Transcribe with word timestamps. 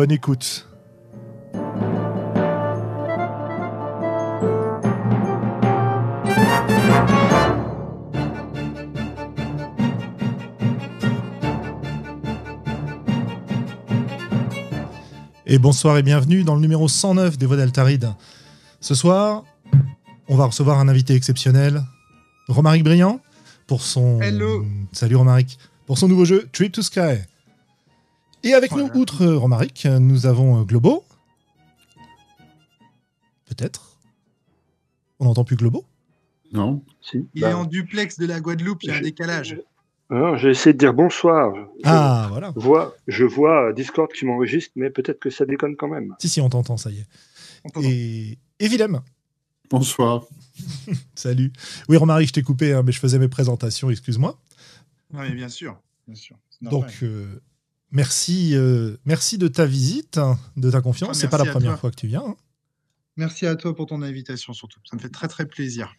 Bonne 0.00 0.12
écoute. 0.12 0.66
Et 15.44 15.58
bonsoir 15.58 15.98
et 15.98 16.02
bienvenue 16.02 16.44
dans 16.44 16.54
le 16.54 16.62
numéro 16.62 16.88
109 16.88 17.36
des 17.36 17.44
Voix 17.44 17.58
d'Altaride. 17.58 18.14
Ce 18.80 18.94
soir, 18.94 19.44
on 20.28 20.36
va 20.36 20.46
recevoir 20.46 20.78
un 20.78 20.88
invité 20.88 21.14
exceptionnel, 21.14 21.82
Romaric 22.48 22.84
Briand, 22.84 23.20
pour 23.66 23.82
son. 23.82 24.18
Hello. 24.22 24.64
Salut 24.92 25.16
Romaric. 25.16 25.58
Pour 25.84 25.98
son 25.98 26.08
nouveau 26.08 26.24
jeu 26.24 26.48
Trip 26.52 26.72
to 26.72 26.80
Sky. 26.80 27.18
Et 28.42 28.54
avec 28.54 28.72
nous, 28.72 28.88
outre 28.94 29.26
Romaric, 29.26 29.84
nous 29.86 30.26
avons 30.26 30.60
euh, 30.60 30.64
Globo. 30.64 31.04
Peut-être. 33.46 33.98
On 35.18 35.26
n'entend 35.26 35.44
plus 35.44 35.56
Globo? 35.56 35.84
Non, 36.52 36.82
si. 37.00 37.28
Il 37.34 37.44
est 37.44 37.52
en 37.52 37.64
duplex 37.64 38.18
de 38.18 38.26
la 38.26 38.40
Guadeloupe, 38.40 38.82
il 38.82 38.88
y 38.88 38.92
a 38.92 38.96
un 38.96 39.00
décalage. 39.00 39.60
Non, 40.08 40.36
j'ai 40.36 40.50
essayé 40.50 40.72
de 40.72 40.78
dire 40.78 40.92
bonsoir. 40.92 41.52
Je 41.54 41.80
Ah, 41.84 42.26
voilà. 42.30 42.52
vois, 42.56 42.96
je 43.06 43.24
vois 43.24 43.68
euh, 43.68 43.72
Discord 43.72 44.10
qui 44.12 44.24
m'enregistre, 44.24 44.72
mais 44.74 44.90
peut-être 44.90 45.20
que 45.20 45.30
ça 45.30 45.44
déconne 45.44 45.76
quand 45.76 45.86
même. 45.86 46.16
Si, 46.18 46.28
si, 46.28 46.40
on 46.40 46.48
t'entend, 46.48 46.76
ça 46.76 46.90
y 46.90 46.98
est. 46.98 47.06
On. 47.76 47.82
Et, 47.82 48.38
et 48.58 48.68
Willem. 48.68 49.00
Bonsoir. 49.70 50.24
Salut. 51.14 51.52
Oui, 51.88 51.96
Romaric, 51.96 52.28
je 52.28 52.32
t'ai 52.32 52.42
coupé, 52.42 52.72
hein, 52.72 52.82
mais 52.84 52.90
je 52.90 52.98
faisais 52.98 53.20
mes 53.20 53.28
présentations, 53.28 53.88
excuse-moi. 53.90 54.36
Non, 55.12 55.20
mais 55.20 55.30
bien 55.30 55.48
sûr. 55.48 55.78
Bien 56.08 56.16
sûr. 56.16 56.36
Donc, 56.62 56.86
euh, 57.04 57.40
merci, 57.90 58.54
euh, 58.54 58.96
merci 59.04 59.38
de 59.38 59.48
ta 59.48 59.66
visite, 59.66 60.18
hein, 60.18 60.38
de 60.56 60.70
ta 60.70 60.80
confiance. 60.80 61.18
C'est 61.18 61.28
pas 61.28 61.38
la 61.38 61.46
première 61.46 61.72
toi. 61.72 61.78
fois 61.78 61.90
que 61.90 61.96
tu 61.96 62.06
viens. 62.06 62.22
hein. 62.26 62.36
Merci 63.16 63.46
à 63.46 63.56
toi 63.56 63.74
pour 63.74 63.86
ton 63.86 64.02
invitation, 64.02 64.52
surtout. 64.52 64.80
Ça 64.88 64.96
me 64.96 65.00
fait 65.00 65.08
très, 65.08 65.28
très 65.28 65.46
plaisir. 65.46 65.94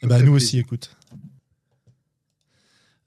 Eh 0.00 0.06
ben, 0.06 0.18
fait 0.18 0.24
nous 0.24 0.32
plaisir. 0.32 0.46
aussi, 0.48 0.58
écoute. 0.58 0.96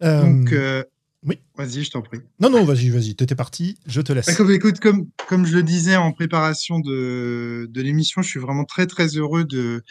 Euh, 0.03 0.21
Donc, 0.23 0.51
euh, 0.51 0.83
oui. 1.23 1.39
Vas-y, 1.55 1.83
je 1.83 1.91
t'en 1.91 2.01
prie. 2.01 2.19
Non, 2.39 2.49
non, 2.49 2.63
vas-y, 2.65 2.89
vas-y, 2.89 3.15
t'étais 3.15 3.35
parti, 3.35 3.77
je 3.85 4.01
te 4.01 4.11
laisse. 4.11 4.25
Bah, 4.25 4.35
comme, 4.35 4.51
écoute, 4.51 4.79
comme, 4.79 5.07
comme 5.27 5.45
je 5.45 5.55
le 5.55 5.63
disais 5.63 5.95
en 5.95 6.11
préparation 6.11 6.79
de, 6.79 7.67
de 7.69 7.81
l'émission, 7.81 8.21
je 8.21 8.29
suis 8.29 8.39
vraiment 8.39 8.65
très 8.65 8.87
très 8.87 9.07
heureux 9.09 9.45
de, 9.45 9.83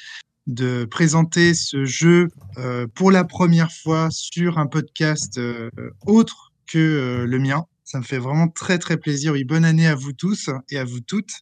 de 0.49 0.85
présenter 0.85 1.55
ce 1.55 1.85
jeu 1.85 2.29
euh, 2.59 2.87
pour 2.95 3.11
la 3.13 3.25
première 3.25 3.71
fois 3.73 4.09
sur 4.11 4.59
un 4.59 4.67
podcast 4.67 5.39
euh, 5.39 5.71
autre 6.07 6.53
que 6.67 6.79
euh, 6.79 7.27
le 7.27 7.39
mien. 7.39 7.65
Ça 7.91 7.99
me 7.99 8.05
fait 8.05 8.19
vraiment 8.19 8.47
très 8.47 8.79
très 8.79 8.99
plaisir. 8.99 9.33
Oui, 9.33 9.43
bonne 9.43 9.65
année 9.65 9.89
à 9.89 9.97
vous 9.97 10.13
tous 10.13 10.49
et 10.71 10.79
à 10.79 10.85
vous 10.85 11.01
toutes. 11.01 11.33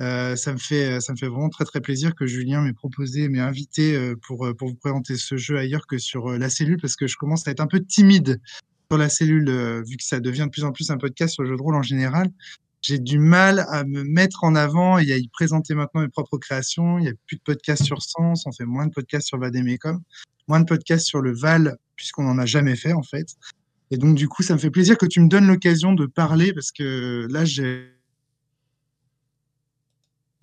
Euh, 0.00 0.36
ça 0.36 0.52
me 0.52 0.58
fait 0.58 1.00
ça 1.00 1.14
me 1.14 1.16
fait 1.16 1.28
vraiment 1.28 1.48
très 1.48 1.64
très 1.64 1.80
plaisir 1.80 2.14
que 2.14 2.26
Julien 2.26 2.60
m'ait 2.60 2.74
proposé, 2.74 3.30
m'ait 3.30 3.40
invité 3.40 3.96
euh, 3.96 4.14
pour 4.14 4.44
euh, 4.44 4.52
pour 4.52 4.68
vous 4.68 4.74
présenter 4.74 5.16
ce 5.16 5.38
jeu 5.38 5.56
ailleurs 5.56 5.86
que 5.86 5.96
sur 5.96 6.28
la 6.32 6.50
cellule 6.50 6.76
parce 6.78 6.94
que 6.94 7.06
je 7.06 7.16
commence 7.16 7.48
à 7.48 7.52
être 7.52 7.60
un 7.60 7.66
peu 7.66 7.80
timide 7.80 8.38
sur 8.90 8.98
la 8.98 9.08
cellule, 9.08 9.50
vu 9.86 9.96
que 9.96 10.04
ça 10.04 10.20
devient 10.20 10.44
de 10.44 10.50
plus 10.50 10.64
en 10.64 10.72
plus 10.72 10.90
un 10.90 10.98
podcast 10.98 11.32
sur 11.32 11.42
le 11.42 11.48
jeu 11.48 11.56
de 11.56 11.62
rôle 11.62 11.76
en 11.76 11.82
général, 11.82 12.30
j'ai 12.82 12.98
du 12.98 13.18
mal 13.18 13.64
à 13.70 13.84
me 13.84 14.04
mettre 14.04 14.44
en 14.44 14.54
avant 14.54 14.98
et 14.98 15.10
à 15.10 15.16
y 15.16 15.28
présenter 15.28 15.74
maintenant 15.74 16.02
mes 16.02 16.08
propres 16.08 16.36
créations. 16.36 16.98
Il 16.98 17.04
n'y 17.04 17.08
a 17.08 17.14
plus 17.26 17.38
de 17.38 17.42
podcasts 17.42 17.84
sur 17.84 18.02
Sens, 18.02 18.44
on 18.44 18.52
fait 18.52 18.66
moins 18.66 18.88
de 18.88 18.92
podcasts 18.92 19.28
sur 19.28 19.38
Vademecum, 19.38 20.02
moins 20.48 20.60
de 20.60 20.66
podcasts 20.66 21.06
sur 21.06 21.22
le 21.22 21.32
Val, 21.32 21.78
puisqu'on 21.96 22.24
n'en 22.24 22.36
a 22.36 22.44
jamais 22.44 22.76
fait 22.76 22.92
en 22.92 23.02
fait. 23.02 23.38
Et 23.92 23.98
donc 23.98 24.14
du 24.14 24.26
coup, 24.26 24.42
ça 24.42 24.54
me 24.54 24.58
fait 24.58 24.70
plaisir 24.70 24.96
que 24.96 25.04
tu 25.04 25.20
me 25.20 25.28
donnes 25.28 25.46
l'occasion 25.46 25.92
de 25.92 26.06
parler 26.06 26.54
parce 26.54 26.72
que 26.72 27.28
là, 27.30 27.44
j'ai 27.44 27.92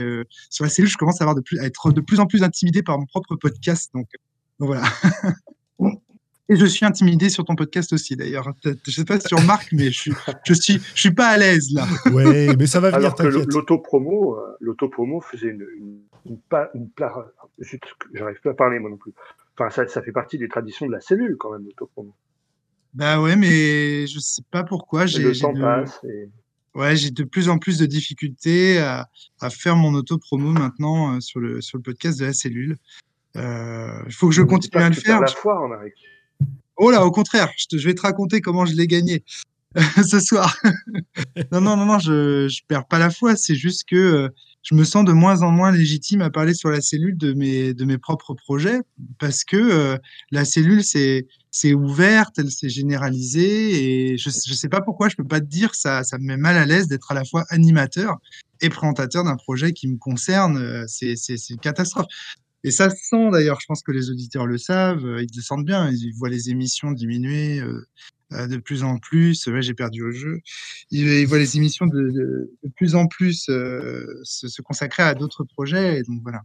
euh, 0.02 0.24
sur 0.52 0.64
la 0.64 0.70
cellule, 0.70 0.90
je 0.90 0.98
commence 0.98 1.20
à, 1.20 1.24
avoir 1.24 1.36
de 1.36 1.42
plus, 1.42 1.60
à 1.60 1.66
être 1.66 1.92
de 1.92 2.00
plus 2.00 2.20
en 2.20 2.28
plus 2.28 2.44
intimidé 2.44 2.84
par 2.84 3.00
mon 3.00 3.08
propre 3.08 3.36
podcast. 3.36 3.90
Donc, 3.96 4.08
donc 4.60 4.68
voilà. 4.68 4.84
Et 6.52 6.56
je 6.56 6.66
suis 6.66 6.86
intimidé 6.86 7.30
sur 7.30 7.44
ton 7.44 7.56
podcast 7.56 7.92
aussi, 7.92 8.16
d'ailleurs. 8.16 8.54
Je 8.64 8.70
ne 8.70 8.92
sais 8.92 9.06
pas 9.06 9.20
si 9.20 9.28
tu 9.28 9.36
remarques, 9.36 9.72
mais 9.72 9.86
je 9.86 10.00
suis, 10.00 10.14
je 10.46 10.54
suis, 10.54 10.80
je 10.94 11.00
suis 11.00 11.12
pas 11.12 11.30
à 11.30 11.38
l'aise 11.38 11.72
là. 11.72 11.88
Ouais, 12.14 12.56
mais 12.56 12.68
ça 12.68 12.80
va 12.80 12.92
venir, 12.92 13.00
Alors 13.00 13.16
que 13.16 13.28
l'autopromo, 13.28 14.36
euh, 14.36 14.58
l'autopromo 14.60 15.22
faisait 15.22 15.50
une, 15.50 15.66
une, 15.76 16.00
une, 16.26 16.40
pa- 16.40 16.72
j'arrive 18.14 18.42
pas 18.44 18.52
à 18.52 18.54
parler 18.54 18.78
moi 18.78 18.92
non 18.92 18.98
plus. 18.98 19.14
Enfin, 19.58 19.72
ça, 19.72 19.88
ça 19.88 20.04
fait 20.04 20.12
partie 20.12 20.38
des 20.38 20.48
traditions 20.48 20.86
de 20.86 20.92
la 20.92 21.02
cellule 21.02 21.36
quand 21.40 21.52
même, 21.52 21.66
l'autopromo. 21.66 22.14
Bah 22.94 23.22
ouais, 23.22 23.36
mais 23.36 24.08
je 24.08 24.20
sais 24.20 24.42
pas 24.52 24.64
pourquoi. 24.64 25.06
J'ai, 25.06 25.20
Le 25.24 25.38
temps 25.38 25.54
de, 25.54 25.62
passe. 25.62 26.00
Et... 26.04 26.30
ouais, 26.76 26.96
j'ai 26.96 27.12
de 27.12 27.24
plus 27.24 27.48
en 27.50 27.58
plus 27.60 27.78
de 27.78 27.86
difficultés 27.86 28.80
à, 28.80 29.08
à 29.40 29.50
faire 29.50 29.76
mon 29.76 29.94
auto-promo 29.94 30.52
maintenant 30.52 31.16
euh, 31.16 31.20
sur 31.20 31.40
le, 31.40 31.62
sur 31.62 31.78
le 31.78 31.84
podcast 31.84 32.20
de 32.20 32.26
la 32.26 32.34
cellule. 32.34 32.78
Euh, 33.36 34.02
Il 34.08 34.14
faut 34.14 34.28
que 34.30 34.34
je 34.36 34.42
continue 34.42 34.82
à 34.82 34.90
le 34.90 34.96
faire. 34.96 35.22
la 35.22 35.28
foi, 35.28 35.60
Romaric. 35.60 35.94
Oh 36.78 36.90
là, 36.92 37.06
au 37.06 37.12
contraire, 37.12 37.52
je, 37.58 37.66
te- 37.68 37.78
je 37.78 37.88
vais 37.88 37.94
te 37.94 38.02
raconter 38.02 38.42
comment 38.42 38.66
je 38.66 38.74
l'ai 38.74 38.88
gagné 38.88 39.24
ce 40.04 40.20
soir. 40.20 40.58
non, 41.52 41.62
non, 41.62 41.78
non, 41.78 41.86
non, 41.86 42.00
je, 42.00 42.48
je 42.48 42.62
perds 42.68 42.88
pas 42.88 42.98
la 43.00 43.12
foi. 43.12 43.36
C'est 43.36 43.56
juste 43.56 43.84
que 43.88 43.96
euh, 43.96 44.30
je 44.69 44.75
me 44.75 44.84
sens 44.84 45.03
de 45.03 45.13
moins 45.13 45.41
en 45.41 45.52
moins 45.52 45.72
légitime 45.72 46.22
à 46.22 46.30
parler 46.30 46.53
sur 46.53 46.69
la 46.69 46.80
cellule 46.80 47.18
de 47.18 47.34
mes, 47.34 47.74
de 47.74 47.85
mes 47.85 47.97
propres 47.97 48.35
projets 48.35 48.80
parce 49.18 49.44
que 49.44 49.57
euh, 49.57 49.97
la 50.30 50.46
cellule, 50.46 50.84
c'est, 50.84 51.25
c'est 51.50 51.74
ouverte, 51.74 52.38
elle 52.38 52.52
s'est 52.52 52.69
généralisée 52.69 54.12
et 54.12 54.18
je, 54.18 54.30
je 54.30 54.53
sais 54.53 54.69
pas 54.69 54.81
pourquoi 54.81 55.09
je 55.09 55.16
peux 55.16 55.24
pas 55.24 55.40
te 55.40 55.46
dire 55.46 55.74
ça, 55.74 56.03
ça 56.03 56.19
me 56.19 56.25
met 56.25 56.38
mal 56.38 56.56
à 56.56 56.68
l'aise 56.68 56.88
d'être 56.88 57.12
à 57.12 57.16
la 57.16 57.25
fois 57.25 57.46
animateur 57.50 58.18
et 58.62 58.69
présentateur 58.69 59.24
d'un 59.24 59.38
projet 59.38 59.74
qui 59.74 59.88
me 59.88 59.97
concerne. 59.97 60.57
euh, 60.57 60.86
c'est 60.88 61.16
une 61.50 61.59
catastrophe. 61.59 62.06
Et 62.64 62.72
ça 62.72 62.90
se 62.90 62.97
sent 62.97 63.30
d'ailleurs, 63.31 63.59
je 63.62 63.66
pense 63.68 63.81
que 63.84 63.92
les 63.92 64.09
auditeurs 64.09 64.46
le 64.46 64.58
savent, 64.58 65.06
euh, 65.06 65.24
ils 65.24 65.36
le 65.36 65.42
sentent 65.42 65.66
bien, 65.66 65.90
ils 65.92 66.14
voient 66.16 66.30
les 66.30 66.50
émissions 66.50 66.92
diminuer 66.92 67.59
euh, 67.59 67.86
euh, 68.34 68.47
de 68.47 68.58
plus 68.58 68.84
en 68.84 68.97
plus. 68.97 69.50
J'ai 69.62 69.74
perdu 69.74 70.03
au 70.03 70.12
jeu. 70.12 70.40
Ils, 70.92 71.25
voient 71.25 71.38
les 71.38 71.58
émissions 71.58 71.88
de, 71.88 72.52
plus 72.75 72.96
en 72.96 73.08
plus 73.08 73.46
se, 73.46 74.62
consacrer 74.62 75.03
à 75.03 75.14
d'autres 75.14 75.46
projets. 75.46 76.00
Et 76.00 76.03
donc 76.03 76.22
voilà. 76.22 76.42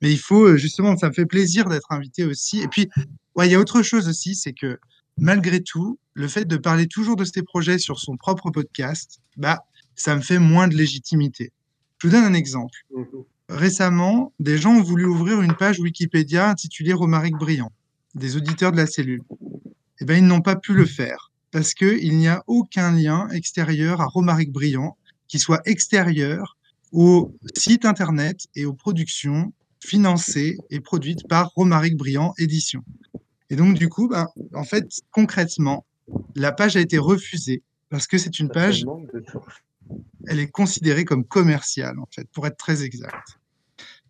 Mais 0.00 0.12
il 0.12 0.18
faut 0.18 0.56
justement, 0.56 0.96
ça 0.96 1.08
me 1.08 1.12
fait 1.12 1.26
plaisir 1.26 1.68
d'être 1.68 1.90
invité 1.90 2.24
aussi. 2.24 2.60
Et 2.60 2.68
puis, 2.68 2.88
ouais, 3.34 3.48
il 3.48 3.52
y 3.52 3.54
a 3.54 3.60
autre 3.60 3.82
chose 3.82 4.08
aussi, 4.08 4.34
c'est 4.34 4.52
que 4.52 4.78
malgré 5.16 5.62
tout, 5.62 5.98
le 6.14 6.28
fait 6.28 6.44
de 6.44 6.56
parler 6.56 6.86
toujours 6.86 7.16
de 7.16 7.24
ces 7.24 7.42
projets 7.42 7.78
sur 7.78 7.98
son 7.98 8.16
propre 8.16 8.50
podcast, 8.50 9.20
bah, 9.36 9.64
ça 9.94 10.14
me 10.16 10.20
fait 10.20 10.38
moins 10.38 10.68
de 10.68 10.76
légitimité. 10.76 11.52
Je 11.98 12.08
vous 12.08 12.12
donne 12.14 12.24
un 12.24 12.34
exemple. 12.34 12.76
Récemment, 13.52 14.32
des 14.40 14.56
gens 14.56 14.76
ont 14.76 14.82
voulu 14.82 15.04
ouvrir 15.04 15.42
une 15.42 15.54
page 15.54 15.78
Wikipédia 15.78 16.48
intitulée 16.48 16.94
Romaric 16.94 17.34
Briand, 17.34 17.70
des 18.14 18.38
auditeurs 18.38 18.72
de 18.72 18.78
la 18.78 18.86
cellule. 18.86 19.22
Eh 20.00 20.06
ben, 20.06 20.16
ils 20.16 20.26
n'ont 20.26 20.40
pas 20.40 20.56
pu 20.56 20.72
le 20.72 20.86
faire 20.86 21.30
parce 21.50 21.74
qu'il 21.74 22.16
n'y 22.16 22.28
a 22.28 22.42
aucun 22.46 22.92
lien 22.92 23.28
extérieur 23.28 24.00
à 24.00 24.06
Romaric 24.06 24.50
Briand 24.50 24.96
qui 25.28 25.38
soit 25.38 25.60
extérieur 25.66 26.56
au 26.92 27.36
site 27.54 27.84
internet 27.84 28.46
et 28.54 28.64
aux 28.64 28.72
productions 28.72 29.52
financées 29.80 30.56
et 30.70 30.80
produites 30.80 31.28
par 31.28 31.50
Romaric 31.54 31.94
Briand 31.96 32.32
Édition. 32.38 32.82
Et 33.50 33.56
donc, 33.56 33.76
du 33.76 33.90
coup, 33.90 34.08
ben, 34.08 34.28
en 34.54 34.64
fait, 34.64 34.88
concrètement, 35.10 35.84
la 36.36 36.52
page 36.52 36.76
a 36.76 36.80
été 36.80 36.96
refusée 36.96 37.62
parce 37.90 38.06
que 38.06 38.16
c'est 38.16 38.38
une 38.38 38.48
page 38.48 38.86
elle 40.26 40.40
est 40.40 40.50
considérée 40.50 41.04
comme 41.04 41.24
commerciale, 41.24 41.98
en 41.98 42.08
fait, 42.10 42.26
pour 42.32 42.46
être 42.46 42.56
très 42.56 42.82
exact. 42.82 43.38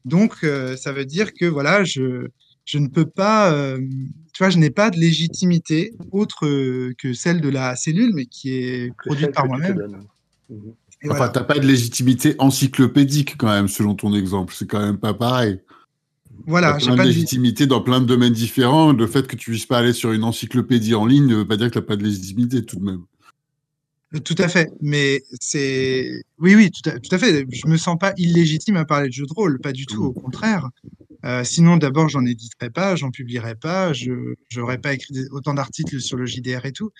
Donc, 0.05 0.45
euh, 0.45 0.77
ça 0.77 0.93
veut 0.93 1.05
dire 1.05 1.33
que, 1.33 1.45
voilà, 1.45 1.85
je, 1.85 2.29
je 2.65 2.79
ne 2.79 2.89
peux 2.89 3.07
pas, 3.07 3.53
euh, 3.53 3.79
tu 4.33 4.43
vois, 4.43 4.51
je 4.51 4.59
n'ai 4.59 4.71
pas 4.71 4.91
de 4.91 4.99
légitimité 4.99 5.93
autre 6.11 6.47
que 6.99 7.13
celle 7.13 7.41
de 7.41 7.49
la 7.49 7.77
cellule, 7.77 8.13
mais 8.15 8.27
qui 8.27 8.55
est 8.55 8.93
produite 8.97 9.33
par 9.33 9.45
tu 9.45 9.51
moi-même. 9.51 10.07
Mhm. 10.49 10.75
Enfin, 11.05 11.17
voilà. 11.17 11.29
t'as 11.31 11.43
pas 11.43 11.59
de 11.59 11.67
légitimité 11.67 12.37
encyclopédique 12.39 13.37
quand 13.37 13.49
même, 13.49 13.67
selon 13.67 13.95
ton 13.95 14.15
exemple. 14.15 14.55
C'est 14.57 14.69
quand 14.69 14.81
même 14.81 14.99
pas 14.99 15.15
pareil. 15.15 15.61
Voilà, 16.47 16.79
j'ai 16.79 16.89
pas 16.89 17.03
de 17.03 17.09
légitimité 17.09 17.67
dans 17.67 17.81
plein 17.81 18.01
de 18.01 18.07
domaines 18.07 18.33
différents. 18.33 18.93
Le 18.93 19.07
fait 19.07 19.27
que 19.27 19.37
tu 19.37 19.51
puisses 19.51 19.67
pas 19.67 19.79
aller 19.79 19.93
sur 19.93 20.13
une 20.13 20.25
encyclopédie 20.25 20.95
en 20.95 21.07
ligne 21.07 21.27
ne 21.27 21.37
veut 21.37 21.47
pas 21.47 21.57
dire 21.57 21.69
que 21.69 21.73
tu 21.73 21.79
n'as 21.79 21.85
pas 21.85 21.97
de 21.97 22.05
légitimité 22.05 22.65
tout 22.65 22.77
de 22.77 22.85
même. 22.85 23.03
Tout 24.21 24.35
à 24.39 24.49
fait, 24.49 24.71
mais 24.83 25.23
c'est 25.41 26.23
oui, 26.39 26.55
oui, 26.55 26.71
tout 26.71 26.91
à, 26.91 27.19
fait. 27.19 27.47
Je 27.51 27.67
me 27.67 27.79
sens 27.79 27.97
pas 27.99 28.13
illégitime 28.19 28.77
à 28.77 28.85
parler 28.85 29.09
de 29.09 29.13
jeux 29.13 29.27
de 29.27 29.33
rôle, 29.33 29.59
pas 29.59 29.73
du 29.73 29.87
tout, 29.87 30.05
au 30.05 30.13
contraire. 30.13 30.69
Euh, 31.25 31.45
sinon, 31.45 31.77
d'abord, 31.79 32.09
j'en 32.09 32.27
éditerais 32.27 32.71
pas, 32.71 32.95
j'en 32.95 33.11
publierais 33.11 33.55
pas, 33.55 33.93
je 33.93 34.35
n'aurais 34.57 34.79
pas 34.79 34.93
écrit 34.93 35.15
autant 35.31 35.55
d'articles 35.55 36.01
sur 36.01 36.19
le 36.19 36.27
JDR 36.27 36.67
et 36.67 36.73
tout. 36.73 36.91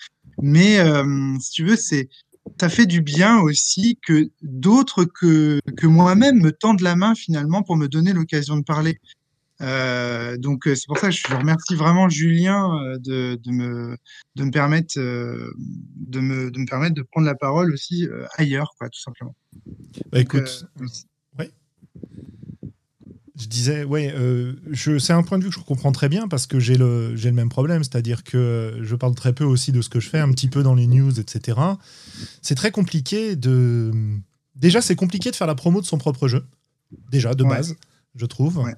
Mais 0.41 0.79
euh, 0.79 1.37
si 1.39 1.51
tu 1.51 1.65
veux, 1.65 1.75
c'est 1.75 2.09
ça 2.59 2.69
fait 2.69 2.85
du 2.85 3.01
bien 3.01 3.39
aussi 3.39 3.99
que 4.05 4.29
d'autres 4.41 5.05
que, 5.05 5.59
que 5.77 5.87
moi-même 5.87 6.41
me 6.41 6.51
tendent 6.51 6.81
la 6.81 6.95
main 6.95 7.15
finalement 7.15 7.63
pour 7.63 7.77
me 7.77 7.87
donner 7.87 8.11
l'occasion 8.13 8.57
de 8.57 8.63
parler. 8.63 8.97
Euh, 9.63 10.37
donc 10.37 10.67
euh, 10.67 10.75
c'est 10.75 10.87
pour 10.87 10.97
ça 10.97 11.09
que 11.09 11.15
je 11.15 11.35
remercie 11.35 11.75
vraiment 11.75 12.09
Julien 12.09 12.69
euh, 12.81 12.97
de, 12.99 13.39
de, 13.41 13.51
me, 13.51 13.97
de, 14.35 14.43
me 14.43 14.51
permettre, 14.51 14.99
de, 14.99 16.19
me, 16.19 16.51
de 16.51 16.59
me 16.59 16.65
permettre 16.65 16.95
de 16.95 17.01
prendre 17.01 17.25
la 17.25 17.35
parole 17.35 17.71
aussi 17.71 18.07
ailleurs, 18.37 18.73
quoi, 18.77 18.89
tout 18.89 18.99
simplement. 18.99 19.35
Bah, 20.11 20.19
écoute, 20.19 20.65
ouais. 21.39 21.51
Je 23.39 23.47
disais, 23.47 23.83
ouais, 23.83 24.13
je, 24.69 24.99
c'est 24.99 25.13
un 25.13 25.23
point 25.23 25.39
de 25.39 25.43
vue 25.43 25.49
que 25.49 25.55
je 25.55 25.61
comprends 25.61 25.91
très 25.91 26.09
bien 26.09 26.27
parce 26.27 26.45
que 26.45 26.59
j'ai 26.59 26.77
le, 26.77 27.15
le 27.15 27.31
même 27.31 27.49
problème, 27.49 27.83
c'est-à-dire 27.83 28.23
que 28.23 28.79
je 28.81 28.95
parle 28.95 29.15
très 29.15 29.33
peu 29.33 29.43
aussi 29.43 29.71
de 29.71 29.81
ce 29.81 29.89
que 29.89 29.99
je 29.99 30.09
fais, 30.09 30.19
un 30.19 30.31
petit 30.31 30.49
peu 30.49 30.61
dans 30.61 30.75
les 30.75 30.87
news, 30.87 31.19
etc. 31.19 31.59
C'est 32.41 32.55
très 32.55 32.71
compliqué 32.71 33.35
de. 33.35 33.91
Déjà, 34.55 34.81
c'est 34.81 34.95
compliqué 34.95 35.31
de 35.31 35.35
faire 35.35 35.47
la 35.47 35.55
promo 35.55 35.81
de 35.81 35.85
son 35.85 35.97
propre 35.97 36.27
jeu, 36.27 36.45
déjà, 37.09 37.33
de 37.33 37.43
base, 37.43 37.75
je 38.15 38.25
trouve. 38.25 38.59
Ouais. 38.59 38.75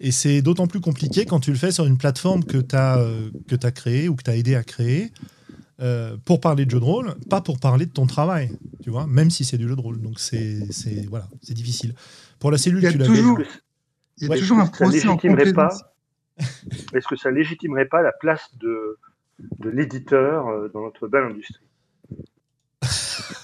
Et 0.00 0.12
c'est 0.12 0.42
d'autant 0.42 0.66
plus 0.66 0.80
compliqué 0.80 1.24
quand 1.24 1.40
tu 1.40 1.50
le 1.50 1.56
fais 1.56 1.72
sur 1.72 1.84
une 1.86 1.98
plateforme 1.98 2.44
que 2.44 2.58
tu 2.58 2.76
as, 2.76 2.98
euh, 2.98 3.30
as 3.62 3.70
créée 3.72 4.08
ou 4.08 4.14
que 4.14 4.22
tu 4.22 4.30
as 4.30 4.36
aidé 4.36 4.54
à 4.54 4.62
créer 4.62 5.12
euh, 5.80 6.16
pour 6.24 6.40
parler 6.40 6.64
de 6.66 6.70
jeu 6.70 6.80
de 6.80 6.84
rôle, 6.84 7.14
pas 7.30 7.40
pour 7.40 7.58
parler 7.58 7.86
de 7.86 7.92
ton 7.92 8.06
travail, 8.06 8.50
tu 8.82 8.90
vois, 8.90 9.06
même 9.06 9.30
si 9.30 9.44
c'est 9.44 9.58
du 9.58 9.68
jeu 9.68 9.76
de 9.76 9.80
rôle. 9.80 10.00
Donc 10.00 10.18
c'est 10.18 10.66
voilà, 11.08 11.28
c'est 11.42 11.54
difficile. 11.54 11.94
Pour 12.38 12.50
la 12.50 12.58
cellule, 12.58 12.80
tu 12.88 12.98
l'as 12.98 13.06
toujours, 13.06 13.40
il 14.18 14.28
y 14.28 14.32
a 14.32 14.36
toujours 14.36 14.58
un 14.58 14.66
procès 14.66 15.06
en 15.06 15.16
pas 15.16 15.70
Est-ce 16.94 17.08
que 17.08 17.16
ça 17.16 17.30
légitimerait 17.30 17.86
pas 17.86 18.02
la 18.02 18.12
place 18.12 18.50
de, 18.60 18.98
de 19.58 19.70
l'éditeur 19.70 20.48
euh, 20.48 20.68
dans 20.72 20.82
notre 20.82 21.08
belle 21.08 21.24
industrie? 21.24 21.67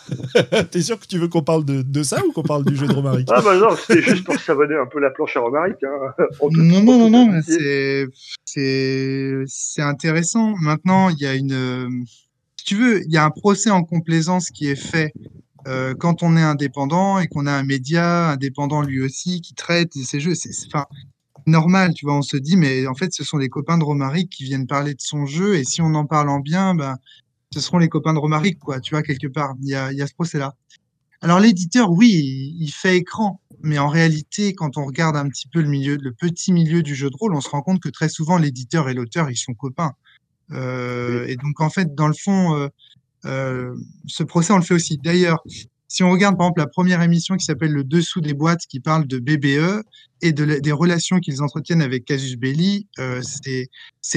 T'es 0.71 0.83
sûr 0.83 0.99
que 0.99 1.07
tu 1.07 1.19
veux 1.19 1.29
qu'on 1.29 1.43
parle 1.43 1.65
de, 1.65 1.83
de 1.83 2.03
ça 2.03 2.23
ou 2.27 2.33
qu'on 2.33 2.43
parle 2.43 2.65
du 2.65 2.77
jeu 2.77 2.87
de 2.87 2.93
Romaric 2.93 3.29
Ah 3.31 3.41
bah 3.43 3.57
non, 3.57 3.75
c'était 3.77 4.03
juste 4.03 4.25
pour 4.25 4.39
savonner 4.39 4.77
un 4.77 4.87
peu 4.87 5.01
la 5.01 5.11
planche 5.11 5.37
à 5.37 5.41
Romaric. 5.41 5.77
Hein. 5.83 6.15
non, 6.51 6.83
non, 6.83 7.09
non, 7.09 7.11
non, 7.11 7.41
c'est 7.45 8.09
intéressant. 9.79 10.55
Maintenant, 10.61 11.09
il 11.11 11.19
y 11.19 11.27
a 11.27 11.35
une... 11.35 12.05
Si 12.57 12.65
tu 12.65 12.77
veux, 12.77 13.03
il 13.05 13.13
y 13.13 13.17
a 13.17 13.25
un 13.25 13.31
procès 13.31 13.71
en 13.71 13.85
complaisance 13.85 14.51
qui 14.51 14.69
est 14.69 14.77
fait 14.77 15.13
euh, 15.67 15.95
quand 15.95 16.23
on 16.23 16.37
est 16.37 16.43
indépendant 16.43 17.19
et 17.19 17.27
qu'on 17.27 17.47
a 17.47 17.53
un 17.53 17.63
média 17.63 18.31
indépendant 18.31 18.83
lui 18.83 19.03
aussi 19.03 19.41
qui 19.41 19.55
traite 19.55 19.93
ces 19.95 20.21
jeux. 20.21 20.35
C'est 20.35 20.51
enfin, 20.67 20.87
normal, 21.47 21.95
tu 21.95 22.07
vois, 22.07 22.17
on 22.17 22.23
se 22.23 22.37
dit, 22.37 22.57
mais 22.57 22.87
en 22.87 22.95
fait, 22.95 23.13
ce 23.13 23.25
sont 23.25 23.39
les 23.39 23.49
copains 23.49 23.79
de 23.79 23.85
Romaric 23.85 24.31
qui 24.31 24.45
viennent 24.45 24.67
parler 24.67 24.95
de 24.95 25.01
son 25.01 25.27
jeu, 25.27 25.57
et 25.57 25.65
si 25.65 25.81
on 25.81 25.95
en 25.95 26.07
parle 26.07 26.29
en 26.29 26.41
bien, 26.41 26.75
ben, 26.75 26.97
ce 27.55 27.61
seront 27.61 27.79
les 27.79 27.89
copains 27.89 28.13
de 28.15 28.19
Romaric, 28.19 28.59
quoi, 28.59 28.81
tu 28.81 28.95
vois, 28.95 29.03
quelque 29.03 29.29
part. 29.29 29.55
Il 29.63 29.69
y 29.69 29.77
a, 29.77 29.93
y 29.93 29.99
ce 29.99 30.15
procès-là. 30.15 30.57
Alors, 31.23 31.39
l'éditeur, 31.39 31.93
oui, 31.93 32.55
il 32.59 32.71
fait 32.71 32.97
écran, 32.97 33.41
mais 33.63 33.79
en 33.79 33.89
réalité, 33.89 34.55
quand 34.55 34.77
on 34.77 34.85
regarde 34.85 35.17
un 35.17 35.29
petit 35.29 35.47
peu 35.47 35.63
le 35.63 35.69
milieu, 35.69 35.97
le 35.97 36.13
petit 36.13 36.53
milieu 36.53 36.83
du 36.83 36.97
jeu 36.97 37.11
de 37.11 37.17
rôle, 37.17 37.33
on 37.35 37.41
se 37.41 37.49
rend 37.49 37.63
compte 37.63 37.81
que 37.81 37.89
très 37.89 38.09
souvent, 38.09 38.39
l'éditeur 38.39 38.89
et 38.89 38.95
l'auteur, 38.95 39.31
ils 39.31 39.37
sont 39.37 39.55
copains. 39.55 39.93
Euh, 40.51 41.27
et 41.29 41.37
donc, 41.37 41.61
en 41.61 41.71
fait, 41.71 41.95
dans 41.95 42.09
le 42.09 42.15
fond, 42.15 42.57
euh, 42.57 42.69
euh, 43.25 43.75
ce 44.07 44.25
procès, 44.25 44.53
on 44.53 44.59
le 44.59 44.65
fait 44.65 44.75
aussi. 44.75 44.99
D'ailleurs, 44.99 45.39
si 45.87 46.03
on 46.03 46.11
regarde 46.11 46.37
par 46.37 46.47
exemple 46.47 46.61
la 46.61 46.67
première 46.67 47.03
émission 47.03 47.37
qui 47.37 47.45
s'appelle 47.45 47.71
Le 47.71 47.85
Dessous 47.85 48.21
des 48.21 48.35
boîtes, 48.35 48.67
qui 48.69 48.81
parle 48.81 49.07
de 49.07 49.21
BBE 49.21 49.85
et 50.23 50.33
de 50.33 50.59
des 50.59 50.73
relations 50.73 51.21
qu'ils 51.21 51.41
entretiennent 51.41 51.83
avec 51.83 52.05
Casus 52.05 52.37
Belli, 52.37 52.89
c'est 53.31 53.69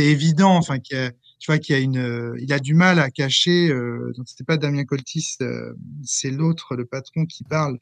évident, 0.03 0.55
enfin, 0.55 0.79
qu'il 0.79 0.97
a, 0.97 1.11
tu 1.39 1.51
vois 1.51 1.59
qu'il 1.59 1.75
a 1.75 1.79
une, 1.79 1.97
euh, 1.97 2.35
il 2.39 2.51
a 2.51 2.59
du 2.59 2.73
mal 2.73 2.99
à 2.99 3.09
cacher. 3.09 3.69
Euh, 3.69 4.11
donc 4.15 4.27
c'était 4.27 4.43
pas 4.43 4.57
Damien 4.57 4.85
Coltis, 4.85 5.35
euh, 5.41 5.73
c'est 6.03 6.31
l'autre, 6.31 6.75
le 6.75 6.85
patron 6.85 7.25
qui 7.25 7.43
parle 7.43 7.77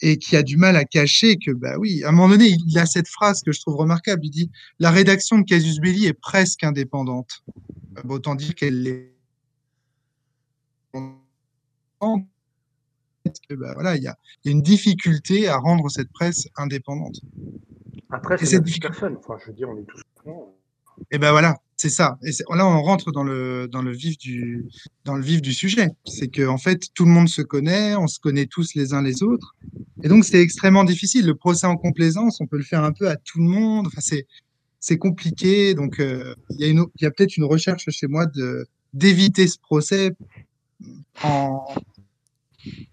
et 0.00 0.16
qui 0.16 0.36
a 0.36 0.42
du 0.42 0.56
mal 0.56 0.76
à 0.76 0.84
cacher 0.84 1.38
que, 1.38 1.50
bah 1.50 1.76
oui, 1.78 2.04
à 2.04 2.10
un 2.10 2.12
moment 2.12 2.28
donné, 2.28 2.56
il 2.66 2.78
a 2.78 2.86
cette 2.86 3.08
phrase 3.08 3.42
que 3.42 3.50
je 3.50 3.60
trouve 3.60 3.76
remarquable. 3.76 4.24
Il 4.24 4.30
dit 4.30 4.50
la 4.78 4.90
rédaction 4.90 5.38
de 5.38 5.44
Casus 5.44 5.80
Belli 5.80 6.06
est 6.06 6.12
presque 6.12 6.62
indépendante. 6.62 7.42
Bah, 7.90 8.02
autant 8.08 8.34
dire 8.36 8.54
qu'elle 8.54 8.82
l'est. 8.82 9.14
Bah, 13.50 13.72
voilà, 13.74 13.96
il 13.96 14.02
y, 14.02 14.06
a, 14.06 14.16
y, 14.44 14.48
a, 14.48 14.52
une 14.52 14.62
difficulté 14.62 15.48
à 15.48 15.56
rendre 15.58 15.90
cette 15.90 16.10
presse 16.12 16.48
indépendante. 16.56 17.20
Après, 18.10 18.38
c'est 18.38 18.46
cette 18.46 18.80
personne. 18.80 19.16
Enfin, 19.18 19.36
je 19.40 19.48
veux 19.48 19.52
dire, 19.52 19.68
on 19.68 19.76
est 19.76 19.84
tous. 19.84 20.00
Et 21.10 21.18
ben 21.18 21.30
voilà, 21.30 21.56
c'est 21.78 21.90
ça. 21.90 22.18
Et 22.24 22.30
là, 22.56 22.66
on 22.66 22.82
rentre 22.82 23.12
dans 23.12 23.22
le, 23.22 23.68
dans 23.70 23.82
le 23.82 23.92
vif 23.92 24.18
du, 24.18 24.66
dans 25.04 25.14
le 25.14 25.22
vif 25.22 25.40
du 25.40 25.52
sujet. 25.52 25.90
C'est 26.06 26.26
que, 26.26 26.44
en 26.44 26.58
fait, 26.58 26.88
tout 26.92 27.04
le 27.04 27.12
monde 27.12 27.28
se 27.28 27.40
connaît, 27.40 27.94
on 27.94 28.08
se 28.08 28.18
connaît 28.18 28.46
tous 28.46 28.74
les 28.74 28.94
uns 28.94 29.00
les 29.00 29.22
autres. 29.22 29.54
Et 30.02 30.08
donc, 30.08 30.24
c'est 30.24 30.40
extrêmement 30.40 30.82
difficile. 30.82 31.24
Le 31.24 31.36
procès 31.36 31.68
en 31.68 31.76
complaisance, 31.76 32.40
on 32.40 32.46
peut 32.46 32.56
le 32.56 32.64
faire 32.64 32.82
un 32.82 32.90
peu 32.90 33.08
à 33.08 33.14
tout 33.14 33.38
le 33.38 33.44
monde. 33.44 33.86
Enfin, 33.86 34.00
c'est, 34.00 34.26
c'est 34.80 34.98
compliqué. 34.98 35.74
Donc, 35.74 36.00
euh, 36.00 36.34
il 36.50 36.60
y 36.60 36.64
a, 36.64 36.68
une, 36.68 36.84
il 36.96 37.04
y 37.04 37.06
a 37.06 37.12
peut-être 37.12 37.36
une 37.36 37.44
recherche 37.44 37.88
chez 37.90 38.08
moi 38.08 38.26
de, 38.26 38.66
d'éviter 38.92 39.46
ce 39.46 39.58
procès 39.60 40.16
en, 41.22 41.64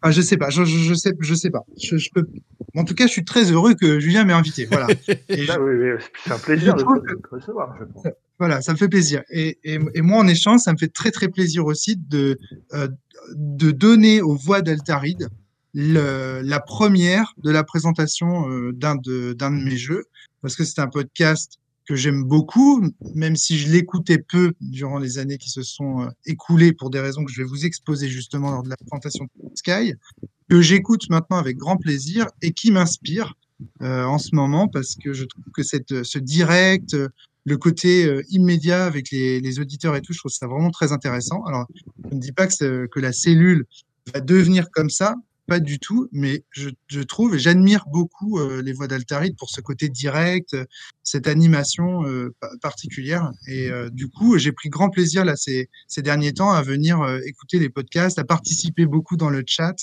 ah, 0.03 0.11
je 0.11 0.21
sais 0.21 0.37
pas, 0.37 0.51
je, 0.51 0.63
je, 0.63 0.93
sais, 0.93 1.13
je 1.19 1.33
sais 1.33 1.49
pas. 1.49 1.65
Je, 1.81 1.97
je, 1.97 2.11
peux. 2.13 2.27
En 2.75 2.83
tout 2.83 2.93
cas, 2.93 3.07
je 3.07 3.11
suis 3.11 3.25
très 3.25 3.51
heureux 3.51 3.73
que 3.73 3.99
Julien 3.99 4.25
m'ait 4.25 4.33
invité. 4.33 4.65
Voilà. 4.65 4.87
Et 5.27 5.49
ah, 5.49 5.59
oui, 5.59 5.73
oui, 5.75 6.03
c'est 6.23 6.31
un 6.31 6.37
plaisir 6.37 6.75
de 6.75 6.83
te 6.83 7.35
recevoir. 7.35 7.75
Je 7.79 7.85
pense. 7.85 8.13
Voilà, 8.37 8.61
ça 8.61 8.73
me 8.73 8.77
fait 8.77 8.89
plaisir. 8.89 9.23
Et, 9.29 9.57
moi, 10.01 10.19
en 10.19 10.27
échange, 10.27 10.61
ça 10.61 10.73
me 10.73 10.77
fait 10.77 10.91
très 10.91 11.11
très 11.11 11.29
plaisir 11.29 11.65
aussi 11.65 11.95
de 11.95 12.37
euh, 12.73 12.87
de 13.33 13.71
donner 13.71 14.21
aux 14.21 14.35
voix 14.35 14.61
d'Altaride 14.61 15.29
la 15.73 16.59
première 16.59 17.33
de 17.37 17.51
la 17.51 17.63
présentation 17.63 18.49
euh, 18.49 18.71
d'un 18.71 18.95
de 18.95 19.35
mes 19.49 19.77
jeux, 19.77 20.05
parce 20.41 20.55
que 20.55 20.63
c'est 20.63 20.79
un 20.79 20.87
podcast 20.87 21.59
que 21.85 21.95
j'aime 21.95 22.23
beaucoup, 22.23 22.83
même 23.13 23.35
si 23.35 23.57
je 23.57 23.71
l'écoutais 23.71 24.17
peu 24.17 24.53
durant 24.59 24.99
les 24.99 25.17
années 25.17 25.37
qui 25.37 25.49
se 25.49 25.63
sont 25.63 26.01
euh, 26.01 26.09
écoulées 26.25 26.73
pour 26.73 26.89
des 26.89 26.99
raisons 26.99 27.23
que 27.23 27.31
je 27.31 27.41
vais 27.41 27.47
vous 27.47 27.65
exposer 27.65 28.07
justement 28.09 28.51
lors 28.51 28.63
de 28.63 28.69
la 28.69 28.77
présentation 28.77 29.25
de 29.25 29.55
Sky, 29.55 29.93
que 30.49 30.61
j'écoute 30.61 31.09
maintenant 31.09 31.37
avec 31.37 31.57
grand 31.57 31.77
plaisir 31.77 32.27
et 32.41 32.51
qui 32.51 32.71
m'inspire 32.71 33.33
en 33.79 34.17
ce 34.17 34.35
moment 34.35 34.67
parce 34.67 34.95
que 34.95 35.13
je 35.13 35.23
trouve 35.23 35.45
que 35.53 35.63
cette, 35.63 36.03
ce 36.03 36.19
direct, 36.19 36.93
le 37.45 37.57
côté 37.57 38.05
euh, 38.05 38.23
immédiat 38.29 38.85
avec 38.85 39.11
les, 39.11 39.59
auditeurs 39.59 39.95
et 39.95 40.01
tout, 40.01 40.13
je 40.13 40.19
trouve 40.19 40.31
ça 40.31 40.47
vraiment 40.47 40.71
très 40.71 40.91
intéressant. 40.91 41.43
Alors, 41.45 41.65
je 42.09 42.15
ne 42.15 42.19
dis 42.19 42.31
pas 42.31 42.47
que, 42.47 42.99
la 42.99 43.13
cellule 43.13 43.65
va 44.13 44.19
devenir 44.19 44.71
comme 44.71 44.89
ça, 44.89 45.15
pas 45.47 45.59
du 45.59 45.79
tout, 45.79 46.09
mais 46.11 46.43
je, 46.51 47.01
trouve 47.01 47.35
et 47.35 47.39
j'admire 47.39 47.85
beaucoup 47.91 48.39
euh, 48.39 48.61
les 48.61 48.73
voix 48.73 48.87
d'Altaride 48.87 49.35
pour 49.37 49.49
ce 49.49 49.61
côté 49.61 49.89
direct, 49.89 50.55
cette 51.03 51.27
animation 51.27 52.05
euh, 52.05 52.33
particulière. 52.61 53.31
Et 53.47 53.69
euh, 53.69 53.89
du 53.89 54.09
coup, 54.09 54.37
j'ai 54.37 54.51
pris 54.51 54.69
grand 54.69 54.89
plaisir 54.89 55.23
là 55.23 55.35
ces, 55.35 55.69
derniers 55.97 56.33
temps 56.33 56.51
à 56.51 56.61
venir 56.61 57.01
euh, 57.01 57.19
écouter 57.25 57.59
les 57.59 57.69
podcasts, 57.69 58.17
à 58.19 58.23
participer 58.23 58.85
beaucoup 58.85 59.17
dans 59.17 59.29
le 59.29 59.43
chat. 59.45 59.75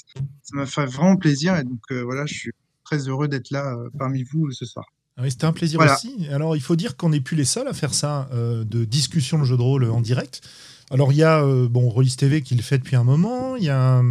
Ça 0.42 0.56
m'a 0.56 0.66
fait 0.66 0.84
vraiment 0.84 1.16
plaisir 1.16 1.56
et 1.56 1.64
donc 1.64 1.80
voilà, 1.90 2.26
je 2.26 2.34
suis 2.34 2.50
très 2.84 3.08
heureux 3.08 3.28
d'être 3.28 3.50
là 3.50 3.76
parmi 3.98 4.24
vous 4.24 4.50
ce 4.50 4.66
soir. 4.66 4.84
Ah 5.22 5.24
oui, 5.24 5.30
c'était 5.30 5.44
un 5.44 5.52
plaisir 5.52 5.80
aussi. 5.80 6.26
Alors, 6.30 6.56
il 6.56 6.62
faut 6.62 6.76
dire 6.76 6.96
qu'on 6.96 7.10
n'est 7.10 7.20
plus 7.20 7.36
les 7.36 7.44
seuls 7.44 7.68
à 7.68 7.72
faire 7.72 7.94
ça, 7.94 8.28
de 8.32 8.84
discussion 8.84 9.38
de 9.38 9.44
jeux 9.44 9.56
de 9.56 9.62
rôle 9.62 9.84
en 9.90 10.00
direct. 10.00 10.42
Alors, 10.90 11.12
il 11.12 11.18
y 11.18 11.22
a 11.22 11.44
bon, 11.70 11.88
Rollis 11.88 12.16
TV 12.16 12.42
qui 12.42 12.54
le 12.54 12.62
fait 12.62 12.78
depuis 12.78 12.96
un 12.96 13.04
moment. 13.04 13.56
Il 13.56 13.64
y 13.64 13.70
a 13.70 14.02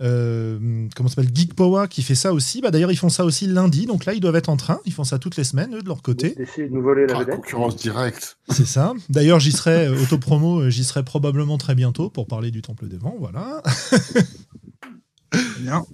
euh, 0.00 0.86
comment 0.94 1.08
s'appelle 1.08 1.34
Geek 1.34 1.54
Power 1.54 1.86
qui 1.88 2.02
fait 2.02 2.14
ça 2.14 2.32
aussi. 2.32 2.60
Bah, 2.60 2.70
D'ailleurs, 2.70 2.92
ils 2.92 2.96
font 2.96 3.08
ça 3.08 3.24
aussi 3.24 3.46
le 3.46 3.54
lundi, 3.54 3.86
donc 3.86 4.04
là, 4.04 4.14
ils 4.14 4.20
doivent 4.20 4.36
être 4.36 4.48
en 4.48 4.56
train. 4.56 4.80
Ils 4.84 4.92
font 4.92 5.04
ça 5.04 5.18
toutes 5.18 5.36
les 5.36 5.44
semaines, 5.44 5.74
eux, 5.74 5.82
de 5.82 5.88
leur 5.88 6.02
côté. 6.02 6.40
Essayer 6.40 6.68
de 6.68 6.74
nous 6.74 6.82
voler 6.82 7.06
la 7.06 7.24
concurrence 7.24 7.76
directe. 7.76 8.38
C'est 8.48 8.66
ça. 8.66 8.92
D'ailleurs, 9.08 9.40
j'y 9.40 9.52
serai, 9.52 9.86
euh, 9.86 10.02
autopromo, 10.02 10.60
euh, 10.60 10.70
j'y 10.70 10.84
serai 10.84 11.04
probablement 11.04 11.58
très 11.58 11.74
bientôt 11.74 12.10
pour 12.10 12.26
parler 12.26 12.50
du 12.50 12.62
Temple 12.62 12.88
des 12.88 12.98
Vents. 12.98 13.16
Voilà. 13.18 13.62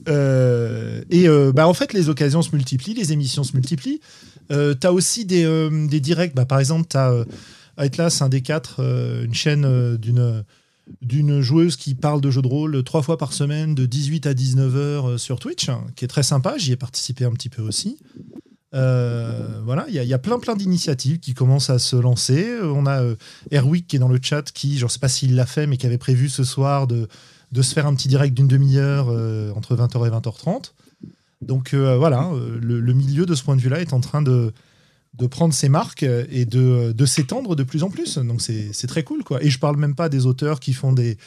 euh, 0.08 1.02
et 1.10 1.28
euh, 1.28 1.52
bah, 1.52 1.66
en 1.66 1.74
fait, 1.74 1.92
les 1.92 2.08
occasions 2.08 2.42
se 2.42 2.54
multiplient, 2.54 2.94
les 2.94 3.12
émissions 3.12 3.44
se 3.44 3.54
multiplient. 3.54 4.00
Euh, 4.52 4.74
tu 4.78 4.86
as 4.86 4.92
aussi 4.92 5.24
des, 5.24 5.44
euh, 5.44 5.86
des 5.86 6.00
directs. 6.00 6.34
Bah, 6.34 6.44
par 6.44 6.60
exemple, 6.60 6.86
tu 6.88 6.96
as 6.96 7.24
Atlas, 7.76 8.22
un 8.22 8.28
des 8.28 8.42
quatre, 8.42 8.80
une 8.80 9.34
chaîne 9.34 9.96
d'une 9.96 10.44
d'une 11.00 11.40
joueuse 11.40 11.76
qui 11.76 11.94
parle 11.94 12.20
de 12.20 12.30
jeux 12.30 12.42
de 12.42 12.46
rôle 12.46 12.84
trois 12.84 13.00
fois 13.00 13.16
par 13.16 13.32
semaine 13.32 13.74
de 13.74 13.86
18 13.86 14.26
à 14.26 14.34
19 14.34 14.76
heures 14.76 15.18
sur 15.18 15.38
Twitch, 15.38 15.70
hein, 15.70 15.82
qui 15.96 16.04
est 16.04 16.08
très 16.08 16.22
sympa. 16.22 16.58
J'y 16.58 16.72
ai 16.72 16.76
participé 16.76 17.24
un 17.24 17.32
petit 17.32 17.48
peu 17.48 17.62
aussi. 17.62 17.96
Voilà, 18.72 19.86
il 19.88 19.94
y, 19.94 20.14
a 20.14 20.18
plein 20.18 20.38
plein 20.38 20.56
d'initiatives 20.56 21.20
qui 21.20 21.32
commencent 21.32 21.70
à 21.70 21.78
se 21.78 21.96
lancer. 21.96 22.46
On 22.62 22.84
a 22.84 23.02
euh, 23.02 23.16
Erwick 23.50 23.86
qui 23.86 23.96
est 23.96 23.98
dans 23.98 24.08
le 24.08 24.18
chat 24.20 24.52
qui, 24.52 24.76
je 24.78 24.84
ne 24.84 24.90
sais 24.90 24.98
pas 24.98 25.08
s'il 25.08 25.36
l'a 25.36 25.46
fait, 25.46 25.66
mais 25.66 25.78
qui 25.78 25.86
avait 25.86 25.96
prévu 25.96 26.28
ce 26.28 26.44
soir 26.44 26.86
de, 26.86 27.08
de 27.54 27.62
se 27.62 27.72
faire 27.72 27.86
un 27.86 27.94
petit 27.94 28.08
direct 28.08 28.34
d'une 28.34 28.48
demi-heure 28.48 29.06
euh, 29.08 29.52
entre 29.54 29.76
20h 29.76 30.06
et 30.06 30.10
20h30. 30.10 30.72
Donc 31.40 31.74
voilà, 31.74 32.30
le, 32.60 32.92
milieu 32.94 33.26
de 33.26 33.34
ce 33.34 33.42
point 33.42 33.54
de 33.54 33.60
vue-là 33.60 33.82
est 33.82 33.92
en 33.92 34.00
train 34.00 34.22
de, 34.22 34.54
de 35.12 35.26
prendre 35.26 35.52
ses 35.52 35.68
marques 35.68 36.02
et 36.02 36.46
de, 36.46 36.92
de 36.92 37.06
s'étendre 37.06 37.54
de 37.54 37.62
plus 37.62 37.82
en 37.82 37.90
plus. 37.90 38.16
Donc 38.16 38.40
c'est 38.40 38.86
très 38.86 39.02
cool. 39.02 39.24
quoi. 39.24 39.42
Et 39.44 39.50
je 39.50 39.58
parle 39.58 39.76
même 39.76 39.94
pas 39.94 40.08
des 40.08 40.24
auteurs 40.24 40.58
qui 40.58 40.72
font 40.72 40.94
des, 40.94 41.18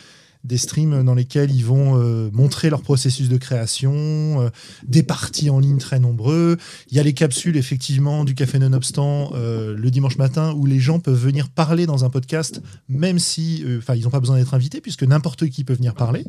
des 0.44 0.58
streams 0.58 1.04
dans 1.04 1.16
lesquels 1.16 1.52
ils 1.52 1.66
vont 1.66 2.00
euh, 2.00 2.30
montrer 2.34 2.70
leur 2.70 2.82
processus 2.82 3.30
de 3.30 3.38
création, 3.38 3.94
euh, 3.96 4.50
des 4.88 5.04
parties 5.04 5.50
en 5.50 5.60
ligne 5.60 5.78
très 5.78 6.00
nombreux. 6.00 6.58
Il 6.90 6.98
y 6.98 7.00
a 7.00 7.04
les 7.04 7.14
capsules, 7.14 7.58
effectivement, 7.58 8.24
du 8.24 8.36
Café 8.36 8.60
Nonobstant 8.60 9.32
euh, 9.34 9.76
le 9.76 9.92
dimanche 9.92 10.18
matin 10.18 10.54
où 10.54 10.66
les 10.66 10.80
gens 10.80 11.00
peuvent 11.00 11.20
venir 11.20 11.50
parler 11.50 11.86
dans 11.86 12.06
un 12.06 12.10
podcast, 12.10 12.62
même 12.88 13.20
si, 13.20 13.64
enfin, 13.78 13.96
ils 13.96 14.04
n'ont 14.04 14.10
pas 14.10 14.20
besoin 14.20 14.38
d'être 14.38 14.54
invités 14.54 14.82
puisque 14.82 15.04
n'importe 15.04 15.48
qui 15.50 15.64
peut 15.64 15.74
venir 15.74 15.94
parler. 15.94 16.24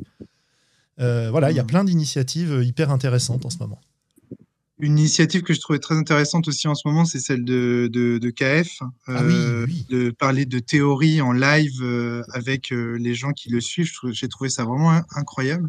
voilà, 0.99 1.51
il 1.51 1.57
y 1.57 1.61
a 1.61 1.65
plein 1.65 1.85
d'initiatives 1.85 2.63
hyper 2.65 2.91
intéressantes 2.91 3.47
en 3.47 3.51
ce 3.51 3.59
moment. 3.59 3.81
Une 4.81 4.97
initiative 4.97 5.43
que 5.43 5.53
je 5.53 5.61
trouvais 5.61 5.81
très 5.81 5.97
intéressante 5.97 6.47
aussi 6.47 6.69
en 6.69 6.75
ce 6.77 6.87
moment, 6.87 7.05
c'est 7.05 7.19
celle 7.19 7.45
de, 7.45 7.89
de, 7.93 8.31
KF, 8.31 8.81
ah 9.09 9.23
euh, 9.23 9.67
de 9.89 10.11
parler 10.11 10.47
de 10.47 10.61
théorie 10.61 11.21
en 11.21 11.33
live 11.33 11.83
euh, 11.83 12.23
avec 12.33 12.73
euh, 12.73 12.97
les 12.97 13.15
gens 13.15 13.33
qui 13.33 13.51
le 13.51 13.61
suivent. 13.61 13.91
J'ai 14.13 14.29
trouvé 14.29 14.51
ça 14.51 14.65
vraiment 14.65 15.01
incroyable. 15.17 15.69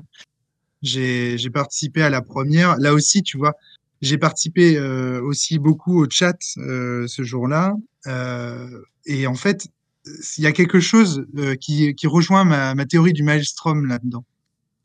J'ai 0.83 1.49
participé 1.51 2.03
à 2.03 2.11
la 2.11 2.21
première. 2.21 2.77
Là 2.77 2.93
aussi, 2.93 3.23
tu 3.23 3.37
vois, 3.37 3.55
j'ai 4.01 4.19
participé 4.19 4.79
aussi 4.79 5.57
beaucoup 5.57 6.01
au 6.01 6.07
chat 6.09 6.37
ce 6.39 7.21
jour-là. 7.23 7.73
et 9.05 9.27
en 9.27 9.35
fait, 9.35 9.67
il 10.37 10.43
y 10.43 10.47
a 10.47 10.51
quelque 10.51 10.79
chose 10.79 11.25
qui, 11.59 11.95
qui 11.95 12.07
rejoint 12.07 12.45
ma, 12.45 12.75
ma 12.75 12.85
théorie 12.85 13.13
du 13.13 13.23
maelstrom 13.23 13.87
là-dedans. 13.87 14.23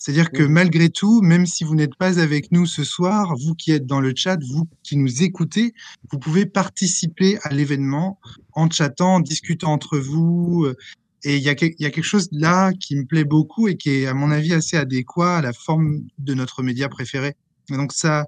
C'est-à-dire 0.05 0.33
que 0.33 0.43
malgré 0.43 0.91
tout, 0.91 1.23
même 1.23 1.47
si 1.47 1.65
vous 1.65 1.75
n'êtes 1.75 1.95
pas 1.95 2.21
avec 2.21 2.53
nous 2.53 2.67
ce 2.67 2.85
soir, 2.85 3.35
vous 3.39 3.55
qui 3.55 3.73
êtes 3.73 3.87
dans 3.87 4.03
le 4.03 4.13
chat, 4.15 4.37
vous 4.53 4.69
qui 4.83 4.99
nous 4.99 5.23
écoutez, 5.23 5.73
vous 6.13 6.19
pouvez 6.19 6.45
participer 6.45 7.39
à 7.43 7.55
l'événement 7.55 8.21
en 8.53 8.69
chattant, 8.69 9.15
en 9.15 9.21
discutant 9.21 9.73
entre 9.73 9.97
vous. 9.97 10.67
Euh, 10.67 10.77
et 11.23 11.39
il 11.39 11.43
y, 11.43 11.49
a, 11.49 11.55
quelque 11.55 12.03
chose 12.03 12.29
là 12.33 12.75
qui 12.75 12.97
me 12.97 13.07
plaît 13.07 13.25
beaucoup 13.25 13.67
et 13.67 13.79
qui 13.79 13.89
est, 13.89 14.07
à 14.07 14.13
mon 14.13 14.31
avis, 14.31 14.53
assez 14.53 14.77
adéquat 14.77 15.39
à 15.39 15.41
la 15.41 15.55
forme 15.55 16.03
de 16.19 16.35
notre 16.35 16.63
média 16.63 16.91
préféré. 16.91 17.35
donc 17.71 17.95
ça, 17.95 18.27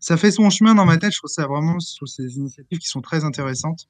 ça 0.00 0.18
fait 0.18 0.32
son 0.32 0.50
chemin 0.50 0.74
dans 0.74 0.84
ma 0.84 0.98
tête. 0.98 1.12
Je 1.12 1.18
trouve 1.20 1.30
ça 1.30 1.46
vraiment, 1.46 1.78
je 1.78 1.96
trouve 1.96 2.08
ces 2.08 2.36
initiatives 2.36 2.78
qui 2.78 2.88
sont 2.88 3.00
très 3.00 3.24
intéressantes. 3.24 3.88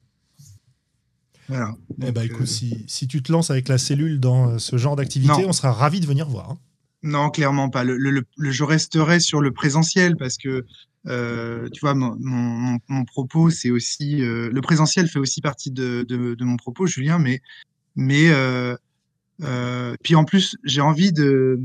Voilà. 1.49 1.75
eh 2.01 2.11
ben, 2.13 2.21
écoute, 2.21 2.43
euh, 2.43 2.75
si, 2.87 3.07
tu 3.09 3.21
te 3.21 3.33
lances 3.33 3.51
avec 3.51 3.67
la 3.67 3.77
cellule 3.77 4.21
dans 4.21 4.51
euh, 4.51 4.57
ce 4.59 4.77
genre 4.77 4.95
d'activité, 4.95 5.43
on 5.45 5.51
sera 5.51 5.73
ravis 5.73 5.99
de 5.99 6.05
venir 6.05 6.29
voir. 6.29 6.51
Hein. 6.51 6.57
Non, 7.03 7.29
clairement 7.29 7.69
pas. 7.69 7.83
Le, 7.83 8.25
je 8.37 8.63
resterai 8.63 9.19
sur 9.19 9.41
le 9.41 9.51
présentiel 9.51 10.15
parce 10.17 10.37
que, 10.37 10.65
euh, 11.07 11.69
tu 11.69 11.81
vois, 11.81 11.93
mon, 11.93 13.05
propos, 13.05 13.49
c'est 13.49 13.69
aussi. 13.69 14.23
Euh, 14.23 14.49
le 14.51 14.61
présentiel 14.61 15.07
fait 15.07 15.19
aussi 15.19 15.41
partie 15.41 15.71
de, 15.71 16.35
mon 16.41 16.57
propos, 16.57 16.87
Julien, 16.87 17.19
mais. 17.19 17.41
mais 17.95 18.29
euh, 18.29 19.95
puis 20.03 20.15
en 20.15 20.23
plus, 20.23 20.57
j'ai 20.63 20.81
envie 20.81 21.11
de. 21.11 21.59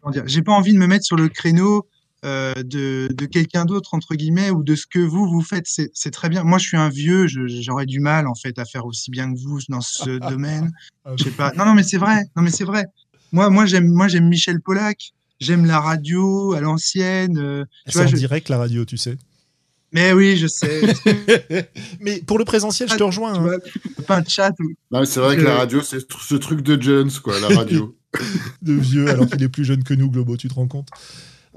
Comment 0.00 0.12
dire 0.12 0.24
J'ai 0.26 0.42
pas 0.42 0.52
envie 0.52 0.74
de 0.74 0.78
me 0.78 0.86
mettre 0.86 1.04
sur 1.04 1.16
le 1.16 1.28
créneau 1.28 1.88
de, 2.22 3.26
quelqu'un 3.26 3.64
d'autre, 3.64 3.94
entre 3.94 4.14
guillemets, 4.14 4.50
ou 4.50 4.62
de 4.62 4.74
ce 4.74 4.86
que 4.86 4.98
vous, 4.98 5.26
vous 5.26 5.42
faites. 5.42 5.66
C'est 5.66 6.10
très 6.10 6.28
bien. 6.28 6.44
Moi, 6.44 6.58
je 6.58 6.66
suis 6.68 6.76
un 6.76 6.90
vieux, 6.90 7.26
j'aurais 7.26 7.86
du 7.86 8.00
mal, 8.00 8.26
en 8.26 8.34
fait, 8.34 8.58
à 8.58 8.66
faire 8.66 8.84
aussi 8.84 9.10
bien 9.10 9.32
que 9.32 9.38
vous 9.38 9.60
dans 9.70 9.80
ce 9.80 10.18
domaine. 10.30 10.72
Je 11.16 11.24
sais 11.24 11.30
pas. 11.30 11.52
Non, 11.56 11.64
non, 11.64 11.74
mais 11.74 11.82
c'est 11.82 11.98
vrai. 11.98 12.24
Non, 12.36 12.42
mais 12.42 12.50
c'est 12.50 12.64
vrai. 12.64 12.84
Moi, 13.34 13.50
moi, 13.50 13.66
j'aime, 13.66 13.90
moi, 13.90 14.06
j'aime 14.06 14.28
Michel 14.28 14.60
Polac. 14.60 15.12
J'aime 15.40 15.66
la 15.66 15.80
radio 15.80 16.52
à 16.52 16.60
l'ancienne. 16.60 17.36
Euh, 17.36 17.64
c'est 17.84 17.98
en 17.98 18.04
direct 18.04 18.48
la 18.48 18.58
radio, 18.58 18.84
tu 18.84 18.96
sais. 18.96 19.16
Mais 19.92 20.12
oui, 20.12 20.36
je 20.36 20.46
sais. 20.46 20.82
mais 22.00 22.20
pour 22.20 22.38
le 22.38 22.44
présentiel, 22.44 22.88
je 22.88 22.94
te 22.94 23.02
rejoins. 23.02 23.34
Hein. 23.34 23.58
pas 24.06 24.18
un 24.18 24.24
chat. 24.24 24.52
c'est 25.04 25.18
vrai 25.18 25.36
que 25.36 25.42
la 25.42 25.56
radio, 25.56 25.82
c'est 25.82 25.98
ce 26.00 26.36
truc 26.36 26.60
de 26.60 26.80
Jones, 26.80 27.10
quoi, 27.24 27.40
la 27.40 27.48
radio. 27.48 27.96
de 28.62 28.72
vieux, 28.72 29.08
alors 29.08 29.26
qu'il 29.26 29.42
est 29.42 29.48
plus 29.48 29.64
jeune 29.64 29.82
que 29.82 29.94
nous, 29.94 30.08
Globo, 30.08 30.36
tu 30.36 30.46
te 30.46 30.54
rends 30.54 30.68
compte? 30.68 30.88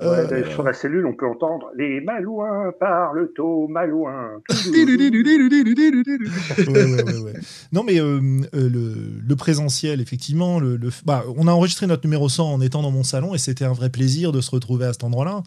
Euh, 0.01 0.49
sur 0.51 0.63
la 0.63 0.73
cellule, 0.73 1.05
on 1.07 1.13
peut 1.15 1.27
entendre 1.27 1.71
les 1.75 2.01
Malouins 2.01 2.71
parlent 2.79 3.29
au 3.39 3.67
Malouin. 3.67 4.41
non, 7.71 7.83
mais 7.83 7.99
euh, 7.99 8.21
euh, 8.53 8.69
le, 9.27 9.35
présentiel, 9.35 9.99
effectivement, 9.99 10.59
le, 10.59 10.79
bah, 11.05 11.23
on 11.35 11.47
a 11.47 11.51
enregistré 11.51 11.87
notre 11.87 12.05
numéro 12.05 12.29
100 12.29 12.53
en 12.53 12.61
étant 12.61 12.83
dans 12.83 12.91
mon 12.91 13.03
salon 13.03 13.33
et 13.33 13.39
c'était 13.39 13.65
un 13.65 13.73
vrai 13.73 13.89
plaisir 13.89 14.31
de 14.31 14.39
se 14.39 14.51
retrouver 14.51 14.85
à 14.85 14.93
cet 14.93 15.03
endroit-là. 15.03 15.43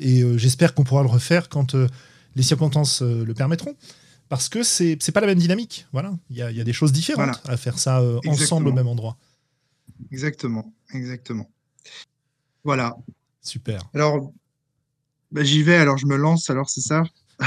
et 0.00 0.38
j'espère 0.38 0.74
qu'on 0.74 0.84
pourra 0.84 1.02
le 1.02 1.08
refaire 1.08 1.48
quand 1.48 1.74
les 2.36 2.42
circonstances 2.42 3.02
le 3.02 3.32
permettront. 3.32 3.74
Parce 4.28 4.48
que 4.48 4.62
c'est 4.62 4.96
pas 5.12 5.20
la 5.20 5.26
même 5.26 5.38
dynamique. 5.38 5.86
Voilà, 5.92 6.12
il 6.30 6.36
y, 6.36 6.42
a 6.42 6.64
des 6.64 6.72
choses 6.72 6.92
différentes 6.92 7.40
à 7.46 7.56
faire 7.56 7.78
ça 7.78 8.02
ensemble 8.26 8.68
au 8.68 8.72
même 8.72 8.88
endroit. 8.88 9.16
Exactement, 10.10 10.72
exactement. 10.92 11.48
Voilà. 12.64 12.96
Super. 13.42 13.82
Alors, 13.94 14.32
bah, 15.32 15.42
j'y 15.42 15.62
vais, 15.62 15.76
alors 15.76 15.98
je 15.98 16.06
me 16.06 16.16
lance, 16.16 16.48
alors 16.50 16.70
c'est 16.70 16.80
ça? 16.80 17.04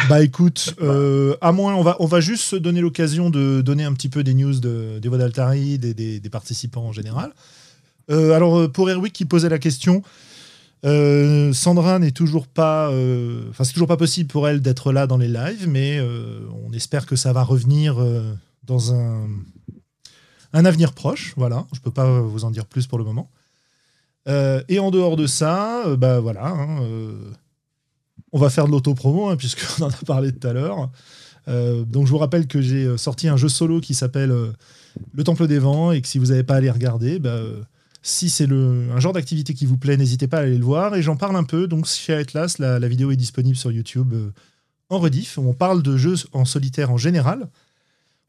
Bah 0.10 0.22
écoute, 0.22 0.75
euh, 0.82 1.38
à 1.42 1.52
moins, 1.52 1.75
on 1.75 1.82
va, 1.82 1.96
on 2.00 2.06
va 2.06 2.20
juste 2.20 2.44
se 2.44 2.56
donner 2.56 2.82
l'occasion 2.82 3.30
de 3.30 3.62
donner 3.62 3.86
un 3.86 3.94
petit 3.94 4.10
peu 4.10 4.24
des 4.24 4.34
news 4.34 4.60
de, 4.60 5.00
des 5.00 5.08
voix 5.08 5.18
d'Altari, 5.18 5.80
des, 5.80 5.94
des, 5.94 6.30
participants 6.30 6.84
en 6.84 6.92
général. 6.92 7.34
Euh, 8.12 8.34
alors, 8.34 8.60
euh, 8.60 8.68
pour 8.68 8.90
Erwick 8.90 9.14
qui 9.14 9.25
posait 9.25 9.50
la 9.50 9.60
question, 9.60 10.02
Sandra 10.84 11.98
n'est 11.98 12.12
toujours 12.12 12.48
pas. 12.48 12.90
Enfin, 13.50 13.64
c'est 13.64 13.74
toujours 13.74 13.88
pas 13.88 13.98
possible 13.98 14.28
pour 14.30 14.48
elle 14.48 14.62
d'être 14.62 14.92
là 14.92 15.08
dans 15.08 15.18
les 15.18 15.30
lives, 15.30 15.68
mais 15.68 16.00
on 16.64 16.74
espère 16.74 17.06
que 17.06 17.16
ça 17.16 17.34
va 17.34 17.44
revenir 17.44 17.96
dans 18.64 18.94
un, 18.94 19.28
un 20.54 20.66
avenir 20.66 20.94
proche. 20.94 21.34
Voilà, 21.38 21.66
je 21.74 21.80
peux 21.80 21.90
pas 21.90 22.20
vous 22.20 22.44
en 22.44 22.52
dire 22.52 22.66
plus 22.66 22.86
pour 22.86 23.00
le 23.00 23.04
moment. 23.04 23.32
Euh, 24.27 24.63
et 24.70 24.79
en 24.79 24.91
dehors 24.91 25.15
de 25.15 25.27
ça, 25.27 25.86
euh, 25.86 25.98
bah 25.98 26.20
voilà, 26.20 26.48
hein, 26.48 26.82
euh, 26.82 27.13
on 28.32 28.39
va 28.39 28.50
faire 28.50 28.65
de 28.65 28.72
l'autopromo, 28.72 29.29
hein, 29.29 29.36
puisqu'on 29.36 29.84
en 29.86 29.89
a 29.89 30.05
parlé 30.05 30.32
tout 30.32 30.48
à 30.48 30.53
l'heure. 30.53 30.89
donc 31.48 32.08
je 32.08 32.12
vous 32.12 32.17
rappelle 32.17 32.48
que 32.48 32.62
j'ai 32.62 32.98
sorti 32.98 33.27
un 33.27 33.38
jeu 33.38 33.50
solo 33.50 33.79
qui 33.82 33.94
s'appelle 33.94 34.34
Le 35.13 35.24
Temple 35.24 35.48
des 35.48 35.60
Vents, 35.60 35.91
et 35.91 36.01
que 36.01 36.08
si 36.08 36.17
vous 36.17 36.27
n'avez 36.27 36.44
pas 36.44 36.55
à 36.55 36.58
aller 36.58 36.72
regarder, 36.72 37.20
bah, 37.20 37.39
si 38.01 38.29
c'est 38.29 38.50
un 38.51 39.00
genre 39.00 39.13
d'activité 39.13 39.53
qui 39.53 39.65
vous 39.65 39.77
plaît, 39.77 39.98
n'hésitez 39.98 40.27
pas 40.27 40.38
à 40.38 40.41
aller 40.41 40.58
le 40.58 40.65
voir. 40.65 40.96
Et 40.96 41.01
j'en 41.01 41.15
parle 41.15 41.36
un 41.36 41.44
peu, 41.44 41.67
donc 41.67 41.86
chez 41.88 42.13
Atlas, 42.13 42.58
la, 42.60 42.79
la 42.79 42.88
vidéo 42.88 43.12
est 43.12 43.15
disponible 43.15 43.55
sur 43.55 43.72
YouTube 43.72 44.13
en 44.89 45.00
rediff. 45.00 45.38
On 45.38 45.53
parle 45.53 45.84
de 45.84 45.98
jeux 45.98 46.15
en 46.34 46.46
solitaire 46.46 46.91
en 46.91 46.98
général. 46.98 47.48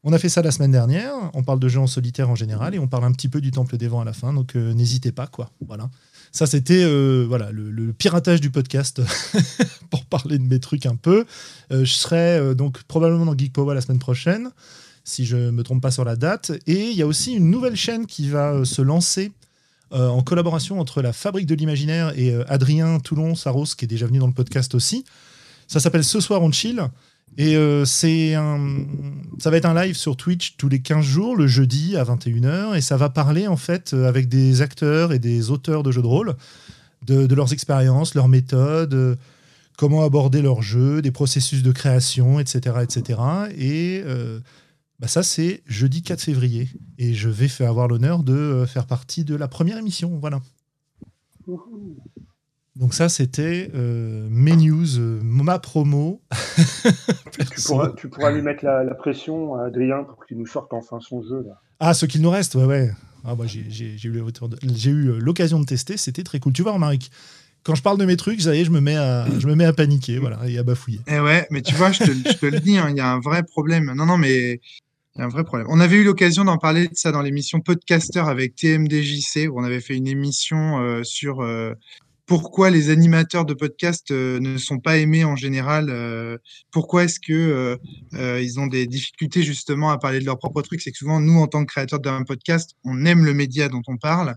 On 0.09 0.13
a 0.13 0.19
fait 0.19 0.29
ça 0.29 0.41
la 0.41 0.51
semaine 0.51 0.71
dernière. 0.71 1.11
On 1.33 1.43
parle 1.43 1.59
de 1.59 1.67
jeux 1.67 1.81
en 1.81 1.85
solitaire 1.85 2.29
en 2.29 2.35
général 2.35 2.73
et 2.73 2.79
on 2.79 2.87
parle 2.87 3.03
un 3.03 3.11
petit 3.11 3.27
peu 3.27 3.41
du 3.41 3.51
Temple 3.51 3.75
des 3.75 3.89
Vents 3.89 3.99
à 3.99 4.05
la 4.05 4.13
fin. 4.13 4.31
Donc 4.31 4.55
euh, 4.55 4.73
n'hésitez 4.73 5.11
pas, 5.11 5.27
quoi. 5.27 5.51
Voilà. 5.67 5.89
Ça, 6.31 6.47
c'était 6.47 6.81
euh, 6.81 7.25
voilà 7.27 7.51
le, 7.51 7.91
piratage 7.91 8.39
du 8.39 8.49
podcast 8.49 9.01
pour 9.89 10.05
parler 10.05 10.37
de 10.37 10.45
mes 10.45 10.61
trucs 10.61 10.85
un 10.85 10.95
peu. 10.95 11.25
Euh, 11.73 11.83
je 11.83 11.93
serai 11.93 12.55
donc 12.55 12.83
probablement 12.83 13.25
dans 13.25 13.37
Geek 13.37 13.51
Power 13.51 13.75
la 13.75 13.81
semaine 13.81 13.99
prochaine, 13.99 14.51
si 15.03 15.25
je 15.25 15.35
ne 15.35 15.51
me 15.51 15.61
trompe 15.63 15.81
pas 15.81 15.91
sur 15.91 16.05
la 16.05 16.15
date. 16.15 16.53
Et 16.67 16.89
il 16.89 16.95
y 16.95 17.01
a 17.01 17.05
aussi 17.05 17.33
une 17.33 17.51
nouvelle 17.51 17.75
chaîne 17.75 18.05
qui 18.05 18.29
va 18.29 18.63
se 18.63 18.81
lancer 18.81 19.33
en 19.91 20.23
collaboration 20.23 20.79
entre 20.79 21.01
la 21.01 21.11
Fabrique 21.11 21.47
de 21.47 21.55
l'Imaginaire 21.55 22.17
et 22.17 22.33
Adrien 22.47 22.99
Toulon-Saros, 23.01 23.75
qui 23.77 23.83
est 23.83 23.89
déjà 23.89 24.07
venu 24.07 24.19
dans 24.19 24.27
le 24.27 24.33
podcast 24.33 24.73
aussi. 24.73 25.03
Ça 25.67 25.81
s'appelle 25.81 26.05
Ce 26.05 26.21
soir 26.21 26.41
on 26.41 26.51
chill. 26.53 26.89
Et 27.37 27.55
euh, 27.55 27.85
un, 28.35 28.85
ça 29.37 29.51
va 29.51 29.57
être 29.57 29.65
un 29.65 29.75
live 29.85 29.95
sur 29.95 30.17
Twitch 30.17 30.57
tous 30.57 30.69
les 30.69 30.81
15 30.81 31.05
jours, 31.05 31.35
le 31.35 31.45
jeudi 31.45 31.95
à 31.95 32.03
21h, 32.03 32.75
et 32.75 32.81
ça 32.81 32.97
va 32.97 33.09
parler 33.09 33.45
en 33.45 33.57
fait 33.57 33.93
euh, 33.93 34.07
avec 34.07 34.27
des 34.27 34.63
acteurs 34.63 35.13
et 35.13 35.19
des 35.19 35.51
auteurs 35.51 35.83
de 35.83 35.91
jeux 35.91 36.01
de 36.01 36.07
rôle, 36.07 36.35
de, 37.05 37.33
leurs 37.35 37.53
expériences, 37.53 38.15
leurs 38.15 38.27
méthodes, 38.27 38.95
euh, 38.95 39.15
comment 39.77 40.03
aborder 40.03 40.41
leurs 40.41 40.63
jeux, 40.63 41.03
des 41.03 41.11
processus 41.11 41.61
de 41.61 41.71
création, 41.71 42.39
etc. 42.39 42.77
etc. 42.81 43.19
Et 43.55 44.03
bah 44.99 45.07
ça, 45.07 45.21
c'est 45.21 45.61
jeudi 45.67 46.01
4 46.01 46.19
février. 46.19 46.67
Et 46.97 47.13
je 47.13 47.29
vais 47.29 47.47
avoir 47.63 47.87
l'honneur 47.87 48.23
de 48.23 48.65
faire 48.67 48.87
partie 48.87 49.23
de 49.23 49.35
la 49.35 49.47
première 49.47 49.77
émission. 49.77 50.17
Voilà. 50.19 50.41
Donc 52.79 52.93
ça, 52.93 53.09
c'était 53.09 53.71
euh, 53.73 54.27
mes 54.29 54.55
news, 54.55 54.99
euh, 54.99 55.19
ma 55.23 55.57
promo. 55.57 56.21
tu, 57.97 58.07
pourras, 58.07 58.31
lui 58.31 58.43
mettre 58.43 58.63
la, 58.63 58.93
pression 58.93 59.55
à 59.55 59.65
Adrien 59.65 60.03
pour 60.03 60.25
qu'il 60.25 60.37
nous 60.37 60.45
sorte 60.45 60.73
enfin 60.73 60.99
son 60.99 61.23
jeu. 61.23 61.43
Là. 61.47 61.59
Ah, 61.79 61.95
ce 61.95 62.05
qu'il 62.05 62.21
nous 62.21 62.29
reste, 62.29 62.53
ouais, 62.55 62.65
ouais. 62.65 62.91
Ah, 63.25 63.33
bah, 63.33 63.45
j'ai 63.47 64.89
eu 64.89 65.19
l'occasion 65.19 65.59
de 65.59 65.65
tester, 65.65 65.97
c'était 65.97 66.23
très 66.23 66.39
cool. 66.39 66.53
Tu 66.53 66.61
vois, 66.61 66.77
Marc, 66.77 67.09
quand 67.63 67.73
je 67.73 67.81
parle 67.81 67.97
de 67.97 68.05
mes 68.05 68.15
trucs, 68.15 68.41
ça 68.41 68.55
y 68.55 68.61
est, 68.61 68.65
je 68.65 68.71
me 68.71 68.79
mets 68.79 68.95
à, 68.95 69.25
je 69.39 69.47
me 69.47 69.55
mets 69.55 69.65
à 69.65 69.73
paniquer, 69.73 70.19
voilà, 70.19 70.39
et 70.47 70.57
à 70.59 70.63
bafouiller. 70.63 71.01
Eh 71.07 71.19
ouais, 71.19 71.47
mais 71.49 71.63
tu 71.63 71.73
vois, 71.73 71.91
je 71.91 72.03
te, 72.03 72.11
je 72.11 72.37
te 72.37 72.45
le 72.45 72.59
dis, 72.59 72.77
hein, 72.77 72.87
il 72.91 72.95
y 72.95 73.01
a 73.01 73.11
un 73.11 73.19
vrai 73.19 73.41
problème. 73.43 73.91
Non, 73.95 74.05
non, 74.05 74.17
mais 74.17 74.61
il 75.17 75.19
y 75.19 75.21
a 75.23 75.25
un 75.25 75.29
vrai 75.29 75.43
problème. 75.43 75.67
On 75.71 75.79
avait 75.79 75.97
eu 75.97 76.03
l'occasion 76.03 76.45
d'en 76.45 76.57
parler 76.57 76.87
de 76.87 76.95
ça 76.95 77.11
dans 77.11 77.23
l'émission 77.23 77.59
Podcaster 77.59 78.19
avec 78.19 78.55
TMDJC, 78.55 79.49
où 79.49 79.59
on 79.59 79.63
avait 79.63 79.81
fait 79.81 79.95
une 79.95 80.07
émission 80.07 80.79
euh, 80.79 81.03
sur 81.03 81.41
euh, 81.41 81.73
pourquoi 82.27 82.69
les 82.69 82.89
animateurs 82.89 83.45
de 83.45 83.53
podcast 83.53 84.11
euh, 84.11 84.39
ne 84.41 84.57
sont 84.57 84.79
pas 84.79 84.97
aimés 84.97 85.23
en 85.23 85.37
général. 85.37 85.89
euh, 85.89 86.37
pourquoi 86.71 87.05
est-ce 87.05 87.21
que 87.21 87.77
euh, 88.13 88.41
ils 88.41 88.59
ont 88.59 88.67
des 88.67 88.85
difficultés 88.85 89.43
justement 89.43 89.89
à 89.89 89.97
parler 89.97 90.19
de 90.19 90.25
leurs 90.25 90.37
propres 90.37 90.61
trucs? 90.61 90.81
C'est 90.81 90.91
que 90.91 90.97
souvent, 90.97 91.21
nous, 91.21 91.39
en 91.39 91.47
tant 91.47 91.61
que 91.61 91.71
créateurs 91.71 92.01
d'un 92.01 92.23
podcast, 92.23 92.75
on 92.83 93.05
aime 93.05 93.25
le 93.25 93.33
média 93.33 93.69
dont 93.69 93.81
on 93.87 93.97
parle, 93.97 94.35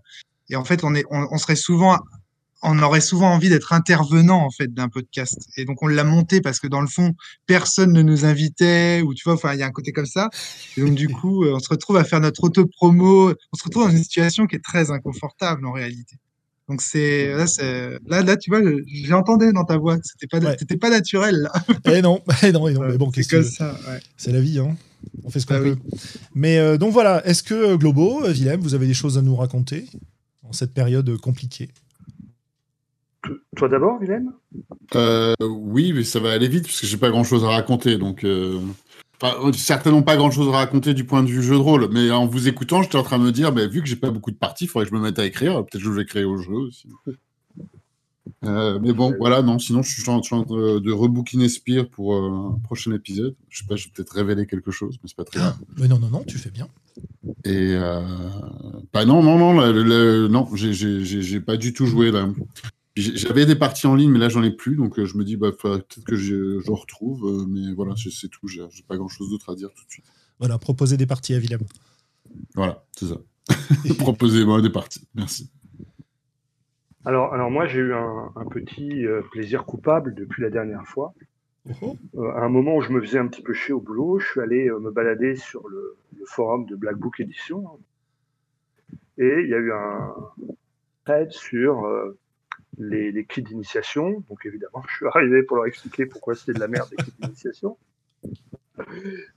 et 0.48 0.56
en 0.56 0.64
fait, 0.64 0.84
on 0.84 0.94
est, 0.94 1.04
on, 1.10 1.26
on 1.30 1.38
serait 1.38 1.56
souvent 1.56 1.98
on 2.62 2.78
aurait 2.82 3.00
souvent 3.00 3.32
envie 3.32 3.48
d'être 3.48 3.72
intervenant 3.72 4.44
en 4.44 4.50
fait 4.50 4.74
d'un 4.74 4.90
podcast. 4.90 5.38
Et 5.56 5.64
donc 5.64 5.82
on 5.82 5.86
l'a 5.86 6.04
monté 6.04 6.42
parce 6.42 6.60
que 6.60 6.66
dans 6.66 6.82
le 6.82 6.88
fond 6.88 7.14
personne 7.46 7.90
ne 7.90 8.02
nous 8.02 8.26
invitait 8.26 9.00
ou 9.00 9.14
tu 9.14 9.22
vois 9.24 9.32
enfin 9.32 9.54
il 9.54 9.60
y 9.60 9.62
a 9.62 9.66
un 9.66 9.70
côté 9.70 9.92
comme 9.92 10.04
ça. 10.04 10.28
Et 10.76 10.82
donc 10.82 10.94
du 10.94 11.08
coup 11.20 11.46
on 11.46 11.58
se 11.58 11.70
retrouve 11.70 11.96
à 11.96 12.04
faire 12.04 12.20
notre 12.20 12.44
auto-promo. 12.44 13.30
On 13.30 13.56
se 13.56 13.64
retrouve 13.64 13.84
dans 13.84 13.90
une 13.90 14.02
situation 14.02 14.46
qui 14.46 14.56
est 14.56 14.64
très 14.64 14.90
inconfortable 14.90 15.66
en 15.66 15.72
réalité 15.72 16.19
donc 16.70 16.80
c'est 16.80 17.34
là 17.34 17.44
là 18.06 18.22
là 18.22 18.36
tu 18.36 18.48
vois 18.50 18.62
je- 18.62 18.82
j'entendais 18.86 19.52
dans 19.52 19.64
ta 19.64 19.76
voix 19.76 19.98
que 19.98 20.06
c'était 20.06 20.26
pas 20.26 20.38
Ouais. 20.38 20.56
pas 20.80 20.88
naturel 20.90 21.36
là 21.36 21.52
Eh 21.92 22.00
non, 22.00 22.22
eh 22.44 22.52
non, 22.52 22.66
eh 22.68 22.72
non, 22.72 22.86
mais 22.88 22.96
bon, 22.96 23.10
c'est 23.14 23.30
veux 23.36 23.42
ça 23.42 23.72
ouais. 23.88 24.00
C'est 24.16 24.32
la 24.32 24.40
vie, 24.40 24.58
hein. 24.58 24.76
On 25.24 25.30
fait 25.30 25.40
ce 25.40 25.46
qu'on 25.46 25.54
Bah 25.54 25.60
peut. 25.62 25.76
Mais 26.34 26.58
euh, 26.58 26.76
donc 26.78 26.92
voilà, 26.92 27.26
est-ce 27.26 27.42
que 27.42 27.54
euh, 27.54 27.76
Globo, 27.76 28.22
euh, 28.24 28.32
Willem, 28.32 28.60
vous 28.60 28.74
avez 28.74 28.86
des 28.86 28.94
choses 28.94 29.18
à 29.18 29.22
nous 29.22 29.34
raconter 29.34 29.86
en 30.42 30.52
cette 30.52 30.72
période 30.72 31.16
compliquée? 31.18 31.70
Toi 33.56 33.68
d'abord, 33.68 33.98
Willem? 34.00 34.30
Euh, 34.94 35.34
oui, 35.40 35.92
mais 35.92 36.04
ça 36.04 36.20
va 36.20 36.32
aller 36.32 36.48
vite 36.48 36.64
parce 36.64 36.80
que 36.80 36.86
j'ai 36.86 36.96
pas 36.96 37.10
grand 37.10 37.24
chose 37.24 37.44
à 37.44 37.48
raconter. 37.48 37.98
Donc, 37.98 38.24
euh, 38.24 38.58
enfin, 39.20 39.34
euh, 39.44 39.52
certainement 39.52 40.02
pas 40.02 40.16
grand 40.16 40.30
chose 40.30 40.48
à 40.48 40.58
raconter 40.58 40.94
du 40.94 41.04
point 41.04 41.22
de 41.22 41.28
vue 41.28 41.42
jeu 41.42 41.54
de 41.54 41.60
rôle. 41.60 41.88
Mais 41.92 42.10
en 42.10 42.26
vous 42.26 42.48
écoutant, 42.48 42.82
j'étais 42.82 42.96
en 42.96 43.02
train 43.02 43.18
de 43.18 43.24
me 43.24 43.32
dire, 43.32 43.52
bah, 43.52 43.66
vu 43.66 43.82
que 43.82 43.88
j'ai 43.88 43.96
pas 43.96 44.10
beaucoup 44.10 44.30
de 44.30 44.36
parties, 44.36 44.64
il 44.64 44.68
faudrait 44.68 44.86
que 44.86 44.90
je 44.90 44.96
me 44.96 45.02
mette 45.02 45.18
à 45.18 45.26
écrire. 45.26 45.54
Peut-être 45.64 45.72
que 45.72 45.78
je 45.80 45.90
vais 45.90 46.04
créer 46.04 46.24
au 46.24 46.38
jeu 46.38 46.54
aussi. 46.54 46.88
Euh, 48.44 48.78
mais 48.80 48.92
bon, 48.92 49.14
voilà, 49.18 49.42
non, 49.42 49.58
sinon 49.58 49.82
je 49.82 50.00
suis 50.00 50.10
en 50.10 50.20
train 50.20 50.42
de, 50.42 50.78
de 50.78 50.92
rebooker 50.92 51.48
Spire 51.48 51.88
pour 51.88 52.14
euh, 52.14 52.54
un 52.54 52.58
prochain 52.64 52.92
épisode. 52.92 53.34
Je 53.48 53.58
sais 53.58 53.66
pas, 53.66 53.76
je 53.76 53.86
vais 53.86 53.90
peut-être 53.94 54.14
révéler 54.14 54.46
quelque 54.46 54.70
chose, 54.70 54.96
mais 55.02 55.08
c'est 55.08 55.16
pas 55.16 55.24
très 55.24 55.40
grave. 55.40 55.56
Mais 55.78 55.88
non, 55.88 55.98
non, 55.98 56.08
non, 56.08 56.24
tu 56.26 56.38
fais 56.38 56.50
bien. 56.50 56.68
Et 57.44 57.74
euh, 57.74 58.00
bah 58.92 59.04
non, 59.04 59.22
non, 59.22 59.38
non, 59.38 60.28
non, 60.28 60.48
j'ai 60.54 61.40
pas 61.40 61.56
du 61.56 61.72
tout 61.72 61.86
joué 61.86 62.10
là. 62.10 62.28
J'avais 62.96 63.46
des 63.46 63.56
parties 63.56 63.86
en 63.86 63.94
ligne, 63.94 64.10
mais 64.10 64.18
là 64.18 64.28
j'en 64.28 64.42
ai 64.42 64.50
plus, 64.50 64.76
donc 64.76 64.98
euh, 64.98 65.06
je 65.06 65.16
me 65.16 65.24
dis 65.24 65.36
bah 65.36 65.50
faudrait 65.56 65.78
peut-être 65.78 66.04
que 66.04 66.16
je, 66.16 66.58
je 66.58 66.70
retrouve, 66.72 67.24
euh, 67.24 67.46
mais 67.48 67.72
voilà, 67.74 67.94
c'est 67.96 68.28
tout. 68.28 68.48
J'ai 68.48 68.62
pas 68.88 68.96
grand-chose 68.96 69.30
d'autre 69.30 69.50
à 69.50 69.54
dire 69.54 69.70
tout 69.74 69.84
de 69.84 69.90
suite. 69.90 70.06
Voilà, 70.38 70.58
proposer 70.58 70.96
des 70.96 71.06
parties 71.06 71.34
à 71.34 71.38
Willem. 71.38 71.60
Voilà, 72.54 72.84
c'est 72.96 73.06
ça. 73.06 73.18
Proposez-moi 73.98 74.60
des 74.62 74.70
parties. 74.70 75.06
Merci. 75.14 75.50
alors, 77.04 77.32
alors 77.32 77.50
moi, 77.50 77.66
j'ai 77.66 77.80
eu 77.80 77.94
un, 77.94 78.32
un 78.34 78.46
petit 78.46 79.06
euh, 79.06 79.22
plaisir 79.30 79.64
coupable 79.64 80.14
depuis 80.14 80.42
la 80.42 80.50
dernière 80.50 80.86
fois. 80.86 81.14
Oh, 81.68 81.72
oh. 81.82 81.96
Euh, 82.16 82.32
à 82.32 82.40
un 82.44 82.48
moment 82.48 82.76
où 82.76 82.80
je 82.80 82.90
me 82.90 83.00
faisais 83.00 83.18
un 83.18 83.26
petit 83.26 83.42
peu 83.42 83.52
chier 83.52 83.74
au 83.74 83.80
boulot, 83.80 84.18
je 84.18 84.26
suis 84.26 84.40
allé 84.40 84.68
euh, 84.68 84.78
me 84.78 84.90
balader 84.90 85.36
sur 85.36 85.68
le, 85.68 85.96
le 86.16 86.24
forum 86.24 86.66
de 86.66 86.74
Black 86.74 86.96
Book 86.96 87.20
Edition. 87.20 87.64
Et 89.18 89.42
il 89.42 89.48
y 89.48 89.54
a 89.54 89.58
eu 89.58 89.72
un 89.72 90.14
thread 91.04 91.30
sur 91.30 91.84
euh, 91.84 92.18
les, 92.78 93.24
kits 93.24 93.42
d'initiation. 93.42 94.24
Donc 94.28 94.44
évidemment, 94.46 94.82
je 94.88 94.96
suis 94.96 95.06
arrivé 95.06 95.42
pour 95.42 95.56
leur 95.56 95.66
expliquer 95.66 96.06
pourquoi 96.06 96.34
c'était 96.34 96.52
de 96.52 96.60
la 96.60 96.68
merde 96.68 96.88
les 96.90 97.04
kits 97.04 97.12
d'initiation. 97.20 97.76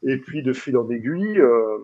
Et 0.03 0.17
puis 0.17 0.41
de 0.41 0.53
fil 0.53 0.77
en 0.77 0.89
aiguille, 0.89 1.39
euh, 1.39 1.77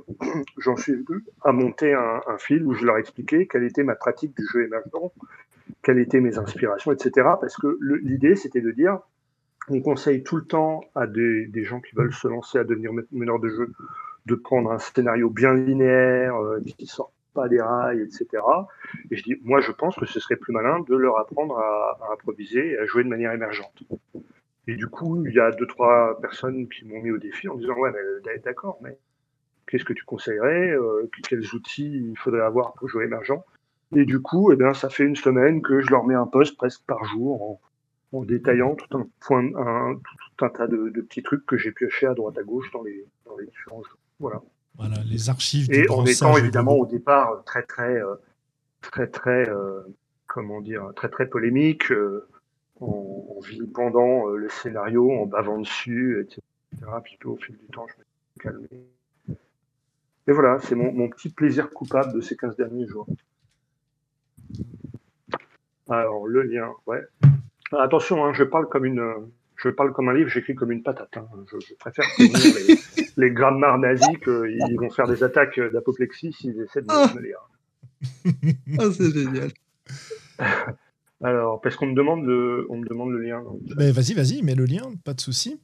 j'en 0.57 0.77
suis 0.77 0.93
venu 0.93 1.23
à 1.43 1.51
monter 1.51 1.93
un, 1.93 2.21
un 2.25 2.37
fil 2.37 2.63
où 2.63 2.73
je 2.73 2.85
leur 2.85 2.97
expliquais 2.97 3.47
quelle 3.47 3.63
était 3.63 3.83
ma 3.83 3.95
pratique 3.95 4.35
du 4.35 4.45
jeu 4.45 4.63
émergent, 4.63 5.11
quelles 5.83 5.99
étaient 5.99 6.21
mes 6.21 6.37
inspirations, 6.37 6.91
etc. 6.91 7.11
Parce 7.39 7.55
que 7.57 7.77
l'idée, 7.81 8.35
c'était 8.35 8.61
de 8.61 8.71
dire, 8.71 8.99
on 9.69 9.81
conseille 9.81 10.23
tout 10.23 10.35
le 10.35 10.45
temps 10.45 10.81
à 10.95 11.07
des, 11.07 11.63
gens 11.63 11.79
qui 11.79 11.95
veulent 11.95 12.13
se 12.13 12.27
lancer 12.27 12.57
à 12.57 12.63
devenir 12.63 12.91
meneurs 13.11 13.39
de 13.39 13.49
jeu 13.49 13.71
de 14.25 14.35
prendre 14.35 14.71
un 14.71 14.79
scénario 14.79 15.29
bien 15.29 15.53
linéaire, 15.53 16.35
euh, 16.35 16.59
qui 16.77 16.87
sort 16.87 17.11
pas 17.39 17.47
des 17.47 17.61
rails, 17.61 18.01
etc. 18.01 18.43
Et 19.11 19.15
je 19.15 19.23
dis, 19.23 19.35
moi, 19.43 19.61
je 19.61 19.71
pense 19.71 19.95
que 19.95 20.05
ce 20.05 20.19
serait 20.19 20.35
plus 20.35 20.51
malin 20.51 20.79
de 20.81 20.95
leur 20.95 21.17
apprendre 21.17 21.57
à, 21.57 21.97
improviser 22.11 22.71
et 22.71 22.77
à 22.77 22.85
jouer 22.85 23.03
de 23.03 23.09
manière 23.09 23.31
émergente. 23.31 23.83
Et 24.67 24.75
du 24.75 24.87
coup, 24.87 25.25
il 25.25 25.33
y 25.33 25.39
a 25.39 25.51
deux, 25.51 25.67
trois 25.67 26.19
personnes 26.19 26.67
qui 26.67 26.85
m'ont 26.85 27.01
mis 27.01 27.11
au 27.11 27.17
défi 27.17 27.47
en 27.47 27.55
disant, 27.55 27.75
ouais, 27.75 27.91
mais 27.91 28.37
d'accord, 28.39 28.77
mais 28.81 28.97
qu'est-ce 29.67 29.85
que 29.85 29.93
tu 29.93 30.03
conseillerais 30.03 30.71
euh, 30.71 31.09
Quels 31.27 31.55
outils 31.55 32.09
il 32.11 32.17
faudrait 32.17 32.41
avoir 32.41 32.73
pour 32.73 32.89
jouer 32.89 33.05
émergent? 33.05 33.41
Et 33.95 34.05
du 34.05 34.21
coup, 34.21 34.51
eh 34.51 34.55
bien, 34.55 34.73
ça 34.73 34.89
fait 34.89 35.05
une 35.05 35.15
semaine 35.15 35.61
que 35.61 35.79
je 35.81 35.89
leur 35.89 36.05
mets 36.05 36.13
un 36.13 36.27
post 36.27 36.57
presque 36.57 36.83
par 36.85 37.03
jour 37.05 37.59
en, 38.11 38.23
détaillant 38.23 38.75
tout 38.75 38.97
un, 38.97 40.49
tas 40.49 40.67
de, 40.67 40.89
de 40.89 41.01
petits 41.01 41.23
trucs 41.23 41.45
que 41.45 41.57
j'ai 41.57 41.71
piochés 41.71 42.07
à 42.07 42.13
droite 42.13 42.37
à 42.37 42.43
gauche 42.43 42.69
dans 42.71 42.83
les, 42.83 43.05
dans 43.25 43.37
les 43.37 43.45
différents 43.45 43.81
jeux. 43.83 43.97
Voilà. 44.19 44.41
Voilà, 44.75 44.97
les 45.05 45.29
archives 45.29 45.71
Et 45.71 45.89
en 45.89 46.05
étant 46.05 46.37
évidemment 46.37 46.73
au 46.73 46.85
départ 46.85 47.31
euh, 47.31 47.41
très 47.45 47.63
très 47.63 48.01
euh, 48.01 48.15
très 48.81 49.07
très 49.07 49.49
euh, 49.49 49.81
comment 50.27 50.61
dire 50.61 50.91
très 50.95 51.09
très 51.09 51.27
polémique 51.27 51.91
euh, 51.91 52.27
en, 52.79 53.35
en 53.37 53.39
vilipendant 53.41 54.27
le 54.27 54.47
scénario, 54.49 55.11
en 55.11 55.25
bavant 55.25 55.59
dessus, 55.59 56.21
etc. 56.21 56.41
Puis 57.03 57.17
au 57.25 57.35
fil 57.35 57.57
du 57.57 57.65
temps, 57.67 57.87
je 57.87 57.99
me 57.99 58.03
suis 58.03 58.39
calmé. 58.39 59.37
Et 60.27 60.31
voilà, 60.31 60.59
c'est 60.59 60.75
mon, 60.75 60.93
mon 60.93 61.09
petit 61.09 61.29
plaisir 61.29 61.71
coupable 61.71 62.13
de 62.13 62.21
ces 62.21 62.37
15 62.37 62.55
derniers 62.55 62.87
jours. 62.87 63.07
Alors 65.89 66.27
le 66.27 66.43
lien, 66.43 66.71
ouais. 66.85 67.01
Ah, 67.71 67.81
Attention, 67.83 68.23
hein, 68.23 68.33
je 68.33 68.43
parle 68.43 68.69
comme 68.69 68.85
une, 68.85 69.01
je 69.61 69.69
parle 69.69 69.93
comme 69.93 70.09
un 70.09 70.13
livre, 70.13 70.29
j'écris 70.29 70.55
comme 70.55 70.71
une 70.71 70.83
patate. 70.83 71.15
hein. 71.17 71.27
Je, 71.51 71.57
je 71.59 71.73
préfère 71.75 72.05
les, 72.17 72.77
les 73.17 73.31
grammaires 73.31 73.77
nazis 73.77 74.17
qu'ils 74.23 74.77
vont 74.79 74.89
faire 74.89 75.07
des 75.07 75.23
attaques 75.23 75.59
d'apoplexie 75.73 76.33
s'ils 76.33 76.59
essaient 76.61 76.81
de 76.81 76.87
Ah. 76.89 77.11
me 77.15 77.21
lire. 77.21 77.39
Ah, 78.79 78.85
c'est 78.95 79.11
génial 79.11 79.51
Alors, 81.21 81.59
parce 81.59 81.75
qu'on 81.75 81.87
me 81.87 81.95
demande 81.95 82.23
le, 82.25 82.65
on 82.69 82.77
me 82.77 82.85
demande 82.87 83.11
le 83.11 83.21
lien. 83.21 83.41
donc. 83.43 83.59
Ben, 83.75 83.91
vas-y, 83.91 84.13
vas-y, 84.13 84.41
mets 84.41 84.55
le 84.55 84.63
lien, 84.65 84.83
pas 85.03 85.13
de 85.13 85.19
souci. 85.19 85.59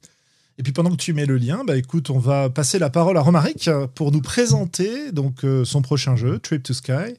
Et 0.58 0.64
puis 0.64 0.74
pendant 0.74 0.90
que 0.92 0.96
tu 0.98 1.14
mets 1.14 1.26
le 1.26 1.38
lien, 1.38 1.64
bah 1.66 1.78
écoute, 1.78 2.10
on 2.10 2.18
va 2.20 2.50
passer 2.50 2.80
la 2.80 2.90
parole 2.90 3.16
à 3.18 3.22
Romaric 3.22 3.70
pour 3.94 4.12
nous 4.12 4.22
présenter 4.22 5.12
donc 5.12 5.44
euh, 5.46 5.64
son 5.66 5.82
prochain 5.82 6.16
jeu, 6.16 6.40
Trip 6.40 6.64
to 6.64 6.74
Sky. 6.74 7.16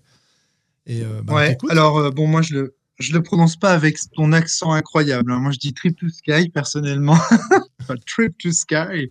Et 0.86 1.02
euh, 1.02 1.20
bah, 1.22 1.34
Ouais, 1.34 1.58
alors 1.70 1.98
euh, 1.98 2.10
bon, 2.10 2.26
moi 2.26 2.40
je 2.42 2.54
le, 2.54 2.74
je 2.98 3.12
le 3.12 3.22
prononce 3.22 3.56
pas 3.56 3.72
avec 3.72 3.98
ton 4.14 4.32
accent 4.32 4.72
incroyable. 4.72 5.32
hein. 5.32 5.38
Moi 5.38 5.52
je 5.52 5.58
dis 5.58 5.74
Trip 5.74 5.96
to 5.96 6.08
Sky 6.08 6.48
personnellement. 6.48 7.18
Trip 8.06 8.36
to 8.38 8.52
Sky. 8.52 9.10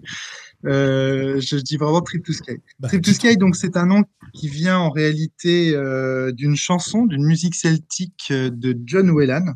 Euh, 0.65 1.39
je 1.39 1.57
dis 1.57 1.77
vraiment 1.77 2.01
Trip 2.01 2.23
to 2.23 2.33
Sky. 2.33 2.57
Bah, 2.79 2.87
Trip 2.87 3.03
to 3.03 3.13
Sky, 3.13 3.37
donc 3.37 3.55
c'est 3.55 3.77
un 3.77 3.85
nom 3.85 4.03
qui 4.33 4.49
vient 4.49 4.79
en 4.79 4.89
réalité 4.89 5.75
euh, 5.75 6.31
d'une 6.31 6.55
chanson, 6.55 7.05
d'une 7.05 7.23
musique 7.23 7.55
celtique 7.55 8.27
euh, 8.31 8.49
de 8.51 8.75
John 8.85 9.11
Whelan. 9.11 9.53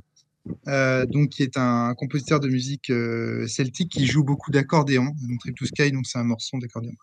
Euh, 0.68 1.06
donc 1.06 1.30
qui 1.30 1.44
est 1.44 1.58
un 1.58 1.94
compositeur 1.96 2.40
de 2.40 2.48
musique 2.48 2.90
euh, 2.90 3.46
celtique 3.48 3.92
qui 3.92 4.06
joue 4.08 4.24
beaucoup 4.24 4.52
d'accordéon. 4.52 5.06
Donc 5.28 5.40
Trip 5.42 5.56
to 5.56 5.66
Sky, 5.66 5.92
donc 5.92 6.06
c'est 6.08 6.18
un 6.18 6.24
morceau 6.24 6.58
d'accordéon. 6.60 6.94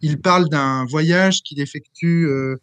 Il 0.00 0.20
parle 0.20 0.48
d'un 0.48 0.84
voyage 0.84 1.42
qu'il 1.42 1.60
effectue 1.60 2.26
euh, 2.26 2.56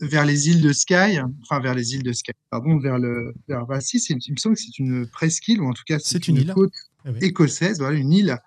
vers 0.00 0.24
les 0.24 0.48
îles 0.48 0.62
de 0.62 0.72
Skye, 0.72 1.20
enfin 1.42 1.60
vers 1.60 1.74
les 1.74 1.94
îles 1.94 2.02
de 2.02 2.12
Skye, 2.12 2.34
pardon, 2.50 2.78
vers 2.78 2.98
le, 2.98 3.34
vers, 3.48 3.66
bah, 3.66 3.80
si, 3.80 4.00
c'est- 4.00 4.14
il 4.26 4.32
me 4.32 4.36
semble 4.38 4.54
que 4.56 4.62
c'est 4.62 4.78
une 4.78 5.06
presqu'île 5.06 5.60
ou 5.60 5.68
en 5.68 5.72
tout 5.74 5.84
cas 5.86 5.98
C'est 5.98 6.26
une 6.28 6.36
île. 6.36 6.52
côte 6.54 6.72
Eh 7.04 7.10
oui. 7.10 7.18
écossaise, 7.22 7.78
voilà 7.78 7.98
une 7.98 8.12
île. 8.12 8.38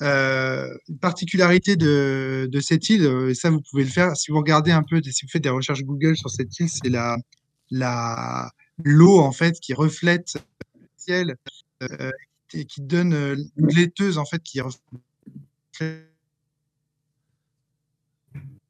Une 0.00 0.98
particularité 1.00 1.76
de, 1.76 2.48
de 2.50 2.60
cette 2.60 2.88
île, 2.88 3.04
et 3.28 3.34
ça 3.34 3.50
vous 3.50 3.60
pouvez 3.70 3.84
le 3.84 3.90
faire 3.90 4.16
si 4.16 4.30
vous 4.30 4.38
regardez 4.38 4.70
un 4.70 4.82
peu, 4.82 5.00
si 5.04 5.24
vous 5.24 5.30
faites 5.30 5.42
des 5.42 5.50
recherches 5.50 5.82
Google 5.84 6.16
sur 6.16 6.30
cette 6.30 6.58
île, 6.58 6.68
c'est 6.70 6.88
la 6.88 7.16
la 7.70 8.50
l'eau 8.84 9.18
en 9.18 9.32
fait 9.32 9.58
qui 9.60 9.74
reflète 9.74 10.34
le 10.78 10.86
ciel 10.96 11.36
euh, 11.82 12.10
et 12.52 12.64
qui 12.64 12.80
donne 12.80 13.12
euh, 13.12 13.36
une 13.56 13.68
laiteuse 13.74 14.18
en 14.18 14.24
fait 14.24 14.42
qui 14.42 14.60
reflète 14.60 14.80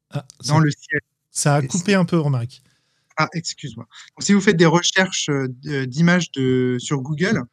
Ah, 0.09 0.25
ça, 0.41 0.53
dans 0.53 0.59
le 0.59 0.71
ciel. 0.71 1.01
ça 1.29 1.55
a 1.55 1.61
coupé 1.61 1.93
un 1.93 2.05
peu, 2.05 2.17
Romaric. 2.17 2.63
Ah, 3.17 3.27
excuse-moi. 3.33 3.87
Si 4.19 4.33
vous 4.33 4.41
faites 4.41 4.57
des 4.57 4.65
recherches 4.65 5.29
euh, 5.29 5.47
d'images 5.85 6.31
de, 6.31 6.77
sur 6.79 7.01
Google, 7.01 7.43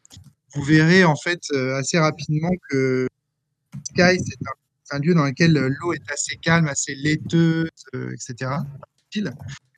vous 0.54 0.62
verrez 0.62 1.04
en 1.04 1.16
fait 1.16 1.40
euh, 1.52 1.76
assez 1.76 1.98
rapidement 1.98 2.50
que 2.70 3.06
Sky, 3.84 4.18
c'est 4.24 4.38
un, 4.90 4.98
lieu 4.98 5.14
dans 5.14 5.24
lequel 5.24 5.56
euh, 5.56 5.68
l'eau 5.80 5.92
est 5.92 6.10
assez 6.10 6.36
calme, 6.36 6.68
assez 6.68 6.94
laiteuse, 6.94 7.68
euh, 7.94 8.12
etc. 8.12 8.50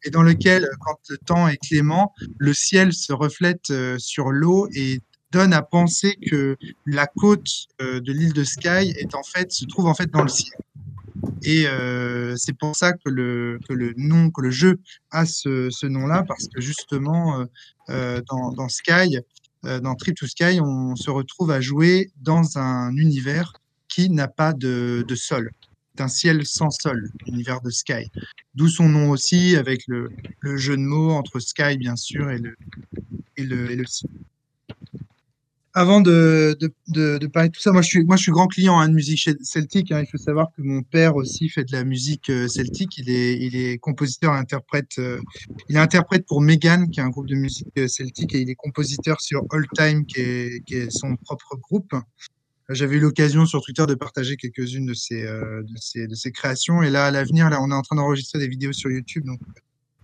et 0.04 0.10
dans 0.10 0.22
lequel, 0.22 0.68
quand 0.80 0.98
le 1.08 1.18
temps 1.18 1.48
est 1.48 1.56
clément, 1.56 2.12
le 2.38 2.54
ciel 2.54 2.92
se 2.92 3.12
reflète 3.12 3.70
euh, 3.70 3.96
sur 3.98 4.30
l'eau 4.30 4.68
et 4.74 5.00
donne 5.30 5.52
à 5.52 5.62
penser 5.62 6.16
que 6.28 6.56
la 6.86 7.06
côte 7.06 7.48
euh, 7.80 8.00
de 8.00 8.12
l'île 8.12 8.32
de 8.32 8.44
Skye 8.44 8.92
est 8.96 9.14
en 9.14 9.22
fait 9.22 9.52
se 9.52 9.64
trouve 9.66 9.86
en 9.86 9.94
fait 9.94 10.10
dans 10.10 10.22
le 10.22 10.28
ciel. 10.28 10.58
Et 11.42 11.66
euh, 11.66 12.34
c'est 12.36 12.56
pour 12.56 12.74
ça 12.74 12.92
que 12.92 13.08
le, 13.10 13.58
que 13.68 13.74
le 13.74 13.92
nom, 13.96 14.30
que 14.30 14.40
le 14.40 14.50
jeu 14.50 14.80
a 15.10 15.26
ce, 15.26 15.68
ce 15.70 15.86
nom-là, 15.86 16.24
parce 16.26 16.48
que 16.48 16.60
justement, 16.60 17.44
dans, 17.88 18.68
Sky, 18.68 19.18
dans 19.62 19.94
Trip 19.96 20.16
to 20.16 20.26
Sky, 20.26 20.60
on 20.62 20.96
se 20.96 21.10
retrouve 21.10 21.50
à 21.50 21.60
jouer 21.60 22.10
dans 22.20 22.56
un 22.56 22.94
univers 22.96 23.52
qui 23.88 24.08
n'a 24.08 24.28
pas 24.28 24.52
de, 24.52 25.04
de 25.06 25.14
sol, 25.14 25.50
d'un 26.00 26.08
ciel 26.08 26.46
sans 26.46 26.70
sol, 26.70 27.10
l'univers 27.26 27.60
de 27.60 27.70
Sky. 27.70 28.10
D'où 28.54 28.68
son 28.68 28.88
nom 28.88 29.10
aussi, 29.10 29.56
avec 29.56 29.82
le, 29.86 30.10
jeu 30.56 30.76
de 30.76 30.82
mots 30.82 31.10
entre 31.10 31.40
Sky, 31.40 31.76
bien 31.76 31.96
sûr, 31.96 32.30
et 32.30 32.38
le, 32.38 32.56
et 33.36 33.44
le, 33.44 33.70
et 33.70 33.76
le 33.76 33.84
avant 35.72 36.00
de, 36.00 36.56
de, 36.58 37.18
de, 37.18 37.26
parler 37.28 37.48
de 37.48 37.54
tout 37.54 37.60
ça, 37.60 37.70
moi 37.70 37.80
je 37.80 37.86
suis, 37.86 38.04
moi, 38.04 38.16
je 38.16 38.22
suis 38.22 38.32
grand 38.32 38.48
client 38.48 38.80
hein, 38.80 38.88
de 38.88 38.94
musique 38.94 39.30
celtique. 39.42 39.92
Hein. 39.92 40.00
Il 40.00 40.06
faut 40.10 40.18
savoir 40.18 40.48
que 40.56 40.62
mon 40.62 40.82
père 40.82 41.14
aussi 41.14 41.48
fait 41.48 41.62
de 41.62 41.72
la 41.72 41.84
musique 41.84 42.28
euh, 42.28 42.48
celtique. 42.48 42.98
Il 42.98 43.08
est, 43.08 43.38
il 43.38 43.54
est 43.54 43.78
compositeur 43.78 44.32
interprète. 44.32 44.98
Euh, 44.98 45.20
il 45.68 45.78
interprète 45.78 46.26
pour 46.26 46.40
Megan, 46.40 46.90
qui 46.90 46.98
est 46.98 47.02
un 47.04 47.08
groupe 47.08 47.28
de 47.28 47.36
musique 47.36 47.68
euh, 47.78 47.86
celtique, 47.86 48.34
et 48.34 48.40
il 48.40 48.50
est 48.50 48.56
compositeur 48.56 49.20
sur 49.20 49.44
All 49.50 49.64
Time, 49.76 50.06
qui 50.06 50.20
est, 50.20 50.64
qui 50.64 50.74
est 50.74 50.90
son 50.90 51.14
propre 51.14 51.56
groupe. 51.56 51.92
J'avais 52.70 52.96
eu 52.96 53.00
l'occasion 53.00 53.46
sur 53.46 53.62
Twitter 53.62 53.84
de 53.86 53.94
partager 53.94 54.36
quelques-unes 54.36 54.86
de 54.86 54.92
de, 54.92 55.76
ses, 55.76 56.06
de 56.06 56.14
ses 56.14 56.32
créations. 56.32 56.82
Et 56.82 56.90
là, 56.90 57.06
à 57.06 57.10
l'avenir, 57.10 57.50
là, 57.50 57.60
on 57.60 57.70
est 57.70 57.74
en 57.74 57.82
train 57.82 57.96
d'enregistrer 57.96 58.38
des 58.38 58.48
vidéos 58.48 58.72
sur 58.72 58.90
YouTube. 58.90 59.24
Donc, 59.24 59.40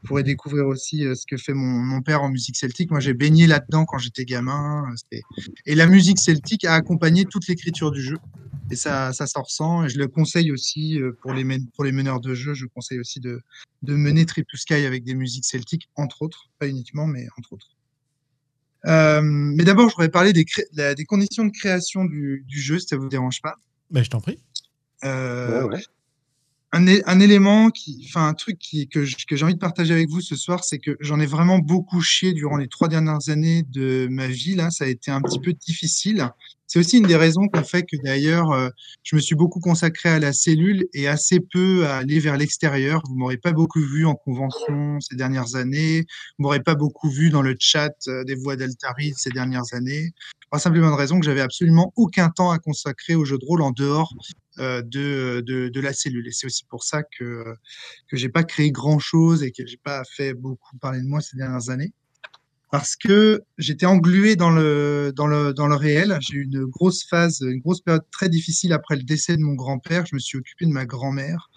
pourrez 0.06 0.22
découvrir 0.22 0.66
aussi 0.66 1.04
euh, 1.04 1.14
ce 1.14 1.26
que 1.26 1.36
fait 1.36 1.52
mon, 1.52 1.66
mon 1.66 2.00
père 2.00 2.22
en 2.22 2.30
musique 2.30 2.56
celtique. 2.56 2.90
Moi, 2.90 3.00
j'ai 3.00 3.12
baigné 3.12 3.46
là-dedans 3.46 3.84
quand 3.84 3.98
j'étais 3.98 4.24
gamin. 4.24 4.84
Euh, 5.12 5.18
et 5.66 5.74
la 5.74 5.86
musique 5.86 6.18
celtique 6.18 6.64
a 6.64 6.74
accompagné 6.74 7.24
toute 7.24 7.46
l'écriture 7.48 7.90
du 7.90 8.00
jeu. 8.00 8.16
Et 8.70 8.76
ça, 8.76 9.12
ça 9.12 9.26
s'en 9.26 9.42
ressent. 9.42 9.84
Et 9.84 9.88
je 9.88 9.98
le 9.98 10.08
conseille 10.08 10.50
aussi 10.50 11.00
euh, 11.00 11.12
pour 11.20 11.34
les, 11.34 11.44
pour 11.74 11.84
les 11.84 11.92
meneurs 11.92 12.20
de 12.20 12.34
jeu. 12.34 12.54
Je 12.54 12.66
conseille 12.66 12.98
aussi 12.98 13.20
de, 13.20 13.40
de 13.82 13.94
mener 13.94 14.24
Trip 14.24 14.46
to 14.46 14.56
Sky 14.56 14.86
avec 14.86 15.04
des 15.04 15.14
musiques 15.14 15.44
celtiques, 15.44 15.88
entre 15.94 16.22
autres. 16.22 16.50
Pas 16.58 16.68
uniquement, 16.68 17.06
mais 17.06 17.26
entre 17.36 17.52
autres. 17.52 17.75
Euh, 18.86 19.20
mais 19.22 19.64
d'abord, 19.64 19.88
je 19.88 19.94
voudrais 19.94 20.08
parler 20.08 20.32
des, 20.32 20.44
des 20.94 21.04
conditions 21.04 21.44
de 21.44 21.50
création 21.50 22.04
du, 22.04 22.44
du, 22.46 22.60
jeu, 22.60 22.78
si 22.78 22.88
ça 22.88 22.96
vous 22.96 23.08
dérange 23.08 23.42
pas. 23.42 23.56
Mais 23.90 24.04
je 24.04 24.10
t'en 24.10 24.20
prie. 24.20 24.38
Euh, 25.04 25.64
ouais, 25.64 25.76
ouais 25.76 25.82
un, 26.76 27.20
élément 27.20 27.70
qui, 27.70 28.04
enfin 28.08 28.28
un 28.28 28.34
truc 28.34 28.58
qui, 28.58 28.88
que, 28.88 29.00
que 29.26 29.36
j'ai 29.36 29.44
envie 29.44 29.54
de 29.54 29.58
partager 29.58 29.92
avec 29.92 30.08
vous 30.08 30.20
ce 30.20 30.36
soir, 30.36 30.64
c'est 30.64 30.78
que 30.78 30.96
j'en 31.00 31.20
ai 31.20 31.26
vraiment 31.26 31.58
beaucoup 31.58 32.00
chié 32.00 32.32
durant 32.32 32.56
les 32.56 32.68
trois 32.68 32.88
dernières 32.88 33.28
années 33.28 33.62
de 33.70 34.08
ma 34.10 34.26
vie. 34.26 34.54
Là, 34.54 34.70
ça 34.70 34.84
a 34.84 34.88
été 34.88 35.10
un 35.10 35.20
petit 35.20 35.40
peu 35.40 35.52
difficile. 35.52 36.28
C'est 36.66 36.80
aussi 36.80 36.98
une 36.98 37.06
des 37.06 37.16
raisons 37.16 37.46
qu'on 37.46 37.62
fait 37.62 37.84
que 37.84 37.96
d'ailleurs, 38.02 38.50
euh, 38.50 38.68
je 39.04 39.14
me 39.14 39.20
suis 39.20 39.36
beaucoup 39.36 39.60
consacré 39.60 40.08
à 40.08 40.18
la 40.18 40.32
cellule 40.32 40.86
et 40.94 41.06
assez 41.06 41.38
peu 41.38 41.86
à 41.86 41.98
aller 41.98 42.18
vers 42.18 42.36
l'extérieur. 42.36 43.02
Vous 43.08 43.14
m'aurez 43.14 43.36
pas 43.36 43.52
beaucoup 43.52 43.80
vu 43.80 44.04
en 44.04 44.14
convention 44.14 44.98
ces 45.00 45.14
dernières 45.14 45.54
années. 45.54 46.04
Vous 46.38 46.42
m'aurez 46.42 46.62
pas 46.62 46.74
beaucoup 46.74 47.08
vu 47.08 47.30
dans 47.30 47.42
le 47.42 47.54
chat 47.58 47.94
euh, 48.08 48.24
des 48.24 48.34
voix 48.34 48.56
d'Altari 48.56 49.14
ces 49.16 49.30
dernières 49.30 49.72
années. 49.74 50.10
Pas 50.50 50.58
simplement 50.58 50.90
de 50.90 50.96
raison 50.96 51.18
que 51.18 51.26
j'avais 51.26 51.40
absolument 51.40 51.92
aucun 51.96 52.30
temps 52.30 52.50
à 52.50 52.58
consacrer 52.58 53.14
au 53.14 53.24
jeu 53.24 53.36
de 53.38 53.44
rôle 53.44 53.62
en 53.62 53.72
dehors 53.72 54.14
euh, 54.58 54.80
de, 54.82 55.42
de, 55.44 55.68
de, 55.68 55.80
la 55.80 55.92
cellule. 55.92 56.26
Et 56.28 56.32
c'est 56.32 56.46
aussi 56.46 56.64
pour 56.64 56.84
ça 56.84 57.02
que 57.02 57.44
que 58.08 58.16
j'ai 58.16 58.28
pas 58.28 58.44
créé 58.44 58.70
grand 58.70 58.98
chose 58.98 59.42
et 59.42 59.50
que 59.50 59.66
j'ai 59.66 59.76
pas 59.76 60.02
fait 60.04 60.34
beaucoup 60.34 60.76
parler 60.78 61.00
de 61.00 61.06
moi 61.06 61.20
ces 61.20 61.36
dernières 61.36 61.70
années 61.70 61.92
parce 62.70 62.96
que 62.96 63.42
j'étais 63.58 63.86
englué 63.86 64.36
dans 64.36 64.50
le, 64.50 65.12
dans 65.14 65.26
le, 65.26 65.52
dans 65.52 65.66
le 65.66 65.76
réel. 65.76 66.18
J'ai 66.20 66.34
eu 66.34 66.44
une 66.44 66.64
grosse 66.64 67.04
phase, 67.04 67.40
une 67.40 67.60
grosse 67.60 67.80
période 67.80 68.04
très 68.10 68.28
difficile 68.28 68.72
après 68.72 68.96
le 68.96 69.02
décès 69.02 69.36
de 69.36 69.42
mon 69.42 69.54
grand-père. 69.54 70.04
Je 70.06 70.14
me 70.14 70.20
suis 70.20 70.38
occupé 70.38 70.66
de 70.66 70.72
ma 70.72 70.84
grand-mère 70.84 71.48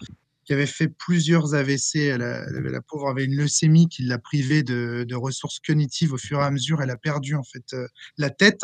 qui 0.50 0.54
avait 0.54 0.66
fait 0.66 0.88
plusieurs 0.88 1.54
AVC. 1.54 1.94
Elle 1.94 2.22
la 2.72 2.80
pauvre 2.80 3.08
avait 3.08 3.24
une 3.24 3.36
leucémie 3.36 3.88
qui 3.88 4.02
l'a 4.02 4.18
privée 4.18 4.64
de, 4.64 5.14
ressources 5.14 5.60
cognitives 5.60 6.12
au 6.12 6.18
fur 6.18 6.40
et 6.40 6.42
à 6.42 6.50
mesure. 6.50 6.82
Elle 6.82 6.90
a 6.90 6.96
perdu 6.96 7.36
en 7.36 7.44
fait 7.44 7.72
euh, 7.72 7.86
la 8.18 8.30
tête. 8.30 8.62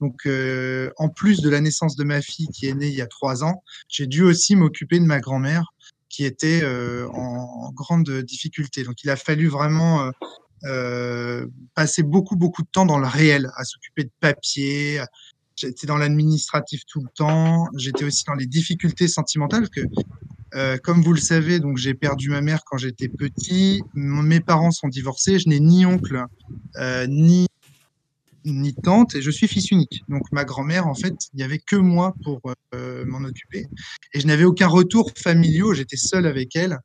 Donc, 0.00 0.26
euh, 0.26 0.90
en 0.96 1.08
plus 1.08 1.40
de 1.40 1.48
la 1.48 1.60
naissance 1.60 1.94
de 1.94 2.02
ma 2.02 2.20
fille 2.20 2.48
qui 2.48 2.66
est 2.66 2.74
née 2.74 2.88
il 2.88 2.94
y 2.94 3.00
a 3.00 3.06
trois 3.06 3.44
ans, 3.44 3.62
j'ai 3.88 4.08
dû 4.08 4.24
aussi 4.24 4.56
m'occuper 4.56 4.98
de 4.98 5.04
ma 5.04 5.20
grand-mère 5.20 5.66
qui 6.08 6.24
était 6.24 6.64
euh, 6.64 7.06
en, 7.10 7.68
en, 7.68 7.70
grande 7.70 8.10
difficulté. 8.10 8.82
Donc, 8.82 9.04
il 9.04 9.10
a 9.10 9.14
fallu 9.14 9.46
vraiment 9.46 10.10
passer 11.76 12.02
beaucoup, 12.02 12.34
beaucoup 12.34 12.62
de 12.62 12.68
temps 12.72 12.86
dans 12.86 12.98
le 12.98 13.06
réel, 13.06 13.52
à 13.54 13.62
s'occuper 13.62 14.02
de 14.02 14.10
papier. 14.18 15.00
J'étais 15.60 15.86
dans 15.86 15.96
l'administratif 15.96 16.82
tout 16.86 17.00
le 17.00 17.08
temps. 17.14 17.66
J'étais 17.76 18.04
aussi 18.04 18.24
dans 18.26 18.34
les 18.34 18.46
difficultés 18.46 19.08
sentimentales 19.08 19.68
que, 19.68 19.80
euh, 20.54 20.78
comme 20.78 21.02
vous 21.02 21.12
le 21.12 21.20
savez, 21.20 21.60
donc 21.60 21.76
j'ai 21.76 21.94
perdu 21.94 22.30
ma 22.30 22.40
mère 22.40 22.62
quand 22.64 22.78
j'étais 22.78 23.08
petit. 23.08 23.82
Mes 23.94 24.40
parents 24.40 24.70
sont 24.70 24.88
divorcés. 24.88 25.38
Je 25.38 25.48
n'ai 25.48 25.60
ni 25.60 25.84
oncle 25.84 26.24
euh, 26.76 27.06
ni 27.06 27.46
ni 28.46 28.74
tante 28.74 29.14
et 29.14 29.20
je 29.22 29.30
suis 29.30 29.48
fils 29.48 29.70
unique. 29.70 30.02
Donc 30.08 30.22
ma 30.32 30.44
grand-mère, 30.44 30.86
en 30.86 30.94
fait, 30.94 31.14
il 31.32 31.36
n'y 31.36 31.42
avait 31.42 31.58
que 31.58 31.76
moi 31.76 32.14
pour 32.24 32.40
euh, 32.74 33.04
m'en 33.04 33.18
occuper 33.18 33.66
et 34.14 34.20
je 34.20 34.26
n'avais 34.26 34.44
aucun 34.44 34.66
retour 34.66 35.12
familial. 35.16 35.74
J'étais 35.74 35.98
seul 35.98 36.26
avec 36.26 36.56
elle. 36.56 36.78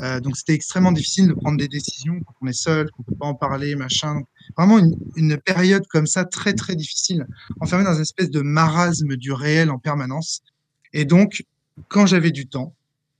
Euh, 0.00 0.20
donc 0.20 0.36
c'était 0.36 0.54
extrêmement 0.54 0.92
difficile 0.92 1.28
de 1.28 1.34
prendre 1.34 1.56
des 1.56 1.68
décisions 1.68 2.20
quand 2.20 2.34
on 2.40 2.46
est 2.46 2.52
seul, 2.52 2.90
qu'on 2.90 3.02
peut 3.02 3.14
pas 3.14 3.26
en 3.26 3.34
parler, 3.34 3.76
machin. 3.76 4.22
Vraiment 4.56 4.78
une, 4.78 4.94
une, 5.16 5.36
période 5.38 5.86
comme 5.86 6.06
ça 6.06 6.24
très 6.24 6.52
très 6.52 6.74
difficile, 6.74 7.26
enfermé 7.60 7.84
dans 7.84 7.94
une 7.94 8.02
espèce 8.02 8.30
de 8.30 8.40
marasme 8.40 9.16
du 9.16 9.32
réel 9.32 9.70
en 9.70 9.78
permanence. 9.78 10.42
Et 10.92 11.04
donc, 11.04 11.44
quand 11.88 12.06
j'avais 12.06 12.30
du 12.30 12.46
temps, 12.46 12.74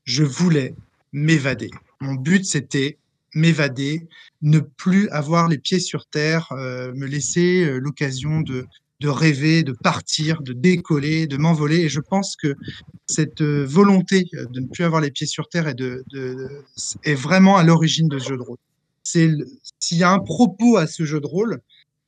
je 0.04 0.24
voulais 0.24 0.74
m'évader. 1.12 1.70
Mon 2.00 2.14
but 2.14 2.44
c'était 2.44 2.98
m'évader, 3.34 4.06
ne 4.42 4.60
plus 4.60 5.08
avoir 5.08 5.48
les 5.48 5.58
pieds 5.58 5.80
sur 5.80 6.06
terre, 6.06 6.52
euh, 6.52 6.92
me 6.94 7.06
laisser 7.06 7.64
euh, 7.64 7.78
l'occasion 7.78 8.40
de 8.40 8.66
de 9.04 9.10
rêver, 9.10 9.62
de 9.62 9.72
partir, 9.72 10.40
de 10.40 10.54
décoller, 10.54 11.26
de 11.26 11.36
m'envoler. 11.36 11.80
Et 11.80 11.88
je 11.90 12.00
pense 12.00 12.36
que 12.36 12.56
cette 13.06 13.42
euh, 13.42 13.62
volonté 13.66 14.24
euh, 14.32 14.46
de 14.46 14.60
ne 14.60 14.66
plus 14.66 14.82
avoir 14.82 15.02
les 15.02 15.10
pieds 15.10 15.26
sur 15.26 15.46
terre 15.50 15.68
est, 15.68 17.14
vraiment 17.14 17.58
à 17.58 17.64
l'origine 17.64 18.08
de 18.08 18.18
ce 18.18 18.28
jeu 18.30 18.36
de 18.38 18.42
rôle. 18.42 18.56
S'il 19.02 19.44
y 19.90 20.02
a 20.02 20.10
un 20.10 20.20
propos 20.20 20.78
à 20.78 20.86
ce 20.86 21.04
jeu 21.04 21.20
de 21.20 21.26
rôle, 21.26 21.60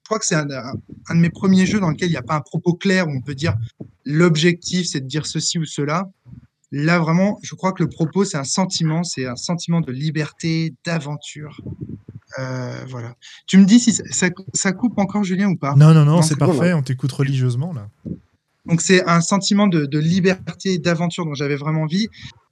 je 0.04 0.08
crois 0.08 0.18
que 0.18 0.24
c'est 0.24 0.36
un, 0.36 0.48
un, 0.50 1.14
de 1.14 1.20
mes 1.20 1.28
premiers 1.28 1.66
jeux 1.66 1.80
dans 1.80 1.90
lequel 1.90 2.08
il 2.08 2.12
n'y 2.12 2.16
a 2.16 2.22
pas 2.22 2.36
un 2.36 2.40
propos 2.40 2.72
clair 2.72 3.06
où 3.06 3.10
on 3.10 3.20
peut 3.20 3.34
dire 3.34 3.54
l'objectif 4.06 4.86
c'est 4.86 5.00
de 5.00 5.06
dire 5.06 5.26
ceci 5.26 5.58
ou 5.58 5.66
cela. 5.66 6.10
Là 6.72 6.98
vraiment, 6.98 7.38
je 7.42 7.54
crois 7.54 7.72
que 7.72 7.82
le 7.82 7.90
propos 7.90 8.24
c'est 8.24 8.38
un 8.38 8.44
sentiment, 8.44 9.04
c'est 9.04 9.26
un 9.26 9.36
sentiment 9.36 9.82
de 9.82 9.92
liberté, 9.92 10.74
d'aventure, 10.86 11.60
euh, 12.38 12.84
voilà. 12.88 13.14
Tu 13.46 13.58
me 13.58 13.64
dis 13.64 13.80
si 13.80 13.92
ça, 13.92 14.04
ça, 14.10 14.28
ça, 14.52 14.72
coupe 14.72 14.98
encore, 14.98 15.24
Julien, 15.24 15.48
ou 15.48 15.56
pas? 15.56 15.74
Non, 15.76 15.94
non, 15.94 16.04
non, 16.04 16.22
c'est 16.22 16.36
parfait. 16.36 16.72
On 16.72 16.82
t'écoute 16.82 17.12
religieusement 17.12 17.72
là. 17.72 17.88
Donc 18.66 18.80
c'est 18.80 19.06
un 19.08 19.20
sentiment 19.20 19.68
de, 19.68 19.86
de 19.86 19.98
liberté, 19.98 20.78
d'aventure 20.78 21.24
dont 21.24 21.34
j'avais 21.34 21.56
vraiment 21.56 21.82
envie, 21.82 22.08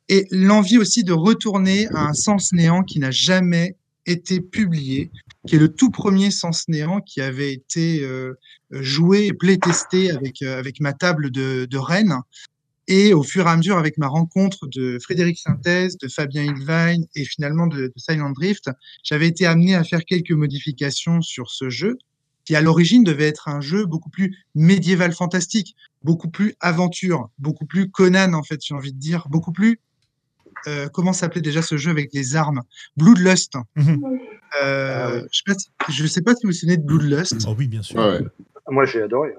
et 0.08 0.26
l'envie 0.30 0.78
aussi 0.78 1.02
de 1.02 1.12
retourner 1.12 1.88
à 1.88 2.06
un 2.08 2.12
sens 2.12 2.52
néant 2.52 2.82
qui 2.82 2.98
n'a 2.98 3.10
jamais 3.10 3.76
été 4.06 4.40
publié, 4.40 5.10
qui 5.46 5.56
est 5.56 5.58
le 5.58 5.68
tout 5.68 5.90
premier 5.90 6.30
sens 6.30 6.68
néant 6.68 7.00
qui 7.00 7.20
avait 7.20 7.52
été 7.52 8.02
euh, 8.02 8.34
joué 8.70 9.26
et 9.26 9.32
playtesté 9.32 10.10
avec, 10.10 10.42
euh, 10.42 10.58
avec 10.58 10.80
ma 10.80 10.92
table 10.92 11.30
de, 11.30 11.64
de 11.64 11.78
Rennes. 11.78 12.16
Et 12.86 13.14
au 13.14 13.22
fur 13.22 13.46
et 13.46 13.50
à 13.50 13.56
mesure, 13.56 13.78
avec 13.78 13.96
ma 13.98 14.08
rencontre 14.08 14.66
de 14.66 14.98
Frédéric 14.98 15.38
Synthèse, 15.38 15.96
de 15.96 16.08
Fabien 16.08 16.42
Ilvine 16.42 17.06
et 17.14 17.24
finalement 17.24 17.66
de, 17.66 17.86
de 17.86 17.92
Silent 17.96 18.30
Drift, 18.30 18.70
j'avais 19.02 19.28
été 19.28 19.46
amené 19.46 19.74
à 19.74 19.84
faire 19.84 20.04
quelques 20.04 20.32
modifications 20.32 21.22
sur 21.22 21.50
ce 21.50 21.70
jeu, 21.70 21.96
qui 22.44 22.54
à 22.54 22.60
l'origine 22.60 23.02
devait 23.02 23.28
être 23.28 23.48
un 23.48 23.60
jeu 23.60 23.86
beaucoup 23.86 24.10
plus 24.10 24.36
médiéval 24.54 25.12
fantastique, 25.12 25.76
beaucoup 26.02 26.28
plus 26.28 26.54
aventure, 26.60 27.30
beaucoup 27.38 27.64
plus 27.64 27.90
Conan 27.90 28.34
en 28.34 28.42
fait, 28.42 28.60
j'ai 28.62 28.74
envie 28.74 28.92
de 28.92 28.98
dire, 28.98 29.28
beaucoup 29.30 29.52
plus 29.52 29.80
euh, 30.66 30.88
comment 30.88 31.12
s'appelait 31.12 31.40
déjà 31.40 31.62
ce 31.62 31.76
jeu 31.76 31.90
avec 31.90 32.12
les 32.12 32.36
armes? 32.36 32.62
Bloodlust. 32.96 33.56
Mm 33.76 33.82
-hmm. 33.82 34.18
euh, 34.62 35.26
je 35.30 35.42
ne 35.48 35.56
sais, 35.56 35.66
si, 35.90 36.08
sais, 36.08 36.22
pas 36.22 36.34
si 36.34 36.46
vous 36.46 36.52
vous 36.52 36.58
souvenez 36.58 36.76
de 36.76 36.82
Bloodlust. 36.82 37.44
Oh 37.46 37.54
oui, 37.58 37.66
bien 37.68 37.82
sûr. 37.82 37.96
Ouais. 37.98 38.20
Moi, 38.70 38.86
j'ai 38.86 39.02
adoré 39.02 39.34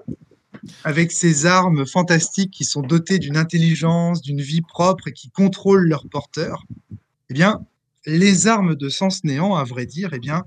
avec 0.84 1.12
ces 1.12 1.46
armes 1.46 1.86
fantastiques 1.86 2.50
qui 2.50 2.64
sont 2.64 2.82
dotées 2.82 3.18
d'une 3.18 3.36
intelligence, 3.36 4.22
d'une 4.22 4.40
vie 4.40 4.62
propre 4.62 5.08
et 5.08 5.12
qui 5.12 5.30
contrôlent 5.30 5.88
leurs 5.88 6.08
porteurs, 6.08 6.64
eh 7.30 7.34
bien, 7.34 7.64
les 8.06 8.46
armes 8.46 8.76
de 8.76 8.88
sens 8.88 9.24
néant, 9.24 9.54
à 9.54 9.64
vrai 9.64 9.86
dire, 9.86 10.10
eh 10.12 10.18
bien, 10.18 10.44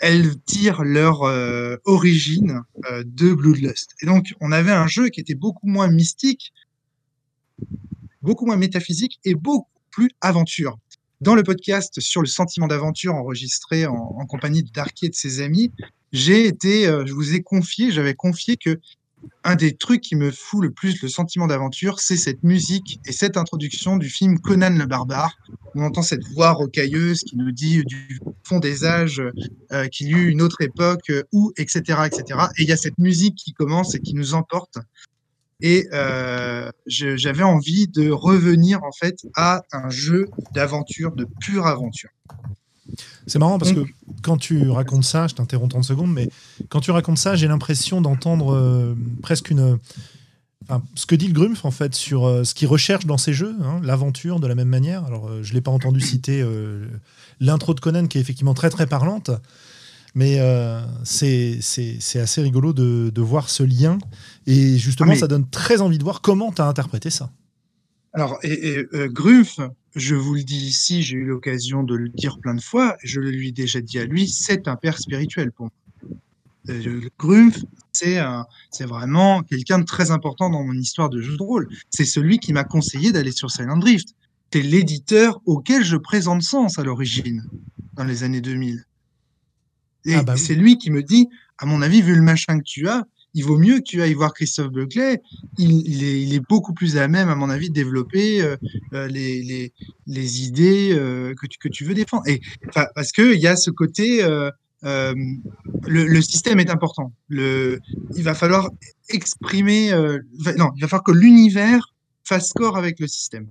elles 0.00 0.40
tirent 0.40 0.82
leur 0.82 1.22
euh, 1.22 1.76
origine 1.84 2.62
euh, 2.90 3.04
de 3.06 3.32
Bloodlust. 3.32 3.94
Et 4.02 4.06
donc, 4.06 4.34
on 4.40 4.52
avait 4.52 4.72
un 4.72 4.86
jeu 4.86 5.08
qui 5.08 5.20
était 5.20 5.34
beaucoup 5.34 5.66
moins 5.66 5.88
mystique, 5.88 6.52
beaucoup 8.20 8.46
moins 8.46 8.56
métaphysique 8.56 9.20
et 9.24 9.34
beaucoup 9.34 9.68
plus 9.90 10.10
aventure. 10.20 10.78
dans 11.20 11.34
le 11.36 11.44
podcast 11.44 12.00
sur 12.00 12.20
le 12.20 12.26
sentiment 12.26 12.66
d'aventure 12.66 13.14
enregistré 13.14 13.86
en, 13.86 13.94
en, 13.94 14.26
compagnie 14.26 14.64
de 14.64 14.70
Darky 14.70 15.06
et 15.06 15.08
de 15.08 15.14
ses 15.14 15.40
amis, 15.40 15.70
j'ai 16.12 16.46
été, 16.46 16.86
euh, 16.86 17.06
je 17.06 17.12
vous 17.12 17.34
ai 17.34 17.42
confié, 17.42 17.90
j'avais 17.90 18.14
confié 18.14 18.56
que 18.56 18.80
un 19.44 19.56
des 19.56 19.74
trucs 19.76 20.00
qui 20.00 20.16
me 20.16 20.30
fout 20.30 20.62
le 20.62 20.70
plus 20.70 21.02
le 21.02 21.08
sentiment 21.08 21.46
d'aventure, 21.46 22.00
c'est 22.00 22.16
cette 22.16 22.42
musique 22.42 23.00
et 23.06 23.12
cette 23.12 23.36
introduction 23.36 23.96
du 23.96 24.08
film 24.08 24.38
Conan 24.38 24.76
le 24.76 24.86
barbare. 24.86 25.36
On 25.74 25.82
entend 25.82 26.02
cette 26.02 26.24
voix 26.34 26.52
rocailleuse 26.52 27.20
qui 27.20 27.36
nous 27.36 27.50
dit 27.50 27.82
du 27.84 28.20
fond 28.44 28.58
des 28.58 28.84
âges 28.84 29.22
euh, 29.72 29.88
qu'il 29.88 30.08
y 30.08 30.12
eut 30.12 30.28
une 30.28 30.42
autre 30.42 30.60
époque 30.60 31.10
euh, 31.10 31.22
etc., 31.56 32.00
etc. 32.06 32.38
Et 32.58 32.62
il 32.62 32.68
y 32.68 32.72
a 32.72 32.76
cette 32.76 32.98
musique 32.98 33.36
qui 33.36 33.52
commence 33.52 33.94
et 33.94 34.00
qui 34.00 34.14
nous 34.14 34.34
emporte. 34.34 34.78
Et 35.60 35.86
euh, 35.92 36.70
j'avais 36.86 37.44
envie 37.44 37.86
de 37.86 38.10
revenir 38.10 38.82
en 38.82 38.90
fait 38.92 39.26
à 39.36 39.62
un 39.72 39.90
jeu 39.90 40.28
d'aventure, 40.54 41.12
de 41.12 41.26
pure 41.40 41.66
aventure. 41.66 42.10
C'est 43.26 43.38
marrant 43.38 43.58
parce 43.58 43.72
que 43.72 43.84
quand 44.22 44.36
tu 44.36 44.70
racontes 44.70 45.04
ça, 45.04 45.26
je 45.26 45.34
t'interromps 45.34 45.70
30 45.70 45.84
secondes, 45.84 46.12
mais 46.12 46.28
quand 46.68 46.80
tu 46.80 46.90
racontes 46.90 47.18
ça, 47.18 47.36
j'ai 47.36 47.48
l'impression 47.48 48.00
d'entendre 48.00 48.54
euh, 48.54 48.94
presque 49.22 49.50
une. 49.50 49.78
Enfin, 50.64 50.82
ce 50.94 51.06
que 51.06 51.16
dit 51.16 51.26
le 51.26 51.32
Grumpf 51.32 51.64
en 51.64 51.72
fait 51.72 51.94
sur 51.94 52.24
euh, 52.24 52.44
ce 52.44 52.54
qu'il 52.54 52.68
recherche 52.68 53.04
dans 53.04 53.18
ses 53.18 53.32
jeux, 53.32 53.56
hein, 53.62 53.80
l'aventure 53.82 54.38
de 54.38 54.46
la 54.46 54.54
même 54.54 54.68
manière. 54.68 55.04
Alors, 55.04 55.28
euh, 55.28 55.42
je 55.42 55.50
ne 55.50 55.54
l'ai 55.54 55.60
pas 55.60 55.72
entendu 55.72 56.00
citer 56.00 56.44
l'intro 57.40 57.74
de 57.74 57.80
Conan 57.80 58.06
qui 58.06 58.18
est 58.18 58.20
effectivement 58.20 58.54
très 58.54 58.70
très 58.70 58.86
parlante, 58.86 59.30
mais 60.14 60.38
c'est 61.04 61.58
assez 62.16 62.42
rigolo 62.42 62.72
de, 62.72 63.10
de, 63.12 63.20
voir 63.20 63.50
ce 63.50 63.62
lien 63.62 63.98
et 64.46 64.78
justement, 64.78 65.12
ah, 65.14 65.18
ça 65.18 65.28
donne 65.28 65.48
très 65.48 65.80
envie 65.80 65.98
de 65.98 66.04
voir 66.04 66.20
comment 66.20 66.52
tu 66.52 66.62
as 66.62 66.66
interprété 66.66 67.10
ça. 67.10 67.30
Alors, 68.12 68.38
et, 68.42 68.78
et 68.78 68.86
Grumpf, 69.08 69.58
je 69.94 70.14
vous 70.14 70.34
le 70.34 70.42
dis 70.42 70.66
ici, 70.66 71.02
j'ai 71.02 71.16
eu 71.16 71.24
l'occasion 71.24 71.82
de 71.82 71.94
le 71.94 72.08
dire 72.08 72.38
plein 72.38 72.54
de 72.54 72.60
fois, 72.60 72.96
je 73.02 73.20
le 73.20 73.30
lui 73.30 73.48
ai 73.48 73.52
déjà 73.52 73.80
dit 73.80 73.98
à 73.98 74.04
lui, 74.04 74.28
c'est 74.28 74.68
un 74.68 74.76
père 74.76 74.98
spirituel 74.98 75.52
pour 75.52 75.66
moi. 75.66 75.72
Euh, 76.68 77.00
Grumpf, 77.18 77.58
c'est 77.92 78.84
vraiment 78.84 79.42
quelqu'un 79.42 79.78
de 79.78 79.84
très 79.84 80.10
important 80.10 80.48
dans 80.48 80.62
mon 80.62 80.74
histoire 80.74 81.10
de 81.10 81.20
jeu 81.20 81.36
de 81.36 81.42
rôle. 81.42 81.68
C'est 81.90 82.04
celui 82.04 82.38
qui 82.38 82.52
m'a 82.52 82.64
conseillé 82.64 83.12
d'aller 83.12 83.32
sur 83.32 83.50
Silent 83.50 83.76
Drift. 83.76 84.14
C'est 84.52 84.62
l'éditeur 84.62 85.40
auquel 85.46 85.84
je 85.84 85.96
présente 85.96 86.42
Sens 86.42 86.78
à 86.78 86.84
l'origine, 86.84 87.44
dans 87.94 88.04
les 88.04 88.22
années 88.22 88.40
2000. 88.40 88.84
Et 90.04 90.14
ah 90.14 90.22
bah 90.22 90.36
c'est 90.36 90.54
lui 90.54 90.78
qui 90.78 90.90
me 90.90 91.02
dit, 91.02 91.28
à 91.58 91.66
mon 91.66 91.80
avis, 91.80 92.02
vu 92.02 92.14
le 92.14 92.22
machin 92.22 92.58
que 92.58 92.64
tu 92.64 92.88
as, 92.88 93.04
il 93.34 93.44
vaut 93.44 93.58
mieux 93.58 93.78
que 93.78 93.84
tu 93.84 94.02
ailles 94.02 94.14
voir 94.14 94.34
Christophe 94.34 94.70
Buckley. 94.70 95.20
Il, 95.58 96.34
est, 96.34 96.40
beaucoup 96.48 96.74
plus 96.74 96.96
à 96.96 97.08
même, 97.08 97.28
à 97.28 97.34
mon 97.34 97.48
avis, 97.48 97.68
de 97.68 97.74
développer 97.74 98.42
euh, 98.42 98.56
euh, 98.92 99.08
les, 99.08 99.72
idées 100.44 100.92
euh, 100.92 101.34
que, 101.34 101.68
tu, 101.68 101.84
veux 101.84 101.94
défendre. 101.94 102.26
Et, 102.26 102.40
parce 102.72 103.12
qu'il 103.12 103.38
y 103.38 103.46
a 103.46 103.56
ce 103.56 103.70
côté, 103.70 104.22
le, 104.82 106.20
système 106.20 106.60
est 106.60 106.70
important. 106.70 107.12
il 107.30 107.78
va 108.22 108.34
falloir 108.34 108.70
exprimer, 109.08 109.92
non, 110.58 110.70
il 110.76 110.80
va 110.82 110.88
falloir 110.88 111.04
que 111.04 111.12
l'univers 111.12 111.94
fasse 112.24 112.52
corps 112.52 112.76
avec 112.76 113.00
le 113.00 113.06
système. 113.06 113.48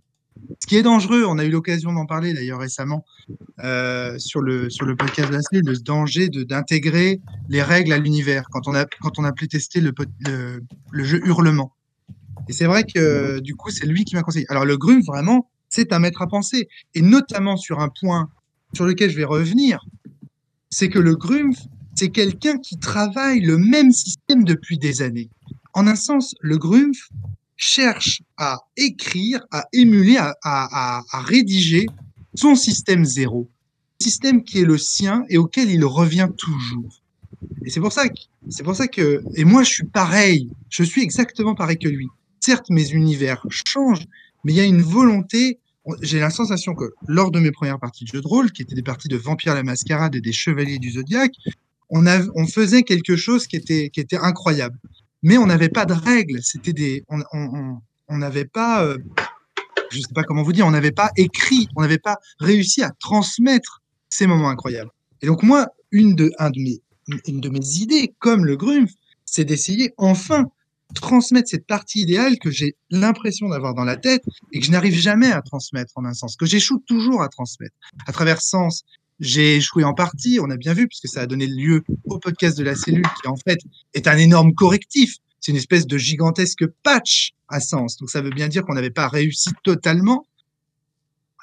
Ce 0.60 0.68
qui 0.68 0.76
est 0.76 0.84
dangereux, 0.84 1.24
on 1.28 1.38
a 1.38 1.46
eu 1.46 1.50
l'occasion 1.50 1.94
d'en 1.94 2.06
parler 2.06 2.34
d'ailleurs 2.34 2.60
récemment 2.60 3.06
euh, 3.64 4.18
sur, 4.18 4.42
le, 4.42 4.70
sur 4.70 4.86
le 4.86 4.96
podcast 4.96 5.30
semaine, 5.30 5.66
le 5.66 5.78
danger 5.78 6.30
d'intégrer 6.30 7.22
les 7.50 7.62
règles 7.62 7.94
à 7.94 7.98
l'univers 7.98 8.48
quand 8.52 8.68
on 8.68 8.76
a 8.76 8.86
quand 8.86 9.20
on 9.20 9.24
a 9.24 9.32
testé 9.32 9.82
le, 9.82 9.94
le, 10.92 11.04
jeu 11.04 11.22
Hurlement. 11.26 11.74
Et 12.50 12.54
c'est 12.54 12.66
vrai 12.66 12.84
que 12.84 13.40
du 13.40 13.56
coup, 13.56 13.70
c'est 13.70 13.86
lui 13.86 14.04
qui 14.04 14.16
m'a 14.16 14.24
conseillé. 14.24 14.46
Alors 14.50 14.66
le 14.66 14.78
Grum, 14.78 15.02
vraiment, 15.02 15.50
c'est 15.70 15.94
un 15.94 16.00
maître 16.00 16.22
à 16.22 16.28
penser. 16.28 16.68
Et 16.96 17.02
notamment 17.02 17.58
sur 17.58 17.80
un 17.80 17.90
point 17.90 18.30
sur 18.74 18.86
lequel 18.86 19.10
je 19.10 19.18
vais 19.18 19.26
revenir, 19.26 19.86
c'est 20.70 20.90
que 20.90 21.00
le 21.00 21.16
Grumpf, 21.16 21.60
c'est 21.96 22.10
quelqu'un 22.10 22.58
qui 22.58 22.78
travaille 22.78 23.42
le 23.42 23.58
même 23.58 23.92
système 23.92 24.44
depuis 24.44 24.78
des 24.78 25.02
années. 25.02 25.30
En 25.74 25.88
un 25.88 25.96
sens, 25.96 26.36
le 26.42 26.58
Grumpf, 26.58 27.10
cherche 27.62 28.24
à 28.38 28.58
écrire, 28.76 29.46
à 29.52 29.68
émuler, 29.72 30.18
à, 30.18 31.04
rédiger 31.26 31.86
son 32.34 32.56
système 32.56 33.06
zéro, 33.06 33.50
système 34.00 34.44
qui 34.44 34.60
est 34.60 34.66
le 34.66 34.80
sien 34.80 35.24
et 35.30 35.38
auquel 35.38 35.70
il 35.70 35.86
revient 35.86 36.30
toujours. 36.38 37.04
Et 37.64 37.70
c'est 37.70 37.80
pour 37.80 37.94
ça 37.94 38.10
que, 38.10 38.16
c'est 38.50 38.64
pour 38.64 38.76
ça 38.76 38.88
que, 38.88 39.24
et 39.36 39.46
moi 39.46 39.64
je 39.64 39.70
suis 39.70 39.86
pareil, 39.86 40.50
je 40.70 40.84
suis 40.84 41.04
exactement 41.04 41.54
pareil 41.54 41.78
que 41.78 41.88
lui. 41.88 42.08
Certes, 42.40 42.70
mes 42.72 42.90
univers 42.90 43.46
changent, 43.50 44.08
mais 44.44 44.54
il 44.54 44.56
y 44.56 44.62
a 44.62 44.66
une 44.66 44.82
volonté. 44.82 45.60
J'ai 46.02 46.20
la 46.20 46.32
sensation 46.32 46.74
que 46.74 46.94
lors 47.08 47.30
de 47.30 47.40
mes 47.40 47.52
premières 47.52 47.80
parties 47.80 48.06
de 48.06 48.10
jeu 48.10 48.22
de 48.22 48.28
rôle, 48.28 48.52
qui 48.52 48.64
étaient 48.64 48.76
des 48.76 48.82
parties 48.82 49.08
de 49.08 49.18
Vampire 49.18 49.54
la 49.54 49.64
Mascarade 49.64 50.16
et 50.16 50.22
des 50.22 50.32
Chevaliers 50.32 50.80
du 50.80 50.92
Zodiaque, 50.92 51.36
on, 51.92 52.06
on 52.36 52.48
faisait 52.48 52.82
quelque 52.82 53.16
chose 53.16 53.46
qui 53.46 53.56
était, 53.56 53.92
qui 53.92 54.00
était 54.00 54.18
incroyable 54.18 54.80
mais 55.24 55.38
on 55.38 55.46
n'avait 55.46 55.70
pas 55.70 55.86
de 55.86 55.94
règles. 55.94 56.40
C'était 56.42 56.74
des, 56.74 57.04
on 57.10 58.18
n'avait 58.18 58.46
pas, 58.46 58.84
euh, 58.84 58.98
je 59.90 60.00
sais 60.00 60.14
pas 60.14 60.24
comment 60.24 60.44
vous 60.44 60.54
dire, 60.54 60.66
on 60.66 60.72
n'avait 60.72 60.92
pas 60.92 61.12
écrit, 61.18 61.68
on 61.76 61.82
n'avait 61.82 61.98
pas 61.98 62.18
réussi 62.40 62.82
à 62.84 62.92
transmettre 63.00 63.82
ces 64.10 64.28
moments 64.28 64.50
incroyables. 64.50 64.92
Et 65.22 65.28
donc 65.28 65.44
moi, 65.44 65.68
une 65.92 66.16
de, 66.16 66.32
un 66.40 66.50
de 66.50 66.60
mes, 66.60 66.82
une 67.28 67.42
de 67.42 67.50
mes 67.50 67.78
idées, 67.78 68.14
comme 68.20 68.46
le 68.46 68.56
Grumpf, 68.56 68.92
c'est 69.26 69.46
d'essayer 69.46 69.94
enfin 69.98 70.48
transmettre 70.94 71.50
cette 71.50 71.66
partie 71.66 72.02
idéale 72.02 72.38
que 72.38 72.52
j'ai 72.52 72.76
l'impression 72.90 73.50
d'avoir 73.50 73.74
dans 73.74 73.86
la 73.86 73.98
tête 73.98 74.24
et 74.52 74.60
que 74.60 74.66
je 74.66 74.72
n'arrive 74.72 74.94
jamais 74.94 75.32
à 75.32 75.42
transmettre 75.42 75.94
en 75.96 76.06
un 76.06 76.14
sens, 76.14 76.36
que 76.36 76.46
j'échoue 76.46 76.80
toujours 76.86 77.22
à 77.22 77.30
transmettre. 77.30 77.76
À 78.08 78.12
travers 78.12 78.42
Sens, 78.42 78.84
j'ai 79.22 79.58
échoué 79.58 79.84
en 79.84 79.94
partie, 79.94 80.40
on 80.42 80.50
a 80.50 80.58
bien 80.58 80.74
vu, 80.74 80.88
puisque 80.88 81.08
ça 81.08 81.22
a 81.22 81.28
donné 81.28 81.46
lieu 81.46 81.84
au 82.06 82.18
podcast 82.18 82.58
de 82.58 82.64
la 82.64 82.76
cellule, 82.76 83.06
qui 83.22 83.28
en 83.28 83.38
fait 83.38 83.60
est 83.94 84.08
un 84.08 84.18
énorme 84.18 84.54
correctif. 84.56 85.18
C'est 85.40 85.52
une 85.52 85.58
espèce 85.58 85.86
de 85.86 85.98
gigantesque 85.98 86.66
patch 86.84 87.34
à 87.48 87.60
sens. 87.60 87.98
Donc 87.98 88.10
ça 88.10 88.22
veut 88.22 88.32
bien 88.32 88.48
dire 88.48 88.64
qu'on 88.64 88.74
n'avait 88.74 88.90
pas 88.90 89.08
réussi 89.08 89.52
totalement. 89.64 90.26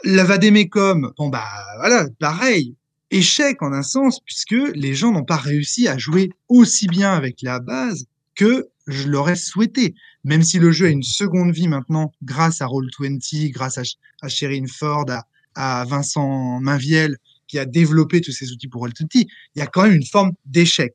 La 0.05 0.25
Vademecum, 0.25 1.13
bon 1.17 1.29
bah 1.29 1.49
voilà, 1.79 2.07
pareil, 2.19 2.75
échec 3.13 3.63
en 3.63 3.73
un 3.73 3.83
sens, 3.83 4.21
puisque 4.25 4.57
les 4.75 4.95
gens 4.95 5.13
n'ont 5.13 5.25
pas 5.25 5.37
réussi 5.37 5.87
à 5.87 5.99
jouer 5.99 6.31
aussi 6.49 6.89
bien 6.89 7.13
avec 7.13 7.43
la 7.43 7.61
base 7.61 8.07
que 8.35 8.69
je 8.89 9.09
l'aurais 9.09 9.37
souhaité. 9.37 9.95
Même 10.25 10.43
si 10.43 10.59
le 10.59 10.73
jeu 10.73 10.87
a 10.87 10.91
une 10.91 11.03
seconde 11.05 11.53
vie 11.53 11.69
maintenant, 11.69 12.13
grâce 12.25 12.61
à 12.61 12.67
Roll20, 12.67 13.51
grâce 13.53 13.79
à, 13.79 13.83
à 14.23 14.29
Sherine 14.29 14.69
Ford, 14.69 15.07
à, 15.09 15.27
à 15.55 15.85
Vincent 15.85 16.61
Mainviel, 16.61 17.19
qui 17.49 17.59
a 17.59 17.65
développé 17.65 18.21
tous 18.21 18.33
ces 18.33 18.53
outils 18.53 18.69
pour 18.69 18.87
Roll20, 18.87 19.07
il 19.13 19.27
y 19.57 19.61
a 19.61 19.67
quand 19.67 19.83
même 19.83 19.95
une 19.95 20.07
forme 20.07 20.33
d'échec. 20.47 20.93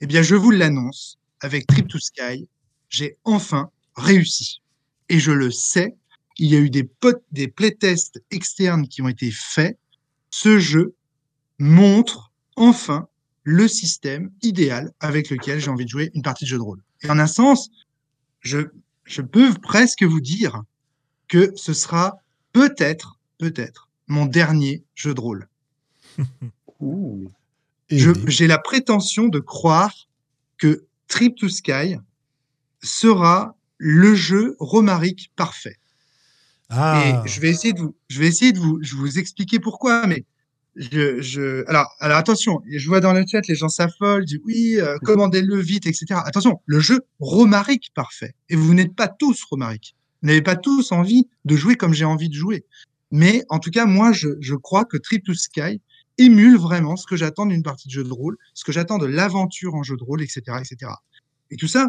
Eh 0.00 0.06
bien, 0.06 0.22
je 0.22 0.36
vous 0.36 0.50
l'annonce, 0.50 1.18
avec 1.40 1.66
Trip 1.66 1.88
to 1.88 1.98
Sky, 1.98 2.48
j'ai 2.88 3.16
enfin 3.24 3.70
réussi. 3.96 4.60
Et 5.08 5.18
je 5.18 5.32
le 5.32 5.50
sais, 5.50 5.96
il 6.38 6.50
y 6.50 6.56
a 6.56 6.58
eu 6.58 6.70
des, 6.70 6.88
des 7.32 7.48
playtests 7.48 8.22
externes 8.30 8.88
qui 8.88 9.02
ont 9.02 9.08
été 9.08 9.30
faits. 9.30 9.78
Ce 10.30 10.58
jeu 10.58 10.94
montre 11.58 12.32
enfin 12.56 13.08
le 13.42 13.68
système 13.68 14.30
idéal 14.42 14.92
avec 15.00 15.30
lequel 15.30 15.60
j'ai 15.60 15.70
envie 15.70 15.84
de 15.84 15.90
jouer 15.90 16.10
une 16.14 16.22
partie 16.22 16.44
de 16.44 16.48
jeu 16.48 16.58
de 16.58 16.62
rôle. 16.62 16.82
Et 17.02 17.10
en 17.10 17.18
un 17.18 17.26
sens, 17.26 17.70
je, 18.40 18.58
je 19.04 19.22
peux 19.22 19.54
presque 19.54 20.02
vous 20.02 20.20
dire 20.20 20.62
que 21.28 21.52
ce 21.56 21.72
sera 21.72 22.18
peut-être, 22.52 23.18
peut-être, 23.38 23.88
mon 24.08 24.26
dernier 24.26 24.84
jeu 24.94 25.14
de 25.14 25.20
rôle. 25.20 25.48
J'ai 27.90 28.46
la 28.46 28.58
prétention 28.58 29.28
de 29.28 29.38
croire 29.38 29.92
que 30.58 30.86
Trip 31.08 31.36
to 31.36 31.48
Sky 31.48 31.96
sera 32.82 33.56
le 33.78 34.14
jeu 34.14 34.56
romarique 34.58 35.30
parfait. 35.36 35.76
Ah. 36.68 37.22
Et 37.24 37.28
je 37.28 37.40
vais 37.40 37.50
essayer 37.50 37.72
de 37.72 37.80
vous, 37.80 37.94
je 38.08 38.18
vais 38.18 38.26
essayer 38.26 38.52
de 38.52 38.58
vous, 38.58 38.78
je 38.82 38.96
vous 38.96 39.18
expliquer 39.18 39.60
pourquoi, 39.60 40.06
mais 40.06 40.24
je, 40.74 41.20
je, 41.22 41.64
alors, 41.68 41.94
alors 42.00 42.18
attention, 42.18 42.60
je 42.68 42.86
vois 42.88 43.00
dans 43.00 43.12
le 43.12 43.24
chat 43.26 43.46
les 43.48 43.54
gens 43.54 43.68
s'affolent, 43.68 44.24
disent 44.24 44.40
oui, 44.44 44.76
euh, 44.78 44.98
commandez-le 45.04 45.56
vite, 45.58 45.86
etc. 45.86 46.20
Attention, 46.24 46.60
le 46.66 46.80
jeu 46.80 47.06
romarique 47.20 47.92
parfait. 47.94 48.34
Et 48.48 48.56
vous 48.56 48.74
n'êtes 48.74 48.94
pas 48.94 49.08
tous 49.08 49.42
romariques. 49.44 49.94
Vous 50.22 50.28
n'avez 50.28 50.42
pas 50.42 50.56
tous 50.56 50.92
envie 50.92 51.28
de 51.44 51.56
jouer 51.56 51.76
comme 51.76 51.94
j'ai 51.94 52.04
envie 52.04 52.28
de 52.28 52.34
jouer. 52.34 52.64
Mais 53.10 53.44
en 53.48 53.58
tout 53.58 53.70
cas, 53.70 53.86
moi, 53.86 54.12
je, 54.12 54.28
je 54.40 54.54
crois 54.54 54.84
que 54.84 54.96
Trip 54.96 55.24
to 55.24 55.34
Sky 55.34 55.80
émule 56.18 56.56
vraiment 56.56 56.96
ce 56.96 57.06
que 57.06 57.16
j'attends 57.16 57.46
d'une 57.46 57.62
partie 57.62 57.88
de 57.88 57.92
jeu 57.92 58.04
de 58.04 58.12
rôle, 58.12 58.36
ce 58.54 58.64
que 58.64 58.72
j'attends 58.72 58.98
de 58.98 59.06
l'aventure 59.06 59.74
en 59.74 59.82
jeu 59.82 59.96
de 59.96 60.04
rôle, 60.04 60.22
etc., 60.22 60.42
etc. 60.58 60.92
Et 61.50 61.56
tout 61.56 61.68
ça, 61.68 61.88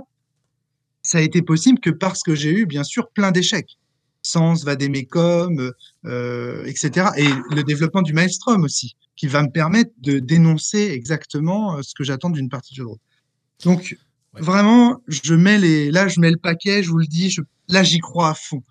ça 1.02 1.20
a 1.20 1.22
été 1.22 1.42
possible 1.42 1.80
que 1.80 1.90
parce 1.90 2.24
que 2.24 2.36
j'ai 2.36 2.52
eu, 2.52 2.66
bien 2.66 2.84
sûr, 2.84 3.10
plein 3.12 3.32
d'échecs. 3.32 3.78
Sens, 4.22 4.66
Vademecum, 4.66 5.72
euh, 6.06 6.66
etc. 6.66 7.08
Et 7.16 7.30
le 7.56 7.64
développement 7.64 8.02
du 8.02 8.12
Maelstrom 8.12 8.64
aussi, 8.64 8.98
qui 9.16 9.28
va 9.28 9.42
me 9.42 9.50
permettre 9.50 9.92
de 10.00 10.20
dénoncer 10.20 10.90
exactement 10.92 11.78
euh, 11.78 11.82
ce 11.82 11.94
que 11.96 12.04
j'attends 12.04 12.30
d'une 12.30 12.50
partie 12.50 12.74
de 12.74 12.78
jeu 12.78 12.84
de 12.84 12.90
rôle. 12.90 13.00
Donc, 13.64 13.98
vraiment, 14.34 15.02
je 15.08 15.34
mets 15.34 15.58
les, 15.58 15.92
là, 15.92 16.10
je 16.10 16.20
mets 16.20 16.32
le 16.32 16.38
paquet, 16.38 16.84
je 16.84 16.90
vous 16.90 16.98
le 16.98 17.08
dis, 17.08 17.30
je, 17.30 17.42
là, 17.70 17.84
j'y 17.84 18.00
crois 18.00 18.30
à 18.30 18.34
fond. 18.34 18.64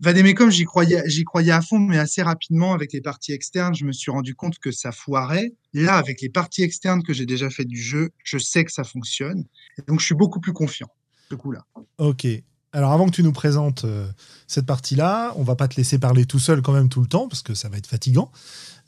Vademecum, 0.00 0.50
j'y 0.50 0.64
croyais, 0.64 1.02
j'y 1.06 1.24
croyais 1.24 1.52
à 1.52 1.60
fond, 1.60 1.78
mais 1.78 1.98
assez 1.98 2.22
rapidement 2.22 2.72
avec 2.72 2.92
les 2.92 3.02
parties 3.02 3.32
externes, 3.32 3.74
je 3.74 3.84
me 3.84 3.92
suis 3.92 4.10
rendu 4.10 4.34
compte 4.34 4.58
que 4.58 4.72
ça 4.72 4.92
foirait. 4.92 5.52
Là, 5.74 5.96
avec 5.96 6.20
les 6.22 6.30
parties 6.30 6.62
externes 6.62 7.02
que 7.02 7.12
j'ai 7.12 7.26
déjà 7.26 7.50
fait 7.50 7.64
du 7.64 7.80
jeu, 7.80 8.10
je 8.24 8.38
sais 8.38 8.64
que 8.64 8.72
ça 8.72 8.82
fonctionne. 8.82 9.44
donc, 9.86 10.00
je 10.00 10.06
suis 10.06 10.14
beaucoup 10.14 10.40
plus 10.40 10.52
confiant, 10.52 10.88
ce 11.28 11.34
coup-là. 11.34 11.64
Ok. 11.98 12.26
Alors, 12.72 12.92
avant 12.92 13.06
que 13.06 13.10
tu 13.10 13.22
nous 13.22 13.32
présentes 13.32 13.84
euh, 13.84 14.06
cette 14.46 14.64
partie-là, 14.64 15.32
on 15.36 15.42
va 15.42 15.56
pas 15.56 15.66
te 15.66 15.76
laisser 15.76 15.98
parler 15.98 16.24
tout 16.24 16.38
seul 16.38 16.62
quand 16.62 16.72
même 16.72 16.88
tout 16.88 17.00
le 17.00 17.08
temps, 17.08 17.28
parce 17.28 17.42
que 17.42 17.54
ça 17.54 17.68
va 17.68 17.76
être 17.76 17.88
fatigant. 17.88 18.30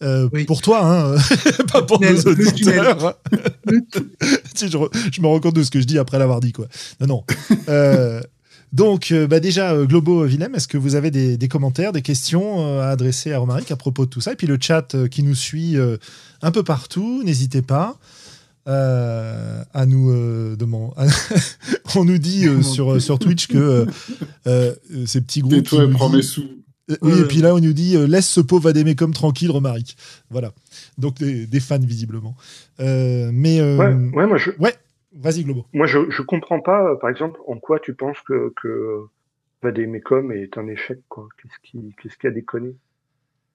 Euh, 0.02 0.28
pour 0.46 0.62
toi, 0.62 0.80
hein, 0.84 1.16
pas 1.72 1.82
pour 1.82 2.00
nos 2.00 2.20
auditeurs. 2.22 3.18
je, 3.66 4.66
je, 5.12 5.20
me 5.20 5.26
rends 5.26 5.40
compte 5.40 5.54
de 5.54 5.62
ce 5.62 5.70
que 5.70 5.80
je 5.80 5.84
dis 5.84 5.98
après 5.98 6.18
l'avoir 6.18 6.40
dit, 6.40 6.52
quoi. 6.52 6.66
Non, 7.00 7.06
non. 7.06 7.24
Euh, 7.68 8.20
donc, 8.72 9.12
euh, 9.12 9.26
bah 9.26 9.38
déjà, 9.38 9.72
euh, 9.72 9.84
Globo 9.84 10.24
Willem, 10.24 10.54
est-ce 10.54 10.66
que 10.66 10.78
vous 10.78 10.94
avez 10.94 11.10
des, 11.10 11.48
commentaires, 11.48 11.92
des 11.92 12.00
questions 12.00 12.66
euh, 12.66 12.80
à 12.80 12.88
adresser 12.88 13.32
à 13.32 13.38
Romaric 13.38 13.70
à 13.70 13.76
propos 13.76 14.06
de 14.06 14.10
tout 14.10 14.22
ça 14.22 14.32
Et 14.32 14.36
puis 14.36 14.46
le 14.46 14.56
chat 14.58 14.96
qui 15.10 15.22
nous 15.22 15.34
suit 15.34 15.76
un 16.40 16.50
peu 16.50 16.62
partout, 16.62 17.22
n'hésitez 17.24 17.62
pas 17.62 17.98
à 18.64 19.86
nous 19.86 20.56
demander. 20.56 20.94
On 21.94 22.04
nous 22.04 22.18
dit 22.18 22.46
sur, 22.62 23.00
sur 23.02 23.18
Twitch 23.18 23.48
que 23.48 23.86
ces 24.46 25.20
petits 25.20 25.40
groupes. 25.40 25.64
toi, 25.64 25.86
prends 25.90 26.08
mes 26.08 26.22
sous. 26.22 26.44
Oui, 27.00 27.12
et 27.20 27.24
puis 27.24 27.38
là, 27.38 27.54
on 27.54 27.60
nous 27.60 27.72
dit 27.72 27.96
laisse 28.06 28.28
ce 28.28 28.40
pauvre 28.40 28.64
Vadémé 28.64 28.96
comme 28.96 29.12
tranquille, 29.14 29.50
Romaric. 29.50 29.96
Voilà. 30.30 30.52
Donc, 30.98 31.18
des, 31.18 31.60
fans, 31.60 31.78
visiblement. 31.78 32.36
mais. 32.78 33.60
Ouais, 33.60 33.94
ouais, 34.14 34.26
moi, 34.26 34.36
je. 34.36 34.50
Ouais. 34.58 34.74
Vas-y, 35.14 35.44
Globo. 35.44 35.66
Moi, 35.72 35.86
je 35.86 35.98
ne 35.98 36.22
comprends 36.24 36.60
pas, 36.60 36.90
euh, 36.90 36.96
par 36.96 37.10
exemple, 37.10 37.40
en 37.46 37.58
quoi 37.58 37.78
tu 37.78 37.94
penses 37.94 38.20
que, 38.26 38.52
que 38.60 39.04
Vademecum 39.62 40.32
est 40.32 40.56
un 40.58 40.66
échec. 40.68 40.98
Qu'est-ce 41.10 41.70
qui, 41.70 41.94
qu'est-ce 42.00 42.16
qui 42.16 42.26
a 42.26 42.30
déconné? 42.30 42.74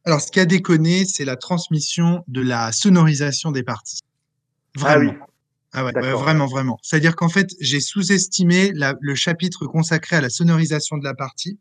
Alors, 0.06 0.22
ce 0.22 0.32
qui 0.32 0.39
a 0.39 0.46
déconné, 0.46 1.06
c'est 1.06 1.26
la 1.26 1.36
transmission 1.36 2.24
de 2.28 2.41
la 2.41 2.72
sonorisation 2.72 3.52
des 3.52 3.63
parties. 3.63 4.00
Vraiment. 4.76 5.13
Ah 5.13 5.15
oui. 5.15 5.28
Ah 5.74 5.84
ouais, 5.84 5.91
vraiment, 5.91 6.46
vraiment. 6.46 6.80
C'est-à-dire 6.82 7.15
qu'en 7.15 7.28
fait, 7.28 7.50
j'ai 7.60 7.82
sous-estimé 7.82 8.72
le 8.74 9.15
chapitre 9.15 9.65
consacré 9.65 10.15
à 10.15 10.22
la 10.22 10.30
sonorisation 10.30 10.98
de 10.98 11.04
la 11.04 11.13
partie. 11.13 11.60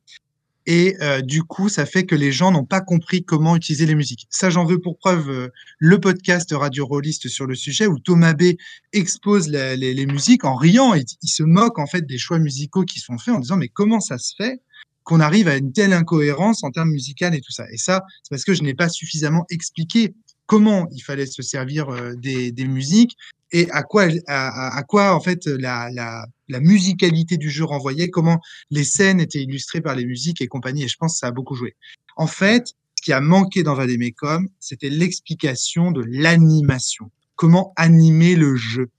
Et 0.66 0.96
euh, 1.00 1.22
du 1.22 1.44
coup, 1.44 1.68
ça 1.68 1.86
fait 1.86 2.04
que 2.04 2.16
les 2.16 2.32
gens 2.32 2.50
n'ont 2.50 2.64
pas 2.64 2.80
compris 2.80 3.24
comment 3.24 3.54
utiliser 3.54 3.86
les 3.86 3.94
musiques. 3.94 4.26
Ça, 4.30 4.50
j'en 4.50 4.64
veux 4.64 4.80
pour 4.80 4.98
preuve 4.98 5.30
euh, 5.30 5.48
le 5.78 6.00
podcast 6.00 6.52
Radio 6.52 6.84
Rolliste 6.84 7.28
sur 7.28 7.46
le 7.46 7.54
sujet 7.54 7.86
où 7.86 8.00
Thomas 8.00 8.34
B 8.34 8.54
expose 8.92 9.48
les, 9.48 10.06
musiques 10.06 10.44
en 10.44 10.56
riant. 10.56 10.94
Il, 10.94 11.04
il 11.22 11.28
se 11.28 11.44
moque 11.44 11.78
en 11.78 11.86
fait 11.86 12.04
des 12.04 12.18
choix 12.18 12.40
musicaux 12.40 12.84
qui 12.84 12.98
sont 12.98 13.16
faits 13.16 13.34
en 13.34 13.38
disant 13.38 13.56
mais 13.56 13.68
comment 13.68 14.00
ça 14.00 14.18
se 14.18 14.34
fait 14.36 14.60
qu'on 15.04 15.20
arrive 15.20 15.46
à 15.46 15.56
une 15.56 15.72
telle 15.72 15.92
incohérence 15.92 16.64
en 16.64 16.72
termes 16.72 16.90
musicaux 16.90 17.26
et 17.32 17.40
tout 17.40 17.52
ça? 17.52 17.64
Et 17.70 17.76
ça, 17.76 18.02
c'est 18.24 18.30
parce 18.30 18.42
que 18.42 18.54
je 18.54 18.64
n'ai 18.64 18.74
pas 18.74 18.88
suffisamment 18.88 19.46
expliqué 19.50 20.14
comment 20.46 20.88
il 20.90 21.00
fallait 21.00 21.26
se 21.26 21.42
servir 21.42 21.90
euh, 21.90 22.14
des, 22.16 22.52
musiques 22.66 23.16
et 23.52 23.70
à 23.70 23.84
quoi, 23.84 24.08
à, 24.26 24.76
à 24.76 24.82
quoi 24.82 25.14
en 25.14 25.20
fait 25.20 25.46
la, 25.46 25.90
la, 25.92 26.26
la, 26.48 26.60
musicalité 26.60 27.36
du 27.36 27.50
jeu 27.50 27.64
renvoyait, 27.64 28.10
comment 28.10 28.40
les 28.70 28.84
scènes 28.84 29.20
étaient 29.20 29.42
illustrées 29.42 29.80
par 29.80 29.94
les 29.94 30.04
musiques 30.04 30.40
et 30.40 30.46
compagnie. 30.46 30.84
Et 30.84 30.88
je 30.88 30.96
pense 30.96 31.14
que 31.14 31.18
ça 31.18 31.28
a 31.28 31.32
beaucoup 31.32 31.54
joué. 31.54 31.76
En 32.16 32.26
fait, 32.26 32.68
ce 32.94 33.02
qui 33.02 33.12
a 33.12 33.20
manqué 33.20 33.62
dans 33.62 33.74
Vademecum, 33.74 34.48
c'était 34.58 34.90
l'explication 34.90 35.90
de 35.90 36.02
l'animation. 36.06 37.10
Comment 37.34 37.72
animer 37.76 38.34
le 38.34 38.56
jeu. 38.56 38.90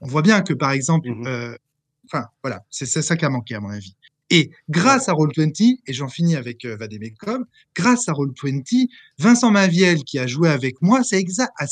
On 0.00 0.08
voit 0.08 0.22
bien 0.22 0.42
que 0.42 0.52
par 0.52 0.72
exemple, 0.72 1.08
mmh 1.08 1.26
euh, 1.26 1.56
enfin 2.06 2.26
voilà, 2.42 2.64
c'est 2.70 2.86
ça 2.86 3.16
qui 3.16 3.24
a 3.24 3.30
manqué 3.30 3.54
à 3.54 3.60
mon 3.60 3.70
avis. 3.70 3.96
Et 4.30 4.50
grâce 4.68 5.08
à 5.08 5.12
Roll20, 5.12 5.78
et 5.86 5.92
j'en 5.92 6.08
finis 6.08 6.34
avec 6.34 6.64
euh, 6.64 6.76
Vademecum, 6.76 7.44
grâce 7.76 8.08
à 8.08 8.12
Roll20, 8.12 8.88
Vincent 9.18 9.50
Maviel, 9.52 10.02
qui 10.02 10.18
a 10.18 10.26
joué 10.26 10.48
avec 10.48 10.82
moi, 10.82 11.04
c'est 11.04 11.18
exact, 11.18 11.52
a, 11.58 11.66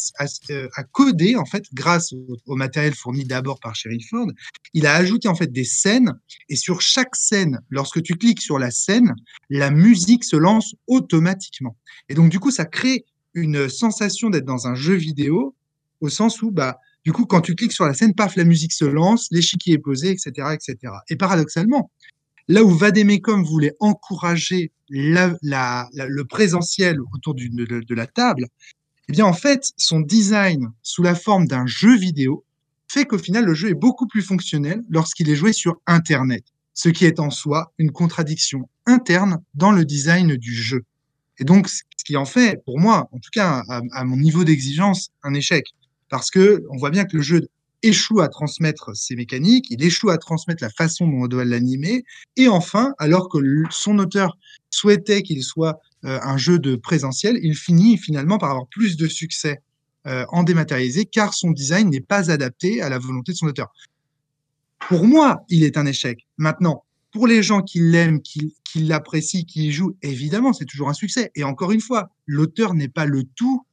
euh, 0.50 0.68
codé, 0.92 1.34
en 1.34 1.44
fait, 1.46 1.64
grâce 1.72 2.12
au, 2.46 2.54
matériel 2.54 2.94
fourni 2.94 3.24
d'abord 3.24 3.58
par 3.58 3.74
Sherry 3.74 4.00
Ford, 4.08 4.28
il 4.72 4.86
a 4.86 4.94
ajouté, 4.94 5.26
en 5.26 5.34
fait, 5.34 5.50
des 5.50 5.64
scènes, 5.64 6.12
et 6.48 6.54
sur 6.54 6.80
chaque 6.80 7.16
scène, 7.16 7.60
lorsque 7.70 8.02
tu 8.02 8.14
cliques 8.14 8.42
sur 8.42 8.60
la 8.60 8.70
scène, 8.70 9.14
la 9.50 9.70
musique 9.70 10.22
se 10.22 10.36
lance 10.36 10.76
automatiquement. 10.86 11.76
Et 12.08 12.14
donc, 12.14 12.30
du 12.30 12.38
coup, 12.38 12.52
ça 12.52 12.66
crée 12.66 13.04
une 13.34 13.68
sensation 13.68 14.30
d'être 14.30 14.44
dans 14.44 14.68
un 14.68 14.76
jeu 14.76 14.94
vidéo, 14.94 15.56
au 16.00 16.08
sens 16.08 16.40
où, 16.40 16.52
bah, 16.52 16.78
du 17.04 17.12
coup, 17.12 17.26
quand 17.26 17.40
tu 17.40 17.54
cliques 17.54 17.72
sur 17.72 17.84
la 17.84 17.94
scène, 17.94 18.14
paf, 18.14 18.36
la 18.36 18.44
musique 18.44 18.72
se 18.72 18.84
lance, 18.84 19.28
l'échiquier 19.30 19.74
est 19.74 19.78
posé, 19.78 20.10
etc., 20.10 20.54
etc. 20.54 20.92
Et 21.10 21.16
paradoxalement, 21.16 21.90
Là 22.48 22.62
où 22.62 22.70
Vademecum 22.70 23.44
voulait 23.44 23.74
encourager 23.80 24.70
le 24.90 26.22
présentiel 26.22 26.98
autour 27.14 27.34
de, 27.34 27.94
la 27.94 28.06
table, 28.06 28.46
eh 29.08 29.12
bien 29.12 29.24
en 29.24 29.32
fait, 29.32 29.72
son 29.76 30.00
design 30.00 30.70
sous 30.82 31.02
la 31.02 31.14
forme 31.14 31.46
d'un 31.46 31.66
jeu 31.66 31.96
vidéo 31.96 32.44
fait 32.88 33.06
qu'au 33.06 33.18
final, 33.18 33.44
le 33.44 33.54
jeu 33.54 33.70
est 33.70 33.74
beaucoup 33.74 34.06
plus 34.06 34.22
fonctionnel 34.22 34.82
lorsqu'il 34.88 35.28
est 35.30 35.34
joué 35.34 35.52
sur 35.52 35.80
Internet, 35.86 36.44
ce 36.74 36.90
qui 36.90 37.06
est 37.06 37.18
en 37.18 37.30
soi 37.30 37.72
une 37.78 37.90
contradiction 37.90 38.68
interne 38.86 39.42
dans 39.54 39.72
le 39.72 39.84
design 39.84 40.36
du 40.36 40.54
jeu. 40.54 40.84
Et 41.38 41.44
donc, 41.44 41.68
ce 41.68 41.82
qui 42.04 42.16
en 42.16 42.26
fait, 42.26 42.62
pour 42.64 42.78
moi, 42.78 43.08
en 43.10 43.18
tout 43.18 43.30
cas 43.32 43.64
à, 43.68 43.80
à 43.92 44.04
mon 44.04 44.16
niveau 44.16 44.44
d'exigence, 44.44 45.10
un 45.22 45.34
échec. 45.34 45.66
Parce 46.10 46.30
que 46.30 46.62
on 46.70 46.76
voit 46.76 46.90
bien 46.90 47.06
que 47.06 47.16
le 47.16 47.22
jeu 47.22 47.48
échoue 47.84 48.20
à 48.20 48.28
transmettre 48.28 48.96
ses 48.96 49.14
mécaniques, 49.14 49.66
il 49.70 49.82
échoue 49.84 50.10
à 50.10 50.18
transmettre 50.18 50.62
la 50.62 50.70
façon 50.70 51.06
dont 51.06 51.24
on 51.24 51.28
doit 51.28 51.44
l'animer, 51.44 52.04
et 52.36 52.48
enfin, 52.48 52.94
alors 52.98 53.28
que 53.28 53.38
son 53.70 53.98
auteur 53.98 54.38
souhaitait 54.70 55.22
qu'il 55.22 55.42
soit 55.42 55.80
euh, 56.04 56.18
un 56.22 56.36
jeu 56.36 56.58
de 56.58 56.76
présentiel, 56.76 57.38
il 57.42 57.54
finit 57.54 57.98
finalement 57.98 58.38
par 58.38 58.50
avoir 58.50 58.66
plus 58.68 58.96
de 58.96 59.06
succès 59.06 59.62
euh, 60.06 60.24
en 60.30 60.42
dématérialisé, 60.42 61.04
car 61.04 61.34
son 61.34 61.50
design 61.50 61.90
n'est 61.90 62.00
pas 62.00 62.30
adapté 62.30 62.82
à 62.82 62.88
la 62.88 62.98
volonté 62.98 63.32
de 63.32 63.36
son 63.36 63.46
auteur. 63.46 63.72
Pour 64.88 65.06
moi, 65.06 65.44
il 65.48 65.64
est 65.64 65.78
un 65.78 65.86
échec. 65.86 66.26
Maintenant, 66.36 66.84
pour 67.10 67.26
les 67.26 67.42
gens 67.42 67.62
qui 67.62 67.80
l'aiment, 67.80 68.20
qui, 68.20 68.54
qui 68.64 68.80
l'apprécient, 68.80 69.44
qui 69.44 69.68
y 69.68 69.72
jouent, 69.72 69.96
évidemment, 70.02 70.52
c'est 70.52 70.64
toujours 70.64 70.88
un 70.88 70.94
succès. 70.94 71.30
Et 71.34 71.44
encore 71.44 71.72
une 71.72 71.80
fois, 71.80 72.10
l'auteur 72.26 72.74
n'est 72.74 72.88
pas 72.88 73.06
le 73.06 73.22
tout 73.22 73.64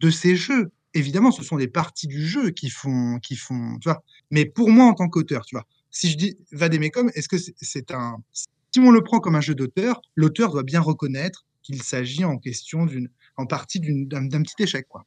de 0.00 0.10
ces 0.10 0.36
jeux 0.36 0.70
évidemment, 0.96 1.30
ce 1.30 1.42
sont 1.42 1.56
des 1.56 1.68
parties 1.68 2.06
du 2.06 2.26
jeu 2.26 2.50
qui 2.50 2.70
font, 2.70 3.18
qui 3.20 3.36
font, 3.36 3.78
tu 3.80 3.88
vois. 3.88 4.02
Mais 4.30 4.44
pour 4.44 4.70
moi, 4.70 4.86
en 4.86 4.94
tant 4.94 5.08
qu'auteur, 5.08 5.44
tu 5.44 5.54
vois, 5.54 5.64
si 5.90 6.10
je 6.10 6.16
dis 6.16 6.36
Vademecum, 6.52 7.10
est-ce 7.14 7.28
que 7.28 7.36
c'est 7.38 7.90
un, 7.92 8.16
si 8.32 8.80
on 8.80 8.90
le 8.90 9.02
prend 9.02 9.20
comme 9.20 9.34
un 9.34 9.40
jeu 9.40 9.54
d'auteur, 9.54 10.00
l'auteur 10.14 10.50
doit 10.50 10.62
bien 10.62 10.80
reconnaître 10.80 11.46
qu'il 11.62 11.82
s'agit 11.82 12.24
en 12.24 12.38
question 12.38 12.86
d'une, 12.86 13.08
en 13.36 13.46
partie 13.46 13.80
d'un 13.80 14.42
petit 14.42 14.62
échec, 14.62 14.86
quoi. 14.88 15.04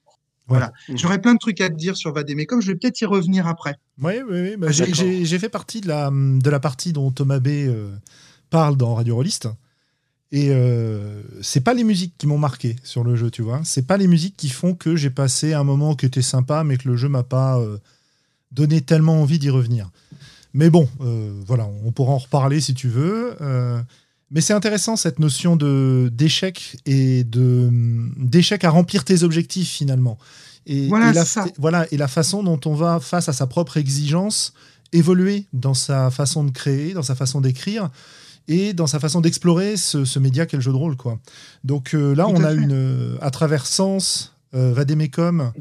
Voilà. 0.47 0.71
J'aurais 0.95 1.21
plein 1.21 1.35
de 1.35 1.39
trucs 1.39 1.61
à 1.61 1.69
te 1.69 1.75
dire 1.75 1.95
sur 1.95 2.11
Vademecum. 2.11 2.59
Je 2.59 2.71
vais 2.71 2.75
peut-être 2.75 2.99
y 3.01 3.05
revenir 3.05 3.45
après. 3.45 3.75
Oui, 4.01 4.13
oui, 4.27 4.41
oui. 4.41 4.57
Bah, 4.57 4.71
j'ai 4.71 5.39
fait 5.39 5.49
partie 5.49 5.79
de 5.79 5.87
la, 5.87 6.09
de 6.11 6.49
la 6.49 6.59
partie 6.59 6.91
dont 6.91 7.11
Thomas 7.11 7.39
B 7.39 7.49
euh, 7.49 7.95
parle 8.49 8.75
dans 8.75 8.95
Radio 8.95 9.15
Rollist. 9.15 9.47
Et 10.31 10.49
euh, 10.51 11.21
c'est 11.41 11.61
pas 11.61 11.73
les 11.73 11.83
musiques 11.83 12.13
qui 12.17 12.27
m'ont 12.27 12.37
marqué 12.37 12.75
sur 12.83 13.03
le 13.03 13.15
jeu, 13.15 13.31
tu 13.31 13.41
vois. 13.41 13.61
C'est 13.63 13.87
pas 13.87 13.97
les 13.97 14.07
musiques 14.07 14.37
qui 14.37 14.49
font 14.49 14.75
que 14.75 14.95
j'ai 14.95 15.09
passé 15.09 15.53
un 15.53 15.63
moment 15.63 15.95
qui 15.95 16.05
était 16.05 16.21
sympa, 16.21 16.63
mais 16.63 16.77
que 16.77 16.87
le 16.87 16.95
jeu 16.95 17.09
m'a 17.09 17.23
pas 17.23 17.57
euh, 17.57 17.77
donné 18.51 18.81
tellement 18.81 19.21
envie 19.21 19.39
d'y 19.39 19.49
revenir. 19.49 19.89
Mais 20.53 20.69
bon, 20.69 20.87
euh, 21.01 21.31
voilà, 21.47 21.67
on 21.83 21.91
pourra 21.91 22.13
en 22.13 22.19
reparler 22.19 22.61
si 22.61 22.75
tu 22.75 22.89
veux. 22.89 23.35
mais 24.29 24.41
c'est 24.41 24.53
intéressant 24.53 24.95
cette 24.95 25.17
notion 25.17 25.55
de 25.55 26.11
d'échec 26.13 26.77
et 26.85 27.23
de 27.23 27.69
d'échec 28.17 28.63
à 28.63 28.69
remplir 28.69 29.03
tes 29.03 29.23
objectifs 29.23 29.71
finalement. 29.71 30.19
Et, 30.67 30.87
voilà, 30.87 31.11
la, 31.11 31.25
ça. 31.25 31.47
voilà, 31.57 31.87
et 31.91 31.97
la 31.97 32.07
façon 32.07 32.43
dont 32.43 32.59
on 32.65 32.75
va 32.75 32.99
face 32.99 33.29
à 33.29 33.33
sa 33.33 33.47
propre 33.47 33.77
exigence 33.77 34.53
évoluer 34.91 35.45
dans 35.53 35.73
sa 35.73 36.11
façon 36.11 36.43
de 36.43 36.51
créer, 36.51 36.93
dans 36.93 37.01
sa 37.01 37.15
façon 37.15 37.41
d'écrire 37.41 37.89
et 38.47 38.73
dans 38.73 38.87
sa 38.87 38.99
façon 38.99 39.21
d'explorer 39.21 39.77
ce, 39.77 40.19
média 40.19 40.45
qu'est 40.45 40.57
le 40.57 40.63
jeu 40.63 40.71
de 40.71 40.77
rôle. 40.77 40.95
Quoi. 40.95 41.19
Donc 41.63 41.93
euh, 41.93 42.15
là, 42.15 42.27
on 42.27 42.43
a 42.43 42.53
une, 42.53 42.71
euh, 42.71 43.17
à 43.21 43.31
travers 43.31 43.65
Sens, 43.65 44.33
euh, 44.53 44.73
Vademecum 44.73 45.51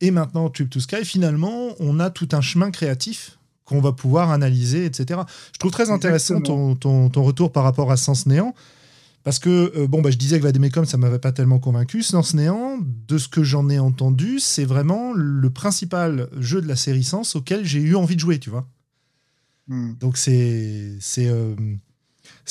et 0.00 0.10
maintenant 0.10 0.50
Tube 0.50 0.68
to 0.68 0.80
Sky, 0.80 1.04
finalement, 1.04 1.74
on 1.78 2.00
a 2.00 2.10
tout 2.10 2.28
un 2.32 2.40
chemin 2.40 2.70
créatif 2.70 3.38
qu'on 3.64 3.80
va 3.80 3.92
pouvoir 3.92 4.30
analyser, 4.30 4.84
etc. 4.84 5.20
Je 5.52 5.58
trouve 5.58 5.70
très 5.70 5.90
intéressant 5.90 6.40
ton, 6.40 6.74
ton, 6.74 7.22
retour 7.22 7.52
par 7.52 7.62
rapport 7.62 7.92
à 7.92 7.96
Sens 7.96 8.26
Néant. 8.26 8.54
Parce 9.22 9.38
que, 9.38 9.86
bon, 9.86 10.02
bah, 10.02 10.10
je 10.10 10.16
disais 10.16 10.40
que 10.40 10.42
Vademecum, 10.42 10.84
ça 10.84 10.96
m'avait 10.96 11.20
pas 11.20 11.30
tellement 11.30 11.60
convaincu. 11.60 12.02
Sens 12.02 12.34
Néant, 12.34 12.78
de 13.06 13.18
ce 13.18 13.28
que 13.28 13.44
j'en 13.44 13.68
ai 13.68 13.78
entendu, 13.78 14.40
c'est 14.40 14.64
vraiment 14.64 15.12
le 15.12 15.48
principal 15.48 16.28
jeu 16.40 16.60
de 16.60 16.66
la 16.66 16.74
série 16.74 17.04
Sens 17.04 17.36
auquel 17.36 17.64
j'ai 17.64 17.78
eu 17.78 17.94
envie 17.94 18.16
de 18.16 18.20
jouer, 18.20 18.40
tu 18.40 18.50
vois. 18.50 18.66
Hmm. 19.68 19.92
Donc 20.00 20.16
c'est 20.16 20.96
c'est 21.00 21.30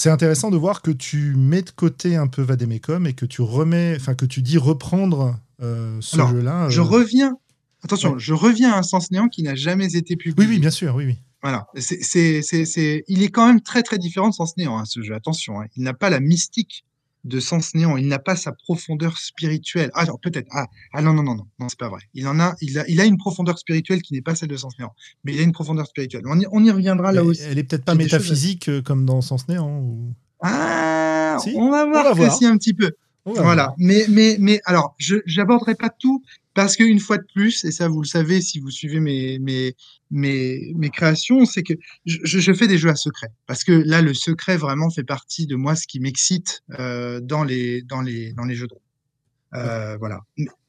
intéressant 0.05 0.51
de 0.51 0.57
voir 0.57 0.81
que 0.81 0.91
tu 0.91 1.35
mets 1.35 1.61
de 1.61 1.69
côté 1.71 2.15
un 2.15 2.27
peu 2.27 2.41
Vademecum 2.41 3.07
et 3.07 3.13
que 3.13 3.25
tu 3.25 3.41
remets, 3.41 3.95
enfin 3.95 4.15
que 4.15 4.25
tu 4.25 4.41
dis 4.41 4.57
reprendre 4.57 5.37
euh, 5.61 5.97
ce 6.01 6.17
jeu-là. 6.17 6.69
Je 6.69 6.81
euh. 6.81 6.83
reviens. 6.83 7.37
Attention, 7.83 8.17
je 8.17 8.33
reviens 8.33 8.73
à 8.73 8.77
un 8.77 8.83
sens 8.83 9.11
néant 9.11 9.27
qui 9.27 9.41
n'a 9.43 9.55
jamais 9.55 9.95
été 9.95 10.15
publié. 10.15 10.47
Oui, 10.47 10.55
oui, 10.55 10.59
bien 10.59 10.69
sûr, 10.69 10.95
oui, 10.95 11.05
oui. 11.05 11.17
Voilà. 11.41 11.67
C'est, 11.75 12.03
c'est, 12.03 12.41
c'est, 12.43 12.65
c'est, 12.65 13.03
il 13.07 13.23
est 13.23 13.29
quand 13.29 13.47
même 13.47 13.61
très 13.61 13.81
très 13.81 13.97
différent 13.97 14.29
de 14.29 14.33
Sens 14.33 14.55
Néant, 14.57 14.77
hein, 14.77 14.85
ce 14.85 15.01
jeu. 15.01 15.15
Attention, 15.15 15.61
hein. 15.61 15.65
il 15.75 15.83
n'a 15.83 15.93
pas 15.93 16.09
la 16.09 16.19
mystique 16.19 16.85
de 17.23 17.39
Sens 17.39 17.75
Néant. 17.75 17.97
Il 17.97 18.07
n'a 18.07 18.19
pas 18.19 18.35
sa 18.35 18.51
profondeur 18.51 19.17
spirituelle. 19.17 19.91
Ah, 19.93 20.01
alors 20.01 20.19
peut-être. 20.19 20.47
Ah, 20.51 20.67
ah 20.93 21.01
non 21.01 21.13
non 21.13 21.23
non 21.23 21.35
non 21.35 21.45
non, 21.59 21.69
c'est 21.69 21.77
pas 21.79 21.89
vrai. 21.89 22.01
Il 22.13 22.27
en 22.27 22.39
a, 22.39 22.55
il 22.61 22.77
a, 22.79 22.87
il 22.87 22.99
a 22.99 23.05
une 23.05 23.17
profondeur 23.17 23.57
spirituelle 23.59 24.01
qui 24.01 24.13
n'est 24.13 24.21
pas 24.21 24.35
celle 24.35 24.49
de 24.49 24.57
Sens 24.57 24.77
Néant, 24.79 24.93
mais 25.23 25.33
il 25.33 25.39
a 25.39 25.43
une 25.43 25.51
profondeur 25.51 25.85
spirituelle. 25.87 26.23
On 26.25 26.39
y, 26.39 26.45
on 26.51 26.63
y 26.63 26.71
reviendra 26.71 27.11
là 27.11 27.21
Mais 27.21 27.27
aussi. 27.27 27.41
Elle 27.43 27.59
est 27.59 27.63
peut-être 27.63 27.85
pas 27.85 27.91
à- 27.91 27.95
métaphysique 27.95 28.69
euh, 28.69 28.81
comme 28.81 29.05
dans 29.05 29.21
Sens 29.21 29.47
Néant. 29.47 29.79
Ou... 29.79 30.13
Ah, 30.41 31.37
Si, 31.41 31.53
on 31.55 31.69
va 31.71 31.85
voir 31.85 32.05
on 32.05 32.09
va 32.09 32.11
que 32.13 32.17
voir. 32.17 32.35
si 32.35 32.45
un 32.45 32.57
petit 32.57 32.73
peu. 32.73 32.91
Voilà. 33.25 33.43
voir. 33.65 33.75
Mais, 33.77 34.05
mais, 34.09 34.37
mais, 34.39 34.61
alors, 34.65 34.95
je 34.97 35.17
j'aborderai 35.27 35.75
pas 35.75 35.89
tout 35.89 36.23
parce 36.53 36.75
qu'une 36.75 36.99
fois 36.99 37.17
de 37.17 37.25
plus, 37.33 37.63
et 37.63 37.71
ça 37.71 37.87
vous 37.87 38.01
le 38.01 38.07
savez 38.07 38.41
si 38.41 38.59
vous 38.59 38.69
suivez 38.69 38.99
mes, 38.99 39.39
mes, 39.39 39.75
mes, 40.09 40.73
mes 40.75 40.89
créations, 40.89 41.45
c'est 41.45 41.63
que 41.63 41.73
je, 42.05 42.39
je 42.39 42.53
fais 42.53 42.67
des 42.67 42.77
jeux 42.77 42.89
à 42.89 42.95
secret. 42.95 43.29
Parce 43.47 43.63
que 43.63 43.71
là, 43.71 44.01
le 44.01 44.13
secret 44.13 44.57
vraiment 44.57 44.89
fait 44.89 45.03
partie 45.03 45.47
de 45.47 45.55
moi, 45.55 45.75
ce 45.75 45.87
qui 45.87 45.99
m'excite 45.99 46.61
euh, 46.79 47.21
dans, 47.21 47.43
les, 47.43 47.81
dans, 47.83 48.01
les, 48.01 48.33
dans 48.33 48.43
les 48.43 48.55
jeux 48.55 48.67
de 48.67 48.73
rôle. 48.73 49.61
Euh, 49.63 49.97
Voilà. 49.97 50.19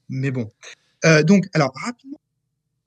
Mais, 0.09 0.30
bon. 0.30 0.51
Euh, 1.05 1.24
donc, 1.24 1.47
alors, 1.53 1.72
rapidement, 1.85 2.20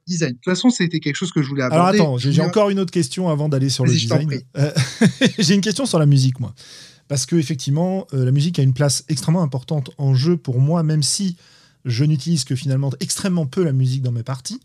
design. 0.08 0.32
De 0.32 0.36
toute 0.36 0.46
façon, 0.46 0.70
c'était 0.70 1.00
quelque 1.00 1.16
chose 1.16 1.32
que 1.32 1.42
je 1.42 1.50
voulais 1.50 1.64
Alors 1.64 1.88
aborder. 1.88 2.00
attends, 2.00 2.18
j'ai 2.18 2.42
encore 2.42 2.70
une 2.70 2.80
autre 2.80 2.92
question 2.92 3.28
avant 3.30 3.50
d'aller 3.50 3.70
sur 3.70 3.86
le 3.86 3.92
design. 3.92 4.42
j'ai 5.40 5.56
une 5.56 5.62
question 5.62 5.86
sur 5.86 6.00
la 6.00 6.06
musique, 6.06 6.40
moi. 6.40 6.54
Parce 7.08 7.26
que 7.26 7.36
effectivement, 7.36 8.08
la 8.14 8.32
musique 8.32 8.58
a 8.58 8.64
une 8.64 8.74
place 8.74 9.04
extrêmement 9.10 9.44
importante 9.44 9.92
en 9.98 10.16
jeu 10.16 10.38
pour 10.38 10.60
moi, 10.60 10.82
même 10.82 11.04
si 11.04 11.36
je 11.86 12.04
n'utilise 12.04 12.44
que 12.44 12.56
finalement 12.56 12.92
extrêmement 13.00 13.46
peu 13.46 13.64
la 13.64 13.72
musique 13.72 14.02
dans 14.02 14.12
mes 14.12 14.24
parties. 14.24 14.60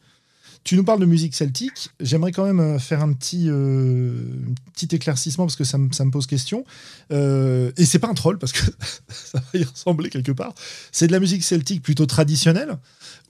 Tu 0.63 0.77
nous 0.77 0.85
parles 0.85 1.01
de 1.01 1.07
musique 1.07 1.35
celtique. 1.35 1.89
J'aimerais 2.01 2.33
quand 2.33 2.45
même 2.45 2.61
euh, 2.61 2.79
faire 2.79 3.03
un 3.03 3.15
petit, 3.15 3.47
euh, 3.49 4.13
un 4.51 4.55
petit 4.75 4.95
éclaircissement 4.95 5.47
parce 5.47 5.57
que 5.57 5.65
ça, 5.65 5.79
me- 5.79 6.11
pose 6.11 6.27
question. 6.27 6.67
Euh, 7.13 7.73
et 7.79 7.87
c'est 7.87 7.99
pas 7.99 8.09
un 8.09 8.15
troll 8.15 8.39
parce 8.39 8.53
que 8.53 8.61
ça 9.09 9.43
va 9.53 9.59
y 9.59 9.65
ressembler 9.65 10.11
quelque 10.11 10.33
part. 10.33 10.55
C'est 10.93 11.07
de 11.07 11.13
la 11.13 11.21
musique 11.21 11.45
celtique 11.45 11.83
plutôt 11.83 12.05
traditionnelle 12.05 12.77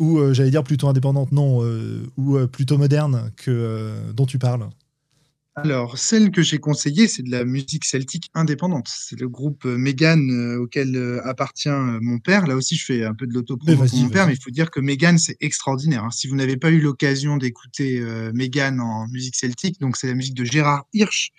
ou 0.00 0.18
euh, 0.18 0.34
j'allais 0.34 0.50
dire 0.50 0.64
plutôt 0.64 0.88
indépendante, 0.88 1.30
non, 1.30 1.60
ou 2.16 2.46
plutôt 2.48 2.78
moderne 2.78 3.30
que 3.36 3.94
dont 4.12 4.26
tu 4.26 4.38
parles? 4.40 4.68
Alors, 5.56 5.98
celle 5.98 6.30
que 6.30 6.42
j'ai 6.42 6.58
conseillée, 6.58 7.08
c'est 7.08 7.22
de 7.22 7.30
la 7.30 7.44
musique 7.44 7.84
celtique 7.84 8.30
indépendante. 8.34 8.88
C'est 8.88 9.18
le 9.18 9.28
groupe 9.28 9.64
euh, 9.66 9.76
Mégane 9.76 10.30
euh, 10.30 10.60
auquel 10.60 10.96
euh, 10.96 11.20
appartient 11.26 11.68
mon 11.68 12.18
père. 12.18 12.46
Là 12.46 12.54
aussi, 12.56 12.76
je 12.76 12.84
fais 12.84 13.04
un 13.04 13.14
peu 13.14 13.26
de 13.26 13.34
l'autopromo 13.34 13.72
pour 13.76 13.98
mon 13.98 14.08
père, 14.08 14.26
mais 14.28 14.34
il 14.34 14.42
faut 14.42 14.50
dire 14.50 14.70
que 14.70 14.80
Mégane, 14.80 15.18
c'est 15.18 15.36
extraordinaire. 15.40 16.04
hein. 16.04 16.10
Si 16.12 16.28
vous 16.28 16.36
n'avez 16.36 16.56
pas 16.56 16.70
eu 16.70 16.80
l'occasion 16.80 17.36
d'écouter 17.36 18.00
Mégane 18.32 18.80
en 18.80 19.06
musique 19.08 19.36
celtique, 19.36 19.80
donc 19.80 19.96
c'est 19.96 20.06
la 20.06 20.14
musique 20.14 20.34
de 20.34 20.44
Gérard 20.44 20.84
Hirsch, 20.94 21.30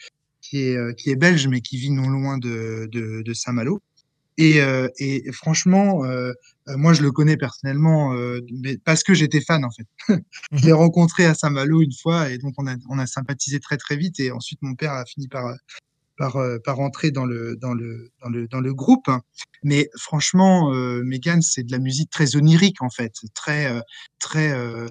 qui 0.42 0.60
est, 0.60 0.96
qui 0.98 1.10
est 1.10 1.16
belge, 1.16 1.48
mais 1.48 1.62
qui 1.62 1.78
vit 1.78 1.92
non 1.92 2.10
loin 2.10 2.38
de, 2.38 2.90
de, 2.92 3.22
de 3.24 3.34
Saint-Malo. 3.34 3.82
Et, 4.42 4.60
euh, 4.60 4.88
et 4.98 5.32
franchement, 5.32 6.04
euh, 6.04 6.34
moi, 6.66 6.94
je 6.94 7.04
le 7.04 7.12
connais 7.12 7.38
personnellement, 7.38 8.16
euh, 8.16 8.40
mais 8.64 8.76
parce 8.78 9.04
que 9.04 9.14
j'étais 9.14 9.40
fan, 9.40 9.64
en 9.64 9.70
fait. 9.70 9.86
Je 10.52 10.66
l'ai 10.66 10.72
rencontré 10.72 11.26
à 11.26 11.36
Saint-Malo 11.36 11.82
une 11.82 11.94
fois 11.94 12.32
et 12.32 12.40
donc 12.40 12.56
on 12.58 12.66
a, 12.66 12.76
on 12.90 12.98
a 12.98 13.06
sympathisé 13.06 13.60
très 13.60 13.78
très 13.78 13.96
vite 13.98 14.20
et 14.20 14.32
ensuite 14.32 14.60
mon 14.64 14.74
père 14.74 14.94
a 14.94 15.06
fini 15.06 15.28
par 15.28 15.54
par, 16.22 16.36
euh, 16.38 16.60
par 16.60 16.80
entrer 16.80 17.10
dans 17.10 17.26
le 17.26 17.56
dans 17.56 17.74
le 17.74 18.12
dans 18.22 18.30
le 18.30 18.48
dans 18.48 18.60
le 18.62 18.74
groupe. 18.76 19.10
Mais 19.64 19.90
franchement, 19.98 20.72
euh, 20.72 21.02
Megan, 21.04 21.42
c'est 21.42 21.64
de 21.64 21.72
la 21.72 21.80
musique 21.80 22.12
très 22.12 22.36
onirique 22.36 22.82
en 22.84 22.92
fait, 22.92 23.14
très 23.34 23.66
euh, 23.66 23.82
très. 24.20 24.52
euh, 24.52 24.86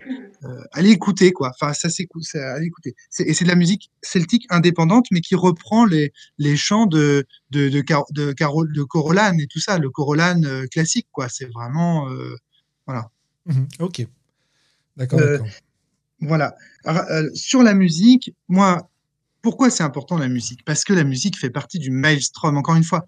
euh, 0.45 0.62
allez 0.72 0.91
écouter 0.91 1.31
quoi. 1.31 1.53
Enfin, 1.55 1.72
ça 1.72 1.89
c'est 1.89 2.07
cool, 2.07 2.22
allez 2.35 2.66
écouter. 2.66 2.95
Et 3.20 3.33
c'est 3.33 3.45
de 3.45 3.49
la 3.49 3.55
musique 3.55 3.93
celtique 4.03 4.47
indépendante, 4.51 5.07
mais 5.12 5.20
qui 5.20 5.37
reprend 5.37 5.85
les 5.85 6.12
les 6.39 6.57
chants 6.57 6.87
de 6.87 7.24
de 7.51 7.68
de, 7.68 7.81
Car- 7.81 8.07
de 8.12 8.83
Corolan 8.83 9.39
et 9.39 9.47
tout 9.47 9.61
ça, 9.61 9.78
le 9.78 9.89
Corolan 9.89 10.41
classique 10.70 11.07
quoi. 11.12 11.28
C'est 11.28 11.47
vraiment 11.47 12.11
euh, 12.11 12.35
Mhm, 13.47 13.68
Ok. 13.78 14.07
D'accord. 14.97 15.20
Voilà. 16.20 16.57
Alors, 16.85 17.05
sur 17.35 17.62
la 17.62 17.72
musique, 17.72 18.35
moi, 18.49 18.89
pourquoi 19.43 19.70
c'est 19.70 19.82
important 19.82 20.18
la 20.18 20.28
musique? 20.28 20.64
Parce 20.64 20.84
que 20.84 20.93
la 20.93 21.05
musique 21.05 21.38
fait 21.38 21.51
partie 21.51 21.78
du 21.78 21.91
maelstrom, 21.91 22.57
encore 22.57 22.76
une 22.76 22.84
fois. 22.84 23.07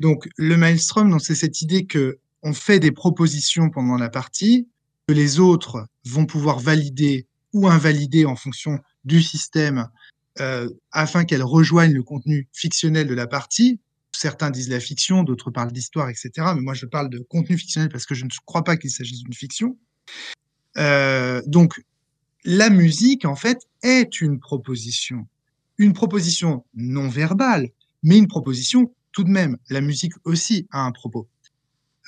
Donc, 0.00 0.28
le 0.36 0.56
maelstrom, 0.56 1.18
c'est 1.18 1.34
cette 1.34 1.62
idée 1.62 1.86
que 1.86 2.18
on 2.42 2.52
fait 2.52 2.78
des 2.78 2.92
propositions 2.92 3.70
pendant 3.70 3.96
la 3.96 4.08
partie, 4.08 4.68
que 5.08 5.14
les 5.14 5.40
autres 5.40 5.86
vont 6.04 6.26
pouvoir 6.26 6.60
valider 6.60 7.26
ou 7.52 7.68
invalider 7.68 8.24
en 8.24 8.36
fonction 8.36 8.78
du 9.04 9.22
système, 9.22 9.88
euh, 10.40 10.68
afin 10.92 11.24
qu'elles 11.24 11.42
rejoignent 11.42 11.94
le 11.94 12.02
contenu 12.02 12.48
fictionnel 12.52 13.06
de 13.06 13.14
la 13.14 13.26
partie. 13.26 13.80
Certains 14.12 14.50
disent 14.50 14.68
la 14.68 14.80
fiction, 14.80 15.22
d'autres 15.22 15.50
parlent 15.50 15.72
d'histoire, 15.72 16.08
etc. 16.08 16.30
Mais 16.54 16.60
moi, 16.60 16.74
je 16.74 16.86
parle 16.86 17.08
de 17.08 17.18
contenu 17.18 17.56
fictionnel 17.56 17.88
parce 17.88 18.06
que 18.06 18.14
je 18.14 18.24
ne 18.24 18.30
crois 18.44 18.64
pas 18.64 18.76
qu'il 18.76 18.90
s'agisse 18.90 19.22
d'une 19.22 19.34
fiction. 19.34 19.76
Euh, 20.76 21.42
donc, 21.46 21.80
la 22.44 22.70
musique, 22.70 23.24
en 23.24 23.36
fait, 23.36 23.58
est 23.82 24.20
une 24.20 24.38
proposition. 24.38 25.26
Une 25.78 25.92
proposition 25.92 26.64
non 26.74 27.08
verbale, 27.08 27.68
mais 28.02 28.16
une 28.18 28.28
proposition 28.28 28.92
tout 29.12 29.24
de 29.24 29.30
même. 29.30 29.56
La 29.70 29.80
musique 29.80 30.12
aussi 30.24 30.66
a 30.70 30.80
un 30.80 30.92
propos. 30.92 31.28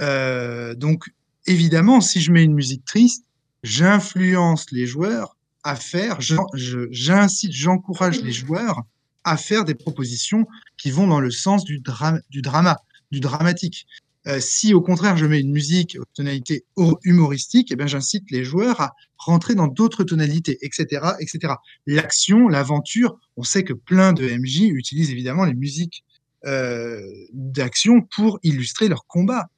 Euh, 0.00 0.74
donc, 0.74 1.10
évidemment, 1.46 2.00
si 2.00 2.20
je 2.20 2.30
mets 2.32 2.44
une 2.44 2.54
musique 2.54 2.84
triste, 2.84 3.24
j'influence 3.62 4.70
les 4.70 4.86
joueurs 4.86 5.36
à 5.64 5.74
faire, 5.74 6.18
j'incite, 6.20 7.52
j'encourage 7.52 8.22
les 8.22 8.32
joueurs 8.32 8.82
à 9.24 9.36
faire 9.36 9.64
des 9.64 9.74
propositions 9.74 10.46
qui 10.76 10.90
vont 10.90 11.06
dans 11.06 11.20
le 11.20 11.30
sens 11.30 11.64
du, 11.64 11.80
dra- 11.80 12.20
du 12.30 12.40
drama, 12.42 12.80
du 13.10 13.20
dramatique. 13.20 13.86
Euh, 14.29 14.41
si 14.41 14.74
au 14.74 14.83
contraire 14.83 15.16
je 15.16 15.24
mets 15.26 15.41
une 15.41 15.53
musique 15.53 15.97
aux 15.99 16.05
tonalités 16.14 16.64
hu- 16.76 16.95
humoristiques, 17.05 17.72
eh 17.72 17.76
bien 17.76 17.87
j'incite 17.87 18.31
les 18.31 18.45
joueurs 18.45 18.81
à 18.81 18.93
rentrer 19.16 19.55
dans 19.55 19.68
d'autres 19.68 20.05
tonalités, 20.05 20.59
etc., 20.61 21.12
etc. 21.20 21.55
L'action, 21.87 22.49
l'aventure, 22.49 23.18
on 23.37 23.43
sait 23.43 23.64
que 23.64 23.72
plein 23.72 24.12
de 24.12 24.29
MJ 24.29 24.62
utilisent 24.70 25.11
évidemment 25.11 25.45
les 25.45 25.55
musiques 25.55 26.05
euh, 26.47 27.01
d'action 27.33 28.03
pour 28.03 28.39
illustrer 28.43 28.89
leur 28.89 29.07
combat, 29.07 29.49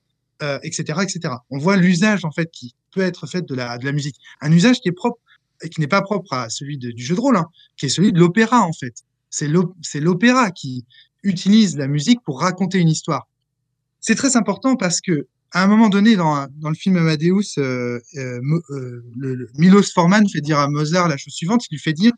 euh, 0.42 0.58
etc., 0.62 1.00
etc. 1.02 1.34
On 1.50 1.58
voit 1.58 1.76
l'usage 1.76 2.24
en 2.24 2.30
fait 2.30 2.50
qui 2.52 2.74
peut 2.92 3.02
être 3.02 3.26
fait 3.26 3.42
de 3.42 3.54
la, 3.54 3.76
de 3.76 3.84
la 3.84 3.92
musique, 3.92 4.16
un 4.40 4.52
usage 4.52 4.80
qui 4.80 4.88
est 4.88 4.92
propre 4.92 5.18
qui 5.70 5.80
n'est 5.80 5.88
pas 5.88 6.00
propre 6.00 6.32
à 6.32 6.48
celui 6.48 6.78
du 6.78 6.94
jeu 6.96 7.14
de 7.14 7.20
rôle, 7.20 7.36
hein, 7.36 7.46
qui 7.76 7.84
est 7.86 7.90
celui 7.90 8.12
de 8.12 8.18
l'opéra 8.18 8.62
en 8.62 8.72
fait. 8.72 8.94
C'est 9.28 9.46
l'opéra 10.00 10.50
qui 10.52 10.86
utilise 11.22 11.76
la 11.76 11.86
musique 11.86 12.20
pour 12.24 12.40
raconter 12.40 12.78
une 12.78 12.88
histoire. 12.88 13.28
C'est 14.00 14.14
très 14.14 14.36
important 14.36 14.76
parce 14.76 15.00
que 15.00 15.26
à 15.52 15.64
un 15.64 15.66
moment 15.66 15.88
donné, 15.88 16.14
dans, 16.14 16.46
le 16.62 16.74
film 16.74 16.96
Amadeus, 16.96 17.58
euh, 17.58 17.98
euh, 18.16 18.40
euh, 18.70 19.50
Milos 19.58 19.90
Forman 19.92 20.28
fait 20.28 20.40
dire 20.40 20.60
à 20.60 20.68
Mozart 20.68 21.08
la 21.08 21.16
chose 21.16 21.34
suivante, 21.34 21.66
il 21.68 21.74
lui 21.74 21.80
fait 21.80 21.92
dire 21.92 22.12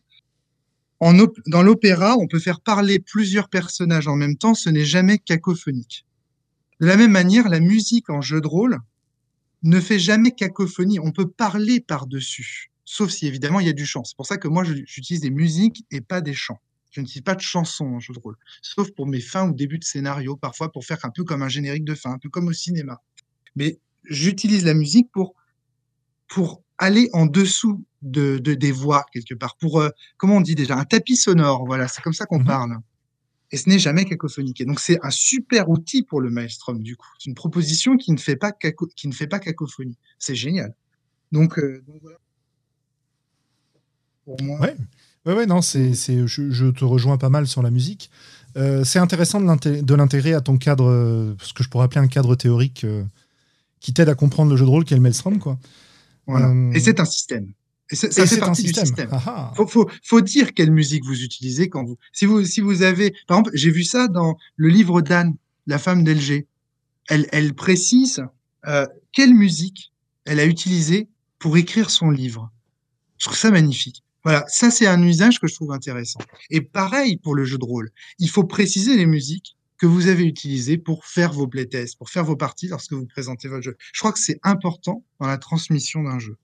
dans 1.47 1.63
l'opéra, 1.63 2.17
on 2.17 2.29
peut 2.29 2.39
faire 2.39 2.61
parler 2.61 3.01
plusieurs 3.01 3.49
personnages 3.49 4.07
en 4.07 4.15
même 4.15 4.37
temps, 4.37 4.55
ce 4.55 4.71
n'est 4.71 4.85
jamais 4.85 5.19
cacophonique. 5.19 6.07
De 6.81 6.87
la 6.87 6.97
même 6.97 7.11
manière, 7.11 7.49
la 7.49 7.59
musique 7.59 8.09
en 8.09 8.21
jeu 8.21 8.41
de 8.41 8.47
rôle 8.47 8.79
ne 9.65 9.81
fait 9.81 9.99
jamais 9.99 10.31
cacophonie. 10.31 11.01
On 11.01 11.11
peut 11.11 11.29
parler 11.29 11.81
par-dessus, 11.81 12.71
sauf 12.85 13.11
si 13.11 13.27
évidemment 13.27 13.59
il 13.59 13.67
y 13.67 13.71
a 13.71 13.73
du 13.73 13.87
chant. 13.87 14.05
C'est 14.05 14.17
pour 14.17 14.27
ça 14.27 14.37
que 14.37 14.49
moi, 14.49 14.65
j'utilise 14.65 15.21
des 15.21 15.31
musiques 15.31 15.85
et 15.91 16.01
pas 16.01 16.21
des 16.21 16.35
chants. 16.35 16.61
Je 16.93 17.01
n'utilise 17.01 17.23
pas 17.25 17.35
de 17.35 17.41
chansons 17.41 17.87
en 17.87 18.01
jeu 18.01 18.15
de 18.15 18.19
rôle, 18.21 18.37
sauf 18.63 18.91
pour 18.93 19.07
mes 19.07 19.21
fins 19.21 19.49
ou 19.49 19.53
débuts 19.55 19.79
de 19.79 19.85
scénario, 19.85 20.37
parfois 20.37 20.71
pour 20.71 20.85
faire 20.85 20.99
un 21.05 21.11
peu 21.11 21.25
comme 21.25 21.43
un 21.43 21.49
générique 21.49 21.85
de 21.85 21.95
fin, 21.95 22.13
un 22.13 22.19
peu 22.19 22.29
comme 22.29 22.47
au 22.49 22.53
cinéma. 22.53 23.01
Mais 23.57 23.79
j'utilise 24.05 24.65
la 24.65 24.75
musique 24.75 25.11
pour, 25.11 25.35
pour 26.29 26.63
aller 26.79 27.09
en 27.13 27.27
dessous 27.27 27.85
de, 28.03 28.39
de- 28.39 28.55
des 28.55 28.73
voix, 28.73 29.05
quelque 29.13 29.35
part, 29.35 29.57
pour, 29.57 29.81
euh, 29.81 29.89
comment 30.19 30.37
on 30.37 30.41
dit 30.41 30.55
déjà, 30.55 30.77
un 30.77 30.85
tapis 30.85 31.17
sonore, 31.17 31.65
voilà, 31.67 31.89
c'est 31.89 32.03
comme 32.03 32.13
ça 32.13 32.27
qu'on 32.27 32.41
Mhm. 32.41 32.47
parle. 32.47 32.77
Et 33.53 33.57
ce 33.59 33.69
n'est 33.69 33.79
jamais 33.79 34.05
cacophonique. 34.07 34.61
Et 34.63 34.65
donc, 34.65 34.81
c'est 34.81 34.99
un 35.03 35.11
super 35.11 35.69
outil 35.69 36.03
pour 36.03 36.21
le 36.23 36.31
maelstrom, 36.31 36.83
du 36.83 36.97
coup. 36.97 37.09
C'est 37.19 37.29
une 37.29 37.35
proposition 37.35 37.97
qui 37.99 38.11
ne 38.13 38.17
fait 38.17 38.37
pas, 38.37 38.51
caco- 38.51 38.91
qui 38.97 39.09
ne 39.09 39.13
fait 39.13 39.27
pas 39.27 39.39
cacophonie. 39.41 39.99
C'est 40.19 40.35
génial. 40.35 40.75
Donc, 41.33 41.59
euh, 41.59 41.83
donc 41.87 41.97
voilà. 42.03 42.19
Pour 44.25 44.41
moi. 44.43 44.61
Ouais. 44.61 44.77
Ouais, 45.27 45.35
ouais, 45.35 45.47
non, 45.47 45.63
c'est, 45.63 45.95
c'est, 45.95 46.27
je, 46.27 46.51
je 46.51 46.67
te 46.67 46.85
rejoins 46.85 47.17
pas 47.19 47.29
mal 47.29 47.47
sur 47.47 47.63
la 47.63 47.71
musique. 47.71 48.11
Euh, 48.57 48.85
c'est 48.85 48.99
intéressant 48.99 49.41
de, 49.41 49.47
l'inté- 49.47 49.83
de 49.83 49.95
l'intégrer 49.95 50.35
à 50.35 50.41
ton 50.41 50.59
cadre, 50.59 50.87
euh, 50.89 51.35
ce 51.41 51.53
que 51.55 51.63
je 51.63 51.69
pourrais 51.69 51.85
appeler 51.85 52.01
un 52.01 52.09
cadre 52.09 52.35
théorique 52.35 52.85
euh, 52.85 53.05
qui 53.81 53.93
t'aide 53.95 54.09
à 54.09 54.15
comprendre 54.15 54.51
le 54.51 54.57
jeu 54.57 54.65
de 54.65 54.71
rôle 54.71 54.85
qu'est 54.85 54.95
le 54.97 55.01
Maelstrom, 55.01 55.39
quoi. 55.39 55.59
Voilà. 56.27 56.49
Euh, 56.51 56.73
Et 56.73 56.81
c'est 56.81 56.99
un 57.01 57.05
système. 57.05 57.53
Et 57.91 57.97
ça, 57.97 58.11
ça 58.11 58.23
Et 58.23 58.27
fait 58.27 58.35
c'est 58.37 58.43
un 58.43 58.47
partie 58.47 58.63
système. 58.63 58.83
du 58.85 58.89
système. 58.89 59.09
Ah, 59.13 59.23
ah. 59.27 59.53
Faut, 59.57 59.67
faut, 59.67 59.89
faut 60.03 60.21
dire 60.21 60.55
quelle 60.55 60.71
musique 60.71 61.05
vous 61.05 61.23
utilisez 61.23 61.69
quand 61.69 61.85
vous. 61.85 61.99
Si 62.13 62.27
vous, 62.27 62.45
si 62.45 62.61
vous 62.61 62.83
avez, 62.83 63.15
par 63.27 63.39
exemple, 63.39 63.51
j'ai 63.55 63.71
vu 63.71 63.85
ça 63.85 64.09
dans 64.09 64.37
le 64.57 64.69
livre 64.69 65.03
d'Anne, 65.03 65.35
la 65.67 65.79
femme 65.79 66.03
d'Elger. 66.05 66.47
Elle, 67.09 67.27
elle 67.33 67.55
précise 67.55 68.23
quelle 69.13 69.35
musique 69.35 69.93
elle 70.25 70.41
a 70.41 70.47
utilisée 70.47 71.09
pour 71.39 71.57
écrire 71.57 71.91
son 71.91 72.11
livre. 72.11 72.51
Je 73.19 73.27
trouve 73.27 73.37
ça 73.39 73.51
magnifique. 73.51 74.03
Voilà, 74.25 74.45
ça 74.49 74.71
c'est 74.71 74.87
un 74.87 75.03
usage 75.03 75.41
que 75.41 75.47
je 75.47 75.55
trouve 75.55 75.73
intéressant. 75.73 76.21
Et 76.51 76.61
pareil 76.61 77.17
pour 77.17 77.35
le 77.35 77.45
jeu 77.45 77.59
de 77.59 77.65
rôle. 77.65 77.91
Il 78.19 78.29
faut 78.29 78.45
préciser 78.45 78.97
les 78.97 79.07
musiques 79.07 79.57
que 79.79 79.87
vous 79.87 80.07
avez 80.07 80.25
utilisées 80.25 80.79
pour 80.79 81.05
faire 81.07 81.33
vos 81.33 81.49
playtests, 81.49 81.99
pour 81.99 82.09
faire 82.09 82.25
vos 82.25 82.37
parties 82.37 82.69
lorsque 82.69 82.93
vous 82.93 83.07
présentez 83.07 83.49
votre 83.49 83.65
jeu. 83.65 83.77
Je 83.93 83.99
crois 83.99 84.13
que 84.13 84.21
c'est 84.21 84.39
important 84.45 85.03
dans 85.19 85.27
la 85.27 85.39
transmission 85.39 86.05
d'un 86.05 86.21
jeu. 86.21 86.37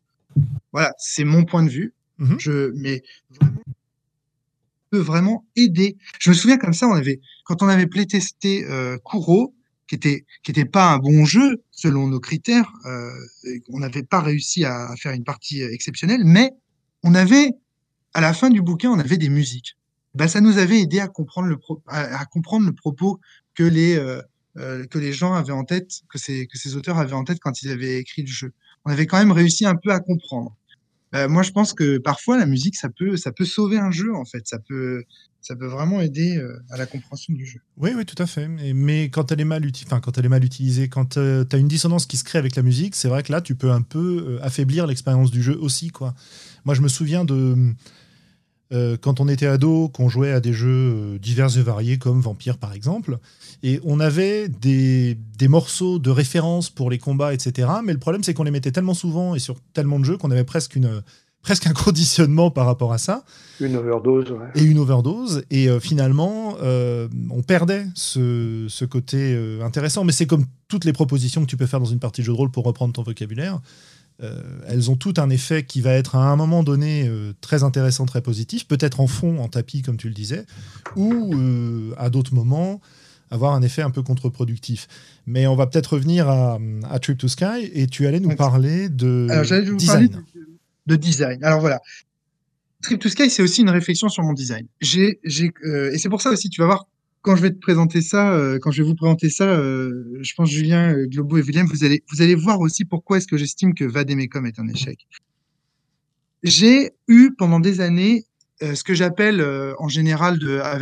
Voilà, 0.73 0.93
c'est 0.99 1.25
mon 1.25 1.45
point 1.45 1.63
de 1.63 1.71
vue. 1.71 1.95
Mhm. 2.19 2.41
Je, 2.41 2.73
mais 2.75 3.05
vraiment, 3.31 3.63
peut 4.91 4.99
vraiment 4.99 5.47
aider. 5.55 5.97
Je 6.19 6.31
me 6.31 6.35
souviens 6.35 6.59
comme 6.59 6.73
ça, 6.73 6.89
on 6.89 6.95
avait, 6.95 7.21
quand 7.45 7.63
on 7.63 7.69
avait 7.69 7.87
playtesté 7.87 8.65
euh, 8.65 8.99
Kuro, 9.05 9.55
qui 9.87 9.95
était 9.95 10.27
qui 10.43 10.51
était 10.51 10.65
pas 10.65 10.93
un 10.93 10.99
bon 10.99 11.25
jeu 11.25 11.63
selon 11.71 12.09
nos 12.09 12.21
critères, 12.21 12.71
euh, 12.87 13.11
on 13.69 13.79
n'avait 13.79 14.03
pas 14.03 14.21
réussi 14.21 14.65
à 14.65 14.95
faire 14.99 15.13
une 15.13 15.25
partie 15.25 15.63
exceptionnelle, 15.63 16.25
mais 16.25 16.51
on 17.05 17.15
avait 17.15 17.51
à 18.15 18.21
la 18.21 18.35
fin 18.35 18.51
du 18.51 18.63
bouquin, 18.63 18.91
on 18.91 18.99
avait 18.99 19.17
des 19.19 19.29
musiques. 19.31 19.77
Ben, 20.15 20.29
ça 20.29 20.41
nous 20.41 20.59
avait 20.59 20.81
aidé 20.81 21.01
à 21.01 21.09
comprendre 21.09 21.49
le 21.49 21.59
pro- 21.59 21.83
à, 21.89 22.25
comprendre 22.27 22.67
le 22.67 22.73
propos 22.75 23.21
que 23.55 23.63
les 23.65 23.97
euh, 23.97 24.23
euh, 24.59 24.87
que 24.87 24.99
les 24.99 25.13
gens 25.13 25.35
avaient 25.35 25.53
en 25.53 25.65
tête, 25.65 26.03
que 26.11 26.19
ces 26.19 26.47
que 26.49 26.59
ces 26.59 26.77
auteurs 26.77 26.99
avaient 26.99 27.15
en 27.15 27.25
tête 27.25 27.39
quand 27.41 27.63
ils 27.63 27.71
avaient 27.71 27.99
écrit 27.99 28.23
le 28.23 28.29
jeu. 28.29 28.53
On 28.85 28.91
avait 28.93 29.07
quand 29.07 29.19
même 29.19 29.33
réussi 29.33 29.67
un 29.67 29.77
peu 29.77 29.93
à 29.93 30.01
comprendre. 30.01 30.57
Euh, 31.15 31.29
moi, 31.29 31.43
je 31.43 31.53
pense 31.53 31.73
que 31.73 31.99
parfois 31.99 32.39
la 32.39 32.47
musique, 32.47 32.77
ça 32.77 32.89
peut 32.89 33.17
ça 33.17 33.33
peut 33.33 33.45
sauver 33.45 33.79
un 33.79 33.91
jeu 33.91 34.15
en 34.15 34.25
fait. 34.25 34.47
Ça 34.47 34.59
peut 34.59 35.05
ça 35.41 35.57
peut 35.57 35.67
vraiment 35.67 36.01
aider 36.01 36.37
euh, 36.37 36.59
à 36.71 36.77
la 36.77 36.87
compréhension 36.87 37.33
du 37.33 37.47
jeu. 37.47 37.61
Oui, 37.77 37.91
oui, 37.97 38.05
tout 38.05 38.21
à 38.21 38.27
fait. 38.27 38.49
Mais 38.49 39.09
quand 39.09 39.33
elle 39.33 39.41
est 39.41 39.45
mal, 39.45 39.63
quand 39.89 40.19
elle 40.19 40.27
est 40.27 40.29
mal 40.29 40.45
utilisée, 40.45 40.89
quand 40.89 41.15
tu 41.15 41.21
as 41.21 41.57
une 41.57 41.69
dissonance 41.69 42.07
qui 42.07 42.17
se 42.17 42.25
crée 42.25 42.39
avec 42.39 42.57
la 42.57 42.63
musique, 42.63 42.95
c'est 42.95 43.09
vrai 43.09 43.23
que 43.23 43.33
là, 43.33 43.41
tu 43.41 43.55
peux 43.55 43.71
un 43.71 43.83
peu 43.83 44.27
euh, 44.29 44.45
affaiblir 44.45 44.87
l'expérience 44.87 45.31
du 45.31 45.43
jeu 45.43 45.57
aussi. 45.59 45.89
Quoi. 45.89 46.15
Moi, 46.65 46.75
je 46.75 46.83
me 46.83 46.89
souviens 46.89 47.25
de 47.25 47.73
euh, 48.73 48.97
quand 49.01 49.21
on 49.21 49.29
était 49.29 49.47
ado, 49.47 49.89
qu'on 49.89 50.09
jouait 50.09 50.33
à 50.33 50.41
des 50.41 50.53
jeux 50.53 50.69
euh, 50.69 51.19
divers 51.19 51.57
et 51.57 51.63
variés, 51.63 51.99
comme 51.99 52.21
Vampire 52.21 52.59
par 52.59 52.73
exemple, 52.73 53.19
et 53.63 53.81
on 53.85 53.99
avait 54.01 54.49
des, 54.49 55.17
des 55.37 55.49
morceaux 55.49 55.99
de 55.99 56.11
référence 56.11 56.71
pour 56.71 56.91
les 56.91 56.99
combats, 56.99 57.35
etc. 57.35 57.69
Mais 57.85 57.93
le 57.93 57.99
problème, 57.99 58.23
c'est 58.23 58.35
qu'on 58.35 58.45
les 58.45 58.51
mettait 58.51 58.73
tellement 58.73 58.95
souvent 58.95 59.35
et 59.35 59.39
sur 59.39 59.57
tellement 59.73 59.99
de 59.99 60.05
jeux 60.05 60.17
qu'on 60.17 60.31
avait 60.31 60.45
presque, 60.45 60.77
une, 60.77 61.03
presque 61.43 61.67
un 61.67 61.73
conditionnement 61.73 62.51
par 62.51 62.67
rapport 62.67 62.93
à 62.93 62.99
ça 62.99 63.25
Une 63.61 63.77
overdose, 63.77 64.31
ouais. 64.31 64.49
et 64.55 64.63
une 64.63 64.79
overdose. 64.79 65.45
Et 65.51 65.69
euh, 65.69 65.81
finalement, 65.81 66.57
euh, 66.63 67.09
on 67.31 67.43
perdait 67.43 67.87
ce, 67.95 68.67
ce 68.69 68.85
côté 68.85 69.35
euh, 69.35 69.65
intéressant. 69.65 70.05
Mais 70.05 70.13
c'est 70.13 70.27
comme 70.27 70.45
toutes 70.69 70.85
les 70.85 70.93
propositions 70.93 71.41
que 71.41 71.47
tu 71.47 71.57
peux 71.57 71.67
faire 71.67 71.81
dans 71.81 71.87
une 71.87 72.01
partie 72.01 72.21
de 72.21 72.27
jeu 72.27 72.33
de 72.33 72.37
rôle 72.37 72.51
pour 72.51 72.65
reprendre 72.65 72.93
ton 72.93 73.03
vocabulaire. 73.03 73.61
Euh, 74.21 74.43
elles 74.67 74.91
ont 74.91 74.97
tout 74.97 75.15
un 75.19 75.31
effet 75.31 75.65
qui 75.65 75.81
va 75.81 75.93
être 75.93 76.17
à 76.17 76.29
un 76.29 76.35
moment 76.35 76.65
donné 76.65 77.07
euh, 77.07 77.35
très 77.41 77.63
intéressant, 77.63 78.05
très 78.05 78.21
positif, 78.21 78.67
peut-être 78.67 78.99
en 79.01 79.07
fond, 79.07 79.39
en 79.39 79.47
tapis, 79.49 79.83
comme 79.83 79.97
tu 79.97 80.09
le 80.09 80.15
disais, 80.15 80.45
ou 80.97 81.33
euh, 81.35 81.95
à 81.99 82.11
d'autres 82.11 82.35
moments 82.35 82.81
avoir 83.31 83.53
un 83.55 83.63
effet 83.63 83.83
un 83.83 83.91
peu 83.91 84.03
contre-productif. 84.03 84.89
Mais 85.27 85.47
on 85.47 85.55
va 85.55 85.67
peut-être 85.69 85.93
revenir 85.95 86.29
à, 86.29 86.59
à 86.91 86.99
Trip 86.99 87.17
to 87.19 87.29
Sky 87.29 87.71
et 87.73 87.87
tu 87.87 88.07
allais 88.07 88.21
nous 88.21 88.35
parler 88.35 88.89
de 88.89 89.29
Alors, 89.31 89.45
j'allais 89.45 89.71
vous 89.71 89.77
design. 89.77 90.09
parler 90.09 90.25
de, 90.35 90.49
de 90.87 90.97
design. 90.97 91.45
Alors 91.45 91.61
voilà. 91.61 91.79
Trip 92.83 92.99
to 93.01 93.09
Sky, 93.09 93.29
c'est 93.31 93.43
aussi 93.43 93.61
une 93.61 93.71
réflexion 93.71 94.09
sur 94.09 94.23
mon 94.25 94.33
design. 94.33 94.67
J'ai, 94.81 95.21
et 95.23 95.99
c'est 95.99 96.09
pour 96.09 96.23
ça 96.23 96.31
aussi, 96.31 96.49
tu 96.49 96.61
vas 96.61 96.67
voir, 96.67 96.87
quand 97.23 97.37
je 97.37 97.43
vais 97.43 97.51
te 97.51 97.59
présenter 97.59 98.01
ça, 98.01 98.33
euh, 98.33 98.59
quand 98.61 98.71
je 98.71 98.83
vais 98.83 98.89
vous 98.89 98.95
présenter 98.95 99.29
ça, 99.31 99.45
euh, 99.45 100.19
je 100.21 100.35
pense 100.35 100.51
Julien, 100.51 100.95
euh, 100.95 101.07
Globo 101.07 101.39
et 101.39 101.43
Willem, 101.43 101.67
vous 101.67 101.85
allez, 101.85 102.03
vous 102.13 102.23
allez 102.23 102.35
voir 102.35 102.61
aussi 102.61 102.85
pourquoi 102.85 103.19
est-ce 103.19 103.27
que 103.27 103.37
j'estime 103.37 103.75
que 103.75 103.85
Vademecum 103.85 104.47
est 104.47 104.59
un 104.59 104.69
échec. 104.69 105.07
J'ai 106.43 106.93
eu 107.09 107.33
pendant 107.37 107.61
des 107.61 107.81
années 107.81 108.25
ce 108.61 108.83
que 108.83 108.93
j'appelle 108.93 109.41
en 109.79 109.89
général 109.89 110.39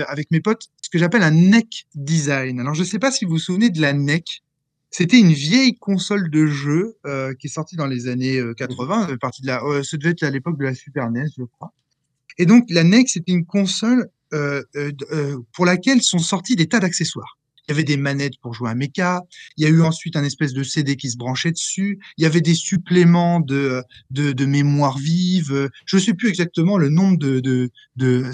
avec, 0.09 0.30
mes 0.30 0.41
potes, 0.41 0.68
ce 0.80 0.89
que 0.89 0.99
j'appelle 0.99 1.22
un 1.22 1.30
neck 1.30 1.87
design. 1.95 2.61
Alors 2.61 2.74
je 2.74 2.84
sais 2.84 2.99
pas 2.99 3.11
si 3.11 3.24
vous 3.24 3.32
vous 3.32 3.39
souvenez 3.39 3.68
de 3.68 3.80
la 3.80 3.93
neck. 3.93 4.43
C'était 4.91 5.18
une 5.18 5.32
vieille 5.32 5.76
console 5.76 6.30
de 6.30 6.47
jeu 6.47 6.97
qui 7.39 7.47
est 7.47 7.51
sortie 7.51 7.76
dans 7.76 7.87
les 7.87 8.09
années 8.09 8.39
euh, 8.39 8.55
80, 8.55 9.03
ça 9.03 9.09
fait 9.09 9.16
partie 9.18 9.43
de 9.43 9.47
la, 9.47 9.61
ça 9.82 9.97
devait 9.97 10.11
être 10.11 10.22
à 10.22 10.30
l'époque 10.30 10.59
de 10.59 10.64
la 10.64 10.74
Super 10.74 11.11
NES, 11.11 11.26
je 11.37 11.45
crois. 11.45 11.72
Et 12.39 12.47
donc 12.47 12.66
la 12.70 12.84
NEC, 12.84 13.09
c'était 13.09 13.32
une 13.32 13.47
console 13.47 14.11
euh, 14.33 14.62
euh, 14.77 14.93
euh, 15.12 15.39
pour 15.53 15.66
laquelle 15.66 16.03
sont 16.03 16.18
sortis 16.18 16.57
des 16.57 16.66
tas 16.66 16.81
d'accessoires. 16.81 17.37
Il 17.68 17.72
y 17.72 17.74
avait 17.74 17.85
des 17.85 17.97
manettes 17.97 18.39
pour 18.41 18.55
jouer 18.55 18.70
à 18.70 18.74
mecha. 18.74 19.22
Il 19.57 19.64
y 19.64 19.66
a 19.66 19.70
eu 19.70 19.83
ensuite 19.83 20.14
un 20.14 20.22
espèce 20.22 20.53
de 20.53 20.62
CD 20.62 20.95
qui 20.95 21.11
se 21.11 21.16
branchait 21.16 21.51
dessus. 21.51 21.99
Il 22.16 22.22
y 22.22 22.27
avait 22.27 22.41
des 22.41 22.55
suppléments 22.55 23.41
de 23.41 23.83
de, 24.11 24.33
de 24.33 24.47
mémoire 24.47 24.99
vive. 24.99 25.68
Je 25.85 25.99
sais 25.99 26.14
plus 26.14 26.29
exactement 26.29 26.79
le 26.79 26.91
nombre 26.91 27.18
de 27.18 27.41
de, 27.41 27.70
de 27.97 28.31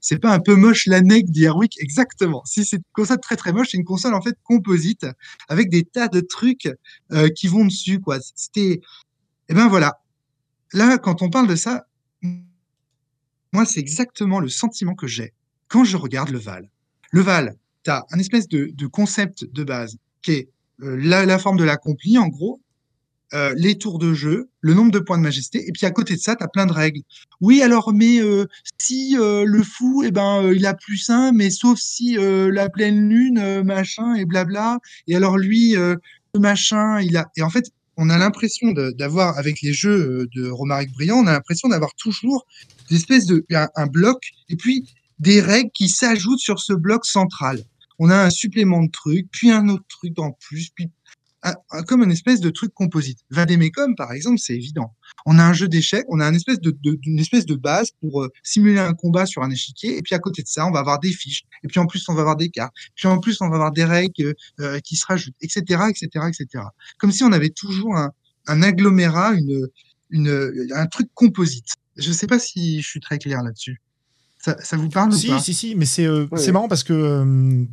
c'est 0.00 0.18
pas 0.18 0.32
un 0.32 0.40
peu 0.40 0.56
moche 0.56 0.86
la 0.86 1.00
NEC 1.00 1.30
d'Airwick 1.30 1.76
exactement. 1.80 2.42
Si 2.44 2.64
c'est 2.64 2.78
une 2.78 2.82
console 2.92 3.20
très 3.20 3.36
très 3.36 3.52
moche, 3.52 3.68
c'est 3.70 3.78
une 3.78 3.84
console 3.84 4.14
en 4.14 4.22
fait 4.22 4.36
composite 4.42 5.06
avec 5.48 5.70
des 5.70 5.84
tas 5.84 6.08
de 6.08 6.20
trucs 6.20 6.68
euh, 7.12 7.28
qui 7.28 7.46
vont 7.46 7.64
dessus 7.64 8.00
quoi. 8.00 8.18
C'était 8.34 8.80
et 9.48 9.54
ben 9.54 9.68
voilà. 9.68 10.00
Là 10.72 10.98
quand 10.98 11.22
on 11.22 11.30
parle 11.30 11.46
de 11.46 11.56
ça, 11.56 11.86
moi 13.52 13.64
c'est 13.64 13.80
exactement 13.80 14.40
le 14.40 14.48
sentiment 14.48 14.94
que 14.94 15.06
j'ai 15.06 15.32
quand 15.72 15.84
je 15.84 15.96
regarde 15.96 16.28
le 16.28 16.38
Val. 16.38 16.68
Le 17.12 17.22
Val, 17.22 17.56
tu 17.82 17.90
as 17.90 18.04
un 18.10 18.18
espèce 18.18 18.46
de, 18.46 18.86
concept 18.86 19.44
de 19.50 19.64
base 19.64 19.96
qui 20.20 20.32
est 20.32 20.48
euh, 20.82 20.96
la, 21.00 21.38
forme 21.38 21.56
de 21.56 21.64
l'accompli 21.64 22.18
en 22.18 22.28
gros, 22.28 22.60
euh, 23.32 23.54
les 23.56 23.78
tours 23.78 23.98
de 23.98 24.12
jeu, 24.12 24.50
le 24.60 24.74
nombre 24.74 24.90
de 24.90 24.98
points 24.98 25.16
de 25.16 25.22
majesté, 25.22 25.66
et 25.66 25.72
puis 25.72 25.86
à 25.86 25.90
côté 25.90 26.14
de 26.14 26.20
ça, 26.20 26.36
tu 26.36 26.44
as 26.44 26.48
plein 26.48 26.66
de 26.66 26.72
règles. 26.72 27.00
Oui, 27.40 27.62
alors, 27.62 27.94
mais 27.94 28.20
euh, 28.20 28.44
si 28.78 29.16
le 29.16 29.62
fou, 29.62 30.02
eh 30.04 30.10
ben, 30.10 30.52
il 30.52 30.66
a 30.66 30.74
plus 30.74 31.08
un, 31.08 31.32
mais 31.32 31.48
sauf 31.48 31.78
si 31.78 32.18
la 32.18 32.68
pleine 32.68 33.08
lune, 33.08 33.62
machin, 33.62 34.14
et 34.14 34.26
blabla, 34.26 34.78
et 35.06 35.16
alors 35.16 35.38
lui, 35.38 35.72
le 35.72 35.98
machin, 36.38 37.00
il 37.00 37.16
a... 37.16 37.30
Et 37.36 37.42
en 37.42 37.48
fait, 37.48 37.70
on 37.96 38.10
a 38.10 38.18
l'impression 38.18 38.72
d'avoir, 38.72 39.38
avec 39.38 39.62
les 39.62 39.72
jeux 39.72 40.26
de 40.34 40.50
Romaric 40.50 40.92
Briand, 40.92 41.16
on 41.16 41.26
a 41.26 41.32
l'impression 41.32 41.68
d'avoir 41.68 41.94
toujours 41.94 42.46
des 42.88 42.96
espèces 42.96 43.26
de... 43.26 43.44
un, 43.76 43.86
bloc, 43.86 44.22
et 44.48 44.56
puis 44.56 44.88
des 45.18 45.40
règles 45.40 45.70
qui 45.72 45.88
s'ajoutent 45.88 46.40
sur 46.40 46.58
ce 46.60 46.72
bloc 46.72 47.04
central. 47.06 47.62
On 47.98 48.10
a 48.10 48.16
un 48.16 48.30
supplément 48.30 48.82
de 48.82 48.90
trucs, 48.90 49.30
puis 49.30 49.50
un 49.50 49.68
autre 49.68 49.84
truc 49.88 50.18
en 50.18 50.32
plus, 50.32 50.70
puis 50.74 50.90
un- 51.44 51.54
un- 51.70 51.82
comme 51.82 52.02
une 52.02 52.10
espèce 52.12 52.40
de 52.40 52.50
truc 52.50 52.72
composite. 52.74 53.18
Vademecum, 53.30 53.94
par 53.96 54.12
exemple, 54.12 54.38
c'est 54.38 54.54
évident. 54.54 54.94
On 55.26 55.38
a 55.38 55.44
un 55.44 55.52
jeu 55.52 55.68
d'échecs, 55.68 56.04
on 56.08 56.20
a 56.20 56.26
une 56.28 56.34
espèce 56.36 56.60
de, 56.60 56.70
d'une 56.82 57.18
espèce 57.18 57.46
de 57.46 57.54
base 57.54 57.90
pour 58.00 58.22
euh, 58.22 58.28
simuler 58.42 58.78
un 58.78 58.94
combat 58.94 59.26
sur 59.26 59.42
un 59.42 59.50
échiquier, 59.50 59.96
et 59.98 60.02
puis 60.02 60.14
à 60.14 60.18
côté 60.18 60.42
de 60.42 60.48
ça, 60.48 60.66
on 60.66 60.70
va 60.70 60.80
avoir 60.80 60.98
des 61.00 61.12
fiches, 61.12 61.42
et 61.62 61.68
puis 61.68 61.78
en 61.80 61.86
plus, 61.86 62.04
on 62.08 62.14
va 62.14 62.20
avoir 62.22 62.36
des 62.36 62.48
cartes, 62.48 62.74
puis 62.96 63.06
en 63.08 63.18
plus, 63.18 63.40
on 63.40 63.48
va 63.48 63.56
avoir 63.56 63.72
des 63.72 63.84
règles 63.84 64.34
euh, 64.60 64.80
qui 64.80 64.96
se 64.96 65.06
rajoutent, 65.06 65.34
etc., 65.40 65.60
etc., 65.90 66.08
etc. 66.28 66.64
Comme 66.98 67.12
si 67.12 67.22
on 67.24 67.32
avait 67.32 67.50
toujours 67.50 67.96
un, 67.96 68.10
un 68.46 68.62
agglomérat, 68.62 69.34
une, 69.34 69.68
une, 70.10 70.68
un 70.74 70.86
truc 70.86 71.08
composite. 71.14 71.72
Je 71.96 72.12
sais 72.12 72.26
pas 72.26 72.38
si 72.38 72.80
je 72.82 72.86
suis 72.88 73.00
très 73.00 73.18
clair 73.18 73.42
là-dessus. 73.42 73.80
Ça, 74.38 74.56
ça 74.62 74.76
vous 74.76 74.88
parle 74.88 75.10
ou 75.12 75.16
Si, 75.16 75.28
pas? 75.28 75.38
si, 75.38 75.54
si, 75.54 75.74
mais 75.76 75.84
c'est 75.86 76.06
euh, 76.06 76.26
c'est 76.36 76.52
marrant 76.52 76.68
parce 76.68 76.82
que 76.84 76.92
euh, 76.92 77.64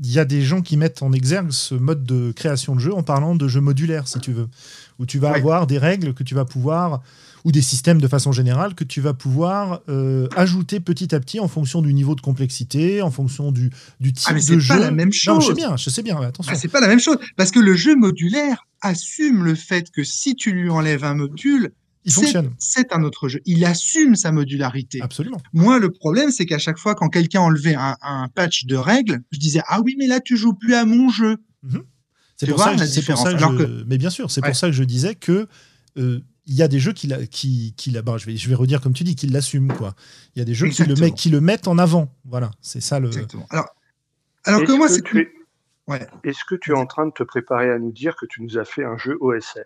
il 0.00 0.12
y 0.12 0.18
a 0.18 0.24
des 0.24 0.42
gens 0.42 0.60
qui 0.62 0.76
mettent 0.76 1.02
en 1.02 1.12
exergue 1.12 1.50
ce 1.50 1.74
mode 1.74 2.04
de 2.04 2.32
création 2.32 2.74
de 2.76 2.80
jeu 2.80 2.94
en 2.94 3.02
parlant 3.02 3.34
de 3.34 3.48
jeu 3.48 3.60
modulaire, 3.60 4.06
si 4.06 4.20
tu 4.20 4.32
veux, 4.32 4.48
où 4.98 5.06
tu 5.06 5.18
vas 5.18 5.30
Ouais. 5.32 5.38
avoir 5.38 5.66
des 5.66 5.78
règles 5.78 6.14
que 6.14 6.22
tu 6.22 6.34
vas 6.34 6.44
pouvoir, 6.44 7.02
ou 7.44 7.50
des 7.52 7.62
systèmes 7.62 8.00
de 8.00 8.06
façon 8.08 8.30
générale, 8.30 8.74
que 8.74 8.84
tu 8.84 9.00
vas 9.00 9.14
pouvoir 9.14 9.80
euh, 9.88 10.28
ajouter 10.36 10.78
petit 10.80 11.14
à 11.14 11.20
petit 11.20 11.40
en 11.40 11.48
fonction 11.48 11.82
du 11.82 11.94
niveau 11.94 12.14
de 12.14 12.20
complexité, 12.20 13.00
en 13.02 13.10
fonction 13.10 13.50
du, 13.50 13.70
du 13.98 14.12
type 14.12 14.26
Ah, 14.28 14.34
mais 14.34 14.40
de 14.40 14.44
c'est 14.44 14.60
jeu. 14.60 14.74
pas 14.74 14.80
la 14.80 14.90
même 14.90 15.08
Non, 15.26 15.40
je 15.40 15.46
sais 15.46 15.46
chose. 15.48 15.56
bien, 15.56 15.76
je 15.76 15.90
sais 15.90 16.02
bien, 16.02 16.20
mais 16.20 16.26
attention. 16.26 16.52
Ah, 16.52 16.56
c'est 16.56 16.68
pas 16.68 16.80
la 16.80 16.88
même 16.88 17.00
chose 17.00 17.16
parce 17.36 17.50
que 17.50 17.58
le 17.58 17.74
jeu 17.74 17.96
modulaire 17.96 18.66
assume 18.82 19.42
le 19.44 19.54
fait 19.56 19.90
que 19.90 20.04
si 20.04 20.36
tu 20.36 20.52
lui 20.52 20.68
enlèves 20.70 21.04
un 21.04 21.14
module, 21.14 21.72
il 22.08 22.12
c'est- 22.12 22.20
fonctionne. 22.22 22.50
C'est 22.58 22.92
un 22.92 23.02
autre 23.04 23.28
jeu. 23.28 23.40
Il 23.46 23.64
assume 23.64 24.16
sa 24.16 24.32
modularité. 24.32 25.00
Absolument. 25.02 25.40
Moi, 25.52 25.78
le 25.78 25.90
problème, 25.90 26.30
c'est 26.30 26.46
qu'à 26.46 26.58
chaque 26.58 26.78
fois, 26.78 26.94
quand 26.94 27.08
quelqu'un 27.08 27.40
enlevait 27.40 27.74
un, 27.74 27.96
un 28.02 28.28
patch 28.28 28.64
de 28.66 28.74
règles, 28.76 29.20
je 29.30 29.38
disais 29.38 29.60
ah 29.68 29.80
oui, 29.84 29.94
mais 29.98 30.06
là 30.06 30.18
tu 30.20 30.36
joues 30.36 30.54
plus 30.54 30.74
à 30.74 30.84
mon 30.84 31.08
jeu. 31.10 31.36
C'est 32.36 32.46
Tu 32.46 32.52
pour, 32.52 32.56
vois 32.56 32.66
ça 32.66 32.74
que- 32.74 32.80
la 32.80 32.86
c'est 32.86 33.02
pour 33.04 33.18
ça 33.18 33.32
que 33.32 33.38
je, 33.38 33.44
alors 33.44 33.68
mais 33.86 33.98
bien 33.98 34.10
sûr, 34.10 34.30
c'est 34.30 34.40
Ouais. 34.42 34.48
pour 34.48 34.56
ça 34.56 34.66
que 34.68 34.72
je 34.72 34.84
disais 34.84 35.14
que 35.14 35.46
euh, 35.96 36.20
il 36.46 36.54
y 36.54 36.62
a 36.62 36.68
des 36.68 36.78
jeux 36.78 36.92
qui, 36.92 37.06
la- 37.08 37.26
qui, 37.26 37.74
qui 37.76 37.90
la- 37.90 38.00
bah, 38.02 38.16
je 38.16 38.26
vais, 38.26 38.36
je 38.36 38.48
vais 38.48 38.54
redire 38.54 38.80
comme 38.80 38.92
tu 38.94 39.04
dis, 39.04 39.16
qui 39.16 39.26
l'assument 39.26 39.68
quoi. 39.74 39.94
Il 40.34 40.38
y 40.38 40.42
a 40.42 40.44
des 40.44 40.54
jeux 40.54 40.68
qui 40.68 40.82
le, 40.84 40.94
met- 40.94 41.12
qui 41.12 41.28
le 41.30 41.40
mettent 41.40 41.68
en 41.68 41.76
avant. 41.78 42.14
Voilà, 42.24 42.50
c'est 42.62 42.80
ça 42.80 43.00
le. 43.00 43.08
Exactement. 43.08 43.46
Alors, 43.50 43.66
alors 44.44 44.60
que 44.60 44.64
Est-ce 44.66 44.76
moi, 44.76 44.86
que 44.88 44.92
c'est 44.94 45.02
tu 45.02 45.20
es... 45.20 45.28
Ouais. 45.88 46.06
Est-ce 46.22 46.44
que 46.48 46.54
tu 46.54 46.70
es 46.70 46.74
en 46.74 46.86
train 46.86 47.06
de 47.06 47.12
te 47.12 47.22
préparer 47.22 47.70
à 47.70 47.78
nous 47.78 47.92
dire 47.92 48.14
que 48.16 48.24
tu 48.26 48.42
nous 48.42 48.56
as 48.56 48.64
fait 48.64 48.84
un 48.84 48.96
jeu 48.96 49.16
OSR 49.20 49.60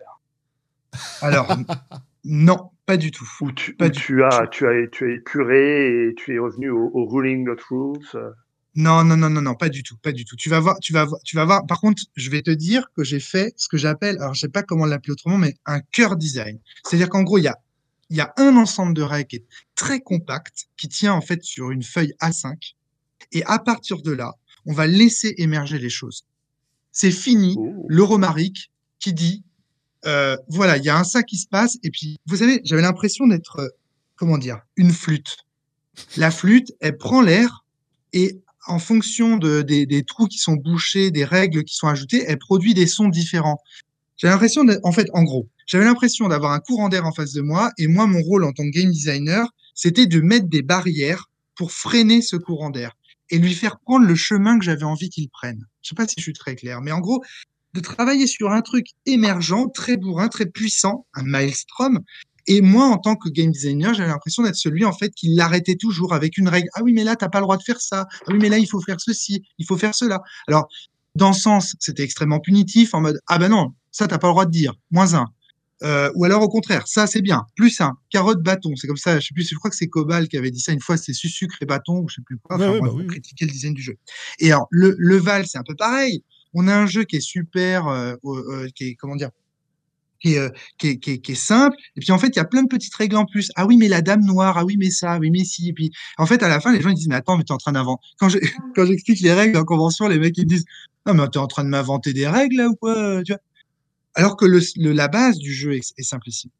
alors 1.21 1.47
non, 2.23 2.71
pas 2.85 2.97
du 2.97 3.11
tout. 3.11 3.27
tu, 3.55 3.75
Pas 3.75 3.89
du 3.89 4.23
as, 4.23 4.47
tu 4.47 4.67
as, 4.67 4.87
tu 4.87 5.05
as 5.05 5.13
épuré 5.15 6.07
et 6.09 6.15
tu 6.15 6.35
es 6.35 6.39
revenu 6.39 6.69
au, 6.69 6.89
au 6.93 7.05
ruling 7.05 7.43
not 7.43 7.55
rules 7.69 7.99
euh, 8.15 8.31
Non, 8.75 9.03
non, 9.03 9.17
non, 9.17 9.29
non, 9.29 9.41
non, 9.41 9.55
pas 9.55 9.69
du 9.69 9.83
tout, 9.83 9.97
pas 9.97 10.11
du 10.11 10.25
tout. 10.25 10.35
Tu 10.35 10.49
vas 10.49 10.59
voir, 10.59 10.77
tu 10.79 10.93
vas 10.93 11.05
voir, 11.05 11.21
tu 11.23 11.35
vas 11.35 11.45
voir. 11.45 11.65
Par 11.65 11.79
contre, 11.79 12.03
je 12.15 12.29
vais 12.29 12.41
te 12.41 12.51
dire 12.51 12.87
que 12.95 13.03
j'ai 13.03 13.19
fait 13.19 13.53
ce 13.57 13.67
que 13.67 13.77
j'appelle, 13.77 14.17
alors 14.19 14.33
je 14.33 14.41
sais 14.41 14.49
pas 14.49 14.63
comment 14.63 14.85
l'appeler 14.85 15.11
autrement, 15.11 15.37
mais 15.37 15.55
un 15.65 15.79
cœur 15.81 16.15
design. 16.15 16.59
C'est-à-dire 16.85 17.09
qu'en 17.09 17.23
gros, 17.23 17.37
il 17.37 17.43
y 17.43 17.47
a, 17.47 17.57
il 18.09 18.17
y 18.17 18.21
a 18.21 18.33
un 18.37 18.55
ensemble 18.57 18.93
de 18.93 19.01
règles 19.01 19.27
qui 19.27 19.35
est 19.37 19.45
très 19.75 19.99
compact, 20.01 20.67
qui 20.77 20.87
tient 20.89 21.13
en 21.13 21.21
fait 21.21 21.43
sur 21.43 21.71
une 21.71 21.83
feuille 21.83 22.13
A5. 22.21 22.75
Et 23.31 23.43
à 23.45 23.59
partir 23.59 24.01
de 24.01 24.11
là, 24.11 24.35
on 24.65 24.73
va 24.73 24.87
laisser 24.87 25.33
émerger 25.37 25.79
les 25.79 25.89
choses. 25.89 26.25
C'est 26.91 27.11
fini 27.11 27.55
Oh. 27.57 27.85
l'euromarique 27.89 28.71
qui 28.99 29.13
dit, 29.13 29.43
euh, 30.05 30.37
voilà, 30.49 30.77
il 30.77 30.83
y 30.83 30.89
a 30.89 30.97
un 30.97 31.03
ça 31.03 31.23
qui 31.23 31.37
se 31.37 31.47
passe. 31.47 31.77
Et 31.83 31.89
puis, 31.89 32.17
vous 32.25 32.37
savez, 32.37 32.61
j'avais 32.63 32.81
l'impression 32.81 33.27
d'être, 33.27 33.59
euh, 33.59 33.69
comment 34.15 34.37
dire, 34.37 34.59
une 34.75 34.91
flûte. 34.91 35.37
La 36.17 36.31
flûte, 36.31 36.73
elle 36.79 36.97
prend 36.97 37.21
l'air 37.21 37.63
et 38.13 38.39
en 38.65 38.79
fonction 38.79 39.37
de, 39.37 39.61
des, 39.61 40.03
trous 40.03 40.27
qui 40.27 40.37
sont 40.37 40.53
bouchés, 40.53 41.11
des 41.11 41.25
règles 41.25 41.63
qui 41.63 41.75
sont 41.75 41.87
ajoutées, 41.87 42.23
elle 42.27 42.37
produit 42.37 42.73
des 42.73 42.87
sons 42.87 43.09
différents. 43.09 43.59
J'ai 44.15 44.27
l'impression, 44.27 44.63
en 44.83 44.91
fait, 44.91 45.09
en 45.13 45.23
gros, 45.23 45.49
j'avais 45.65 45.85
l'impression 45.85 46.27
d'avoir 46.29 46.53
un 46.53 46.59
courant 46.59 46.89
d'air 46.89 47.05
en 47.05 47.11
face 47.11 47.33
de 47.33 47.41
moi 47.41 47.71
et 47.77 47.87
moi, 47.87 48.07
mon 48.07 48.21
rôle 48.21 48.45
en 48.45 48.53
tant 48.53 48.63
que 48.63 48.69
game 48.69 48.91
designer, 48.91 49.47
c'était 49.75 50.05
de 50.05 50.21
mettre 50.21 50.47
des 50.47 50.61
barrières 50.61 51.29
pour 51.55 51.71
freiner 51.71 52.21
ce 52.21 52.35
courant 52.35 52.69
d'air 52.69 52.93
et 53.29 53.37
lui 53.37 53.53
faire 53.53 53.79
prendre 53.79 54.05
le 54.05 54.15
chemin 54.15 54.59
que 54.59 54.65
j'avais 54.65 54.83
envie 54.83 55.09
qu'il 55.09 55.29
prenne. 55.29 55.65
Je 55.81 55.89
sais 55.89 55.95
pas 55.95 56.07
si 56.07 56.15
je 56.17 56.23
suis 56.23 56.33
très 56.33 56.55
clair, 56.55 56.81
mais 56.81 56.91
en 56.91 56.99
gros, 56.99 57.23
de 57.73 57.79
travailler 57.79 58.27
sur 58.27 58.51
un 58.51 58.61
truc 58.61 58.87
émergent, 59.05 59.67
très 59.73 59.97
bourrin, 59.97 60.27
très 60.27 60.45
puissant, 60.45 61.05
un 61.13 61.23
maelstrom. 61.23 61.99
Et 62.45 62.61
moi, 62.61 62.85
en 62.85 62.97
tant 62.97 63.15
que 63.15 63.29
game 63.29 63.51
designer, 63.51 63.93
j'avais 63.93 64.09
l'impression 64.09 64.43
d'être 64.43 64.55
celui, 64.55 64.83
en 64.85 64.91
fait, 64.91 65.11
qui 65.15 65.33
l'arrêtait 65.33 65.75
toujours 65.75 66.13
avec 66.13 66.37
une 66.37 66.49
règle. 66.49 66.67
Ah 66.73 66.81
oui, 66.83 66.93
mais 66.93 67.03
là, 67.03 67.15
t'as 67.15 67.29
pas 67.29 67.39
le 67.39 67.45
droit 67.45 67.57
de 67.57 67.63
faire 67.63 67.79
ça. 67.79 68.05
Ah 68.11 68.31
oui, 68.31 68.37
mais 68.41 68.49
là, 68.49 68.57
il 68.57 68.67
faut 68.67 68.81
faire 68.81 68.99
ceci, 68.99 69.43
il 69.57 69.65
faut 69.65 69.77
faire 69.77 69.95
cela. 69.95 70.21
Alors, 70.47 70.67
dans 71.15 71.31
ce 71.31 71.41
sens, 71.41 71.75
c'était 71.79 72.03
extrêmement 72.03 72.39
punitif, 72.39 72.93
en 72.93 73.01
mode, 73.01 73.19
ah 73.27 73.37
ben 73.37 73.49
non, 73.49 73.73
ça, 73.91 74.07
t'as 74.07 74.17
pas 74.17 74.27
le 74.27 74.33
droit 74.33 74.45
de 74.45 74.51
dire. 74.51 74.73
Moins 74.91 75.13
un. 75.13 75.27
Euh, 75.83 76.09
ou 76.15 76.25
alors, 76.25 76.41
au 76.41 76.49
contraire, 76.49 76.87
ça, 76.87 77.07
c'est 77.07 77.21
bien. 77.21 77.45
Plus 77.55 77.81
un. 77.81 77.93
Carotte, 78.09 78.41
bâton. 78.41 78.75
C'est 78.75 78.87
comme 78.87 78.97
ça. 78.97 79.19
Je 79.19 79.27
sais 79.27 79.33
plus, 79.33 79.47
je 79.47 79.55
crois 79.55 79.69
que 79.69 79.75
c'est 79.75 79.87
Cobal 79.87 80.27
qui 80.27 80.37
avait 80.37 80.51
dit 80.51 80.61
ça 80.61 80.71
une 80.71 80.79
fois. 80.79 80.97
C'est 80.97 81.13
sucre 81.13 81.55
et 81.61 81.65
bâton, 81.65 81.99
ou 81.99 82.09
je 82.09 82.15
sais 82.15 82.21
plus 82.25 82.37
quoi. 82.37 82.55
Enfin, 82.55 82.71
ouais, 82.71 82.81
bah 82.81 82.89
oui. 82.93 83.05
critiquer 83.07 83.45
le 83.45 83.51
design 83.51 83.73
du 83.73 83.81
jeu. 83.81 83.97
Et 84.39 84.51
alors, 84.51 84.67
le, 84.69 84.95
le 84.97 85.17
Val, 85.17 85.45
c'est 85.45 85.57
un 85.57 85.63
peu 85.63 85.75
pareil. 85.75 86.23
On 86.53 86.67
a 86.67 86.75
un 86.75 86.85
jeu 86.85 87.03
qui 87.03 87.17
est 87.17 87.21
super, 87.21 87.87
euh, 87.87 88.15
euh, 88.25 88.67
qui 88.75 88.89
est, 88.89 88.95
comment 88.95 89.15
dire, 89.15 89.29
qui 90.23 90.35
est, 90.35 90.39
euh, 90.39 90.49
qui, 90.77 90.99
est, 91.03 91.35
simple. 91.35 91.75
Et 91.95 91.99
puis, 91.99 92.11
en 92.11 92.17
fait, 92.17 92.27
il 92.27 92.37
y 92.37 92.39
a 92.39 92.45
plein 92.45 92.63
de 92.63 92.67
petites 92.67 92.95
règles 92.95 93.17
en 93.17 93.25
plus. 93.25 93.51
Ah 93.55 93.65
oui, 93.65 93.77
mais 93.77 93.87
la 93.89 94.01
dame 94.01 94.23
noire. 94.23 94.57
Ah 94.57 94.65
oui, 94.65 94.77
mais 94.77 94.89
ça. 94.89 95.19
Oui, 95.19 95.29
mais 95.31 95.43
si. 95.43 95.69
Et 95.69 95.73
puis, 95.73 95.91
en 96.17 96.25
fait, 96.25 96.41
à 96.43 96.47
la 96.47 96.61
fin, 96.61 96.71
les 96.71 96.81
gens, 96.81 96.89
ils 96.89 96.95
disent, 96.95 97.09
mais 97.09 97.15
attends, 97.15 97.37
mais 97.37 97.43
t'es 97.43 97.51
en 97.51 97.57
train 97.57 97.73
d'inventer. 97.73 98.03
Quand 98.17 98.29
je- 98.29 98.39
quand 98.75 98.85
j'explique 98.85 99.19
les 99.19 99.33
règles 99.33 99.57
en 99.57 99.65
convention, 99.65 100.07
les 100.07 100.19
mecs, 100.19 100.37
ils 100.37 100.45
disent, 100.45 100.65
non, 101.05 101.13
mais 101.13 101.27
t'es 101.27 101.39
en 101.39 101.47
train 101.47 101.63
de 101.63 101.69
m'inventer 101.69 102.13
des 102.13 102.27
règles, 102.27 102.57
là, 102.57 102.69
ou 102.69 102.75
quoi, 102.75 103.21
tu 103.23 103.33
vois? 103.33 103.41
Alors 104.15 104.37
que 104.37 104.45
la 104.45 105.07
base 105.07 105.37
du 105.37 105.53
jeu 105.53 105.73
est, 105.73 106.01
simplissime. 106.01 106.51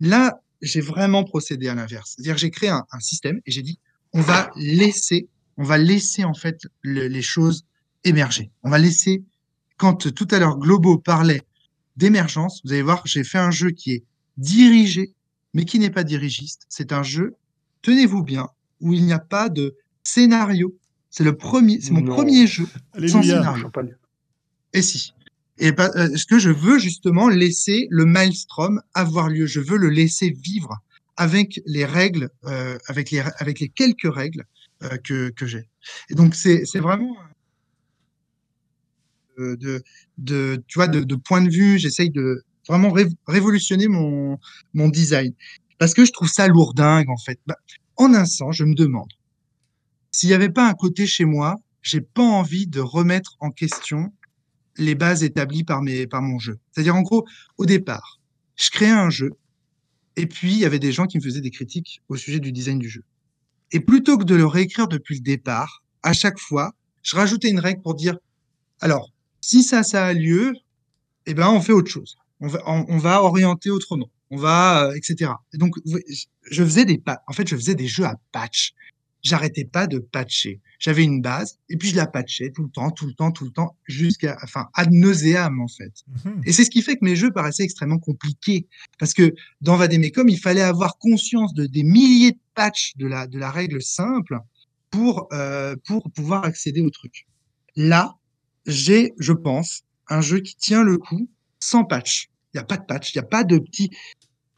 Là, 0.00 0.40
j'ai 0.62 0.80
vraiment 0.80 1.24
procédé 1.24 1.68
à 1.68 1.74
l'inverse. 1.74 2.14
C'est-à-dire, 2.14 2.38
j'ai 2.38 2.50
créé 2.50 2.70
un, 2.70 2.84
système 3.00 3.40
et 3.46 3.50
j'ai 3.50 3.62
dit, 3.62 3.78
on 4.12 4.20
va 4.20 4.50
laisser, 4.56 5.28
on 5.56 5.64
va 5.64 5.76
laisser, 5.76 6.24
en 6.24 6.34
fait, 6.34 6.62
le- 6.82 7.08
les 7.08 7.22
choses 7.22 7.64
émerger. 8.04 8.50
On 8.62 8.70
va 8.70 8.78
laisser, 8.78 9.24
quand 9.80 10.12
tout 10.14 10.28
à 10.30 10.38
l'heure 10.38 10.58
Globo 10.58 10.98
parlait 10.98 11.40
d'émergence, 11.96 12.60
vous 12.64 12.72
allez 12.72 12.82
voir, 12.82 13.00
j'ai 13.06 13.24
fait 13.24 13.38
un 13.38 13.50
jeu 13.50 13.70
qui 13.70 13.92
est 13.92 14.04
dirigé, 14.36 15.14
mais 15.54 15.64
qui 15.64 15.78
n'est 15.78 15.90
pas 15.90 16.04
dirigiste. 16.04 16.66
C'est 16.68 16.92
un 16.92 17.02
jeu, 17.02 17.34
tenez-vous 17.80 18.22
bien, 18.22 18.50
où 18.82 18.92
il 18.92 19.06
n'y 19.06 19.14
a 19.14 19.18
pas 19.18 19.48
de 19.48 19.74
scénario. 20.04 20.76
C'est 21.08 21.24
le 21.24 21.34
premier, 21.34 21.80
c'est 21.80 21.92
mon 21.92 22.02
Non. 22.02 22.14
premier 22.14 22.46
jeu 22.46 22.66
sans 23.08 23.22
scénario. 23.22 23.70
Et 24.74 24.82
si. 24.82 25.14
Et 25.56 25.72
euh, 25.78 26.14
ce 26.14 26.26
que 26.26 26.38
je 26.38 26.50
veux 26.50 26.78
justement 26.78 27.30
laisser 27.30 27.86
le 27.90 28.04
maelstrom 28.04 28.82
avoir 28.92 29.30
lieu. 29.30 29.46
Je 29.46 29.60
veux 29.60 29.78
le 29.78 29.88
laisser 29.88 30.28
vivre 30.28 30.78
avec 31.16 31.58
les 31.64 31.86
règles, 31.86 32.28
euh, 32.44 32.78
avec 32.86 33.10
les 33.10 33.22
avec 33.38 33.60
les 33.60 33.70
quelques 33.70 34.12
règles 34.14 34.44
euh, 34.82 34.98
que 34.98 35.30
que 35.30 35.46
j'ai. 35.46 35.64
Et 36.10 36.14
donc 36.14 36.34
c'est 36.34 36.66
c'est 36.66 36.80
vraiment 36.80 37.16
euh, 37.18 37.29
de 39.38 40.62
tu 40.66 40.78
vois 40.78 40.88
de, 40.88 41.14
point 41.16 41.42
de 41.42 41.50
vue. 41.50 41.78
J'essaye 41.78 42.10
de 42.10 42.42
vraiment 42.68 42.90
ré- 42.90 43.08
révolutionner 43.26 43.88
mon 43.88 44.38
mon 44.74 44.88
design 44.88 45.32
parce 45.78 45.94
que 45.94 46.04
je 46.04 46.12
trouve 46.12 46.28
ça 46.28 46.48
lourdingue 46.48 47.08
en 47.08 47.16
fait. 47.16 47.38
Bah, 47.46 47.56
en 47.96 48.14
un 48.14 48.24
sens, 48.24 48.56
je 48.56 48.64
me 48.64 48.74
demande 48.74 49.10
s'il 50.12 50.28
n'y 50.28 50.34
avait 50.34 50.50
pas 50.50 50.68
un 50.68 50.74
côté 50.74 51.06
chez 51.06 51.24
moi, 51.24 51.56
j'ai 51.82 52.00
pas 52.00 52.22
envie 52.22 52.66
de 52.66 52.80
remettre 52.80 53.36
en 53.40 53.50
question 53.50 54.12
les 54.76 54.94
bases 54.94 55.22
établies 55.22 55.64
par, 55.64 55.82
mes, 55.82 56.06
par 56.06 56.22
mon 56.22 56.38
jeu. 56.38 56.58
C'est-à-dire, 56.70 56.96
en 56.96 57.02
gros, 57.02 57.26
au 57.58 57.66
départ, 57.66 58.20
je 58.56 58.70
créais 58.70 58.90
un 58.90 59.10
jeu, 59.10 59.32
et 60.16 60.26
puis 60.26 60.52
il 60.52 60.58
y 60.58 60.64
avait 60.64 60.78
des 60.78 60.92
gens 60.92 61.06
qui 61.06 61.18
me 61.18 61.22
faisaient 61.22 61.40
des 61.40 61.50
critiques 61.50 62.02
au 62.08 62.16
sujet 62.16 62.40
du 62.40 62.52
design 62.52 62.78
du 62.78 62.88
jeu. 62.88 63.02
Et 63.72 63.80
plutôt 63.80 64.18
que 64.18 64.24
de 64.24 64.34
le 64.34 64.46
réécrire 64.46 64.88
depuis 64.88 65.16
le 65.16 65.22
départ, 65.22 65.84
à 66.02 66.12
chaque 66.12 66.38
fois, 66.38 66.72
je 67.02 67.16
rajoutais 67.16 67.48
une 67.48 67.60
règle 67.60 67.82
pour 67.82 67.94
dire, 67.94 68.18
alors, 68.80 69.12
si 69.50 69.62
ça, 69.64 69.82
ça 69.82 70.06
a 70.06 70.12
lieu, 70.12 70.54
eh 71.26 71.34
ben, 71.34 71.48
on 71.48 71.60
fait 71.60 71.72
autre 71.72 71.90
chose. 71.90 72.16
On 72.40 72.46
va, 72.46 72.60
on, 72.66 72.84
on 72.88 72.98
va 72.98 73.22
orienter 73.22 73.70
autrement. 73.70 74.08
On 74.30 74.36
va, 74.36 74.84
euh, 74.86 74.94
etc. 74.94 75.32
Et 75.52 75.58
donc, 75.58 75.74
je- 76.50 76.62
faisais 76.64 76.84
des, 76.84 76.98
pa- 76.98 77.22
en 77.26 77.32
fait, 77.32 77.48
je 77.48 77.56
faisais 77.56 77.74
des 77.74 77.88
jeux 77.88 78.04
à 78.04 78.14
patch. 78.30 78.74
J'arrêtais 79.22 79.64
pas 79.64 79.86
de 79.88 79.98
patcher. 79.98 80.60
J'avais 80.78 81.02
une 81.04 81.20
base, 81.20 81.58
et 81.68 81.76
puis 81.76 81.88
je 81.90 81.96
la 81.96 82.06
patchais 82.06 82.50
tout 82.54 82.62
le 82.62 82.70
temps, 82.70 82.90
tout 82.90 83.06
le 83.06 83.12
temps, 83.12 83.32
tout 83.32 83.44
le 83.44 83.50
temps, 83.50 83.76
jusqu'à, 83.86 84.38
enfin, 84.44 84.68
ad 84.72 84.90
nauseam, 84.92 85.60
en 85.60 85.68
fait. 85.68 85.92
Mhm. 86.24 86.42
Et 86.46 86.52
c'est 86.52 86.64
ce 86.64 86.70
qui 86.70 86.80
fait 86.80 86.94
que 86.96 87.04
mes 87.04 87.16
jeux 87.16 87.30
paraissaient 87.32 87.64
extrêmement 87.64 87.98
compliqués. 87.98 88.66
Parce 89.00 89.12
que 89.12 89.34
dans 89.60 89.76
Vademecum, 89.76 90.28
il 90.28 90.38
fallait 90.38 90.62
avoir 90.62 90.96
conscience 90.96 91.52
de 91.54 91.66
des 91.66 91.82
milliers 91.82 92.32
de 92.32 92.38
patchs 92.54 92.92
de 92.96 93.06
la, 93.08 93.26
de 93.26 93.38
la 93.38 93.50
règle 93.50 93.82
simple 93.82 94.38
pour, 94.90 95.28
euh, 95.32 95.74
pour 95.86 96.08
pouvoir 96.12 96.44
accéder 96.44 96.80
au 96.80 96.90
truc. 96.90 97.26
Là, 97.76 98.14
j'ai, 98.66 99.12
je 99.18 99.32
pense, 99.32 99.82
un 100.08 100.20
jeu 100.20 100.40
qui 100.40 100.56
tient 100.56 100.82
le 100.82 100.98
coup 100.98 101.28
sans 101.58 101.84
patch. 101.84 102.28
Il 102.52 102.56
n'y 102.58 102.60
a 102.60 102.64
pas 102.64 102.76
de 102.76 102.84
patch, 102.84 103.14
il 103.14 103.18
n'y 103.18 103.24
a 103.24 103.28
pas 103.28 103.44
de 103.44 103.58
petits. 103.58 103.90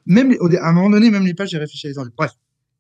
Même 0.07 0.35
à 0.61 0.69
un 0.69 0.73
moment 0.73 0.91
donné, 0.91 1.11
même 1.11 1.25
les 1.27 1.35
patchs, 1.35 1.51
j'ai 1.51 1.59
réfléchi 1.59 1.87
à 1.87 1.91
les 1.91 1.99
enlever. 1.99 2.15
Bref. 2.17 2.33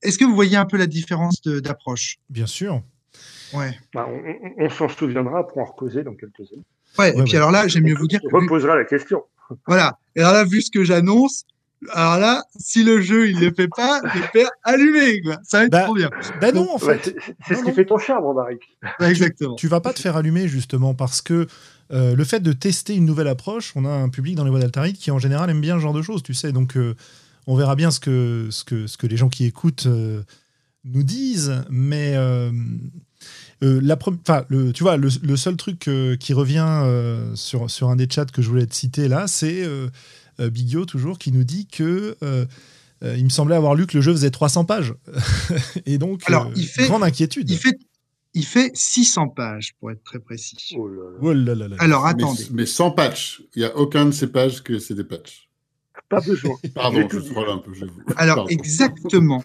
Est-ce 0.03 0.18
que 0.18 0.25
vous 0.25 0.35
voyez 0.35 0.57
un 0.57 0.64
peu 0.66 0.77
la 0.77 0.87
différence 0.87 1.41
d'approche? 1.43 2.18
Bien 2.29 2.47
sûr. 2.47 2.83
Ouais. 3.53 3.79
Bah, 3.95 4.09
on 4.09 4.64
on- 4.64 4.70
s'en 4.70 4.89
souviendra 4.89 5.47
pour 5.47 5.59
en 5.59 5.66
causer 5.66 6.03
dans 6.03 6.14
quelques 6.14 6.51
années. 6.53 6.64
Ouais, 6.99 7.11
et 7.11 7.12
puis 7.12 7.33
ouais. 7.33 7.37
alors 7.37 7.51
là, 7.51 7.68
j'aime 7.68 7.85
mieux 7.85 7.95
vous 7.95 8.09
dire 8.09 8.20
On 8.25 8.29
que 8.31 8.35
reposera 8.37 8.75
la 8.75 8.85
question. 8.85 9.23
Voilà. 9.66 9.99
Et 10.16 10.20
alors 10.20 10.33
là, 10.33 10.45
vu 10.45 10.61
ce 10.62 10.70
que 10.70 10.83
j'annonce, 10.83 11.45
alors 11.91 12.18
là, 12.18 12.45
si 12.59 12.85
le 12.85 13.01
jeu 13.01 13.28
il 13.28 13.41
le 13.41 13.53
fait 13.53 13.68
pas, 13.68 14.01
je 14.14 14.20
perds 14.33 14.51
allumé, 14.62 15.20
quoi. 15.22 15.39
Ça 15.43 15.59
va 15.59 15.64
être 15.64 15.72
Bah, 15.72 15.83
trop 15.85 15.95
bien. 15.95 16.11
Ben 16.41 16.55
non, 16.55 16.68
en 16.74 16.78
fait. 16.78 17.16
c'est 17.47 17.55
ce 17.55 17.64
qui 17.64 17.72
fait 17.72 17.85
ton 17.85 17.99
charme, 17.99 18.24
Romaric. 18.24 18.61
Ouais, 19.01 19.11
exactement. 19.11 19.55
Tu 19.57 19.68
vas 19.68 19.80
pas 19.80 19.93
te 19.93 20.01
faire 20.01 20.16
allumer 20.16 20.49
justement 20.49 20.95
parce 20.95 21.22
que 21.22 21.47
euh, 21.93 22.14
le 22.14 22.24
fait 22.24 22.41
de 22.41 22.53
tester 22.53 22.95
une 22.95 23.05
nouvelle 23.05 23.28
approche, 23.28 23.72
on 23.76 23.85
a 23.85 23.91
un 23.91 24.09
public 24.09 24.35
dans 24.37 24.45
les 24.45 24.51
voies 24.51 24.61
d'Altaride 24.61 24.97
qui 24.97 25.11
en 25.11 25.18
général 25.18 25.51
aime 25.51 25.61
bien 25.61 25.76
ce 25.76 25.80
genre 25.80 25.93
de 25.95 26.03
choses, 26.03 26.22
tu 26.22 26.35
sais. 26.35 26.53
Donc 26.53 26.76
euh, 26.76 26.95
on 27.47 27.57
verra 27.57 27.76
bien 27.76 27.91
ce 27.91 28.01
que, 28.01 28.49
ce 28.51 28.64
que, 28.64 28.87
ce 28.87 28.97
que 28.97 29.07
les 29.07 29.16
gens 29.16 29.28
qui 29.28 29.45
écoutent 29.45 29.87
euh, 29.87 30.22
nous 30.85 31.03
disent. 31.03 31.64
Mais 31.70 32.14
euh, 32.16 32.51
euh, 33.62 33.80
la 33.83 33.97
le, 34.49 34.72
tu 34.72 34.83
vois, 34.83 34.97
le, 34.97 35.09
le 35.22 35.37
seul 35.37 35.57
truc 35.57 35.87
euh, 35.87 36.16
qui 36.16 36.35
revient 36.35 36.66
euh, 36.66 37.35
sur, 37.35 37.70
sur 37.70 37.91
un 37.91 37.97
des 37.97 38.09
chats 38.11 38.24
que 38.24 38.43
je 38.43 38.49
voulais 38.49 38.66
te 38.66 38.74
citer 38.74 39.07
là, 39.09 39.26
c'est 39.26 39.62
euh, 40.41 40.51
Bigio 40.51 40.85
toujours 40.85 41.18
qui 41.18 41.33
nous 41.33 41.45
dit 41.45 41.66
que. 41.66 42.16
euh, 42.22 42.47
euh, 43.05 43.16
il 43.16 43.24
me 43.24 43.30
semblait 43.30 43.57
avoir 43.57 43.74
lu 43.74 43.87
que 43.89 43.97
le 43.97 44.01
jeu 44.01 44.12
faisait 44.12 44.30
300 44.30 44.64
pages. 44.64 44.95
Et 45.87 45.99
donc, 45.99 46.22
Alors, 46.26 46.47
euh, 46.47 46.53
il 46.55 46.66
fait- 46.68 46.85
grande 46.87 47.03
inquiétude. 47.03 47.51
Il 47.51 47.59
fait, 47.59 47.76
il 48.33 48.47
fait 48.47 48.70
600 48.74 49.26
pages 49.30 49.72
pour 49.80 49.91
être 49.91 50.05
très 50.05 50.20
précis. 50.20 50.57
Oh 50.78 50.87
là 50.87 51.03
là. 51.03 51.18
Oh 51.20 51.33
là 51.33 51.55
là 51.57 51.66
là. 51.68 51.76
Alors 51.80 52.05
Mais, 52.05 52.11
attendez. 52.11 52.47
mais 52.53 52.64
sans 52.64 52.93
patch. 52.93 53.43
Il 53.57 53.59
n'y 53.59 53.64
a 53.64 53.76
aucun 53.76 54.05
de 54.07 54.12
ces 54.12 54.28
pages 54.28 54.62
que 54.62 54.78
c'est 54.78 54.95
des 54.95 55.03
patchs. 55.03 55.49
Pas 56.09 56.20
besoin. 56.20 56.55
Pardon, 56.76 57.09
je 57.11 57.18
troll 57.18 57.51
un 57.51 57.59
peu. 57.59 57.72
Alors 58.16 58.37
Pardon. 58.37 58.49
exactement. 58.51 59.43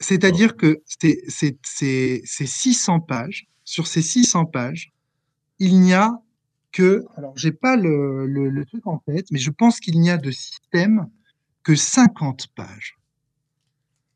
C'est-à-dire 0.00 0.56
que 0.56 0.82
c'est 0.84 1.20
c'est 1.28 1.58
c'est 1.62 2.22
c'est 2.24 2.46
600 2.46 3.00
pages. 3.00 3.46
Sur 3.64 3.86
ces 3.86 4.02
600 4.02 4.46
pages, 4.46 4.90
il 5.60 5.80
n'y 5.80 5.94
a 5.94 6.12
que 6.76 7.06
alors 7.16 7.32
j'ai 7.38 7.52
pas 7.52 7.74
le, 7.74 8.64
truc 8.66 8.86
en 8.86 8.98
tête, 8.98 9.28
mais 9.30 9.38
je 9.38 9.50
pense 9.50 9.80
qu'il 9.80 9.98
n'y 9.98 10.10
a 10.10 10.18
de 10.18 10.30
système 10.30 11.08
que 11.62 11.74
50 11.74 12.48
pages. 12.54 12.98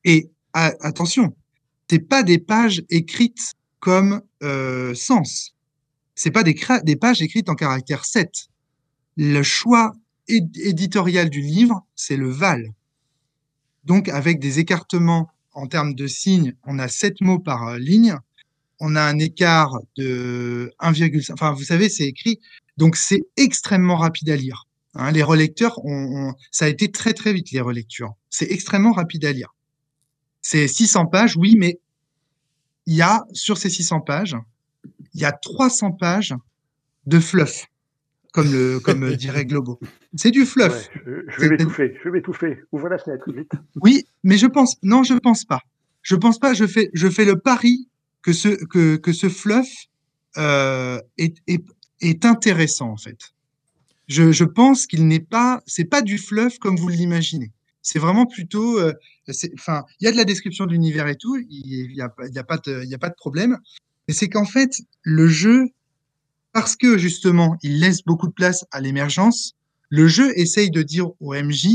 Et 0.05 0.31
a- 0.53 0.75
attention, 0.81 1.35
c'est 1.89 2.01
pas 2.01 2.23
des 2.23 2.39
pages 2.39 2.83
écrites 2.91 3.55
comme 3.79 4.21
euh, 4.43 4.95
sens. 4.95 5.57
C'est 6.15 6.31
pas 6.31 6.43
des, 6.43 6.97
pages 6.97 7.23
écrites 7.23 7.49
en 7.49 7.55
caractère 7.55 8.05
7. 8.05 8.31
Le 9.17 9.43
choix 9.43 9.95
éd- 10.29 10.61
éditorial 10.63 11.31
du 11.31 11.41
livre, 11.41 11.87
c'est 11.97 12.19
le 12.19 12.29
val. 12.29 12.75
Donc, 13.85 14.11
avec 14.11 14.39
des 14.39 14.59
écartements 14.59 15.31
en 15.55 15.67
termes 15.67 15.95
de 15.95 16.07
signes, 16.07 16.55
on 16.65 16.79
a 16.79 16.89
7 16.89 17.23
mots 17.23 17.39
par 17.39 17.69
euh, 17.69 17.79
ligne. 17.79 18.19
On 18.81 18.97
a 18.97 19.03
un 19.03 19.18
écart 19.18 19.78
de 19.97 20.72
1,5. 20.81 21.33
Enfin, 21.33 21.53
vous 21.53 21.64
savez, 21.64 21.89
c'est 21.89 22.07
écrit. 22.07 22.41
Donc, 22.76 22.97
c'est 22.97 23.22
extrêmement 23.37 23.97
rapide 23.97 24.31
à 24.31 24.37
lire. 24.37 24.66
Hein, 24.95 25.12
les 25.12 25.22
relecteurs, 25.22 25.78
on, 25.85 26.35
ça 26.51 26.64
a 26.64 26.68
été 26.68 26.91
très 26.91 27.12
très 27.12 27.33
vite 27.33 27.53
les 27.53 27.61
relectures. 27.61 28.14
C'est 28.28 28.51
extrêmement 28.51 28.93
rapide 28.93 29.24
à 29.24 29.33
lire. 29.33 29.55
C'est 30.43 30.66
600 30.66 31.07
pages, 31.07 31.37
oui, 31.37 31.55
mais 31.57 31.78
il 32.87 32.95
y 32.95 33.03
a 33.03 33.24
sur 33.33 33.57
ces 33.57 33.70
600 33.70 34.01
pages, 34.01 34.37
il 35.14 35.20
y 35.20 35.24
a 35.24 35.33
300 35.33 35.93
pages 35.93 36.35
de 37.07 37.20
fluff, 37.20 37.66
comme 38.33 38.51
le 38.51 38.81
comme 38.81 39.14
dirait 39.16 39.45
Globo. 39.45 39.78
C'est 40.16 40.31
du 40.31 40.45
fluff. 40.45 40.89
je, 41.05 41.41
vais 41.41 41.51
m'étouffer, 41.51 41.95
je 41.99 42.05
vais 42.05 42.11
m'étouffer. 42.11 42.59
Ouvre 42.72 42.89
la 42.89 42.99
fenêtre 42.99 43.31
vite. 43.33 43.53
Oui, 43.76 44.07
mais 44.24 44.39
je 44.39 44.47
pense, 44.47 44.76
non, 44.83 45.05
je 45.05 45.14
pense 45.14 45.45
pas. 45.45 45.61
Je 46.03 46.16
pense 46.16 46.39
pas. 46.39 46.55
Je 46.55 46.66
fais, 46.66 46.91
je 46.95 47.09
fais 47.09 47.24
le 47.24 47.39
pari 47.39 47.89
que 48.23 48.33
ce 48.33 48.49
que 48.66 48.97
que 48.97 49.12
ce 49.12 49.29
fluff 49.29 49.68
euh, 50.37 51.01
est, 51.18 51.37
est 52.01 52.25
intéressant 52.25 52.91
en 52.91 52.97
fait 52.97 53.33
je, 54.11 54.33
je 54.33 54.45
pense 54.45 54.87
qu'il 54.87 55.07
n'est 55.07 55.21
pas, 55.21 55.62
c'est 55.66 55.85
pas 55.85 56.03
du 56.03 56.18
fluff 56.18 56.59
comme 56.59 56.77
vous 56.77 56.89
l'imaginez. 56.89 57.53
C'est 57.81 58.01
vraiment 58.01 58.27
plutôt, 58.27 58.79
euh, 58.81 58.93
enfin, 59.55 59.85
il 60.01 60.05
y 60.05 60.09
a 60.09 60.12
de 60.12 60.16
la 60.16 60.25
description 60.25 60.66
de 60.66 60.73
l'univers 60.73 61.07
et 61.07 61.14
tout, 61.14 61.37
il 61.49 61.93
y 61.95 62.01
a, 62.03 62.07
a 62.07 62.41
a 62.41 62.43
pas 62.43 62.59
de 62.59 63.14
problème. 63.16 63.57
Mais 64.09 64.14
c'est 64.14 64.29
qu'en 64.29 64.45
fait, 64.45 64.73
le 65.03 65.29
jeu, 65.29 65.68
parce 66.53 66.75
que 66.75 66.99
justement, 66.99 67.57
il 67.62 67.79
laisse 67.79 68.03
beaucoup 68.03 68.27
de 68.27 68.33
place 68.33 68.64
à 68.73 68.81
l'émergence, 68.81 69.55
le 69.91 70.09
jeu 70.09 70.37
essaye 70.37 70.73
de 70.73 70.83
dire 70.83 71.07
au 71.21 71.33
MJ 71.33 71.68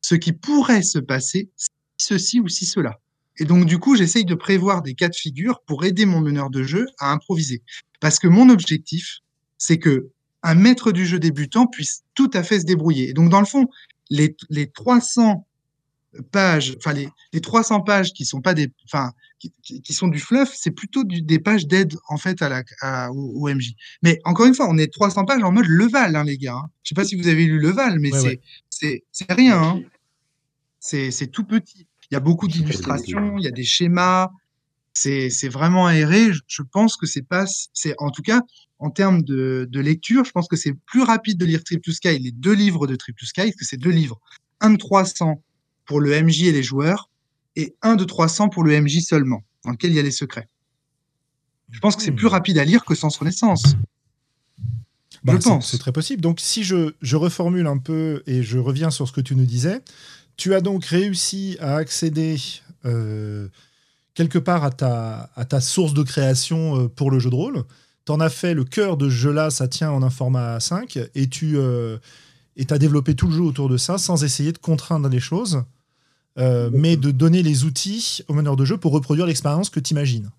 ce 0.00 0.14
qui 0.14 0.32
pourrait 0.32 0.82
se 0.82 1.00
passer 1.00 1.50
si 1.56 1.68
ceci 1.96 2.40
ou 2.40 2.48
si 2.48 2.66
cela. 2.66 3.00
Et 3.38 3.44
donc, 3.44 3.66
du 3.66 3.78
coup, 3.78 3.96
j'essaye 3.96 4.24
de 4.24 4.34
prévoir 4.34 4.82
des 4.82 4.94
cas 4.94 5.08
de 5.08 5.14
figure 5.14 5.60
pour 5.66 5.84
aider 5.84 6.06
mon 6.06 6.20
meneur 6.20 6.50
de 6.50 6.62
jeu 6.62 6.86
à 6.98 7.12
improviser. 7.12 7.62
Parce 8.00 8.18
que 8.18 8.28
mon 8.28 8.48
objectif, 8.48 9.18
c'est 9.58 9.78
que 9.78 10.10
un 10.42 10.54
maître 10.54 10.92
du 10.92 11.06
jeu 11.06 11.18
débutant 11.18 11.66
puisse 11.66 12.02
tout 12.14 12.30
à 12.34 12.42
fait 12.42 12.60
se 12.60 12.66
débrouiller. 12.66 13.08
Et 13.08 13.12
donc, 13.12 13.30
dans 13.30 13.40
le 13.40 13.46
fond, 13.46 13.66
les, 14.10 14.36
les 14.50 14.70
300 14.70 15.46
pages, 16.30 16.74
enfin, 16.78 16.92
les, 16.92 17.08
les 17.32 17.40
300 17.40 17.80
pages 17.80 18.12
qui 18.12 18.24
sont 18.24 18.40
pas 18.40 18.54
des, 18.54 18.70
enfin, 18.84 19.12
qui, 19.38 19.82
qui 19.82 19.92
sont 19.92 20.08
du 20.08 20.20
fluff, 20.20 20.52
c'est 20.54 20.70
plutôt 20.70 21.04
du, 21.04 21.22
des 21.22 21.38
pages 21.38 21.66
d'aide, 21.66 21.96
en 22.08 22.16
fait, 22.16 22.42
à 22.42 22.48
la, 22.48 22.62
à, 22.80 23.10
au, 23.10 23.48
MJ. 23.48 23.74
Mais 24.02 24.20
encore 24.24 24.46
une 24.46 24.54
fois, 24.54 24.68
on 24.68 24.78
est 24.78 24.92
300 24.92 25.24
pages 25.24 25.42
en 25.42 25.52
mode 25.52 25.66
Leval, 25.66 26.16
hein, 26.16 26.24
les 26.24 26.38
gars. 26.38 26.56
Hein. 26.56 26.70
Je 26.82 26.90
sais 26.90 26.94
pas 26.94 27.04
si 27.04 27.16
vous 27.16 27.28
avez 27.28 27.44
lu 27.44 27.58
Leval, 27.58 27.98
mais 27.98 28.10
c'est, 28.70 29.02
rien, 29.28 29.60
hein. 29.60 29.82
C'est 30.78 31.30
tout 31.30 31.44
petit. 31.44 31.86
Il 32.10 32.14
y 32.14 32.16
a 32.16 32.20
beaucoup 32.20 32.48
d'illustrations, 32.48 33.38
il 33.38 33.44
y 33.44 33.48
a 33.48 33.50
des 33.50 33.64
schémas, 33.64 34.30
c'est, 34.94 35.48
vraiment 35.48 35.86
aéré. 35.86 36.30
Je 36.46 36.62
pense 36.62 36.96
que 36.96 37.06
c'est 37.06 37.22
pas, 37.22 37.44
c'est, 37.72 37.94
en 37.98 38.10
tout 38.10 38.22
cas, 38.22 38.40
en 38.78 38.90
termes 38.90 39.22
de, 39.22 39.68
lecture, 39.72 40.24
je 40.24 40.30
pense 40.30 40.48
que 40.48 40.56
c'est 40.56 40.74
plus 40.86 41.02
rapide 41.02 41.38
de 41.38 41.44
lire 41.44 41.64
Trip 41.64 41.82
to 41.82 41.92
Sky, 41.92 42.18
les 42.18 42.32
deux 42.32 42.54
livres 42.54 42.86
de 42.86 42.96
Trip 42.96 43.16
to 43.16 43.26
Sky, 43.26 43.52
que 43.52 43.64
c'est 43.64 43.76
deux 43.76 43.90
livres. 43.90 44.20
Un 44.60 44.70
de 44.70 44.76
300 44.76 45.42
pour 45.84 46.00
le 46.00 46.22
MJ 46.22 46.44
et 46.44 46.52
les 46.52 46.62
joueurs, 46.62 47.10
et 47.56 47.74
un 47.82 47.96
de 47.96 48.04
300 48.04 48.48
pour 48.48 48.64
le 48.64 48.80
MJ 48.80 49.00
seulement, 49.00 49.42
dans 49.64 49.72
lequel 49.72 49.90
il 49.90 49.96
y 49.96 50.00
a 50.00 50.02
les 50.02 50.10
secrets. 50.10 50.48
Je 51.70 51.80
pense 51.80 51.96
que 51.96 52.02
c'est 52.02 52.12
plus 52.12 52.26
hmm. 52.26 52.30
rapide 52.30 52.58
à 52.58 52.64
lire 52.64 52.84
que 52.84 52.94
Sans 52.94 53.16
Renaissance. 53.16 53.76
Bah, 55.24 55.32
je 55.32 55.38
pense. 55.38 55.70
C'est 55.70 55.78
très 55.78 55.92
possible. 55.92 56.20
Donc, 56.20 56.40
si 56.40 56.62
je, 56.62 56.92
je, 57.00 57.16
reformule 57.16 57.66
un 57.66 57.78
peu 57.78 58.22
et 58.26 58.42
je 58.42 58.58
reviens 58.58 58.90
sur 58.90 59.08
ce 59.08 59.12
que 59.12 59.22
tu 59.22 59.34
nous 59.34 59.46
disais, 59.46 59.80
tu 60.36 60.54
as 60.54 60.60
donc 60.60 60.84
réussi 60.84 61.56
à 61.60 61.76
accéder 61.76 62.36
euh, 62.84 63.48
quelque 64.14 64.38
part 64.38 64.64
à 64.64 64.70
ta, 64.70 65.30
à 65.36 65.44
ta 65.44 65.60
source 65.60 65.94
de 65.94 66.02
création 66.02 66.78
euh, 66.78 66.88
pour 66.88 67.10
le 67.10 67.18
jeu 67.18 67.30
de 67.30 67.34
rôle 67.34 67.64
t'en 68.04 68.20
as 68.20 68.30
fait 68.30 68.54
le 68.54 68.64
cœur 68.64 68.96
de 68.96 69.08
ce 69.08 69.14
jeu-là, 69.14 69.50
ça 69.50 69.68
tient 69.68 69.90
en 69.90 70.02
un 70.02 70.10
format 70.10 70.60
5, 70.60 70.98
et 71.14 71.28
tu 71.28 71.56
euh, 71.56 71.98
as 72.70 72.78
développé 72.78 73.14
tout 73.14 73.28
le 73.28 73.34
jeu 73.34 73.42
autour 73.42 73.68
de 73.68 73.76
ça 73.76 73.98
sans 73.98 74.24
essayer 74.24 74.52
de 74.52 74.58
contraindre 74.58 75.08
les 75.08 75.20
choses, 75.20 75.64
euh, 76.38 76.70
mais 76.72 76.96
de 76.96 77.10
donner 77.10 77.42
les 77.42 77.64
outils 77.64 78.22
au 78.28 78.34
meneur 78.34 78.56
de 78.56 78.64
jeu 78.64 78.76
pour 78.76 78.92
reproduire 78.92 79.26
l'expérience 79.26 79.70
que 79.70 79.80
tu 79.80 79.92
imagines. 79.92 80.30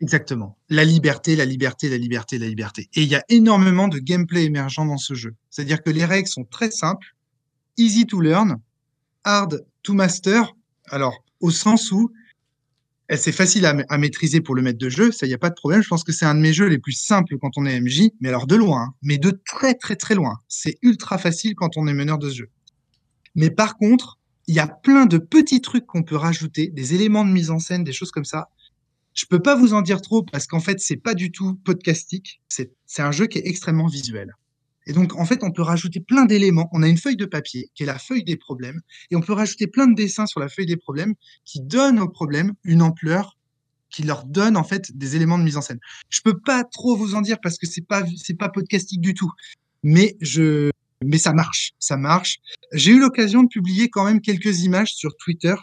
Exactement. 0.00 0.56
La 0.68 0.84
liberté, 0.84 1.36
la 1.36 1.44
liberté, 1.44 1.88
la 1.88 1.96
liberté, 1.96 2.38
la 2.38 2.48
liberté. 2.48 2.88
Et 2.94 3.02
il 3.02 3.08
y 3.08 3.14
a 3.14 3.22
énormément 3.28 3.86
de 3.86 3.98
gameplay 3.98 4.44
émergent 4.44 4.84
dans 4.84 4.98
ce 4.98 5.14
jeu. 5.14 5.34
C'est-à-dire 5.48 5.80
que 5.80 5.90
les 5.90 6.04
règles 6.04 6.28
sont 6.28 6.44
très 6.44 6.72
simples, 6.72 7.14
easy 7.78 8.04
to 8.06 8.20
learn, 8.20 8.56
hard 9.24 9.64
to 9.82 9.94
master. 9.94 10.54
Alors, 10.90 11.24
au 11.40 11.50
sens 11.50 11.92
où 11.92 12.10
c'est 13.16 13.32
facile 13.32 13.66
à, 13.66 13.98
maîtriser 13.98 14.40
pour 14.40 14.54
le 14.54 14.62
maître 14.62 14.78
de 14.78 14.88
jeu, 14.88 15.12
ça 15.12 15.26
y 15.26 15.34
a 15.34 15.38
pas 15.38 15.50
de 15.50 15.54
problème. 15.54 15.82
Je 15.82 15.88
pense 15.88 16.04
que 16.04 16.12
c'est 16.12 16.24
un 16.24 16.34
de 16.34 16.40
mes 16.40 16.52
jeux 16.52 16.66
les 16.66 16.78
plus 16.78 16.92
simples 16.92 17.36
quand 17.38 17.50
on 17.56 17.66
est 17.66 17.78
MJ, 17.80 18.10
mais 18.20 18.28
alors 18.28 18.46
de 18.46 18.56
loin, 18.56 18.82
hein. 18.82 18.94
mais 19.02 19.18
de 19.18 19.30
très 19.30 19.74
très 19.74 19.96
très 19.96 20.14
loin. 20.14 20.38
C'est 20.48 20.78
ultra 20.82 21.18
facile 21.18 21.54
quand 21.54 21.76
on 21.76 21.86
est 21.86 21.94
meneur 21.94 22.18
de 22.18 22.30
ce 22.30 22.36
jeu. 22.36 22.50
Mais 23.34 23.50
par 23.50 23.76
contre, 23.76 24.18
il 24.46 24.54
y 24.54 24.60
a 24.60 24.66
plein 24.66 25.06
de 25.06 25.18
petits 25.18 25.60
trucs 25.60 25.86
qu'on 25.86 26.02
peut 26.02 26.16
rajouter, 26.16 26.68
des 26.68 26.94
éléments 26.94 27.24
de 27.24 27.30
mise 27.30 27.50
en 27.50 27.58
scène, 27.58 27.84
des 27.84 27.92
choses 27.92 28.10
comme 28.10 28.24
ça. 28.24 28.48
Je 29.14 29.26
peux 29.26 29.40
pas 29.40 29.56
vous 29.56 29.74
en 29.74 29.82
dire 29.82 30.00
trop 30.00 30.22
parce 30.22 30.46
qu'en 30.46 30.60
fait, 30.60 30.80
c'est 30.80 30.96
pas 30.96 31.14
du 31.14 31.30
tout 31.30 31.54
podcastique. 31.64 32.40
C'est 32.48 32.70
un 32.98 33.12
jeu 33.12 33.26
qui 33.26 33.38
est 33.38 33.46
extrêmement 33.46 33.86
visuel. 33.86 34.34
Et 34.86 34.92
donc, 34.92 35.14
en 35.14 35.24
fait, 35.24 35.42
on 35.42 35.52
peut 35.52 35.62
rajouter 35.62 36.00
plein 36.00 36.24
d'éléments. 36.24 36.68
On 36.72 36.82
a 36.82 36.88
une 36.88 36.98
feuille 36.98 37.16
de 37.16 37.24
papier 37.24 37.70
qui 37.74 37.84
est 37.84 37.86
la 37.86 37.98
feuille 37.98 38.24
des 38.24 38.36
problèmes, 38.36 38.80
et 39.10 39.16
on 39.16 39.20
peut 39.20 39.32
rajouter 39.32 39.66
plein 39.66 39.86
de 39.86 39.94
dessins 39.94 40.26
sur 40.26 40.40
la 40.40 40.48
feuille 40.48 40.66
des 40.66 40.76
problèmes 40.76 41.14
qui 41.44 41.60
donnent 41.60 42.00
aux 42.00 42.08
problèmes 42.08 42.52
une 42.64 42.82
ampleur, 42.82 43.36
qui 43.90 44.02
leur 44.02 44.24
donne 44.24 44.56
en 44.56 44.64
fait 44.64 44.96
des 44.96 45.16
éléments 45.16 45.38
de 45.38 45.44
mise 45.44 45.56
en 45.56 45.62
scène. 45.62 45.78
Je 46.08 46.20
peux 46.22 46.38
pas 46.38 46.64
trop 46.64 46.96
vous 46.96 47.14
en 47.14 47.20
dire 47.20 47.38
parce 47.40 47.58
que 47.58 47.66
c'est 47.66 47.86
pas 47.86 48.02
c'est 48.16 48.34
pas 48.34 48.48
podcastique 48.48 49.00
du 49.00 49.14
tout, 49.14 49.30
mais 49.82 50.16
je 50.20 50.70
mais 51.04 51.18
ça 51.18 51.32
marche, 51.32 51.72
ça 51.78 51.96
marche. 51.96 52.38
J'ai 52.72 52.92
eu 52.92 53.00
l'occasion 53.00 53.42
de 53.42 53.48
publier 53.48 53.88
quand 53.88 54.04
même 54.04 54.20
quelques 54.20 54.62
images 54.62 54.94
sur 54.94 55.16
Twitter. 55.16 55.54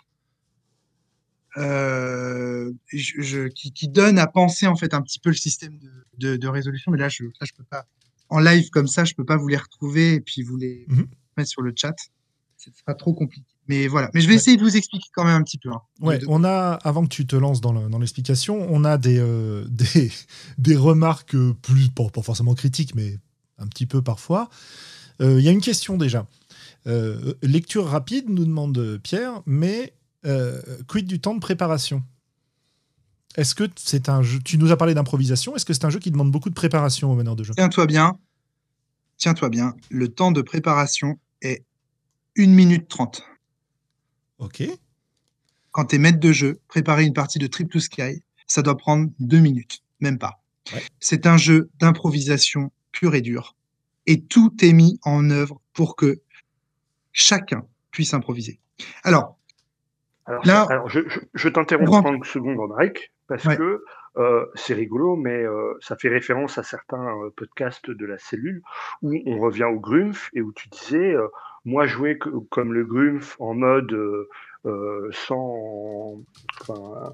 Euh, 1.58 2.72
qui, 2.92 3.88
donnent 3.90 4.20
à 4.20 4.28
penser 4.28 4.68
en 4.68 4.76
fait 4.76 4.94
un 4.94 5.02
petit 5.02 5.20
peu 5.20 5.30
le 5.30 5.36
système 5.36 5.78
de, 5.80 5.90
de, 6.20 6.38
de 6.38 6.48
résolution, 6.48 6.92
mais 6.92 7.00
là 7.00 7.10
je 7.10 7.24
là 7.24 7.32
je 7.42 7.54
peux 7.54 7.64
pas 7.64 7.88
en 8.30 8.40
live 8.40 8.70
comme 8.70 8.88
ça, 8.88 9.06
je 9.06 9.14
peux 9.14 9.26
pas 9.26 9.38
vous 9.38 9.48
les 9.48 9.58
retrouver 9.58 10.14
et 10.14 10.22
puis 10.22 10.44
vous 10.44 10.58
les 10.58 10.86
mhm. 10.88 11.08
mettre 11.38 11.50
sur 11.50 11.62
le 11.62 11.74
chat. 11.76 11.96
Ce 12.58 12.70
sera 12.72 12.94
trop 12.94 13.14
compliqué. 13.14 13.48
Mais 13.68 13.88
voilà. 13.88 14.10
Mais 14.14 14.22
je 14.22 14.28
vais 14.28 14.34
essayer 14.34 14.58
de 14.58 14.64
vous 14.64 14.76
expliquer 14.76 15.08
quand 15.14 15.24
même 15.24 15.36
un 15.36 15.44
petit 15.44 15.58
peu. 15.58 15.70
Hein, 15.70 15.82
ouais, 16.02 16.20
on 16.28 16.44
a, 16.44 16.74
avant 16.84 17.04
que 17.04 17.10
tu 17.10 17.26
te 17.26 17.36
lances 17.36 17.62
dans 17.62 18.00
l'explication, 18.00 18.68
on 18.70 18.84
a 18.84 18.98
des, 18.98 19.20
euh, 19.20 19.64
des, 19.70 20.12
des, 20.58 20.76
remarques 20.76 21.38
plus, 21.62 21.90
pas, 21.90 22.22
forcément 22.22 22.56
critiques, 22.56 22.96
mais 22.96 23.18
un 23.58 23.68
petit 23.68 23.86
peu 23.86 24.02
parfois. 24.02 24.50
Euh, 25.22 25.40
il 25.40 25.46
y 25.46 25.50
a 25.50 25.52
une 25.52 25.62
question 25.62 25.98
déjà. 25.98 26.28
Euh, 26.88 27.34
lecture 27.44 27.86
rapide, 27.86 28.30
nous 28.30 28.46
demande 28.46 29.00
Pierre, 29.04 29.42
mais 29.46 29.94
quid 30.88 31.06
du 31.06 31.22
temps 31.22 31.36
de 31.36 31.40
préparation? 31.40 32.04
Est-ce 33.40 33.56
que 33.56 33.64
c'est 33.78 34.10
un 34.10 34.22
jeu 34.22 34.40
Tu 34.44 34.58
nous 34.58 34.72
as 34.72 34.78
parlé 34.78 34.94
d'improvisation. 34.94 35.56
Est-ce 35.56 35.66
que 35.66 35.74
c'est 35.74 35.86
un 35.86 35.90
jeu 35.90 36.00
qui 36.00 36.12
demande 36.12 36.30
beaucoup 36.30 36.50
de 36.50 36.56
préparation 36.56 37.12
au 37.12 37.16
meneur 37.16 37.36
de 37.38 37.44
jeu? 37.44 37.54
Tiens-toi 37.56 37.86
bien. 37.86 38.20
Tiens-toi 39.18 39.50
bien. 39.50 39.76
Le 39.90 40.10
temps 40.10 40.32
de 40.32 40.42
préparation 40.42 41.20
est 41.42 41.64
1 42.38 42.48
minute 42.48 42.90
30. 42.90 43.24
Ok. 44.40 44.64
Quand 45.72 45.86
tu 45.86 45.96
es 45.96 46.00
maître 46.00 46.20
de 46.20 46.32
jeu, 46.34 46.60
préparer 46.68 47.06
une 47.06 47.14
partie 47.14 47.40
de 47.40 47.48
Trip 47.48 47.72
to 47.72 47.80
Sky, 47.80 48.24
ça 48.46 48.62
doit 48.62 48.76
prendre 48.76 49.10
2 49.20 49.40
minutes, 49.40 49.84
même 50.02 50.18
pas. 50.18 50.42
C'est 51.00 51.26
un 51.26 51.38
jeu 51.38 51.70
d'improvisation 51.80 52.72
pur 52.92 53.16
et 53.16 53.22
dur. 53.22 53.56
Et 54.06 54.22
tout 54.22 54.54
est 54.62 54.74
mis 54.74 55.00
en 55.04 55.30
œuvre 55.30 55.62
pour 55.74 55.96
que 55.96 56.22
chacun 57.12 57.66
puisse 57.92 58.14
improviser. 58.14 58.60
Alors, 59.04 59.38
alors, 60.26 60.46
Là, 60.46 60.84
je, 60.88 61.00
je, 61.34 61.50
t'interromps 61.50 62.04
30 62.04 62.24
secondes, 62.26 62.60
Henrik, 62.60 63.12
parce 63.30 63.56
que 63.56 63.86
euh, 64.18 64.46
c'est 64.56 64.74
rigolo, 64.74 65.16
mais 65.16 65.44
euh, 65.44 65.76
ça 65.82 65.96
fait 65.96 66.10
référence 66.10 66.58
à 66.58 66.64
certains 66.64 67.16
euh, 67.22 67.30
podcasts 67.30 67.90
de 67.92 68.06
la 68.06 68.18
cellule 68.18 68.64
où 69.04 69.14
on 69.26 69.40
revient 69.40 69.66
au 69.66 69.80
Grumpf 69.80 70.32
et 70.34 70.42
où 70.42 70.52
tu 70.52 70.68
disais, 70.70 71.16
moi 71.64 71.86
jouer 71.86 72.18
comme 72.50 72.74
le 72.74 72.84
Grumpf 72.84 73.40
en 73.40 73.54
mode 73.54 73.96
sans, 75.12 76.22
enfin, 76.62 77.14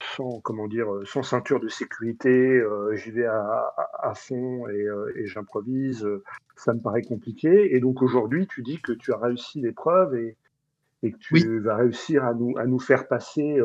sans 0.00 0.40
comment 0.40 0.66
dire, 0.66 0.88
sans 1.04 1.22
ceinture 1.22 1.60
de 1.60 1.68
sécurité, 1.68 2.62
j'y 2.94 3.12
vais 3.12 3.26
à, 3.26 3.72
à, 4.00 4.14
fond 4.14 4.68
et, 4.68 4.86
et 5.14 5.26
j'improvise, 5.26 6.06
ça 6.56 6.74
me 6.74 6.80
paraît 6.80 7.02
compliqué. 7.02 7.74
Et 7.74 7.80
donc 7.80 8.02
aujourd'hui, 8.02 8.48
tu 8.48 8.62
dis 8.62 8.80
que 8.82 8.92
tu 8.92 9.12
as 9.12 9.18
réussi 9.18 9.60
l'épreuve 9.60 10.16
et 10.16 10.36
et 11.04 11.10
que 11.10 11.18
tu 11.18 11.58
vas 11.58 11.74
réussir 11.74 12.24
à 12.24 12.32
nous, 12.32 12.56
à 12.58 12.64
nous 12.64 12.78
faire 12.78 13.08
passer 13.08 13.60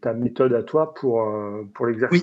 ta 0.00 0.14
méthode 0.14 0.52
à 0.54 0.62
toi 0.62 0.94
pour, 0.94 1.22
euh, 1.22 1.68
pour 1.74 1.86
l'exercice. 1.86 2.22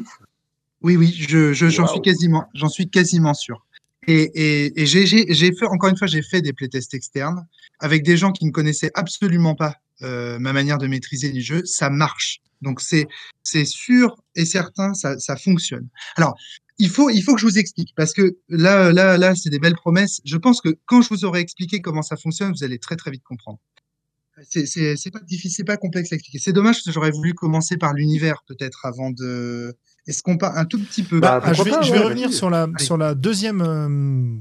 Oui, 0.82 0.98
oui, 0.98 0.98
oui 0.98 1.14
je, 1.14 1.54
j'en 1.54 1.88
suis 1.88 2.02
quasiment, 2.02 2.46
j'en 2.54 2.70
suis 2.70 2.90
quasiment 2.90 3.34
sûr. 3.34 3.66
Et, 4.08 4.24
et, 4.36 4.82
et 4.82 4.86
j'ai, 4.86 5.54
fait, 5.54 5.66
encore 5.66 5.90
une 5.90 5.98
fois, 5.98 6.08
j'ai 6.08 6.22
fait 6.22 6.42
des 6.42 6.54
playtests 6.54 6.94
externes 6.94 7.48
avec 7.80 8.04
des 8.04 8.18
gens 8.18 8.32
qui 8.32 8.46
ne 8.46 8.52
connaissaient 8.52 8.92
absolument 8.94 9.56
pas 9.56 9.76
ma 10.02 10.54
manière 10.54 10.78
de 10.78 10.88
maîtriser 10.88 11.32
les 11.32 11.42
jeux. 11.42 11.66
Ça 11.66 11.90
marche. 11.90 12.42
Donc 12.62 12.82
c'est 12.82 13.08
c'est 13.44 13.66
sûr 13.66 14.16
et 14.36 14.46
certain, 14.46 14.94
ça, 14.94 15.18
ça 15.20 15.36
fonctionne. 15.36 15.88
Alors 16.16 16.36
il 16.78 16.90
faut, 16.90 17.10
il 17.10 17.22
faut 17.22 17.36
que 17.36 17.42
je 17.42 17.46
vous 17.46 17.58
explique 17.58 17.94
parce 17.96 18.14
que 18.14 18.38
là, 18.50 18.92
là, 18.92 19.18
là, 19.18 19.36
c'est 19.36 19.50
des 19.50 19.60
belles 19.60 19.76
promesses. 19.76 20.22
Je 20.26 20.38
pense 20.38 20.62
que 20.62 20.78
quand 20.86 21.02
je 21.02 21.10
vous 21.10 21.26
aurai 21.26 21.40
expliqué 21.40 21.82
comment 21.82 22.02
ça 22.02 22.18
fonctionne, 22.18 22.52
vous 22.52 22.64
allez 22.64 22.80
très, 22.80 22.96
très 22.96 23.12
vite 23.12 23.24
comprendre. 23.24 23.60
C'est, 24.50 25.12
pas 25.12 25.20
difficile, 25.22 25.52
c'est 25.52 25.64
pas 25.64 25.78
complexe 25.78 26.12
à 26.12 26.16
expliquer. 26.16 26.40
C'est 26.40 26.54
dommage 26.54 26.76
parce 26.76 26.86
que 26.86 26.92
j'aurais 26.92 27.12
voulu 27.12 27.34
commencer 27.34 27.78
par 27.78 27.94
l'univers 27.94 28.44
peut-être 28.48 28.86
avant 28.86 29.12
de. 29.12 29.76
Est-ce 30.08 30.22
qu'on 30.24 30.38
part 30.38 30.58
un 30.58 30.66
tout 30.66 30.80
petit 30.80 31.04
peu? 31.04 31.20
Bah, 31.20 31.40
Bah, 31.40 31.54
je 31.54 31.64
vais, 31.64 31.70
pourquoi 31.72 31.80
pas, 31.80 31.86
je 31.86 31.92
vais 31.92 32.00
ouais, 32.00 32.06
revenir 32.06 32.32
sur 32.34 32.50
la, 32.50 32.64
Allez. 32.64 32.84
sur 32.84 32.98
la 32.98 33.16
deuxième, 33.16 33.62
euh, 33.62 34.36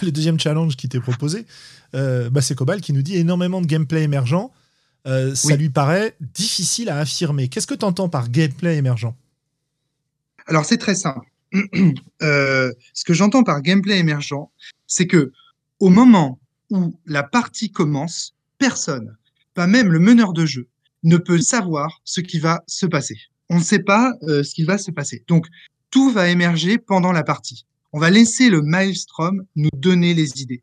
le 0.02 0.10
deuxième 0.12 0.38
challenge 0.40 0.76
qui 0.76 0.88
t'est 0.88 1.00
proposé. 1.00 1.46
Euh, 1.94 2.30
bah, 2.30 2.40
c'est 2.40 2.54
Cobal 2.54 2.80
qui 2.80 2.92
nous 2.92 3.02
dit 3.02 3.16
énormément 3.16 3.60
de 3.60 3.66
gameplay 3.66 4.02
émergent. 4.02 4.50
Euh, 5.06 5.34
ça 5.34 5.48
Oui. 5.48 5.56
lui 5.56 5.68
paraît 5.68 6.14
difficile 6.20 6.88
à 6.88 6.98
affirmer. 6.98 7.48
Qu'est-ce 7.48 7.66
que 7.66 7.74
tu 7.74 7.84
entends 7.84 8.08
par 8.08 8.28
gameplay 8.30 8.76
émergent? 8.76 9.14
Alors 10.46 10.64
c'est 10.64 10.78
très 10.78 10.94
simple. 10.94 11.26
Euh, 12.22 12.72
ce 12.94 13.04
que 13.04 13.12
j'entends 13.14 13.42
par 13.42 13.60
gameplay 13.62 13.98
émergent, 13.98 14.48
c'est 14.86 15.08
que 15.08 15.32
au 15.80 15.88
moment 15.88 16.38
où 16.70 16.94
la 17.04 17.24
partie 17.24 17.72
commence, 17.72 18.34
personne, 18.62 19.16
pas 19.54 19.66
même 19.66 19.90
le 19.90 19.98
meneur 19.98 20.32
de 20.32 20.46
jeu, 20.46 20.68
ne 21.02 21.16
peut 21.16 21.40
savoir 21.40 22.00
ce 22.04 22.20
qui 22.20 22.38
va 22.38 22.62
se 22.68 22.86
passer. 22.86 23.16
On 23.50 23.58
ne 23.58 23.62
sait 23.62 23.80
pas 23.82 24.12
euh, 24.22 24.44
ce 24.44 24.54
qui 24.54 24.62
va 24.62 24.78
se 24.78 24.92
passer. 24.92 25.24
Donc 25.26 25.46
tout 25.90 26.12
va 26.12 26.28
émerger 26.28 26.78
pendant 26.78 27.10
la 27.10 27.24
partie. 27.24 27.66
On 27.92 27.98
va 27.98 28.08
laisser 28.08 28.50
le 28.50 28.62
maelstrom 28.62 29.42
nous 29.56 29.74
donner 29.74 30.14
les 30.14 30.40
idées 30.40 30.62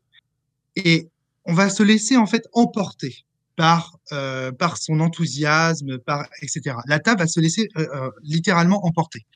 et 0.76 1.08
on 1.44 1.52
va 1.52 1.68
se 1.68 1.82
laisser 1.82 2.16
en 2.16 2.26
fait 2.26 2.44
emporter 2.54 3.26
par 3.56 3.98
euh, 4.12 4.50
par 4.50 4.78
son 4.78 5.00
enthousiasme, 5.00 5.98
par 5.98 6.26
etc. 6.40 6.76
La 6.86 7.00
table 7.00 7.20
va 7.20 7.26
se 7.26 7.38
laisser 7.38 7.68
euh, 7.76 8.10
littéralement 8.22 8.86
emporter. 8.86 9.26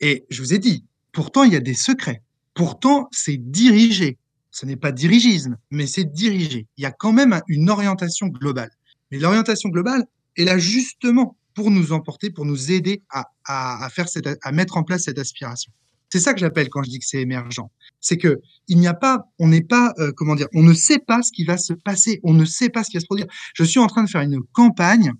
Et 0.00 0.24
je 0.30 0.40
vous 0.40 0.54
ai 0.54 0.58
dit, 0.58 0.86
pourtant, 1.12 1.44
il 1.44 1.52
y 1.52 1.56
a 1.56 1.60
des 1.60 1.74
secrets. 1.74 2.22
Pourtant, 2.54 3.08
c'est 3.12 3.36
dirigé. 3.36 4.16
Ce 4.54 4.66
n'est 4.66 4.76
pas 4.76 4.92
dirigisme, 4.92 5.56
mais 5.72 5.88
c'est 5.88 6.04
dirigé. 6.04 6.68
Il 6.76 6.82
y 6.82 6.86
a 6.86 6.92
quand 6.92 7.12
même 7.12 7.40
une 7.48 7.68
orientation 7.68 8.28
globale. 8.28 8.70
Mais 9.10 9.18
l'orientation 9.18 9.68
globale 9.68 10.04
est 10.36 10.44
là 10.44 10.58
justement 10.58 11.36
pour 11.54 11.72
nous 11.72 11.92
emporter, 11.92 12.30
pour 12.30 12.44
nous 12.44 12.70
aider 12.70 13.02
à 13.44 14.52
mettre 14.52 14.76
en 14.76 14.84
place 14.84 15.04
cette 15.04 15.18
aspiration. 15.18 15.72
C'est 16.08 16.20
ça 16.20 16.32
que 16.32 16.38
j'appelle 16.38 16.68
quand 16.68 16.84
je 16.84 16.90
dis 16.90 17.00
que 17.00 17.04
c'est 17.04 17.20
émergent. 17.20 17.68
C'est 18.00 18.16
que 18.16 18.40
il 18.68 18.78
n'y 18.78 18.86
a 18.86 18.94
pas, 18.94 19.24
on 19.40 19.48
n'est 19.48 19.64
pas, 19.64 19.92
euh, 19.98 20.12
comment 20.16 20.36
dire, 20.36 20.46
on 20.54 20.62
ne 20.62 20.72
sait 20.72 21.00
pas 21.00 21.22
ce 21.22 21.32
qui 21.32 21.42
va 21.42 21.58
se 21.58 21.72
passer, 21.72 22.20
on 22.22 22.32
ne 22.32 22.44
sait 22.44 22.68
pas 22.68 22.84
ce 22.84 22.90
qui 22.90 22.96
va 22.96 23.00
se 23.00 23.06
produire. 23.06 23.26
Je 23.54 23.64
suis 23.64 23.80
en 23.80 23.88
train 23.88 24.04
de 24.04 24.08
faire 24.08 24.20
une 24.20 24.40
campagne 24.52 25.12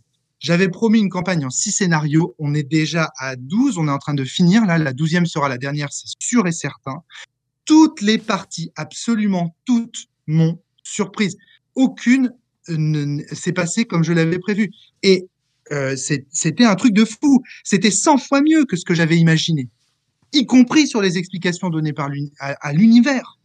j'avais 0.45 0.69
promis 0.69 0.99
une 0.99 1.09
campagne 1.09 1.47
en 1.47 1.49
six 1.49 1.73
scénarios. 1.73 2.35
On 2.39 2.53
est 2.53 2.69
déjà 2.69 3.11
à 3.19 3.35
12. 3.35 3.79
On 3.79 3.89
est 3.89 3.91
en 3.91 3.97
train 3.97 4.13
de 4.13 4.25
finir. 4.25 4.67
Là, 4.67 4.77
la 4.77 4.93
douzième 4.93 5.25
sera 5.25 5.49
la 5.49 5.57
dernière, 5.57 5.91
c'est 5.91 6.11
sûr 6.19 6.47
et 6.47 6.53
certain. 6.53 7.03
Toutes 7.65 8.01
les 8.03 8.19
parties, 8.19 8.71
absolument 8.77 9.57
toutes, 9.65 10.07
m'ont 10.27 10.61
surprise. 10.83 11.37
Aucune 11.75 12.33
ne 12.69 13.23
s'est 13.33 13.53
passée 13.53 13.85
comme 13.85 14.05
je 14.05 14.13
l'avais 14.13 14.39
prévu. 14.39 14.71
Et 15.03 15.27
euh, 15.73 15.97
c'était 15.97 16.65
un 16.65 16.75
truc 16.75 16.93
de 16.93 17.05
fou. 17.05 17.43
C'était 17.63 17.91
100 17.91 18.19
fois 18.19 18.43
mieux 18.43 18.65
que 18.65 18.77
ce 18.77 18.85
que 18.85 18.95
j'avais 18.95 19.17
imaginé, 19.17 19.69
y 20.33 20.47
compris 20.47 20.87
sur 20.87 21.01
les 21.01 21.17
explications 21.19 21.71
données 21.71 21.93
par 21.93 22.11
à, 22.39 22.53
à 22.61 22.73
l'univers. 22.73 23.39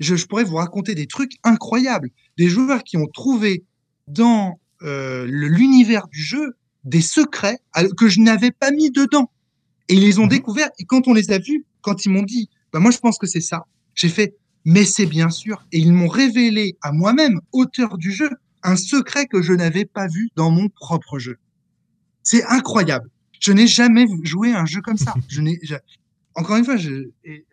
Je, 0.00 0.16
je 0.16 0.26
pourrais 0.26 0.44
vous 0.44 0.56
raconter 0.56 0.94
des 0.94 1.06
trucs 1.06 1.32
incroyables. 1.44 2.10
Des 2.38 2.48
joueurs 2.48 2.82
qui 2.82 2.96
ont 2.96 3.06
trouvé 3.06 3.64
dans 4.08 4.58
euh, 4.82 5.26
l'univers 5.28 6.08
du 6.08 6.20
jeu 6.20 6.56
des 6.84 7.00
secrets 7.00 7.60
que 7.96 8.08
je 8.08 8.18
n'avais 8.18 8.50
pas 8.50 8.72
mis 8.72 8.90
dedans. 8.90 9.30
Et 9.88 9.94
ils 9.94 10.00
les 10.00 10.18
ont 10.18 10.24
Mhm. 10.24 10.30
découverts. 10.30 10.70
Et 10.80 10.84
quand 10.84 11.06
on 11.06 11.14
les 11.14 11.30
a 11.30 11.38
vus, 11.38 11.64
quand 11.80 12.04
ils 12.04 12.08
m'ont 12.10 12.22
dit, 12.24 12.48
bah 12.72 12.78
moi 12.80 12.90
je 12.90 12.98
pense 12.98 13.18
que 13.18 13.26
c'est 13.26 13.40
ça, 13.40 13.66
j'ai 13.94 14.08
fait, 14.08 14.34
mais 14.64 14.84
c'est 14.84 15.06
bien 15.06 15.30
sûr. 15.30 15.64
Et 15.72 15.78
ils 15.78 15.92
m'ont 15.92 16.08
révélé 16.08 16.76
à 16.82 16.92
moi-même, 16.92 17.40
auteur 17.52 17.98
du 17.98 18.12
jeu, 18.12 18.30
un 18.62 18.76
secret 18.76 19.26
que 19.26 19.42
je 19.42 19.52
n'avais 19.52 19.84
pas 19.84 20.06
vu 20.06 20.30
dans 20.36 20.50
mon 20.50 20.68
propre 20.68 21.18
jeu. 21.18 21.36
C'est 22.22 22.44
incroyable. 22.44 23.08
Je 23.40 23.52
n'ai 23.52 23.66
jamais 23.66 24.06
joué 24.22 24.52
à 24.52 24.60
un 24.60 24.66
jeu 24.66 24.80
comme 24.80 24.96
ça. 24.98 25.14
Je 25.28 25.40
n'ai, 25.40 25.58
je- 25.62 25.74
encore 26.34 26.56
une 26.56 26.64
fois, 26.64 26.76
je, 26.76 27.08
et- 27.24 27.44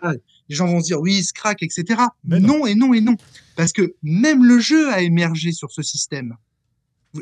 ah, 0.00 0.12
les 0.48 0.54
gens 0.56 0.66
vont 0.66 0.80
se 0.80 0.86
dire 0.86 1.00
oui, 1.00 1.18
il 1.18 1.24
se 1.24 1.32
craque, 1.32 1.62
etc. 1.62 2.00
Mais 2.24 2.40
non. 2.40 2.58
non. 2.60 2.66
et 2.66 2.74
non 2.74 2.94
et 2.94 3.00
non, 3.00 3.16
parce 3.56 3.72
que 3.72 3.94
même 4.02 4.44
le 4.44 4.58
jeu 4.60 4.90
a 4.92 5.02
émergé 5.02 5.52
sur 5.52 5.70
ce 5.72 5.82
système. 5.82 6.36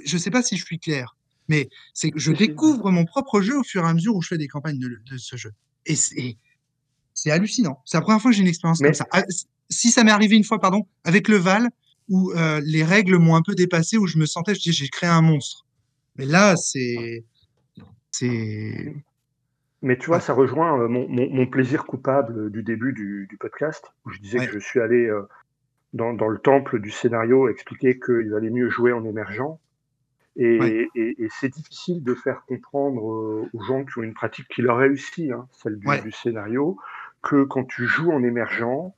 Je 0.05 0.17
ne 0.17 0.21
sais 0.21 0.31
pas 0.31 0.43
si 0.43 0.57
je 0.57 0.65
suis 0.65 0.79
clair, 0.79 1.17
mais 1.49 1.69
c'est 1.95 2.11
que 2.11 2.19
je 2.19 2.31
découvre 2.33 2.91
mon 2.91 3.05
propre 3.07 3.41
jeu 3.41 3.59
au 3.59 3.65
fur 3.65 3.85
et 3.85 3.89
à 3.89 3.95
mesure 3.95 4.15
où 4.15 4.23
je 4.23 4.29
fais 4.29 4.39
des 4.39 4.47
campagnes 4.49 4.79
de, 4.79 4.89
de 5.11 5.17
ce 5.19 5.37
jeu. 5.37 5.51
Et 5.87 5.97
c'est 5.97 6.37
c'est 7.23 7.31
hallucinant. 7.31 7.81
C'est 7.85 7.97
la 7.99 8.03
première 8.03 8.21
fois 8.21 8.31
que 8.31 8.37
j'ai 8.37 8.43
une 8.43 8.49
expérience 8.49 8.81
Mais- 8.81 8.89
comme 8.89 8.95
ça. 8.95 9.07
Ah, 9.12 9.23
Si 9.68 9.91
ça 9.93 10.03
m'est 10.03 10.11
arrivé 10.11 10.37
une 10.37 10.43
fois, 10.45 10.59
pardon, 10.59 10.87
avec 11.05 11.29
le 11.29 11.37
Val, 11.37 11.68
où 12.09 12.33
euh, 12.33 12.61
les 12.64 12.83
règles 12.83 13.18
m'ont 13.18 13.37
un 13.37 13.43
peu 13.43 13.55
dépassé, 13.55 13.97
où 13.99 14.07
je 14.09 14.18
me 14.18 14.27
sentais, 14.27 14.55
je 14.57 14.61
dis, 14.61 14.73
j'ai 14.73 14.89
créé 14.89 15.09
un 15.09 15.23
monstre. 15.23 15.64
Mais 16.16 16.27
là, 16.27 16.57
c'est 16.57 17.25
c'est 18.11 18.95
Mais 19.83 19.97
tu 19.97 20.07
vois, 20.09 20.16
Ouais. 20.16 20.23
ça 20.23 20.35
rejoint 20.35 20.79
euh, 20.79 20.89
mon, 20.89 21.09
mon- 21.09 21.31
mon 21.31 21.47
plaisir 21.47 21.85
coupable 21.87 22.51
du 22.51 22.62
début 22.62 22.93
du, 22.93 23.27
du 23.31 23.37
podcast, 23.39 23.85
où 24.05 24.11
je 24.11 24.18
disais 24.18 24.41
Ouais. 24.41 24.47
que 24.47 24.53
je 24.53 24.59
suis 24.59 24.81
allé 24.81 25.07
euh, 25.07 25.23
dans, 25.95 26.12
dans 26.12 26.29
le 26.29 26.39
temple 26.39 26.81
du 26.81 26.91
scénario 26.91 27.49
expliquer 27.49 27.99
qu'il 27.99 28.29
valait 28.31 28.51
mieux 28.51 28.68
jouer 28.71 28.93
en 28.93 29.05
émergent. 29.05 29.59
Et, 30.37 30.59
Ouais. 30.61 30.89
et- 30.95 31.23
et 31.25 31.29
c'est 31.41 31.49
difficile 31.49 32.03
de 32.05 32.14
faire 32.14 32.43
comprendre 32.47 33.03
euh, 33.11 33.49
aux 33.55 33.62
gens 33.64 33.85
qui 33.85 33.99
ont 33.99 34.03
une 34.03 34.14
pratique 34.14 34.49
qui 34.49 34.62
leur 34.62 34.79
réussit, 34.79 35.31
hein, 35.31 35.47
celle 35.62 35.79
du 35.79 36.12
scénario, 36.12 36.77
que 37.23 37.45
quand 37.45 37.64
tu 37.64 37.87
joues 37.87 38.12
en 38.12 38.23
émergent, 38.23 38.95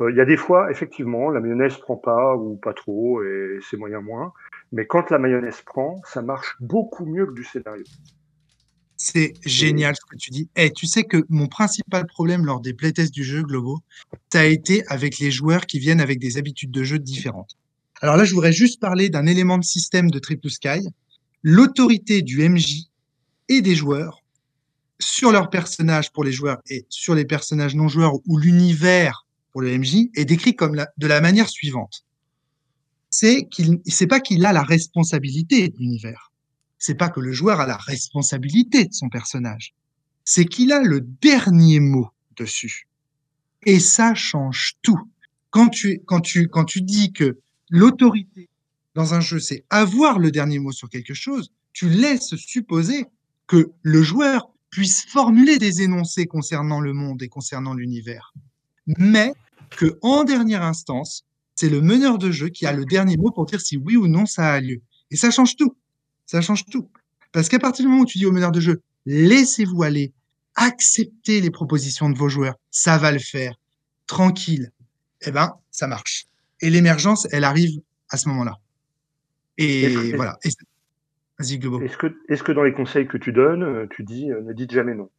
euh, 0.00 0.10
il 0.10 0.16
y 0.16 0.20
a 0.20 0.24
des 0.24 0.36
fois, 0.36 0.70
effectivement, 0.70 1.30
la 1.30 1.40
mayonnaise 1.40 1.76
prend 1.76 1.96
pas 1.96 2.36
ou 2.36 2.56
pas 2.56 2.74
trop, 2.74 3.22
et 3.22 3.58
c'est 3.68 3.76
moyen 3.76 4.00
moins. 4.00 4.32
Mais 4.72 4.86
quand 4.86 5.10
la 5.10 5.18
mayonnaise 5.18 5.62
prend, 5.64 6.00
ça 6.04 6.22
marche 6.22 6.56
beaucoup 6.60 7.06
mieux 7.06 7.26
que 7.26 7.34
du 7.34 7.44
scénario. 7.44 7.84
C'est 8.96 9.34
génial 9.44 9.94
ce 9.94 10.04
que 10.08 10.16
tu 10.16 10.30
dis. 10.30 10.48
Et 10.56 10.70
tu 10.70 10.86
sais 10.86 11.04
que 11.04 11.24
mon 11.28 11.46
principal 11.46 12.06
problème 12.06 12.44
lors 12.44 12.60
des 12.60 12.74
playtests 12.74 13.12
du 13.12 13.22
jeu 13.22 13.42
globaux, 13.42 13.80
ça 14.32 14.40
a 14.40 14.44
été 14.44 14.84
avec 14.88 15.18
les 15.18 15.30
joueurs 15.30 15.66
qui 15.66 15.78
viennent 15.78 16.00
avec 16.00 16.18
des 16.18 16.38
habitudes 16.38 16.70
de 16.70 16.82
jeu 16.82 16.98
différentes. 16.98 17.56
Alors 18.00 18.16
là, 18.16 18.24
je 18.24 18.34
voudrais 18.34 18.52
juste 18.52 18.80
parler 18.80 19.10
d'un 19.10 19.26
élément 19.26 19.58
de 19.58 19.64
système 19.64 20.10
de 20.10 20.18
Triple 20.18 20.50
Sky, 20.50 20.88
l'autorité 21.42 22.22
du 22.22 22.48
MJ 22.48 22.88
et 23.48 23.60
des 23.60 23.74
joueurs 23.74 24.23
sur 25.00 25.32
leurs 25.32 25.50
personnages 25.50 26.12
pour 26.12 26.24
les 26.24 26.32
joueurs 26.32 26.58
et 26.68 26.86
sur 26.88 27.14
les 27.14 27.24
personnages 27.24 27.74
non 27.74 27.88
joueurs 27.88 28.14
ou 28.26 28.38
l'univers 28.38 29.26
pour 29.52 29.60
le 29.60 29.76
MJ 29.76 30.08
est 30.14 30.24
décrit 30.24 30.54
comme 30.54 30.74
de 30.74 31.06
la 31.06 31.20
manière 31.20 31.48
suivante. 31.48 32.04
C'est 33.10 33.46
qu'il, 33.46 33.80
c'est 33.86 34.06
pas 34.06 34.20
qu'il 34.20 34.44
a 34.44 34.52
la 34.52 34.62
responsabilité 34.62 35.68
de 35.68 35.76
l'univers 35.78 36.32
c'est 36.84 36.94
pas 36.94 37.08
que 37.08 37.20
le 37.20 37.32
joueur 37.32 37.60
a 37.60 37.66
la 37.66 37.78
responsabilité 37.78 38.84
de 38.84 38.92
son 38.92 39.08
personnage, 39.08 39.74
c'est 40.22 40.44
qu'il 40.44 40.70
a 40.70 40.80
le 40.80 41.00
dernier 41.00 41.80
mot 41.80 42.10
dessus. 42.36 42.88
Et 43.64 43.80
ça 43.80 44.14
change 44.14 44.74
tout. 44.82 45.00
Quand 45.48 45.70
tu, 45.70 46.02
quand 46.04 46.20
tu, 46.20 46.46
quand 46.48 46.66
tu 46.66 46.82
dis 46.82 47.14
que 47.14 47.38
l'autorité 47.70 48.50
dans 48.94 49.14
un 49.14 49.20
jeu, 49.20 49.40
c'est 49.40 49.64
avoir 49.70 50.18
le 50.18 50.30
dernier 50.30 50.58
mot 50.58 50.72
sur 50.72 50.90
quelque 50.90 51.14
chose, 51.14 51.50
tu 51.72 51.88
laisses 51.88 52.36
supposer 52.36 53.06
que 53.46 53.72
le 53.80 54.02
joueur 54.02 54.50
puisse 54.74 55.04
formuler 55.04 55.58
des 55.58 55.82
énoncés 55.82 56.26
concernant 56.26 56.80
le 56.80 56.92
monde 56.92 57.22
et 57.22 57.28
concernant 57.28 57.74
l'univers. 57.74 58.34
Mais 58.98 59.32
que, 59.70 59.98
en 60.02 60.24
dernière 60.24 60.64
instance, 60.64 61.24
c'est 61.54 61.68
le 61.68 61.80
meneur 61.80 62.18
de 62.18 62.32
jeu 62.32 62.48
qui 62.48 62.66
a 62.66 62.72
le 62.72 62.84
dernier 62.84 63.16
mot 63.16 63.30
pour 63.30 63.46
dire 63.46 63.60
si 63.60 63.76
oui 63.76 63.96
ou 63.96 64.08
non 64.08 64.26
ça 64.26 64.52
a 64.52 64.60
lieu. 64.60 64.82
Et 65.12 65.16
ça 65.16 65.30
change 65.30 65.54
tout. 65.54 65.76
Ça 66.26 66.40
change 66.40 66.64
tout. 66.64 66.90
Parce 67.30 67.48
qu'à 67.48 67.60
partir 67.60 67.84
du 67.84 67.88
moment 67.88 68.02
où 68.02 68.06
tu 68.06 68.18
dis 68.18 68.26
au 68.26 68.32
meneur 68.32 68.50
de 68.50 68.58
jeu, 68.58 68.82
laissez-vous 69.06 69.84
aller, 69.84 70.12
acceptez 70.56 71.40
les 71.40 71.50
propositions 71.50 72.10
de 72.10 72.18
vos 72.18 72.28
joueurs, 72.28 72.56
ça 72.72 72.98
va 72.98 73.12
le 73.12 73.20
faire, 73.20 73.54
tranquille, 74.08 74.72
eh 75.20 75.30
ben, 75.30 75.54
ça 75.70 75.86
marche. 75.86 76.26
Et 76.60 76.70
l'émergence, 76.70 77.28
elle 77.30 77.44
arrive 77.44 77.80
à 78.10 78.16
ce 78.16 78.28
moment-là. 78.28 78.58
Et 79.56 80.14
voilà. 80.14 80.36
Et- 80.42 80.50
Vas-y, 81.44 81.58
Globo. 81.58 81.80
Est-ce 81.82 81.96
que, 81.96 82.06
est-ce 82.28 82.42
que 82.42 82.52
dans 82.52 82.62
les 82.62 82.72
conseils 82.72 83.06
que 83.06 83.18
tu 83.18 83.32
donnes, 83.32 83.62
euh, 83.62 83.86
tu 83.94 84.02
dis 84.02 84.30
euh, 84.30 84.40
ne 84.42 84.52
dites 84.52 84.72
jamais 84.72 84.94
non? 84.94 85.10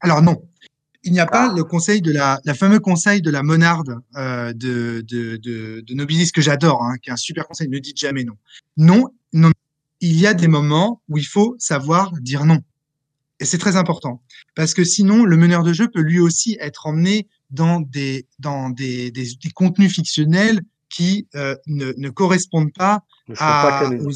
Alors 0.00 0.22
non, 0.22 0.42
il 1.04 1.12
n'y 1.12 1.20
a 1.20 1.26
pas 1.26 1.50
Ah. 1.50 1.54
le 1.56 1.62
conseil 1.62 2.00
de 2.02 2.10
la, 2.12 2.40
la 2.44 2.54
fameux 2.54 2.80
conseil 2.80 3.22
de 3.22 3.30
la 3.30 3.42
monarde 3.42 3.96
euh, 4.16 4.52
de, 4.52 5.04
de, 5.06 5.36
de, 5.36 5.80
de 5.86 5.94
Nobilis 5.94 6.32
que 6.32 6.40
j'adore, 6.40 6.82
hein, 6.82 6.96
qui 7.00 7.10
est 7.10 7.12
un 7.12 7.16
super 7.16 7.46
conseil. 7.46 7.68
Ne 7.68 7.78
dites 7.78 7.98
jamais 7.98 8.24
non. 8.24 8.34
Non, 8.76 9.08
non. 9.32 9.52
Il 10.00 10.18
y 10.18 10.26
a 10.26 10.34
des 10.34 10.48
moments 10.48 11.02
où 11.08 11.18
il 11.18 11.26
faut 11.26 11.54
savoir 11.58 12.12
dire 12.20 12.44
non. 12.44 12.60
Et 13.38 13.44
c'est 13.44 13.58
très 13.58 13.76
important 13.76 14.22
parce 14.54 14.74
que 14.74 14.84
sinon 14.84 15.24
le 15.24 15.36
meneur 15.36 15.62
de 15.62 15.72
jeu 15.72 15.88
peut 15.88 16.00
lui 16.02 16.18
aussi 16.18 16.56
être 16.60 16.86
emmené 16.86 17.28
dans 17.50 17.80
des 17.80 18.26
dans 18.38 18.70
des, 18.70 19.10
des, 19.10 19.24
des 19.42 19.50
contenus 19.50 19.92
fictionnels 19.92 20.60
qui 20.90 21.26
euh, 21.36 21.56
ne, 21.66 21.92
ne 21.96 22.10
correspondent 22.10 22.72
pas 22.74 23.02
à, 23.44 23.62
aux- 24.04 24.10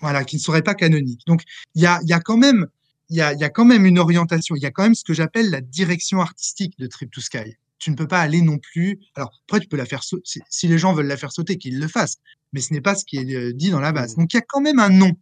voilà, 0.00 0.24
qui 0.24 0.36
ne 0.36 0.40
seraient 0.40 0.62
pas 0.62 0.74
canoniques. 0.74 1.22
Donc, 1.26 1.42
il 1.74 1.82
y 1.82 1.86
a, 1.86 1.98
y 2.04 2.12
a 2.12 2.20
quand 2.20 2.36
même 2.36 2.66
il 3.08 3.16
y 3.16 3.20
a, 3.22 3.32
y 3.34 3.44
a 3.44 3.50
quand 3.50 3.64
même 3.64 3.86
une 3.86 3.98
orientation, 4.00 4.56
il 4.56 4.62
y 4.62 4.66
a 4.66 4.72
quand 4.72 4.82
même 4.82 4.96
ce 4.96 5.04
que 5.04 5.14
j'appelle 5.14 5.48
la 5.50 5.60
direction 5.60 6.20
artistique 6.20 6.76
de 6.78 6.88
Trip 6.88 7.10
to 7.12 7.20
Sky. 7.20 7.56
Tu 7.78 7.90
ne 7.90 7.94
peux 7.94 8.08
pas 8.08 8.20
aller 8.20 8.42
non 8.42 8.58
plus. 8.58 8.98
Alors, 9.14 9.30
après, 9.46 9.60
tu 9.60 9.68
peux 9.68 9.76
la 9.76 9.86
faire 9.86 10.02
sauter. 10.02 10.40
Si, 10.50 10.66
les 10.66 10.76
gens 10.78 10.92
veulent 10.92 11.06
la 11.06 11.16
faire 11.16 11.30
sauter, 11.30 11.56
qu'ils 11.56 11.78
le 11.78 11.86
fassent. 11.86 12.16
Mais 12.52 12.60
ce 12.60 12.72
n'est 12.72 12.80
pas 12.80 12.96
ce 12.96 13.04
qui 13.04 13.18
est 13.18 13.34
euh, 13.34 13.52
dit 13.52 13.70
dans 13.70 13.80
la 13.80 13.92
base. 13.92 14.16
Donc, 14.16 14.32
il 14.32 14.36
y 14.36 14.40
a 14.40 14.44
quand 14.46 14.60
même 14.60 14.80
un 14.80 14.88
nom. 14.88 15.12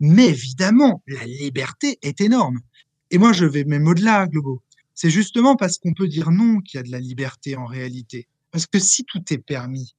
Mais 0.00 0.26
évidemment, 0.26 1.02
la 1.06 1.24
liberté 1.24 1.98
est 2.02 2.20
énorme. 2.20 2.60
Et 3.10 3.16
moi, 3.16 3.32
je 3.32 3.46
vais 3.46 3.64
même 3.64 3.86
au-delà, 3.86 4.26
Globo. 4.26 4.60
C'est 4.92 5.08
justement 5.10 5.56
parce 5.56 5.78
qu'on 5.78 5.94
peut 5.94 6.08
dire 6.08 6.30
non 6.30 6.60
qu'il 6.60 6.78
y 6.78 6.80
a 6.80 6.82
de 6.82 6.90
la 6.90 7.00
liberté 7.00 7.56
en 7.56 7.64
réalité. 7.64 8.28
Parce 8.54 8.66
que 8.66 8.78
si 8.78 9.04
tout 9.04 9.20
est 9.32 9.38
permis, 9.38 9.96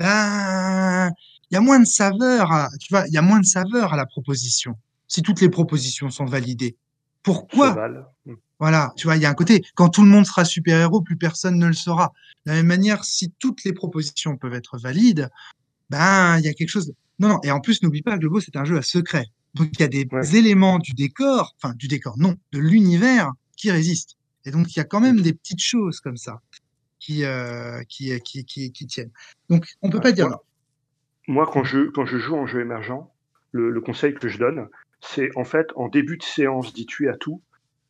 il 0.00 0.04
y 0.04 1.56
a 1.56 1.60
moins 1.60 1.78
de 1.78 1.84
saveur, 1.84 2.50
à, 2.50 2.68
tu 2.80 2.88
vois, 2.90 3.06
il 3.06 3.14
y 3.14 3.16
a 3.16 3.22
moins 3.22 3.38
de 3.38 3.44
saveur 3.44 3.94
à 3.94 3.96
la 3.96 4.06
proposition. 4.06 4.76
Si 5.06 5.22
toutes 5.22 5.40
les 5.40 5.48
propositions 5.48 6.10
sont 6.10 6.24
validées, 6.24 6.74
pourquoi 7.22 7.68
Cheval. 7.68 8.04
Mm. 8.26 8.32
Voilà, 8.58 8.92
tu 8.96 9.06
vois, 9.06 9.14
il 9.14 9.22
y 9.22 9.24
a 9.24 9.30
un 9.30 9.34
côté, 9.34 9.62
quand 9.76 9.88
tout 9.88 10.02
le 10.02 10.08
monde 10.08 10.26
sera 10.26 10.44
super-héros, 10.44 11.00
plus 11.00 11.14
personne 11.16 11.60
ne 11.60 11.68
le 11.68 11.74
sera. 11.74 12.12
De 12.44 12.50
la 12.50 12.56
même 12.56 12.66
manière, 12.66 13.04
si 13.04 13.32
toutes 13.38 13.62
les 13.62 13.72
propositions 13.72 14.36
peuvent 14.36 14.54
être 14.54 14.78
valides, 14.78 15.30
ben, 15.88 16.38
il 16.40 16.44
y 16.44 16.48
a 16.48 16.54
quelque 16.54 16.70
chose. 16.70 16.92
Non, 17.20 17.28
non, 17.28 17.40
et 17.44 17.52
en 17.52 17.60
plus, 17.60 17.84
n'oublie 17.84 18.02
pas, 18.02 18.18
Globo, 18.18 18.40
c'est 18.40 18.56
un 18.56 18.64
jeu 18.64 18.78
à 18.78 18.82
secret. 18.82 19.26
Donc, 19.54 19.68
il 19.74 19.80
y 19.80 19.84
a 19.84 19.88
des 19.88 20.08
Ouais. 20.10 20.36
éléments 20.36 20.80
du 20.80 20.92
décor, 20.92 21.54
enfin, 21.62 21.72
du 21.74 21.86
décor, 21.86 22.18
non, 22.18 22.34
de 22.50 22.58
l'univers 22.58 23.30
qui 23.56 23.70
résistent. 23.70 24.16
Et 24.44 24.50
donc, 24.50 24.74
il 24.74 24.78
y 24.80 24.80
a 24.80 24.84
quand 24.84 24.98
même 24.98 25.20
des 25.20 25.34
petites 25.34 25.62
choses 25.62 26.00
comme 26.00 26.16
ça 26.16 26.40
qui, 27.02 27.24
euh, 27.24 27.82
qui, 27.88 28.16
qui, 28.20 28.44
qui, 28.44 28.70
qui 28.70 28.86
tiennent. 28.86 29.10
Donc, 29.50 29.66
on 29.82 29.90
peut 29.90 29.96
Ouais, 29.98 30.02
pas 30.02 30.12
dire 30.12 30.28
moi- 30.28 30.44
Moi, 31.26 31.50
quand 31.52 31.64
je, 31.64 31.90
quand 31.90 32.06
je 32.06 32.16
joue 32.16 32.36
en 32.36 32.46
jeu 32.46 32.60
émergent, 32.60 33.08
le, 33.50 33.70
le 33.70 33.80
conseil 33.80 34.14
que 34.14 34.28
je 34.28 34.38
donne, 34.38 34.68
c'est 35.00 35.30
en 35.36 35.44
fait, 35.44 35.70
en 35.74 35.88
début 35.88 36.16
de 36.16 36.22
séance, 36.22 36.72
dites 36.72 36.96
oui 37.00 37.08
à 37.08 37.16
tout. 37.16 37.42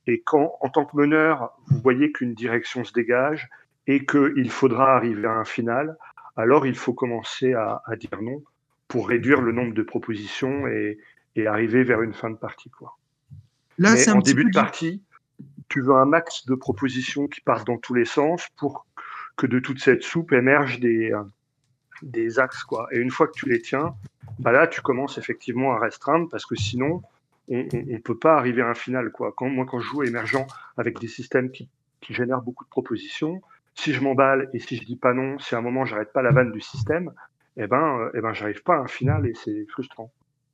Et 0.06 0.22
quand, 0.22 0.56
en 0.62 0.68
tant 0.70 0.86
que 0.86 0.96
meneur, 0.96 1.52
vous 1.66 1.78
voyez 1.80 2.10
qu'une 2.10 2.34
direction 2.34 2.84
se 2.84 2.92
dégage 2.94 3.48
et 3.86 4.06
qu'il 4.06 4.50
faudra 4.50 4.96
arriver 4.96 5.26
à 5.28 5.32
un 5.32 5.44
final, 5.44 5.96
alors 6.36 6.66
il 6.66 6.74
faut 6.74 6.94
commencer 6.94 7.52
à, 7.52 7.82
à 7.84 7.96
dire 7.96 8.20
non 8.22 8.42
pour 8.88 9.08
réduire 9.08 9.42
le 9.42 9.52
nombre 9.52 9.74
de 9.74 9.82
propositions 9.82 10.66
et, 10.68 10.98
et 11.36 11.46
arriver 11.46 11.84
vers 11.84 12.00
une 12.02 12.14
fin 12.14 12.30
de 12.30 12.36
partie. 12.36 12.70
Quoi. 12.70 12.96
Là, 13.78 13.96
c'est 13.96 14.10
un 14.10 14.16
en 14.16 14.20
début 14.20 14.44
de 14.44 14.50
partie, 14.54 15.02
tu 15.68 15.82
veux 15.82 15.94
un 15.94 16.06
max 16.06 16.46
de 16.46 16.54
propositions 16.54 17.26
qui 17.28 17.40
partent 17.42 17.66
dans 17.66 17.78
tous 17.78 17.94
les 17.94 18.04
sens 18.06 18.48
pour 18.56 18.86
que 19.36 19.46
de 19.46 19.58
toute 19.58 19.80
cette 19.80 20.02
soupe 20.02 20.32
émergent 20.32 20.80
des, 20.80 21.12
euh, 21.12 21.22
des 22.02 22.38
axes. 22.38 22.64
Quoi. 22.64 22.88
Et 22.92 22.98
une 22.98 23.10
fois 23.10 23.26
que 23.26 23.32
tu 23.32 23.48
les 23.48 23.60
tiens, 23.60 23.94
bah 24.38 24.52
là, 24.52 24.66
tu 24.66 24.80
commences 24.80 25.18
effectivement 25.18 25.72
à 25.72 25.78
restreindre 25.78 26.28
parce 26.30 26.46
que 26.46 26.56
sinon, 26.56 27.02
on 27.48 27.66
ne 27.72 27.98
peut 27.98 28.18
pas 28.18 28.36
arriver 28.36 28.62
à 28.62 28.68
un 28.68 28.74
final. 28.74 29.10
Quoi. 29.10 29.34
Moi, 29.40 29.66
quand 29.66 29.80
je 29.80 29.86
joue 29.86 30.02
émergent 30.02 30.46
avec 30.76 30.98
des 30.98 31.08
systèmes 31.08 31.50
qui, 31.50 31.68
qui 32.00 32.14
génèrent 32.14 32.42
beaucoup 32.42 32.64
de 32.64 32.70
propositions, 32.70 33.40
si 33.74 33.92
je 33.92 34.00
m'emballe 34.00 34.50
et 34.52 34.58
si 34.58 34.76
je 34.76 34.84
dis 34.84 34.96
pas 34.96 35.14
non, 35.14 35.38
si 35.38 35.54
à 35.54 35.58
un 35.58 35.62
moment 35.62 35.84
j'arrête 35.84 36.12
pas 36.12 36.22
la 36.22 36.30
vanne 36.30 36.52
du 36.52 36.60
système, 36.60 37.12
eh 37.56 37.66
ben, 37.66 37.98
euh, 37.98 38.10
eh 38.14 38.20
ben, 38.20 38.32
j'arrive 38.32 38.62
pas 38.62 38.76
à 38.76 38.80
un 38.80 38.88
final 38.88 39.26
et 39.26 39.34
c'est 39.34 39.66
frustrant. 39.66 40.10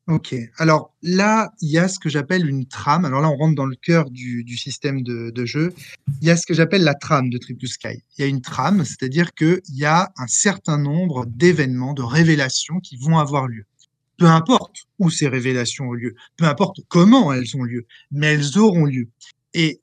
Ok. 0.09 0.35
Alors 0.57 0.95
là, 1.03 1.53
il 1.61 1.71
y 1.71 1.77
a 1.77 1.87
ce 1.87 1.99
que 1.99 2.09
j'appelle 2.09 2.49
une 2.49 2.67
trame. 2.67 3.05
Alors 3.05 3.21
là, 3.21 3.29
on 3.29 3.37
rentre 3.37 3.55
dans 3.55 3.67
le 3.67 3.77
cœur 3.77 4.09
du, 4.09 4.43
du 4.43 4.57
système 4.57 5.03
de, 5.03 5.31
de 5.31 5.45
jeu. 5.45 5.75
Il 6.23 6.27
y 6.27 6.31
a 6.31 6.37
ce 6.39 6.47
que 6.47 6.55
j'appelle 6.55 6.83
la 6.83 6.95
trame 6.95 7.29
de 7.29 7.37
Triple 7.37 7.67
Sky. 7.67 8.03
Il 8.17 8.23
y 8.23 8.25
a 8.25 8.27
une 8.27 8.41
trame, 8.41 8.87
c'est-à-dire 8.87 9.35
qu'il 9.35 9.61
y 9.75 9.85
a 9.85 10.11
un 10.17 10.27
certain 10.27 10.79
nombre 10.79 11.27
d'événements, 11.27 11.93
de 11.93 12.03
révélations 12.03 12.81
qui 12.81 12.97
vont 12.97 13.19
avoir 13.19 13.49
lieu. 13.49 13.67
Peu 14.17 14.25
importe 14.25 14.87
où 14.99 15.11
ces 15.11 15.29
révélations 15.29 15.91
ont 15.91 15.93
lieu, 15.93 16.15
peu 16.39 16.47
importe 16.47 16.81
comment 16.89 17.31
elles 17.31 17.55
ont 17.57 17.63
lieu, 17.63 17.87
mais 18.11 18.29
elles 18.29 18.57
auront 18.59 18.87
lieu. 18.87 19.11
Et, 19.55 19.81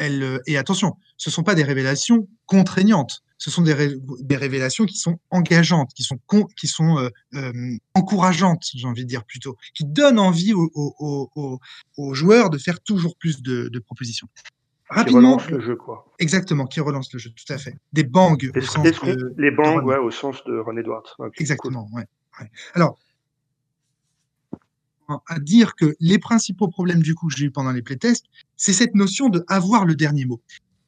euh, 0.00 0.38
et 0.46 0.56
attention, 0.58 0.96
ce 1.16 1.30
ne 1.30 1.32
sont 1.32 1.42
pas 1.42 1.54
des 1.54 1.62
révélations 1.64 2.28
contraignantes. 2.46 3.22
Ce 3.38 3.50
sont 3.50 3.62
des, 3.62 3.72
ré- 3.74 3.96
des 4.20 4.36
révélations 4.36 4.86
qui 4.86 4.96
sont 4.96 5.18
engageantes, 5.30 5.90
qui 5.94 6.02
sont, 6.02 6.18
con- 6.26 6.46
qui 6.56 6.66
sont 6.66 6.98
euh, 6.98 7.08
euh, 7.34 7.76
encourageantes, 7.94 8.64
j'ai 8.74 8.86
envie 8.86 9.04
de 9.04 9.08
dire 9.08 9.24
plutôt, 9.24 9.56
qui 9.74 9.84
donnent 9.84 10.18
envie 10.18 10.52
aux, 10.54 10.70
aux- 10.74 10.94
aux- 10.98 11.30
aux- 11.36 11.58
aux 11.96 12.14
joueurs 12.14 12.48
de 12.50 12.58
faire 12.58 12.80
toujours 12.80 13.16
plus 13.16 13.42
de, 13.42 13.68
de 13.68 13.78
propositions. 13.80 14.28
Qui 14.34 14.94
Rapidement, 14.96 15.36
relance 15.36 15.50
le 15.50 15.60
jeu. 15.60 15.76
Quoi. 15.76 16.06
exactement, 16.18 16.66
qui 16.66 16.80
relance 16.80 17.12
le 17.12 17.18
jeu, 17.18 17.30
tout 17.30 17.52
à 17.52 17.58
fait. 17.58 17.74
Des 17.92 18.04
bangs 18.04 18.34
au 18.34 18.36
Est-ce- 18.58 18.66
sens 18.66 18.84
de, 18.84 19.34
les 19.38 19.50
bangs, 19.50 19.82
ouais, 19.82 19.96
au 19.98 20.10
sens 20.10 20.42
de 20.44 20.58
Ron 20.58 20.76
Edwards. 20.76 21.14
Cool. 21.16 21.30
Exactement, 21.38 21.88
ouais, 21.92 22.04
ouais. 22.40 22.50
Alors, 22.74 22.98
à 25.28 25.38
dire 25.38 25.74
que 25.74 25.94
les 26.00 26.18
principaux 26.18 26.68
problèmes 26.68 27.02
du 27.02 27.14
coup 27.14 27.28
que 27.28 27.36
j'ai 27.36 27.46
eu 27.46 27.50
pendant 27.50 27.72
les 27.72 27.82
playtests, 27.82 28.26
c'est 28.56 28.72
cette 28.72 28.94
notion 28.94 29.28
de 29.28 29.44
avoir 29.48 29.84
le 29.84 29.94
dernier 29.94 30.24
mot. 30.24 30.40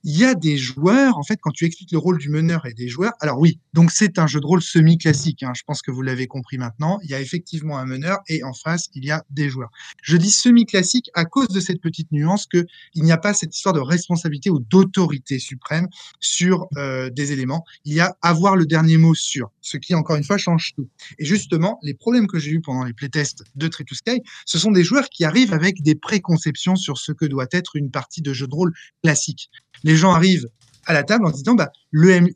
Il 0.09 0.17
y 0.17 0.25
a 0.25 0.37
des 0.37 0.57
joueurs, 0.57 1.19
en 1.19 1.25
fait, 1.25 1.37
quand 1.43 1.51
tu 1.51 1.65
expliques 1.65 1.91
le 1.91 1.99
rôle 1.99 2.19
du 2.19 2.29
meneur 2.29 2.65
et 2.65 2.75
des 2.75 2.87
joueurs, 2.87 3.15
alors 3.19 3.41
oui, 3.41 3.59
donc 3.75 3.91
c'est 3.91 4.21
un 4.21 4.29
jeu 4.29 4.39
de 4.39 4.47
rôle 4.47 4.63
semi-classique, 4.63 5.43
hein, 5.43 5.51
je 5.57 5.65
pense 5.67 5.83
que 5.83 5.91
vous 5.91 6.01
l'avez 6.01 6.29
compris 6.29 6.59
maintenant, 6.59 7.01
il 7.03 7.11
y 7.11 7.15
a 7.15 7.21
effectivement 7.21 7.77
un 7.77 7.87
meneur 7.87 8.19
et 8.29 8.45
en 8.45 8.53
face, 8.53 8.87
il 8.95 9.05
y 9.05 9.11
a 9.11 9.25
des 9.31 9.49
joueurs. 9.49 9.71
Je 10.03 10.17
dis 10.17 10.31
semi-classique 10.31 11.11
à 11.15 11.25
cause 11.25 11.49
de 11.49 11.59
cette 11.59 11.81
petite 11.81 12.13
nuance 12.13 12.47
que 12.47 12.65
il 12.95 13.03
n'y 13.03 13.11
a 13.11 13.17
pas 13.17 13.35
cette 13.35 13.57
histoire 13.57 13.75
de 13.75 13.81
responsabilité 13.81 14.49
ou 14.49 14.61
d'autorité 14.61 15.41
suprême 15.41 15.89
sur 16.21 16.69
euh, 16.77 17.11
des 17.11 17.33
éléments, 17.33 17.65
il 17.85 17.95
y 17.95 18.01
a 18.01 18.17
avoir 18.23 18.55
le 18.55 18.65
dernier 18.65 18.99
mot 18.99 19.17
sur, 19.17 19.51
ce 19.61 19.77
qui 19.77 19.93
encore 19.97 20.15
une 20.15 20.23
fois 20.23 20.39
change 20.39 20.73
tout. 20.77 20.89
Et 21.19 21.25
justement, 21.25 21.81
les 21.83 21.95
problèmes 21.95 22.29
que 22.29 22.39
j'ai 22.39 22.53
eu 22.53 22.61
pendant 22.61 22.85
les 22.85 22.93
playtests 22.93 23.43
de 23.57 23.67
Tree 23.67 23.85
to 23.85 23.97
Sky, 23.97 24.23
ce 24.45 24.57
sont 24.57 24.71
des 24.71 24.85
joueurs 24.85 25.09
qui 25.09 25.25
arrivent 25.25 25.53
avec 25.53 25.83
des 25.83 25.97
préconceptions 25.97 26.77
sur 26.77 26.97
ce 26.97 27.11
que 27.11 27.25
doit 27.25 27.49
être 27.51 27.75
une 27.75 27.91
partie 27.91 28.23
de 28.23 28.33
jeu 28.33 28.47
de 28.47 28.55
rôle 28.55 28.73
classique. 29.03 29.51
Gens 29.97 30.13
arrivent 30.13 30.49
à 30.87 30.93
la 30.93 31.03
table 31.03 31.27
en 31.27 31.31
disant, 31.31 31.55
bah, 31.55 31.71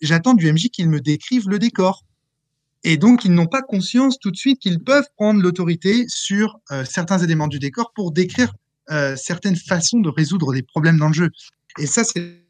j'attends 0.03 0.35
du 0.35 0.53
MJ 0.53 0.69
qu'il 0.71 0.89
me 0.89 1.01
décrive 1.01 1.49
le 1.49 1.59
décor. 1.59 2.05
Et 2.83 2.97
donc, 2.97 3.25
ils 3.25 3.33
n'ont 3.33 3.47
pas 3.47 3.63
conscience 3.63 4.19
tout 4.19 4.31
de 4.31 4.37
suite 4.37 4.59
qu'ils 4.61 4.83
peuvent 4.83 5.09
prendre 5.17 5.43
l'autorité 5.43 6.07
sur 6.09 6.59
euh, 6.71 6.85
certains 6.85 7.19
éléments 7.19 7.49
du 7.49 7.59
décor 7.59 7.93
pour 7.95 8.11
décrire 8.11 8.53
euh, 8.91 9.17
certaines 9.17 9.57
façons 9.57 10.01
de 10.01 10.09
résoudre 10.09 10.53
des 10.53 10.63
problèmes 10.63 10.97
dans 10.97 11.09
le 11.09 11.15
jeu. 11.15 11.31
Et 11.79 11.87
ça, 11.87 12.03
c'est 12.05 12.41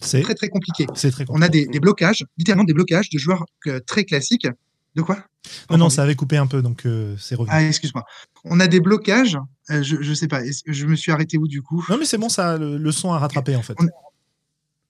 très, 0.00 0.34
très 0.34 0.48
compliqué. 0.48 0.86
On 1.28 1.40
a 1.40 1.48
des, 1.48 1.66
des 1.66 1.80
blocages, 1.80 2.24
littéralement 2.36 2.64
des 2.64 2.74
blocages 2.74 3.08
de 3.10 3.18
joueurs 3.18 3.46
euh, 3.68 3.80
très 3.80 4.04
classiques. 4.04 4.48
De 4.94 5.02
quoi? 5.02 5.24
Non, 5.70 5.76
non, 5.78 5.90
ça 5.90 6.02
avait 6.04 6.14
coupé 6.14 6.36
un 6.36 6.46
peu, 6.46 6.62
donc 6.62 6.86
euh, 6.86 7.16
c'est 7.18 7.34
revenu. 7.34 7.50
Ah, 7.54 7.62
excuse-moi. 7.62 8.04
On 8.44 8.60
a 8.60 8.66
des 8.66 8.80
blocages. 8.80 9.36
euh, 9.70 9.82
je, 9.82 10.00
je 10.00 10.14
sais 10.14 10.28
pas. 10.28 10.40
Je 10.66 10.86
me 10.86 10.96
suis 10.96 11.12
arrêté 11.12 11.36
où 11.36 11.46
du 11.48 11.62
coup? 11.62 11.84
Non, 11.88 11.96
mais 11.98 12.04
c'est 12.04 12.18
bon, 12.18 12.28
ça, 12.28 12.56
le, 12.56 12.78
le 12.78 12.92
son 12.92 13.12
a 13.12 13.18
rattrapé 13.18 13.56
en 13.56 13.62
fait. 13.62 13.74
On- 13.80 13.88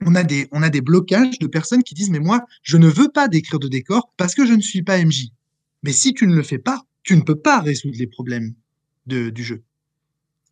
on 0.06 0.14
a 0.14 0.22
des 0.24 0.48
on 0.52 0.62
a 0.62 0.70
des 0.70 0.80
blocages 0.80 1.38
de 1.38 1.46
personnes 1.46 1.82
qui 1.82 1.94
disent 1.94 2.10
mais 2.10 2.18
moi 2.18 2.44
je 2.62 2.76
ne 2.76 2.88
veux 2.88 3.08
pas 3.08 3.28
décrire 3.28 3.58
de 3.58 3.68
décor 3.68 4.12
parce 4.16 4.34
que 4.34 4.44
je 4.44 4.52
ne 4.52 4.60
suis 4.60 4.82
pas 4.82 4.98
MJ. 4.98 5.28
Mais 5.82 5.92
si 5.92 6.12
tu 6.12 6.26
ne 6.26 6.34
le 6.34 6.42
fais 6.42 6.58
pas, 6.58 6.82
tu 7.04 7.16
ne 7.16 7.22
peux 7.22 7.36
pas 7.36 7.60
résoudre 7.60 7.96
les 7.98 8.06
problèmes 8.06 8.54
de, 9.06 9.30
du 9.30 9.42
jeu. 9.44 9.62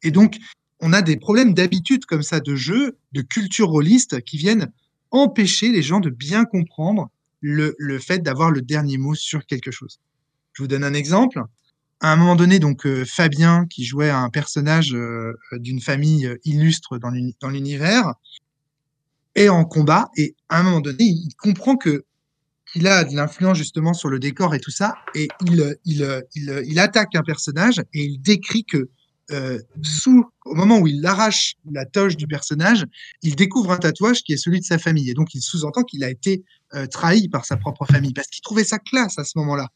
Et 0.02 0.10
donc 0.10 0.38
on 0.80 0.92
a 0.92 1.02
des 1.02 1.16
problèmes 1.16 1.54
d'habitude 1.54 2.06
comme 2.06 2.22
ça 2.22 2.40
de 2.40 2.54
jeu, 2.54 2.96
de 3.12 3.20
culture 3.22 3.68
rôliste 3.68 4.22
qui 4.22 4.38
viennent 4.38 4.72
empêcher 5.10 5.70
les 5.70 5.82
gens 5.82 6.00
de 6.00 6.08
bien 6.08 6.44
comprendre 6.44 7.10
le, 7.42 7.74
le 7.78 7.98
fait 7.98 8.20
d'avoir 8.20 8.50
le 8.50 8.62
dernier 8.62 8.96
mot 8.96 9.14
sur 9.14 9.44
quelque 9.44 9.70
chose. 9.70 10.00
Je 10.54 10.62
vous 10.62 10.68
donne 10.68 10.84
un 10.84 10.94
exemple. 10.94 11.42
À 12.00 12.12
un 12.12 12.16
moment 12.16 12.34
donné, 12.36 12.58
donc 12.58 12.86
euh, 12.86 13.04
Fabien, 13.04 13.66
qui 13.66 13.84
jouait 13.84 14.10
un 14.10 14.30
personnage 14.30 14.94
euh, 14.94 15.34
d'une 15.52 15.80
famille 15.80 16.26
euh, 16.26 16.38
illustre 16.44 16.98
dans 16.98 17.10
l'uni- 17.10 17.36
dans 17.40 17.50
l'univers, 17.50 18.14
est 19.34 19.48
en 19.48 19.64
combat 19.64 20.08
et 20.16 20.34
à 20.48 20.60
un 20.60 20.62
moment 20.62 20.80
donné, 20.80 21.04
il 21.04 21.34
comprend 21.38 21.76
que 21.76 22.04
qu'il 22.72 22.86
a 22.86 23.04
de 23.04 23.14
l'influence 23.14 23.58
justement 23.58 23.92
sur 23.92 24.08
le 24.08 24.18
décor 24.18 24.54
et 24.54 24.60
tout 24.60 24.70
ça, 24.70 24.94
et 25.14 25.28
il, 25.46 25.76
il, 25.84 26.22
il, 26.34 26.62
il 26.66 26.78
attaque 26.78 27.14
un 27.14 27.22
personnage 27.22 27.80
et 27.92 28.04
il 28.04 28.18
décrit 28.22 28.64
que 28.64 28.88
sous, 29.82 30.24
au 30.44 30.54
moment 30.54 30.78
où 30.78 30.86
il 30.86 31.04
arrache 31.06 31.54
la 31.70 31.84
toge 31.84 32.16
du 32.16 32.26
personnage, 32.26 32.84
il 33.22 33.36
découvre 33.36 33.72
un 33.72 33.78
tatouage 33.78 34.22
qui 34.22 34.32
est 34.32 34.36
celui 34.36 34.60
de 34.60 34.64
sa 34.64 34.78
famille. 34.78 35.10
Et 35.10 35.14
donc, 35.14 35.34
il 35.34 35.40
sous-entend 35.40 35.82
qu'il 35.82 36.02
a 36.04 36.10
été 36.10 36.44
euh, 36.74 36.86
trahi 36.86 37.28
par 37.28 37.44
sa 37.44 37.56
propre 37.56 37.86
famille 37.86 38.12
parce 38.12 38.28
qu'il 38.28 38.42
trouvait 38.42 38.64
ça 38.64 38.78
classe 38.78 39.18
à 39.18 39.24
ce 39.24 39.38
moment-là. 39.38 39.68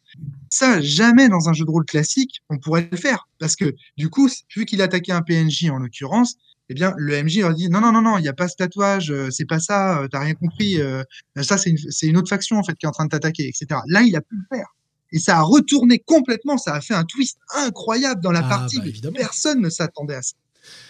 Ça, 0.50 0.80
jamais 0.80 1.28
dans 1.28 1.48
un 1.48 1.52
jeu 1.52 1.64
de 1.64 1.70
rôle 1.70 1.84
classique, 1.84 2.42
on 2.48 2.58
pourrait 2.58 2.88
le 2.90 2.96
faire. 2.96 3.28
Parce 3.38 3.56
que, 3.56 3.74
du 3.96 4.08
coup, 4.08 4.28
vu 4.54 4.64
qu'il 4.64 4.82
attaquait 4.82 5.12
un 5.12 5.22
PNJ 5.22 5.70
en 5.70 5.78
l'occurrence, 5.78 6.36
eh 6.68 6.74
bien, 6.74 6.94
le 6.96 7.22
MJ 7.22 7.38
leur 7.38 7.54
dit 7.54 7.68
non, 7.68 7.80
non, 7.80 7.92
non, 7.92 8.02
non, 8.02 8.18
il 8.18 8.22
n'y 8.22 8.28
a 8.28 8.32
pas 8.32 8.48
ce 8.48 8.56
tatouage, 8.56 9.10
euh, 9.10 9.30
c'est 9.30 9.44
pas 9.44 9.60
ça, 9.60 10.00
euh, 10.00 10.08
t'as 10.08 10.20
rien 10.20 10.34
compris, 10.34 10.80
euh, 10.80 11.02
ça, 11.40 11.58
c'est 11.58 11.72
une, 12.02 12.16
autre 12.16 12.28
faction, 12.28 12.58
en 12.58 12.64
fait, 12.64 12.74
qui 12.74 12.86
est 12.86 12.88
en 12.88 12.92
train 12.92 13.04
de 13.04 13.10
t'attaquer, 13.10 13.46
etc. 13.46 13.80
Là, 13.86 14.02
il 14.02 14.16
a 14.16 14.20
pu 14.20 14.34
le 14.34 14.56
faire. 14.56 14.66
Et 15.12 15.20
ça 15.20 15.38
a 15.38 15.42
retourné 15.42 16.00
complètement, 16.00 16.58
ça 16.58 16.74
a 16.74 16.80
fait 16.80 16.94
un 16.94 17.04
twist 17.04 17.38
incroyable 17.54 18.20
dans 18.20 18.32
la 18.32 18.44
Ah, 18.44 18.48
partie. 18.48 18.78
bah, 18.78 18.86
évidemment. 18.86 19.16
Personne 19.16 19.60
ne 19.60 19.70
s'attendait 19.70 20.16
à 20.16 20.22
ça. 20.22 20.34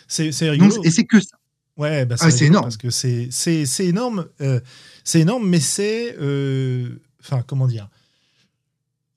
C'est 0.09 0.31
rigolo. 0.51 0.83
et 0.85 0.91
c'est 0.91 1.05
que 1.05 1.20
ça. 1.20 1.37
Ouais, 1.77 2.07
bah, 2.07 2.16
Ah, 2.20 2.31
c'est 2.31 2.45
rigolo 2.45 2.47
énorme. 2.47 2.64
Parce 2.64 2.77
que 2.77 2.91
c'est 2.91 3.85
énorme. 3.87 4.27
euh, 4.41 4.61
c'est 5.05 5.20
énorme, 5.20 5.49
mais 5.49 5.61
c'est. 5.61 6.16
euh, 6.20 6.89
Enfin, 7.20 7.43
comment 7.47 7.66
dire 7.66 7.89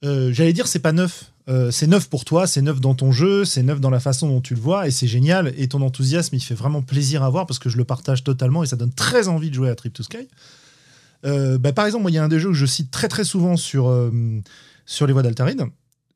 Euh, 0.03 0.31
J'allais 0.33 0.53
dire, 0.53 0.67
c'est 0.67 0.79
pas 0.79 0.91
neuf. 0.91 1.31
c'est 1.71 1.87
neuf 1.87 2.09
pour 2.09 2.25
toi, 2.25 2.45
c'est 2.47 2.61
neuf 2.61 2.79
dans 2.81 2.93
ton 2.95 3.11
jeu, 3.11 3.43
c'est 3.45 3.63
neuf 3.63 3.79
dans 3.79 3.89
la 3.89 3.99
façon 3.99 4.27
dont 4.27 4.41
tu 4.41 4.53
le 4.55 4.59
vois, 4.61 4.87
et 4.87 4.91
c'est 4.91 5.07
génial. 5.07 5.53
Et 5.57 5.67
ton 5.67 5.81
enthousiasme, 5.81 6.35
il 6.35 6.41
fait 6.41 6.53
vraiment 6.55 6.81
plaisir 6.81 7.23
à 7.23 7.29
voir 7.29 7.45
parce 7.47 7.57
que 7.59 7.69
je 7.69 7.77
le 7.77 7.85
partage 7.85 8.23
totalement 8.23 8.63
et 8.63 8.67
ça 8.67 8.75
donne 8.75 8.91
très 8.93 9.27
envie 9.27 9.49
de 9.49 9.55
jouer 9.55 9.69
à 9.69 9.75
Trip 9.75 9.93
to 9.93 10.03
Sky. 10.03 10.27
Bah, 11.23 11.73
par 11.73 11.85
exemple, 11.85 12.05
il 12.09 12.13
y 12.13 12.17
a 12.17 12.23
un 12.23 12.27
des 12.29 12.39
jeux 12.39 12.49
que 12.49 12.55
je 12.55 12.65
cite 12.65 12.91
très 12.91 13.07
très 13.07 13.23
souvent 13.23 13.57
sur, 13.57 13.91
sur 14.85 15.05
les 15.07 15.13
voies 15.13 15.23
d'Altaride, 15.23 15.63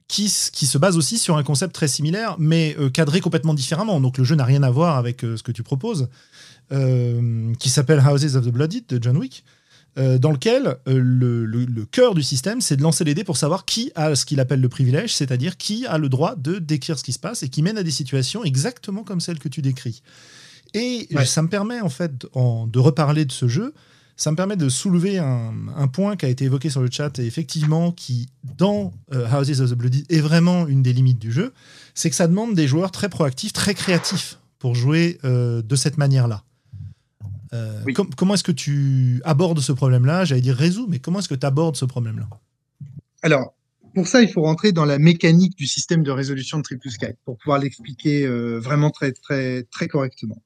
qui, 0.07 0.33
qui, 0.51 0.65
se 0.65 0.77
base 0.77 0.97
aussi 0.97 1.17
sur 1.17 1.37
un 1.37 1.43
concept 1.43 1.73
très 1.73 1.87
similaire, 1.87 2.35
mais 2.37 2.75
cadré 2.93 3.21
complètement 3.21 3.53
différemment. 3.53 3.99
Donc 4.01 4.17
le 4.17 4.23
jeu 4.23 4.35
n'a 4.35 4.45
rien 4.45 4.63
à 4.63 4.69
voir 4.69 4.97
avec 4.97 5.21
ce 5.21 5.41
que 5.41 5.51
tu 5.51 5.63
proposes, 5.63 6.09
qui 6.69 7.69
s'appelle 7.69 7.99
Houses 7.99 8.35
of 8.35 8.45
the 8.45 8.49
Blooded 8.49 8.85
de 8.87 9.01
John 9.01 9.17
Wick. 9.17 9.43
Euh, 9.99 10.17
dans 10.17 10.31
lequel 10.31 10.77
euh, 10.87 10.99
le, 10.99 11.85
cœur 11.85 12.15
du 12.15 12.23
système, 12.23 12.61
c'est 12.61 12.75
de 12.75 12.81
lancer 12.81 13.03
les 13.03 13.13
dés 13.13 13.23
pour 13.23 13.37
savoir 13.37 13.63
qui 13.63 13.91
a 13.93 14.15
ce 14.15 14.25
qu'il 14.25 14.39
appelle 14.39 14.59
le 14.59 14.69
privilège, 14.69 15.13
c'est-à-dire 15.13 15.55
qui 15.55 15.85
a 15.85 15.99
le 15.99 16.09
droit 16.09 16.35
de 16.35 16.57
décrire 16.57 16.97
ce 16.97 17.03
qui 17.03 17.13
se 17.13 17.19
passe 17.19 17.43
et 17.43 17.49
qui 17.49 17.61
mène 17.61 17.77
à 17.77 17.83
des 17.83 17.91
situations 17.91 18.43
exactement 18.43 19.03
comme 19.03 19.21
celles 19.21 19.37
que 19.37 19.49
tu 19.49 19.61
décris. 19.61 20.01
Et 20.73 21.07
ça 21.25 21.43
me 21.43 21.47
permet 21.47 21.79
en 21.81 21.89
fait 21.89 22.25
de 22.35 22.79
reparler 22.79 23.25
de 23.25 23.31
ce 23.31 23.47
jeu. 23.47 23.75
Ça 24.15 24.31
me 24.31 24.35
permet 24.35 24.55
de 24.55 24.69
soulever 24.69 25.17
un, 25.17 25.87
point 25.87 26.15
qui 26.15 26.25
a 26.25 26.29
été 26.29 26.45
évoqué 26.45 26.69
sur 26.69 26.81
le 26.81 26.89
chat 26.91 27.17
et 27.19 27.25
effectivement 27.25 27.91
qui, 27.91 28.29
dans 28.57 28.93
euh, 29.13 29.27
Houses 29.27 29.61
of 29.61 29.71
the 29.71 29.73
Bloody, 29.73 30.05
est 30.09 30.19
vraiment 30.19 30.67
une 30.67 30.83
des 30.83 30.93
limites 30.93 31.19
du 31.19 31.31
jeu. 31.31 31.53
C'est 31.95 32.09
que 32.09 32.15
ça 32.15 32.27
demande 32.27 32.53
des 32.53 32.67
joueurs 32.67 32.91
très 32.91 33.09
proactifs, 33.09 33.53
très 33.53 33.73
créatifs 33.73 34.39
pour 34.59 34.75
jouer 34.75 35.19
de 35.23 35.75
cette 35.75 35.97
manière-là. 35.97 36.43
Euh, 37.53 37.83
comment 38.17 38.33
est-ce 38.33 38.43
que 38.43 38.51
tu 38.51 39.21
abordes 39.23 39.59
ce 39.59 39.71
problème-là? 39.71 40.25
J'allais 40.25 40.41
dire 40.41 40.55
résous, 40.55 40.87
mais 40.89 40.99
comment 40.99 41.19
est-ce 41.19 41.29
que 41.29 41.35
tu 41.35 41.45
abordes 41.45 41.75
ce 41.75 41.85
problème-là? 41.85 42.27
Alors, 43.21 43.53
pour 43.93 44.07
ça, 44.07 44.21
il 44.21 44.29
faut 44.29 44.41
rentrer 44.41 44.71
dans 44.71 44.85
la 44.85 44.97
mécanique 44.97 45.55
du 45.55 45.67
système 45.67 46.03
de 46.03 46.11
résolution 46.11 46.57
de 46.57 46.63
Triple 46.63 46.89
Skype 46.89 47.17
pour 47.25 47.37
pouvoir 47.37 47.59
l'expliquer 47.59 48.25
euh, 48.25 48.59
vraiment 48.59 48.89
très, 48.89 49.11
très, 49.11 49.63
très 49.63 49.87
correctement. 49.87 50.41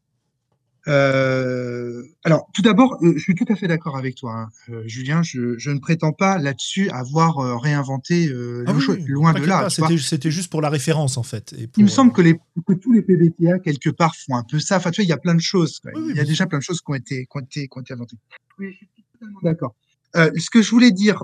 Euh, 0.88 2.03
alors, 2.23 2.47
tout 2.53 2.61
d'abord, 2.61 2.97
euh, 3.01 3.13
je 3.15 3.21
suis 3.21 3.35
tout 3.35 3.45
à 3.49 3.55
fait 3.55 3.67
d'accord 3.67 3.97
avec 3.97 4.15
toi, 4.15 4.33
hein. 4.33 4.49
euh, 4.69 4.83
Julien. 4.85 5.21
Je, 5.21 5.57
je, 5.57 5.71
ne 5.71 5.79
prétends 5.79 6.13
pas 6.13 6.38
là-dessus 6.38 6.89
avoir 6.89 7.39
euh, 7.39 7.57
réinventé 7.57 8.29
ah 8.29 8.71
le 8.71 8.95
loin 9.07 9.33
de 9.33 9.45
là. 9.45 9.69
C'était 9.69 10.31
juste 10.31 10.49
pour 10.49 10.61
la 10.61 10.69
référence, 10.69 11.17
en 11.17 11.23
fait. 11.23 11.53
Et 11.53 11.69
Il 11.77 11.83
me 11.83 11.89
semble 11.89 12.13
que, 12.13 12.21
les, 12.21 12.35
que, 12.65 12.73
tous 12.73 12.93
les 12.93 13.01
PBTA, 13.01 13.59
quelque 13.59 13.89
part, 13.89 14.15
font 14.15 14.35
un 14.35 14.43
peu 14.43 14.59
ça. 14.59 14.77
Enfin, 14.77 14.91
tu 14.91 15.01
vois, 15.01 15.05
il 15.05 15.09
y 15.09 15.13
a 15.13 15.17
plein 15.17 15.35
de 15.35 15.41
choses. 15.41 15.81
il 15.95 16.15
y 16.15 16.19
a 16.19 16.25
déjà 16.25 16.45
plein 16.45 16.59
de 16.59 16.63
choses 16.63 16.81
qui 16.81 16.91
ont 16.91 16.95
été, 16.95 17.25
qui 17.25 17.38
ont 17.38 17.41
été, 17.41 17.67
qui 17.67 17.77
ont 17.77 17.81
été 17.81 17.93
inventées. 17.93 18.17
Oui, 18.59 18.71
je 18.71 18.77
suis 18.77 18.88
totalement 19.13 19.39
d'accord. 19.43 19.75
ce 20.15 20.49
que 20.49 20.61
je 20.61 20.71
voulais 20.71 20.91
dire 20.91 21.23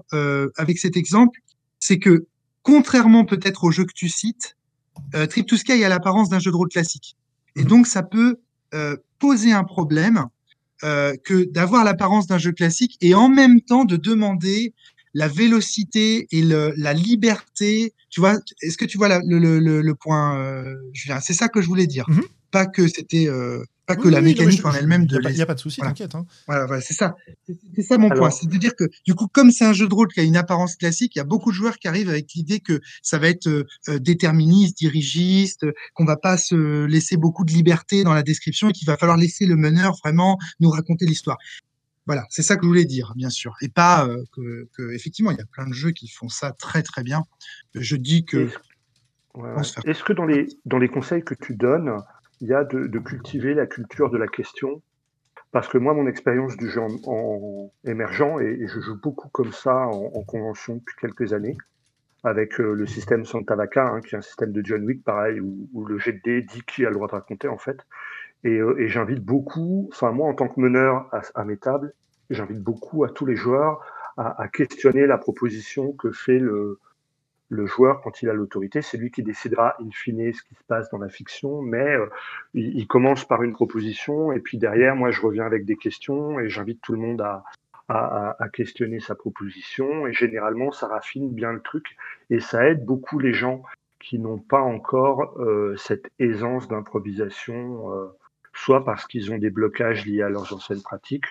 avec 0.57 0.77
cet 0.77 0.97
exemple, 0.97 1.39
c'est 1.79 1.99
que, 1.99 2.27
contrairement 2.63 3.25
peut-être 3.25 3.63
au 3.63 3.71
jeu 3.71 3.85
que 3.85 3.93
tu 3.93 4.09
cites, 4.09 4.57
Trip 5.29 5.47
to 5.47 5.57
Sky 5.57 5.83
a 5.83 5.89
l'apparence 5.89 6.29
d'un 6.29 6.39
jeu 6.39 6.51
de 6.51 6.55
rôle 6.55 6.69
classique. 6.69 7.15
Et 7.55 7.63
mmh. 7.63 7.67
donc, 7.67 7.87
ça 7.87 8.03
peut 8.03 8.37
poser 9.19 9.51
un 9.51 9.63
problème 9.63 10.25
euh, 10.83 11.15
que 11.23 11.45
d'avoir 11.45 11.85
l'apparence 11.85 12.27
d'un 12.27 12.37
jeu 12.37 12.51
classique 12.51 12.97
et 12.99 13.15
en 13.15 13.29
même 13.29 13.61
temps 13.61 13.85
de 13.85 13.95
demander 13.95 14.73
la 15.13 15.29
vélocité 15.29 16.27
et 16.31 16.41
le, 16.41 16.73
la 16.75 16.91
liberté. 16.91 17.93
Tu 18.09 18.19
vois, 18.19 18.37
est-ce 18.61 18.77
que 18.77 18.83
tu 18.83 18.97
vois 18.97 19.07
le, 19.07 19.39
le, 19.39 19.81
le, 19.81 19.95
point, 19.95 20.37
euh, 20.37 20.75
Julien? 20.91 21.21
C'est 21.21 21.33
ça 21.33 21.47
que 21.47 21.61
je 21.61 21.67
voulais 21.67 21.87
dire. 21.87 22.05
Mm-hmm. 22.09 22.23
Pas 22.51 22.65
que 22.65 22.89
c'était 22.89 23.29
euh, 23.29 23.63
pas 23.85 23.95
que 23.95 24.07
la 24.07 24.21
mécanique 24.21 24.65
en 24.65 24.71
elle-même 24.71 25.05
de. 25.05 25.19
Il 25.29 25.35
n'y 25.35 25.41
a, 25.41 25.45
pas 25.45 25.55
de 25.55 25.59
souci, 25.59 25.81
t'inquiète. 25.81 26.15
Hein. 26.15 26.25
Voilà, 26.47 26.65
voilà 26.65 26.81
c'est 26.81 26.93
ça. 26.93 27.15
C'est 27.75 27.81
ça 27.81 27.97
mon 27.97 28.09
point. 28.09 28.29
C'est 28.29 28.47
de 28.47 28.57
dire 28.57 28.75
que, 28.75 28.85
du 29.05 29.13
coup, 29.13 29.27
comme 29.27 29.51
c'est 29.51 29.65
un 29.65 29.73
jeu 29.73 29.87
de 29.87 29.93
rôle 29.93 30.07
qui 30.07 30.21
a 30.21 30.23
une 30.23 30.37
apparence 30.37 30.75
classique, 30.75 31.15
il 31.15 31.19
y 31.19 31.21
a 31.21 31.25
beaucoup 31.25 31.51
de 31.51 31.55
joueurs 31.55 31.77
qui 31.77 31.87
arrivent 31.87 32.09
avec 32.09 32.31
l'idée 32.33 32.59
que 32.59 32.79
ça 33.01 33.17
va 33.19 33.27
être 33.27 33.47
euh, 33.47 33.65
euh, 33.89 33.99
déterministe, 33.99 34.77
dirigiste, 34.77 35.65
qu'on 35.93 36.05
va 36.05 36.15
pas 36.15 36.37
se 36.37 36.85
laisser 36.85 37.17
beaucoup 37.17 37.43
de 37.43 37.51
liberté 37.51 38.03
dans 38.03 38.13
la 38.13 38.23
description 38.23 38.69
et 38.69 38.73
qu'il 38.73 38.87
va 38.87 38.95
falloir 38.95 39.17
laisser 39.17 39.45
le 39.45 39.57
meneur 39.57 39.95
vraiment 40.03 40.37
nous 40.61 40.69
raconter 40.69 41.05
l'histoire. 41.05 41.37
Voilà, 42.05 42.25
c'est 42.29 42.43
ça 42.43 42.55
que 42.55 42.63
je 42.63 42.67
voulais 42.67 42.85
dire, 42.85 43.13
bien 43.15 43.29
sûr. 43.29 43.55
Et 43.61 43.69
pas 43.69 44.07
euh, 44.07 44.23
que, 44.33 44.69
que, 44.73 44.93
effectivement, 44.93 45.31
il 45.31 45.37
y 45.37 45.41
a 45.41 45.45
plein 45.45 45.67
de 45.67 45.73
jeux 45.73 45.91
qui 45.91 46.07
font 46.07 46.29
ça 46.29 46.51
très, 46.51 46.83
très 46.83 47.03
bien. 47.03 47.23
Je 47.75 47.95
dis 47.95 48.23
que. 48.23 48.49
Est-ce 49.85 50.03
que 50.03 50.13
dans 50.13 50.25
les, 50.25 50.47
dans 50.65 50.77
les 50.77 50.89
conseils 50.89 51.23
que 51.23 51.33
tu 51.33 51.55
donnes, 51.55 51.91
il 52.41 52.47
y 52.47 52.53
a 52.53 52.63
de, 52.63 52.99
cultiver 52.99 53.53
la 53.53 53.65
culture 53.65 54.09
de 54.09 54.17
la 54.17 54.27
question. 54.27 54.81
Parce 55.51 55.67
que 55.67 55.77
moi, 55.77 55.93
mon 55.93 56.07
expérience 56.07 56.57
du 56.57 56.67
jeu 56.69 56.81
en, 56.81 57.71
émergent, 57.85 58.39
et, 58.41 58.67
je 58.67 58.79
joue 58.79 58.99
beaucoup 58.99 59.29
comme 59.29 59.51
ça 59.51 59.87
en, 59.87 60.23
convention 60.23 60.75
depuis 60.75 60.95
quelques 60.99 61.33
années, 61.33 61.57
avec 62.23 62.59
euh, 62.59 62.73
le 62.73 62.87
système 62.87 63.25
Santa 63.25 63.55
Vaca, 63.55 63.85
hein, 63.85 64.01
qui 64.01 64.15
est 64.15 64.17
un 64.17 64.21
système 64.21 64.51
de 64.51 64.65
John 64.65 64.83
Wick, 64.83 65.03
pareil, 65.03 65.39
où, 65.39 65.85
le 65.85 65.97
jet 65.99 66.13
de 66.13 66.21
dés 66.23 66.41
dit 66.41 66.63
qui 66.63 66.85
a 66.85 66.89
le 66.89 66.95
droit 66.95 67.07
de 67.07 67.13
raconter, 67.13 67.47
en 67.47 67.57
fait. 67.57 67.77
Et, 68.43 68.57
euh, 68.57 68.87
j'invite 68.87 69.23
beaucoup, 69.23 69.89
enfin 69.91 70.11
moi, 70.11 70.27
en 70.27 70.33
tant 70.33 70.47
que 70.47 70.59
meneur 70.59 71.07
à, 71.35 71.45
mes 71.45 71.57
tables, 71.57 71.93
j'invite 72.29 72.61
beaucoup 72.61 73.03
à 73.03 73.09
tous 73.09 73.25
les 73.25 73.35
joueurs 73.35 73.79
à 74.15 74.47
questionner 74.47 75.07
la 75.07 75.17
proposition 75.17 75.91
que 75.93 76.11
fait 76.11 76.37
le, 76.37 76.79
le 77.53 77.65
joueur, 77.65 78.01
quand 78.01 78.21
il 78.21 78.29
a 78.29 78.33
l'autorité, 78.33 78.81
c'est 78.81 78.97
lui 78.97 79.11
qui 79.11 79.23
décidera 79.23 79.75
in 79.79 79.89
fine 79.91 80.33
ce 80.33 80.43
qui 80.43 80.55
se 80.55 80.63
passe 80.67 80.89
dans 80.89 80.97
la 80.97 81.09
fiction, 81.09 81.61
mais 81.61 81.95
euh, 81.95 82.07
il, 82.53 82.87
commence 82.87 83.25
par 83.25 83.43
une 83.43 83.53
proposition, 83.53 84.31
et 84.31 84.39
puis 84.39 84.57
derrière, 84.57 84.95
moi, 84.95 85.11
je 85.11 85.21
reviens 85.21 85.45
avec 85.45 85.65
des 85.65 85.75
questions, 85.75 86.39
et 86.39 86.49
j'invite 86.49 86.81
tout 86.81 86.93
le 86.93 86.99
monde 86.99 87.21
à, 87.21 87.43
à, 87.89 88.49
questionner 88.51 88.99
sa 88.99 89.15
proposition, 89.15 90.07
et 90.07 90.13
généralement, 90.13 90.71
ça 90.71 90.87
raffine 90.87 91.29
bien 91.29 91.51
le 91.51 91.61
truc, 91.61 91.95
et 92.29 92.39
ça 92.39 92.67
aide 92.67 92.83
beaucoup 92.85 93.19
les 93.19 93.33
gens 93.33 93.63
qui 93.99 94.19
n'ont 94.19 94.39
pas 94.39 94.61
encore 94.61 95.39
euh, 95.39 95.75
cette 95.77 96.11
aisance 96.19 96.67
d'improvisation, 96.67 97.91
euh, 97.93 98.07
soit 98.53 98.83
parce 98.83 99.05
qu'ils 99.07 99.31
ont 99.31 99.37
des 99.37 99.49
blocages 99.49 100.05
liés 100.05 100.21
à 100.21 100.29
leurs 100.29 100.53
anciennes 100.53 100.81
pratiques, 100.81 101.25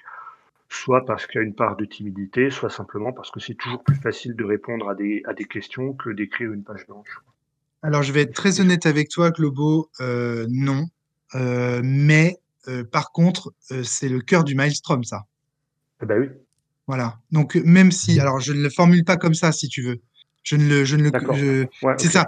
soit 0.73 1.05
parce 1.05 1.27
qu'il 1.27 1.41
y 1.41 1.45
a 1.45 1.47
une 1.47 1.55
part 1.55 1.77
de 1.77 1.85
timidité, 1.85 2.51
soit 2.51 2.71
simplement 2.71 3.13
parce 3.13 3.31
que 3.31 3.41
c'est 3.41 3.55
toujours 3.55 3.83
plus 3.85 3.97
facile 3.97 4.35
de 4.35 4.45
répondre 4.45 4.89
à 4.89 4.95
des, 4.95 5.23
à 5.27 5.35
des 5.35 5.45
questions 5.45 5.93
que 5.93 6.11
d'écrire 6.11 6.53
une 6.53 6.65
page 6.65 6.87
blanche. 6.87 7.21
Alors, 7.83 8.03
je 8.03 8.13
vais 8.13 8.23
être 8.23 8.35
très 8.35 8.61
honnête 8.61 8.87
avec 8.87 9.09
toi, 9.09 9.31
Globo, 9.31 9.91
euh, 10.01 10.47
non. 10.49 10.87
Euh, 11.35 11.81
mais 11.85 12.39
euh, 12.69 12.85
par 12.85 13.11
contre, 13.13 13.53
c'est 13.83 14.09
le 14.09 14.21
cœur 14.21 14.45
du 14.45 14.55
maelstrom, 14.55 15.03
ça. 15.05 15.25
Eh 16.03 16.07
ben 16.07 16.21
oui. 16.21 16.29
Voilà. 16.87 17.19
Donc, 17.31 17.57
même 17.57 17.91
si, 17.91 18.19
alors, 18.21 18.41
je 18.41 18.53
ne 18.53 18.63
le 18.63 18.71
formule 18.71 19.05
pas 19.05 19.17
comme 19.17 19.35
ça, 19.35 19.53
si 19.53 19.69
tu 19.69 19.83
veux. 19.83 20.01
Je 20.43 20.57
ne 20.57 20.69
le, 20.69 20.85
je 20.85 20.97
ne 20.97 21.05
le, 21.05 21.69
c'est 21.99 22.09
ça. 22.09 22.27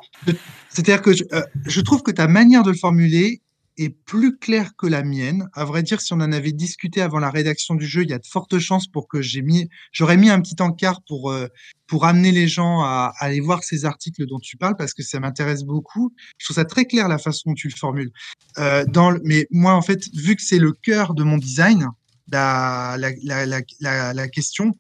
C'est-à-dire 0.69 1.03
que 1.03 1.13
je, 1.13 1.25
je 1.67 1.81
trouve 1.81 2.03
que 2.03 2.13
ta 2.13 2.29
manière 2.29 2.63
de 2.63 2.71
le 2.71 2.77
formuler 2.77 3.41
est 3.77 3.91
plus 3.91 4.37
claire 4.37 4.77
que 4.77 4.87
la 4.87 5.03
mienne. 5.03 5.49
À 5.53 5.65
vrai 5.65 5.83
dire, 5.83 6.01
si 6.01 6.13
on 6.13 6.17
en 6.17 6.33
avait 6.33 6.53
discuté 6.53 7.01
avant 7.01 7.19
la 7.19 7.31
rédaction 7.31 7.75
du 7.75 7.87
jeu, 7.87 8.03
il 8.03 8.11
y 8.11 8.13
a 8.13 8.19
de 8.19 8.27
fortes 8.27 8.59
chances 8.59 8.87
pour 8.87 9.09
que 9.09 9.21
j'ai 9.21 9.43
mis, 9.43 9.69
j'aurais 9.93 10.17
mis 10.17 10.31
un 10.31 10.41
petit 10.41 10.61
encart 10.61 11.01
pour 11.07 11.31
euh, 11.31 11.49
pour 11.87 12.07
amener 12.07 12.33
les 12.33 12.49
gens 12.49 12.83
à, 12.83 13.13
aller 13.19 13.41
voir 13.41 13.63
ces 13.63 13.85
articles 13.85 14.27
dont 14.27 14.39
tu 14.39 14.57
parles 14.57 14.77
parce 14.77 14.95
que 14.95 15.03
ça 15.03 15.21
m'intéresse 15.21 15.65
beaucoup. 15.65 16.15
Je 16.39 16.47
trouve 16.47 16.57
ça 16.57 16.65
très 16.65 16.85
clair 16.85 17.09
la 17.09 17.19
façon 17.19 17.51
dont 17.51 17.55
tu 17.55 17.69
le 17.69 17.75
formules. 17.75 18.11
Euh, 18.59 18.85
mais 19.25 19.47
moi, 19.51 19.75
en 19.75 19.83
fait, 19.83 20.09
vu 20.15 20.37
que 20.37 20.43
c'est 20.43 20.59
le 20.59 20.73
cœur 20.73 21.15
de 21.15 21.25
mon 21.25 21.39
design, 21.39 21.89
la 22.31 22.97
la 22.99 23.47
la 23.47 24.13
la, 24.15 24.29
question. 24.29 24.73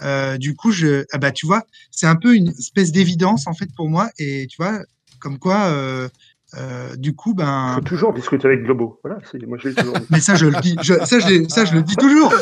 Euh, 0.00 0.38
du 0.38 0.54
coup, 0.54 0.72
ah 1.12 1.18
bah, 1.18 1.32
tu 1.32 1.46
vois, 1.46 1.64
c'est 1.90 2.06
un 2.06 2.16
peu 2.16 2.34
une 2.34 2.48
espèce 2.48 2.92
d'évidence 2.92 3.46
en 3.46 3.54
fait 3.54 3.68
pour 3.76 3.88
moi, 3.88 4.10
et 4.18 4.46
tu 4.48 4.56
vois, 4.56 4.80
comme 5.20 5.38
quoi, 5.38 6.08
euh, 6.56 6.96
du 6.96 7.14
coup, 7.14 7.34
ben. 7.34 7.72
Faut 7.74 7.80
toujours 7.82 8.12
discuter 8.14 8.46
avec 8.46 8.62
Globo. 8.62 9.00
Voilà, 9.04 9.18
moi 9.46 9.58
je 9.62 9.68
toujours 9.68 9.94
Mais 10.10 10.20
ça, 10.20 10.34
je 10.34 10.46
le 10.46 10.60
dis. 10.60 10.76
ça, 10.82 11.18
je 11.18 11.48
ça, 11.48 11.64
je 11.64 11.74
le 11.74 11.82
dis 11.82 11.96
toujours. 11.96 12.32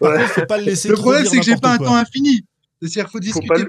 Ouais. 0.00 0.20
faut 0.28 0.46
pas 0.46 0.58
le 0.58 0.64
laisser. 0.64 0.88
Le 0.88 0.94
problème, 0.94 1.24
c'est 1.26 1.38
que 1.38 1.42
j'ai 1.42 1.56
pas 1.56 1.74
un 1.74 1.78
temps 1.78 1.96
infini. 1.96 2.44
C'est-à-dire 2.80 3.04
qu'il 3.04 3.12
faut 3.12 3.20
discuter. 3.20 3.64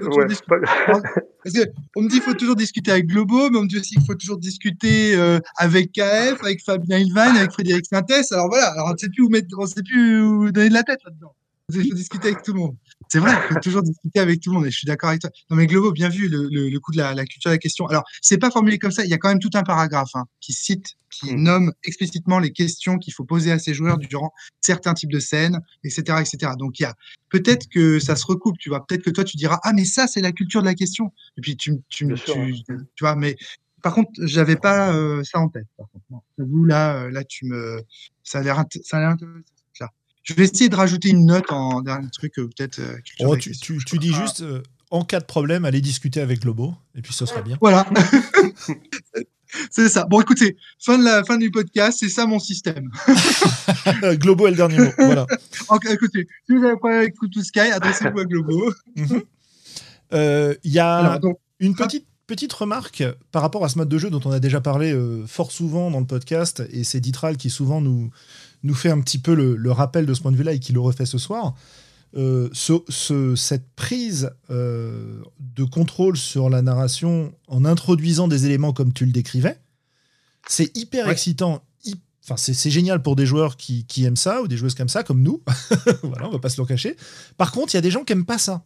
Parce 1.44 1.54
que 1.54 1.70
on 1.96 2.02
me 2.02 2.08
dit 2.08 2.14
qu'il 2.14 2.22
faut 2.22 2.34
toujours 2.34 2.56
discuter 2.56 2.92
avec 2.92 3.06
Globo, 3.06 3.50
mais 3.50 3.58
on 3.58 3.62
me 3.62 3.68
dit 3.68 3.78
aussi 3.78 3.96
qu'il 3.96 4.06
faut 4.06 4.14
toujours 4.14 4.38
discuter 4.38 5.14
euh, 5.16 5.38
avec 5.58 5.92
KF, 5.92 6.42
avec 6.42 6.62
Fabien 6.64 6.98
Ilvan, 6.98 7.36
avec 7.36 7.50
Frédéric 7.50 7.84
Sintès. 7.84 8.32
Alors 8.32 8.48
voilà, 8.48 8.68
alors 8.68 8.88
on 8.88 8.92
ne 8.92 8.96
sait 8.96 9.08
plus 9.08 9.24
où 9.24 9.28
mettre, 9.28 9.48
on 9.58 9.66
sait 9.66 9.82
plus 9.82 10.22
où 10.22 10.50
donner 10.50 10.68
de 10.68 10.74
la 10.74 10.84
tête 10.84 11.00
là-dedans. 11.04 11.34
Il 11.74 11.88
faut 11.88 11.94
discuter 11.94 12.28
avec 12.28 12.42
tout 12.42 12.52
le 12.52 12.60
monde. 12.60 12.76
C'est 13.08 13.18
vrai, 13.18 13.32
il 13.32 13.54
faut 13.54 13.60
toujours 13.60 13.82
discuter 13.82 14.20
avec 14.20 14.40
tout 14.40 14.50
le 14.50 14.56
monde 14.56 14.66
et 14.66 14.70
je 14.70 14.78
suis 14.78 14.86
d'accord 14.86 15.10
avec 15.10 15.20
toi. 15.20 15.30
Non, 15.50 15.56
mais 15.56 15.66
Globo, 15.66 15.92
bien 15.92 16.08
vu 16.08 16.28
le, 16.28 16.48
le, 16.48 16.80
coup 16.80 16.92
de 16.92 16.98
la, 16.98 17.14
la, 17.14 17.24
culture 17.24 17.50
de 17.50 17.54
la 17.54 17.58
question. 17.58 17.86
Alors, 17.86 18.04
c'est 18.20 18.38
pas 18.38 18.50
formulé 18.50 18.78
comme 18.78 18.90
ça. 18.90 19.04
Il 19.04 19.10
y 19.10 19.14
a 19.14 19.18
quand 19.18 19.28
même 19.28 19.38
tout 19.38 19.50
un 19.54 19.62
paragraphe 19.62 20.14
hein, 20.14 20.24
qui 20.40 20.52
cite, 20.52 20.96
qui 21.10 21.34
mm. 21.34 21.42
nomme 21.42 21.72
explicitement 21.84 22.38
les 22.38 22.52
questions 22.52 22.98
qu'il 22.98 23.12
faut 23.12 23.24
poser 23.24 23.52
à 23.52 23.58
ces 23.58 23.74
joueurs 23.74 23.98
durant 23.98 24.32
certains 24.60 24.94
types 24.94 25.12
de 25.12 25.20
scènes, 25.20 25.60
etc., 25.84 26.18
etc. 26.20 26.52
Donc, 26.58 26.80
il 26.80 26.84
y 26.84 26.86
a 26.86 26.94
peut-être 27.28 27.68
que 27.68 27.98
ça 27.98 28.16
se 28.16 28.24
recoupe. 28.26 28.58
Tu 28.58 28.68
vois, 28.68 28.86
peut-être 28.86 29.02
que 29.02 29.10
toi 29.10 29.24
tu 29.24 29.36
diras 29.36 29.58
ah 29.62 29.72
mais 29.72 29.84
ça 29.84 30.06
c'est 30.06 30.20
la 30.20 30.32
culture 30.32 30.60
de 30.60 30.66
la 30.66 30.74
question. 30.74 31.12
Et 31.36 31.40
puis 31.40 31.56
tu, 31.56 31.74
tu, 31.88 32.06
tu, 32.14 32.54
tu, 32.64 32.76
vois, 33.00 33.16
mais 33.16 33.36
par 33.82 33.94
contre, 33.94 34.10
j'avais 34.18 34.56
pas 34.56 34.94
euh, 34.94 35.22
ça 35.24 35.40
en 35.40 35.48
tête. 35.48 35.66
Par 35.76 35.86
contre, 35.90 36.24
Vous 36.38 36.64
là, 36.64 36.96
euh, 36.96 37.10
là, 37.10 37.24
tu 37.24 37.46
me, 37.46 37.82
ça 38.22 38.38
a 38.38 38.42
l'air, 38.42 38.64
ça 38.84 38.98
a 38.98 39.00
l'air 39.00 39.08
intéressant. 39.10 39.40
Je 40.22 40.34
vais 40.34 40.44
essayer 40.44 40.68
de 40.68 40.76
rajouter 40.76 41.10
une 41.10 41.26
note 41.26 41.50
en 41.50 41.80
dernier 41.80 42.08
truc, 42.10 42.38
euh, 42.38 42.46
peut-être. 42.46 42.78
Euh, 42.78 42.98
oh, 43.20 43.36
tu, 43.36 43.52
tu, 43.52 43.78
tu, 43.84 43.98
dis 43.98 44.12
juste, 44.12 44.42
euh, 44.42 44.62
en 44.90 45.04
cas 45.04 45.20
de 45.20 45.24
problème, 45.24 45.64
aller 45.64 45.80
discuter 45.80 46.20
avec 46.20 46.40
Globo, 46.40 46.74
et 46.94 47.02
puis 47.02 47.12
ça 47.12 47.26
sera 47.26 47.42
bien. 47.42 47.58
Voilà. 47.60 47.86
c'est 49.70 49.88
ça. 49.88 50.04
Bon, 50.04 50.20
écoutez, 50.20 50.56
fin, 50.78 50.98
de 50.98 51.04
la, 51.04 51.24
fin 51.24 51.38
du 51.38 51.50
podcast, 51.50 51.98
c'est 52.00 52.08
ça 52.08 52.26
mon 52.26 52.38
système. 52.38 52.90
Globo 54.14 54.46
est 54.46 54.50
le 54.50 54.56
dernier 54.56 54.78
mot. 54.78 54.92
Voilà. 54.96 55.26
écoutez, 55.90 56.28
si 56.46 56.56
vous 56.56 56.62
avez 56.62 56.72
un 56.72 56.76
problème 56.76 57.00
avec 57.00 57.14
Sky, 57.42 57.60
adressez-vous 57.60 58.20
à 58.20 58.24
Globo. 58.24 58.72
Mhm. 58.96 59.22
Euh, 60.12 60.54
il 60.62 60.72
y 60.72 60.78
a 60.78 61.18
une 61.58 61.74
petite 61.74 62.06
petite 62.26 62.52
remarque 62.52 63.04
par 63.30 63.42
rapport 63.42 63.64
à 63.64 63.68
ce 63.68 63.76
mode 63.76 63.88
de 63.88 63.98
jeu 63.98 64.08
dont 64.08 64.20
on 64.24 64.30
a 64.30 64.40
déjà 64.40 64.60
parlé 64.60 64.92
euh, 64.92 65.26
fort 65.26 65.52
souvent 65.52 65.90
dans 65.90 66.00
le 66.00 66.06
podcast, 66.06 66.62
et 66.70 66.84
c'est 66.84 67.00
Ditral 67.00 67.36
qui 67.36 67.50
souvent 67.50 67.80
nous, 67.80 68.10
nous 68.62 68.74
fait 68.74 68.90
un 68.90 69.00
petit 69.00 69.18
peu 69.18 69.34
le, 69.34 69.72
rappel 69.72 70.06
de 70.06 70.14
ce 70.14 70.20
point 70.20 70.32
de 70.32 70.36
vue-là 70.36 70.52
et 70.52 70.60
qui 70.60 70.72
le 70.72 70.80
refait 70.80 71.06
ce 71.06 71.18
soir. 71.18 71.54
Euh, 72.14 72.50
ce, 72.52 73.34
cette 73.36 73.68
prise 73.74 74.30
euh, 74.50 75.22
de 75.40 75.64
contrôle 75.64 76.16
sur 76.16 76.50
la 76.50 76.60
narration 76.60 77.32
en 77.48 77.64
introduisant 77.64 78.28
des 78.28 78.44
éléments 78.44 78.74
comme 78.74 78.92
tu 78.92 79.06
le 79.06 79.12
décrivais, 79.12 79.58
c'est 80.48 80.76
hyper 80.76 81.08
excitant. 81.08 81.62
Enfin, 82.24 82.36
c'est 82.36 82.70
génial 82.70 83.02
pour 83.02 83.16
des 83.16 83.26
joueurs 83.26 83.56
qui, 83.56 83.84
qui, 83.86 84.04
aiment 84.04 84.14
ça 84.14 84.42
ou 84.42 84.46
des 84.46 84.56
joueuses 84.56 84.76
comme 84.76 84.88
ça, 84.88 85.02
comme 85.02 85.22
nous. 85.22 85.42
voilà, 86.04 86.28
on 86.28 86.30
va 86.30 86.38
pas 86.38 86.50
se 86.50 86.60
le 86.60 86.66
cacher. 86.66 86.96
Par 87.36 87.50
contre, 87.50 87.74
il 87.74 87.76
y 87.76 87.78
a 87.78 87.80
des 87.80 87.90
gens 87.90 88.04
qui 88.04 88.12
aiment 88.12 88.24
pas 88.24 88.38
ça. 88.38 88.64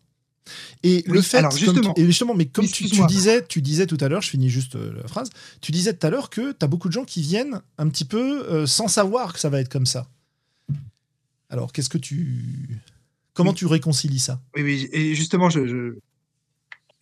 Et 0.83 1.05
le 1.07 1.21
fait, 1.23 1.45
justement, 1.57 1.95
et 1.97 2.05
justement, 2.05 2.35
mais 2.35 2.47
comme 2.47 2.67
tu, 2.67 2.85
disais, 3.07 3.45
tu 3.47 3.63
disais 3.63 3.87
tout 3.87 3.99
à 4.01 4.09
l'heure, 4.09 4.23
je 4.23 4.31
finis 4.31 4.51
juste 4.51 4.77
euh, 4.77 4.93
la 5.03 5.09
phrase, 5.09 5.31
tu 5.61 5.73
disais 5.73 5.95
tout 5.95 6.07
à 6.07 6.11
l'heure 6.11 6.31
que 6.31 6.53
tu 6.53 6.65
as 6.65 6.69
beaucoup 6.69 6.89
de 6.89 6.93
gens 6.93 7.05
qui 7.05 7.23
viennent 7.23 7.61
un 7.79 7.89
petit 7.89 8.05
peu 8.05 8.47
euh, 8.49 8.67
sans 8.67 8.89
savoir 8.89 9.33
que 9.33 9.41
ça 9.41 9.49
va 9.49 9.61
être 9.61 9.69
comme 9.69 9.87
ça. 9.87 10.09
Alors, 11.51 11.73
qu'est-ce 11.73 11.89
que 11.89 11.99
tu. 11.99 12.81
Comment 13.35 13.53
tu 13.53 13.67
réconcilies 13.67 14.19
ça? 14.19 14.41
Oui, 14.57 14.63
oui, 14.63 14.89
et 14.93 15.15
justement, 15.15 15.51
je, 15.51 15.97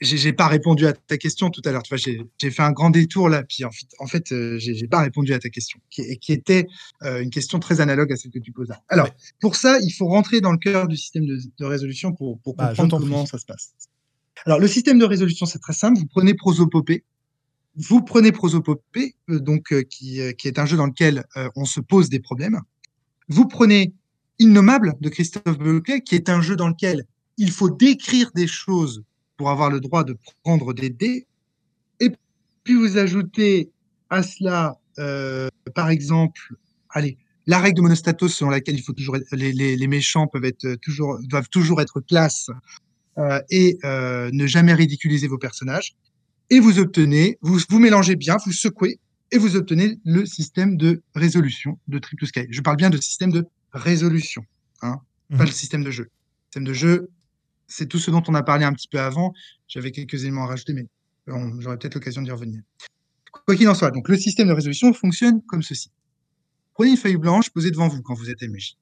j'ai 0.01 0.33
pas 0.33 0.49
répondu 0.49 0.87
à 0.87 0.93
ta 0.93 1.17
question 1.17 1.51
tout 1.51 1.63
à 1.65 1.71
l'heure. 1.71 1.83
Tu 1.83 1.95
vois, 1.95 1.99
j'ai 1.99 2.51
fait 2.51 2.63
un 2.63 2.73
grand 2.73 2.91
détour 2.91 3.29
là, 3.29 3.43
puis 3.43 3.65
en 3.65 3.71
fait, 3.71 3.87
en 3.99 4.07
fait, 4.07 4.33
euh, 4.33 4.59
j'ai 4.59 4.89
pas 4.89 5.01
répondu 5.01 5.33
à 5.33 5.39
ta 5.39 5.49
question, 5.49 5.81
qui, 5.91 6.19
qui 6.19 6.33
était 6.33 6.67
euh, 7.03 7.23
une 7.23 7.31
question 7.31 7.59
très 7.59 7.81
analogue 7.81 8.13
à 8.13 8.17
celle 8.17 8.31
que 8.31 8.39
tu 8.39 8.53
là. 8.69 8.83
Alors, 8.89 9.09
pour 9.41 9.57
ça, 9.57 9.79
il 9.81 9.91
faut 9.91 10.07
rentrer 10.07 10.41
dans 10.41 10.53
le 10.53 10.59
cœur 10.59 10.89
du 10.89 10.97
système 10.97 11.27
de, 11.27 11.39
de 11.59 11.65
résolution 11.65 12.13
pour, 12.13 12.39
pour 12.41 12.55
bah, 12.57 12.75
comprendre 12.77 13.01
comment 13.01 13.27
ça 13.27 13.39
se 13.39 13.47
passe. 13.47 13.73
Alors, 14.47 14.59
le 14.59 14.69
système 14.69 14.99
de 14.99 15.05
résolution, 15.05 15.47
c'est 15.47 15.61
très 15.61 15.73
simple. 15.73 15.99
Vous 15.99 16.07
prenez 16.07 16.35
Prosopopée. 16.35 17.05
Vous 17.77 18.03
prenez 18.03 18.33
Prosopopée, 18.33 19.15
euh, 19.31 19.39
donc 19.39 19.73
qui, 19.89 20.21
qui, 20.37 20.49
est 20.49 20.59
un 20.59 20.67
jeu 20.67 20.77
dans 20.77 20.87
lequel 20.87 21.25
on 21.57 21.65
se 21.65 21.81
pose 21.81 22.09
des 22.09 22.21
problèmes. 22.21 22.61
Vous 23.29 23.47
prenez 23.47 23.95
Innommable 24.41 24.95
de 25.01 25.09
Christophe 25.09 25.59
Beuclet, 25.59 26.01
qui 26.01 26.17
est 26.17 26.29
un 26.29 26.41
jeu 26.41 26.57
dans 26.57 26.69
lequel 26.69 27.07
il 27.37 27.53
faut 27.53 27.71
décrire 27.71 28.31
des 28.35 28.49
choses 28.49 29.05
pour 29.37 29.51
avoir 29.51 29.71
le 29.71 29.81
droit 29.81 30.05
de 30.05 30.17
prendre 30.43 30.73
des 30.73 30.91
dés. 30.91 31.27
Et 32.01 32.11
puis 32.63 32.75
vous 32.75 32.99
ajoutez 32.99 33.71
à 34.11 34.23
cela, 34.23 34.79
euh, 34.99 35.49
par 35.75 35.91
exemple, 35.91 36.55
allez, 36.91 37.19
la 37.47 37.59
règle 37.59 37.77
de 37.77 37.83
Monostatos 37.83 38.29
selon 38.29 38.51
laquelle 38.51 38.77
il 38.77 38.83
faut 38.83 38.93
toujours 38.93 39.17
les, 39.33 39.53
les, 39.53 39.77
les, 39.77 39.87
méchants 39.87 40.27
peuvent 40.27 40.45
être 40.45 40.77
toujours 40.77 41.19
doivent 41.25 41.51
toujours 41.51 41.83
être 41.83 42.01
classe 42.01 42.49
euh, 43.19 43.41
et 43.51 43.79
euh, 43.85 44.31
ne 44.33 44.47
jamais 44.47 44.75
ridiculiser 44.75 45.29
vos 45.29 45.39
personnages. 45.39 45.95
Et 46.51 46.61
vous 46.61 46.79
obtenez, 46.79 47.39
vous 47.43 47.59
vous 47.69 47.79
mélangez 47.79 48.17
bien, 48.17 48.37
vous 48.45 48.53
secouez 48.53 48.99
et 49.31 49.39
vous 49.39 49.57
obtenez 49.57 49.99
le 50.05 50.27
système 50.27 50.77
de 50.77 51.03
résolution 51.15 51.79
de 51.89 51.99
Triple 51.99 52.27
Sky. 52.27 52.47
Je 52.51 52.61
parle 52.61 52.77
bien 52.77 52.91
de 52.91 52.97
système 52.97 53.33
de 53.33 53.47
résolution, 53.73 54.45
hein, 54.83 55.01
pas 55.31 55.37
mhm. 55.37 55.47
le 55.47 55.53
système 55.53 55.85
de 55.85 55.91
jeu. 55.91 56.05
Le 56.05 56.11
système 56.47 56.65
de 56.65 56.73
jeu, 56.73 57.11
c'est 57.67 57.89
tout 57.89 57.99
ce 57.99 58.11
dont 58.11 58.23
on 58.29 58.35
a 58.35 58.43
parlé 58.43 58.65
un 58.65 58.73
petit 58.73 58.89
peu 58.89 59.01
avant. 59.01 59.33
J'avais 59.69 59.91
quelques 59.91 60.23
éléments 60.23 60.45
à 60.45 60.49
rajouter, 60.49 60.73
mais 60.73 60.87
j'aurai 61.27 61.79
peut-être 61.79 61.95
l'occasion 61.95 62.23
d'y 62.23 62.31
revenir. 62.31 62.63
Quoi 63.47 63.57
qu'il 63.57 63.69
en 63.69 63.75
soit, 63.75 63.91
donc 63.91 64.09
le 64.09 64.17
système 64.17 64.49
de 64.49 64.53
résolution 64.53 64.93
fonctionne 64.93 65.43
comme 65.43 65.63
ceci. 65.63 65.91
Prenez 66.75 66.91
une 66.91 66.97
feuille 66.97 67.17
blanche 67.17 67.51
posée 67.51 67.71
devant 67.71 67.89
vous 67.89 68.03
quand 68.03 68.15
vous 68.15 68.31
êtes 68.31 68.43
MJ. 68.43 68.77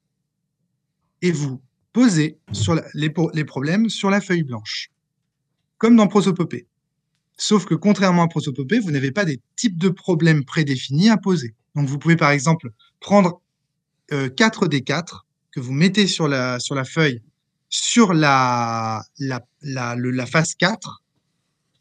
Et 1.20 1.30
vous 1.30 1.62
posez 1.92 2.38
sur 2.52 2.74
les, 2.94 3.12
les, 3.34 3.44
problèmes 3.44 3.88
sur 3.88 4.10
la 4.10 4.20
feuille 4.20 4.44
blanche. 4.44 4.90
Comme 5.78 5.96
dans 5.96 6.08
Prosopopée. 6.08 6.66
Sauf 7.36 7.64
que 7.64 7.74
contrairement 7.74 8.22
à 8.22 8.28
Prosopopée, 8.28 8.78
vous 8.78 8.90
n'avez 8.90 9.12
pas 9.12 9.24
des 9.24 9.40
types 9.56 9.78
de 9.78 9.88
problèmes 9.88 10.44
prédéfinis 10.44 11.10
à 11.10 11.16
poser. 11.16 11.54
Donc 11.74 11.88
vous 11.88 11.98
pouvez 11.98 12.16
par 12.16 12.30
exemple 12.30 12.70
prendre 13.00 13.40
euh, 14.12 14.28
4 14.28 14.68
des 14.68 14.82
4 14.82 15.26
que 15.50 15.60
vous 15.60 15.72
mettez 15.72 16.06
sur 16.06 16.28
la, 16.28 16.58
sur 16.60 16.74
la 16.74 16.84
feuille 16.84 17.22
sur 17.72 18.12
la, 18.12 19.02
la, 19.18 19.44
la, 19.62 19.96
la 19.96 20.26
phase 20.26 20.54
4 20.54 21.02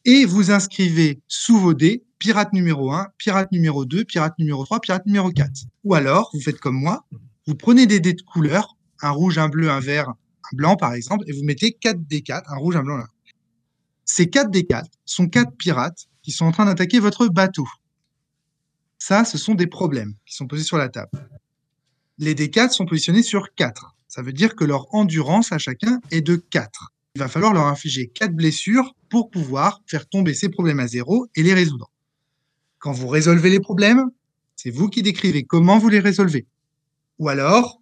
et 0.06 0.26
vous 0.26 0.50
inscrivez 0.50 1.22
sous 1.28 1.60
vos 1.60 1.74
dés 1.74 2.04
pirate 2.18 2.54
numéro 2.54 2.92
1, 2.92 3.10
pirate 3.18 3.52
numéro 3.52 3.86
2, 3.86 4.06
pirate 4.06 4.34
numéro 4.40 4.64
3, 4.64 4.80
pirate 4.80 5.06
numéro 5.06 5.30
4. 5.32 5.52
Ou 5.84 5.94
alors, 5.94 6.30
vous 6.34 6.40
faites 6.40 6.60
comme 6.60 6.76
moi, 6.76 7.06
vous 7.46 7.56
prenez 7.56 7.88
des 7.88 8.00
dés 8.00 8.14
de 8.14 8.22
couleur, 8.22 8.78
un 9.02 9.10
rouge, 9.10 9.38
un 9.38 9.50
bleu, 9.50 9.70
un 9.70 9.80
vert, 9.80 10.10
un 10.10 10.56
blanc 10.56 10.76
par 10.78 10.94
exemple, 10.94 11.26
et 11.28 11.34
vous 11.34 11.44
mettez 11.44 11.74
4 11.74 12.08
d 12.08 12.22
4, 12.22 12.52
un 12.52 12.58
rouge, 12.58 12.76
un 12.76 12.84
blanc, 12.84 12.98
un 12.98 13.08
Ces 14.06 14.30
4 14.30 14.50
d 14.50 14.66
4 14.66 14.90
sont 15.06 15.28
4 15.28 15.52
pirates 15.58 16.08
qui 16.22 16.32
sont 16.32 16.46
en 16.46 16.52
train 16.52 16.66
d'attaquer 16.66 17.00
votre 17.00 17.28
bateau. 17.28 17.68
Ça, 18.98 19.26
ce 19.26 19.38
sont 19.38 19.56
des 19.56 19.68
problèmes 19.68 20.14
qui 20.26 20.36
sont 20.36 20.48
posés 20.48 20.64
sur 20.64 20.78
la 20.78 20.88
table. 20.88 21.28
Les 22.20 22.36
D4 22.36 22.70
sont 22.70 22.86
positionnés 22.86 23.24
sur 23.24 23.56
4. 23.56 23.96
Ça 24.12 24.22
veut 24.22 24.34
dire 24.34 24.58
que 24.58 24.66
leur 24.66 24.94
endurance 24.94 25.54
à 25.54 25.58
chacun 25.58 26.02
est 26.12 26.20
de 26.20 26.36
4. 26.36 26.92
Il 27.16 27.20
va 27.20 27.30
falloir 27.30 27.54
leur 27.54 27.68
infliger 27.68 28.08
4 28.08 28.36
blessures 28.36 28.94
pour 29.10 29.32
pouvoir 29.32 29.82
faire 29.88 30.06
tomber 30.06 30.34
ces 30.34 30.50
problèmes 30.50 30.82
à 30.82 30.88
zéro 30.88 31.28
et 31.34 31.44
les 31.44 31.54
résoudre. 31.54 31.90
Quand 32.80 32.92
vous 32.92 33.08
résolvez 33.08 33.50
les 33.50 33.62
problèmes, 33.62 34.12
c'est 34.58 34.70
vous 34.70 34.90
qui 34.90 35.02
décrivez 35.02 35.46
comment 35.46 35.78
vous 35.78 35.88
les 35.88 36.02
résolvez. 36.02 36.46
Ou 37.20 37.30
alors, 37.30 37.82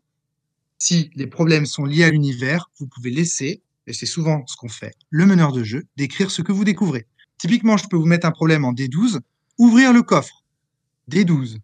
si 0.77 1.09
les 1.15 1.25
problèmes 1.25 1.65
sont 1.65 1.85
liés 1.85 2.03
à 2.03 2.11
l'univers, 2.11 2.69
vous 2.77 2.85
pouvez 2.85 3.09
laisser, 3.09 3.63
et 3.87 3.93
c'est 3.93 4.05
souvent 4.05 4.45
ce 4.45 4.55
qu'on 4.55 4.69
fait, 4.69 4.93
le 5.09 5.25
meneur 5.25 5.51
de 5.51 5.63
jeu, 5.63 5.87
décrire 5.97 6.29
ce 6.29 6.43
que 6.43 6.51
vous 6.51 6.63
découvrez. 6.63 7.07
Typiquement, 7.39 7.75
je 7.75 7.87
peux 7.87 7.97
vous 7.97 8.05
mettre 8.05 8.27
un 8.27 8.31
problème 8.31 8.65
en 8.65 8.73
D12, 8.73 9.19
ouvrir 9.57 9.93
le 9.93 10.03
coffre. 10.03 10.43
D12. 11.09 11.57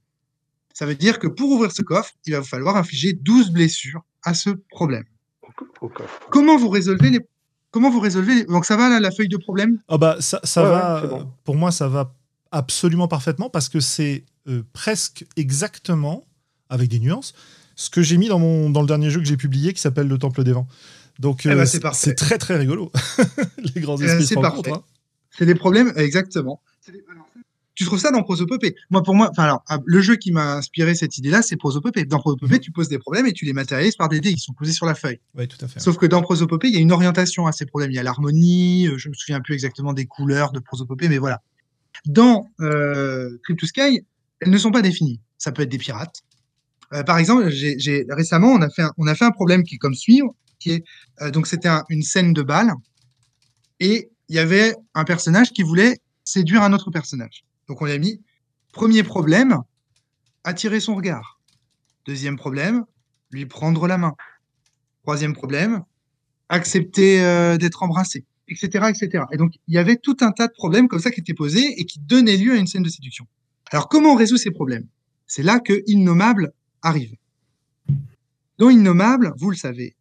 Ça 0.73 0.87
veut 0.87 0.95
dire 0.95 1.19
que 1.19 1.27
pour 1.27 1.51
ouvrir 1.51 1.71
ce 1.71 1.83
coffre, 1.83 2.13
il 2.25 2.33
va 2.33 2.39
vous 2.39 2.47
falloir 2.47 2.77
infliger 2.77 3.13
12 3.13 3.51
blessures 3.51 4.03
à 4.25 4.33
ce 4.33 4.49
problème. 4.69 5.05
Comment 6.29 6.57
vous 6.57 6.69
résolvez 6.69 7.09
les 7.09 7.19
Comment 7.71 7.89
vous 7.89 7.99
résolvez 7.99 8.45
Donc 8.45 8.65
ça 8.65 8.77
va 8.77 8.87
là, 8.87 9.01
la 9.01 9.11
feuille 9.11 9.27
de 9.27 9.35
problème? 9.35 9.79
Ah 9.89 9.97
bah 9.97 10.15
ça, 10.21 10.39
ça 10.43 10.63
va. 10.63 11.27
Pour 11.43 11.55
moi, 11.55 11.71
ça 11.71 11.89
va 11.89 12.13
absolument 12.51 13.09
parfaitement 13.09 13.49
parce 13.49 13.67
que 13.67 13.81
c'est 13.81 14.23
euh, 14.47 14.63
presque 14.71 15.25
exactement, 15.35 16.25
avec 16.69 16.89
des 16.89 16.99
nuances, 16.99 17.33
ce 17.75 17.89
que 17.89 18.01
j'ai 18.01 18.15
mis 18.15 18.29
dans, 18.29 18.39
mon, 18.39 18.69
dans 18.69 18.79
le 18.79 18.87
dernier 18.87 19.09
jeu 19.09 19.19
que 19.19 19.27
j'ai 19.27 19.35
publié 19.35 19.73
qui 19.73 19.81
s'appelle 19.81 20.07
Le 20.07 20.17
Temple 20.17 20.45
des 20.45 20.53
Vents. 20.53 20.67
Donc 21.19 21.45
eh 21.45 21.49
ben, 21.49 21.59
euh, 21.59 21.91
c'est 21.93 22.15
très 22.15 22.37
très 22.37 22.55
rigolo. 22.55 22.93
les 23.75 23.81
grands 23.81 23.97
eh 23.97 24.05
ben, 24.05 24.19
esprits. 24.19 24.39
Hein. 24.71 24.83
C'est 25.31 25.45
des 25.45 25.55
problèmes, 25.55 25.91
exactement. 25.97 26.61
Tu 27.75 27.85
trouves 27.85 27.99
ça 27.99 28.11
dans 28.11 28.23
Prosopopée? 28.23 28.75
Moi, 28.89 29.03
pour 29.03 29.15
moi, 29.15 29.29
enfin 29.31 29.43
alors, 29.43 29.63
ah, 29.67 29.79
le 29.85 30.01
jeu 30.01 30.15
qui 30.15 30.31
m'a 30.31 30.55
inspiré 30.55 30.95
cette 30.95 31.17
idée-là, 31.17 31.41
c'est 31.41 31.57
Prosopopée. 31.57 32.05
Dans 32.05 32.19
Prosopopée, 32.19 32.59
tu 32.59 32.71
poses 32.71 32.87
des 32.87 32.99
problèmes 32.99 33.27
et 33.27 33.33
tu 33.33 33.45
les 33.45 33.53
matérialises 33.53 33.95
par 33.95 34.09
des 34.09 34.21
dés 34.21 34.33
qui 34.33 34.39
sont 34.39 34.53
posés 34.53 34.71
sur 34.71 34.85
la 34.85 34.95
feuille. 34.95 35.19
Oui, 35.37 35.47
tout 35.47 35.63
à 35.63 35.67
fait. 35.67 35.79
Sauf 35.79 35.97
que 35.97 36.05
dans 36.05 36.21
Prosopopée, 36.21 36.69
il 36.69 36.73
y 36.73 36.77
a 36.77 36.81
une 36.81 36.91
orientation 36.91 37.47
à 37.47 37.51
ces 37.51 37.65
problèmes. 37.65 37.91
Il 37.91 37.95
y 37.95 37.99
a 37.99 38.03
l'harmonie, 38.03 38.87
euh, 38.87 38.97
je 38.97 39.09
me 39.09 39.13
souviens 39.13 39.41
plus 39.41 39.53
exactement 39.53 39.93
des 39.93 40.05
couleurs 40.05 40.51
de 40.51 40.59
Prosopopée, 40.59 41.09
mais 41.09 41.17
voilà. 41.17 41.41
Dans 42.05 42.47
euh, 42.61 43.37
Crypto 43.43 43.67
Sky, 43.67 44.05
elles 44.39 44.49
ne 44.49 44.57
sont 44.57 44.71
pas 44.71 44.81
définies. 44.81 45.19
Ça 45.37 45.51
peut 45.51 45.63
être 45.63 45.69
des 45.69 45.77
pirates. 45.77 46.23
Euh, 46.93 47.03
par 47.03 47.17
exemple, 47.17 47.49
j'ai 47.49 48.05
récemment, 48.09 48.49
on 48.49 48.61
a, 48.61 48.69
fait 48.69 48.83
un, 48.83 48.91
on 48.97 49.07
a 49.07 49.15
fait 49.15 49.25
un 49.25 49.31
problème 49.31 49.63
qui 49.63 49.75
est 49.75 49.77
comme 49.77 49.95
suit, 49.95 50.21
qui 50.59 50.71
est 50.71 50.83
euh, 51.21 51.31
donc 51.31 51.47
c'était 51.47 51.69
une 51.89 52.03
scène 52.03 52.33
de 52.33 52.41
bal 52.41 52.71
et 53.79 54.09
il 54.29 54.35
y 54.35 54.39
avait 54.39 54.75
un 54.93 55.03
personnage 55.03 55.51
qui 55.51 55.63
voulait 55.63 55.99
séduire 56.23 56.63
un 56.63 56.73
autre 56.73 56.91
personnage. 56.91 57.43
Donc 57.67 57.81
on 57.81 57.85
a 57.85 57.97
mis 57.97 58.21
premier 58.71 59.03
problème, 59.03 59.61
attirer 60.43 60.79
son 60.79 60.95
regard. 60.95 61.39
Deuxième 62.05 62.35
problème, 62.35 62.85
lui 63.31 63.45
prendre 63.45 63.87
la 63.87 63.97
main. 63.97 64.15
Troisième 65.03 65.33
problème, 65.33 65.83
accepter 66.49 67.23
euh, 67.23 67.57
d'être 67.57 67.83
embrassé, 67.83 68.25
etc., 68.47 68.89
etc. 68.89 69.23
Et 69.31 69.37
donc 69.37 69.53
il 69.67 69.73
y 69.73 69.77
avait 69.77 69.95
tout 69.95 70.17
un 70.21 70.31
tas 70.31 70.47
de 70.47 70.53
problèmes 70.53 70.87
comme 70.87 70.99
ça 70.99 71.11
qui 71.11 71.21
étaient 71.21 71.33
posés 71.33 71.79
et 71.79 71.85
qui 71.85 71.99
donnaient 71.99 72.37
lieu 72.37 72.53
à 72.53 72.57
une 72.57 72.67
scène 72.67 72.83
de 72.83 72.89
séduction. 72.89 73.27
Alors 73.71 73.87
comment 73.87 74.13
on 74.13 74.15
résout 74.15 74.37
ces 74.37 74.51
problèmes? 74.51 74.87
C'est 75.27 75.43
là 75.43 75.59
que 75.59 75.83
Innommable 75.87 76.53
arrive. 76.81 77.15
Dans 78.57 78.69
Innommable, 78.69 79.33
vous 79.37 79.49
le 79.49 79.57
savez, 79.57 79.95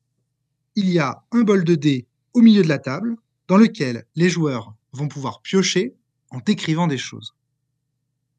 il 0.77 0.91
y 0.91 0.99
a 0.99 1.23
un 1.33 1.43
bol 1.43 1.65
de 1.65 1.75
dés 1.75 2.07
au 2.35 2.41
milieu 2.41 2.63
de 2.63 2.69
la 2.69 2.79
table 2.79 3.17
dans 3.49 3.57
lequel 3.57 4.05
les 4.17 4.29
joueurs 4.29 4.75
vont 4.93 5.09
pouvoir 5.09 5.41
piocher 5.41 5.95
en 6.31 6.39
décrivant 6.39 6.87
des 6.87 6.99
choses. 6.99 7.35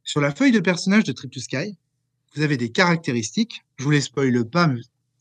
Sur 0.06 0.22
la 0.22 0.34
feuille 0.34 0.52
de 0.52 0.60
personnage 0.60 1.04
de 1.04 1.12
Trip 1.12 1.32
to 1.32 1.40
Sky, 1.40 1.78
vous 2.36 2.42
avez 2.44 2.58
des 2.58 2.70
caractéristiques. 2.70 3.66
Je 3.78 3.84
vous 3.84 3.92
les 3.92 4.02
spoile 4.02 4.46
pas, 4.46 4.72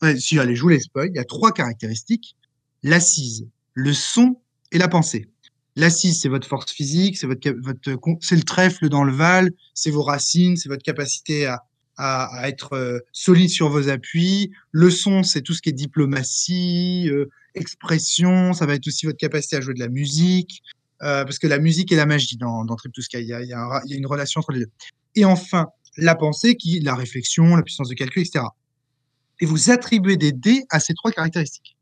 mais 0.01 0.19
si 0.19 0.39
allez, 0.39 0.55
je 0.55 0.61
vous 0.61 0.69
les 0.69 0.79
spoil. 0.79 1.09
Il 1.09 1.15
y 1.15 1.19
a 1.19 1.25
trois 1.25 1.51
caractéristiques 1.51 2.35
l'assise, 2.83 3.47
le 3.73 3.93
son 3.93 4.39
et 4.71 4.77
la 4.77 4.87
pensée. 4.87 5.27
L'assise, 5.75 6.21
c'est 6.21 6.29
votre 6.29 6.47
force 6.47 6.71
physique, 6.71 7.17
c'est 7.17 7.27
votre, 7.27 7.49
votre, 7.61 7.99
c'est 8.21 8.35
le 8.35 8.43
trèfle 8.43 8.87
dans 8.87 9.03
le 9.03 9.11
val, 9.11 9.51
c'est 9.73 9.89
vos 9.89 10.03
racines, 10.03 10.55
c'est 10.55 10.69
votre 10.69 10.83
capacité 10.83 11.47
à, 11.47 11.63
à, 11.97 12.47
être 12.47 12.73
euh, 12.73 12.99
solide 13.11 13.49
sur 13.49 13.69
vos 13.69 13.89
appuis. 13.89 14.51
Le 14.71 14.89
son, 14.89 15.23
c'est 15.23 15.41
tout 15.41 15.53
ce 15.53 15.61
qui 15.61 15.69
est 15.69 15.73
diplomatie, 15.73 17.09
euh, 17.09 17.29
expression. 17.55 18.53
Ça 18.53 18.65
va 18.65 18.75
être 18.75 18.87
aussi 18.87 19.05
votre 19.05 19.17
capacité 19.17 19.57
à 19.57 19.61
jouer 19.61 19.73
de 19.73 19.79
la 19.79 19.89
musique, 19.89 20.61
parce 21.05 21.37
que 21.37 21.47
la 21.47 21.59
musique 21.59 21.91
et 21.91 21.95
la 21.95 22.05
magie 22.05 22.37
dans, 22.37 22.65
dans 22.65 22.75
Trip 22.75 22.91
to 22.91 23.01
Sky, 23.01 23.17
il 23.19 23.27
y 23.27 23.33
a, 23.53 23.81
une 23.89 24.07
relation 24.07 24.39
entre 24.39 24.51
les 24.51 24.61
deux. 24.61 24.71
Et 25.15 25.23
enfin, 25.23 25.67
la 25.97 26.15
pensée, 26.15 26.55
qui 26.55 26.79
la 26.79 26.95
réflexion, 26.95 27.55
la 27.55 27.63
puissance 27.63 27.89
de 27.89 27.93
calcul, 27.93 28.23
etc. 28.23 28.45
Et 29.39 29.45
vous 29.45 29.69
attribuez 29.69 30.17
des 30.17 30.31
dés 30.31 30.63
à 30.69 30.79
ces 30.79 30.93
trois 30.93 31.11
caractéristiques. 31.11 31.77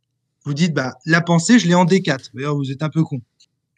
Vous 0.45 0.53
dites, 0.53 0.73
bah, 0.73 0.93
la 1.05 1.21
pensée, 1.21 1.59
je 1.59 1.67
l'ai 1.67 1.75
en 1.75 1.85
D4. 1.85 2.31
D'ailleurs, 2.33 2.55
vous 2.55 2.71
êtes 2.71 2.83
un 2.83 2.89
peu 2.89 3.03
con. 3.03 3.21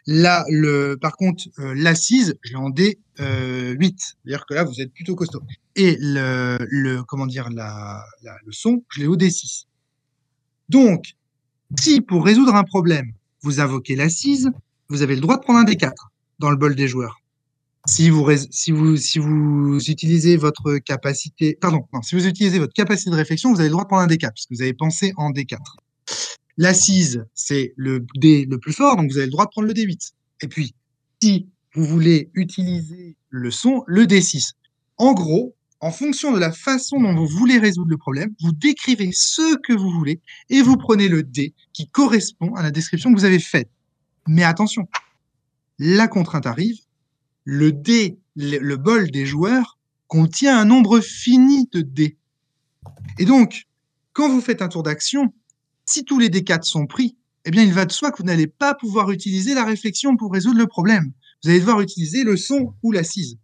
Là, 0.08 0.46
le, 0.50 0.98
par 1.00 1.16
contre, 1.16 1.44
euh, 1.60 1.74
l'assise, 1.76 2.36
je 2.44 2.52
l'ai 2.52 2.58
en 2.58 2.70
D8. 2.70 2.96
Euh, 3.20 3.76
C'est-à-dire 3.80 4.46
que 4.48 4.54
là, 4.54 4.64
vous 4.64 4.82
êtes 4.82 4.94
plutôt 4.94 5.16
costaud. 5.16 5.42
Et 5.76 5.98
le, 6.00 7.02
comment 7.04 7.28
dire, 7.28 7.50
la, 7.50 8.04
le 8.46 8.52
son, 8.52 8.84
je 8.90 9.02
l'ai 9.02 9.08
au 9.08 9.18
D6. 9.18 9.66
Donc, 10.70 11.16
si 11.80 12.02
pour 12.02 12.24
résoudre 12.24 12.56
un 12.56 12.64
problème, 12.64 13.14
vous 13.42 13.60
invoquez 13.60 13.96
l'assise, 13.96 14.52
vous 14.90 15.02
avez 15.02 15.16
le 15.16 15.22
droit 15.22 15.38
de 15.38 15.42
prendre 15.42 15.60
un 15.60 15.66
D4 15.66 15.92
dans 16.40 16.50
le 16.50 16.58
bol 16.58 16.76
des 16.76 16.88
joueurs. 16.88 17.22
Si 17.88 18.10
vous, 18.10 18.26
si 18.50 18.72
vous, 18.72 18.98
si 18.98 19.20
vous 19.20 19.78
utilisez 19.78 20.38
votre 20.38 20.78
capacité, 20.80 21.56
pardon, 21.60 21.86
si 22.02 22.16
vous 22.16 22.26
utilisez 22.26 22.58
votre 22.58 22.74
capacité 22.74 23.12
de 23.12 23.16
réflexion, 23.16 23.54
vous 23.54 23.60
avez 23.60 23.70
le 23.70 23.74
droit 23.74 23.84
de 23.84 23.90
prendre 23.90 24.04
un 24.04 24.08
D4 24.08 24.30
parce 24.30 24.46
que 24.48 24.56
vous 24.56 24.62
avez 24.62 24.74
pensé 24.74 25.14
en 25.18 25.32
D4. 25.32 25.60
L'assise, 26.58 27.26
c'est 27.34 27.74
le 27.76 28.06
D 28.16 28.48
le 28.50 28.58
plus 28.58 28.74
fort, 28.74 28.96
donc 28.96 29.12
vous 29.12 29.18
avez 29.18 29.28
le 29.28 29.32
droit 29.32 29.46
de 29.46 29.52
prendre 29.52 29.68
le 29.68 29.74
D8. 29.74 30.14
Et 30.42 30.48
puis, 30.48 30.74
si 31.22 31.48
vous 31.74 31.86
voulez 31.86 32.32
utiliser 32.34 33.18
le 33.30 33.52
son, 33.52 33.84
le 33.88 34.06
D6. 34.06 34.54
En 34.98 35.14
gros, 35.14 35.56
en 35.82 35.92
fonction 35.92 36.32
de 36.32 36.40
la 36.40 36.52
façon 36.52 37.00
dont 37.00 37.14
vous 37.14 37.28
voulez 37.28 37.60
résoudre 37.60 37.90
le 37.90 37.98
problème, 37.98 38.34
vous 38.42 38.54
décrivez 38.54 39.12
ce 39.12 39.58
que 39.58 39.74
vous 39.74 39.92
voulez 39.92 40.22
et 40.50 40.62
vous 40.62 40.78
prenez 40.78 41.10
le 41.10 41.22
D 41.22 41.54
qui 41.74 41.90
correspond 41.90 42.56
à 42.56 42.64
la 42.64 42.72
description 42.72 43.14
que 43.14 43.20
vous 43.20 43.26
avez 43.26 43.40
faite. 43.40 43.70
Mais 44.28 44.44
attention, 44.44 44.88
la 45.78 46.08
contrainte 46.08 46.46
arrive, 46.46 46.80
le 47.44 47.72
dé, 47.72 48.18
le, 48.36 48.76
bol 48.76 49.12
des 49.12 49.26
joueurs 49.26 49.78
contient 50.08 50.58
un 50.60 50.66
nombre 50.66 51.00
fini 51.00 51.68
de 51.72 51.82
dés. 51.82 52.18
Et 53.20 53.26
donc, 53.26 53.68
quand 54.14 54.30
vous 54.30 54.42
faites 54.42 54.62
un 54.62 54.68
tour 54.68 54.84
d'action, 54.84 55.34
si 55.86 56.04
tous 56.04 56.20
les 56.20 56.30
D4 56.30 56.64
sont 56.64 56.88
pris, 56.88 57.16
eh 57.46 57.52
bien, 57.52 57.64
il 57.64 57.74
va 57.74 57.86
de 57.86 57.92
soi 57.92 58.12
que 58.12 58.18
vous 58.18 58.24
n'allez 58.24 58.48
pas 58.48 58.74
pouvoir 58.74 59.12
utiliser 59.12 59.54
la 59.54 59.64
réflexion 59.64 60.18
pour 60.18 60.34
résoudre 60.34 60.58
le 60.58 60.68
problème. 60.68 61.12
Vous 61.44 61.50
allez 61.50 61.60
devoir 61.60 61.82
utiliser 61.82 62.24
le 62.24 62.38
son 62.38 62.74
ou 62.82 62.92
l'assise. 62.92 63.38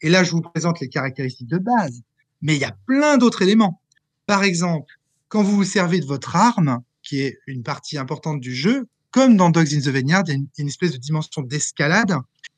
Et 0.00 0.08
là, 0.08 0.24
je 0.24 0.30
vous 0.30 0.40
présente 0.40 0.80
les 0.80 0.88
caractéristiques 0.88 1.48
de 1.48 1.58
base. 1.58 2.02
Mais 2.40 2.54
il 2.54 2.60
y 2.60 2.64
a 2.64 2.76
plein 2.86 3.18
d'autres 3.18 3.42
éléments. 3.42 3.82
Par 4.26 4.44
exemple, 4.44 4.94
quand 5.28 5.42
vous 5.42 5.56
vous 5.56 5.64
servez 5.64 6.00
de 6.00 6.06
votre 6.06 6.36
arme, 6.36 6.82
qui 7.02 7.20
est 7.20 7.38
une 7.46 7.62
partie 7.62 7.98
importante 7.98 8.40
du 8.40 8.54
jeu, 8.54 8.88
comme 9.14 9.36
dans 9.36 9.48
Dogs 9.48 9.72
in 9.72 9.78
the 9.78 9.90
Vineyard, 9.90 10.24
il 10.26 10.32
y 10.32 10.34
a 10.34 10.40
une, 10.58 10.66
espèce 10.66 10.90
de 10.90 10.96
dimension 10.96 11.42
d'escalade. 11.42 12.16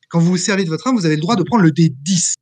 Quand 0.08 0.20
vous 0.20 0.30
vous 0.30 0.36
servez 0.38 0.64
de 0.64 0.70
votre 0.70 0.86
arme, 0.86 0.96
vous 0.96 1.04
avez 1.04 1.16
le 1.16 1.20
droit 1.20 1.36
de 1.36 1.42
prendre 1.42 1.62
le 1.62 1.70
D10. 1.70 2.36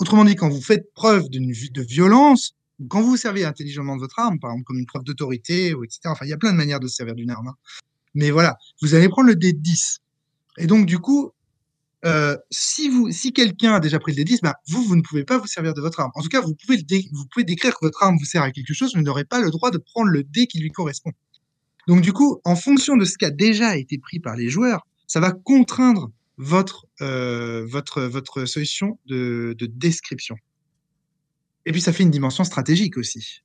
Autrement 0.00 0.26
dit, 0.26 0.34
quand 0.34 0.50
vous 0.50 0.60
faites 0.60 0.92
preuve 0.92 1.30
de 1.30 1.82
violence, 1.82 2.54
quand 2.88 3.00
vous 3.00 3.12
vous 3.12 3.16
servez 3.16 3.42
intelligemment 3.46 3.96
de 3.96 4.02
votre 4.02 4.18
arme, 4.18 4.38
par 4.38 4.50
exemple 4.50 4.64
comme 4.66 4.78
une 4.78 4.84
preuve 4.84 5.02
d'autorité, 5.04 5.68
etc. 5.68 6.00
Enfin, 6.04 6.26
il 6.26 6.28
y 6.28 6.34
a 6.34 6.36
plein 6.36 6.52
de 6.52 6.58
manières 6.58 6.78
de 6.78 6.86
se 6.86 6.96
servir 6.96 7.14
d'une 7.14 7.30
arme. 7.30 7.48
Hein. 7.48 7.54
Mais 8.14 8.30
voilà, 8.30 8.58
vous 8.82 8.94
allez 8.94 9.08
prendre 9.08 9.28
le 9.28 9.34
D10. 9.34 10.00
Et 10.58 10.66
donc, 10.66 10.84
du 10.84 10.98
coup, 10.98 11.32
euh, 12.04 12.36
si 12.50 12.90
si 13.12 13.32
quelqu'un 13.32 13.76
a 13.76 13.80
déjà 13.80 13.98
pris 13.98 14.14
le 14.14 14.24
D10, 14.24 14.40
bah, 14.42 14.56
vous, 14.68 14.84
vous 14.84 14.96
ne 14.96 15.00
pouvez 15.00 15.24
pas 15.24 15.38
vous 15.38 15.46
servir 15.46 15.72
de 15.72 15.80
votre 15.80 16.00
arme. 16.00 16.10
En 16.16 16.20
tout 16.20 16.28
cas, 16.28 16.42
vous 16.42 16.54
pouvez, 16.54 16.84
vous 17.12 17.24
pouvez 17.32 17.44
décrire 17.44 17.72
que 17.72 17.86
votre 17.86 18.02
arme 18.02 18.18
vous 18.18 18.26
sert 18.26 18.42
à 18.42 18.50
quelque 18.50 18.74
chose, 18.74 18.92
mais 18.94 19.00
vous 19.00 19.06
n'aurez 19.06 19.24
pas 19.24 19.40
le 19.40 19.50
droit 19.50 19.70
de 19.70 19.78
prendre 19.78 20.10
le 20.10 20.22
dé 20.22 20.46
qui 20.46 20.58
lui 20.58 20.70
correspond. 20.70 21.12
Donc, 21.86 22.00
du 22.00 22.12
coup, 22.12 22.40
en 22.44 22.56
fonction 22.56 22.96
de 22.96 23.04
ce 23.04 23.18
qui 23.18 23.24
a 23.24 23.30
déjà 23.30 23.76
été 23.76 23.98
pris 23.98 24.20
par 24.20 24.36
les 24.36 24.48
joueurs, 24.48 24.86
ça 25.06 25.20
va 25.20 25.32
contraindre 25.32 26.10
votre, 26.36 26.86
euh, 27.00 27.64
votre, 27.66 28.02
votre 28.02 28.44
solution 28.46 28.98
de, 29.06 29.54
de 29.58 29.66
description. 29.66 30.36
Et 31.66 31.72
puis, 31.72 31.80
ça 31.80 31.92
fait 31.92 32.02
une 32.02 32.10
dimension 32.10 32.44
stratégique 32.44 32.96
aussi. 32.96 33.42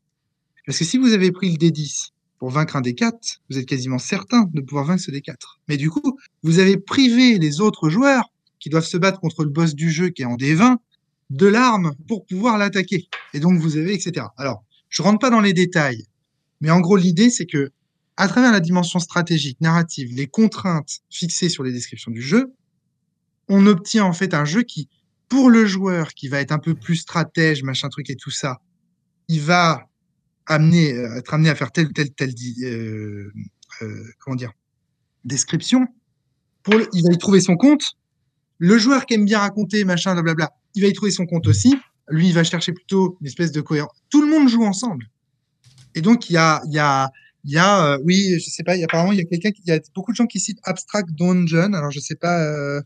Parce 0.66 0.78
que 0.78 0.86
si 0.86 0.98
vous 0.98 1.14
avez 1.14 1.32
pris 1.32 1.52
le 1.52 1.58
D10 1.58 2.10
pour 2.38 2.50
vaincre 2.50 2.76
un 2.76 2.82
D4, 2.82 3.40
vous 3.50 3.58
êtes 3.58 3.66
quasiment 3.66 3.98
certain 3.98 4.50
de 4.54 4.62
pouvoir 4.62 4.86
vaincre 4.86 5.04
ce 5.04 5.12
D4. 5.12 5.36
Mais 5.68 5.78
du 5.78 5.90
coup, 5.90 6.18
vous 6.44 6.60
avez 6.60 6.78
privé 6.78 7.38
les 7.38 7.60
autres 7.62 7.90
joueurs 7.90 8.32
qui 8.60 8.70
doivent 8.70 8.86
se 8.86 8.98
battre 8.98 9.20
contre 9.20 9.44
le 9.44 9.50
boss 9.50 9.74
du 9.74 9.90
jeu 9.92 10.10
qui 10.10 10.22
est 10.22 10.26
en 10.26 10.36
D20 10.36 10.78
de 11.30 11.48
l'arme 11.48 11.94
pour 12.08 12.26
pouvoir 12.26 12.58
l'attaquer. 12.58 13.08
Et 13.34 13.40
donc, 13.40 13.60
vous 13.60 13.78
avez, 13.78 13.94
etc. 13.94 14.28
Alors, 14.38 14.64
je 14.90 15.02
rentre 15.02 15.20
pas 15.20 15.30
dans 15.30 15.42
les 15.42 15.54
détails, 15.54 16.06
mais 16.62 16.72
en 16.72 16.82
gros, 16.82 16.98
l'idée, 16.98 17.30
c'est 17.30 17.46
que, 17.46 17.72
à 18.20 18.28
travers 18.28 18.52
la 18.52 18.60
dimension 18.60 19.00
stratégique, 19.00 19.62
narrative, 19.62 20.14
les 20.14 20.28
contraintes 20.28 21.00
fixées 21.10 21.48
sur 21.48 21.64
les 21.64 21.72
descriptions 21.72 22.12
du 22.12 22.22
jeu, 22.22 22.54
on 23.48 23.66
obtient 23.66 24.04
en 24.04 24.12
fait 24.12 24.34
un 24.34 24.44
jeu 24.44 24.64
qui, 24.64 24.90
pour 25.30 25.50
le 25.50 25.66
joueur 25.66 26.14
qui 26.14 26.28
va 26.28 26.42
être 26.42 26.52
un 26.52 26.60
peu 26.60 26.76
plus 26.76 26.98
stratège, 26.98 27.64
machin 27.64 27.88
truc 27.88 28.10
et 28.10 28.18
tout 28.18 28.30
ça, 28.30 28.60
il 29.30 29.40
va 29.40 29.88
amener, 30.48 30.92
euh, 30.94 31.18
être 31.18 31.34
amené 31.34 31.50
à 31.50 31.56
faire 31.56 31.72
telle 31.72 31.94
telle, 31.94 32.12
telle, 32.12 32.34
euh, 32.64 33.32
euh, 33.84 34.04
comment 34.20 34.36
dire, 34.36 34.52
description. 35.24 35.88
Il 36.68 37.04
va 37.04 37.14
y 37.14 37.18
trouver 37.18 37.40
son 37.40 37.56
compte. 37.56 37.84
Le 38.58 38.78
joueur 38.78 39.06
qui 39.06 39.14
aime 39.14 39.24
bien 39.24 39.40
raconter, 39.40 39.86
machin, 39.86 40.12
blablabla, 40.12 40.52
il 40.76 40.82
va 40.82 40.90
y 40.90 40.94
trouver 40.94 41.12
son 41.12 41.26
compte 41.26 41.48
aussi. 41.48 41.74
Lui, 42.10 42.28
il 42.28 42.34
va 42.34 42.44
chercher 42.44 42.74
plutôt 42.74 43.18
une 43.22 43.28
espèce 43.28 43.54
de 43.54 43.62
cohérence. 43.62 43.98
Tout 44.10 44.22
le 44.22 44.28
monde 44.28 44.50
joue 44.50 44.66
ensemble. 44.66 45.10
Et 45.96 46.02
donc, 46.02 46.30
il 46.30 46.34
y 46.34 46.38
a, 46.38 47.12
il 47.44 47.52
y 47.52 47.58
a, 47.58 47.94
euh, 47.94 48.00
oui, 48.04 48.40
je 48.40 48.50
sais 48.50 48.64
pas, 48.64 48.76
il 48.76 48.80
y 48.80 48.84
a, 48.84 48.86
apparemment, 48.86 49.12
il 49.12 49.20
y 49.20 49.22
a 49.22 49.26
quelqu'un, 49.26 49.52
il 49.66 49.70
y 49.70 49.72
a 49.72 49.80
beaucoup 49.96 50.12
de 50.12 50.16
gens 50.16 50.26
qui 50.26 50.40
citent 50.40 50.60
Abstract 50.64 51.10
Dungeon. 51.12 51.74
Alors, 51.74 51.92
je 51.92 52.00
sais 52.00 52.16
pas, 52.16 52.42
euh, 52.44 52.82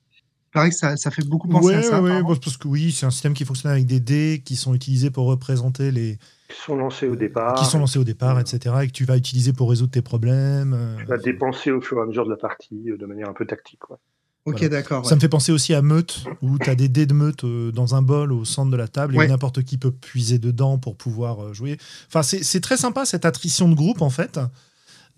paraît 0.54 0.70
que 0.70 0.76
ça, 0.76 0.96
ça, 0.96 1.12
fait 1.12 1.26
beaucoup 1.28 1.48
penser 1.48 1.68
ouais, 1.68 1.76
à 1.76 1.82
ça. 1.82 2.02
Ouais, 2.02 2.22
parce 2.24 2.58
que 2.58 2.68
oui, 2.68 2.92
c'est 2.92 3.06
un 3.06 3.12
système 3.12 3.34
qui 3.34 3.46
fonctionne 3.46 3.72
avec 3.72 3.86
des 3.86 4.00
dés 4.00 4.42
qui 4.46 4.56
sont 4.56 4.74
utilisés 4.74 5.10
pour 5.10 5.26
représenter 5.26 5.92
les. 5.92 6.18
Qui 6.48 6.62
sont 6.62 6.76
lancés 6.76 7.08
au 7.08 7.16
départ. 7.16 7.56
Qui 7.56 7.66
sont 7.66 7.80
lancés 7.80 8.00
au 8.00 8.04
départ, 8.04 8.40
etc. 8.40 8.76
Et 8.84 8.88
que 8.88 8.92
tu 8.92 9.06
vas 9.06 9.18
utiliser 9.18 9.54
pour 9.54 9.70
résoudre 9.70 9.92
tes 9.92 10.02
problèmes. 10.02 10.74
euh, 10.74 10.98
Tu 11.00 11.06
vas 11.06 11.18
dépenser 11.18 11.72
au 11.72 11.82
fur 11.82 11.98
et 11.98 12.02
à 12.02 12.06
mesure 12.06 12.26
de 12.26 12.30
la 12.30 12.38
partie 12.38 12.92
euh, 12.92 12.98
de 12.98 13.06
manière 13.06 13.30
un 13.30 13.34
peu 13.34 13.46
tactique. 13.46 13.90
Ouais. 13.90 13.98
Ok, 14.46 14.56
Voilà. 14.56 14.70
d'accord. 14.70 15.06
Ça 15.06 15.12
ouais. 15.12 15.16
me 15.16 15.22
fait 15.22 15.30
penser 15.30 15.52
aussi 15.54 15.74
à 15.74 15.82
Meute, 15.82 16.26
où 16.42 16.60
tu 16.60 16.70
as 16.70 16.76
des 16.76 16.90
dés 16.90 17.06
de 17.06 17.14
Meute 17.14 17.46
euh, 17.46 17.72
dans 17.72 17.96
un 17.96 18.02
bol 18.02 18.34
au 18.34 18.44
centre 18.44 18.72
de 18.72 18.76
la 18.76 18.88
table 18.90 19.16
Ouais. 19.16 19.26
et 19.26 19.28
n'importe 19.30 19.64
qui 19.64 19.78
peut 19.78 19.92
puiser 19.92 20.38
dedans 20.38 20.78
pour 20.78 20.98
pouvoir 20.98 21.42
euh, 21.42 21.54
jouer. 21.54 21.78
Enfin, 22.08 22.24
c'est 22.24 22.60
très 22.60 22.76
sympa 22.78 23.06
cette 23.06 23.24
attrition 23.26 23.70
de 23.70 23.76
groupe 23.76 24.02
en 24.02 24.10
fait. 24.10 24.40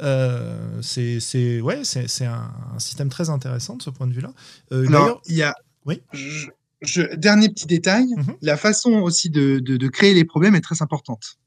Euh, 0.02 0.80
c'est 0.82 1.20
c'est- 1.20 1.62
ouais, 1.62 1.82
c'est 1.84 2.26
un, 2.26 2.52
un 2.76 2.80
système 2.80 3.10
très 3.10 3.30
intéressant 3.30 3.78
de 3.78 3.82
ce 3.82 3.90
point 3.90 4.08
de 4.08 4.14
vue-là. 4.14 4.32
D'ailleurs- 4.70 5.22
il 5.28 5.36
y 5.36 5.44
a. 5.44 5.56
Oui. 5.86 6.02
Je, 6.14 6.48
je- 6.82 7.16
dernier 7.16 7.50
petit 7.50 7.66
détail, 7.66 8.06
Mhm. 8.18 8.36
la 8.42 8.58
façon 8.58 8.92
aussi 8.94 9.30
de, 9.30 9.60
de, 9.60 9.78
de 9.78 9.88
créer 9.88 10.14
les 10.14 10.26
problèmes 10.26 10.54
est 10.56 10.62
très 10.62 10.82
importante. 10.82 11.38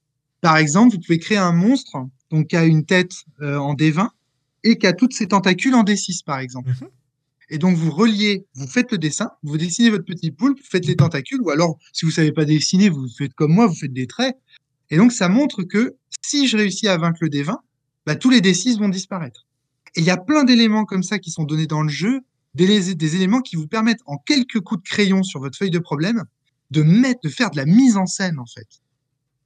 Par 0.41 0.57
exemple, 0.57 0.95
vous 0.97 1.01
pouvez 1.01 1.19
créer 1.19 1.39
un 1.39 1.53
monstre 1.53 1.97
donc 2.31 2.49
qui 2.49 2.57
a 2.57 2.65
une 2.65 2.85
tête 2.87 3.13
en 3.41 3.75
D20 3.75 4.09
et 4.65 4.79
qui 4.79 4.87
a 4.87 4.93
toutes 4.95 5.13
ses 5.13 5.29
tentacules 5.29 5.75
en 5.75 5.85
D6, 5.85 6.25
par 6.25 6.39
exemple. 6.39 6.71
Mhm. 6.71 6.89
Et 7.51 7.59
donc 7.59 7.77
vous 7.77 7.91
reliez, 7.91 8.47
vous 8.55 8.67
faites 8.67 8.93
le 8.93 8.99
dessin, 8.99 9.31
vous 9.43 9.57
dessinez 9.57 9.91
votre 9.91 10.05
petit 10.05 10.31
poulpe, 10.31 10.59
vous 10.59 10.69
faites 10.71 10.87
les 10.87 10.97
tentacules, 10.97 11.41
ou 11.41 11.51
alors 11.51 11.79
si 11.93 12.05
vous 12.05 12.11
savez 12.11 12.33
pas 12.33 12.45
dessiner, 12.45 12.89
vous 12.89 13.09
faites 13.17 13.35
comme 13.35 13.53
moi, 13.53 13.67
vous 13.67 13.75
faites 13.75 13.93
des 13.93 14.07
traits. 14.07 14.37
Et 14.91 14.97
donc 14.97 15.13
ça 15.13 15.29
montre 15.29 15.63
que 15.63 15.97
si 16.23 16.47
je 16.47 16.57
réussis 16.57 16.89
à 16.89 16.99
vaincre 16.99 17.19
le 17.23 17.29
D20, 17.29 17.57
bah, 18.07 18.17
tous 18.17 18.31
les 18.31 18.41
D6 18.41 18.79
vont 18.79 18.89
disparaître. 18.89 19.47
Et 19.97 20.01
il 20.01 20.05
y 20.05 20.11
a 20.11 20.17
plein 20.17 20.45
d'éléments 20.45 20.85
comme 20.85 21.03
ça 21.03 21.19
qui 21.19 21.31
sont 21.31 21.45
donnés 21.45 21.67
dans 21.67 21.83
le 21.83 21.89
jeu, 21.89 22.21
des, 22.55 22.95
des 22.95 23.17
éléments 23.17 23.41
qui 23.41 23.57
vous 23.57 23.67
permettent 23.67 24.03
en 24.07 24.19
quelques 24.19 24.61
coups 24.61 24.83
de 24.83 24.89
crayon 24.89 25.23
sur 25.23 25.41
votre 25.41 25.57
feuille 25.57 25.71
de 25.71 25.79
problème 25.79 26.25
de 26.71 26.83
mettre, 26.83 27.21
de 27.23 27.29
faire 27.29 27.51
de 27.51 27.57
la 27.57 27.65
mise 27.65 27.97
en 27.97 28.07
scène 28.07 28.39
en 28.39 28.47
fait. 28.47 28.69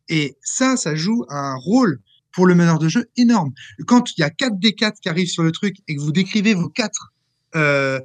Et 0.08 0.36
ça, 0.42 0.76
ça 0.76 0.94
joue 0.94 1.24
un 1.28 1.54
rôle 1.56 2.00
pour 2.32 2.46
le 2.46 2.54
meneur 2.54 2.78
de 2.78 2.88
jeu 2.88 3.06
énorme. 3.16 3.52
Quand 3.86 4.10
il 4.12 4.20
y 4.20 4.24
a 4.24 4.30
4 4.30 4.54
D4 4.54 4.94
qui 5.00 5.08
arrivent 5.08 5.28
sur 5.28 5.42
le 5.42 5.52
truc 5.52 5.76
et 5.86 5.94
que 5.94 6.00
vous 6.00 6.12
décrivez 6.12 6.54
vos 6.54 6.68
quatre, 6.68 7.11
euh, 7.54 8.00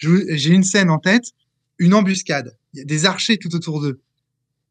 j'ai 0.00 0.50
une 0.50 0.64
scène 0.64 0.90
en 0.90 0.98
tête, 0.98 1.32
une 1.78 1.94
embuscade. 1.94 2.56
Des 2.74 3.06
archers 3.06 3.38
tout 3.38 3.54
autour 3.54 3.80
d'eux. 3.80 4.00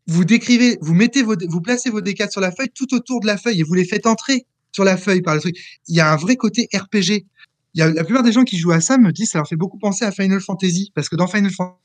Vous 0.07 0.23
décrivez, 0.23 0.77
vous 0.81 0.93
mettez 0.93 1.23
vos, 1.23 1.35
vous 1.47 1.61
placez 1.61 1.89
vos 1.89 2.01
D4 2.01 2.31
sur 2.31 2.41
la 2.41 2.51
feuille 2.51 2.69
tout 2.73 2.93
autour 2.93 3.19
de 3.19 3.27
la 3.27 3.37
feuille 3.37 3.59
et 3.59 3.63
vous 3.63 3.73
les 3.73 3.85
faites 3.85 4.05
entrer 4.05 4.45
sur 4.71 4.83
la 4.83 4.95
feuille 4.95 5.21
par 5.21 5.35
le 5.35 5.41
truc. 5.41 5.57
Il 5.87 5.95
y 5.95 5.99
a 5.99 6.11
un 6.11 6.15
vrai 6.15 6.35
côté 6.35 6.69
RPG. 6.73 7.25
Il 7.73 7.79
y 7.79 7.81
a, 7.81 7.91
la 7.91 8.03
plupart 8.03 8.23
des 8.23 8.31
gens 8.31 8.43
qui 8.43 8.57
jouent 8.57 8.71
à 8.71 8.79
ça 8.79 8.97
me 8.97 9.11
disent 9.11 9.31
ça 9.31 9.39
leur 9.39 9.47
fait 9.47 9.55
beaucoup 9.55 9.77
penser 9.77 10.05
à 10.05 10.11
Final 10.11 10.39
Fantasy 10.39 10.91
parce 10.95 11.09
que 11.09 11.15
dans 11.15 11.27
Final 11.27 11.51
Fantasy 11.51 11.81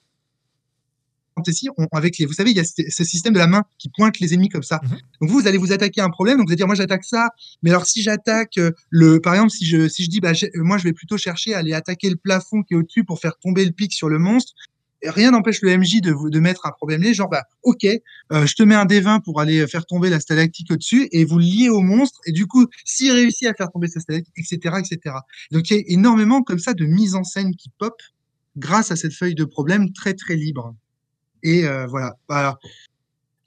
fantasy, 1.35 1.69
on, 1.77 1.87
avec 1.93 2.19
les, 2.19 2.27
vous 2.27 2.33
savez, 2.33 2.51
il 2.51 2.57
y 2.57 2.61
a 2.61 2.65
ce, 2.65 3.05
système 3.05 3.33
de 3.33 3.39
la 3.39 3.47
main 3.47 3.65
qui 3.79 3.91
pointe 3.91 4.21
les 4.21 4.35
ennemis 4.35 4.49
comme 4.49 4.63
ça. 4.63 4.81
Mhm. 4.83 4.91
Donc 5.21 5.31
vous, 5.31 5.41
vous 5.41 5.47
allez 5.47 5.59
vous 5.59 5.73
attaquer 5.73 6.01
à 6.01 6.05
un 6.05 6.11
problème, 6.11 6.39
donc 6.39 6.47
vous 6.47 6.53
allez 6.53 6.57
dire 6.57 6.67
moi 6.67 6.75
j'attaque 6.75 7.05
ça, 7.05 7.31
mais 7.63 7.71
alors 7.71 7.87
si 7.87 8.03
j'attaque 8.03 8.59
euh, 8.59 8.73
le, 8.91 9.21
par 9.21 9.35
exemple 9.35 9.51
si 9.51 9.67
je 9.67 9.89
si 9.89 10.05
je 10.05 10.11
dis 10.11 10.21
bah 10.21 10.33
moi 10.57 10.79
je 10.79 10.85
vais 10.85 10.93
plutôt 10.93 11.17
chercher 11.17 11.55
à 11.55 11.59
aller 11.59 11.73
attaquer 11.73 12.11
le 12.11 12.17
plafond 12.17 12.63
qui 12.63 12.75
est 12.75 12.77
au-dessus 12.77 13.05
pour 13.05 13.21
faire 13.21 13.39
tomber 13.39 13.65
le 13.65 13.73
pic 13.73 13.93
sur 13.93 14.09
le 14.09 14.19
monstre. 14.19 14.53
Rien 15.05 15.33
n'empêche 15.33 15.63
le 15.63 15.77
MJ 15.77 16.01
de 16.01 16.13
vous 16.13 16.31
de 16.31 16.39
mettre 16.39 16.65
un 16.65 16.71
problème 16.71 17.03
là, 17.03 17.13
genre 17.13 17.29
bah 17.29 17.43
ok, 17.65 17.85
euh, 17.85 18.47
je 18.47 18.55
te 18.55 18.63
mets 18.63 18.77
un 18.77 18.85
D20 18.85 19.23
pour 19.23 19.41
aller 19.41 19.67
faire 19.67 19.85
tomber 19.85 20.11
la 20.11 20.21
stalactique 20.21 20.71
au-dessus 20.71 21.09
et 21.11 21.25
vous 21.25 21.39
le 21.39 21.45
liez 21.45 21.69
au 21.69 21.81
monstre 21.81 22.21
et 22.25 22.31
du 22.31 22.47
coup 22.47 22.67
s'il 22.85 23.11
réussit 23.11 23.49
à 23.49 23.55
faire 23.55 23.71
tomber 23.73 23.89
sa 23.89 23.99
stalactique, 23.99 24.35
etc., 24.37 24.77
etc. 24.79 25.17
Donc 25.51 25.71
il 25.71 25.77
y 25.77 25.81
a 25.81 25.83
énormément 25.89 26.43
comme 26.43 26.61
ça 26.61 26.73
de 26.73 26.85
mise 26.85 27.17
en 27.17 27.25
scène 27.25 27.57
qui 27.57 27.71
pop 27.79 27.95
grâce 28.57 28.91
à 28.91 28.97
cette 28.97 29.15
feuille 29.15 29.35
de 29.35 29.45
problème 29.45 29.93
très 29.93 30.15
très 30.15 30.37
libre. 30.37 30.75
Et 31.43 31.64
euh, 31.64 31.86
voilà. 31.86 32.16
Alors, 32.28 32.59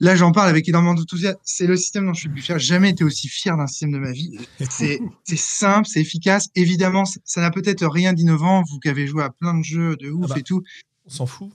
là, 0.00 0.16
j'en 0.16 0.32
parle 0.32 0.48
avec 0.48 0.68
énormément 0.68 0.94
d'enthousiasme. 0.94 1.38
C'est 1.42 1.66
le 1.66 1.76
système 1.76 2.06
dont 2.06 2.14
je 2.14 2.20
suis 2.20 2.28
le 2.28 2.34
plus 2.34 2.42
fier. 2.42 2.58
Jamais 2.58 2.90
été 2.90 3.04
aussi 3.04 3.28
fier 3.28 3.56
d'un 3.56 3.66
système 3.66 3.92
de 3.92 3.98
ma 3.98 4.12
vie. 4.12 4.38
C'est 4.68 5.00
simple, 5.36 5.86
c'est 5.86 6.00
efficace. 6.00 6.48
Évidemment, 6.54 7.04
ça 7.04 7.40
n'a 7.40 7.50
peut-être 7.50 7.86
rien 7.86 8.12
d'innovant. 8.12 8.62
Vous 8.68 8.78
qui 8.78 8.88
avez 8.88 9.06
joué 9.06 9.22
à 9.22 9.30
plein 9.30 9.58
de 9.58 9.64
jeux 9.64 9.96
de 9.96 10.10
ouf 10.10 10.26
Ah 10.26 10.34
bah. 10.34 10.40
et 10.40 10.42
tout. 10.42 10.62
On 11.06 11.10
s'en 11.10 11.26
fout. 11.26 11.50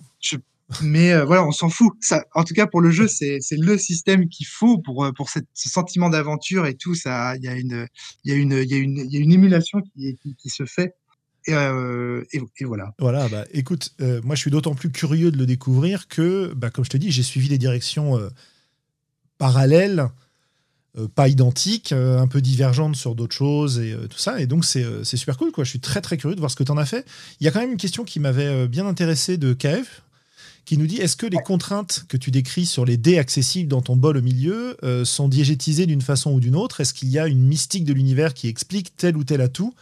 Mais 0.82 1.12
euh, 1.12 1.26
voilà, 1.26 1.46
on 1.46 1.52
s'en 1.52 1.70
fout. 1.70 1.94
Ça, 2.00 2.24
en 2.34 2.46
tout 2.46 2.54
cas, 2.54 2.66
pour 2.66 2.80
le 2.80 2.92
jeu, 2.92 3.08
c'est 3.08 3.40
le 3.52 3.78
système 3.78 4.30
qu'il 4.30 4.48
faut 4.48 4.78
pour 4.78 5.04
euh, 5.04 5.12
pour 5.12 5.30
cette, 5.30 5.48
ce 5.54 5.70
sentiment 5.70 6.10
d'aventure 6.10 6.66
et 6.66 6.76
tout. 6.76 6.96
Il 6.96 7.40
y 7.42 7.48
a 7.48 7.56
une 7.56 7.88
y 8.24 8.32
a 8.32 8.36
une 8.36 8.54
il 8.54 8.72
y 8.72 8.74
a 8.74 8.78
une 8.78 8.98
il 8.98 9.14
y 9.14 9.18
a 9.18 9.20
une 9.20 9.34
émulation 9.34 9.82
qui 9.82 10.16
qui, 10.22 10.36
qui 10.36 10.50
se 10.50 10.66
fait. 10.66 10.96
Et, 11.48 11.54
euh, 11.54 12.24
et, 12.34 12.42
et 12.60 12.66
voilà. 12.66 12.94
Voilà, 13.00 13.28
bah 13.30 13.46
écoute, 13.52 13.94
euh, 14.00 14.22
moi 14.24 14.36
je 14.36 14.42
suis 14.42 14.52
d'autant 14.52 14.76
plus 14.76 14.92
curieux 14.92 15.32
de 15.32 15.38
le 15.38 15.46
découvrir 15.46 16.08
que, 16.08 16.54
bah, 16.56 16.70
comme 16.70 16.86
je 16.86 16.90
te 16.90 16.98
dis, 16.98 17.12
j'ai 17.12 17.24
suivi 17.24 17.50
des 17.50 17.58
directions 17.58 18.18
euh, 18.18 18.30
parallèles, 19.38 20.08
euh, 20.98 21.08
pas 21.08 21.28
identiques, 21.30 21.94
euh, 21.94 22.20
un 22.20 22.28
peu 22.28 22.42
divergentes 22.42 22.96
sur 22.96 23.16
d'autres 23.16 23.36
choses 23.36 23.80
et 23.80 23.94
euh, 23.94 24.08
tout 24.08 24.20
ça. 24.20 24.40
Et 24.40 24.46
donc 24.46 24.66
c'est 24.66 24.84
euh, 24.84 25.04
c'est 25.04 25.18
super 25.18 25.38
cool, 25.38 25.52
quoi. 25.52 25.64
Je 25.64 25.70
suis 25.70 25.80
très 25.80 26.02
très 26.02 26.18
curieux 26.18 26.36
de 26.36 26.42
voir 26.42 26.52
ce 26.52 26.56
que 26.56 26.64
tu 26.64 26.72
en 26.72 26.78
as 26.78 26.86
fait. 26.86 27.06
Il 27.40 27.46
y 27.46 27.48
a 27.48 27.52
quand 27.52 27.62
même 27.62 27.72
une 27.72 27.78
question 27.78 28.04
qui 28.04 28.20
m'avait 28.20 28.46
euh, 28.46 28.68
bien 28.68 28.86
intéressé 28.86 29.38
de 29.38 29.54
KF, 29.54 30.04
qui 30.66 30.78
nous 30.78 30.86
dit 30.86 30.98
est-ce 30.98 31.16
que 31.16 31.26
les 31.26 31.40
contraintes 31.40 32.06
que 32.08 32.18
tu 32.18 32.30
décris 32.30 32.66
sur 32.68 32.86
les 32.86 32.98
dés 32.98 33.18
accessibles 33.18 33.70
dans 33.70 33.82
ton 33.82 33.96
bol 33.96 34.18
au 34.18 34.22
milieu 34.22 34.78
euh, 34.84 35.06
sont 35.06 35.28
diégétisées 35.28 35.88
d'une 35.88 36.02
façon 36.02 36.34
ou 36.34 36.40
d'une 36.40 36.56
autre? 36.56 36.82
Est-ce 36.82 36.94
qu'il 36.94 37.10
y 37.10 37.18
a 37.18 37.28
une 37.28 37.42
mystique 37.44 37.86
de 37.86 37.94
l'univers 37.94 38.34
qui 38.36 38.48
explique 38.48 38.96
tel 38.96 39.18
ou 39.18 39.24
tel 39.24 39.42
atout? 39.42 39.74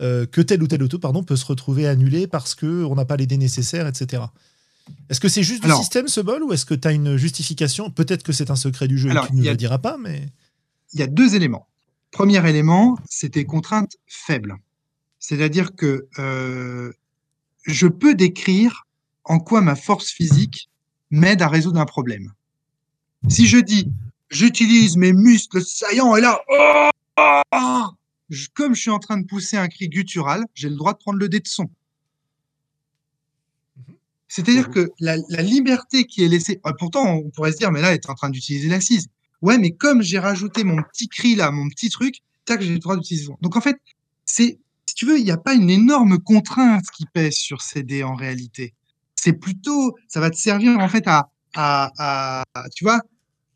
Euh, 0.00 0.26
que 0.26 0.40
tel 0.40 0.62
ou 0.62 0.66
tel 0.66 0.82
auto 0.82 0.98
pardon, 0.98 1.22
peut 1.22 1.36
se 1.36 1.46
retrouver 1.46 1.86
annulé 1.86 2.26
parce 2.26 2.54
qu'on 2.54 2.94
n'a 2.94 3.04
pas 3.04 3.16
les 3.16 3.26
dés 3.26 3.36
nécessaires, 3.38 3.86
etc. 3.86 4.24
Est-ce 5.08 5.20
que 5.20 5.28
c'est 5.28 5.42
juste 5.42 5.60
du 5.62 5.66
Alors- 5.66 5.80
système 5.80 6.08
ce 6.08 6.20
bol 6.20 6.42
ou 6.42 6.52
est-ce 6.52 6.66
que 6.66 6.74
tu 6.74 6.86
as 6.88 6.92
une 6.92 7.16
justification? 7.16 7.90
Peut-être 7.90 8.22
que 8.22 8.32
c'est 8.32 8.50
un 8.50 8.56
secret 8.56 8.88
du 8.88 8.98
jeu 8.98 9.10
Alors, 9.10 9.24
et 9.26 9.28
tu 9.28 9.34
ne 9.34 9.44
le 9.48 9.56
diras 9.56 9.78
pas, 9.78 9.96
mais. 9.98 10.26
il 10.92 11.00
y 11.00 11.02
a 11.02 11.06
deux 11.06 11.34
éléments. 11.34 11.66
Premier 12.10 12.46
élément, 12.48 12.96
c'était 13.08 13.44
contrainte 13.44 13.96
faible. 14.06 14.56
C'est-à-dire 15.18 15.74
que 15.74 16.06
euh, 16.18 16.92
je 17.64 17.86
peux 17.86 18.14
décrire 18.14 18.86
en 19.24 19.38
quoi 19.38 19.62
ma 19.62 19.74
force 19.74 20.10
physique 20.10 20.68
m'aide 21.10 21.40
à 21.42 21.48
résoudre 21.48 21.80
un 21.80 21.86
problème. 21.86 22.32
Si 23.28 23.46
je 23.46 23.58
dis 23.58 23.88
j'utilise 24.30 24.96
mes 24.96 25.12
muscles 25.12 25.62
saillants 25.64 26.14
et 26.16 26.20
là, 26.20 26.40
oh, 26.50 26.90
oh, 27.54 27.84
je- 28.30 28.48
comme 28.54 28.74
je 28.74 28.80
suis 28.82 28.90
en 28.90 28.98
train 28.98 29.18
de 29.18 29.26
pousser 29.26 29.56
un 29.56 29.68
cri 29.68 29.88
guttural, 29.88 30.44
j'ai 30.54 30.68
le 30.68 30.76
droit 30.76 30.92
de 30.92 30.98
prendre 30.98 31.18
le 31.18 31.28
dé 31.28 31.40
de 31.40 31.46
son. 31.48 31.68
C'est-à-dire 34.28 34.70
que 34.70 34.90
la, 34.98 35.16
la 35.28 35.42
liberté 35.42 36.04
qui 36.04 36.24
est 36.24 36.28
laissée, 36.28 36.60
euh, 36.66 36.72
pourtant 36.78 37.04
on 37.06 37.30
pourrait 37.30 37.52
se 37.52 37.58
dire, 37.58 37.70
mais 37.70 37.80
là, 37.80 37.90
elle 37.90 37.94
est 37.96 38.10
en 38.10 38.14
train 38.14 38.30
d'utiliser 38.30 38.68
l'assise. 38.68 39.08
Ouais, 39.42 39.58
mais 39.58 39.70
comme 39.72 40.02
j'ai 40.02 40.18
rajouté 40.18 40.64
mon 40.64 40.82
petit 40.82 41.08
cri 41.08 41.34
là, 41.36 41.50
mon 41.50 41.68
petit 41.68 41.90
truc, 41.90 42.16
tac, 42.44 42.60
j'ai 42.62 42.72
le 42.72 42.78
droit 42.78 42.96
d'utiliser. 42.96 43.26
son. 43.26 43.36
Donc 43.42 43.56
en 43.56 43.60
fait, 43.60 43.76
c'est, 44.24 44.58
si 44.86 44.94
tu 44.94 45.06
veux, 45.06 45.18
il 45.18 45.24
n'y 45.24 45.30
a 45.30 45.36
pas 45.36 45.54
une 45.54 45.70
énorme 45.70 46.18
contrainte 46.18 46.84
qui 46.96 47.04
pèse 47.06 47.34
sur 47.34 47.60
ces 47.62 47.82
dés 47.82 48.02
en 48.02 48.14
réalité. 48.14 48.74
C'est 49.14 49.34
plutôt, 49.34 49.94
ça 50.08 50.20
va 50.20 50.30
te 50.30 50.36
servir 50.36 50.78
en 50.78 50.88
fait 50.88 51.04
à, 51.06 51.30
à, 51.54 51.92
à 51.98 52.44
tu 52.74 52.84
vois, 52.84 53.00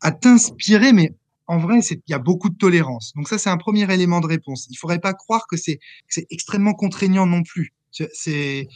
à 0.01 0.11
t'inspirer, 0.11 0.93
mais 0.93 1.13
en 1.49 1.57
vrai, 1.57 1.79
il 1.79 2.01
y 2.07 2.13
a 2.13 2.19
beaucoup 2.19 2.49
de 2.49 2.57
tolérance. 2.57 3.11
Donc 3.15 3.27
ça, 3.27 3.39
c'est 3.39 3.49
un 3.49 3.57
premier 3.57 3.91
élément 3.91 4.19
de 4.19 4.27
réponse. 4.27 4.67
Il 4.69 4.75
faudrait 4.75 4.99
pas 4.99 5.15
croire 5.15 5.47
que 5.49 5.57
c'est, 5.57 5.79
extrêmement 6.29 6.75
contraignant 6.75 7.25
non 7.25 7.41
plus. 7.41 7.73
C'est, 7.91 8.67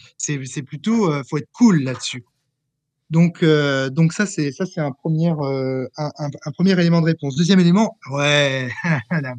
plutôt, 0.65 1.11
euh, 1.11 1.21
faut 1.29 1.37
être 1.37 1.51
cool 1.53 1.83
là-dessus. 1.83 2.25
Donc, 3.11 3.43
euh, 3.43 3.91
ça 4.09 4.25
c'est 4.25 4.51
ça 4.51 4.65
c'est 4.65 4.81
un 4.81 4.91
premier 4.91 5.31
euh, 5.39 5.85
un, 5.97 6.51
premier 6.55 6.71
élément 6.71 6.99
de 6.99 7.05
réponse. 7.05 7.35
Deuxième 7.35 7.59
élément, 7.59 7.99
ouais, 8.09 8.71
la 9.11 9.35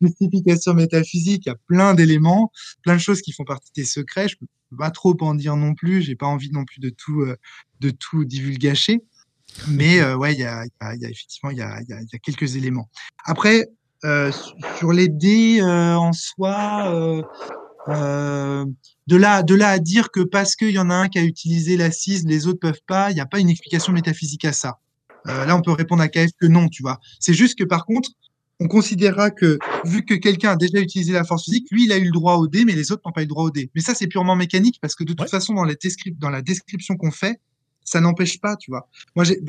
justification 0.00 0.74
métaphysique, 0.74 1.46
il 1.46 1.50
y 1.50 1.52
a 1.52 1.56
plein 1.68 1.94
d'éléments, 1.94 2.50
plein 2.82 2.96
de 2.96 3.00
choses 3.00 3.20
qui 3.22 3.30
font 3.30 3.44
partie 3.44 3.70
des 3.76 3.84
secrets. 3.84 4.26
Je 4.26 4.36
peux 4.36 4.46
pas 4.76 4.90
trop 4.90 5.16
en 5.20 5.36
dire 5.36 5.54
non 5.54 5.74
plus. 5.74 6.02
J'ai 6.02 6.16
pas 6.16 6.26
envie 6.26 6.50
non 6.50 6.64
plus 6.64 6.80
de 6.80 6.90
tout 6.90 7.20
euh. 7.20 7.36
Mais 9.66 10.00
euh, 10.00 10.16
ouais, 10.16 10.34
il 10.34 10.40
y 10.40 10.44
a, 10.44 10.64
il 10.64 10.70
y, 10.80 10.84
a, 10.84 10.94
il 10.94 11.00
y 11.02 11.06
a 11.06 11.10
effectivement 11.10 11.50
il 11.50 11.58
y 11.58 11.62
a, 11.62 11.80
y, 11.82 12.20
quelques 12.20 12.56
éléments. 12.56 12.88
Après, 13.24 13.66
euh, 14.04 14.30
su- 14.30 14.52
sur 14.78 14.92
les 14.92 15.08
dés 15.08 15.60
euh, 15.60 15.96
en 15.96 16.12
soi. 16.12 17.22
Euh, 17.88 18.64
de 19.06 19.16
là, 19.16 19.42
de 19.42 19.54
là 19.54 19.70
à 19.70 19.78
dire 19.78 20.10
que 20.10 20.20
parce 20.20 20.54
qu'il 20.56 20.70
y 20.70 20.78
en 20.78 20.90
a 20.90 20.94
un 20.94 21.08
qui 21.08 21.18
a 21.18 21.24
utilisé 21.24 21.76
l'assise, 21.76 22.26
les 22.26 22.46
autres 22.46 22.60
peuvent 22.60 22.80
pas, 22.86 23.10
il 23.10 23.14
n'y 23.14 23.20
a 23.20 23.26
pas 23.26 23.40
une 23.40 23.48
explication 23.48 23.92
métaphysique 23.92 24.44
à 24.44 24.52
ça. 24.52 24.78
Là, 25.24 25.56
on 25.56 25.62
peut 25.62 25.72
répondre 25.72 26.02
à 26.02 26.08
KF 26.08 26.30
que 26.40 26.46
non, 26.46 26.68
tu 26.68 26.82
vois. 26.82 26.98
C'est 27.20 27.34
juste 27.34 27.58
que 27.58 27.64
par 27.64 27.84
contre, 27.86 28.10
on 28.60 28.68
considérera 28.68 29.30
que 29.30 29.58
vu 29.84 30.04
que 30.04 30.14
quelqu'un 30.14 30.50
a 30.52 30.56
déjà 30.56 30.78
utilisé 30.80 31.12
la 31.12 31.24
force 31.24 31.44
physique, 31.44 31.66
lui, 31.70 31.84
il 31.84 31.92
a 31.92 31.98
eu 31.98 32.04
le 32.04 32.10
droit 32.10 32.36
au 32.36 32.46
dé, 32.48 32.64
mais 32.64 32.74
les 32.74 32.92
autres 32.92 33.02
n'ont 33.06 33.12
pas 33.12 33.20
eu 33.20 33.24
le 33.24 33.28
droit 33.28 33.44
au 33.44 33.50
dé. 33.50 33.70
Mais 33.74 33.80
ça, 33.80 33.94
c'est 33.94 34.06
purement 34.06 34.36
mécanique 34.36 34.78
parce 34.80 34.94
que 34.94 35.04
de 35.04 35.12
toute 35.12 35.20
Ouais. 35.22 35.28
façon, 35.28 35.54
la, 35.62 35.74
dans 36.18 36.30
la 36.30 36.42
description 36.42 36.96
qu'on 36.96 37.10
fait, 37.10 37.40
ça 37.88 38.00
n'empêche 38.00 38.40
pas, 38.40 38.56
tu 38.56 38.70
vois. 38.70 38.88
Moi, 39.16 39.24
j'ai 39.24 39.40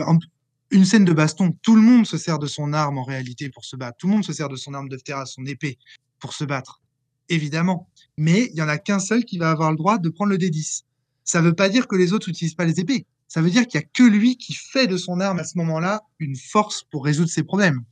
une 0.71 0.85
scène 0.85 1.05
de 1.05 1.13
baston, 1.13 1.55
tout 1.61 1.75
le 1.75 1.81
monde 1.81 2.05
se 2.05 2.17
sert 2.17 2.39
de 2.39 2.47
son 2.47 2.73
arme 2.73 2.97
en 2.97 3.03
réalité 3.03 3.49
pour 3.49 3.65
se 3.65 3.75
battre. 3.75 3.97
Tout 3.97 4.07
le 4.07 4.13
monde 4.13 4.23
se 4.23 4.33
sert 4.33 4.49
de 4.49 4.55
son 4.55 4.73
arme 4.73 4.89
de 4.89 4.97
terre, 4.97 5.27
son 5.27 5.45
épée 5.45 5.77
pour 6.19 6.33
se 6.33 6.43
battre, 6.43 6.81
évidemment. 7.27 7.89
Mais 8.17 8.49
il 8.51 8.55
y 8.55 8.61
en 8.61 8.67
a 8.67 8.77
qu'un 8.77 8.99
seul 8.99 9.25
qui 9.25 9.37
va 9.37 9.51
avoir 9.51 9.71
le 9.71 9.77
droit 9.77 9.97
de 9.97 10.09
prendre 10.09 10.31
le 10.31 10.37
D10. 10.37 10.83
Ça 11.23 11.41
veut 11.41 11.53
pas 11.53 11.69
dire 11.69 11.87
que 11.87 11.95
les 11.95 12.13
autres 12.13 12.29
n'utilisent 12.29 12.55
pas 12.55 12.65
les 12.65 12.79
épées. 12.79 13.05
Ça 13.27 13.41
veut 13.41 13.49
dire 13.49 13.67
qu'il 13.67 13.79
y 13.79 13.83
a 13.83 13.87
que 13.93 14.03
lui 14.03 14.37
qui 14.37 14.53
fait 14.53 14.87
de 14.87 14.97
son 14.97 15.19
arme 15.19 15.39
à 15.39 15.43
ce 15.43 15.57
moment-là 15.57 16.01
une 16.19 16.35
force 16.35 16.83
pour 16.91 17.05
résoudre 17.05 17.29
ses 17.29 17.43
problèmes. 17.43 17.83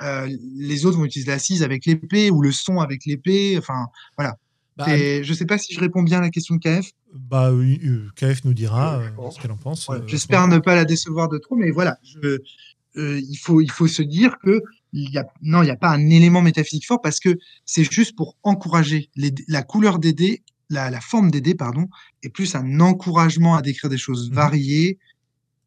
Euh, 0.00 0.28
les 0.54 0.86
autres 0.86 0.96
vont 0.96 1.04
utiliser 1.04 1.30
l'assise 1.30 1.62
avec 1.62 1.86
l'épée 1.86 2.30
ou 2.30 2.40
le 2.40 2.52
son 2.52 2.78
avec 2.80 3.04
l'épée. 3.04 3.56
Enfin, 3.58 3.88
voilà. 4.16 4.36
Bah, 4.78 5.22
je 5.22 5.32
sais 5.34 5.44
pas 5.46 5.58
si 5.58 5.74
je 5.74 5.80
réponds 5.80 6.02
bien 6.02 6.18
à 6.18 6.20
la 6.22 6.30
question 6.30 6.54
de 6.56 6.60
KF. 6.60 6.90
bah, 7.12 7.52
oui, 7.52 7.80
euh, 7.84 8.08
KF 8.16 8.44
nous 8.44 8.54
dira 8.54 9.00
euh, 9.00 9.30
ce 9.30 9.40
qu'elle 9.40 9.50
en 9.50 9.56
pense. 9.56 9.86
Voilà. 9.86 10.02
euh, 10.04 10.06
J'espère 10.06 10.46
ne 10.48 10.58
pas 10.58 10.74
la 10.76 10.84
décevoir 10.84 11.28
de 11.28 11.38
trop, 11.38 11.56
mais 11.56 11.70
voilà. 11.70 11.98
Je, 12.04 12.38
euh, 12.96 13.20
il 13.20 13.36
faut, 13.36 13.60
il 13.60 13.70
faut 13.70 13.88
se 13.88 14.02
dire 14.02 14.36
que 14.42 14.62
il 14.92 15.10
y 15.10 15.18
a, 15.18 15.26
non, 15.42 15.62
il 15.62 15.66
n'y 15.66 15.70
a 15.70 15.76
pas 15.76 15.90
un 15.90 16.08
élément 16.08 16.40
métaphysique 16.40 16.86
fort 16.86 17.00
parce 17.02 17.20
que 17.20 17.36
c'est 17.66 17.84
juste 17.92 18.16
pour 18.16 18.36
encourager 18.42 19.10
les, 19.16 19.34
la 19.48 19.62
couleur 19.62 19.98
des 19.98 20.12
dés, 20.14 20.42
la, 20.70 20.90
la 20.90 21.00
forme 21.00 21.30
des 21.30 21.40
dés, 21.40 21.54
pardon, 21.54 21.88
est 22.22 22.30
plus 22.30 22.54
un 22.54 22.80
encouragement 22.80 23.54
à 23.56 23.62
décrire 23.62 23.90
des 23.90 23.98
choses 23.98 24.28
Mhm. 24.30 24.34
variées, 24.36 24.98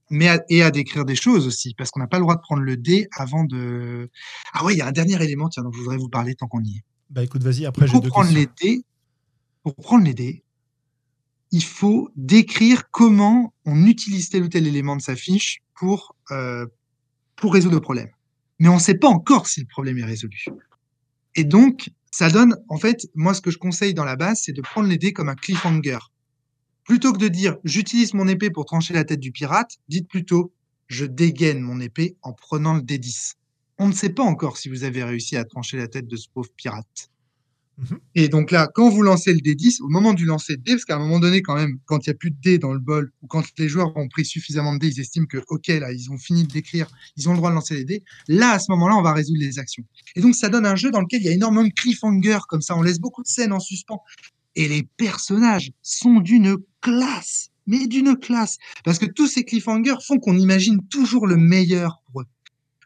mais 0.09 0.27
à- 0.29 0.43
et 0.49 0.63
à 0.63 0.71
décrire 0.71 1.05
des 1.05 1.15
choses 1.15 1.47
aussi, 1.47 1.73
parce 1.77 1.91
qu'on 1.91 1.99
n'a 1.99 2.07
pas 2.07 2.17
le 2.17 2.23
droit 2.23 2.35
de 2.35 2.41
prendre 2.41 2.63
le 2.63 2.77
dé 2.77 3.07
avant 3.17 3.43
de. 3.43 4.09
Ah 4.53 4.63
ouais, 4.65 4.73
il 4.73 4.77
y 4.77 4.81
a 4.81 4.87
un 4.87 4.91
dernier 4.91 5.21
élément, 5.23 5.49
tiens, 5.49 5.63
dont 5.63 5.71
je 5.71 5.79
voudrais 5.79 5.97
vous 5.97 6.09
parler 6.09 6.33
tant 6.35 6.47
qu'on 6.47 6.63
y 6.63 6.77
est. 6.77 6.83
Bah 7.09 7.23
écoute, 7.23 7.43
vas-y, 7.43 7.65
après 7.65 7.87
j'ai 7.87 7.99
deux 7.99 8.07
prendre 8.09 8.31
questions. 8.33 8.47
les 8.63 8.75
dés, 8.77 8.83
pour 9.63 9.75
prendre 9.75 10.05
les 10.05 10.13
dés, 10.13 10.43
il 11.51 11.63
faut 11.63 12.09
décrire 12.15 12.89
comment 12.91 13.53
on 13.65 13.85
utilise 13.85 14.29
tel 14.29 14.43
ou 14.43 14.47
tel 14.47 14.67
élément 14.67 14.95
de 14.95 15.01
sa 15.01 15.15
fiche 15.15 15.61
pour, 15.75 16.15
euh, 16.31 16.65
pour 17.35 17.53
résoudre 17.53 17.75
le 17.75 17.81
problème. 17.81 18.09
Mais 18.59 18.69
on 18.69 18.75
ne 18.75 18.79
sait 18.79 18.97
pas 18.97 19.07
encore 19.07 19.47
si 19.47 19.59
le 19.59 19.67
problème 19.67 19.97
est 19.97 20.05
résolu. 20.05 20.45
Et 21.35 21.43
donc, 21.43 21.89
ça 22.11 22.29
donne, 22.29 22.55
en 22.69 22.77
fait, 22.77 23.07
moi, 23.15 23.33
ce 23.33 23.41
que 23.41 23.51
je 23.51 23.57
conseille 23.57 23.93
dans 23.93 24.05
la 24.05 24.15
base, 24.15 24.41
c'est 24.43 24.53
de 24.53 24.61
prendre 24.61 24.87
les 24.87 24.97
dés 24.97 25.13
comme 25.13 25.29
un 25.29 25.35
cliffhanger. 25.35 25.99
Plutôt 26.83 27.13
que 27.13 27.19
de 27.19 27.27
dire 27.27 27.57
j'utilise 27.63 28.13
mon 28.13 28.27
épée 28.27 28.49
pour 28.49 28.65
trancher 28.65 28.93
la 28.93 29.03
tête 29.03 29.19
du 29.19 29.31
pirate, 29.31 29.77
dites 29.87 30.07
plutôt 30.07 30.53
je 30.87 31.05
dégaine 31.05 31.61
mon 31.61 31.79
épée 31.79 32.17
en 32.21 32.33
prenant 32.33 32.73
le 32.73 32.81
D10. 32.81 33.35
On 33.77 33.87
ne 33.87 33.93
sait 33.93 34.09
pas 34.09 34.23
encore 34.23 34.57
si 34.57 34.67
vous 34.67 34.83
avez 34.83 35.03
réussi 35.03 35.37
à 35.37 35.45
trancher 35.45 35.77
la 35.77 35.87
tête 35.87 36.07
de 36.07 36.15
ce 36.17 36.27
pauvre 36.27 36.49
pirate. 36.55 37.09
Mhm. 37.81 37.99
Et 38.15 38.29
donc 38.29 38.51
là, 38.51 38.69
quand 38.73 38.89
vous 38.89 39.01
lancez 39.01 39.33
le 39.33 39.39
D10, 39.39 39.81
au 39.81 39.89
moment 39.89 40.13
du 40.13 40.25
lancer 40.25 40.55
de 40.55 40.61
dés, 40.61 40.73
parce 40.73 40.85
qu'à 40.85 40.95
un 40.95 40.99
moment 40.99 41.19
donné, 41.19 41.41
quand 41.41 41.55
même, 41.55 41.79
quand 41.85 42.05
il 42.05 42.09
n'y 42.09 42.13
a 42.13 42.17
plus 42.17 42.31
de 42.31 42.37
dés 42.41 42.59
dans 42.59 42.73
le 42.73 42.79
bol, 42.79 43.11
ou 43.21 43.27
quand 43.27 43.43
les 43.57 43.67
joueurs 43.67 43.95
ont 43.97 44.07
pris 44.07 44.23
suffisamment 44.25 44.73
de 44.73 44.79
dés, 44.79 44.89
ils 44.89 44.99
estiment 44.99 45.25
que, 45.25 45.39
OK, 45.49 45.67
là, 45.67 45.91
ils 45.91 46.11
ont 46.11 46.17
fini 46.17 46.43
de 46.43 46.51
décrire, 46.51 46.87
ils 47.17 47.27
ont 47.27 47.31
le 47.31 47.37
droit 47.37 47.49
de 47.49 47.55
lancer 47.55 47.75
les 47.75 47.85
dés. 47.85 48.03
Là, 48.27 48.51
à 48.51 48.59
ce 48.59 48.71
moment-là, 48.71 48.95
on 48.97 49.01
va 49.01 49.13
résoudre 49.13 49.39
les 49.39 49.57
actions. 49.59 49.83
Et 50.15 50.21
donc, 50.21 50.35
ça 50.35 50.49
donne 50.49 50.65
un 50.65 50.75
jeu 50.75 50.91
dans 50.91 51.01
lequel 51.01 51.21
il 51.21 51.25
y 51.25 51.29
a 51.29 51.33
énormément 51.33 51.63
de 51.67 51.73
cliffhanger, 51.73 52.39
comme 52.47 52.61
ça, 52.61 52.75
on 52.77 52.81
laisse 52.83 52.99
beaucoup 52.99 53.23
de 53.23 53.27
scènes 53.27 53.51
en 53.53 53.59
suspens. 53.59 54.01
Et 54.55 54.67
les 54.67 54.83
personnages 54.97 55.71
sont 55.81 56.19
d'une 56.19 56.57
classe. 56.81 57.49
mais 57.67 57.87
d'une 57.87 58.17
classe. 58.17 58.57
Parce 58.83 58.97
que 58.99 59.05
tous 59.05 59.27
ces 59.27 59.43
cliffhangers 59.45 59.95
font 60.05 60.19
qu'on 60.19 60.37
imagine 60.37 60.79
toujours 60.89 61.27
le 61.27 61.37
meilleur 61.37 62.01
pour 62.05 62.21
eux. 62.21 62.25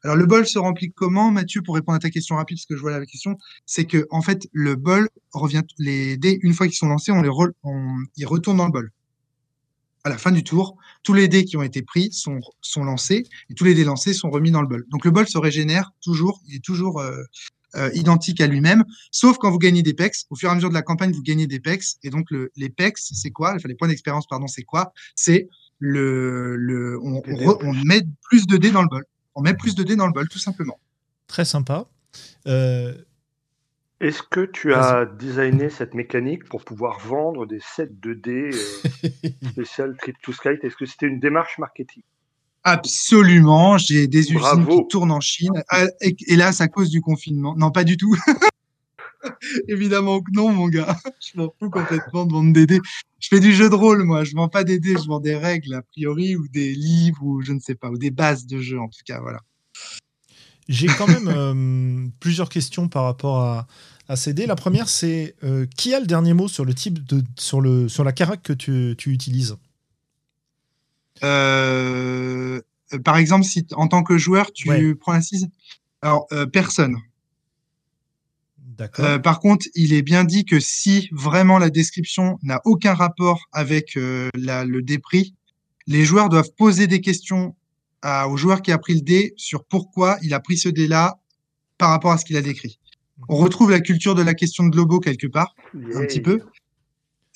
Alors 0.06 0.18
le 0.18 0.28
bol 0.28 0.46
se 0.46 0.60
remplit 0.60 0.92
comment, 0.92 1.32
Mathieu, 1.32 1.64
pour 1.64 1.74
répondre 1.74 1.96
à 1.96 2.00
ta 2.00 2.12
question 2.12 2.36
rapide, 2.36 2.58
parce 2.58 2.68
que 2.68 2.76
je 2.76 2.82
vois 2.82 2.92
la 2.92 3.04
question, 3.08 3.40
c'est 3.66 3.86
que 3.86 4.06
en 4.12 4.22
fait 4.22 4.48
le 4.52 4.76
bol 4.76 5.10
revient 5.34 5.64
les 5.80 6.16
dés 6.16 6.38
une 6.44 6.54
fois 6.54 6.68
qu'ils 6.68 6.76
sont 6.76 6.88
lancés, 6.88 7.12
on 7.12 7.24
les 7.24 7.30
on, 7.64 7.96
ils 8.16 8.28
retournent 8.28 8.58
dans 8.58 8.68
le 8.68 8.72
bol. 8.72 8.92
À 10.04 10.10
la 10.10 10.20
fin 10.20 10.32
du 10.32 10.44
tour, 10.44 10.78
tous 11.02 11.14
les 11.14 11.28
dés 11.28 11.44
qui 11.44 11.58
ont 11.58 11.64
été 11.64 11.82
pris 11.82 12.12
sont, 12.12 12.40
sont 12.62 12.84
lancés 12.84 13.24
et 13.50 13.56
tous 13.56 13.64
les 13.64 13.74
dés 13.74 13.84
lancés 13.84 14.14
sont 14.14 14.30
remis 14.30 14.52
dans 14.52 14.62
le 14.62 14.68
bol. 14.68 14.86
Donc 14.90 15.06
le 15.06 15.10
bol 15.10 15.28
se 15.28 15.40
régénère 15.40 15.92
toujours, 16.04 16.40
il 16.48 16.58
est 16.58 16.64
toujours 16.64 17.00
euh, 17.00 17.24
euh, 17.76 17.90
identique 17.96 18.42
à 18.42 18.46
lui-même, 18.46 18.84
sauf 19.10 19.40
quand 19.40 19.50
vous 19.50 19.58
gagnez 19.58 19.82
des 19.82 19.96
pecs. 19.96 20.18
Au 20.30 20.36
fur 20.36 20.50
et 20.50 20.52
à 20.52 20.56
mesure 20.56 20.70
de 20.70 20.76
la 20.76 20.84
campagne, 20.84 21.14
vous 21.14 21.24
gagnez 21.24 21.48
des 21.48 21.60
pecs. 21.60 21.84
Et 22.04 22.12
donc, 22.12 22.30
le, 22.30 22.52
les 22.56 22.70
pecs, 22.70 23.00
c'est 23.00 23.32
quoi 23.32 23.56
Enfin, 23.56 23.68
les 23.68 23.74
points 23.74 23.88
d'expérience, 23.88 24.28
pardon, 24.28 24.46
c'est 24.46 24.62
quoi? 24.64 24.94
C'est 25.16 25.50
le, 25.80 26.56
le 26.56 27.00
on, 27.02 27.24
on, 27.26 27.74
met 27.84 28.04
plus 28.22 28.46
de 28.46 28.58
dés 28.58 28.70
dans 28.70 28.84
le 28.84 28.88
bol. 28.88 29.04
On 29.36 29.42
met 29.42 29.54
plus 29.54 29.76
de 29.76 29.84
dés 29.84 29.96
dans 29.96 30.08
le 30.08 30.14
bol, 30.14 30.28
tout 30.30 30.40
simplement. 30.40 30.80
Très 31.28 31.46
sympa. 31.46 31.88
Euh... 32.48 32.94
Est-ce 34.02 34.24
que 34.24 34.46
tu 34.46 34.74
as 34.74 35.06
designé 35.06 35.70
cette 35.70 35.94
mécanique 35.94 36.46
pour 36.46 36.64
pouvoir 36.64 37.00
vendre 37.00 37.46
des 37.46 37.60
sets 37.62 37.92
de 37.92 38.14
dés 38.14 38.52
euh, 38.54 39.30
spécial 39.52 39.96
Trip 39.98 40.16
to 40.22 40.34
Sky? 40.34 40.50
Est-ce 40.62 40.76
que 40.76 40.86
c'était 40.86 41.08
une 41.08 41.20
démarche 41.20 41.58
marketing? 41.60 42.04
Absolument, 42.64 43.78
j'ai 43.78 44.08
des 44.08 44.34
usines 44.34 44.68
qui 44.68 44.88
tournent 44.90 45.12
en 45.12 45.22
Chine. 45.22 45.64
Ah, 45.70 45.86
hélas, 46.02 46.62
à 46.62 46.68
cause 46.68 46.90
du 46.90 47.00
confinement. 47.00 47.56
Non, 47.56 47.72
pas 47.72 47.84
du 47.84 47.96
tout. 47.96 48.16
Évidemment 49.68 50.22
que 50.22 50.32
non, 50.34 50.52
mon 50.52 50.68
gars. 50.68 50.98
Je 51.22 51.40
m'en 51.40 51.54
fous 51.60 51.70
complètement 51.70 52.26
de 52.26 52.32
vendre 52.32 52.54
des 52.54 52.66
dés. 52.66 52.80
Je 53.20 53.28
fais 53.28 53.40
du 53.40 53.54
jeu 53.54 53.70
de 53.70 53.76
rôle, 53.76 54.04
moi. 54.04 54.24
Je 54.24 54.36
vends 54.36 54.50
pas 54.50 54.64
des 54.64 54.80
dés, 54.80 54.96
je 55.02 55.08
vends 55.08 55.20
des 55.20 55.36
règles, 55.36 55.74
a 55.74 55.82
priori, 55.82 56.36
ou 56.36 56.48
des 56.48 56.74
livres, 56.74 57.24
ou 57.24 57.42
je 57.42 57.54
ne 57.54 57.60
sais 57.60 57.76
pas, 57.76 57.90
ou 57.90 57.98
des 57.98 58.12
bases 58.12 58.46
de 58.46 58.60
jeu, 58.60 58.80
en 58.80 58.88
tout 58.88 59.02
cas, 59.06 59.20
voilà. 59.20 59.40
J'ai 60.68 60.88
quand 60.88 61.08
même 61.08 61.28
euh, 61.28 62.08
plusieurs 62.20 62.50
questions 62.50 62.88
par 62.88 63.04
rapport 63.04 63.40
à, 63.40 63.68
à 64.08 64.16
ces 64.16 64.34
dés. 64.34 64.46
La 64.46 64.56
première, 64.56 64.90
c'est 64.90 65.36
euh, 65.44 65.66
qui 65.78 65.94
a 65.94 66.00
le 66.00 66.06
dernier 66.06 66.34
mot 66.34 66.48
sur 66.48 66.66
le 66.66 66.74
type 66.74 67.06
de, 67.06 67.24
sur 67.38 67.62
le, 67.62 67.90
sur 67.90 68.04
la 68.04 68.12
carac 68.12 68.42
que 68.42 68.54
tu, 68.54 68.96
tu 68.98 69.12
utilises? 69.12 69.58
Euh, 71.24 72.62
par 73.04 73.18
exemple, 73.18 73.46
si 73.46 73.66
en 73.74 73.88
tant 73.88 74.04
que 74.04 74.18
joueur, 74.18 74.52
tu 74.52 74.96
prends 74.96 75.14
l'assise 75.14 75.48
Alors, 76.02 76.28
euh, 76.32 76.46
personne. 76.46 76.98
Euh, 79.00 79.20
par 79.20 79.40
contre, 79.40 79.66
il 79.76 79.94
est 79.94 80.02
bien 80.02 80.24
dit 80.24 80.46
que 80.46 80.60
si 80.60 81.10
vraiment 81.12 81.60
la 81.60 81.70
description 81.70 82.38
n'a 82.44 82.62
aucun 82.66 82.94
rapport 82.94 83.46
avec 83.52 83.98
la, 84.34 84.66
le 84.66 84.82
dépris, 84.82 85.34
les 85.88 86.04
joueurs 86.04 86.30
doivent 86.30 86.52
poser 86.58 86.88
des 86.88 87.02
questions 87.02 87.56
à, 88.02 88.28
au 88.28 88.38
joueur 88.38 88.62
qui 88.62 88.72
a 88.72 88.78
pris 88.78 88.94
le 88.94 89.02
dé 89.02 89.34
sur 89.38 89.64
pourquoi 89.64 90.18
il 90.22 90.34
a 90.34 90.40
pris 90.40 90.58
ce 90.58 90.70
dé-là 90.70 91.20
par 91.78 91.90
rapport 91.90 92.12
à 92.12 92.18
ce 92.18 92.26
qu'il 92.26 92.38
a 92.38 92.42
décrit. 92.42 92.80
On 93.30 93.38
retrouve 93.38 93.72
la 93.72 93.80
culture 93.80 94.16
de 94.16 94.22
la 94.22 94.34
question 94.34 94.66
de 94.66 94.70
Globo 94.70 95.00
quelque 95.00 95.28
part, 95.28 95.56
un 95.74 96.06
petit 96.06 96.22
peu. 96.22 96.42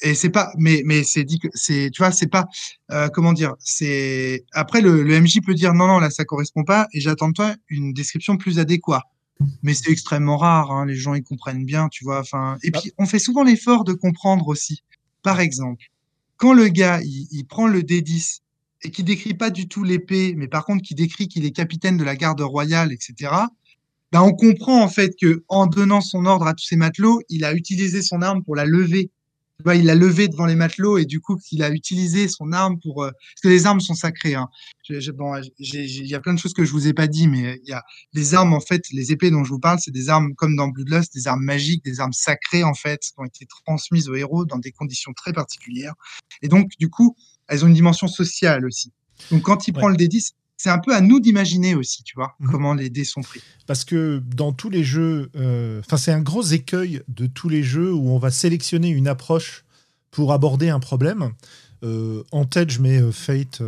Et 0.01 0.13
c'est 0.13 0.29
pas 0.29 0.53
mais 0.57 0.81
mais 0.85 1.03
c'est 1.03 1.25
dit 1.25 1.39
que 1.39 1.49
c'est 1.53 1.89
tu 1.91 2.01
vois 2.01 2.11
c'est 2.11 2.27
pas 2.27 2.45
euh, 2.91 3.09
comment 3.09 3.33
dire 3.33 3.55
c'est 3.59 4.45
après 4.53 4.79
le, 4.79 5.03
le, 5.03 5.19
MJ 5.19 5.39
peut 5.45 5.53
dire 5.53 5.73
non 5.73 5.87
non 5.87 5.99
là 5.99 6.09
ça 6.09 6.23
correspond 6.23 6.63
pas 6.63 6.87
et 6.93 7.01
j'attends 7.01 7.27
de 7.27 7.33
toi 7.33 7.53
une 7.67 7.91
description 7.91 8.37
plus 8.37 8.59
adéquate 8.59 9.03
mais 9.63 9.73
c'est 9.73 9.91
extrêmement 9.91 10.37
rare 10.37 10.71
hein, 10.71 10.85
les 10.85 10.95
gens 10.95 11.13
ils 11.13 11.23
comprennent 11.23 11.65
bien 11.65 11.87
tu 11.89 12.03
vois 12.03 12.19
enfin 12.19 12.57
et 12.63 12.71
puis 12.71 12.91
on 12.97 13.05
fait 13.05 13.19
souvent 13.19 13.43
l'effort 13.43 13.83
de 13.83 13.93
comprendre 13.93 14.47
aussi. 14.47 14.83
Par 15.23 15.39
exemple 15.39 15.85
quand 16.37 16.53
le 16.53 16.67
gars 16.67 17.01
il, 17.01 17.27
il 17.31 17.45
prend 17.45 17.67
le 17.67 17.81
D10 17.81 18.39
et 18.83 18.91
qui 18.91 19.03
décrit 19.03 19.33
pas 19.33 19.49
du 19.49 19.67
tout 19.67 19.83
l'épée 19.83 20.33
mais 20.37 20.47
par 20.47 20.65
contre 20.65 20.83
qui 20.83 20.95
décrit 20.95 21.27
qu'il 21.27 21.45
est 21.45 21.51
capitaine 21.51 21.97
de 21.97 22.03
la 22.03 22.15
garde 22.15 22.41
royale 22.41 22.91
etc 22.91 23.31
ben 24.11 24.21
on 24.21 24.33
comprend 24.33 24.81
en 24.81 24.89
fait 24.89 25.15
que 25.19 25.43
en 25.47 25.67
donnant 25.67 26.01
son 26.01 26.25
ordre 26.25 26.47
à 26.47 26.53
tous 26.53 26.65
ses 26.65 26.75
matelots 26.75 27.21
il 27.29 27.43
a 27.43 27.53
utilisé 27.53 28.01
son 28.01 28.21
arme 28.21 28.43
pour 28.43 28.55
la 28.55 28.65
lever 28.65 29.11
il 29.67 29.85
l'a 29.85 29.95
levé 29.95 30.27
devant 30.27 30.45
les 30.45 30.55
matelots 30.55 30.97
et 30.97 31.05
du 31.05 31.19
coup, 31.19 31.37
il 31.51 31.63
a 31.63 31.69
utilisé 31.69 32.27
son 32.27 32.51
arme 32.51 32.79
pour. 32.79 33.03
Euh, 33.03 33.11
parce 33.11 33.41
que 33.43 33.47
les 33.47 33.65
armes 33.65 33.81
sont 33.81 33.93
sacrées. 33.93 34.35
Hein. 34.35 34.47
bon, 35.15 35.35
il 35.59 36.07
y 36.07 36.15
a 36.15 36.19
plein 36.19 36.33
de 36.33 36.39
choses 36.39 36.53
que 36.53 36.63
je 36.63 36.71
vous 36.71 36.87
ai 36.87 36.93
pas 36.93 37.07
dit, 37.07 37.27
mais 37.27 37.59
il 37.63 37.69
y 37.69 37.73
a 37.73 37.83
les 38.13 38.33
armes 38.33 38.53
en 38.53 38.61
fait, 38.61 38.83
les 38.91 39.11
épées 39.11 39.31
dont 39.31 39.43
je 39.43 39.49
vous 39.49 39.59
parle, 39.59 39.79
c'est 39.79 39.91
des 39.91 40.09
armes 40.09 40.33
comme 40.35 40.55
dans 40.55 40.67
Bloodlust, 40.67 41.13
des 41.13 41.27
armes 41.27 41.43
magiques, 41.43 41.83
des 41.83 41.99
armes 41.99 42.13
sacrées 42.13 42.63
en 42.63 42.73
fait, 42.73 43.01
qui 43.01 43.13
ont 43.17 43.25
été 43.25 43.45
transmises 43.65 44.09
aux 44.09 44.15
héros 44.15 44.45
dans 44.45 44.57
des 44.57 44.71
conditions 44.71 45.13
très 45.13 45.33
particulières. 45.33 45.93
Et 46.41 46.47
donc, 46.47 46.71
du 46.79 46.89
coup, 46.89 47.15
elles 47.47 47.65
ont 47.65 47.67
une 47.67 47.73
dimension 47.73 48.07
sociale 48.07 48.65
aussi. 48.65 48.91
Donc, 49.31 49.41
quand 49.43 49.67
il 49.67 49.73
prend 49.73 49.89
le 49.89 49.95
D10, 49.95 50.31
c'est 50.59 50.69
un 50.69 50.77
peu 50.77 50.93
à 50.93 50.99
nous 50.99 51.21
d'imaginer 51.21 51.73
aussi, 51.73 52.03
tu 52.03 52.15
vois, 52.15 52.35
mhm. 52.39 52.51
comment 52.51 52.73
les 52.73 52.89
dés 52.89 53.05
sont 53.05 53.21
pris. 53.21 53.41
Parce 53.65 53.85
que 53.85 54.21
dans 54.35 54.51
tous 54.51 54.69
les 54.69 54.83
jeux, 54.83 55.31
euh, 55.37 55.79
enfin 55.79 55.95
c'est 55.95 56.11
un 56.11 56.21
gros 56.21 56.43
écueil 56.43 57.01
de 57.07 57.27
tous 57.27 57.47
les 57.47 57.63
jeux 57.63 57.93
où 57.93 58.09
on 58.09 58.19
va 58.19 58.29
sélectionner 58.29 58.89
une 58.89 59.07
approche 59.07 59.63
pour 60.11 60.33
aborder 60.33 60.67
un 60.69 60.81
problème. 60.81 61.31
Euh, 61.83 62.23
en 62.33 62.43
tête, 62.43 62.71
je 62.71 62.81
mets 62.81 63.01
euh, 63.01 63.13
Fate 63.13 63.61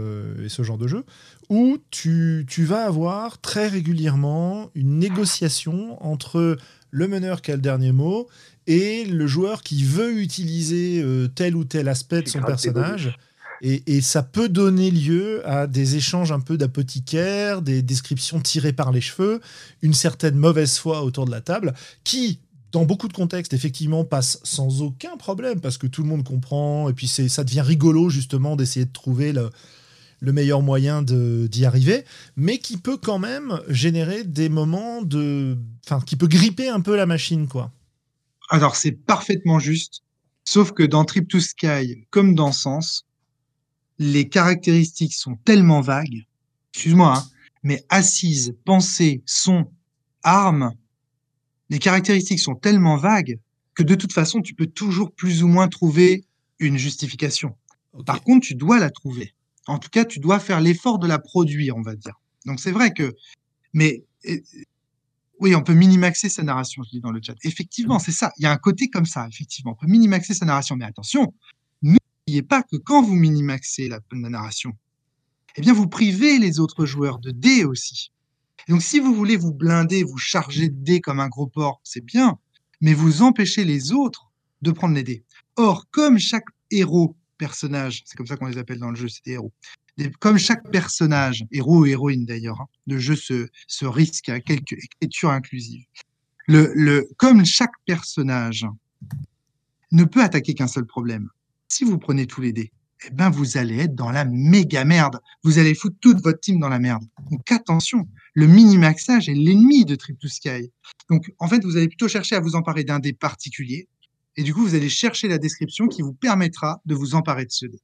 et 0.44 0.50
ce 0.50 0.64
genre 0.64 0.78
de 0.78 0.88
jeu, 0.88 1.06
où 1.48 1.78
tu, 1.92 2.46
tu, 2.50 2.66
vas 2.66 2.84
avoir 2.86 3.40
très 3.40 3.70
régulièrement 3.70 4.70
une 4.76 5.00
négociation 5.00 6.04
entre 6.06 6.58
le 6.90 7.08
meneur 7.08 7.42
qui 7.42 7.54
a 7.54 7.56
le 7.56 7.62
dernier 7.62 7.94
mot 7.94 8.28
et 8.68 9.06
le 9.06 9.28
joueur 9.28 9.62
qui 9.62 9.86
veut 9.86 10.20
utiliser 10.20 11.06
tel 11.36 11.56
ou 11.56 11.64
tel 11.64 11.88
aspect 11.88 12.22
de 12.22 12.28
son 12.28 12.42
personnage. 12.42 13.18
Et, 13.64 14.02
ça 14.02 14.24
peut 14.24 14.50
donner 14.50 14.90
lieu 14.90 15.48
à 15.48 15.68
des 15.68 15.96
échanges 15.96 16.32
un 16.32 16.40
peu 16.40 16.58
d'apothicaire, 16.58 17.62
des 17.62 17.84
descriptions 17.84 18.40
tirées 18.40 18.74
par 18.74 18.92
les 18.92 19.02
cheveux, 19.02 19.40
une 19.84 19.94
certaine 19.94 20.36
mauvaise 20.36 20.78
foi 20.78 21.04
autour 21.04 21.26
de 21.26 21.32
la 21.32 21.42
table, 21.42 21.76
qui, 22.04 22.40
dans 22.72 22.86
beaucoup 22.86 23.08
de 23.08 23.14
contextes, 23.14 23.54
effectivement, 23.54 24.04
passe 24.04 24.40
sans 24.44 24.82
aucun 24.82 25.16
problème, 25.16 25.62
parce 25.62 25.78
que 25.78 25.86
tout 25.86 26.02
le 26.02 26.10
monde 26.10 26.24
comprend, 26.24 26.90
et 26.90 26.94
puis 26.94 27.08
ça 27.08 27.44
devient 27.44 27.62
rigolo, 27.62 28.10
justement, 28.10 28.56
d'essayer 28.56 28.86
de 28.86 28.92
trouver 28.92 29.32
le, 29.32 29.52
le 30.22 30.34
meilleur 30.34 30.64
moyen 30.64 31.04
d'y 31.04 31.66
arriver, 31.66 32.04
mais 32.36 32.58
qui 32.58 32.78
peut 32.78 32.98
quand 32.98 33.20
même 33.20 33.60
générer 33.68 34.24
des 34.24 34.50
moments 34.50 35.04
de... 35.04 35.58
Enfin, 35.86 36.02
qui 36.02 36.16
peut 36.16 36.28
gripper 36.28 36.70
un 36.70 36.82
peu 36.82 36.96
la 36.96 37.06
machine, 37.06 37.48
quoi. 37.48 37.72
Alors, 38.50 38.76
c'est 38.76 38.92
parfaitement 38.92 39.60
juste, 39.60 40.02
sauf 40.44 40.72
que 40.72 40.84
dans 40.84 41.06
Trip 41.06 41.28
to 41.28 41.40
Sky, 41.40 42.06
comme 42.10 42.36
dans 42.36 42.52
Sens, 42.52 43.06
les 44.02 44.28
caractéristiques 44.28 45.14
sont 45.14 45.36
tellement 45.36 45.82
vagues, 45.82 46.26
excuse-moi, 46.74 47.18
hein, 47.18 47.30
mais 47.62 47.86
assise, 47.90 48.56
pensée, 48.66 49.22
son, 49.28 49.72
arme, 50.24 50.74
les 51.70 51.78
caractéristiques 51.78 52.40
sont 52.40 52.56
tellement 52.56 52.98
vagues 52.98 53.40
que 53.76 53.84
de 53.84 53.94
toute 53.94 54.12
façon, 54.12 54.42
tu 54.42 54.56
peux 54.56 54.66
toujours 54.66 55.12
plus 55.12 55.44
ou 55.44 55.48
moins 55.48 55.68
trouver 55.68 56.26
une 56.58 56.78
justification. 56.78 57.56
Par 58.08 58.24
contre, 58.24 58.48
tu 58.48 58.56
dois 58.56 58.80
la 58.80 58.90
trouver. 58.90 59.36
En 59.68 59.78
tout 59.78 59.90
cas, 59.90 60.04
tu 60.04 60.20
dois 60.20 60.40
faire 60.40 60.62
l'effort 60.62 60.98
de 60.98 61.06
la 61.06 61.20
produire, 61.20 61.78
on 61.78 61.84
va 61.84 61.96
dire. 61.96 62.20
Donc 62.48 62.60
c'est 62.60 62.72
vrai 62.72 62.94
que, 62.94 63.14
mais 63.74 64.04
oui, 65.40 65.54
on 65.54 65.62
peut 65.62 65.76
minimaxer 65.76 66.28
sa 66.28 66.42
narration, 66.42 66.82
je 66.82 66.90
dis 66.90 67.02
dans 67.02 67.12
le 67.12 67.22
chat. 67.22 67.36
Effectivement, 67.44 68.00
c'est 68.00 68.12
ça. 68.12 68.32
Il 68.40 68.44
y 68.44 68.48
a 68.48 68.52
un 68.52 68.58
côté 68.58 68.90
comme 68.90 69.06
ça, 69.06 69.28
effectivement. 69.28 69.74
On 69.74 69.86
peut 69.86 69.92
minimaxer 69.92 70.34
sa 70.34 70.46
narration, 70.46 70.76
mais 70.76 70.86
attention, 70.86 71.36
n'oubliez 72.32 72.48
pas 72.48 72.64
que 72.64 72.78
quand 72.78 73.04
vous 73.04 73.16
minimaxez 73.16 73.90
la, 73.90 74.00
la 74.12 74.30
narration, 74.30 74.74
eh 75.58 75.62
bien, 75.62 75.74
vous 75.74 75.88
privez 75.88 76.40
les 76.40 76.60
autres 76.60 76.86
joueurs 76.86 77.20
de 77.20 77.32
dés 77.32 77.66
aussi. 77.66 78.12
donc, 78.70 78.82
si 78.82 79.00
vous 79.00 79.14
voulez 79.14 79.36
vous 79.36 79.54
blinder, 79.54 80.04
vous 80.04 80.18
charger 80.18 80.70
de 80.70 80.84
dés 80.84 81.02
comme 81.02 81.20
un 81.20 81.28
gros 81.28 81.48
porc, 81.48 81.82
c'est 81.84 82.06
bien, 82.06 82.38
mais 82.80 82.94
vous 82.94 83.22
empêchez 83.22 83.66
les 83.66 83.92
autres 83.92 84.32
de 84.62 84.72
prendre 84.72 84.96
les 84.96 85.04
dés. 85.04 85.26
Or, 85.58 85.90
comme 85.92 86.20
chaque 86.20 86.46
héros, 86.70 87.18
personnage, 87.38 88.04
c'est 88.06 88.16
comme 88.16 88.28
ça 88.28 88.38
qu'on 88.38 88.46
les 88.46 88.58
appelle 88.58 88.80
dans 88.80 88.92
le 88.92 88.96
jeu, 88.96 89.10
c'est 89.10 89.26
des 89.26 89.32
héros, 89.34 89.52
comme 90.20 90.38
chaque 90.38 90.70
personnage, 90.72 91.44
héros 91.52 91.82
ou 91.82 91.86
héroïne 91.86 92.26
d'ailleurs, 92.26 92.62
hein, 92.62 92.68
le 92.88 92.98
jeu 92.98 93.16
se, 93.16 93.86
risque 93.86 94.30
à 94.30 94.40
quelques 94.40 94.74
écritures 94.74 95.32
inclusives. 95.32 95.84
Le, 96.48 96.72
le, 96.76 97.10
comme 97.18 97.46
chaque 97.46 97.74
personnage 97.86 98.66
ne 99.92 100.06
peut 100.06 100.22
attaquer 100.22 100.54
qu'un 100.54 100.68
seul 100.68 100.86
problème, 100.86 101.30
si 101.72 101.86
vous 101.86 101.98
prenez 101.98 102.28
tous 102.28 102.42
les 102.42 102.52
dés, 102.52 102.72
eh 103.06 103.10
ben 103.12 103.30
vous 103.30 103.58
allez 103.58 103.80
être 103.80 103.96
dans 103.96 104.12
la 104.12 104.26
méga 104.26 104.84
merde. 104.84 105.20
Vous 105.44 105.58
allez 105.58 105.74
foutre 105.74 105.96
toute 106.02 106.22
votre 106.22 106.40
team 106.40 106.60
dans 106.60 106.68
la 106.68 106.80
merde. 106.80 107.04
Donc 107.32 107.50
attention, 107.50 108.08
le 108.34 108.46
mini-maxage 108.46 109.30
est 109.30 109.34
l'ennemi 109.34 109.86
de 109.86 109.96
Trip 109.96 110.20
to 110.20 110.28
Sky. 110.28 110.72
Donc 111.10 111.32
en 111.40 111.48
fait, 111.48 111.64
vous 111.64 111.78
allez 111.78 111.88
plutôt 111.88 112.10
chercher 112.10 112.36
à 112.36 112.42
vous 112.42 112.56
emparer 112.56 112.84
d'un 112.84 113.00
dé 113.00 113.14
particulier. 113.14 113.88
Et 114.36 114.44
du 114.44 114.54
coup, 114.54 114.62
vous 114.62 114.76
allez 114.76 114.90
chercher 114.90 115.28
la 115.30 115.38
description 115.38 115.88
qui 115.88 116.02
vous 116.02 116.14
permettra 116.14 116.82
de 116.86 116.94
vous 116.94 117.16
emparer 117.16 117.46
de 117.46 117.52
ce 117.52 117.66
dé. 117.66 117.80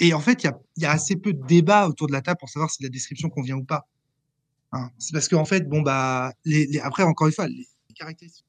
Et 0.00 0.12
en 0.12 0.20
fait, 0.20 0.44
il 0.44 0.52
y 0.76 0.84
a, 0.84 0.90
assez 0.90 1.16
peu 1.16 1.32
de 1.32 1.46
débats 1.46 1.88
autour 1.88 2.08
de 2.08 2.12
la 2.12 2.20
table 2.20 2.38
pour 2.38 2.48
savoir 2.48 2.70
si 2.70 2.82
la 2.82 2.88
description 2.88 3.28
convient 3.28 3.56
ou 3.56 3.64
pas. 3.64 3.88
Hein. 4.72 4.90
c'est 4.98 5.12
parce 5.12 5.28
qu'en 5.28 5.46
fait, 5.46 5.66
bon 5.66 5.80
bah, 5.80 6.34
après 6.82 7.02
encore 7.02 7.26
une 7.28 7.32
fois, 7.32 7.48
les 7.48 7.66
caractéristiques 7.94 8.47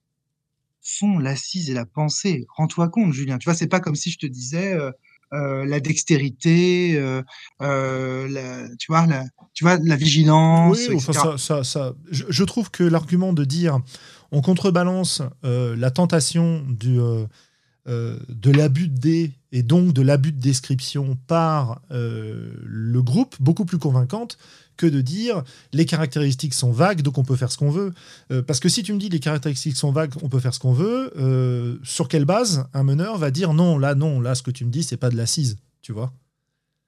font 0.81 1.19
l'assise 1.19 1.69
et 1.69 1.73
la 1.73 1.85
pensée. 1.85 2.45
Rends-toi 2.57 2.89
compte, 2.89 3.13
Julien. 3.13 3.37
Tu 3.37 3.45
vois, 3.45 3.53
c'est 3.55 3.67
pas 3.67 3.79
comme 3.79 3.95
si 3.95 4.11
je 4.11 4.17
te 4.17 4.25
disais, 4.25 4.73
euh, 4.73 4.91
euh, 5.33 5.65
la 5.65 5.79
dextérité, 5.79 6.97
euh, 6.97 7.21
euh, 7.61 8.27
la, 8.29 8.67
tu 8.77 8.91
vois, 8.91 9.05
la, 9.05 9.25
tu 9.53 9.63
vois, 9.63 9.77
la 9.83 9.95
vigilance. 9.95 10.75
Oui, 10.89 10.95
enfin, 10.95 11.13
ça, 11.13 11.37
ça, 11.37 11.63
ça- 11.63 11.93
je, 12.09 12.23
je 12.29 12.43
trouve 12.43 12.71
que 12.71 12.83
l'argument 12.83 13.33
de 13.33 13.45
dire 13.45 13.79
on 14.31 14.41
contrebalance 14.41 15.21
la 15.43 15.91
tentation 15.91 16.61
du, 16.67 16.99
de 17.87 18.51
l'abus 18.51 18.87
de 18.89 19.29
et 19.51 19.63
donc 19.63 19.93
de 19.93 20.01
l'abus 20.03 20.31
de 20.31 20.39
description 20.39 21.17
par 21.27 21.81
le 21.89 23.01
groupe, 23.01 23.35
beaucoup 23.39 23.65
plus 23.65 23.79
convaincante 23.79 24.37
que 24.79 24.87
de 24.87 25.01
dire 25.01 25.43
les 25.73 25.85
caractéristiques 25.85 26.53
sont 26.53 26.71
vagues, 26.71 27.01
donc 27.01 27.17
on 27.17 27.23
peut 27.23 27.35
faire 27.35 27.51
ce 27.51 27.57
qu'on 27.57 27.69
veut. 27.69 27.93
Euh, 28.31 28.41
parce 28.41 28.59
que 28.59 28.69
si 28.69 28.81
tu 28.81 28.93
me 28.93 28.97
dis 28.97 29.09
les 29.09 29.19
caractéristiques 29.19 29.75
sont 29.75 29.91
vagues, 29.91 30.13
on 30.23 30.29
peut 30.29 30.39
faire 30.39 30.53
ce 30.53 30.59
qu'on 30.59 30.73
veut, 30.73 31.11
euh, 31.17 31.77
sur 31.83 32.07
quelle 32.07 32.25
base 32.25 32.65
un 32.73 32.83
meneur 32.83 33.17
va 33.17 33.29
dire 33.29 33.53
non, 33.53 33.77
là, 33.77 33.93
non, 33.93 34.21
là, 34.21 34.35
ce 34.35 34.41
que 34.41 34.51
tu 34.51 34.63
me 34.65 34.71
dis, 34.71 34.83
c'est 34.83 34.97
pas 34.97 35.09
de 35.09 35.17
l'assise, 35.17 35.57
tu 35.81 35.91
vois? 35.91 36.13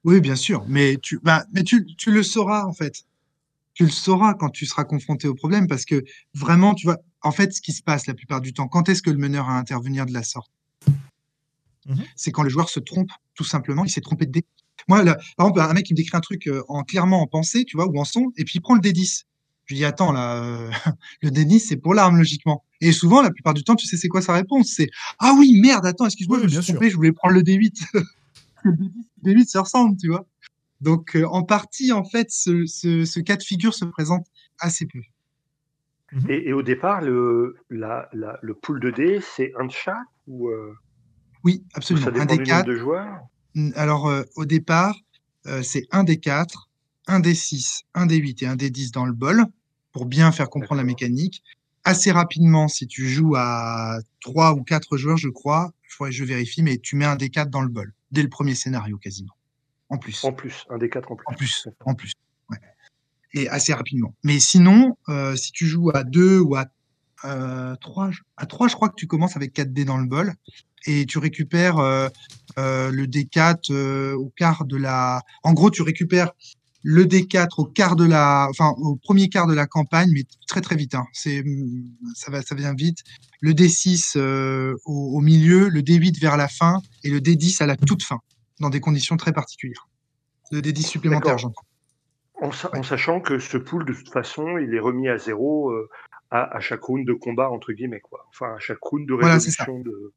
Oui, 0.05 0.22
bien 0.22 0.38
sûr, 0.38 0.63
mais 0.68 0.97
tu, 1.01 1.19
bah, 1.22 1.45
mais 1.51 1.63
tu, 1.63 1.85
tu 1.97 2.11
le 2.11 2.23
sauras 2.23 2.65
en 2.65 2.73
fait. 2.73 3.03
Tu 3.73 3.84
le 3.84 3.91
sauras 3.91 4.34
quand 4.34 4.49
tu 4.49 4.65
seras 4.65 4.85
confronté 4.85 5.27
au 5.27 5.35
problème 5.35 5.68
parce 5.68 5.85
que 5.85 6.03
vraiment, 6.34 6.73
tu 6.73 6.88
vois, 6.88 6.97
en 7.22 7.31
fait, 7.31 7.53
ce 7.53 7.61
qui 7.61 7.73
se 7.73 7.84
passe 7.84 8.07
la 8.07 8.13
plupart 8.13 8.41
du 8.41 8.53
temps, 8.53 8.68
quand 8.68 8.88
est-ce 8.89 9.01
que 9.01 9.11
le 9.11 9.18
meneur 9.18 9.49
a 9.49 9.57
à 9.57 9.59
intervenir 9.59 10.05
de 10.05 10.13
la 10.13 10.23
sorte? 10.23 10.51
Mhm. 11.88 12.03
C'est 12.15 12.31
quand 12.31 12.43
le 12.43 12.49
joueur 12.49 12.69
se 12.69 12.80
trompe, 12.80 13.09
tout 13.35 13.43
simplement, 13.43 13.84
il 13.84 13.89
s'est 13.89 14.01
trompé 14.01 14.26
de. 14.26 14.41
Moi, 14.91 15.03
là, 15.03 15.15
par 15.38 15.47
exemple, 15.47 15.61
un 15.61 15.73
mec 15.73 15.85
qui 15.85 15.93
me 15.93 15.95
décrit 15.95 16.18
un 16.18 16.19
truc 16.19 16.47
euh, 16.47 16.63
en 16.68 16.84
clairement 16.84 17.22
en 17.22 17.27
pensée, 17.27 17.63
tu 17.63 17.77
vois, 17.77 17.88
ou 17.88 17.97
en 17.97 18.03
son, 18.03 18.34
et 18.35 18.43
puis 18.43 18.55
il 18.55 18.59
prend 18.61 18.76
le 18.76 18.81
D10. 18.81 19.23
Je 19.65 19.73
lui 19.73 19.80
dis, 19.80 19.85
attends, 19.85 20.11
là, 20.11 20.43
euh, 20.43 20.69
le 21.22 21.30
D10, 21.30 21.59
c'est 21.59 21.77
pour 21.77 21.93
l'arme, 21.93 22.18
logiquement. 22.18 22.65
Et 22.81 22.91
souvent, 22.91 23.22
la 23.22 23.31
plupart 23.31 23.53
du 23.53 23.63
temps, 23.63 23.76
tu 23.76 23.88
sais, 23.88 23.95
c'est 23.95 24.09
quoi 24.09 24.22
sa 24.22 24.34
réponse? 24.34 24.73
C'est 24.76 24.89
Ah 25.18 25.34
oui, 25.38 25.57
merde, 25.61 25.85
attends, 25.85 26.07
excuse-moi, 26.07 26.39
Oui, 26.41 26.49
je 26.49 26.57
me 26.57 26.61
suis 26.61 26.73
trompé, 26.73 26.89
je 26.89 26.95
voulais 26.97 27.13
prendre 27.13 27.35
le 27.35 27.41
D8. 27.41 27.84
le 28.63 28.72
D10, 28.73 28.91
le 29.23 29.34
D8 29.34 29.47
se 29.49 29.57
ressemble, 29.59 29.95
tu 29.95 30.09
vois. 30.09 30.27
Donc, 30.81 31.15
euh, 31.15 31.26
en 31.27 31.43
partie, 31.43 31.93
en 31.93 32.03
fait, 32.03 32.27
ce, 32.30 32.65
ce, 32.65 33.05
ce 33.05 33.19
cas 33.22 33.38
de 33.38 33.43
figure 33.43 33.73
se 33.73 33.85
présente 33.85 34.26
assez 34.59 34.85
peu. 34.88 34.99
Et, 36.27 36.49
et 36.49 36.53
au 36.53 36.63
départ, 36.63 36.99
le, 37.01 37.55
la, 37.69 38.09
la- 38.11 38.38
le 38.41 38.53
pool 38.55 38.81
de 38.81 38.91
dés, 38.91 39.22
c'est 39.22 39.53
un 39.57 39.65
de 39.68 39.72
chaque 39.72 39.95
ou, 40.27 40.49
euh, 40.49 40.73
Oui, 41.45 41.63
ou 41.63 41.68
absolument. 41.76 42.05
ça 42.05 42.11
Un 42.11 42.26
dépend 42.26 42.35
des 42.35 42.43
du 42.43 42.51
nombre 42.51 42.65
quatre. 42.65 42.68
de 42.68 42.76
joueurs? 42.76 43.19
Alors, 43.75 44.07
euh, 44.07 44.23
au 44.35 44.45
départ, 44.45 44.95
euh, 45.47 45.61
c'est 45.63 45.87
un 45.91 46.03
des 46.03 46.19
quatre, 46.19 46.69
un 47.07 47.19
des 47.19 47.35
six, 47.35 47.81
un 47.93 48.05
des 48.05 48.17
huit 48.17 48.41
et 48.43 48.47
un 48.47 48.55
des 48.55 48.69
dix 48.69 48.91
dans 48.91 49.05
le 49.05 49.13
bol 49.13 49.45
pour 49.91 50.05
bien 50.05 50.31
faire 50.31 50.49
comprendre 50.49 50.79
la 50.79 50.85
mécanique. 50.85 51.43
Assez 51.83 52.11
rapidement, 52.11 52.67
si 52.67 52.87
tu 52.87 53.07
joues 53.09 53.35
à 53.35 53.97
trois 54.21 54.53
ou 54.53 54.63
quatre 54.63 54.97
joueurs, 54.97 55.17
je 55.17 55.29
crois, 55.29 55.71
faudrait 55.89 56.11
que 56.11 56.15
je 56.17 56.23
vérifie, 56.23 56.61
mais 56.63 56.77
tu 56.77 56.95
mets 56.95 57.05
un 57.05 57.15
des 57.15 57.29
quatre 57.29 57.49
dans 57.49 57.61
le 57.61 57.67
bol 57.69 57.91
dès 58.11 58.21
le 58.21 58.29
premier 58.29 58.55
scénario 58.55 58.97
quasiment. 58.97 59.33
En 59.89 59.97
plus. 59.97 60.23
En 60.23 60.31
plus, 60.31 60.65
un 60.69 60.77
des 60.77 60.89
quatre 60.89 61.11
en 61.11 61.15
plus. 61.15 61.25
En 61.27 61.33
plus, 61.33 61.67
en 61.85 61.93
plus. 61.95 62.13
Ouais. 62.49 62.57
Et 63.33 63.49
assez 63.49 63.73
rapidement. 63.73 64.15
Mais 64.23 64.39
sinon, 64.39 64.95
euh, 65.09 65.35
si 65.35 65.51
tu 65.51 65.65
joues 65.65 65.89
à 65.93 66.03
deux 66.03 66.39
ou 66.39 66.55
à 66.55 66.67
euh, 67.25 67.75
trois, 67.81 68.09
je- 68.11 68.21
à 68.37 68.45
trois, 68.45 68.67
je 68.67 68.75
crois 68.75 68.89
que 68.89 68.95
tu 68.95 69.07
commences 69.07 69.35
avec 69.35 69.53
4 69.53 69.73
dés 69.73 69.85
dans 69.85 69.97
le 69.97 70.07
bol 70.07 70.33
et 70.85 71.05
tu 71.05 71.17
récupères 71.19 71.77
euh, 71.79 72.07
euh, 72.57 72.91
le 72.91 73.05
D4 73.07 73.71
euh, 73.71 74.13
au 74.15 74.29
quart 74.35 74.65
de 74.65 74.77
la. 74.77 75.21
En 75.43 75.53
gros, 75.53 75.69
tu 75.71 75.81
récupères 75.81 76.31
le 76.83 77.05
D4 77.05 77.47
au 77.59 77.65
quart 77.65 77.95
de 77.95 78.05
la, 78.05 78.47
enfin 78.49 78.73
au 78.77 78.95
premier 78.95 79.29
quart 79.29 79.45
de 79.47 79.53
la 79.53 79.67
campagne, 79.67 80.09
mais 80.13 80.23
très 80.47 80.61
très 80.61 80.75
vite. 80.75 80.95
Hein. 80.95 81.05
C'est, 81.13 81.43
ça 82.15 82.31
va, 82.31 82.41
ça 82.41 82.55
vient 82.55 82.73
vite. 82.73 82.99
Le 83.39 83.53
D6 83.53 84.13
euh, 84.17 84.75
au, 84.85 85.17
au 85.17 85.21
milieu, 85.21 85.69
le 85.69 85.81
D8 85.81 86.19
vers 86.19 86.37
la 86.37 86.47
fin 86.47 86.79
et 87.03 87.09
le 87.09 87.19
D10 87.19 87.61
à 87.61 87.67
la 87.67 87.75
toute 87.77 88.03
fin, 88.03 88.19
dans 88.59 88.69
des 88.69 88.79
conditions 88.79 89.15
très 89.17 89.31
particulières. 89.31 89.87
Le 90.51 90.59
D10 90.61 90.85
supplémentaire, 90.85 91.37
j'entends. 91.37 91.61
En, 92.41 92.51
sa- 92.51 92.75
en 92.75 92.81
sachant 92.81 93.21
que 93.21 93.37
ce 93.37 93.57
pool, 93.57 93.85
de 93.85 93.93
toute 93.93 94.09
façon, 94.11 94.57
il 94.57 94.73
est 94.73 94.79
remis 94.79 95.07
à 95.07 95.17
zéro 95.19 95.69
euh, 95.69 95.87
à, 96.31 96.55
à 96.57 96.59
chaque 96.59 96.81
round 96.81 97.05
de 97.05 97.13
combat, 97.13 97.51
entre 97.51 97.71
guillemets, 97.73 97.99
quoi. 97.99 98.25
Enfin, 98.29 98.55
à 98.55 98.59
chaque 98.59 98.81
round 98.81 99.07
de 99.07 99.13
Voilà, 99.13 99.35
résolution 99.35 99.79
de. 99.79 100.13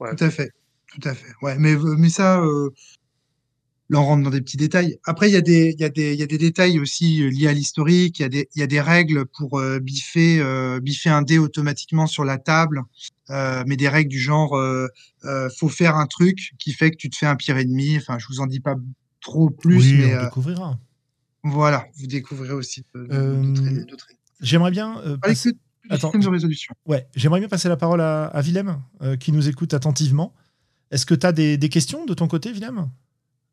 Ouais. 0.00 0.14
Tout 0.14 0.24
à 0.24 0.30
fait, 0.30 0.50
tout 0.92 1.08
à 1.08 1.14
fait. 1.14 1.32
Ouais, 1.42 1.56
mais, 1.58 1.74
mais 1.96 2.08
ça, 2.08 2.40
euh, 2.40 2.70
là, 3.90 4.00
on 4.00 4.04
rentre 4.04 4.22
dans 4.24 4.30
des 4.30 4.40
petits 4.40 4.56
détails. 4.56 4.98
Après, 5.04 5.28
il 5.28 5.32
y 5.32 5.36
a 5.36 5.40
des, 5.40 5.70
il 5.76 5.80
y 5.80 5.84
a 5.84 5.88
des, 5.88 6.12
il 6.14 6.20
y 6.20 6.22
a 6.22 6.26
des 6.26 6.38
détails 6.38 6.78
aussi 6.78 7.22
euh, 7.22 7.30
liés 7.30 7.48
à 7.48 7.52
l'historique. 7.52 8.18
Il 8.20 8.22
y 8.22 8.24
a 8.24 8.28
des, 8.28 8.48
il 8.54 8.60
y 8.60 8.62
a 8.62 8.66
des 8.66 8.80
règles 8.80 9.26
pour 9.26 9.58
euh, 9.58 9.80
biffer, 9.80 10.40
euh, 10.40 10.78
biffer 10.80 11.10
un 11.10 11.22
dé 11.22 11.38
automatiquement 11.38 12.06
sur 12.06 12.24
la 12.24 12.38
table. 12.38 12.82
Euh, 13.30 13.62
mais 13.66 13.76
des 13.76 13.88
règles 13.88 14.10
du 14.10 14.18
genre, 14.20 14.56
euh, 14.56 14.86
euh, 15.24 15.48
faut 15.58 15.68
faire 15.68 15.96
un 15.96 16.06
truc 16.06 16.52
qui 16.58 16.72
fait 16.72 16.90
que 16.90 16.96
tu 16.96 17.10
te 17.10 17.16
fais 17.16 17.26
un 17.26 17.36
pire 17.36 17.56
ennemi. 17.58 17.96
Enfin, 17.96 18.18
je 18.18 18.26
vous 18.28 18.40
en 18.40 18.46
dis 18.46 18.60
pas 18.60 18.76
trop 19.20 19.50
plus, 19.50 19.76
oui, 19.78 19.94
mais 19.98 20.14
on 20.14 20.18
euh, 20.18 20.24
découvrira. 20.24 20.78
voilà, 21.42 21.86
vous 21.96 22.06
découvrirez 22.06 22.52
aussi 22.54 22.84
euh, 22.96 23.06
Euh, 23.10 23.84
d'autres-. 23.84 24.08
J'aimerais 24.40 24.70
bien 24.70 24.98
euh, 25.00 25.16
Allez, 25.22 25.34
passer- 25.34 25.52
que- 25.52 25.58
Attends, 25.90 26.08
système 26.08 26.22
de 26.22 26.28
résolution. 26.28 26.74
Ouais, 26.86 27.06
j'aimerais 27.16 27.40
bien 27.40 27.48
passer 27.48 27.68
la 27.68 27.76
parole 27.76 28.00
à, 28.00 28.26
à 28.26 28.40
Willem, 28.42 28.78
euh, 29.02 29.16
qui 29.16 29.32
nous 29.32 29.48
écoute 29.48 29.74
attentivement. 29.74 30.34
Est-ce 30.90 31.06
que 31.06 31.14
tu 31.14 31.26
as 31.26 31.32
des, 31.32 31.56
des 31.58 31.68
questions 31.68 32.06
de 32.06 32.14
ton 32.14 32.28
côté, 32.28 32.52
Willem? 32.52 32.88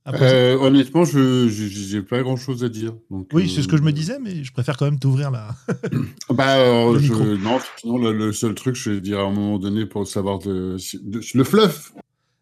Euh, 0.08 0.56
honnêtement, 0.60 1.04
je 1.04 1.48
j'ai 1.50 2.02
pas 2.04 2.22
grand 2.22 2.38
chose 2.38 2.64
à 2.64 2.70
dire. 2.70 2.94
donc, 3.10 3.28
Oui, 3.34 3.52
c'est 3.54 3.64
ce 3.64 3.68
que 3.68 3.76
je 3.76 3.82
me 3.82 3.90
euh, 3.90 3.92
disais, 3.92 4.20
mais 4.20 4.44
je 4.44 4.54
préfère 4.54 4.78
quand 4.78 4.86
même 4.86 5.00
t'ouvrir 5.00 5.32
là. 5.32 5.56
Bah, 6.30 6.58
euh, 6.58 6.94
Le 6.94 7.00
je- 7.00 7.14
non, 7.44 7.60
sinon, 7.78 7.98
le, 7.98 8.14
le 8.14 8.32
seul 8.32 8.54
truc, 8.54 8.76
je 8.76 8.92
vais 8.92 9.02
dire 9.02 9.20
à 9.20 9.24
un 9.24 9.32
moment 9.32 9.58
donné 9.58 9.88
pour 9.88 10.08
savoir 10.08 10.38
de, 10.40 10.78
de- 11.02 11.22
le 11.34 11.44
fluff. 11.44 11.92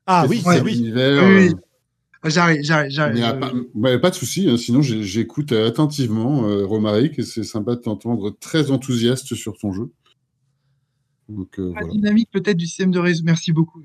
Ah 0.05 0.25
oui, 0.27 0.41
c'est 0.43 0.59
oui. 0.61 0.91
Oui, 0.93 0.93
oui. 0.93 1.53
J'arrive, 2.25 2.61
j'arrive, 2.63 2.91
j'arrive. 2.91 3.15
mais 3.15 3.23
Euh, 3.23 3.93
pas, 3.97 3.99
pas 3.99 4.09
de 4.09 4.15
souci. 4.15 4.49
hein, 4.49 4.57
sinon, 4.57 4.81
j'écoute 4.81 5.51
attentivement 5.51 6.47
euh, 6.47 6.65
Romaric 6.65 7.19
et 7.19 7.23
c'est 7.23 7.43
sympa 7.43 7.75
de 7.75 7.81
t'entendre 7.81 8.29
très 8.39 8.71
enthousiaste 8.71 9.35
sur 9.35 9.57
ton 9.57 9.73
jeu. 9.73 9.91
Donc 11.29 11.59
euh, 11.59 11.71
voilà. 11.73 11.87
dynamique 11.87 12.29
peut-être 12.31 12.57
du 12.57 12.65
système 12.65 12.91
de 12.91 12.99
réseau. 12.99 13.23
Merci 13.25 13.51
beaucoup. 13.51 13.81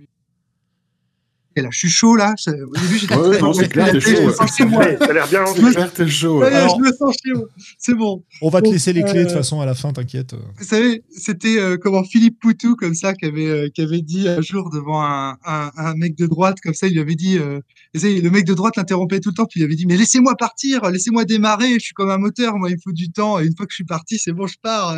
Et 1.58 1.62
là, 1.62 1.68
je 1.72 1.78
suis 1.78 1.88
chaud 1.88 2.14
là. 2.14 2.34
Au 2.46 2.50
début, 2.80 2.98
j'étais 2.98 3.16
Ouais, 3.16 3.40
non, 3.40 3.52
c'est 3.52 3.68
clair, 3.68 3.90
t'es 3.90 4.00
chaud, 4.00 4.10
Je 4.14 4.22
me 4.22 4.26
ouais. 4.28 4.32
sens 4.34 4.56
chez 4.56 4.64
moi. 4.64 4.84
Ouais, 4.84 4.96
ça 4.96 5.04
a 5.06 5.12
l'air 5.12 5.26
bien 5.28 5.40
lancé. 5.40 5.60
C'est 5.60 5.70
clair, 5.72 5.92
t'es 5.92 6.06
chaud. 6.08 6.38
Ouais, 6.38 6.46
ouais. 6.46 6.54
Alors- 6.54 6.78
je 6.78 6.84
me 6.88 6.92
sens 6.92 7.16
chez 7.24 7.32
moi. 7.32 7.44
C'est 7.78 7.94
bon. 7.94 8.24
On 8.42 8.48
va 8.48 8.62
te 8.62 8.68
laisser 8.68 8.92
les 8.92 9.02
clés 9.02 9.20
de 9.20 9.22
toute 9.24 9.32
euh, 9.32 9.36
façon 9.38 9.60
à 9.60 9.66
la 9.66 9.74
fin, 9.74 9.92
t'inquiète. 9.92 10.34
Vous 10.58 10.64
savez, 10.64 11.02
c'était 11.10 11.58
euh, 11.58 11.76
comment 11.76 12.04
Philippe 12.04 12.38
Poutou 12.40 12.76
comme 12.76 12.94
ça 12.94 13.12
qui 13.14 13.24
avait 13.26 13.46
euh, 13.46 13.68
qui 13.74 13.82
avait 13.82 14.02
dit 14.02 14.28
un 14.28 14.40
jour 14.40 14.70
devant 14.70 15.02
un, 15.02 15.36
un, 15.44 15.70
un 15.76 15.94
mec 15.94 16.16
de 16.16 16.26
droite 16.26 16.58
comme 16.62 16.74
ça, 16.74 16.86
il 16.86 16.92
lui 16.92 17.00
avait 17.00 17.16
dit, 17.16 17.38
euh, 17.38 17.58
vous 17.94 18.00
savez, 18.00 18.20
le 18.20 18.30
mec 18.30 18.44
de 18.44 18.54
droite 18.54 18.76
l'interrompait 18.76 19.18
tout 19.20 19.30
le 19.30 19.34
temps, 19.34 19.46
puis 19.46 19.60
il 19.60 19.64
avait 19.64 19.74
dit 19.74 19.86
mais 19.86 19.96
laissez-moi 19.96 20.36
partir, 20.36 20.88
laissez-moi 20.90 21.24
démarrer, 21.24 21.74
je 21.74 21.80
suis 21.80 21.94
comme 21.94 22.10
un 22.10 22.18
moteur, 22.18 22.56
moi 22.56 22.70
il 22.70 22.76
me 22.76 22.80
faut 22.80 22.92
du 22.92 23.10
temps, 23.10 23.40
et 23.40 23.46
une 23.46 23.56
fois 23.56 23.66
que 23.66 23.72
je 23.72 23.76
suis 23.76 23.84
parti, 23.84 24.18
c'est 24.18 24.32
bon, 24.32 24.46
je 24.46 24.56
pars. 24.62 24.96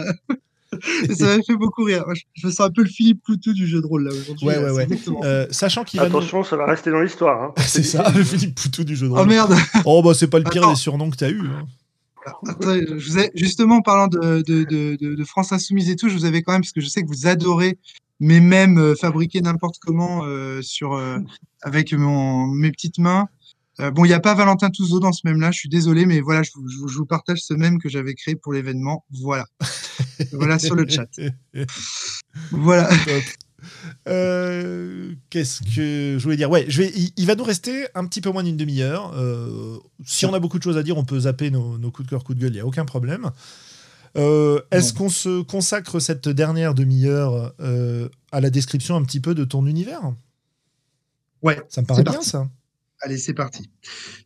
Ça 1.17 1.25
m'avait 1.27 1.43
fait 1.43 1.57
beaucoup 1.57 1.83
rire. 1.85 2.05
Je, 2.35 2.47
me 2.47 2.53
sens 2.53 2.67
un 2.67 2.71
peu 2.71 2.83
le 2.83 2.89
Philippe 2.89 3.23
Poutou 3.25 3.53
du 3.53 3.67
jeu 3.67 3.81
de 3.81 3.87
rôle 3.87 4.05
là 4.05 4.11
aujourd'hui. 4.13 4.47
Ouais, 4.47 4.59
ouais, 4.59 4.71
ouais. 4.71 4.87
Euh, 5.25 5.47
sachant 5.51 5.83
qu'il 5.85 5.99
va 6.01 6.09
nous... 6.09 6.17
Attention, 6.17 6.45
ça 6.45 6.57
va 6.57 6.67
rester 6.67 6.91
dans 6.91 7.01
l'histoire. 7.01 7.43
Hein. 7.43 7.53
C'est 7.67 7.83
ça, 7.83 8.11
le 8.15 8.23
Philippe 8.23 8.55
Poutou 8.61 8.85
du 8.85 8.95
jeu 8.97 9.09
de 9.09 9.13
Oh 9.13 9.17
rôle. 9.17 9.29
merde. 9.29 9.55
Oh 9.85 10.03
bah 10.03 10.13
c'est 10.15 10.29
pas 10.29 10.39
le 10.39 10.45
pire 10.45 10.63
Attends. 10.63 10.71
des 10.73 10.77
surnoms 10.79 11.11
que 11.11 11.17
t'as 11.17 11.31
eu. 11.31 11.41
hein. 11.41 11.67
Attendez, 12.47 12.87
je 12.87 13.11
vous 13.11 13.19
ai, 13.19 13.31
justement, 13.35 13.77
en 13.77 13.83
parlant 13.83 14.07
de, 14.07 14.43
de, 14.43 14.65
de, 14.65 14.97
de, 15.01 15.15
de 15.15 15.25
France 15.25 15.53
Insoumise 15.53 15.89
et 15.91 15.97
tout, 15.97 16.09
je 16.09 16.15
vous 16.15 16.25
avais 16.27 16.43
quand 16.43 16.53
même, 16.53 16.61
parce 16.61 16.73
que 16.73 16.81
je 16.81 16.89
sais 16.89 17.03
que 17.03 17.09
vous 17.09 17.27
adorez 17.27 17.79
mes 18.21 18.41
mèmes 18.41 18.79
euh, 18.79 18.95
fabriqués 18.95 19.41
n'importe 19.41 19.79
comment 19.81 20.21
euh, 20.25 20.61
sur, 20.61 20.93
euh, 20.93 21.17
avec 21.63 21.93
mon, 21.95 22.47
mes 22.47 22.71
petites 22.71 22.99
mains. 22.99 23.27
Euh, 23.81 23.91
bon, 23.91 24.05
il 24.05 24.09
n'y 24.09 24.15
a 24.15 24.21
pas 24.21 24.35
Valentin 24.35 24.71
Touzeau 24.71 25.01
dans 25.01 25.13
ce 25.13 25.23
mème-là, 25.25 25.51
je 25.51 25.59
suis 25.59 25.69
désolé, 25.69 26.07
mais 26.07 26.21
voilà, 26.21 26.43
je 26.43 26.51
vous, 26.55 26.69
je 26.69 26.77
vous- 26.79 26.89
je 26.89 26.97
vous 26.99 27.07
partage 27.07 27.41
ce 27.43 27.55
mème 27.55 27.79
que 27.81 27.89
j'avais 27.89 28.15
créé 28.15 28.37
pour 28.37 28.53
l'événement. 28.53 29.05
Voilà. 29.11 29.47
voilà 30.33 30.59
sur 30.59 30.75
le 30.75 30.87
chat. 30.89 31.09
Voilà. 32.51 32.89
Euh, 34.09 35.13
Qu'est-ce 35.31 35.61
que 35.63 36.17
je 36.19 36.23
voulais 36.23 36.37
dire? 36.37 36.51
Ouais, 36.51 36.65
je 36.69 36.83
vais, 36.83 36.93
il, 36.95 37.11
il 37.17 37.27
va 37.27 37.35
nous 37.35 37.45
rester 37.45 37.87
un 37.95 38.07
petit 38.07 38.21
peu 38.21 38.31
moins 38.31 38.43
d'une 38.43 38.57
demi-heure. 38.57 39.13
Euh, 39.17 39.77
si 40.05 40.27
on 40.27 40.35
a 40.35 40.41
beaucoup 40.41 40.59
de 40.59 40.63
choses 40.63 40.77
à 40.79 40.83
dire, 40.83 40.97
on 40.97 41.05
peut 41.05 41.21
zapper 41.21 41.51
nos, 41.51 41.79
nos 41.79 41.91
coups 41.91 42.07
de 42.07 42.11
cœur, 42.11 42.25
coups 42.25 42.37
de 42.39 42.43
gueule, 42.43 42.53
il 42.53 42.55
n'y 42.57 42.61
a 42.61 42.67
aucun 42.67 42.85
problème. 42.85 43.31
Euh, 44.17 44.61
Est-ce 44.73 44.93
qu'on 44.93 45.09
se 45.09 45.43
consacre 45.43 46.01
cette 46.01 46.29
dernière 46.29 46.75
demi-heure 46.75 47.55
à 48.33 48.41
la 48.41 48.51
description 48.51 48.97
un 48.97 49.03
petit 49.03 49.21
peu 49.21 49.35
de 49.35 49.45
ton 49.45 49.67
univers? 49.67 50.01
Ouais, 51.43 51.61
Ça 51.69 51.81
me 51.83 51.87
paraît 51.87 52.03
bien, 52.03 52.13
parti. 52.15 52.29
ça. 52.31 52.49
Allez, 53.01 53.19
c'est 53.19 53.35
parti. 53.35 53.71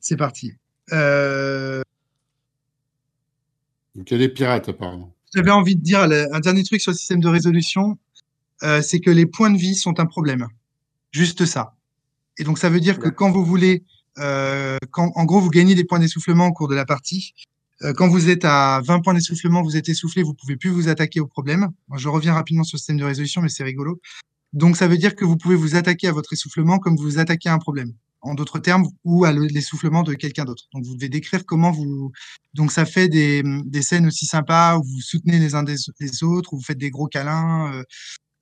C'est 0.00 0.16
parti. 0.16 0.52
Euh, 0.92 1.82
Donc 3.94 4.10
il 4.10 4.14
y 4.14 4.16
a 4.16 4.26
des 4.26 4.28
pirates 4.28 4.68
apparemment. 4.68 5.14
J'avais 5.34 5.50
envie 5.50 5.76
de 5.76 5.82
dire 5.82 6.00
un 6.00 6.40
dernier 6.40 6.62
truc 6.62 6.80
sur 6.80 6.92
le 6.92 6.96
système 6.96 7.20
de 7.20 7.28
résolution, 7.28 7.98
euh, 8.62 8.82
c'est 8.82 9.00
que 9.00 9.10
les 9.10 9.26
points 9.26 9.50
de 9.50 9.58
vie 9.58 9.74
sont 9.74 9.98
un 9.98 10.06
problème. 10.06 10.46
Juste 11.10 11.44
ça. 11.44 11.74
Et 12.38 12.44
donc 12.44 12.58
ça 12.58 12.68
veut 12.68 12.80
dire 12.80 12.98
que 12.98 13.08
quand 13.08 13.30
vous 13.30 13.44
voulez, 13.44 13.84
euh, 14.18 14.78
quand 14.90 15.12
en 15.14 15.24
gros 15.24 15.40
vous 15.40 15.50
gagnez 15.50 15.74
des 15.74 15.84
points 15.84 15.98
d'essoufflement 15.98 16.46
au 16.48 16.52
cours 16.52 16.68
de 16.68 16.74
la 16.74 16.84
partie, 16.84 17.34
quand 17.96 18.08
vous 18.08 18.30
êtes 18.30 18.44
à 18.44 18.80
20 18.84 19.00
points 19.00 19.14
d'essoufflement, 19.14 19.60
vous 19.60 19.76
êtes 19.76 19.88
essoufflé, 19.88 20.22
vous 20.22 20.32
pouvez 20.32 20.56
plus 20.56 20.70
vous 20.70 20.88
attaquer 20.88 21.20
au 21.20 21.26
problème. 21.26 21.68
Je 21.96 22.08
reviens 22.08 22.32
rapidement 22.32 22.62
sur 22.62 22.76
le 22.76 22.78
système 22.78 22.96
de 22.96 23.04
résolution, 23.04 23.42
mais 23.42 23.48
c'est 23.50 23.64
rigolo. 23.64 24.00
Donc 24.54 24.76
ça 24.76 24.86
veut 24.86 24.96
dire 24.96 25.16
que 25.16 25.24
vous 25.24 25.36
pouvez 25.36 25.56
vous 25.56 25.74
attaquer 25.74 26.06
à 26.06 26.12
votre 26.12 26.32
essoufflement 26.32 26.78
comme 26.78 26.96
vous 26.96 27.02
vous 27.02 27.18
attaquez 27.18 27.48
à 27.48 27.52
un 27.52 27.58
problème. 27.58 27.92
En 28.24 28.34
d'autres 28.34 28.58
termes, 28.58 28.86
ou 29.04 29.24
à 29.24 29.32
l'essoufflement 29.32 30.02
de 30.02 30.14
quelqu'un 30.14 30.44
d'autre. 30.44 30.64
Donc, 30.72 30.84
vous 30.84 30.94
devez 30.94 31.08
décrire 31.08 31.44
comment 31.46 31.70
vous. 31.70 32.10
Donc, 32.54 32.72
ça 32.72 32.84
fait 32.84 33.08
des, 33.08 33.42
scènes 33.82 34.06
aussi 34.06 34.26
sympas 34.26 34.76
où 34.78 34.82
vous 34.82 35.00
soutenez 35.00 35.38
les 35.38 35.54
uns 35.54 35.62
des, 35.62 35.76
autres, 36.22 36.52
où 36.52 36.56
vous 36.56 36.62
faites 36.62 36.78
des 36.78 36.90
gros 36.90 37.06
câlins, 37.06 37.72
euh, 37.74 37.82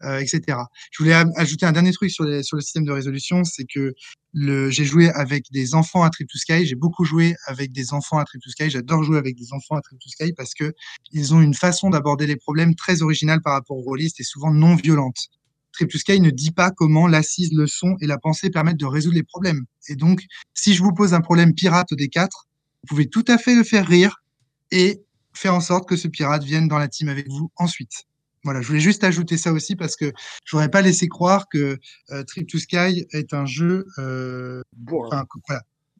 euh, 0.05 0.19
etc. 0.19 0.59
Je 0.91 1.03
voulais 1.03 1.15
ajouter 1.37 1.65
un 1.65 1.73
dernier 1.73 1.93
truc 1.93 2.11
sur, 2.11 2.25
les, 2.25 2.43
sur 2.43 2.57
le 2.57 2.61
système 2.61 2.85
de 2.85 2.91
résolution, 2.91 3.45
c'est 3.45 3.65
que 3.65 3.95
j'ai 4.35 4.85
joué 4.85 5.11
avec 5.11 5.45
des 5.53 5.75
enfants 5.75 6.03
à 6.03 6.11
Trip 6.11 6.29
to 6.29 6.39
Sky. 6.39 6.67
J'ai 6.67 6.75
beaucoup 6.75 7.05
joué 7.05 7.37
avec 7.47 7.71
des 7.71 7.93
enfants 7.93 8.19
à 8.19 8.25
Trip 8.25 8.41
to 8.43 8.51
Sky. 8.51 8.71
J'adore 8.71 9.05
jouer 9.05 9.19
avec 9.19 9.37
des 9.37 9.53
enfants 9.53 9.77
à 9.77 9.81
Trip 9.81 9.99
to 10.01 10.09
Sky 10.09 10.33
parce 10.33 10.55
que 10.55 10.73
ils 11.13 11.35
ont 11.35 11.41
une 11.41 11.55
façon 11.55 11.91
d'aborder 11.91 12.27
les 12.27 12.37
problèmes 12.37 12.75
très 12.75 13.03
originale 13.03 13.43
par 13.43 13.53
rapport 13.53 13.77
aux 13.77 13.83
rôlistes 13.83 14.19
et 14.21 14.25
souvent 14.25 14.51
non 14.53 14.75
violente. 14.75 15.29
Trip 15.73 15.91
to 15.91 15.99
Sky 15.99 16.21
ne 16.21 16.31
dit 16.31 16.51
pas 16.51 16.71
comment 16.71 17.07
l'assise, 17.07 17.53
le 17.53 17.67
son 17.67 17.97
et 18.01 18.07
la 18.07 18.19
pensée 18.19 18.51
permettent 18.51 18.81
de 18.81 18.87
résoudre 18.87 19.17
les 19.17 19.23
problèmes. 19.23 19.65
Et 19.89 19.97
donc, 19.97 20.23
si 20.55 20.75
je 20.75 20.83
vous 20.83 20.93
pose 20.93 21.15
un 21.15 21.21
problème 21.21 21.55
pirate 21.55 21.95
des 21.95 22.09
quatre, 22.09 22.49
vous 22.83 22.89
pouvez 22.89 23.09
tout 23.09 23.25
à 23.29 23.39
fait 23.39 23.55
le 23.55 23.65
faire 23.65 23.87
rire 23.87 24.23
et 24.71 25.03
faire 25.35 25.55
en 25.55 25.61
sorte 25.61 25.89
que 25.89 25.97
ce 25.97 26.09
pirate 26.09 26.45
vienne 26.45 26.69
dans 26.69 26.79
la 26.79 26.89
team 26.89 27.09
avec 27.09 27.29
vous 27.29 27.51
ensuite. 27.57 28.05
Voilà, 28.45 28.61
je 28.61 28.67
voulais 28.67 28.81
juste 28.81 29.05
ajouter 29.05 29.37
ça 29.37 29.53
aussi 29.53 29.77
parce 29.77 29.95
que 29.95 30.13
je 30.45 30.57
voudrais 30.57 30.71
pas 30.71 30.83
laisser 30.83 31.07
croire 31.07 31.47
que 31.49 31.79
euh, 32.11 32.25
Trip 32.25 32.49
to 32.49 32.59
Sky 32.59 33.07
est 33.13 33.33
un 33.35 33.47
jeu. 33.47 33.87
Euh, 33.99 34.63
voilà, 34.89 35.25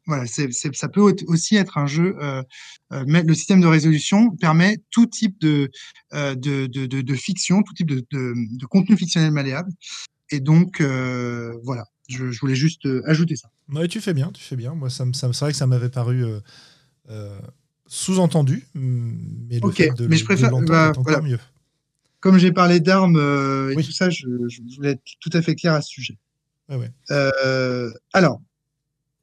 voilà 0.05 0.25
ça 0.27 0.89
peut 0.89 1.01
aussi 1.27 1.55
être 1.55 1.77
un 1.77 1.87
jeu. 1.87 2.15
Euh, 2.21 2.43
euh, 2.91 3.03
mais 3.07 3.23
le 3.23 3.33
système 3.33 3.61
de 3.61 3.67
résolution 3.67 4.31
permet 4.31 4.77
tout 4.91 5.05
type 5.05 5.39
de, 5.39 5.71
euh, 6.13 6.35
de, 6.35 6.67
de, 6.67 6.85
de, 6.85 7.01
de, 7.01 7.15
fiction, 7.15 7.63
tout 7.63 7.73
type 7.73 7.89
de, 7.89 8.05
de, 8.11 8.65
contenu 8.65 8.97
fictionnel 8.97 9.31
malléable. 9.31 9.71
Et 10.29 10.39
donc, 10.39 10.81
voilà, 10.81 11.85
je, 12.09 12.31
je, 12.31 12.39
voulais 12.39 12.55
juste 12.55 12.87
ajouter 13.05 13.35
ça. 13.35 13.49
Ouais, 13.69 13.87
tu 13.87 14.01
fais 14.01 14.13
bien, 14.13 14.31
tu 14.31 14.43
fais 14.43 14.55
bien. 14.55 14.73
Moi, 14.73 14.89
ça, 14.89 15.05
ça 15.13 15.31
c'est 15.31 15.45
vrai 15.45 15.51
que 15.51 15.57
ça 15.57 15.67
m'avait 15.67 15.89
paru 15.89 16.23
sous-entendu, 17.87 18.65
mais 18.73 19.59
le 19.59 19.71
fait 19.71 19.93
de, 19.95 20.07
mais 20.07 20.17
je 20.17 20.25
préfère, 20.25 20.51
bah, 20.51 20.91
voilà. 20.97 21.21
mieux. 21.21 21.39
Comme 22.19 22.37
j'ai 22.37 22.51
parlé 22.51 22.79
d'armes 22.79 23.17
et 23.71 23.83
tout 23.83 23.91
ça, 23.91 24.09
je, 24.09 24.27
je, 24.47 24.75
voulais 24.75 24.91
être 24.91 25.03
tout 25.19 25.29
à 25.33 25.41
fait 25.41 25.55
clair 25.55 25.73
à 25.73 25.81
ce 25.81 25.89
sujet. 25.89 26.17
Ouais, 26.69 26.77
ouais. 26.77 26.91
alors, 28.13 28.41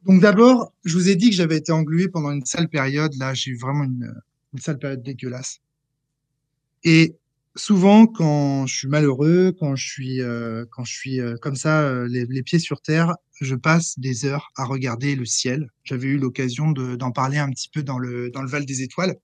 donc 0.06 0.22
d'abord, 0.22 0.72
je 0.84 0.94
vous 0.94 1.08
ai 1.08 1.16
dit 1.16 1.30
que 1.30 1.36
j'avais 1.36 1.58
été 1.58 1.72
englué 1.72 2.08
pendant 2.08 2.30
une 2.30 2.44
sale 2.44 2.68
période. 2.68 3.14
Là, 3.16 3.34
j'ai 3.34 3.50
eu 3.50 3.56
vraiment 3.56 3.84
une, 3.84 4.14
sale 4.58 4.78
période 4.78 5.02
dégueulasse. 5.02 5.60
Et 6.84 7.16
souvent, 7.54 8.06
quand 8.06 8.66
je 8.66 8.74
suis 8.74 8.88
malheureux, 8.88 9.54
quand 9.58 9.76
je 9.76 9.86
suis, 9.86 10.22
euh, 10.22 10.64
quand 10.70 10.84
je 10.84 10.92
suis 10.94 11.20
euh, 11.20 11.36
comme 11.36 11.56
ça, 11.56 11.82
euh, 11.82 12.08
les, 12.08 12.24
les, 12.24 12.42
pieds 12.42 12.58
sur 12.58 12.80
terre, 12.80 13.14
je 13.42 13.54
passe 13.54 13.98
des 13.98 14.24
heures 14.24 14.50
à 14.56 14.64
regarder 14.64 15.16
le 15.16 15.26
ciel. 15.26 15.68
J'avais 15.84 16.08
eu 16.08 16.18
l'occasion 16.18 16.72
d'en 16.72 17.10
parler 17.10 17.36
un 17.36 17.50
petit 17.50 17.68
peu 17.68 17.82
dans 17.82 17.98
le, 17.98 18.30
dans 18.30 18.40
le 18.42 18.48
Val 18.48 18.64
des 18.64 18.82
Étoiles, 18.82 19.16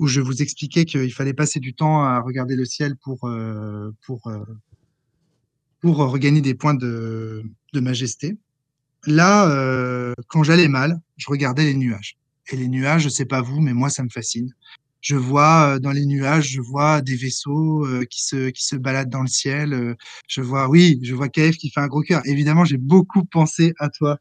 où 0.00 0.08
je 0.08 0.20
vous 0.20 0.42
expliquais 0.42 0.84
qu'il 0.84 1.12
fallait 1.12 1.34
passer 1.34 1.60
du 1.60 1.74
temps 1.74 2.02
à 2.02 2.20
regarder 2.20 2.56
le 2.56 2.64
ciel 2.64 2.96
pour, 2.96 3.30
pour, 4.04 4.32
pour 5.80 5.96
regagner 5.96 6.40
des 6.40 6.54
points 6.54 6.74
de, 6.74 7.42
de 7.72 7.80
majesté. 7.80 8.36
Là, 9.06 9.50
euh, 9.50 10.14
quand 10.28 10.42
j'allais 10.42 10.68
mal, 10.68 11.00
je 11.16 11.26
regardais 11.28 11.64
les 11.64 11.74
nuages. 11.74 12.16
Et 12.50 12.56
les 12.56 12.68
nuages, 12.68 13.02
je 13.02 13.08
sais 13.08 13.24
pas 13.24 13.40
vous, 13.40 13.60
mais 13.60 13.72
moi, 13.72 13.90
ça 13.90 14.02
me 14.02 14.08
fascine. 14.08 14.52
Je 15.00 15.16
vois 15.16 15.74
euh, 15.74 15.78
dans 15.80 15.90
les 15.90 16.06
nuages, 16.06 16.50
je 16.50 16.60
vois 16.60 17.02
des 17.02 17.16
vaisseaux 17.16 17.84
euh, 17.84 18.04
qui 18.04 18.22
se 18.22 18.50
qui 18.50 18.64
se 18.64 18.76
baladent 18.76 19.10
dans 19.10 19.22
le 19.22 19.28
ciel. 19.28 19.96
je 20.28 20.40
vois, 20.40 20.68
oui, 20.68 21.00
je 21.02 21.14
vois 21.14 21.28
KF 21.28 21.56
qui 21.56 21.70
fait 21.70 21.80
un 21.80 21.88
gros 21.88 22.02
cœur. 22.02 22.22
Évidemment, 22.26 22.64
j'ai 22.64 22.78
beaucoup 22.78 23.24
pensé 23.24 23.74
à 23.80 23.88
toi. 23.88 24.18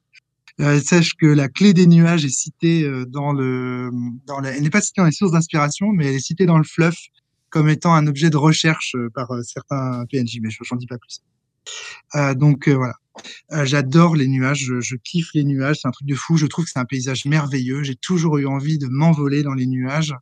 sache 0.84 1.14
que 1.16 1.28
la 1.28 1.50
clé 1.50 1.74
des 1.74 1.88
nuages 1.88 2.26
est 2.26 2.30
citée 2.30 2.90
dans 3.08 3.34
le 3.34 3.92
dans 4.26 4.40
la, 4.40 4.52
elle 4.56 4.64
n'est 4.64 4.70
pas 4.72 4.82
citée 4.82 5.02
dans 5.02 5.06
les 5.06 5.12
sources 5.12 5.34
d'inspiration, 5.34 5.88
mais 5.94 6.08
elle 6.08 6.16
est 6.16 6.20
citée 6.20 6.46
dans 6.46 6.58
le 6.58 6.64
fluff 6.64 6.98
comme 7.50 7.70
étant 7.70 7.94
un 7.94 8.08
objet 8.08 8.30
de 8.30 8.38
recherche 8.38 8.96
par 9.14 9.30
certains 9.44 10.06
PNJ. 10.12 10.40
Mais 10.42 10.50
j'en 10.50 10.76
dis 10.78 10.88
pas 10.88 10.98
plus. 10.98 11.22
donc 12.36 12.68
voilà. 12.70 12.96
Euh, 13.52 13.66
j'adore 13.66 14.16
les 14.16 14.28
nuages, 14.28 14.72
je, 14.80 14.96
kiffe 14.96 15.34
les 15.34 15.44
nuages, 15.44 15.80
c'est 15.82 15.88
un 15.88 15.92
truc 15.92 16.08
de 16.08 16.16
fou. 16.16 16.38
Je 16.38 16.46
trouve 16.46 16.66
que 16.66 16.72
c'est 16.72 16.80
un 16.80 16.86
paysage 16.86 17.26
merveilleux. 17.26 17.84
J'ai 17.84 17.96
toujours 17.96 18.38
eu 18.38 18.46
envie 18.46 18.78
de 18.78 18.88
m'envoler 18.88 19.44
dans 19.44 19.54
les 19.54 19.68
nuages, 19.68 20.16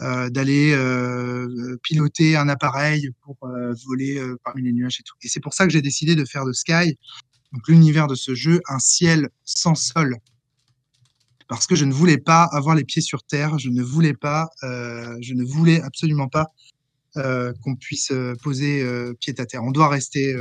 euh, 0.00 0.28
d'aller 0.28 0.72
euh, 0.72 1.76
piloter 1.82 2.36
un 2.36 2.48
appareil 2.48 3.10
pour 3.22 3.38
voler 3.86 4.22
parmi 4.44 4.62
les 4.62 4.72
nuages 4.72 5.00
et 5.00 5.02
tout. 5.02 5.16
Et 5.22 5.28
c'est 5.28 5.40
pour 5.40 5.54
ça 5.54 5.66
que 5.66 5.72
j'ai 5.72 5.82
décidé 5.82 6.14
de 6.14 6.24
faire 6.24 6.44
de 6.44 6.52
Sky, 6.52 6.98
donc 7.52 7.68
l'univers 7.68 8.06
de 8.06 8.14
ce 8.14 8.34
jeu, 8.34 8.60
un 8.68 8.78
ciel 8.78 9.28
sans 9.44 9.74
sol. 9.74 10.16
Parce 11.46 11.66
que 11.66 11.74
je 11.74 11.84
ne 11.84 11.92
voulais 11.92 12.18
pas 12.18 12.44
avoir 12.44 12.74
les 12.74 12.84
pieds 12.84 13.02
sur 13.02 13.22
terre, 13.22 13.58
je 13.58 13.68
ne 13.68 13.82
voulais 13.82 14.14
pas, 14.14 14.48
je 14.62 15.34
ne 15.34 15.44
voulais 15.44 15.80
absolument 15.82 16.28
pas 16.28 16.52
qu'on 17.14 17.76
puisse 17.76 18.12
poser 18.42 18.84
pied 19.20 19.34
à 19.38 19.46
terre. 19.46 19.62
On 19.62 19.70
doit 19.70 19.88
rester 19.88 20.34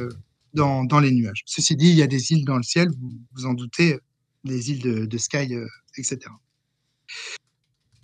dans, 0.53 0.99
les 0.99 1.11
nuages. 1.11 1.43
Ceci 1.45 1.75
dit, 1.75 1.89
il 1.89 1.95
y 1.95 2.03
a 2.03 2.07
des 2.07 2.31
îles 2.31 2.45
dans 2.45 2.57
le 2.57 2.63
ciel, 2.63 2.89
vous 2.99 3.11
vous 3.35 3.45
en 3.45 3.53
doutez, 3.53 3.99
des 4.43 4.71
îles 4.71 4.81
de, 4.81 5.05
de 5.05 5.17
Sky, 5.17 5.53
euh, 5.55 5.67
etc. 5.97 6.19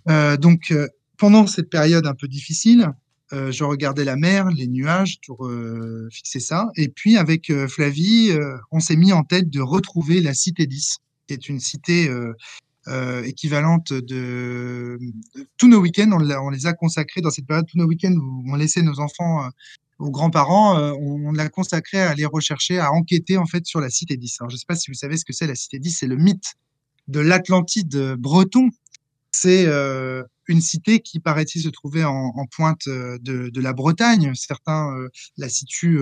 Euh, 0.08 0.36
donc, 0.36 0.70
euh, 0.70 0.88
pendant 1.18 1.46
cette 1.46 1.70
période 1.70 2.06
un 2.06 2.14
peu 2.14 2.28
difficile, 2.28 2.90
je 3.32 3.62
regardais 3.62 4.02
la 4.02 4.16
mer, 4.16 4.50
les 4.50 4.66
nuages 4.66 5.20
pour 5.24 5.48
fixer 6.10 6.40
ça. 6.40 6.66
Et 6.74 6.88
puis, 6.88 7.16
avec 7.16 7.52
Flavie, 7.68 8.32
on 8.72 8.80
s'est 8.80 8.96
mis 8.96 9.12
en 9.12 9.22
tête 9.22 9.48
de 9.48 9.60
retrouver 9.60 10.20
la 10.20 10.34
Cité 10.34 10.66
10, 10.66 10.96
qui 11.28 11.34
est 11.34 11.48
une 11.48 11.60
cité 11.60 12.10
équivalente 13.22 13.92
de, 13.92 14.98
de, 14.98 15.46
tous 15.58 15.68
nos 15.68 15.78
week-ends. 15.78 16.10
On, 16.10 16.28
on, 16.28 16.50
les 16.50 16.66
a 16.66 16.72
consacrés 16.72 17.20
dans 17.20 17.30
cette 17.30 17.46
période, 17.46 17.66
tous 17.70 17.78
nos 17.78 17.86
week-ends 17.86 18.16
où 18.16 18.50
on 18.50 18.56
laissait 18.56 18.82
nos 18.82 18.98
enfants 18.98 19.48
aux 20.00 20.10
grands-parents, 20.10 20.78
euh, 20.78 20.92
on, 20.98 21.32
l'a 21.32 21.48
consacré 21.48 22.00
à 22.00 22.10
aller 22.10 22.24
rechercher, 22.24 22.78
à 22.78 22.90
enquêter 22.92 23.36
en 23.36 23.46
fait 23.46 23.66
sur 23.66 23.80
la 23.80 23.90
cité 23.90 24.16
10. 24.16 24.38
Alors, 24.40 24.50
je 24.50 24.56
ne 24.56 24.58
sais 24.58 24.66
pas 24.66 24.74
si 24.74 24.90
vous 24.90 24.96
savez 24.96 25.16
ce 25.16 25.24
que 25.24 25.32
c'est 25.32 25.46
la 25.46 25.54
cité 25.54 25.78
10, 25.78 25.98
c'est 25.98 26.06
le 26.06 26.16
mythe 26.16 26.54
de 27.08 27.20
l'Atlantide 27.20 28.14
breton. 28.18 28.70
C'est 29.32 29.66
euh, 29.66 30.24
une 30.48 30.60
cité 30.60 31.00
qui 31.00 31.20
paraît-il 31.20 31.62
se 31.62 31.68
trouvait 31.68 32.02
en, 32.02 32.32
pointe 32.50 32.88
euh, 32.88 33.18
de, 33.20 33.60
la 33.60 33.72
Bretagne. 33.72 34.32
Certains 34.34 34.90
la 35.36 35.48
situent 35.48 36.00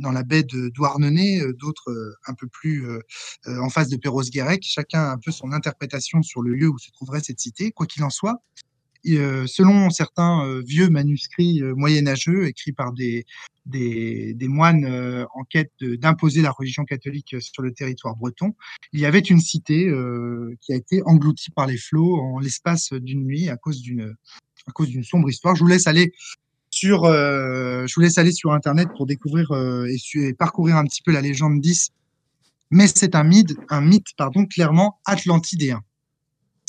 dans 0.00 0.10
la 0.10 0.22
baie 0.22 0.42
de 0.42 0.70
Douarnenez, 0.70 1.42
d'autres 1.58 2.16
un 2.26 2.34
peu 2.34 2.48
plus 2.48 2.86
en 3.46 3.68
face 3.68 3.88
de 3.88 3.96
Perros-Guirec. 3.96 4.64
Chacun 4.66 5.02
a 5.02 5.12
un 5.12 5.18
peu 5.18 5.30
son 5.30 5.52
interprétation 5.52 6.22
sur 6.22 6.42
le 6.42 6.54
lieu 6.54 6.68
où 6.68 6.78
se 6.78 6.90
trouverait 6.90 7.20
cette 7.20 7.40
cité. 7.40 7.70
Quoi 7.70 7.86
qu'il 7.86 8.02
en 8.02 8.10
soit, 8.10 8.42
selon 9.04 9.90
certains 9.90 10.44
euh, 10.46 10.62
vieux 10.66 10.88
manuscrits 10.88 11.62
euh, 11.62 11.74
moyenâgeux 11.74 12.46
écrits 12.46 12.72
par 12.72 12.92
des, 12.92 13.26
moines 14.42 15.26
en 15.34 15.44
quête 15.44 15.72
d'imposer 15.80 16.42
la 16.42 16.50
religion 16.50 16.84
catholique 16.84 17.36
sur 17.40 17.62
le 17.62 17.72
territoire 17.72 18.14
breton, 18.16 18.54
il 18.92 19.00
y 19.00 19.06
avait 19.06 19.20
une 19.20 19.40
cité 19.40 19.90
qui 20.60 20.72
a 20.72 20.76
été 20.76 21.02
engloutie 21.06 21.50
par 21.50 21.66
les 21.66 21.78
flots 21.78 22.16
en 22.20 22.38
l'espace 22.38 22.92
d'une 22.92 23.24
nuit 23.24 23.48
à 23.48 23.56
cause 23.56 23.80
d'une 23.80 24.14
sombre 25.02 25.30
histoire. 25.30 25.56
Je 25.56 25.62
vous 25.62 25.68
laisse 25.68 25.86
aller 25.86 26.12
sur 26.68 27.04
je 27.04 27.94
vous 27.94 28.00
laisse 28.02 28.18
aller 28.18 28.32
sur 28.32 28.52
internet 28.52 28.88
pour 28.94 29.06
découvrir 29.06 29.50
et, 29.88 29.96
et, 30.14 30.34
parcourir 30.34 30.76
un 30.76 30.84
petit 30.84 31.02
peu 31.02 31.10
la 31.10 31.22
légende 31.22 31.60
10 31.62 31.90
mais 32.70 32.86
c'est 32.86 33.14
un 33.14 33.24
mythe 33.24 33.56
un 33.70 33.80
mythe 33.80 34.08
pardon 34.16 34.44
clairement 34.44 35.00
atlantidéen 35.06 35.82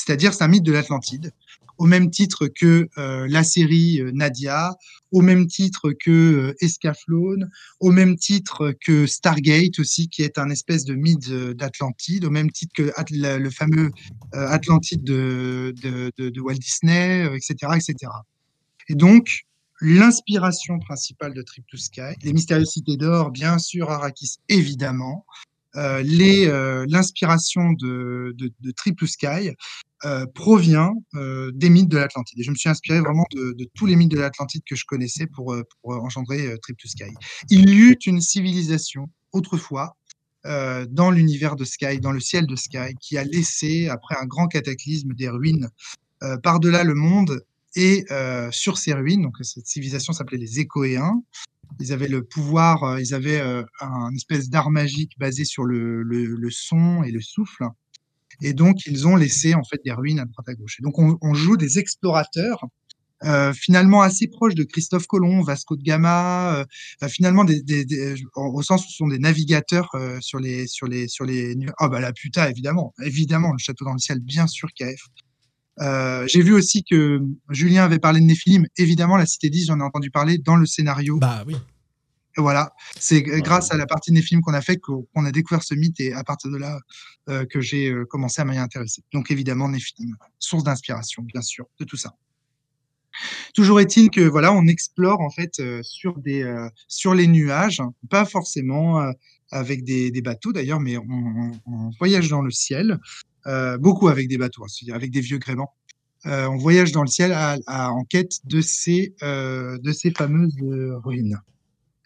c'est-à-dire 0.05 0.33
c'est 0.33 0.43
un 0.43 0.47
mythe 0.47 0.63
de 0.63 0.71
l'Atlantide 0.71 1.31
au 1.77 1.85
même 1.85 2.09
titre 2.09 2.47
que 2.47 2.87
euh, 2.97 3.27
la 3.29 3.43
série 3.43 4.01
euh, 4.01 4.11
Nadia, 4.13 4.73
au 5.11 5.21
même 5.21 5.47
titre 5.47 5.91
que 5.91 6.11
euh, 6.11 6.53
Escaflowne, 6.61 7.49
au 7.79 7.91
même 7.91 8.15
titre 8.15 8.73
que 8.85 9.05
Stargate 9.05 9.79
aussi, 9.79 10.09
qui 10.09 10.21
est 10.23 10.37
un 10.37 10.49
espèce 10.49 10.85
de 10.85 10.95
mythe 10.95 11.31
d'Atlantide, 11.31 12.25
au 12.25 12.29
même 12.29 12.51
titre 12.51 12.73
que 12.75 12.91
le 13.11 13.49
fameux 13.49 13.91
Atlantide 14.33 15.03
de, 15.03 15.73
Walt 16.41 16.55
Disney, 16.55 17.25
etc., 17.35 17.73
etc. 17.75 18.11
Et 18.89 18.95
donc, 18.95 19.45
l'inspiration 19.81 20.79
principale 20.79 21.33
de 21.33 21.41
Trip 21.41 21.65
to 21.67 21.77
Sky, 21.77 22.15
les 22.23 22.33
mystérieuses 22.33 22.71
cités 22.71 22.97
d'or, 22.97 23.31
bien 23.31 23.57
sûr, 23.57 23.89
Arrakis, 23.89 24.37
évidemment, 24.49 25.25
l'inspiration 25.75 27.73
de, 27.73 28.33
de, 28.37 28.51
de, 28.59 28.71
Trip 28.71 28.97
to 28.97 29.05
Sky 29.05 29.51
euh, 30.05 30.25
provient 30.35 30.93
euh, 31.15 31.51
des 31.55 31.69
mythes 31.69 31.89
de 31.89 31.97
l'Atlantide. 31.97 32.39
Et 32.39 32.43
je 32.43 32.51
me 32.51 32.55
suis 32.55 32.69
inspiré 32.69 32.99
vraiment 32.99 33.25
de, 33.31 33.53
de 33.53 33.67
tous 33.73 33.85
les 33.85 33.95
mythes 33.95 34.11
de 34.11 34.19
l'Atlantide 34.19 34.61
que 34.63 34.75
je 34.75 34.85
connaissais 34.85 35.25
pour, 35.25 35.53
euh, 35.53 35.63
engendrer 35.85 36.45
euh, 36.45 36.57
Trip 36.61 36.77
to 36.77 36.87
Sky. 36.87 37.11
Il 37.49 37.69
y 37.69 37.75
eut 37.75 37.97
une 38.05 38.21
civilisation 38.21 39.07
autrefois 39.31 39.95
euh, 40.45 40.85
dans 40.89 41.09
l'univers 41.09 41.55
de 41.55 41.65
Sky, 41.65 41.99
dans 41.99 42.11
le 42.11 42.19
ciel 42.19 42.45
de 42.45 42.55
Sky, 42.55 42.93
qui 42.99 43.17
a 43.17 43.23
laissé, 43.23 43.89
après 43.89 44.15
un 44.21 44.25
grand 44.25 44.47
cataclysme, 44.47 45.13
des 45.13 45.29
ruines 45.29 45.69
par-delà 46.43 46.83
le 46.83 46.95
monde. 46.95 47.43
Et 47.75 48.05
sur 48.51 48.77
ces 48.77 48.93
ruines, 48.93 49.23
donc 49.23 49.35
cette 49.41 49.67
civilisation 49.67 50.13
s'appelait 50.13 50.37
les 50.37 50.59
Écoéens, 50.59 51.21
ils 51.79 51.93
avaient 51.93 52.07
le 52.07 52.23
pouvoir, 52.23 52.83
euh, 52.83 53.01
ils 53.01 53.13
avaient 53.13 53.39
euh, 53.39 53.63
un 53.81 54.11
espèce 54.13 54.49
d'art 54.49 54.71
magique 54.71 55.13
basé 55.17 55.45
sur 55.45 55.63
le, 55.63 56.03
son 56.49 57.03
et 57.03 57.11
le 57.11 57.21
souffle. 57.21 57.65
Et 58.41 58.53
donc, 58.53 58.85
ils 58.85 59.07
ont 59.07 59.15
laissé 59.15 59.53
en 59.53 59.63
fait 59.63 59.79
des 59.85 59.93
ruines 59.93 60.19
à 60.19 60.25
droite 60.25 60.49
à 60.49 60.53
gauche. 60.55 60.77
Et 60.79 60.83
donc, 60.83 60.99
on, 60.99 61.33
joue 61.33 61.55
des 61.57 61.79
explorateurs 61.79 62.65
euh, 63.23 63.53
finalement 63.53 64.01
assez 64.01 64.27
proches 64.27 64.55
de 64.55 64.63
Christophe 64.63 65.07
Colomb, 65.07 65.41
Vasco 65.41 65.77
de 65.77 65.83
Gama, 65.83 66.65
finalement 67.07 67.45
des, 67.45 67.63
au 68.35 68.61
sens 68.61 68.85
où 68.85 68.89
ce 68.89 68.97
sont 68.97 69.07
des 69.07 69.19
navigateurs 69.19 69.89
sur 70.19 70.39
les 70.39 70.67
sur 70.67 70.87
les 70.87 71.07
sur 71.07 71.23
les 71.23 71.55
ah 71.77 71.87
bah 71.87 72.01
la 72.01 72.11
puta 72.11 72.49
évidemment 72.49 72.93
évidemment 73.01 73.53
le 73.53 73.57
château 73.57 73.85
dans 73.85 73.93
le 73.93 73.99
ciel 73.99 74.19
bien 74.19 74.47
sûr 74.47 74.67
KF. 74.77 75.01
Euh, 75.81 76.25
J'ai 76.27 76.41
vu 76.41 76.53
aussi 76.53 76.83
que 76.83 77.21
Julien 77.49 77.83
avait 77.83 77.99
parlé 77.99 78.19
de 78.19 78.25
Néphilim. 78.25 78.65
Évidemment, 78.77 79.17
la 79.17 79.25
Cité 79.25 79.49
10, 79.49 79.67
j'en 79.67 79.79
ai 79.79 79.83
entendu 79.83 80.11
parler 80.11 80.37
dans 80.37 80.55
le 80.55 80.65
scénario. 80.65 81.17
Bah 81.17 81.43
oui. 81.45 81.55
Et 82.37 82.41
voilà, 82.41 82.73
c'est 82.99 83.21
grâce 83.21 83.71
à 83.71 83.77
la 83.77 83.85
partie 83.85 84.11
Néphilim 84.11 84.41
qu'on 84.41 84.53
a 84.53 84.61
fait 84.61 84.75
qu'on 84.77 85.25
a 85.25 85.31
découvert 85.31 85.63
ce 85.63 85.73
mythe 85.73 86.01
et 86.01 86.11
à 86.11 86.21
partir 86.25 86.51
de 86.51 86.57
là 86.57 86.79
euh, 87.29 87.45
que 87.45 87.61
j'ai 87.61 87.93
commencé 88.09 88.41
à 88.41 88.45
m'y 88.45 88.57
intéresser. 88.57 89.03
Donc 89.13 89.31
évidemment, 89.31 89.69
Néphilim, 89.69 90.17
source 90.37 90.65
d'inspiration, 90.65 91.23
bien 91.23 91.41
sûr, 91.41 91.65
de 91.79 91.85
tout 91.85 91.95
ça. 91.95 92.13
Toujours 93.53 93.79
est-il 93.79 94.09
que 94.09 94.21
voilà, 94.21 94.53
on 94.53 94.67
explore 94.67 95.21
en 95.21 95.29
fait 95.29 95.59
euh, 95.59 95.81
sur 95.83 96.17
des 96.17 96.43
euh, 96.43 96.69
sur 96.87 97.13
les 97.13 97.27
nuages, 97.27 97.81
pas 98.09 98.25
forcément 98.25 99.01
euh, 99.01 99.11
avec 99.51 99.83
des, 99.83 100.11
des 100.11 100.21
bateaux 100.21 100.51
d'ailleurs, 100.51 100.79
mais 100.79 100.97
on, 100.97 101.51
on, 101.65 101.91
voyage 101.99 102.29
dans 102.29 102.41
le 102.41 102.51
ciel, 102.51 102.99
beaucoup 103.79 104.07
avec 104.07 104.27
des 104.27 104.37
bateaux, 104.37 104.63
hein, 104.63 104.93
avec 104.93 105.11
des 105.11 105.21
vieux 105.21 105.37
gréements. 105.37 105.73
on 106.25 106.57
voyage 106.57 106.91
dans 106.91 107.01
le 107.01 107.07
ciel 107.07 107.31
à, 107.31 107.57
à, 107.67 107.91
en 107.91 108.03
quête 108.03 108.39
de 108.45 108.61
ces 108.61 109.15
de 109.21 109.91
ces 109.91 110.11
fameuses 110.11 110.55
ruines. 111.03 111.39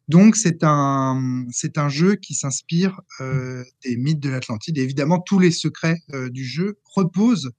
Donc 0.07 0.36
c'est 0.36 0.64
un 0.64 1.45
un 1.76 1.90
jeu 1.90 2.16
qui 2.16 2.34
s'inspire 2.34 2.99
des 3.20 3.98
mythes 3.98 4.20
de 4.20 4.30
l'Atlantide. 4.30 4.78
Évidemment, 4.78 5.20
tous 5.20 5.40
les 5.40 5.52
secrets 5.52 6.02
du 6.32 6.44
jeu 6.45 6.78
reposent 6.95 7.52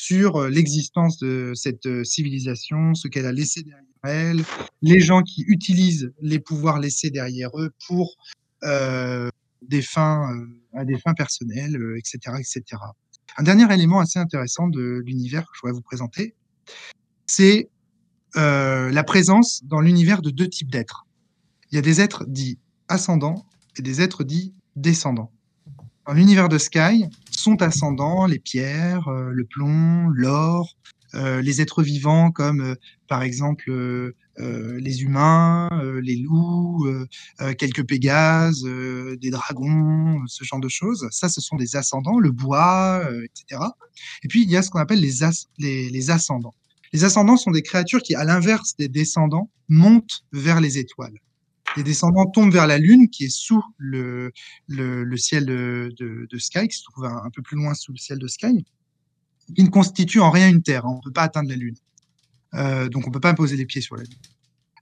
sur 0.00 0.36
euh, 0.36 0.48
l'existence 0.48 1.18
de 1.18 1.52
cette 1.54 1.84
euh, 1.84 2.04
civilisation, 2.04 2.94
ce 2.94 3.06
qu'elle 3.06 3.26
a 3.26 3.32
laissé 3.32 3.62
derrière 3.62 3.84
elle, 4.02 4.42
les 4.80 5.00
gens 5.00 5.22
qui 5.22 5.44
utilisent 5.46 6.10
les 6.22 6.38
pouvoirs 6.38 6.80
laissés 6.80 7.10
derrière 7.10 7.50
eux 7.58 7.70
pour 7.86 8.16
euh, 8.64 9.28
des 9.60 9.82
fins, 9.82 10.34
euh, 10.34 10.46
à 10.72 10.86
des 10.86 10.98
fins 10.98 11.12
personnelles, 11.12 11.76
euh, 11.76 11.98
etc., 11.98 12.36
etc. 12.38 12.80
Un 13.36 13.42
dernier 13.42 13.72
élément 13.72 14.00
assez 14.00 14.18
intéressant 14.18 14.68
de 14.68 15.02
l'univers 15.04 15.42
que 15.44 15.50
je 15.54 15.60
voudrais 15.60 15.74
vous 15.74 15.82
présenter, 15.82 16.34
c'est 17.26 17.70
euh, 18.36 18.90
la 18.90 19.04
présence 19.04 19.62
dans 19.64 19.80
l'univers 19.80 20.22
de 20.22 20.30
deux 20.30 20.48
types 20.48 20.70
d'êtres. 20.70 21.06
Il 21.70 21.76
y 21.76 21.78
a 21.78 21.82
des 21.82 22.00
êtres 22.00 22.24
dits 22.26 22.58
ascendants 22.88 23.46
et 23.76 23.82
des 23.82 24.00
êtres 24.00 24.24
dits 24.24 24.52
descendants. 24.76 25.32
Dans 26.06 26.12
l'univers 26.12 26.48
de 26.48 26.58
Sky, 26.58 27.06
sont 27.30 27.62
ascendants 27.62 28.26
les 28.26 28.38
pierres, 28.38 29.08
euh, 29.08 29.30
le 29.32 29.44
plomb, 29.44 30.08
l'or, 30.08 30.76
euh, 31.14 31.40
les 31.40 31.60
êtres 31.60 31.82
vivants 31.82 32.30
comme 32.30 32.76
par 33.08 33.22
exemple 33.22 33.72
les 34.40 35.02
humains, 35.02 35.68
les 36.02 36.16
loups, 36.16 36.86
quelques 37.58 37.86
pégases, 37.86 38.62
des 38.62 39.30
dragons, 39.30 40.22
ce 40.26 40.44
genre 40.44 40.60
de 40.60 40.68
choses. 40.68 41.06
Ça, 41.10 41.28
ce 41.28 41.40
sont 41.40 41.56
des 41.56 41.76
ascendants, 41.76 42.18
le 42.18 42.30
bois, 42.30 43.02
etc. 43.24 43.62
Et 44.22 44.28
puis, 44.28 44.42
il 44.42 44.50
y 44.50 44.56
a 44.56 44.62
ce 44.62 44.70
qu'on 44.70 44.78
appelle 44.78 45.00
les, 45.00 45.22
as 45.22 45.46
les, 45.58 45.90
les 45.90 46.10
ascendants. 46.10 46.54
Les 46.92 47.04
ascendants 47.04 47.36
sont 47.36 47.50
des 47.50 47.62
créatures 47.62 48.02
qui, 48.02 48.14
à 48.14 48.24
l'inverse 48.24 48.74
des 48.76 48.88
descendants, 48.88 49.50
montent 49.68 50.24
vers 50.32 50.60
les 50.60 50.78
étoiles 50.78 51.18
les 51.76 51.82
descendants 51.82 52.26
tombent 52.26 52.52
vers 52.52 52.66
la 52.66 52.78
Lune, 52.78 53.08
qui 53.08 53.24
est 53.24 53.34
sous 53.34 53.62
le, 53.76 54.32
ciel 55.16 55.46
de, 55.46 56.26
Sky, 56.38 56.68
qui 56.68 56.76
se 56.76 56.84
trouve 56.84 57.04
un, 57.04 57.22
un, 57.24 57.30
peu 57.30 57.42
plus 57.42 57.56
loin 57.56 57.74
sous 57.74 57.92
le 57.92 57.98
ciel 57.98 58.18
de 58.18 58.26
Sky, 58.26 58.64
qui 59.54 59.62
ne 59.62 59.68
constitue 59.68 60.20
en 60.20 60.30
rien 60.30 60.48
une 60.48 60.62
Terre. 60.62 60.86
Hein. 60.86 60.92
On 60.92 60.96
ne 60.96 61.02
peut 61.02 61.12
pas 61.12 61.22
atteindre 61.22 61.48
la 61.48 61.56
Lune. 61.56 61.76
Euh, 62.54 62.88
donc, 62.88 63.04
on 63.04 63.08
ne 63.08 63.12
peut 63.12 63.20
pas 63.20 63.34
poser 63.34 63.56
les 63.56 63.66
pieds 63.66 63.80
sur 63.80 63.96
la 63.96 64.02
Lune. 64.02 64.14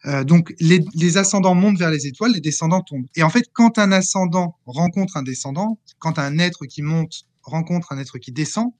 Euh, 0.06 0.24
donc, 0.24 0.54
les, 0.60 1.16
ascendants 1.16 1.54
montent 1.54 1.78
vers 1.78 1.90
les 1.90 2.06
étoiles, 2.06 2.32
les 2.32 2.40
descendants 2.40 2.82
tombent. 2.82 3.06
Et 3.16 3.22
en 3.22 3.30
fait, 3.30 3.46
quand 3.52 3.78
un 3.78 3.92
ascendant 3.92 4.56
rencontre 4.66 5.16
un 5.16 5.22
descendant, 5.22 5.78
quand 5.98 6.18
un 6.18 6.38
être 6.38 6.66
qui 6.66 6.82
monte 6.82 7.24
rencontre 7.42 7.92
un 7.92 7.98
être 7.98 8.18
qui 8.18 8.30
descend, 8.30 8.70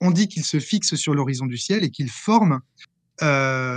on 0.00 0.10
dit 0.10 0.28
qu'il 0.28 0.44
se 0.44 0.60
fixe 0.60 0.94
sur 0.94 1.14
l'horizon 1.14 1.46
du 1.46 1.58
ciel 1.58 1.84
et 1.84 1.90
qu'il 1.90 2.10
forme 2.10 2.60
euh, 3.22 3.76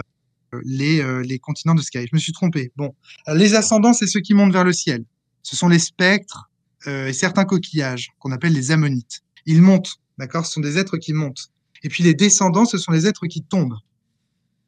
les, 0.64 1.04
les 1.24 1.40
continents 1.40 1.76
de 1.76 1.82
Sky. 1.82 2.06
Je 2.10 2.16
me 2.16 2.20
suis 2.20 2.34
trompé. 2.34 2.72
Bon, 2.76 2.96
les 3.34 3.54
ascendants, 3.56 3.94
c'est 3.94 4.08
ceux 4.08 4.22
qui 4.22 4.34
montent 4.34 4.54
vers 4.54 4.64
le 4.64 4.74
ciel. 4.74 5.04
Ce 5.44 5.56
sont 5.56 5.68
les 5.68 5.80
spectres 5.80 6.50
et 6.86 7.14
certains 7.14 7.46
coquillages 7.46 8.10
qu'on 8.20 8.32
appelle 8.32 8.54
les 8.54 8.72
ammonites. 8.72 9.22
Ils 9.46 9.62
montent, 9.62 9.98
d'accord? 10.18 10.46
Ce 10.46 10.54
sont 10.54 10.62
des 10.62 10.78
êtres 10.78 10.98
qui 10.98 11.14
montent. 11.14 11.50
Et 11.84 11.90
puis 11.90 12.04
les 12.04 12.14
descendants, 12.14 12.66
ce 12.66 12.78
sont 12.78 12.92
les 12.92 13.08
êtres 13.08 13.28
qui 13.28 13.44
tombent. 13.44 13.78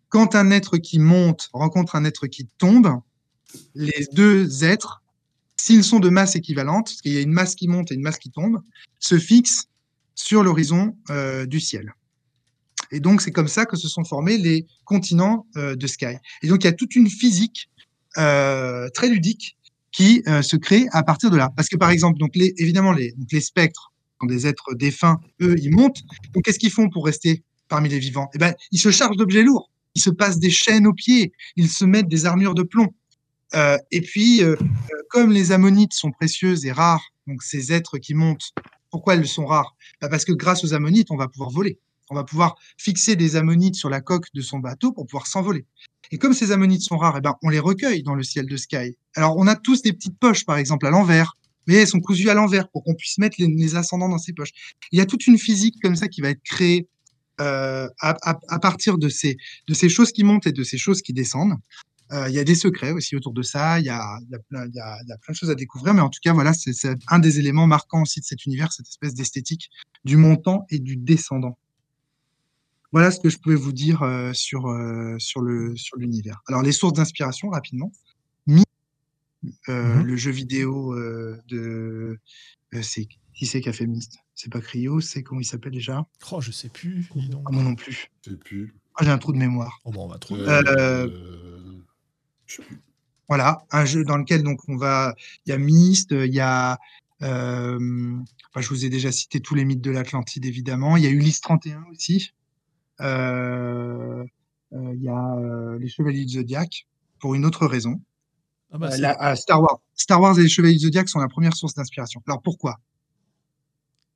Quand 0.10 0.36
un 0.36 0.52
être 0.52 0.78
qui 0.78 1.00
monte 1.00 1.50
rencontre 1.54 1.96
un 1.96 2.04
être 2.04 2.28
qui 2.28 2.48
tombe, 2.58 3.00
les 3.76 4.08
deux 4.14 4.64
êtres, 4.64 5.02
s'ils 5.56 5.84
sont 5.84 6.00
de 6.00 6.10
masse 6.10 6.36
équivalente, 6.36 6.88
parce 6.88 7.02
qu'il 7.02 7.14
y 7.14 7.18
a 7.18 7.22
une 7.22 7.32
masse 7.32 7.56
qui 7.56 7.68
monte 7.68 7.92
et 7.92 7.96
une 7.96 8.02
masse 8.02 8.18
qui 8.18 8.32
tombe, 8.32 8.62
se 9.00 9.18
fixent 9.18 9.68
sur 10.16 10.44
l'horizon 10.44 10.96
euh, 11.10 11.46
du 11.46 11.60
ciel. 11.60 11.94
Et 12.92 13.00
donc, 13.00 13.22
c'est 13.22 13.32
comme 13.32 13.48
ça 13.48 13.66
que 13.66 13.78
se 13.78 13.88
sont 13.88 14.04
formés 14.04 14.38
les 14.38 14.66
continents 14.84 15.46
euh, 15.58 15.76
de 15.76 15.88
Sky. 15.88 16.18
Et 16.42 16.48
donc, 16.48 16.64
il 16.64 16.68
y 16.68 16.70
a 16.70 16.74
toute 16.74 16.96
une 16.96 17.10
physique 17.10 17.70
euh, 18.18 18.90
très 18.90 19.10
ludique 19.10 19.58
qui 19.92 20.22
se 20.44 20.56
crée 20.56 20.86
à 20.92 21.02
partir 21.02 21.32
de 21.32 21.36
là. 21.36 21.50
Parce 21.56 21.68
que, 21.68 21.76
par 21.76 21.90
exemple, 21.90 22.20
les, 22.36 22.54
évidemment, 22.58 22.94
les, 22.94 23.42
spectres 23.42 23.92
sont 24.22 24.28
des 24.28 24.46
êtres 24.46 24.76
défunts, 24.76 25.20
eux, 25.42 25.56
ils 25.58 25.76
montent. 25.76 26.04
Donc, 26.32 26.44
qu'est-ce 26.44 26.60
qu'ils 26.60 26.72
font 26.72 26.90
pour 26.90 27.06
rester 27.06 27.44
parmi 27.68 27.90
les 27.90 27.98
vivants? 27.98 28.30
Eh 28.36 28.38
ben, 28.38 28.54
ils 28.72 28.80
se 28.80 28.92
chargent 28.92 29.18
d'objets 29.18 29.42
lourds. 29.42 29.72
Ils 29.96 30.02
se 30.02 30.10
passent 30.10 30.40
des 30.40 30.50
chaînes 30.50 30.88
aux 30.88 30.94
pieds. 30.94 31.32
Ils 31.56 31.70
se 31.70 31.86
mettent 31.86 32.08
des 32.08 32.26
armures 32.26 32.56
de 32.56 32.64
plomb. 32.64 32.94
Euh, 33.56 33.78
et 33.92 34.02
puis, 34.02 34.44
euh, 34.44 34.56
comme 35.10 35.32
les 35.32 35.52
ammonites 35.52 35.94
sont 35.94 36.12
précieuses 36.12 36.66
et 36.66 36.72
rares, 36.72 37.04
donc 37.28 37.42
ces 37.42 37.74
êtres 37.74 37.98
qui 37.98 38.14
montent, 38.14 38.52
pourquoi 38.92 39.16
elles 39.16 39.28
sont 39.28 39.46
rares? 39.46 39.76
Bah 40.02 40.10
Parce 40.10 40.26
que 40.26 40.32
grâce 40.32 40.64
aux 40.64 40.74
ammonites, 40.74 41.12
on 41.12 41.18
va 41.18 41.28
pouvoir 41.28 41.50
voler 41.50 41.80
on 42.10 42.16
va 42.16 42.24
pouvoir 42.24 42.56
fixer 42.78 43.16
des 43.16 43.36
ammonites 43.36 43.76
sur 43.76 43.90
la 43.90 44.02
coque 44.02 44.28
de 44.34 44.42
son 44.42 44.60
bateau 44.60 44.92
pour 44.92 45.06
pouvoir 45.06 45.28
s'envoler. 45.28 45.66
Et 46.12 46.18
comme 46.18 46.34
ces 46.34 46.52
ammonites 46.52 46.82
sont 46.82 46.98
rares, 46.98 47.18
eh 47.18 47.22
ben, 47.22 47.36
on 47.44 47.50
les 47.50 47.60
recueille 47.60 48.04
dans 48.04 48.16
le 48.16 48.24
ciel 48.24 48.48
de 48.48 48.58
Sky. 48.58 48.98
Alors, 49.16 49.38
on 49.38 49.46
a 49.46 49.56
tous 49.56 49.84
des 49.84 49.94
petites 49.94 50.18
poches, 50.18 50.46
par 50.46 50.58
exemple, 50.58 50.88
à 50.88 50.90
l'envers. 50.90 51.36
Mais 51.68 51.76
elles 51.76 51.88
sont 51.88 52.00
cousues 52.00 52.30
à 52.30 52.34
l'envers 52.34 52.68
pour 52.70 52.84
qu'on 52.84 52.96
puisse 52.96 53.20
mettre 53.20 53.36
les, 53.38 53.76
ascendants 53.76 54.10
dans 54.10 54.18
ces 54.18 54.34
poches. 54.34 54.52
Il 54.92 54.98
y 54.98 55.02
a 55.02 55.06
toute 55.06 55.28
une 55.28 55.38
physique 55.38 55.76
comme 55.84 55.96
ça 55.96 56.08
qui 56.08 56.22
va 56.22 56.30
être 56.30 56.42
créée 56.44 56.80
euh, 56.80 56.99
à, 57.40 57.90
à, 58.02 58.40
à, 58.48 58.60
partir 58.60 58.98
de 58.98 59.10
ces, 59.10 59.38
de 59.68 59.74
ces 59.74 59.90
choses 59.90 60.12
qui 60.12 60.24
montent 60.24 60.48
et 60.48 60.52
de 60.52 60.64
ces 60.64 60.78
choses 60.78 61.02
qui 61.02 61.14
descendent. 61.14 61.56
Euh, 62.12 62.28
il 62.28 62.34
y 62.34 62.40
a 62.40 62.44
des 62.44 62.56
secrets 62.56 62.92
aussi 62.92 63.16
autour 63.16 63.34
de 63.34 63.44
ça. 63.44 63.80
Il 63.80 63.86
y 63.86 63.90
a, 63.90 64.20
il 64.24 64.32
y 64.32 64.36
a, 64.36 64.40
plein, 64.40 64.66
il 64.66 64.74
y 64.74 64.80
a, 64.80 64.98
il 65.04 65.10
y 65.10 65.12
a 65.12 65.18
plein 65.18 65.32
de 65.32 65.38
choses 65.38 65.52
à 65.52 65.56
découvrir. 65.56 65.94
Mais 65.94 66.02
en 66.02 66.10
tout 66.10 66.20
cas, 66.24 66.34
voilà, 66.34 66.54
c'est 66.54 66.74
un 67.08 67.20
des 67.20 67.40
éléments 67.40 67.68
marquants 67.68 68.02
aussi 68.02 68.20
de 68.20 68.26
cet 68.26 68.46
univers, 68.46 68.72
cette 68.74 68.88
espèce 68.88 69.14
d'esthétique 69.14 69.70
du 70.06 70.18
montant 70.18 70.66
et 70.70 70.80
du 70.80 70.98
descendant. 70.98 71.58
Voilà 72.92 73.12
ce 73.12 73.20
que 73.20 73.30
je 73.30 73.38
pouvais 73.38 73.56
vous 73.56 73.74
dire 73.74 74.02
euh, 74.02 74.32
sur, 74.34 74.68
euh, 74.68 75.16
sur 75.20 75.42
le 75.42 75.76
sur 75.76 75.98
l'univers. 75.98 76.42
Alors 76.48 76.64
les 76.64 76.72
sources 76.72 76.94
d'inspiration 76.94 77.50
rapidement. 77.50 77.92
Mi, 78.48 78.64
euh, 79.70 79.96
mmh. 79.96 80.04
le 80.04 80.16
jeu 80.16 80.32
vidéo 80.32 80.94
euh, 80.94 81.40
de 81.48 82.20
euh, 82.74 82.82
c'est 82.82 83.08
qui 83.40 83.46
c'est 83.46 83.62
qui 83.62 83.70
a 83.70 83.74
fait 83.74 83.88
Myst 83.88 84.18
C'est 84.36 84.52
pas 84.52 84.60
Cryo, 84.60 85.00
c'est 85.00 85.24
comment 85.24 85.40
il 85.40 85.46
s'appelle 85.46 85.72
déjà? 85.72 86.06
Oh, 86.30 86.42
je 86.42 86.52
sais 86.52 86.68
plus. 86.68 87.10
Ah, 87.16 87.52
moi 87.52 87.64
non 87.64 87.74
plus. 87.74 88.10
Je 88.26 88.32
sais 88.32 88.36
plus. 88.36 88.76
Ah, 88.96 89.06
j'ai 89.06 89.12
un 89.12 89.18
trou 89.18 89.32
de 89.32 89.38
mémoire. 89.38 89.80
Oh 89.86 89.92
bon, 89.92 90.04
on 90.04 90.08
va 90.10 90.18
trouver. 90.18 90.44
Voilà, 93.30 93.64
un 93.72 93.86
jeu 93.86 94.04
dans 94.04 94.18
lequel 94.18 94.44
donc 94.44 94.60
on 94.68 94.76
va, 94.76 95.16
il 95.46 95.52
y 95.52 95.54
a 95.54 95.58
Myst, 95.58 96.12
il 96.12 96.34
y 96.34 96.42
a 96.42 96.78
Enfin, 97.22 98.62
je 98.62 98.70
vous 98.70 98.84
ai 98.86 98.90
déjà 98.90 99.12
cité 99.12 99.40
tous 99.40 99.56
les 99.56 99.64
mythes 99.64 99.82
de 99.82 99.92
l'Atlantide, 99.92 100.46
évidemment. 100.46 100.98
Il 100.98 101.04
y 101.04 101.08
a 101.08 101.10
Ulysse 101.10 101.40
31 101.42 101.86
aussi. 101.92 102.34
Euh, 103.00 104.24
euh, 104.74 104.94
il 104.96 105.02
y 105.02 105.08
a 105.08 105.36
euh, 105.36 105.80
les 105.80 105.88
Chevaliers 105.88 106.26
du 106.26 106.34
Zodiac 106.34 106.88
pour 107.20 107.36
une 107.36 107.46
autre 107.46 107.68
raison. 107.68 108.02
Ah 108.72 108.78
bah 108.78 108.98
la, 108.98 109.36
Star 109.36 109.62
Wars. 109.62 109.80
Star 109.96 110.20
Wars 110.20 110.38
et 110.40 110.44
les 110.44 110.50
Chevaliers 110.50 110.76
du 110.76 110.86
Zodiac 110.86 111.08
sont 111.08 111.20
la 111.20 111.28
première 111.28 111.56
source 111.56 111.74
d'inspiration. 111.74 112.22
Alors 112.28 112.42
pourquoi? 112.42 112.80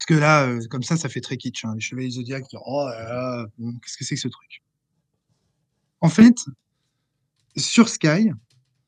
Parce 0.04 0.20
que 0.20 0.22
là, 0.22 0.48
euh, 0.50 0.60
comme 0.70 0.84
ça, 0.84 0.98
ça 0.98 1.08
fait 1.08 1.22
très 1.22 1.38
kitsch. 1.38 1.64
Hein. 1.64 1.76
Les 1.76 1.80
Chevaliers 1.80 2.10
Zodiac, 2.10 2.44
oh 2.52 2.90
qu'est-ce 3.82 3.96
que 3.96 4.04
c'est 4.04 4.16
que 4.16 4.22
ce 4.22 4.28
truc? 4.28 4.62
En 6.02 6.10
fait, 6.10 6.36
sur 7.56 7.88
Sky, 7.88 8.32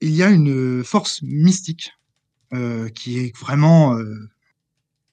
il 0.02 0.10
y 0.10 0.24
a 0.24 0.30
une 0.30 0.84
force 0.84 1.22
mystique 1.22 1.94
euh, 2.52 2.90
qui 2.90 3.20
est 3.20 3.38
vraiment 3.38 3.96
euh, 3.96 4.30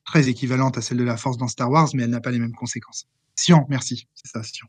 très 0.04 0.28
équivalente 0.28 0.76
à 0.76 0.82
celle 0.82 0.98
de 0.98 1.04
la 1.04 1.16
force 1.16 1.36
dans 1.36 1.46
Star 1.46 1.70
Wars, 1.70 1.88
mais 1.94 2.02
elle 2.02 2.10
n'a 2.10 2.20
pas 2.20 2.32
les 2.32 2.40
mêmes 2.40 2.56
conséquences. 2.56 3.06
Sion, 3.36 3.64
merci, 3.68 4.08
c'est 4.14 4.26
ça, 4.26 4.42
Sion. 4.42 4.66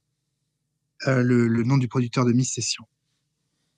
Le, 1.07 1.64
nom 1.64 1.77
du 1.77 1.88
producteur 1.88 2.26
de 2.26 2.31
Myst, 2.31 2.53
c'est 2.53 2.61
Sion. 2.61 2.85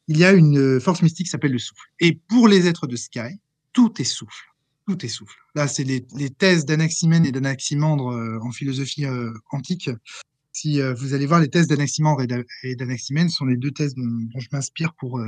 Il 0.09 0.17
y 0.17 0.25
a 0.25 0.33
une 0.33 0.81
force 0.81 1.01
mystique 1.01 1.27
qui 1.27 1.31
s'appelle 1.31 1.53
le 1.53 1.59
souffle. 1.59 1.89
Et 2.01 2.15
pour 2.27 2.49
les 2.49 2.67
êtres 2.67 2.85
de 2.85 2.97
Sky, 2.97 3.39
tout 3.71 3.93
est 4.01 4.03
souffle. 4.03 4.54
Tout 4.87 5.05
est 5.05 5.09
souffle. 5.09 5.37
Là, 5.55 5.67
c'est 5.67 5.83
les, 5.83 6.05
thèses 6.29 6.65
d'Anaximène 6.65 7.25
et 7.25 7.31
d'Anaximandre 7.31 8.09
euh, 8.09 8.39
en 8.41 8.51
philosophie 8.51 9.05
euh, 9.05 9.31
antique. 9.51 9.89
Si 10.51 10.79
euh, 10.79 10.93
vous 10.93 11.13
allez 11.13 11.25
voir 11.25 11.39
les 11.39 11.49
thèses 11.49 11.67
d'Anaximandre 11.67 12.21
et 12.21 12.27
d'A- 12.27 12.43
et 12.63 12.75
d'Anaximène, 12.75 13.29
sont 13.29 13.45
les 13.45 13.57
deux 13.57 13.71
thèses 13.71 13.95
dont, 13.95 14.39
je 14.39 14.47
m'inspire 14.51 14.93
pour, 14.93 15.21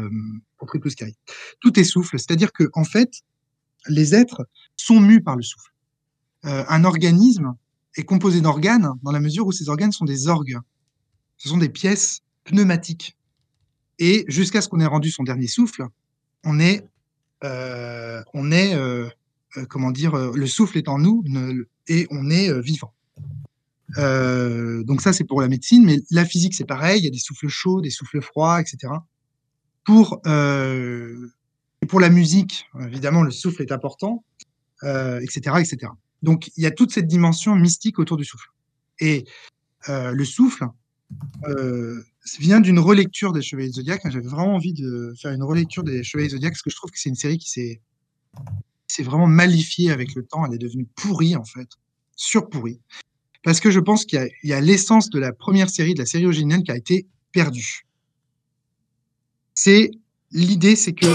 pour 0.58 0.68
Triple 0.68 0.90
Sky. 0.90 1.16
Tout 1.60 1.78
est 1.80 1.84
souffle, 1.84 2.18
c'est-à-dire 2.18 2.54
que 2.54 2.70
en 2.74 2.84
fait, 2.84 3.12
les 3.88 4.16
êtres 4.16 4.48
sont 4.76 5.00
mus 5.00 5.22
par 5.22 5.36
le 5.36 5.44
souffle. 5.44 5.72
Un 6.44 6.84
organisme 6.86 7.56
est 7.96 8.04
composé 8.04 8.40
d'organes 8.42 8.94
dans 9.02 9.12
la 9.12 9.20
mesure 9.20 9.48
où 9.48 9.52
ces 9.52 9.70
organes 9.70 9.92
sont 9.92 10.06
des 10.06 10.28
orgues. 10.28 10.58
Ce 11.38 11.50
sont 11.50 11.58
des 11.58 11.70
pièces 11.70 12.22
pneumatiques. 12.46 13.18
Et 14.00 14.24
jusqu'à 14.30 14.62
ce 14.62 14.70
qu'on 14.70 14.80
ait 14.80 14.86
rendu 14.86 15.12
son 15.12 15.24
dernier 15.24 15.48
souffle, 15.48 15.84
on 16.46 16.60
est, 16.60 16.88
on 17.42 18.52
est, 18.52 18.76
comment 19.66 19.92
dire, 19.92 20.16
euh, 20.16 20.32
le 20.36 20.48
souffle 20.48 20.78
est 20.78 20.88
en 20.88 21.00
nous 21.00 21.24
et 21.88 22.08
on 22.12 22.30
est 22.30 22.50
euh, 22.50 22.60
vivant. 22.60 22.94
Euh, 23.98 24.84
donc 24.84 25.02
ça, 25.02 25.14
c'est 25.14 25.24
pour 25.24 25.42
la 25.42 25.48
médecine, 25.48 25.86
mais 25.86 26.00
la 26.12 26.26
physique, 26.26 26.54
c'est 26.54 26.66
pareil. 26.66 27.00
Il 27.00 27.06
y 27.06 27.08
a 27.08 27.12
des 27.12 27.20
souffles 27.20 27.48
chauds, 27.48 27.82
des 27.82 27.90
souffles 27.90 28.22
froids, 28.22 28.60
etc. 28.60 28.94
Pour, 29.86 30.22
euh, 30.26 31.32
pour 31.88 32.00
la 32.00 32.10
musique, 32.10 32.66
évidemment, 32.82 33.24
le 33.24 33.32
souffle 33.32 33.62
est 33.62 33.72
important, 33.72 34.24
euh, 34.84 35.20
etc., 35.22 35.56
etc. 35.60 35.92
Donc, 36.22 36.50
il 36.58 36.64
y 36.64 36.66
a 36.66 36.72
toute 36.72 36.92
cette 36.92 37.08
dimension 37.08 37.56
mystique 37.56 38.00
autour 38.00 38.18
du 38.18 38.26
souffle. 38.26 38.50
Et 39.00 39.26
euh, 39.90 40.12
le 40.12 40.26
souffle 40.26 40.66
euh, 41.48 42.04
vient 42.40 42.60
d'une 42.60 42.80
relecture 42.80 43.32
des 43.32 43.42
Chevaliers 43.42 43.72
Zodiac. 43.72 44.02
J'avais 44.06 44.28
vraiment 44.28 44.56
envie 44.56 44.74
de 44.74 45.14
faire 45.22 45.32
une 45.32 45.44
relecture 45.44 45.84
des 45.84 46.04
Chevaliers 46.04 46.30
Zodiac 46.30 46.54
parce 46.54 46.62
que 46.62 46.70
je 46.70 46.76
trouve 46.76 46.92
que 46.92 47.00
c'est 47.00 47.10
une 47.10 47.16
série 47.16 47.38
qui 47.38 47.50
s'est 47.50 47.82
s'est 48.98 49.04
vraiment 49.04 49.28
malifiée 49.28 49.92
avec 49.92 50.16
le 50.16 50.24
temps. 50.24 50.46
Elle 50.46 50.56
est 50.56 50.58
devenue 50.58 50.88
pourrie, 50.96 51.36
en 51.36 51.44
fait, 51.44 51.70
surpourrie. 52.16 52.82
Parce 53.44 53.60
que 53.60 53.72
je 53.72 53.80
pense 53.80 54.06
qu'il 54.06 54.28
y 54.44 54.54
a, 54.54 54.62
l'essence 54.62 55.10
de 55.10 55.20
la 55.20 55.32
première 55.32 55.70
série, 55.70 55.94
de 55.94 56.00
la 56.00 56.06
série 56.06 56.26
originelle, 56.26 56.64
qui 56.64 56.72
a 56.72 56.76
été 56.76 57.08
perdue. 57.32 57.86
C'est 59.54 59.92
l'idée, 60.32 60.76
c'est 60.76 60.94
que 60.94 61.14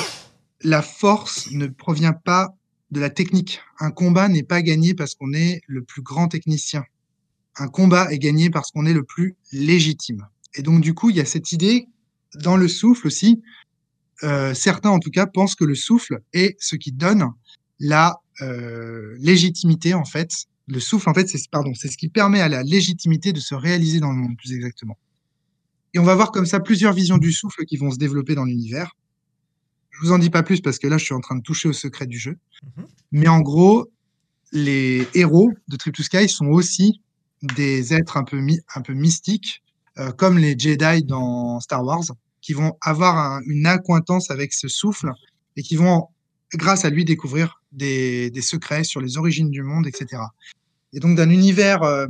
la 0.63 0.81
force 0.83 1.51
ne 1.51 1.67
provient 1.67 2.13
pas 2.13 2.55
de 2.91 3.01
la 3.01 3.11
technique. 3.11 3.61
Un 3.81 3.91
combat 3.91 4.29
n'est 4.29 4.43
pas 4.43 4.63
gagné 4.63 4.95
parce 4.95 5.15
qu'on 5.15 5.33
est 5.33 5.61
le 5.67 5.83
plus 5.83 6.03
grand 6.03 6.29
technicien. 6.29 6.85
Un 7.57 7.69
combat 7.69 8.13
est 8.13 8.19
gagné 8.19 8.49
parce 8.49 8.71
qu'on 8.71 8.87
est 8.87 8.95
le 8.95 9.05
plus 9.05 9.37
légitime. 9.53 10.27
Et 10.55 10.63
donc, 10.63 10.81
du 10.81 10.95
coup, 10.95 11.11
il 11.11 11.17
y 11.17 11.21
a 11.21 11.25
cette 11.25 11.53
idée 11.53 11.87
dans 12.35 12.57
le 12.57 12.69
souffle 12.69 13.07
aussi. 13.07 13.43
euh, 14.23 14.55
certains, 14.55 14.91
en 14.91 15.01
tout 15.01 15.11
cas, 15.11 15.27
pensent 15.27 15.57
que 15.57 15.65
le 15.65 15.75
souffle 15.75 16.21
est 16.33 16.57
ce 16.61 16.77
qui 16.77 16.93
donne 16.93 17.33
la 17.83 18.17
euh, 18.41 19.15
légitimité, 19.19 19.93
en 19.93 20.05
fait. 20.05 20.31
Le 20.69 20.79
souffle, 20.81 21.11
en 21.11 21.15
fait, 21.15 21.29
c'est 21.29 21.39
pardon, 21.51 21.75
c'est 21.75 21.89
ce 21.89 21.97
qui 21.99 22.09
permet 22.09 22.41
à 22.41 22.49
la 22.49 22.63
légitimité 22.63 23.33
de 23.33 23.41
se 23.41 23.55
réaliser 23.55 23.99
dans 24.01 24.11
le 24.13 24.17
monde, 24.17 24.37
plus 24.39 24.53
exactement. 24.53 24.97
Et 25.93 25.99
on 25.99 26.05
va 26.05 26.15
voir 26.15 26.31
comme 26.31 26.47
ça 26.47 26.61
plusieurs 26.61 26.95
visions 26.95 27.19
du 27.19 27.33
souffle 27.33 27.65
qui 27.67 27.77
vont 27.77 27.91
se 27.91 27.99
développer 27.99 28.35
dans 28.35 28.45
l'univers. 28.45 28.93
Je 29.91 30.01
vous 30.07 30.13
en 30.13 30.19
dis 30.19 30.31
pas 30.31 30.43
plus 30.43 30.61
parce 30.61 30.79
que 30.79 30.87
là, 30.87 30.97
je 30.97 31.05
suis 31.05 31.15
en 31.15 31.21
train 31.21 31.35
de 31.37 31.43
toucher 31.43 31.69
au 31.69 31.73
secret 31.73 32.07
du 32.07 32.19
jeu. 32.19 32.39
Mhm. 32.77 32.87
Mais 33.11 33.29
en 33.29 33.41
gros, 33.41 33.91
les 34.53 35.07
héros 35.15 35.51
de 35.69 35.77
Trip 35.77 35.95
to 35.95 36.03
Sky 36.03 36.29
sont 36.29 36.47
aussi 36.47 37.03
des 37.43 37.93
êtres 37.93 38.17
un 38.17 38.25
peu, 38.25 38.41
un 38.77 38.81
peu 38.83 38.95
mystiques, 38.95 39.63
euh, 39.99 40.13
comme 40.13 40.39
les 40.39 40.57
Jedi 40.59 41.03
dans 41.05 41.59
Star 41.61 41.85
Wars, 41.85 42.05
qui 42.41 42.53
vont 42.55 42.75
avoir 42.81 43.19
un- 43.19 43.41
une 43.47 43.67
accointance 43.67 44.31
avec 44.31 44.53
ce 44.55 44.69
souffle 44.69 45.11
et 45.57 45.63
qui 45.63 45.77
vont, 45.77 46.07
grâce 46.55 46.85
à 46.85 46.91
lui, 46.91 47.05
découvrir 47.05 47.63
des, 47.73 48.31
des 48.31 48.43
secrets 48.43 48.85
sur 48.85 49.01
les 49.01 49.17
origines 49.19 49.51
du 49.51 49.63
monde, 49.63 49.87
etc. 49.87 50.23
Et 50.93 51.01
donc, 51.01 51.17
d'un 51.17 51.31
univers 51.31 51.83
euh, 51.83 52.07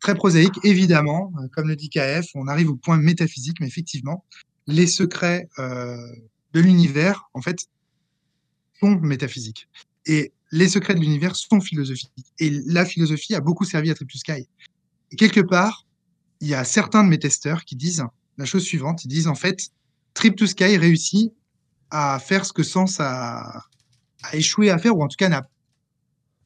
très 0.00 0.14
prosaïque, 0.14 0.54
évidemment, 0.62 1.32
euh, 1.38 1.48
comme 1.52 1.68
le 1.68 1.76
dit 1.76 1.88
KF, 1.88 2.26
on 2.34 2.46
arrive 2.46 2.70
au 2.70 2.76
point 2.76 2.96
métaphysique, 2.96 3.60
mais 3.60 3.66
effectivement, 3.66 4.24
les 4.66 4.86
secrets 4.86 5.48
euh, 5.58 5.96
de 6.52 6.60
l'univers, 6.60 7.28
en 7.34 7.42
fait, 7.42 7.66
sont 8.80 9.00
métaphysiques. 9.00 9.68
Et 10.06 10.32
les 10.52 10.68
secrets 10.68 10.94
de 10.94 11.00
l'univers 11.00 11.34
sont 11.36 11.60
philosophiques. 11.60 12.12
Et 12.38 12.50
la 12.66 12.84
philosophie 12.84 13.34
a 13.34 13.40
beaucoup 13.40 13.64
servi 13.64 13.90
à 13.90 13.94
Triple 13.94 14.16
Sky. 14.16 14.48
Et 15.10 15.16
quelque 15.16 15.40
part, 15.40 15.86
il 16.40 16.48
y 16.48 16.54
a 16.54 16.64
certains 16.64 17.02
de 17.02 17.08
mes 17.08 17.18
testeurs 17.18 17.64
qui 17.64 17.76
disent 17.76 18.04
la 18.36 18.44
chose 18.44 18.64
suivante, 18.64 19.04
ils 19.04 19.08
disent 19.08 19.28
en 19.28 19.34
fait, 19.34 19.70
Trip 20.12 20.36
to 20.36 20.46
Sky 20.46 20.76
réussit 20.76 21.32
à 21.96 22.18
faire 22.18 22.44
ce 22.44 22.52
que 22.52 22.62
Sens 22.64 22.98
a, 22.98 23.62
a 24.22 24.36
échoué 24.36 24.70
à 24.70 24.78
faire, 24.78 24.96
ou 24.96 25.02
en 25.04 25.08
tout 25.08 25.16
cas 25.16 25.28
n'a 25.28 25.42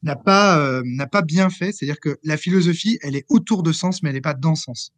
n'a 0.03 0.15
pas, 0.15 0.57
euh, 0.59 0.81
n'a 0.85 1.07
pas 1.07 1.21
bien 1.21 1.49
fait. 1.49 1.71
C'est-à-dire 1.73 1.99
que 1.99 2.17
la 2.23 2.37
philosophie, 2.37 2.97
elle 3.01 3.15
est 3.17 3.25
autour 3.27 3.63
de 3.63 3.73
Sens, 3.73 4.01
mais 4.01 4.09
elle 4.09 4.15
n'est 4.15 4.21
pas 4.21 4.33
dans 4.33 4.55
Sens. 4.55 4.93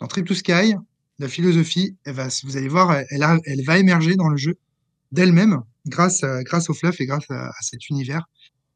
Dans 0.00 0.06
Trip 0.08 0.26
to 0.26 0.34
Sky, 0.34 0.74
la 1.20 1.28
philosophie, 1.28 1.96
elle 2.04 2.14
va, 2.14 2.28
vous 2.44 2.56
allez 2.56 2.66
voir, 2.68 2.92
elle, 3.10 3.22
a- 3.22 3.38
elle 3.44 3.62
va 3.64 3.78
émerger 3.78 4.16
dans 4.16 4.28
le 4.28 4.36
jeu 4.36 4.56
d'elle-même 5.12 5.60
grâce, 5.86 6.24
à- 6.24 6.42
grâce 6.42 6.68
au 6.70 6.74
fluff 6.74 7.00
et 7.00 7.06
grâce 7.06 7.30
à, 7.30 7.48
à 7.50 7.60
cet 7.60 7.90
univers. 7.90 8.24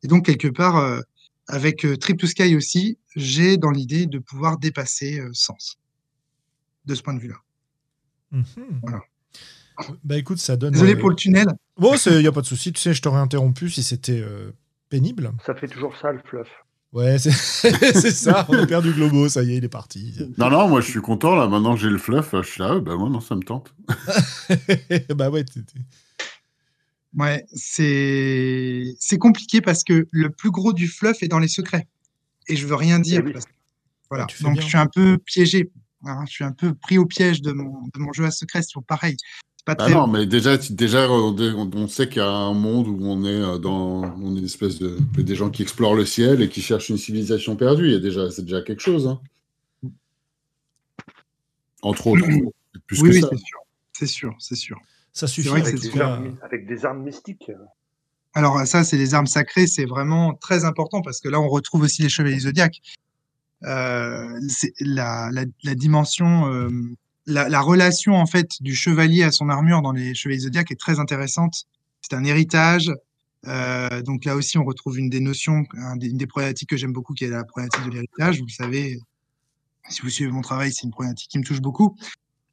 Et 0.02 0.06
donc, 0.06 0.26
quelque 0.26 0.48
part, 0.48 0.76
euh, 0.76 1.01
avec 1.48 1.84
euh, 1.84 1.96
Trip 1.96 2.18
to 2.20 2.26
Sky 2.26 2.55
aussi, 2.55 2.98
j'ai 3.16 3.56
dans 3.56 3.70
l'idée 3.70 4.06
de 4.06 4.18
pouvoir 4.18 4.59
dépasser 4.59 5.18
euh, 5.18 5.30
Sens 5.32 5.78
de 6.84 6.94
ce 6.94 7.02
point 7.02 7.14
de 7.14 7.20
vue-là. 7.20 7.40
Mhm. 8.30 8.44
Voilà. 8.82 9.01
Bah 10.05 10.16
écoute, 10.16 10.38
ça 10.38 10.56
donne. 10.56 10.72
Désolé 10.72 10.94
euh, 10.94 10.98
pour 11.01 11.10
le 11.10 11.16
tunnel. 11.16 11.46
Bon, 11.76 11.94
il 12.06 12.18
n'y 12.18 12.26
a 12.26 12.32
pas 12.32 12.40
de 12.40 12.46
souci. 12.46 12.72
Tu 12.72 12.80
sais, 12.80 12.94
je 12.94 13.02
t'aurais 13.02 13.20
interrompu 13.20 13.68
si 13.70 13.82
c'était 13.82 14.20
euh, 14.20 14.52
pénible. 14.88 15.32
Ça 15.44 15.55
fait 15.55 15.68
toujours 15.68 15.96
ça, 16.01 16.12
le 16.12 16.20
fluff. 16.24 16.48
Ouais, 16.92 17.18
c'est 17.18 17.32
ça. 17.32 18.46
On 18.48 18.56
a 18.56 18.66
perdu 18.66 18.92
Globo. 18.92 19.28
Ça 19.28 19.42
y 19.42 19.52
est, 19.52 19.56
il 19.56 19.64
est 19.64 19.68
parti. 19.68 20.14
Non, 20.38 20.48
non, 20.48 20.68
moi 20.68 20.80
je 20.80 20.88
suis 20.90 21.01
content 21.01 21.34
là. 21.34 21.48
Maintenant 21.48 21.74
que 21.74 21.80
j'ai 21.80 21.90
le 21.90 21.98
fluff, 21.98 22.30
je 22.32 22.42
suis 22.48 22.60
là. 22.60 22.78
Bah, 22.78 22.94
moi, 22.96 23.10
non, 23.10 23.20
ça 23.20 23.34
me 23.34 23.42
tente. 23.42 23.74
bah 25.16 25.28
ouais. 25.30 25.44
Ouais, 27.16 27.44
c'est 27.52 28.84
c'est 28.98 29.18
compliqué 29.18 29.60
parce 29.60 29.82
que 29.84 30.06
le 30.10 30.30
plus 30.30 30.51
gros 30.51 30.72
du 30.72 30.86
fluff 30.88 31.22
est 31.22 31.28
dans 31.28 31.38
les 31.40 31.48
secrets. 31.48 31.88
Et 32.48 32.56
je 32.56 32.66
veux 32.66 32.74
rien 32.76 32.98
dire. 33.01 33.20
Eh 33.22 33.26
oui. 33.26 33.32
parce 33.32 33.46
que- 33.46 33.51
voilà. 34.10 34.26
Fais 34.30 34.44
Donc 34.44 34.55
bien. 34.55 34.62
je 34.62 34.66
suis 34.68 34.78
un 34.78 34.86
peu 34.86 35.18
piégé. 35.18 35.72
hein, 36.05 36.24
je 36.28 36.32
suis 36.32 36.44
un 36.44 36.52
peu 36.52 36.74
pris 36.74 36.98
au 36.98 37.06
piège 37.06 37.42
de 37.42 37.52
mon, 37.52 37.88
de 37.92 37.98
mon 37.98 38.12
jeu 38.12 38.24
à 38.24 38.30
secret. 38.30 38.62
C'est 38.62 38.68
toujours 38.68 38.84
pareil. 38.84 39.16
Pas 39.65 39.74
Bah 39.74 39.85
très. 39.86 39.95
non, 39.95 40.07
mais 40.07 40.27
déjà, 40.27 40.59
déjà 40.59 41.11
on, 41.11 41.35
on 41.39 41.89
sait 41.89 42.09
qu'il 42.09 42.19
y 42.19 42.20
a 42.20 42.28
un 42.28 42.53
monde 42.53 42.86
où 42.86 42.99
on 43.03 43.24
est 43.24 43.28
euh, 43.28 43.59
dans 43.59 44.03
on 44.03 44.36
est 44.36 44.39
une 44.41 44.45
espèce 44.45 44.78
de 44.78 44.99
des 45.16 45.35
gens 45.35 45.49
qui 45.49 45.62
explorent 45.62 45.95
le 45.95 46.05
ciel 46.05 46.43
et 46.43 46.49
qui 46.49 46.61
cherchent 46.61 46.91
une 46.91 46.99
civilisation 46.99 47.57
perdue. 47.57 47.86
Il 47.86 47.93
y 47.93 47.97
a 47.97 48.01
déjà 48.01 48.31
c'est 48.31 48.43
déjà 48.43 48.61
quelque 48.61 48.82
chose. 48.82 49.07
Hein. 49.07 49.20
Entre 51.82 52.07
autres, 52.09 52.24
plus 52.86 53.03
oui, 53.03 53.11
oui, 53.11 53.20
c'est 53.23 53.36
sûr. 53.36 53.59
C'est 53.93 54.07
sûr, 54.07 54.35
c'est 54.39 54.57
sûr. 54.57 54.78
Ça 55.12 55.27
suffit. 55.28 55.49
vrai 55.49 55.62
que 55.62 55.69
en 55.69 55.70
Avec 55.70 55.81
des, 55.81 56.01
armes, 56.01 56.36
avec 56.43 56.66
des 56.66 56.85
armes 56.85 57.03
mystiques. 57.05 57.51
Alors 58.35 58.66
ça, 58.66 58.82
c'est 58.82 58.97
les 58.97 59.15
armes 59.15 59.28
sacrées, 59.28 59.69
c'est 59.69 59.85
vraiment 59.85 60.35
très 60.35 60.65
important 60.65 61.01
parce 61.03 61.20
que 61.20 61.28
là, 61.28 61.41
on 61.41 61.49
retrouve 61.49 61.82
aussi 61.82 62.03
les 62.03 62.09
chevaliers 62.09 62.41
zodiaques. 62.41 62.82
Euh, 63.62 64.28
c'est 64.49 64.73
la, 64.81 65.31
la, 65.32 65.45
la 65.62 65.74
dimension, 65.74 66.53
euh, 66.53 66.69
la, 67.26 67.48
la 67.48 67.60
relation 67.60 68.14
en 68.14 68.26
fait 68.26 68.51
du 68.60 68.74
chevalier 68.74 69.22
à 69.22 69.32
son 69.32 69.48
armure 69.48 69.82
dans 69.82 69.92
les 69.92 70.14
chevaliers 70.14 70.40
zodiaques 70.40 70.70
est 70.70 70.80
très 70.80 70.98
intéressante. 71.01 71.64
C'est 72.02 72.14
un 72.14 72.24
héritage. 72.24 72.92
Euh, 73.46 74.02
donc 74.02 74.24
là 74.24 74.36
aussi, 74.36 74.59
on 74.59 74.64
retrouve 74.64 74.98
une 74.98 75.10
des 75.10 75.20
notions, 75.20 75.64
une 76.01 76.16
des 76.16 76.26
problématiques 76.26 76.70
que 76.70 76.76
j'aime 76.76 76.92
beaucoup, 76.92 77.14
qui 77.14 77.24
est 77.24 77.30
la 77.30 77.44
problématique 77.44 77.84
de 77.86 77.90
l'héritage. 77.90 78.38
Vous 78.38 78.46
le 78.46 78.52
savez, 78.52 78.98
si 79.88 80.02
vous 80.02 80.09
suivez 80.09 80.30
mon 80.30 80.40
travail, 80.40 80.72
c'est 80.72 80.84
une 80.84 80.90
problématique 80.90 81.30
qui 81.30 81.38
me 81.38 81.44
touche 81.44 81.60
beaucoup. 81.60 81.96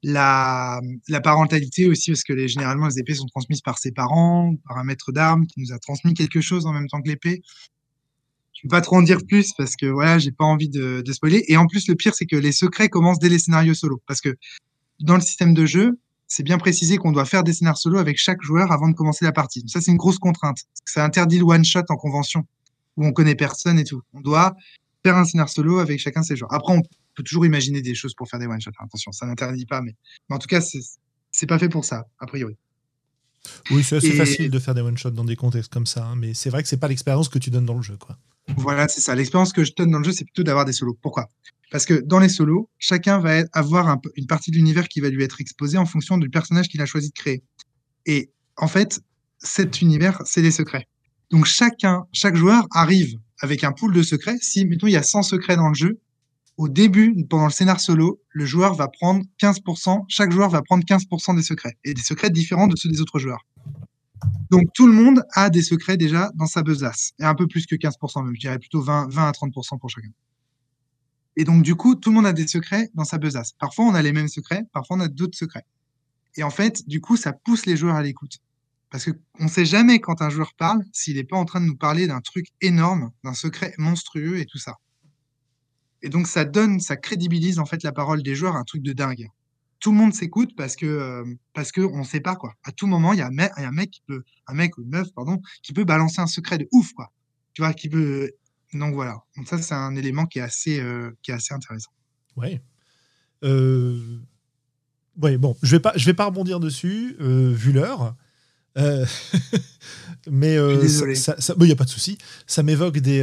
La, 0.04 0.82
parentalité 1.24 1.88
aussi, 1.88 2.12
parce 2.12 2.24
que 2.24 2.48
généralement, 2.48 2.88
les 2.88 3.00
épées 3.00 3.14
sont 3.14 3.28
transmises 3.28 3.62
par 3.62 3.78
ses 3.78 3.92
parents, 3.92 4.56
par 4.68 4.78
un 4.78 4.84
maître 4.84 5.12
d'armes 5.12 5.46
qui 5.46 5.60
nous 5.60 5.72
a 5.72 5.80
transmis 5.80 6.14
quelque 6.14 6.42
chose 6.42 6.66
en 6.66 6.74
même 6.74 6.88
temps 6.88 7.02
que 7.02 7.10
l'épée. 7.10 7.42
Je 8.62 8.68
ne 8.68 8.70
peux 8.70 8.76
pas 8.78 8.82
trop 8.82 8.98
en 8.98 9.02
dire 9.02 9.20
plus 9.28 9.54
parce 9.58 9.76
que 9.76 9.88
voilà, 9.88 10.20
j'ai 10.20 10.32
pas 10.32 10.46
envie 10.46 10.70
de, 10.70 11.02
de 11.02 11.14
spoiler. 11.14 11.44
Et 11.48 11.58
en 11.58 11.66
plus, 11.66 11.88
le 11.88 11.96
pire, 11.96 12.14
c'est 12.14 12.26
que 12.28 12.36
les 12.36 12.52
secrets 12.52 12.90
commencent 12.90 13.18
dès 13.20 13.30
les 13.30 13.40
scénarios 13.40 13.74
solo. 13.74 14.02
Parce 14.06 14.22
que 14.22 14.36
dans 15.00 15.16
le 15.16 15.22
système 15.22 15.54
de 15.56 15.66
jeu, 15.66 15.98
c'est 16.28 16.44
bien 16.44 16.58
précisé 16.60 16.98
qu'on 16.98 17.12
doit 17.12 17.26
faire 17.26 17.44
des 17.44 17.54
scénarios 17.54 17.78
solo 17.80 17.98
avec 17.98 18.18
chaque 18.20 18.42
joueur 18.44 18.72
avant 18.72 18.88
de 18.88 18.94
commencer 18.94 19.26
la 19.26 19.32
partie. 19.32 19.62
Donc 19.62 19.70
ça, 19.72 19.82
c'est 19.82 19.92
une 19.92 19.98
grosse 19.98 20.20
contrainte. 20.20 20.58
Parce 20.74 20.82
que 20.86 20.92
ça 20.92 21.04
interdit 21.04 21.40
le 21.40 21.46
one-shot 21.46 21.82
en 21.90 21.96
convention, 21.98 22.46
où 22.98 23.06
on 23.06 23.12
connaît 23.12 23.36
personne 23.36 23.80
et 23.80 23.84
tout. 23.84 24.02
On 24.14 24.22
doit 24.22 24.56
faire 25.04 25.18
un 25.18 25.26
scénario 25.26 25.52
solo 25.52 25.80
avec 25.80 26.00
chacun 26.00 26.22
de 26.22 26.26
ses 26.28 26.36
joueurs. 26.36 26.54
Après, 26.54 26.72
on 26.74 26.82
peut 27.16 27.24
toujours 27.24 27.46
imaginer 27.48 27.82
des 27.82 27.96
choses 27.96 28.14
pour 28.14 28.30
faire 28.30 28.40
des 28.40 28.46
one-shots. 28.46 28.72
Attention, 28.80 29.12
ça 29.12 29.26
n'interdit 29.26 29.66
pas, 29.66 29.82
mais, 29.82 29.96
mais 30.30 30.36
en 30.36 30.40
tout 30.40 30.48
cas, 30.48 30.62
c'est 30.62 31.48
pas 31.48 31.58
fait 31.58 31.68
pour 31.70 31.84
ça, 31.84 32.06
a 32.20 32.28
priori. 32.28 32.56
Oui, 33.72 33.84
c'est 33.84 33.96
assez 33.96 34.10
Et- 34.10 34.12
facile 34.16 34.52
de 34.52 34.60
faire 34.60 34.76
des 34.76 34.82
one-shots 34.82 35.10
dans 35.10 35.26
des 35.26 35.36
contextes 35.36 35.74
comme 35.74 35.88
ça. 35.88 36.06
hein, 36.06 36.16
mais 36.16 36.36
c'est 36.36 36.52
vrai 36.52 36.62
que 36.62 36.70
c'est 36.70 36.78
pas 36.78 36.88
l'expérience 36.88 37.28
que 37.28 37.40
tu 37.40 37.50
donnes 37.50 37.66
dans 37.66 37.76
le 37.76 37.82
jeu. 37.82 37.98
quoi. 37.98 38.18
Voilà, 38.58 38.88
c'est 38.88 39.02
ça. 39.02 39.16
L'expérience 39.16 39.54
que 39.54 39.64
je 39.64 39.74
donne 39.76 39.92
dans 39.92 40.00
le 40.00 40.04
jeu, 40.04 40.12
c'est 40.12 40.26
plutôt 40.26 40.44
d'avoir 40.44 40.66
des 40.66 40.74
solos. 40.74 40.98
Pourquoi? 41.02 41.30
Parce 41.72 41.86
que 41.86 41.94
dans 41.94 42.20
les 42.20 42.30
solos, 42.30 42.70
chacun 42.80 43.20
va 43.20 43.44
avoir 43.54 43.98
une 44.16 44.28
partie 44.28 44.52
de 44.52 44.58
l'univers 44.58 44.88
qui 44.90 45.00
va 45.00 45.10
lui 45.10 45.24
être 45.24 45.40
exposée 45.40 45.78
en 45.78 45.86
fonction 45.86 46.18
du 46.18 46.30
personnage 46.30 46.68
qu'il 46.68 46.82
a 46.82 46.86
choisi 46.86 47.10
de 47.10 47.14
créer. 47.14 47.44
Et 48.06 48.32
en 48.58 48.68
fait, 48.68 49.00
cet 49.40 49.82
univers, 49.82 50.22
c'est 50.26 50.42
des 50.42 50.52
secrets. 50.52 50.88
Donc 51.30 51.46
chacun, 51.46 52.04
chaque 52.12 52.36
joueur 52.36 52.68
arrive 52.72 53.18
avec 53.40 53.64
un 53.64 53.72
pool 53.72 53.94
de 53.94 54.04
secrets. 54.04 54.38
Si, 54.42 54.66
mettons, 54.66 54.88
il 54.88 54.92
y 54.92 54.98
a 54.98 55.04
100 55.04 55.24
secrets 55.24 55.56
dans 55.56 55.70
le 55.70 55.74
jeu, 55.74 56.00
au 56.58 56.68
début, 56.68 57.16
pendant 57.30 57.46
le 57.46 57.52
scénar 57.52 57.80
solo, 57.80 58.22
le 58.30 58.46
joueur 58.46 58.76
va 58.76 58.88
prendre 58.88 59.24
15%, 59.42 60.04
chaque 60.10 60.32
joueur 60.32 60.50
va 60.50 60.62
prendre 60.62 60.84
15% 60.84 61.36
des 61.36 61.42
secrets, 61.42 61.78
et 61.84 61.94
des 61.94 62.02
secrets 62.02 62.30
différents 62.30 62.68
de 62.68 62.76
ceux 62.76 62.90
des 62.90 63.02
autres 63.02 63.18
joueurs. 63.18 63.46
Donc 64.50 64.64
tout 64.74 64.88
le 64.88 64.94
monde 64.94 65.24
a 65.34 65.50
des 65.50 65.62
secrets 65.62 65.98
déjà 65.98 66.32
dans 66.36 66.46
sa 66.46 66.64
besace, 66.64 67.14
et 67.20 67.24
un 67.24 67.36
peu 67.36 67.48
plus 67.48 67.66
que 67.66 67.76
15% 67.76 68.24
même, 68.24 68.36
je 68.36 68.42
dirais 68.42 68.60
plutôt 68.60 68.82
20, 68.82 69.08
20 69.10 69.28
à 69.28 69.32
30% 69.32 69.80
pour 69.80 69.90
chacun. 69.90 70.10
Et 71.38 71.44
donc 71.44 71.64
du 71.64 71.76
coup, 71.76 71.96
tout 71.96 72.10
le 72.10 72.16
monde 72.16 72.26
a 72.26 72.34
des 72.34 72.48
secrets 72.48 72.90
dans 72.94 73.06
sa 73.06 73.18
besace. 73.18 73.54
Parfois 73.54 73.86
on 73.86 73.94
a 73.94 74.02
les 74.02 74.12
mêmes 74.12 74.28
secrets, 74.28 74.64
parfois 74.74 74.98
on 74.98 75.00
a 75.00 75.08
d'autres 75.08 75.38
secrets. 75.38 75.66
Et 76.36 76.44
en 76.44 76.50
fait, 76.50 76.88
du 76.88 77.02
coup, 77.02 77.18
ça 77.18 77.34
pousse 77.34 77.66
les 77.66 77.76
joueurs 77.76 77.96
à 77.96 78.04
l'écoute. 78.04 78.40
Parce 78.90 79.06
qu'on 79.06 79.46
ne 79.46 79.50
sait 79.50 79.66
jamais 79.66 80.00
quand 80.00 80.22
un 80.22 80.30
joueur 80.30 80.54
parle 80.54 80.84
s'il 80.92 81.16
n'est 81.16 81.24
pas 81.24 81.38
en 81.38 81.46
train 81.46 81.62
de 81.62 81.66
nous 81.66 81.78
parler 81.78 82.08
d'un 82.08 82.20
truc 82.20 82.48
énorme, 82.60 83.12
d'un 83.24 83.34
secret 83.34 83.74
monstrueux 83.78 84.38
et 84.40 84.46
tout 84.46 84.58
ça. 84.58 84.76
Et 86.02 86.10
donc 86.10 86.28
ça 86.28 86.46
donne, 86.46 86.80
ça 86.80 86.98
crédibilise 86.98 87.60
en 87.60 87.66
fait 87.66 87.84
la 87.84 87.92
parole 87.94 88.24
des 88.24 88.36
joueurs, 88.36 88.56
un 88.56 88.64
truc 88.64 88.82
de 88.82 88.92
dingue. 88.92 89.30
Tout 89.82 89.92
le 89.92 89.98
monde 89.98 90.14
s'écoute 90.14 90.52
parce 90.56 90.76
que 90.76 90.86
euh, 90.86 91.26
parce 91.54 91.72
que 91.72 91.82
on 91.82 92.04
sait 92.04 92.22
pas 92.22 92.36
quoi. 92.36 92.54
À 92.64 92.72
tout 92.72 92.88
moment, 92.88 93.14
il 93.14 93.20
y 93.20 93.22
a 93.22 93.28
un 93.28 93.32
mec, 93.32 93.52
un 93.58 93.72
mec 93.72 93.90
qui 93.90 94.04
peut, 94.08 94.24
un 94.48 94.54
mec 94.54 94.78
ou 94.78 94.84
une 94.84 94.90
meuf 94.90 95.12
pardon, 95.14 95.42
qui 95.64 95.74
peut 95.74 95.84
balancer 95.84 96.22
un 96.22 96.28
secret 96.28 96.60
de 96.60 96.68
ouf 96.72 96.94
quoi. 96.94 97.12
Tu 97.54 97.64
vois, 97.64 97.74
qui 97.74 97.90
peut. 97.90 98.32
Donc 98.74 98.94
voilà. 98.94 99.18
Donc 99.36 99.48
ça 99.48 99.58
c'est 99.58 99.74
un 99.74 99.96
élément 99.96 100.28
qui 100.28 100.40
est 100.40 100.44
assez 100.44 100.80
euh, 100.80 101.12
qui 101.24 101.32
est 101.32 101.34
assez 101.34 101.54
intéressant. 101.54 101.92
Ouais. 102.38 102.62
Euh... 103.44 104.20
Ouais 105.22 105.38
bon, 105.38 105.58
je 105.62 105.76
vais 105.76 105.82
pas 105.82 105.94
je 105.96 106.06
vais 106.06 106.14
pas 106.14 106.26
rebondir 106.26 106.60
dessus 106.60 107.18
euh, 107.20 107.52
vu 107.52 107.72
l'heure. 107.72 108.16
Mais 110.30 110.56
euh, 110.56 110.88
ça, 111.16 111.36
il 111.60 111.66
n'y 111.66 111.72
a 111.72 111.76
pas 111.76 111.84
de 111.84 111.90
souci. 111.90 112.18
Ça 112.48 112.64
m'évoque 112.64 113.00
des, 113.00 113.20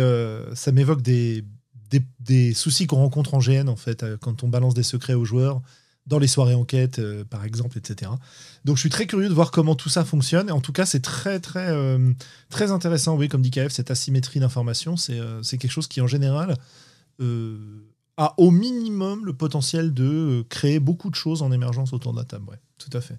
ça 0.54 0.72
m'évoque 0.72 1.00
des, 1.00 1.42
des, 1.88 2.02
des, 2.20 2.52
soucis 2.52 2.86
qu'on 2.86 2.96
rencontre 2.96 3.32
en 3.32 3.38
GN 3.38 3.68
en 3.68 3.76
fait 3.76 4.04
quand 4.20 4.42
on 4.42 4.48
balance 4.48 4.74
des 4.74 4.82
secrets 4.82 5.14
aux 5.14 5.24
joueurs 5.24 5.62
dans 6.08 6.18
les 6.18 6.26
soirées 6.26 6.54
enquête, 6.54 7.00
par 7.30 7.44
exemple, 7.44 7.78
etc. 7.78 8.10
Donc 8.64 8.76
je 8.76 8.80
suis 8.80 8.90
très 8.90 9.06
curieux 9.06 9.28
de 9.28 9.34
voir 9.34 9.50
comment 9.50 9.74
tout 9.74 9.88
ça 9.88 10.04
fonctionne. 10.04 10.48
Et 10.48 10.52
en 10.52 10.60
tout 10.60 10.72
cas, 10.72 10.86
c'est 10.86 11.00
très 11.00 11.38
très 11.38 11.68
très 12.48 12.70
intéressant. 12.70 13.16
Oui, 13.16 13.28
comme 13.28 13.42
dit 13.42 13.50
KF, 13.50 13.70
cette 13.70 13.90
asymétrie 13.90 14.40
d'information, 14.40 14.96
c'est 14.96 15.20
c'est 15.42 15.58
quelque 15.58 15.70
chose 15.70 15.88
qui 15.88 16.00
en 16.00 16.06
général 16.06 16.56
a 18.18 18.34
au 18.36 18.50
minimum 18.50 19.24
le 19.24 19.32
potentiel 19.32 19.94
de 19.94 20.44
créer 20.48 20.80
beaucoup 20.80 21.08
de 21.08 21.14
choses 21.14 21.42
en 21.42 21.52
émergence 21.52 21.92
autour 21.92 22.12
de 22.12 22.18
la 22.18 22.24
table. 22.24 22.58
Tout 22.78 22.90
à 22.96 23.00
fait. 23.00 23.16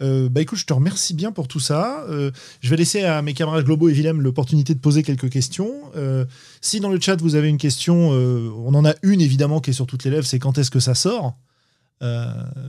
Euh, 0.00 0.28
bah 0.28 0.40
écoute, 0.40 0.58
je 0.58 0.66
te 0.66 0.72
remercie 0.72 1.14
bien 1.14 1.32
pour 1.32 1.48
tout 1.48 1.60
ça. 1.60 2.04
Euh, 2.08 2.30
je 2.60 2.70
vais 2.70 2.76
laisser 2.76 3.04
à 3.04 3.22
mes 3.22 3.34
camarades 3.34 3.64
globaux 3.64 3.88
et 3.88 3.92
Willem 3.92 4.20
l'opportunité 4.20 4.74
de 4.74 4.80
poser 4.80 5.02
quelques 5.02 5.30
questions. 5.30 5.74
Euh, 5.96 6.24
si 6.60 6.80
dans 6.80 6.88
le 6.88 7.00
chat 7.00 7.20
vous 7.20 7.34
avez 7.34 7.48
une 7.48 7.58
question, 7.58 8.10
on 8.10 8.74
en 8.74 8.84
a 8.84 8.94
une 9.02 9.20
évidemment 9.20 9.60
qui 9.60 9.70
est 9.70 9.74
sur 9.74 9.86
toutes 9.86 10.04
les 10.04 10.10
lèvres, 10.10 10.26
c'est 10.26 10.38
quand 10.38 10.58
est-ce 10.58 10.70
que 10.70 10.80
ça 10.80 10.94
sort? 10.94 11.36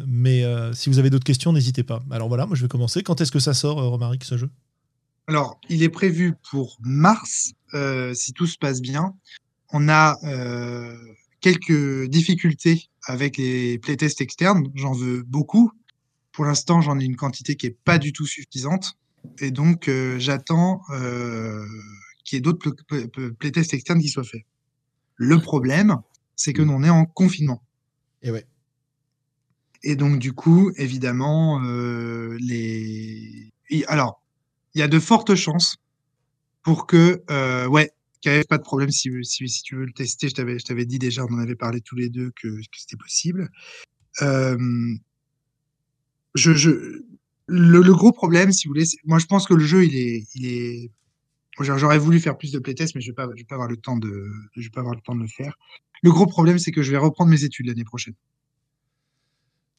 Mais 0.07 0.43
si 0.73 0.89
vous 0.89 0.99
avez 0.99 1.09
d'autres 1.09 1.25
questions, 1.25 1.53
n'hésitez 1.53 1.83
pas. 1.83 2.03
Alors 2.11 2.27
voilà, 2.27 2.45
moi 2.45 2.55
je 2.55 2.61
vais 2.61 2.67
commencer. 2.67 3.03
Quand 3.03 3.19
est-ce 3.21 3.31
que 3.31 3.39
ça 3.39 3.53
sort, 3.53 3.77
Romaric, 3.77 4.23
ce 4.23 4.37
jeu? 4.37 4.49
Alors, 5.27 5.59
il 5.69 5.83
est 5.83 5.89
prévu 5.89 6.33
pour 6.51 6.77
mars, 6.81 7.53
si 8.13 8.33
tout 8.33 8.47
se 8.47 8.57
passe 8.57 8.81
bien. 8.81 9.13
On 9.71 9.89
a 9.89 10.17
quelques 11.41 12.07
difficultés 12.09 12.89
avec 13.05 13.37
les 13.37 13.79
playtests 13.79 14.21
externes. 14.21 14.71
J'en 14.75 14.93
veux 14.93 15.23
beaucoup 15.23 15.71
pour 16.33 16.45
l'instant, 16.45 16.81
j'en 16.81 16.99
ai 16.99 17.05
une 17.05 17.15
quantité 17.15 17.55
qui 17.55 17.67
est 17.67 17.77
pas 17.85 17.97
du 17.97 18.11
tout 18.11 18.25
suffisante. 18.25 18.97
Et 19.39 19.51
donc, 19.51 19.87
euh, 19.87 20.19
j'attends 20.19 20.81
euh, 20.89 21.63
qu'il 22.25 22.35
y 22.35 22.37
ait 22.39 22.41
d'autres 22.41 22.75
playtests 23.39 23.73
externes 23.73 24.01
qui 24.01 24.09
soient 24.09 24.25
faits. 24.25 24.43
Le 25.15 25.39
problème, 25.39 26.01
c'est 26.35 26.51
que 26.51 26.61
nous, 26.61 26.73
on 26.73 26.83
est 26.83 26.89
en 26.89 27.05
confinement. 27.05 27.63
Et 28.23 28.31
ouais. 28.31 28.45
Et 29.83 29.95
donc, 29.95 30.19
du 30.19 30.33
coup, 30.33 30.71
évidemment, 30.77 31.61
euh, 31.63 32.37
les. 32.39 33.51
Alors, 33.87 34.21
il 34.75 34.79
y 34.79 34.81
a 34.81 34.87
de 34.87 34.99
fortes 34.99 35.35
chances 35.35 35.77
pour 36.63 36.87
que, 36.87 37.21
euh, 37.29 37.67
ouais, 37.67 37.91
ait 38.25 38.43
pas 38.45 38.57
de 38.57 38.63
problème 38.63 38.89
si, 38.89 39.09
tu 39.63 39.75
veux 39.75 39.85
le 39.85 39.91
tester. 39.91 40.29
Je 40.29 40.63
t'avais 40.63 40.85
dit 40.85 40.99
déjà, 40.99 41.25
on 41.25 41.33
en 41.33 41.39
avait 41.39 41.55
parlé 41.55 41.81
tous 41.81 41.95
les 41.95 42.09
deux 42.09 42.31
que, 42.41 42.59
c'était 42.77 42.97
possible. 42.97 43.49
Euh, 44.21 44.57
je, 46.35 46.53
je, 46.53 47.03
le, 47.47 47.81
gros 47.93 48.11
problème, 48.11 48.51
si 48.51 48.67
vous 48.67 48.73
voulez, 48.73 48.85
moi 49.05 49.19
je 49.19 49.25
pense 49.25 49.45
que 49.47 49.53
le 49.53 49.65
jeu, 49.65 49.85
il 49.85 50.45
est. 50.45 50.91
J'aurais 51.59 51.99
voulu 51.99 52.19
faire 52.19 52.37
plus 52.37 52.51
de 52.51 52.57
playtests, 52.57 52.95
mais 52.95 53.01
je 53.01 53.11
je 53.11 53.11
vais 53.11 53.43
pas 53.43 53.55
avoir 53.55 53.69
le 53.69 53.77
temps 53.77 53.97
de, 53.97 54.31
je 54.55 54.61
vais 54.61 54.69
pas 54.69 54.79
avoir 54.79 54.95
le 54.95 55.01
temps 55.01 55.13
de 55.13 55.21
le 55.21 55.27
faire. 55.27 55.55
Le 56.01 56.11
gros 56.11 56.25
problème, 56.25 56.57
c'est 56.57 56.71
que 56.71 56.81
je 56.81 56.91
vais 56.91 56.97
reprendre 56.97 57.29
mes 57.29 57.43
études 57.43 57.67
l'année 57.67 57.83
prochaine. 57.83 58.15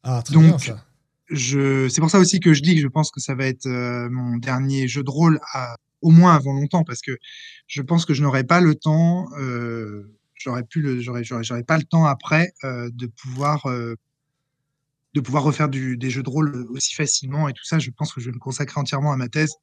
Ah, 0.04 0.22
très 0.22 0.34
Donc, 0.34 0.44
bien, 0.44 0.58
ça. 0.58 0.84
Je, 1.28 1.88
c'est 1.88 2.00
pour 2.00 2.10
ça 2.10 2.18
aussi 2.18 2.38
que 2.38 2.52
je 2.52 2.62
dis 2.62 2.74
que 2.74 2.80
je 2.80 2.86
pense 2.86 3.10
que 3.10 3.20
ça 3.20 3.34
va 3.34 3.46
être 3.46 3.66
euh, 3.66 4.08
mon 4.10 4.36
dernier 4.36 4.86
jeu 4.86 5.02
de 5.02 5.10
rôle, 5.10 5.40
à, 5.52 5.76
au 6.04 6.10
moins 6.10 6.34
avant 6.34 6.52
longtemps, 6.52 6.84
parce 6.84 7.00
que 7.00 7.16
je 7.66 7.82
pense 7.82 8.04
que 8.04 8.12
je 8.12 8.22
n'aurai 8.22 8.44
pas 8.44 8.60
le 8.60 8.74
temps, 8.74 9.26
euh, 9.38 10.12
j'aurais 10.34 10.62
pu 10.62 10.82
le, 10.82 11.00
j'aurais, 11.00 11.24
j'aurais 11.24 11.64
pas 11.64 11.78
le 11.78 11.84
temps 11.84 12.04
après 12.04 12.52
euh, 12.62 12.90
de 12.92 13.06
pouvoir 13.06 13.66
euh, 13.66 13.94
de 15.14 15.20
pouvoir 15.20 15.44
refaire 15.44 15.68
du, 15.68 15.96
des 15.96 16.10
jeux 16.10 16.22
de 16.22 16.28
rôle 16.28 16.66
aussi 16.70 16.94
facilement 16.94 17.48
et 17.48 17.52
tout 17.54 17.64
ça, 17.64 17.78
je 17.78 17.90
pense 17.90 18.12
que 18.12 18.20
je 18.20 18.26
vais 18.26 18.34
me 18.34 18.38
consacrer 18.38 18.80
entièrement 18.80 19.12
à 19.12 19.16
ma 19.16 19.28
thèse. 19.28 19.54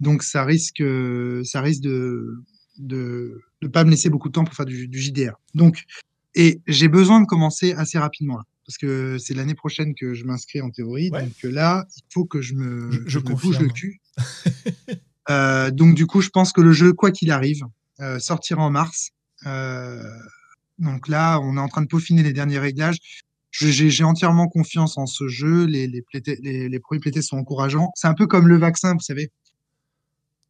Donc 0.00 0.22
ça 0.22 0.44
risque, 0.44 0.82
ça 1.44 1.60
risque 1.60 1.82
de 1.82 2.42
de 2.78 3.40
ne 3.62 3.68
pas 3.68 3.84
me 3.84 3.90
laisser 3.90 4.08
beaucoup 4.08 4.28
de 4.28 4.32
temps 4.32 4.44
pour 4.44 4.54
faire 4.54 4.66
du, 4.66 4.88
du 4.88 4.98
JDR. 4.98 5.34
Donc 5.54 5.84
et 6.34 6.60
j'ai 6.66 6.88
besoin 6.88 7.20
de 7.20 7.26
commencer 7.26 7.74
assez 7.74 7.98
rapidement 7.98 8.38
là, 8.38 8.44
parce 8.70 8.78
que 8.78 9.18
c'est 9.18 9.34
l'année 9.34 9.56
prochaine 9.56 9.96
que 9.96 10.14
je 10.14 10.24
m'inscris 10.24 10.60
en 10.60 10.70
théorie. 10.70 11.10
Ouais. 11.10 11.22
Donc 11.24 11.42
là, 11.42 11.86
il 11.96 12.02
faut 12.14 12.24
que 12.24 12.40
je 12.40 12.54
me, 12.54 12.92
je, 12.92 13.00
je 13.08 13.18
me 13.18 13.34
bouge 13.34 13.58
le 13.58 13.66
cul. 13.66 14.00
euh, 15.30 15.72
donc 15.72 15.96
du 15.96 16.06
coup, 16.06 16.20
je 16.20 16.28
pense 16.28 16.52
que 16.52 16.60
le 16.60 16.70
jeu, 16.70 16.92
quoi 16.92 17.10
qu'il 17.10 17.32
arrive, 17.32 17.64
euh, 17.98 18.20
sortira 18.20 18.62
en 18.62 18.70
mars. 18.70 19.10
Euh, 19.44 20.00
donc 20.78 21.08
là, 21.08 21.40
on 21.40 21.56
est 21.56 21.60
en 21.60 21.66
train 21.66 21.82
de 21.82 21.88
peaufiner 21.88 22.22
les 22.22 22.32
derniers 22.32 22.60
réglages 22.60 22.98
j'ai 23.50 24.04
entièrement 24.04 24.46
confiance 24.46 24.96
en 24.96 25.06
ce 25.06 25.26
jeu. 25.26 25.64
Les, 25.64 25.88
les, 25.88 26.04
les, 26.40 26.68
les 26.68 26.78
premiers 26.78 27.00
playtests 27.00 27.30
sont 27.30 27.38
encourageants. 27.38 27.90
C'est 27.96 28.06
un 28.06 28.14
peu 28.14 28.28
comme 28.28 28.46
le 28.46 28.56
vaccin, 28.56 28.92
vous 28.92 29.00
savez. 29.00 29.32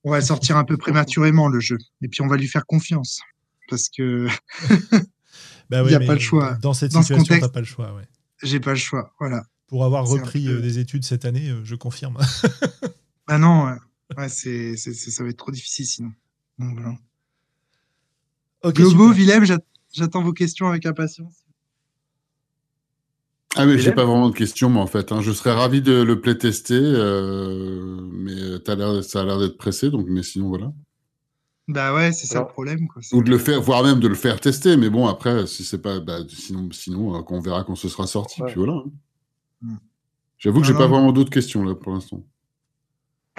On 0.04 0.10
va 0.10 0.20
sortir 0.20 0.58
un 0.58 0.64
peu 0.64 0.76
prématurément, 0.76 1.48
le 1.48 1.60
jeu. 1.60 1.78
Et 2.02 2.08
puis, 2.08 2.20
on 2.20 2.26
va 2.26 2.36
lui 2.36 2.46
faire 2.46 2.66
confiance. 2.66 3.22
Parce 3.70 3.88
que. 3.88 4.28
bah 5.70 5.82
il 5.82 5.88
n'y 5.88 5.94
a 5.94 6.00
pas 6.00 6.14
le 6.14 6.20
choix. 6.20 6.54
Dans 6.60 6.74
cette 6.74 6.92
dans 6.92 7.02
situation, 7.02 7.36
tu 7.36 7.40
n'as 7.40 7.48
pas 7.48 7.60
le 7.60 7.66
choix. 7.66 7.94
Ouais. 7.94 8.08
J'ai 8.42 8.60
pas 8.60 8.72
le 8.72 8.76
choix. 8.76 9.14
Voilà. 9.20 9.44
Pour 9.68 9.84
avoir 9.84 10.06
repris 10.06 10.44
peu... 10.44 10.60
des 10.60 10.78
études 10.78 11.04
cette 11.04 11.24
année, 11.24 11.54
je 11.62 11.74
confirme. 11.76 12.18
bah 13.28 13.38
non, 13.38 13.66
ouais. 13.66 13.76
ouais 14.18 14.28
c'est, 14.28 14.76
ça 14.76 15.22
va 15.22 15.30
être 15.30 15.36
trop 15.36 15.52
difficile 15.52 15.86
sinon. 15.86 16.12
Donc, 16.58 16.72
voilà. 16.74 16.96
Okay, 18.62 18.82
Globo, 18.82 19.12
Willem, 19.12 19.44
j'attends 19.92 20.22
vos 20.22 20.32
questions 20.32 20.68
avec 20.68 20.84
impatience. 20.84 21.44
Ah 23.56 23.66
mais 23.66 23.78
j'ai 23.78 23.90
pas 23.90 24.04
vraiment 24.04 24.28
de 24.28 24.34
questions, 24.34 24.70
mais 24.70 24.78
en 24.78 24.86
fait, 24.86 25.10
hein, 25.10 25.22
je 25.22 25.32
serais 25.32 25.52
ravi 25.52 25.82
de 25.82 26.02
le 26.02 26.20
playtester, 26.20 26.78
euh, 26.78 27.98
mais 28.12 28.32
as 28.68 29.02
ça 29.02 29.22
a 29.22 29.24
l'air 29.24 29.40
d'être 29.40 29.56
pressé, 29.56 29.90
donc 29.90 30.06
mais 30.08 30.22
sinon 30.22 30.48
voilà. 30.48 30.72
Bah 31.72 31.94
ouais, 31.94 32.12
c'est 32.12 32.26
ça 32.26 32.40
le 32.40 32.46
problème. 32.46 32.88
Quoi. 32.88 33.02
Ou 33.12 33.22
de 33.22 33.30
le 33.30 33.38
faire, 33.38 33.60
voire 33.60 33.82
même 33.82 34.00
de 34.00 34.08
le 34.08 34.14
faire 34.14 34.40
tester, 34.40 34.76
mais 34.76 34.90
bon 34.90 35.06
après, 35.06 35.46
si 35.46 35.64
c'est 35.64 35.80
pas, 35.80 36.00
bah, 36.00 36.18
sinon, 36.28 36.68
sinon, 36.72 37.16
euh, 37.16 37.22
on 37.28 37.40
verra 37.40 37.64
quand 37.64 37.76
ce 37.76 37.88
sera 37.88 38.06
sorti, 38.06 38.42
ouais. 38.42 38.48
puis 38.48 38.58
voilà. 38.58 38.74
Hein. 38.74 38.90
Mm. 39.62 39.76
J'avoue 40.38 40.60
que 40.60 40.66
j'ai 40.66 40.74
pas 40.74 40.86
vraiment 40.86 41.12
d'autres 41.12 41.30
questions 41.30 41.64
là 41.64 41.74
pour 41.74 41.92
l'instant. 41.92 42.24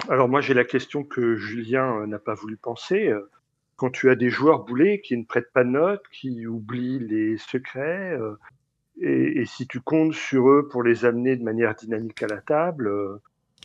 Alors 0.08 0.28
moi 0.28 0.40
j'ai 0.40 0.54
la 0.54 0.64
question 0.64 1.04
que 1.04 1.36
Julien 1.36 2.00
euh, 2.00 2.06
n'a 2.06 2.20
pas 2.20 2.34
voulu 2.34 2.56
penser. 2.56 3.08
Euh, 3.08 3.28
quand 3.76 3.90
tu 3.90 4.08
as 4.10 4.14
des 4.14 4.30
joueurs 4.30 4.64
boulés 4.64 5.00
qui 5.00 5.16
ne 5.16 5.24
prêtent 5.24 5.52
pas 5.52 5.64
de 5.64 5.70
notes, 5.70 6.04
qui 6.12 6.46
oublient 6.46 7.00
les 7.00 7.36
secrets, 7.38 8.12
euh, 8.12 8.36
et, 9.00 9.40
et, 9.40 9.46
si 9.46 9.66
tu 9.66 9.80
comptes 9.80 10.12
sur 10.12 10.48
eux 10.48 10.68
pour 10.70 10.82
les 10.84 11.04
amener 11.04 11.36
de 11.36 11.42
manière 11.42 11.74
dynamique 11.74 12.22
à 12.22 12.28
la 12.28 12.40
table, 12.40 12.86
euh, 12.86 13.16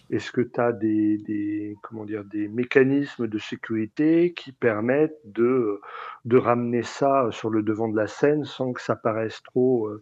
est-ce 0.09 0.31
que 0.31 0.41
tu 0.41 0.59
as 0.59 0.71
des, 0.71 1.75
comment 1.81 2.05
dire, 2.05 2.23
des 2.23 2.47
mécanismes 2.47 3.27
de 3.27 3.37
sécurité 3.37 4.33
qui 4.33 4.51
permettent 4.51 5.19
de, 5.25 5.81
de 6.25 6.37
ramener 6.37 6.83
ça 6.83 7.27
sur 7.31 7.49
le 7.49 7.61
devant 7.63 7.89
de 7.89 7.97
la 7.97 8.07
scène 8.07 8.45
sans 8.45 8.73
que 8.73 8.81
ça 8.81 8.95
paraisse 8.95 9.41
trop 9.43 9.87
euh, 9.87 10.01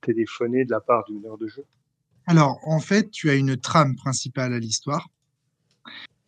téléphoné 0.00 0.64
de 0.64 0.70
la 0.70 0.80
part 0.80 1.04
d'une 1.04 1.26
heure 1.26 1.38
de 1.38 1.48
jeu? 1.48 1.64
Alors, 2.26 2.58
en 2.64 2.80
fait, 2.80 3.10
tu 3.10 3.28
as 3.28 3.34
une 3.34 3.56
trame 3.56 3.96
principale 3.96 4.52
à 4.52 4.58
l'histoire 4.58 5.08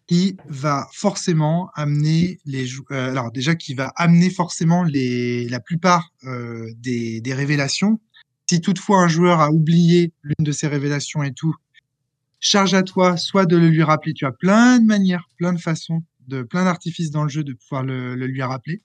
qui 0.06 0.36
va 0.48 0.86
forcément 0.92 1.70
amener 1.74 2.38
les 2.44 2.66
euh, 2.92 3.10
alors 3.10 3.32
déjà 3.32 3.56
qui 3.56 3.74
va 3.74 3.88
amener 3.96 4.30
forcément 4.30 4.84
les 4.84 5.48
la 5.48 5.58
plupart 5.58 6.12
euh, 6.24 6.70
des, 6.76 7.20
des 7.20 7.34
révélations. 7.34 8.00
Si 8.48 8.60
toutefois 8.60 8.98
un 8.98 9.08
joueur 9.08 9.40
a 9.40 9.50
oublié 9.50 10.12
l'une 10.22 10.44
de 10.44 10.52
ces 10.52 10.68
révélations 10.68 11.24
et 11.24 11.32
tout, 11.32 11.54
charge 12.46 12.74
à 12.74 12.82
toi 12.82 13.16
soit 13.16 13.46
de 13.46 13.56
le 13.56 13.68
lui 13.68 13.82
rappeler. 13.82 14.14
Tu 14.14 14.24
as 14.24 14.32
plein 14.32 14.78
de 14.78 14.84
manières, 14.84 15.28
plein 15.36 15.52
de 15.52 15.60
façons 15.60 16.02
de 16.28 16.42
plein 16.42 16.64
d'artifices 16.64 17.10
dans 17.10 17.22
le 17.22 17.28
jeu 17.28 17.44
de 17.44 17.52
pouvoir 17.52 17.84
le, 17.84 18.14
lui 18.14 18.42
rappeler. 18.42 18.82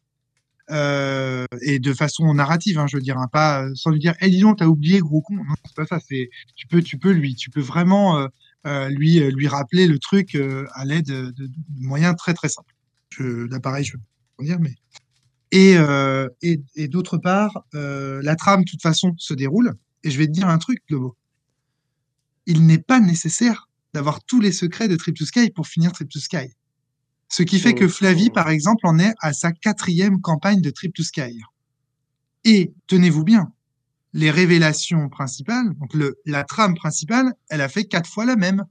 Euh, 0.69 1.45
et 1.61 1.79
de 1.79 1.93
façon 1.93 2.33
narrative, 2.33 2.79
hein, 2.79 2.87
je 2.87 2.97
veux 2.97 3.01
dire, 3.01 3.17
hein, 3.17 3.27
pas 3.27 3.63
euh, 3.63 3.71
sans 3.75 3.89
lui 3.89 3.99
dire, 3.99 4.13
eh 4.21 4.29
dis 4.29 4.39
donc, 4.39 4.59
t'as 4.59 4.67
oublié 4.67 4.99
gros 4.99 5.21
con. 5.21 5.35
Non, 5.35 5.43
c'est 5.65 5.75
pas 5.75 5.85
ça. 5.85 5.99
C'est, 6.07 6.29
tu 6.55 6.67
peux, 6.67 6.81
tu 6.81 6.97
peux 6.97 7.11
lui, 7.11 7.35
tu 7.35 7.49
peux 7.49 7.61
vraiment 7.61 8.27
euh, 8.67 8.89
lui, 8.89 9.19
lui 9.31 9.47
rappeler 9.47 9.87
le 9.87 9.99
truc 9.99 10.35
à 10.35 10.85
l'aide 10.85 11.07
de, 11.07 11.49
moyens 11.79 12.15
très 12.15 12.33
très 12.33 12.49
simples. 12.49 12.73
Je, 13.09 13.47
je 13.49 13.97
peux 14.37 14.45
dire, 14.45 14.59
mais 14.59 14.75
et, 15.51 15.75
et, 16.75 16.87
d'autre 16.87 17.17
part, 17.17 17.65
la 17.73 18.35
trame, 18.37 18.63
de 18.63 18.69
toute 18.69 18.81
façon, 18.81 19.13
se 19.17 19.33
déroule. 19.33 19.73
Et 20.03 20.09
je 20.09 20.17
vais 20.17 20.27
te 20.27 20.31
dire 20.31 20.47
un 20.47 20.57
truc, 20.57 20.81
Globo. 20.87 21.17
Il 22.51 22.65
n'est 22.65 22.79
pas 22.79 22.99
nécessaire 22.99 23.69
d'avoir 23.93 24.25
tous 24.25 24.41
les 24.41 24.51
secrets 24.51 24.89
de 24.89 24.97
Trip 24.97 25.15
to 25.17 25.25
Sky 25.25 25.51
pour 25.51 25.67
finir 25.67 25.93
Trip 25.93 26.09
to 26.09 26.19
Sky. 26.19 26.53
Ce 27.29 27.43
qui 27.43 27.61
fait 27.61 27.73
que 27.73 27.87
Flavie, 27.87 28.29
par 28.29 28.49
exemple, 28.49 28.85
en 28.87 28.99
est 28.99 29.13
à 29.21 29.31
sa 29.31 29.53
quatrième 29.53 30.19
campagne 30.19 30.59
de 30.59 30.69
Trip 30.69 30.93
to 30.93 31.01
Sky. 31.01 31.39
Et 32.43 32.73
tenez-vous 32.87 33.23
bien, 33.23 33.53
les 34.11 34.29
révélations 34.29 35.07
principales, 35.07 35.73
donc 35.79 35.93
le, 35.93 36.19
la 36.25 36.43
trame 36.43 36.75
principale, 36.75 37.33
elle 37.49 37.61
a 37.61 37.69
fait 37.69 37.85
quatre 37.85 38.09
fois 38.09 38.25
la 38.25 38.35
même. 38.35 38.65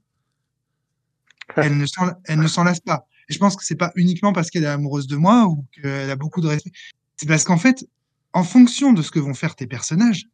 Elle 1.56 1.78
ne 1.78 1.86
s'en, 1.86 2.10
elle 2.26 2.40
ne 2.40 2.48
s'en 2.48 2.64
lasse 2.64 2.80
pas. 2.80 3.06
Et 3.30 3.32
je 3.32 3.38
pense 3.38 3.56
que 3.56 3.64
c'est 3.64 3.76
pas 3.76 3.92
uniquement 3.94 4.34
parce 4.34 4.50
qu'elle 4.50 4.64
est 4.64 4.66
amoureuse 4.66 5.06
de 5.06 5.16
moi 5.16 5.46
ou 5.46 5.64
qu'elle 5.72 6.10
a 6.10 6.16
beaucoup 6.16 6.42
de 6.42 6.48
respect. 6.48 6.72
C'est 7.16 7.26
parce 7.26 7.44
qu'en 7.44 7.56
fait, 7.56 7.86
en 8.34 8.44
fonction 8.44 8.92
de 8.92 9.00
ce 9.00 9.10
que 9.10 9.20
vont 9.20 9.32
faire 9.32 9.56
tes 9.56 9.66
personnages, 9.66 10.26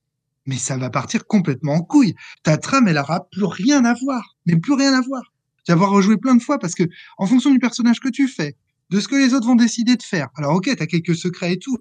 mais 0.47 0.57
ça 0.57 0.77
va 0.77 0.91
partir 0.91 1.27
complètement 1.27 1.75
en 1.75 1.83
couille. 1.83 2.15
Ta 2.43 2.57
trame, 2.57 2.89
elle 2.89 2.99
aura 2.99 3.29
plus 3.31 3.45
rien 3.45 3.85
à 3.85 3.95
voir, 3.95 4.37
mais 4.47 4.57
plus 4.57 4.75
rien 4.75 4.93
à 4.93 5.01
voir. 5.01 5.33
Tu 5.65 5.73
vas 5.73 5.75
avoir 5.75 5.91
rejoué 5.91 6.17
plein 6.17 6.37
de 6.37 6.43
fois 6.43 6.59
parce 6.59 6.75
que, 6.75 6.85
en 7.19 7.27
fonction 7.27 7.51
du 7.51 7.59
personnage 7.59 8.01
que 8.01 8.09
tu 8.09 8.29
fais, 8.29 8.57
de 8.91 9.01
ce 9.01 9.09
que 9.09 9.17
les 9.17 9.35
autres 9.35 9.47
vont 9.47 9.57
décider 9.57 9.97
de 9.97 10.03
faire. 10.03 10.29
Alors, 10.37 10.55
ok, 10.55 10.71
t'as 10.77 10.87
quelques 10.87 11.17
secrets 11.17 11.55
et 11.55 11.59
tout, 11.59 11.79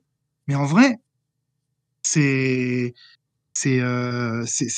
mais 0.47 0.55
en 0.55 0.65
vrai, 0.65 0.99
c'est, 2.01 2.93
c'est, 3.53 3.79
euh, 3.79 4.43
c'est, 4.47 4.69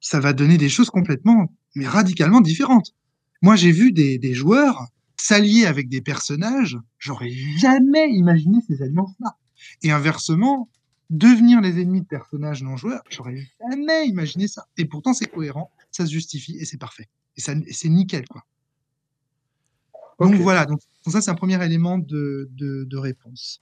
ça 0.00 0.20
va 0.20 0.32
donner 0.32 0.56
des 0.56 0.68
choses 0.68 0.90
complètement, 0.90 1.52
mais 1.74 1.86
radicalement 1.86 2.40
différentes. 2.40 2.94
Moi, 3.42 3.56
j'ai 3.56 3.72
vu 3.72 3.92
des, 3.92 4.18
des 4.18 4.34
joueurs 4.34 4.86
s'allier 5.16 5.66
avec 5.66 5.88
des 5.88 6.00
personnages, 6.00 6.78
j'aurais 6.98 7.30
jamais 7.58 8.10
imaginé 8.10 8.58
ces 8.66 8.82
alliances-là. 8.82 9.36
Et 9.82 9.90
inversement, 9.90 10.68
devenir 11.10 11.60
les 11.60 11.80
ennemis 11.80 12.02
de 12.02 12.06
personnages 12.06 12.62
non 12.62 12.76
joueurs, 12.76 13.02
j'aurais 13.10 13.46
jamais 13.60 14.06
imaginé 14.06 14.48
ça. 14.48 14.66
Et 14.76 14.84
pourtant, 14.84 15.12
c'est 15.12 15.26
cohérent, 15.26 15.70
ça 15.90 16.06
se 16.06 16.10
justifie 16.10 16.56
et 16.58 16.64
c'est 16.64 16.78
parfait. 16.78 17.08
Et, 17.36 17.40
ça, 17.40 17.54
c'est 17.70 17.88
nickel, 17.88 18.26
quoi. 18.28 18.44
Donc 20.20 20.34
voilà, 20.36 20.64
donc 20.64 20.80
ça, 21.06 21.20
c'est 21.20 21.30
un 21.30 21.34
premier 21.34 21.62
élément 21.64 21.98
de, 21.98 22.48
de, 22.52 22.84
de 22.84 22.96
réponse. 22.96 23.60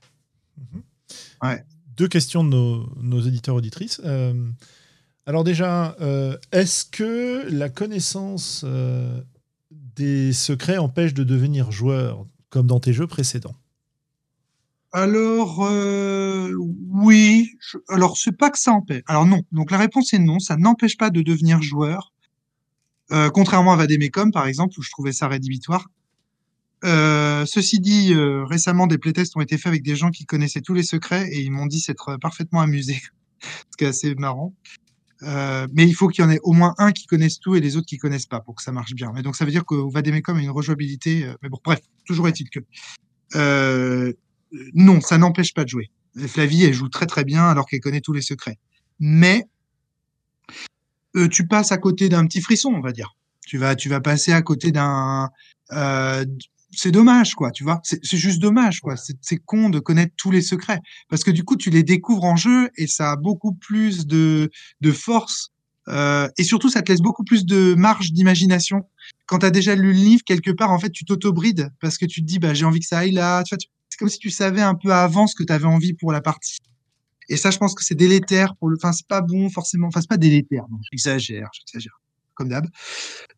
Mhm. 0.59 0.83
Ouais. 1.43 1.65
Deux 1.97 2.09
questions 2.09 2.45
de 2.45 2.51
nos, 2.51 2.89
nos 3.01 3.21
éditeurs 3.21 3.55
auditrices. 3.55 4.01
Euh, 4.05 4.51
alors 5.27 5.45
déjà, 5.45 5.97
euh, 6.01 6.37
est-ce 6.51 6.85
que 6.85 7.49
la 7.49 7.69
connaissance 7.69 8.65
euh, 8.65 9.21
des 9.71 10.33
secrets 10.33 10.79
empêche 10.79 11.15
de 11.15 11.23
devenir 11.23 11.71
joueur 11.71 12.27
comme 12.51 12.67
dans 12.67 12.81
tes 12.81 12.93
jeux 12.93 13.07
précédents? 13.07 13.55
Alors, 14.93 15.65
euh, 15.65 16.53
oui. 16.91 17.57
alors, 17.89 18.19
c'est 18.19 18.37
pas 18.37 18.51
que 18.51 18.59
ça 18.59 18.73
empêche. 18.73 19.03
Alors, 19.07 19.25
non. 19.25 19.43
Donc, 19.51 19.71
la 19.71 19.79
réponse 19.79 20.13
est 20.13 20.19
non. 20.19 20.39
Ça 20.39 20.57
n'empêche 20.57 20.99
pas 20.99 21.09
de 21.09 21.23
devenir 21.23 21.63
joueur. 21.63 22.13
Euh, 23.11 23.31
contrairement 23.31 23.73
à 23.73 23.77
Vademecum, 23.77 24.33
par 24.33 24.47
exemple, 24.47 24.79
où 24.79 24.83
je 24.83 24.91
trouvais 24.91 25.13
ça 25.13 25.29
rédhibitoire. 25.29 25.89
Euh, 26.85 27.47
ceci 27.47 27.81
dit, 27.81 28.15
récemment, 28.15 28.87
des 28.87 28.99
playtests 28.99 29.35
ont 29.37 29.41
été 29.41 29.57
faits 29.57 29.69
avec 29.69 29.83
des 29.83 29.97
gens 29.97 30.11
qui 30.11 30.27
connaissaient 30.27 30.61
tous 30.61 30.75
les 30.75 30.83
secrets 30.83 31.27
et 31.31 31.41
ils 31.41 31.51
m'ont 31.51 31.67
dit 31.67 31.81
s'être 31.81 32.17
parfaitement 32.19 32.61
amusés. 32.61 33.01
Ce 33.41 33.77
qui 33.79 33.85
est 33.85 33.89
assez 33.89 34.15
marrant. 34.15 34.55
Mais 35.23 35.87
il 35.87 35.95
faut 35.95 36.09
qu'il 36.09 36.23
y 36.23 36.27
en 36.27 36.31
ait 36.31 36.41
au 36.43 36.53
moins 36.53 36.75
un 36.79 36.93
qui 36.93 37.07
connaisse 37.07 37.39
tout 37.39 37.55
et 37.55 37.61
les 37.61 37.77
autres 37.77 37.87
qui 37.87 37.97
connaissent 37.97 38.27
pas 38.27 38.41
pour 38.41 38.57
que 38.57 38.63
ça 38.63 38.73
marche 38.73 38.95
bien. 38.95 39.13
Mais 39.15 39.23
donc, 39.23 39.37
ça 39.37 39.45
veut 39.47 39.53
dire 39.53 39.65
que 39.65 39.75
Vademecum 39.75 40.37
a 40.37 40.43
une 40.43 40.51
rejouabilité. 40.51 41.33
mais 41.43 41.49
bon, 41.49 41.59
bref, 41.65 41.81
toujours 42.05 42.29
est-il 42.29 42.51
que. 42.51 42.61
Non, 44.75 45.01
ça 45.01 45.19
n'empêche 45.19 45.55
pas 45.55 45.65
de 45.65 45.69
jouer. 45.69 45.91
Flavie, 46.27 46.65
elle 46.65 46.75
joue 46.75 46.89
très 46.89 47.07
très 47.07 47.25
bien 47.25 47.45
alors 47.45 47.67
qu'elle 47.67 47.81
connaît 47.81 48.01
tous 48.01 48.13
les 48.13 48.23
secrets. 48.23 48.59
Mais 49.01 49.47
euh, 51.17 51.29
tu 51.29 51.47
passes 51.47 51.73
à 51.73 51.79
côté 51.79 52.09
d'un 52.09 52.27
petit 52.27 52.41
frisson, 52.41 52.73
on 52.75 52.81
va 52.81 52.93
dire. 52.93 53.17
Tu 53.47 53.59
vas, 53.59 53.75
tu 53.75 53.89
vas 53.89 54.01
passer 54.01 54.33
à 54.33 54.43
côté 54.43 54.73
d'un. 54.73 55.31
euh, 55.73 56.25
c'est 56.75 56.91
dommage, 56.91 57.35
quoi. 57.35 57.51
Tu 57.51 57.65
vois, 57.65 57.81
c'est 57.83 58.17
juste 58.17 58.41
dommage, 58.41 58.81
quoi. 58.81 58.95
C'est 58.97 59.37
con 59.39 59.69
de 59.69 59.79
connaître 59.79 60.15
tous 60.17 60.31
les 60.31 60.41
secrets 60.41 60.81
parce 61.11 61.23
que 61.23 61.31
du 61.31 61.45
coup, 61.45 61.57
tu 61.57 61.69
les 61.71 61.83
découvres 61.83 62.25
en 62.25 62.37
jeu 62.37 62.71
et 62.77 62.87
ça 62.87 63.13
a 63.13 63.17
beaucoup 63.17 63.53
plus 63.53 64.07
de 64.07 64.51
de 64.81 64.93
force. 64.93 65.51
Euh, 65.89 66.29
et 66.39 66.45
surtout, 66.45 66.71
ça 66.71 66.81
te 66.81 66.91
laisse 66.91 67.01
beaucoup 67.03 67.25
plus 67.25 67.45
de 67.45 67.75
marge 67.75 68.13
d'imagination. 68.13 68.83
Quand 69.27 69.41
tu 69.41 69.47
as 69.47 69.51
déjà 69.51 69.75
lu 69.75 69.89
le 69.93 69.99
livre, 69.99 70.23
quelque 70.25 70.51
part, 70.51 70.71
en 70.71 70.79
fait, 70.79 70.91
tu 70.91 71.05
t'auto-brides 71.05 71.71
parce 71.81 71.99
que 71.99 72.07
tu 72.07 72.23
te 72.23 72.27
dis, 72.27 72.39
bah, 72.39 72.55
j'ai 72.55 72.65
envie 72.65 72.81
que 72.81 72.87
ça 72.87 72.99
aille 72.99 73.13
là. 73.13 73.43
C'est 73.93 73.99
comme 73.99 74.09
si 74.09 74.19
tu 74.19 74.31
savais 74.31 74.63
un 74.63 74.75
peu 74.75 74.91
à 74.91 75.03
avance 75.03 75.33
ce 75.33 75.37
que 75.37 75.43
tu 75.43 75.53
avais 75.53 75.67
envie 75.67 75.93
pour 75.93 76.13
la 76.13 76.23
partie. 76.23 76.57
Et 77.29 77.37
ça, 77.37 77.51
je 77.51 77.59
pense 77.59 77.75
que 77.75 77.85
c'est 77.85 77.95
délétère 77.95 78.57
pour 78.57 78.71
le. 78.71 78.77
Enfin, 78.77 78.91
c'est 78.93 79.07
pas 79.07 79.21
bon 79.21 79.51
forcément. 79.51 79.89
Enfin, 79.89 80.01
c'est 80.01 80.09
pas 80.09 80.17
délétère. 80.17 80.65
Non, 80.71 80.79
j'exagère, 80.91 81.51
j'exagère. 81.53 82.01
Comme 82.33 82.49
d'hab. 82.49 82.67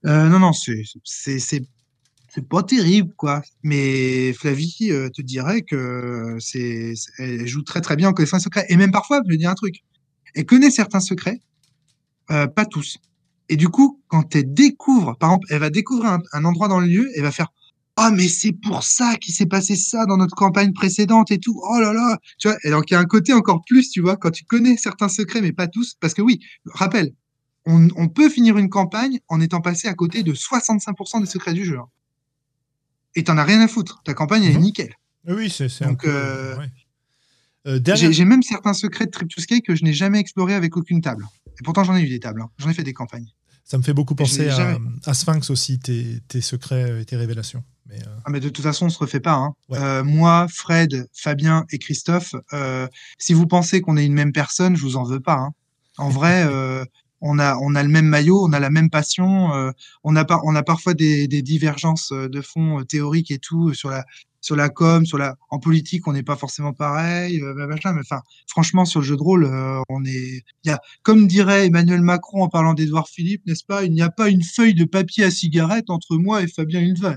Euh, 0.07 0.29
non, 0.29 0.39
non, 0.39 0.53
c'est 0.53 0.85
c'est 1.05 2.49
pas 2.49 2.63
terrible, 2.63 3.13
quoi. 3.17 3.43
Mais 3.65 4.33
Flavie 4.33 4.93
euh, 4.93 5.09
te 5.11 5.23
dirait 5.23 5.63
que 5.63 6.37
c'est 6.39 6.95
elle 7.19 7.49
joue 7.49 7.63
très 7.63 7.81
très 7.81 7.97
bien 7.97 8.11
en 8.11 8.13
connaissant 8.13 8.37
les 8.37 8.45
secrets. 8.45 8.67
Et 8.69 8.77
même 8.77 8.93
parfois, 8.93 9.23
je 9.25 9.31
vais 9.33 9.37
dire 9.37 9.51
un 9.51 9.55
truc. 9.55 9.83
Elle 10.37 10.47
connaît 10.47 10.71
certains 10.71 11.01
secrets, 11.01 11.41
euh, 12.31 12.47
pas 12.47 12.65
tous. 12.65 12.99
Et 13.49 13.57
du 13.57 13.69
coup, 13.69 14.01
quand 14.07 14.37
elle 14.37 14.55
découvre, 14.55 15.17
par 15.19 15.31
exemple, 15.31 15.49
elle 15.51 15.59
va 15.59 15.71
découvrir 15.71 16.13
un, 16.13 16.23
un 16.33 16.45
endroit 16.45 16.69
dans 16.69 16.79
le 16.79 16.87
lieu, 16.87 17.11
elle 17.17 17.23
va 17.23 17.33
faire 17.33 17.49
ah 17.97 18.11
mais 18.11 18.29
c'est 18.29 18.53
pour 18.53 18.83
ça 18.83 19.17
qu'il 19.17 19.33
s'est 19.35 19.47
passé 19.47 19.77
ça 19.77 20.05
dans 20.07 20.17
notre 20.17 20.35
campagne 20.35 20.73
précédente 20.73 21.31
et 21.31 21.39
tout. 21.39 21.61
Oh 21.65 21.79
là 21.81 21.93
là, 21.93 22.19
tu 22.39 22.49
vois. 22.49 22.57
Et 22.65 22.71
donc 22.71 22.91
il 22.91 22.95
y 22.95 22.97
a 22.97 23.01
un 23.01 23.05
côté 23.05 23.33
encore 23.33 23.63
plus, 23.67 23.91
tu 23.91 24.01
vois, 24.01 24.17
quand 24.17 24.31
tu 24.31 24.45
connais 24.45 24.77
certains 24.77 25.09
secrets 25.09 25.41
mais 25.41 25.53
pas 25.53 25.69
tous, 25.69 25.95
parce 26.01 26.13
que 26.15 26.23
oui, 26.23 26.41
rappel, 26.67 27.13
on, 27.67 27.89
on 27.97 28.09
peut 28.09 28.29
finir 28.29 28.59
une 28.59 28.69
campagne 28.69 29.21
en 29.29 29.41
étant 29.41 29.61
passé 29.61 29.89
à 29.89 29.95
côté 29.95 30.23
de 30.23 30.33
65% 30.35 31.21
des 31.21 31.27
secrets 31.27 31.55
du 31.55 31.65
jeu. 31.65 31.79
hein. 31.79 31.87
Et 33.17 33.23
t'en 33.25 33.39
as 33.39 33.45
rien 33.45 33.61
à 33.61 33.69
foutre. 33.69 34.03
Ta 34.05 34.13
campagne 34.15 34.43
elle 34.45 34.51
est 34.53 34.55
Mhm. 34.55 34.61
nickel. 34.63 34.95
Oui, 35.29 35.49
c'est 35.49 35.69
c'est 35.69 35.85
un 35.85 35.91
Donc, 35.91 36.05
euh, 36.05 36.57
ouais. 36.59 36.69
Euh, 37.67 37.79
dernière- 37.79 38.13
J'ai 38.13 38.25
même 38.27 38.43
certains 38.43 38.75
secrets 38.75 39.07
de 39.07 39.11
Trip 39.11 39.29
to 39.29 39.41
Sky 39.41 39.63
que 39.63 39.75
je 39.75 39.85
n'ai 39.85 39.95
jamais 39.95 40.19
explorés 40.19 40.55
avec 40.55 40.77
aucune 40.77 41.01
table. 41.01 41.25
Et 41.59 41.63
pourtant 41.63 41.85
j'en 41.85 41.97
ai 41.97 42.03
eu 42.03 42.09
des 42.09 42.21
tables. 42.21 42.43
hein. 42.43 42.51
J'en 42.59 42.69
ai 42.69 42.75
fait 42.75 42.83
des 42.83 42.93
campagnes. 42.93 43.29
Ça 43.65 43.79
me 43.79 43.83
fait 43.83 43.95
beaucoup 43.95 44.15
penser 44.15 44.51
à 44.51 45.15
Sphinx 45.15 45.49
aussi, 45.49 45.79
tes, 45.79 46.21
tes 46.29 46.43
secrets 46.43 47.01
et 47.01 47.05
tes 47.07 47.17
révélations. 47.17 47.65
Mais, 47.87 47.97
euh, 47.97 48.17
Ah, 48.25 48.31
mais 48.31 48.41
de 48.41 48.49
toute 48.49 48.65
façon, 48.65 48.87
on 48.87 48.91
se 48.91 48.99
refait 48.99 49.21
pas. 49.21 49.35
Hein. 49.35 49.55
Ouais. 49.69 49.79
Euh, 49.79 50.05
moi, 50.05 50.47
Fred, 50.53 51.07
Fabien 51.13 51.65
et 51.71 51.79
Christophe, 51.79 52.35
euh, 52.53 52.89
si 53.19 53.35
vous 53.35 53.47
pensez 53.47 53.81
qu'on 53.81 53.97
est 53.97 54.07
une 54.07 54.15
même 54.15 54.33
personne, 54.33 54.77
je 54.77 54.83
vous 54.83 54.97
en 54.97 55.05
veux 55.05 55.21
pas. 55.21 55.37
Hein. 55.37 55.51
En 55.99 56.09
vrai, 56.09 56.45
on 57.21 57.39
a 57.39 57.57
on 57.57 57.75
a 57.75 57.83
le 57.83 57.89
même 57.89 58.07
maillot, 58.07 58.43
on 58.45 58.53
a 58.53 58.61
la 58.61 58.71
même 58.71 58.91
passion, 58.91 59.73
on 60.03 60.17
a 60.17 60.25
pas 60.25 60.41
on 60.45 60.55
a 60.55 60.63
parfois 60.63 60.95
des, 60.95 61.29
des 61.29 61.43
divergences 61.43 62.13
de 62.13 62.41
fond 62.41 62.83
théoriques 62.85 63.31
et 63.31 63.39
tout 63.39 63.73
sur 63.75 63.91
la 63.91 64.05
sur 64.41 64.57
la 64.57 64.69
com, 64.69 65.07
sur 65.07 65.17
la 65.17 65.37
en 65.49 65.59
politique, 65.59 66.07
on 66.07 66.13
n'est 66.13 66.23
pas 66.23 66.37
forcément 66.37 66.75
pareil, 66.75 67.41
bah, 67.57 67.67
machin, 67.67 67.95
mais 67.95 68.01
enfin, 68.01 68.21
franchement, 68.47 68.85
sur 68.85 69.01
le 69.01 69.07
jeu 69.07 69.17
de 69.17 69.23
rôle, 69.23 69.47
on 69.89 70.05
est, 70.05 70.43
il 70.65 70.69
y 70.69 70.71
a, 70.71 70.81
comme 71.03 71.27
dirait 71.27 71.67
Emmanuel 71.67 72.03
Macron 72.03 72.43
en 72.43 72.49
parlant 72.49 72.75
d'Edouard 72.75 73.09
Philippe, 73.09 73.47
n'est-ce 73.47 73.65
pas, 73.65 73.85
il 73.85 73.93
n'y 73.93 74.03
a 74.03 74.11
pas 74.11 74.29
une 74.29 74.43
feuille 74.43 74.75
de 74.75 74.85
papier 74.85 75.25
à 75.25 75.31
cigarette 75.31 75.89
entre 75.89 76.17
moi 76.17 76.43
et 76.43 76.47
Fabien 76.47 76.81
Hilvin, 76.81 77.17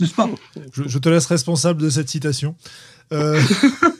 n'est-ce 0.00 0.14
pas 0.14 0.28
je, 0.72 0.88
je 0.88 0.98
te 0.98 1.08
laisse 1.08 1.26
responsable 1.26 1.80
de 1.82 1.90
cette 1.90 2.08
citation. 2.08 2.56
Euh, 3.12 3.40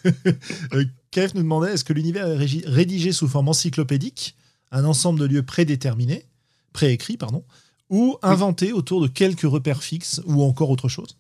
euh, 0.75 0.85
Kev 1.11 1.33
nous 1.35 1.43
demandait 1.43 1.73
est-ce 1.73 1.85
que 1.85 1.93
l'univers 1.93 2.27
est 2.27 2.37
régi- 2.37 2.65
rédigé 2.67 3.13
sous 3.13 3.29
forme 3.29 3.49
encyclopédique, 3.49 4.37
un 4.73 4.85
ensemble 4.85 5.21
de 5.21 5.27
lieux 5.27 5.43
prédéterminés, 5.43 6.27
préécrits, 6.73 7.17
pardon, 7.17 7.45
ou 7.89 8.19
inventé 8.23 8.73
autour 8.73 9.01
de 9.01 9.07
quelques 9.07 9.43
repères 9.43 9.83
fixes, 9.83 10.21
ou 10.27 10.43
encore 10.43 10.71
autre 10.71 10.89
chose? 10.89 11.17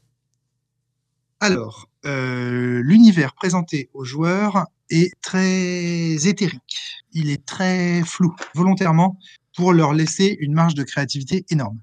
Alors, 1.40 1.89
euh, 2.05 2.81
l'univers 2.82 3.35
présenté 3.35 3.90
aux 3.94 4.05
joueurs 4.05 4.66
est 4.90 5.12
très 5.23 6.27
éthérique. 6.27 6.78
Il 7.12 7.31
est 7.31 7.44
très 7.44 8.03
flou, 8.05 8.35
volontairement, 8.55 9.19
pour 9.55 9.73
leur 9.73 9.93
laisser 9.93 10.36
une 10.40 10.55
marge 10.55 10.74
de 10.74 10.82
créativité 10.82 11.44
énorme. 11.51 11.81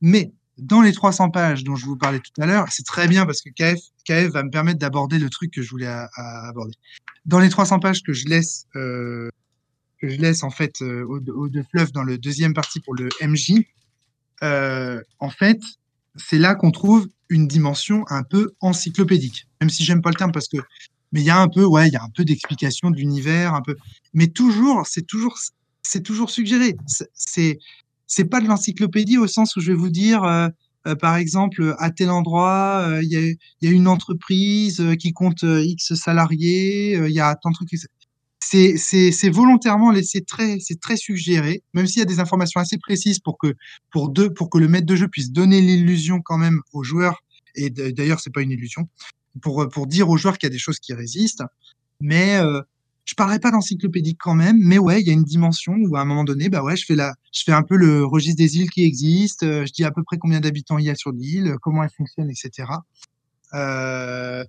Mais 0.00 0.32
dans 0.60 0.80
les 0.82 0.92
300 0.92 1.30
pages 1.30 1.64
dont 1.64 1.76
je 1.76 1.86
vous 1.86 1.96
parlais 1.96 2.20
tout 2.20 2.40
à 2.40 2.46
l'heure, 2.46 2.66
c'est 2.70 2.84
très 2.84 3.08
bien 3.08 3.26
parce 3.26 3.40
que 3.40 3.50
KF, 3.50 3.80
KF 4.04 4.32
va 4.32 4.42
me 4.42 4.50
permettre 4.50 4.78
d'aborder 4.78 5.18
le 5.18 5.30
truc 5.30 5.52
que 5.52 5.62
je 5.62 5.70
voulais 5.70 5.90
aborder. 6.16 6.74
Dans 7.26 7.40
les 7.40 7.48
300 7.48 7.80
pages 7.80 8.02
que 8.02 8.12
je 8.12 8.26
laisse, 8.26 8.66
euh, 8.76 9.28
que 10.00 10.08
je 10.08 10.16
laisse 10.16 10.42
en 10.42 10.50
fait 10.50 10.82
euh, 10.82 11.04
au, 11.04 11.20
au 11.32 11.48
de 11.48 11.62
fleuve 11.70 11.92
dans 11.92 12.02
le 12.02 12.18
deuxième 12.18 12.54
partie 12.54 12.80
pour 12.80 12.94
le 12.94 13.08
MJ, 13.22 13.64
euh, 14.42 15.02
en 15.18 15.30
fait, 15.30 15.60
c'est 16.16 16.38
là 16.38 16.54
qu'on 16.54 16.70
trouve 16.70 17.08
une 17.28 17.46
dimension 17.46 18.04
un 18.08 18.22
peu 18.22 18.52
encyclopédique. 18.60 19.46
Même 19.60 19.70
si 19.70 19.84
j'aime 19.84 20.02
pas 20.02 20.10
le 20.10 20.16
terme 20.16 20.32
parce 20.32 20.48
que, 20.48 20.58
mais 21.12 21.20
il 21.20 21.24
y 21.24 21.30
a 21.30 21.38
un 21.38 21.48
peu, 21.48 21.64
ouais, 21.64 21.88
il 21.88 21.92
y 21.92 21.96
a 21.96 22.02
un 22.02 22.10
peu 22.14 22.24
d'explication 22.24 22.90
de 22.90 22.96
l'univers, 22.96 23.54
un 23.54 23.62
peu, 23.62 23.76
mais 24.14 24.28
toujours, 24.28 24.86
c'est 24.86 25.06
toujours, 25.06 25.38
c'est 25.82 26.02
toujours 26.02 26.30
suggéré. 26.30 26.76
C'est, 27.14 27.58
c'est 28.10 28.24
pas 28.24 28.40
de 28.40 28.48
l'encyclopédie 28.48 29.18
au 29.18 29.28
sens 29.28 29.54
où 29.54 29.60
je 29.60 29.70
vais 29.70 29.78
vous 29.78 29.88
dire, 29.88 30.24
euh, 30.24 30.48
euh, 30.88 30.96
par 30.96 31.14
exemple, 31.14 31.76
à 31.78 31.90
tel 31.92 32.10
endroit, 32.10 32.84
euh, 32.84 33.02
il 33.04 33.36
y, 33.62 33.68
a, 33.68 33.70
une 33.70 33.86
entreprise 33.86 34.82
qui 34.98 35.12
compte 35.12 35.44
X 35.44 35.94
salariés, 35.94 36.96
il 36.96 37.12
y 37.12 37.20
a 37.20 37.34
tant 37.36 37.50
de 37.50 37.54
trucs 37.54 37.70
c'est 38.42 39.30
volontairement 39.30 39.92
laissé 39.92 40.22
très, 40.22 40.58
c'est 40.58 40.80
très 40.80 40.96
suggéré, 40.96 41.62
même 41.72 41.86
s'il 41.86 42.00
y 42.00 42.02
a 42.02 42.06
des 42.06 42.18
informations 42.18 42.58
assez 42.58 42.78
précises 42.78 43.20
pour 43.20 43.38
que, 43.38 43.54
pour 43.92 44.08
deux, 44.08 44.32
pour 44.32 44.50
que 44.50 44.58
le 44.58 44.66
maître 44.66 44.86
de 44.86 44.96
jeu 44.96 45.06
puisse 45.06 45.30
donner 45.30 45.60
l'illusion 45.60 46.20
quand 46.20 46.38
même 46.38 46.60
aux 46.72 46.82
joueurs. 46.82 47.22
Et 47.54 47.70
d'ailleurs, 47.70 48.18
c'est 48.18 48.32
pas 48.32 48.42
une 48.42 48.50
illusion 48.50 48.88
pour, 49.40 49.68
pour 49.68 49.86
dire 49.86 50.08
aux 50.08 50.16
joueurs 50.16 50.36
qu'il 50.36 50.48
y 50.48 50.50
a 50.50 50.52
des 50.52 50.58
choses 50.58 50.80
qui 50.80 50.94
résistent. 50.94 51.44
Mais 52.00 52.40
je 53.10 53.16
parlerai 53.16 53.40
pas 53.40 53.50
d'encyclopédique 53.50 54.18
quand 54.20 54.34
même. 54.34 54.56
Mais 54.60 54.78
ouais, 54.78 55.00
il 55.00 55.06
y 55.06 55.10
a 55.10 55.12
une 55.12 55.24
dimension 55.24 55.74
où 55.74 55.96
à 55.96 56.00
un 56.00 56.04
moment 56.04 56.22
donné, 56.22 56.48
bah 56.48 56.62
ouais, 56.62 56.76
je 56.76 56.84
fais 56.84 56.94
je 56.94 57.42
fais 57.44 57.52
un 57.52 57.64
peu 57.64 57.74
le 57.74 58.04
registre 58.04 58.38
des 58.38 58.56
îles 58.58 58.70
qui 58.70 58.84
existent. 58.84 59.44
Euh, 59.44 59.66
je 59.66 59.72
dis 59.72 59.84
à 59.84 59.90
peu 59.90 60.04
près 60.04 60.16
combien 60.16 60.38
d'habitants 60.38 60.78
il 60.78 60.84
y 60.84 60.90
a 60.90 60.94
sur 60.94 61.10
l'île, 61.10 61.56
comment 61.60 61.82
elle 61.82 61.90
fonctionne, 61.90 62.30
etc. 62.30 62.68
Euh, 63.54 64.44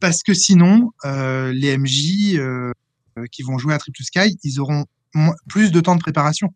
parce 0.00 0.22
que 0.22 0.34
sinon, 0.34 0.92
euh, 1.06 1.50
les 1.54 1.78
MJ, 1.78 2.38
qui 3.32 3.42
vont 3.42 3.56
jouer 3.56 3.72
à 3.72 3.78
Trip 3.78 3.94
to 3.94 4.04
Sky, 4.04 4.36
ils 4.42 4.60
auront 4.60 4.84
plus 5.48 5.72
de 5.72 5.80
temps 5.80 5.94
de 5.94 6.00
préparation. 6.00 6.52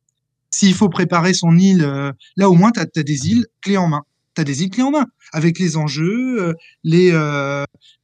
S'il 0.51 0.75
faut 0.75 0.91
préparer 0.91 1.33
son 1.33 1.57
île, 1.57 2.13
là 2.37 2.51
au 2.51 2.55
moins, 2.55 2.73
tu 2.73 2.81
as, 2.81 3.03
des 3.03 3.31
îles 3.31 3.47
clés 3.63 3.79
en 3.79 3.89
main. 3.89 4.03
Tu 4.39 4.43
as 4.43 4.45
des 4.45 4.63
îles 4.63 4.71
clés 4.71 4.85
en 4.85 4.93
main, 4.93 5.07
avec 5.33 5.59
les 5.59 5.77
enjeux, 5.77 6.41
euh, 6.41 6.53
les, 6.85 7.11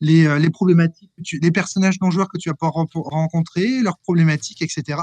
les, 0.01 0.39
les, 0.41 0.51
problématiques, 0.51 1.13
les 1.41 1.51
personnages 1.53 2.01
non 2.01 2.11
joueurs 2.11 2.29
que 2.29 2.39
tu 2.39 2.49
vas 2.49 2.57
pouvoir 2.57 2.75
rencontrer, 2.75 3.81
leurs 3.83 3.99
problématiques, 3.99 4.61
etc. 4.61 4.99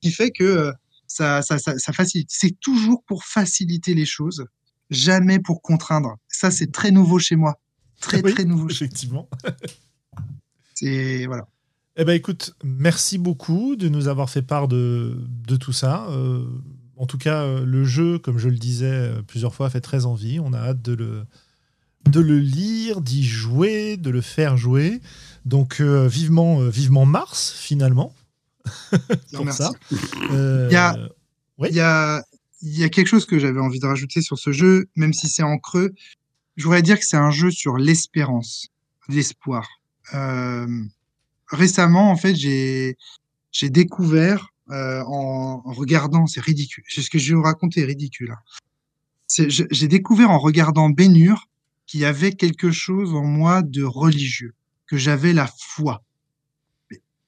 Qui 0.00 0.12
fait 0.12 0.30
que 0.30 0.72
ça, 1.08 1.42
ça, 1.42 1.58
ça, 1.58 1.76
ça 1.78 1.92
facilite. 1.92 2.28
C'est 2.30 2.60
toujours 2.60 3.02
pour 3.08 3.24
faciliter 3.24 3.94
les 3.94 4.06
choses, 4.06 4.46
jamais 4.88 5.40
pour 5.40 5.62
contraindre. 5.62 6.16
Ça, 6.28 6.52
c'est 6.52 6.70
très 6.70 6.92
nouveau 6.92 7.18
chez 7.18 7.34
moi. 7.34 7.58
Très, 8.00 8.22
très 8.22 8.44
nouveau. 8.44 8.68
Effectivement. 8.68 9.28
C'est 10.74 11.26
voilà. 11.26 11.48
Eh 11.96 12.04
ben 12.04 12.12
écoute, 12.12 12.54
merci 12.62 13.18
beaucoup 13.18 13.74
de 13.74 13.88
nous 13.88 14.06
avoir 14.06 14.30
fait 14.30 14.42
part 14.42 14.68
de, 14.68 15.26
de 15.48 15.56
tout 15.56 15.72
ça. 15.72 16.06
Euh, 16.10 16.46
en 16.98 17.06
tout 17.06 17.18
cas, 17.18 17.42
euh, 17.42 17.64
le 17.64 17.84
jeu, 17.84 18.18
comme 18.18 18.38
je 18.38 18.48
le 18.48 18.56
disais 18.56 18.90
euh, 18.90 19.22
plusieurs 19.22 19.54
fois, 19.54 19.70
fait 19.70 19.80
très 19.80 20.06
envie. 20.06 20.40
On 20.40 20.52
a 20.52 20.58
hâte 20.58 20.82
de 20.82 20.94
le, 20.94 21.24
de 22.10 22.20
le 22.20 22.38
lire, 22.38 23.00
d'y 23.00 23.24
jouer, 23.24 23.96
de 23.96 24.10
le 24.10 24.20
faire 24.20 24.56
jouer. 24.56 25.00
Donc 25.44 25.80
vivement, 25.80 26.60
vivement 26.60 27.06
Mars, 27.06 27.54
finalement. 27.56 28.12
Ça. 29.50 29.72
il, 29.90 30.68
y 30.70 30.76
a, 30.76 30.94
il, 31.58 31.74
y 31.74 31.80
a, 31.80 32.22
il 32.60 32.78
y 32.78 32.84
a 32.84 32.88
quelque 32.88 33.06
chose 33.06 33.24
que 33.24 33.38
j'avais 33.38 33.60
envie 33.60 33.78
de 33.78 33.86
rajouter 33.86 34.20
sur 34.20 34.38
ce 34.38 34.52
jeu, 34.52 34.88
même 34.96 35.12
si 35.12 35.28
c'est 35.28 35.42
en 35.42 35.58
creux. 35.58 35.94
Je 36.56 36.64
voudrais 36.64 36.82
dire 36.82 36.98
que 36.98 37.06
c'est 37.06 37.16
un 37.16 37.30
jeu 37.30 37.50
sur 37.50 37.76
l'espérance, 37.76 38.68
l'espoir. 39.08 39.68
Euh, 40.14 40.66
récemment, 41.48 42.10
en 42.10 42.16
fait, 42.16 42.34
j'ai 42.34 42.96
j'ai 43.52 43.70
découvert 43.70 44.52
euh, 44.70 45.02
en, 45.04 45.60
regardant, 45.72 46.26
c'est 46.26 46.40
ridicule. 46.40 46.84
C'est 46.88 47.02
ce 47.02 47.10
que 47.10 47.18
je 47.18 47.30
vais 47.30 47.36
vous 47.36 47.42
raconter, 47.42 47.84
ridicule. 47.84 48.32
Hein. 48.32 49.46
J'ai 49.48 49.88
découvert 49.88 50.30
en 50.30 50.38
regardant 50.38 50.90
Bénur 50.90 51.48
qu'il 51.86 52.00
y 52.00 52.04
avait 52.04 52.32
quelque 52.32 52.70
chose 52.70 53.14
en 53.14 53.24
moi 53.24 53.62
de 53.62 53.82
religieux, 53.82 54.54
que 54.86 54.96
j'avais 54.96 55.32
la 55.32 55.48
foi, 55.58 56.02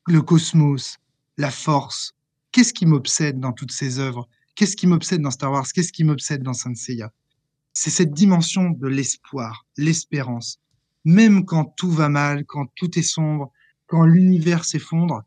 le 0.07 0.23
cosmos, 0.23 0.99
la 1.37 1.51
force. 1.51 2.15
Qu'est-ce 2.53 2.73
qui 2.73 2.87
m'obsède 2.87 3.39
dans 3.39 3.53
toutes 3.53 3.73
ces 3.73 3.99
œuvres? 3.99 4.29
Qu'est-ce 4.55 4.77
qui 4.77 4.87
m'obsède 4.87 5.23
dans 5.23 5.31
Star 5.31 5.53
Wars? 5.53 5.67
Qu'est-ce 5.73 5.93
qui 5.93 6.05
m'obsède 6.05 6.43
dans 6.43 6.53
Saint 6.53 6.75
C'est 6.75 7.91
cette 7.91 8.12
dimension 8.12 8.71
de 8.71 8.89
l'espoir, 8.89 9.67
l'espérance. 9.77 10.61
Même 11.05 11.47
quand 11.47 11.65
tout 11.77 11.91
va 11.91 12.09
mal, 12.09 12.45
quand 12.45 12.67
tout 12.75 12.99
est 12.99 13.03
sombre, 13.03 13.53
quand 13.87 14.05
l'univers 14.05 14.65
s'effondre, 14.65 15.23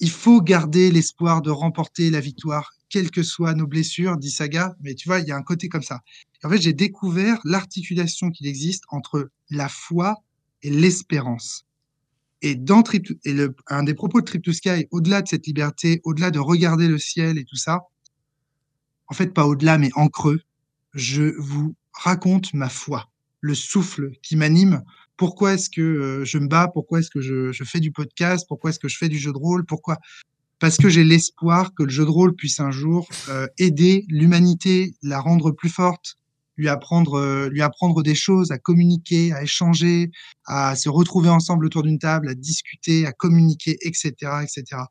il 0.00 0.10
faut 0.10 0.40
garder 0.40 0.90
l'espoir 0.90 1.42
de 1.42 1.50
remporter 1.50 2.10
la 2.10 2.20
victoire, 2.20 2.72
quelles 2.88 3.10
que 3.10 3.22
soient 3.22 3.54
nos 3.54 3.66
blessures, 3.66 4.16
dit 4.16 4.30
Saga. 4.30 4.74
Mais 4.80 4.94
tu 4.94 5.08
vois, 5.08 5.20
il 5.20 5.28
y 5.28 5.30
a 5.30 5.36
un 5.36 5.42
côté 5.42 5.68
comme 5.68 5.82
ça. 5.82 6.00
en 6.42 6.48
fait, 6.48 6.60
j'ai 6.60 6.72
découvert 6.72 7.38
l'articulation 7.44 8.30
qu'il 8.30 8.46
existe 8.46 8.84
entre 8.88 9.30
la 9.50 9.68
foi 9.68 10.16
et 10.62 10.70
l'espérance. 10.70 11.66
Et 12.42 12.54
dans 12.54 12.82
et 13.24 13.32
le, 13.32 13.54
un 13.66 13.82
des 13.82 13.92
propos 13.92 14.20
de 14.20 14.24
Trip 14.24 14.42
to 14.42 14.52
Sky, 14.52 14.86
au-delà 14.90 15.20
de 15.20 15.28
cette 15.28 15.46
liberté, 15.46 16.00
au-delà 16.04 16.30
de 16.30 16.38
regarder 16.38 16.88
le 16.88 16.98
ciel 16.98 17.36
et 17.36 17.44
tout 17.44 17.56
ça, 17.56 17.80
en 19.08 19.14
fait, 19.14 19.34
pas 19.34 19.46
au-delà, 19.46 19.76
mais 19.76 19.90
en 19.94 20.08
creux, 20.08 20.40
je 20.94 21.34
vous 21.38 21.74
raconte 21.92 22.54
ma 22.54 22.70
foi, 22.70 23.10
le 23.40 23.54
souffle 23.54 24.12
qui 24.22 24.36
m'anime 24.36 24.82
pourquoi 25.20 25.52
est-ce 25.52 25.68
que 25.68 25.82
euh, 25.82 26.24
je 26.24 26.38
me 26.38 26.48
bats, 26.48 26.70
pourquoi 26.72 27.00
est-ce 27.00 27.10
que 27.10 27.20
je, 27.20 27.52
fais 27.62 27.78
du 27.78 27.92
podcast, 27.92 28.46
pourquoi 28.48 28.70
est-ce 28.70 28.78
que 28.78 28.88
je 28.88 28.96
fais 28.96 29.10
du 29.10 29.18
jeu 29.18 29.32
de 29.32 29.36
rôle, 29.36 29.66
pourquoi? 29.66 29.98
Parce 30.58 30.78
que 30.78 30.88
j'ai 30.88 31.04
l'espoir 31.04 31.74
que 31.74 31.82
le 31.82 31.90
jeu 31.90 32.06
de 32.06 32.10
rôle 32.10 32.34
puisse 32.34 32.58
un 32.58 32.70
jour 32.70 33.06
euh, 33.28 33.46
aider 33.58 34.06
l'humanité, 34.08 34.94
la 35.02 35.20
rendre 35.20 35.50
plus 35.50 35.68
forte, 35.68 36.16
lui 36.56 36.70
apprendre, 36.70 37.18
euh, 37.18 37.50
lui 37.50 37.60
apprendre 37.60 38.02
des 38.02 38.14
choses, 38.14 38.50
à 38.50 38.56
communiquer, 38.56 39.30
à 39.34 39.42
échanger, 39.42 40.10
à 40.46 40.74
se 40.74 40.88
retrouver 40.88 41.28
ensemble 41.28 41.66
autour 41.66 41.82
d'une 41.82 41.98
table, 41.98 42.30
à 42.30 42.34
discuter, 42.34 43.04
à 43.04 43.12
communiquer, 43.12 43.76
etc., 43.82 44.14
etc. 44.42 44.84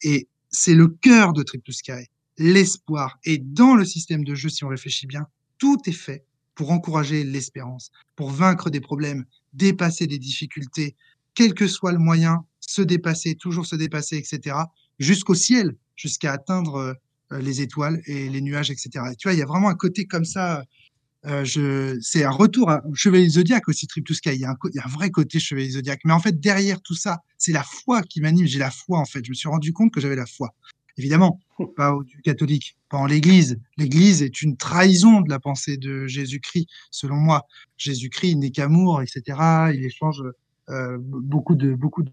Et 0.00 0.26
c'est 0.48 0.74
le 0.74 0.88
cœur 0.88 1.34
de 1.34 1.42
Trip 1.42 1.62
to 1.62 1.72
Sky, 1.72 2.06
l'espoir. 2.38 3.18
Et 3.26 3.36
dans 3.36 3.74
le 3.74 3.84
système 3.84 4.24
de 4.24 4.34
jeu, 4.34 4.48
si 4.48 4.64
on 4.64 4.68
réfléchit 4.68 5.06
bien, 5.06 5.26
tout 5.58 5.76
est 5.84 5.92
fait 5.92 6.24
pour 6.54 6.70
encourager 6.70 7.22
l'espérance, 7.22 7.92
pour 8.16 8.30
vaincre 8.30 8.70
des 8.70 8.80
problèmes, 8.80 9.26
dépasser 9.56 10.06
des 10.06 10.18
difficultés, 10.18 10.94
quel 11.34 11.54
que 11.54 11.66
soit 11.66 11.92
le 11.92 11.98
moyen, 11.98 12.44
se 12.60 12.82
dépasser, 12.82 13.34
toujours 13.34 13.66
se 13.66 13.76
dépasser, 13.76 14.16
etc., 14.16 14.56
jusqu'au 14.98 15.34
ciel, 15.34 15.76
jusqu'à 15.96 16.32
atteindre 16.32 16.96
euh, 17.32 17.40
les 17.40 17.60
étoiles 17.60 18.00
et 18.06 18.28
les 18.28 18.40
nuages, 18.40 18.70
etc. 18.70 18.90
Et 19.12 19.16
tu 19.16 19.28
vois, 19.28 19.34
il 19.34 19.38
y 19.38 19.42
a 19.42 19.46
vraiment 19.46 19.68
un 19.68 19.74
côté 19.74 20.06
comme 20.06 20.24
ça. 20.24 20.62
Euh, 21.24 21.96
c'est 22.00 22.22
un 22.22 22.30
retour 22.30 22.70
à 22.70 22.82
Chevalier 22.94 23.28
Zodiac 23.28 23.68
aussi, 23.68 23.88
Trip. 23.88 24.06
Il 24.08 24.34
y, 24.34 24.44
a 24.44 24.50
un, 24.50 24.56
y 24.72 24.78
a 24.78 24.84
un 24.84 24.88
vrai 24.88 25.10
côté 25.10 25.40
Chevalier 25.40 25.70
Zodiac. 25.70 26.00
Mais 26.04 26.12
en 26.12 26.20
fait, 26.20 26.38
derrière 26.38 26.80
tout 26.80 26.94
ça, 26.94 27.18
c'est 27.36 27.52
la 27.52 27.64
foi 27.64 28.02
qui 28.02 28.20
m'anime. 28.20 28.46
J'ai 28.46 28.60
la 28.60 28.70
foi, 28.70 29.00
en 29.00 29.04
fait. 29.04 29.24
Je 29.24 29.30
me 29.30 29.34
suis 29.34 29.48
rendu 29.48 29.72
compte 29.72 29.92
que 29.92 30.00
j'avais 30.00 30.14
la 30.14 30.26
foi. 30.26 30.54
Évidemment, 30.98 31.40
pas 31.76 31.94
au 31.94 32.04
catholique, 32.24 32.76
pas 32.88 32.98
en 32.98 33.06
l'Église. 33.06 33.58
L'Église 33.76 34.22
est 34.22 34.42
une 34.42 34.56
trahison 34.56 35.20
de 35.20 35.28
la 35.28 35.38
pensée 35.38 35.76
de 35.76 36.06
Jésus-Christ, 36.06 36.68
selon 36.90 37.16
moi. 37.16 37.42
Jésus-Christ 37.76 38.36
n'est 38.36 38.50
qu'amour, 38.50 39.02
etc. 39.02 39.22
Il 39.74 39.84
échange 39.84 40.22
euh, 40.68 40.96
beaucoup 41.00 41.54
de 41.54 41.74
beaucoup 41.74 42.02
de, 42.02 42.10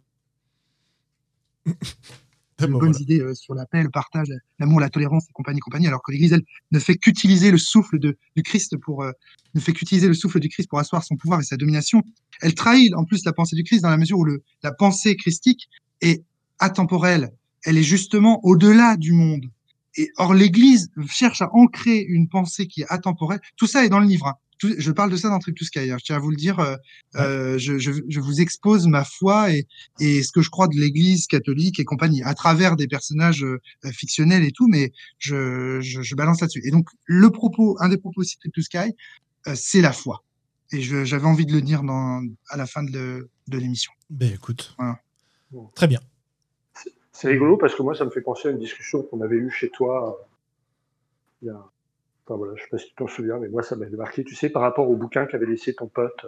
bonnes 2.67 2.95
idées 2.99 3.19
euh, 3.19 3.33
sur 3.33 3.55
la 3.55 3.65
paix, 3.65 3.83
le 3.83 3.89
partage, 3.89 4.27
l'amour, 4.59 4.79
la 4.79 4.89
tolérance 4.89 5.25
et 5.29 5.33
compagnie, 5.33 5.59
compagnie. 5.59 5.87
Alors 5.87 6.01
que 6.03 6.11
l'Église, 6.11 6.33
elle, 6.33 6.43
ne 6.71 6.79
fait 6.79 6.95
qu'utiliser 6.95 7.51
le 7.51 7.57
souffle 7.57 7.99
de, 7.99 8.17
du 8.35 8.43
Christ 8.43 8.77
pour 8.77 9.03
euh, 9.03 9.11
ne 9.55 9.59
fait 9.59 9.73
qu'utiliser 9.73 10.07
le 10.07 10.13
souffle 10.13 10.39
du 10.39 10.49
Christ 10.49 10.69
pour 10.69 10.79
asseoir 10.79 11.03
son 11.03 11.15
pouvoir 11.15 11.39
et 11.39 11.43
sa 11.43 11.57
domination. 11.57 12.03
Elle 12.41 12.53
trahit 12.53 12.93
en 12.95 13.05
plus 13.05 13.23
la 13.25 13.33
pensée 13.33 13.55
du 13.55 13.63
Christ 13.63 13.81
dans 13.81 13.89
la 13.89 13.97
mesure 13.97 14.19
où 14.19 14.25
le, 14.25 14.43
la 14.61 14.71
pensée 14.71 15.15
christique 15.15 15.69
est 16.01 16.23
atemporelle, 16.59 17.31
elle 17.63 17.77
est 17.77 17.83
justement 17.83 18.39
au-delà 18.43 18.97
du 18.97 19.11
monde. 19.11 19.45
Et 19.95 20.09
or, 20.17 20.33
l'Église 20.33 20.89
cherche 21.09 21.41
à 21.41 21.49
ancrer 21.53 21.99
une 21.99 22.27
pensée 22.27 22.67
qui 22.67 22.81
est 22.81 22.87
atemporelle. 22.89 23.39
Tout 23.57 23.67
ça 23.67 23.85
est 23.85 23.89
dans 23.89 23.99
le 23.99 24.07
livre. 24.07 24.27
Hein. 24.27 24.35
je 24.59 24.91
parle 24.91 25.11
de 25.11 25.17
ça 25.17 25.29
dans 25.29 25.37
Trip 25.37 25.55
to 25.55 25.65
Sky. 25.65 25.91
Hein. 25.91 25.97
Je 25.99 26.05
tiens 26.05 26.15
à 26.15 26.19
vous 26.19 26.31
le 26.31 26.35
dire. 26.35 26.59
Euh, 26.59 26.75
euh, 27.15 27.59
je, 27.59 27.77
je, 27.77 27.91
je, 28.07 28.19
vous 28.19 28.41
expose 28.41 28.87
ma 28.87 29.03
foi 29.03 29.51
et, 29.51 29.67
et 29.99 30.23
ce 30.23 30.31
que 30.31 30.41
je 30.41 30.49
crois 30.49 30.67
de 30.67 30.75
l'Église 30.75 31.27
catholique 31.27 31.79
et 31.79 31.85
compagnie 31.85 32.23
à 32.23 32.33
travers 32.33 32.75
des 32.75 32.87
personnages 32.87 33.43
euh, 33.43 33.59
fictionnels 33.91 34.43
et 34.43 34.51
tout. 34.51 34.67
Mais 34.67 34.91
je, 35.19 35.79
je, 35.81 36.01
je 36.01 36.15
balance 36.15 36.41
là-dessus. 36.41 36.61
Et 36.65 36.71
donc, 36.71 36.87
le 37.05 37.29
propos, 37.29 37.77
un 37.79 37.89
des 37.89 37.97
propos 37.97 38.21
aussi 38.21 38.37
de 38.37 38.39
Trip 38.41 38.53
to 38.53 38.61
Sky, 38.63 38.95
euh, 39.47 39.55
c'est 39.55 39.81
la 39.81 39.91
foi. 39.91 40.23
Et 40.71 40.81
j'avais 40.81 41.25
envie 41.25 41.45
de 41.45 41.53
le 41.53 41.61
dire 41.61 41.83
dans, 41.83 42.23
à 42.49 42.57
la 42.57 42.65
fin 42.65 42.81
de 42.81 43.29
l'émission. 43.47 43.91
Ben 44.09 44.33
écoute, 44.33 44.73
voilà. 44.79 44.99
très 45.75 45.87
bien. 45.87 45.99
C'est 47.13 47.29
rigolo 47.29 47.57
parce 47.57 47.75
que 47.75 47.83
moi, 47.83 47.95
ça 47.95 48.05
me 48.05 48.09
fait 48.09 48.21
penser 48.21 48.49
à 48.49 48.51
une 48.51 48.59
discussion 48.59 49.03
qu'on 49.03 49.21
avait 49.21 49.37
eue 49.37 49.51
chez 49.51 49.69
toi. 49.69 50.19
Euh, 50.19 50.25
il 51.43 51.47
y 51.47 51.49
a... 51.51 51.63
Enfin 52.25 52.37
voilà, 52.37 52.53
je 52.55 52.63
sais 52.63 52.69
pas 52.69 52.77
si 52.77 52.87
tu 52.87 52.95
t'en 52.95 53.07
souviens, 53.07 53.37
mais 53.37 53.49
moi, 53.49 53.63
ça 53.63 53.75
m'avait 53.75 53.97
marqué, 53.97 54.23
tu 54.23 54.33
sais, 54.33 54.49
par 54.49 54.61
rapport 54.61 54.89
au 54.89 54.95
bouquin 54.95 55.25
qu'avait 55.25 55.45
laissé 55.45 55.73
ton 55.75 55.87
pote. 55.87 56.25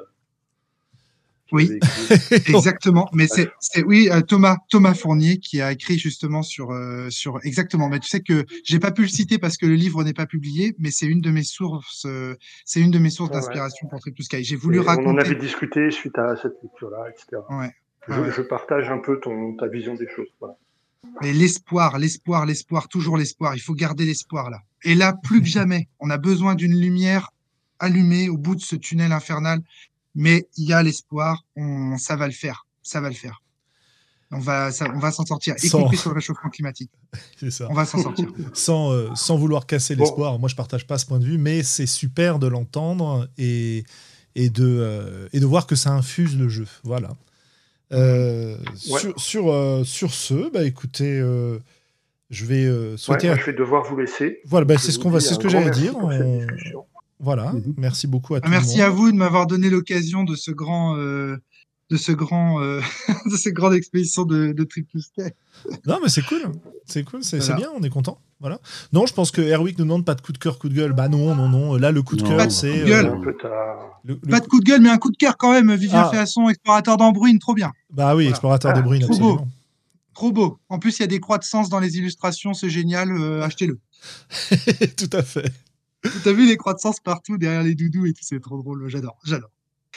Oui, 1.52 1.80
exactement. 2.48 3.07
Mais 3.14 3.28
c'est, 3.28 3.49
c'est 3.60 3.84
oui, 3.84 4.10
euh, 4.12 4.22
Thomas 4.22 4.57
Thomas 4.70 4.94
Fournier 4.94 5.38
qui 5.38 5.62
a 5.62 5.72
écrit 5.72 5.98
justement 5.98 6.41
sur 6.41 6.72
euh, 6.72 7.10
sur 7.10 7.40
exactement. 7.44 7.88
Mais 7.88 7.99
tu 7.99 8.10
sais 8.10 8.22
que 8.22 8.45
j'ai 8.64 8.80
pas 8.80 8.91
pu 8.91 9.03
le 9.03 9.07
citer 9.07 9.38
parce 9.38 9.56
que 9.57 9.66
le 9.66 9.76
livre 9.76 10.03
n'est 10.03 10.14
pas 10.14 10.26
publié, 10.26 10.76
mais 10.80 10.90
c'est 10.91 11.06
une 11.06 11.22
de 11.22 11.30
mes 11.30 11.44
sources. 11.44 12.06
euh, 12.06 12.36
c'est 12.66 12.82
une 12.82 12.91
de 12.91 12.99
mes 12.99 13.10
sources 13.12 13.30
ouais. 13.30 13.36
d'inspiration 13.38 13.88
pour 13.88 13.99
Triple 13.99 14.24
Sky. 14.24 14.44
J'ai 14.44 14.56
voulu 14.56 14.78
Et 14.78 14.80
On 14.80 14.84
en 14.84 14.88
raconter. 14.88 15.22
avait 15.22 15.36
discuté 15.36 15.91
suite 15.91 16.18
à 16.18 16.36
cette 16.36 16.56
lecture-là, 16.64 17.10
etc. 17.10 17.41
Ouais. 17.52 17.72
Je, 18.07 18.20
ouais. 18.20 18.32
je 18.32 18.41
partage 18.41 18.90
un 18.90 18.98
peu 18.99 19.20
ton, 19.20 19.56
ta 19.56 19.68
vision 19.68 19.94
des 19.94 20.07
choses. 20.10 20.28
Voilà. 20.40 20.57
Mais 21.22 21.34
l'espoir, 21.34 21.98
l'espoir, 21.98 22.45
l'espoir, 22.45 22.88
toujours 22.88 23.18
l'espoir. 23.18 23.56
Il 23.56 23.60
faut 23.61 23.73
garder 23.73 24.06
l'espoir 24.06 24.49
là. 24.49 24.60
Et 24.84 24.95
là, 24.95 25.14
plus 25.14 25.41
que 25.41 25.48
jamais, 25.48 25.88
on 25.99 26.10
a 26.10 26.18
besoin 26.18 26.56
d'une 26.56 26.80
lumière 26.80 27.32
allumée 27.80 28.30
au 28.30 28.38
bout 28.38 28.56
de 28.56 28.61
ce 28.61 28.76
tunnel 28.76 29.11
infernal. 29.11 29.61
Mais 30.14 30.48
il 30.57 30.65
y 30.69 30.73
a 30.73 30.82
l'espoir. 30.84 31.44
On, 31.56 31.98
ça 31.98 32.15
va 32.15 32.27
le 32.27 32.34
faire. 32.34 32.65
Ça 32.84 33.02
va 33.02 33.10
le 33.10 33.15
faire. 33.15 33.41
On 34.32 34.40
va, 34.40 34.72
ça- 34.72 34.91
on 34.94 34.99
va 34.99 35.11
s'en 35.11 35.26
sortir, 35.26 35.56
y 35.61 35.68
Sans- 35.69 35.82
compris 35.84 35.98
sur 35.98 36.10
le 36.10 36.15
réchauffement 36.15 36.49
climatique. 36.49 36.90
C'est 37.38 37.52
ça. 37.52 37.68
On 37.69 37.73
va 37.73 37.86
s'en 37.86 38.02
sortir. 38.02 38.27
Sans, 38.53 38.91
euh, 38.91 39.10
sans 39.15 39.38
vouloir 39.38 39.65
casser 39.68 39.95
Bon. 39.95 40.03
l'espoir, 40.03 40.40
moi 40.40 40.49
je 40.49 40.56
partage 40.56 40.88
pas 40.88 40.98
ce 40.98 41.06
point 41.06 41.19
de 41.19 41.26
vue, 41.26 41.38
mais 41.38 41.61
c'est 41.64 41.86
super 41.86 42.40
de 42.40 42.48
l'entendre 42.48 43.30
et, 43.38 43.86
et, 44.34 44.49
de, 44.49 44.65
euh, 44.65 45.30
et 45.32 45.40
de 45.40 45.45
voir 45.45 45.68
que 45.68 45.76
ça 45.76 45.91
infuse 45.91 46.36
le 46.38 46.49
jeu. 46.49 46.65
Voilà. 46.84 47.11
Euh, 47.94 48.57
Ouais. 48.90 48.99
sur, 48.99 49.20
sur, 49.20 49.52
euh, 49.52 49.84
sur 49.84 50.14
ce, 50.14 50.49
bah 50.52 50.64
écoutez, 50.64 51.20
euh, 51.20 51.60
je 52.30 52.45
vais 52.45 52.66
euh, 52.66 52.91
Ouais, 52.91 52.98
souhaiter. 52.98 53.28
moi, 53.28 53.36
à- 53.36 53.40
je 53.40 53.45
vais 53.45 53.53
devoir 53.53 53.84
vous 53.84 53.95
laisser. 53.98 54.40
Voilà, 54.45 54.66
bah, 54.66 54.78
c'est 54.78 54.91
ce 54.91 54.99
qu'on 54.99 55.10
va, 55.12 55.20
ce 55.20 55.36
que 55.38 55.49
j'allais 55.49 55.66
merci 55.66 55.82
dire. 55.82 55.98
pour 55.98 56.12
cette 56.12 56.22
On- 56.22 56.38
discussion. 56.40 56.86
Voilà, 57.20 57.53
Mhm. 57.53 57.74
merci 57.78 58.07
beaucoup 58.07 58.36
à 58.36 58.41
tout 58.41 58.49
Merci 58.49 58.80
le 58.80 58.84
à 58.84 58.90
vous 58.90 59.12
de 59.12 59.16
m'avoir 59.18 59.48
donné 59.48 59.70
l'occasion 59.70 60.24
de 60.24 60.36
ce 60.36 60.52
grand, 60.52 60.98
euh, 60.98 61.38
de 61.91 61.98
ce 61.98 62.12
grand, 62.12 62.62
euh, 62.62 62.82
de 63.32 63.36
cette 63.38 63.53
grande 63.53 63.74
expédition 63.74 64.24
de, 64.26 64.53
de. 64.53 64.68
Non, 65.86 65.99
mais 66.02 66.10
c'est 66.10 66.24
cool, 66.24 66.52
c'est 66.86 67.03
cool, 67.03 67.24
c'est 67.24 67.38
Voilà. 67.40 67.56
bien, 67.56 67.70
on 67.78 67.84
est 67.84 67.90
content. 67.90 68.20
Voilà. 68.40 68.60
Non, 68.91 69.06
je 69.06 69.14
pense 69.14 69.32
que 69.32 69.41
Erwick 69.41 69.78
nous 69.78 69.86
demande 69.86 70.03
pas 70.06 70.16
de 70.16 70.22
coup 70.22 70.32
de 70.34 70.38
cœur, 70.38 70.60
coup 70.60 70.68
de 70.70 70.74
gueule. 70.74 70.94
Bah 70.94 71.07
non, 71.07 71.34
non, 71.36 71.48
non. 71.48 71.76
Là, 71.76 71.91
le 71.91 72.02
coup 72.02 72.16
de 72.16 72.24
cœur, 72.24 72.38
Pas 72.38 72.48
de 72.48 72.52
c'est 72.52 72.82
coup 72.82 72.86
de 72.88 72.91
euh, 74.12 74.16
Pas 74.30 74.40
de 74.40 74.48
coup 74.48 74.60
de 74.60 74.66
gueule, 74.66 74.82
mais 74.82 74.90
un 74.90 74.98
coup 74.98 75.12
de 75.12 75.18
cœur 75.18 75.38
quand 75.38 75.52
même. 75.53 75.74
Vivien 75.76 76.02
Ah. 76.06 76.10
Féasson, 76.12 76.49
explorateur 76.49 76.98
d'Embruine, 76.98 77.40
trop 77.40 77.53
bien. 77.53 77.72
Bah 77.91 78.10
oui, 78.16 78.24
Voilà. 78.24 78.30
explorateur 78.32 78.74
de 78.74 78.80
Ah, 78.80 78.82
Brune, 78.82 79.02
trop 79.02 79.10
beau. 79.18 79.30
absolument. 79.32 79.48
Trop 80.14 80.32
beau. 80.32 80.60
En 80.70 80.80
plus, 80.80 80.98
il 80.99 81.02
y 81.02 81.06
a 81.06 81.07
des 81.07 81.20
croix 81.20 81.38
de 81.38 81.44
sens 81.44 81.70
dans 81.70 81.80
les 81.80 81.98
illustrations, 81.98 82.53
c'est 82.53 82.70
génial. 82.70 83.12
euh, 83.12 83.41
Achetez-le. 83.44 83.80
tout 84.98 85.10
à 85.14 85.24
fait. 85.24 85.52
T'as 86.24 86.34
vu 86.34 86.45
les 86.45 86.57
croix 86.57 86.74
de 86.74 86.80
sens 86.80 86.99
partout 86.99 87.38
derrière 87.38 87.64
les 87.64 87.74
doudous 87.74 88.06
et 88.06 88.14
tout, 88.14 88.22
c'est 88.24 88.40
trop 88.40 88.57
drôle. 88.62 88.88
J'adore, 88.90 89.18
j'adore. 89.26 89.49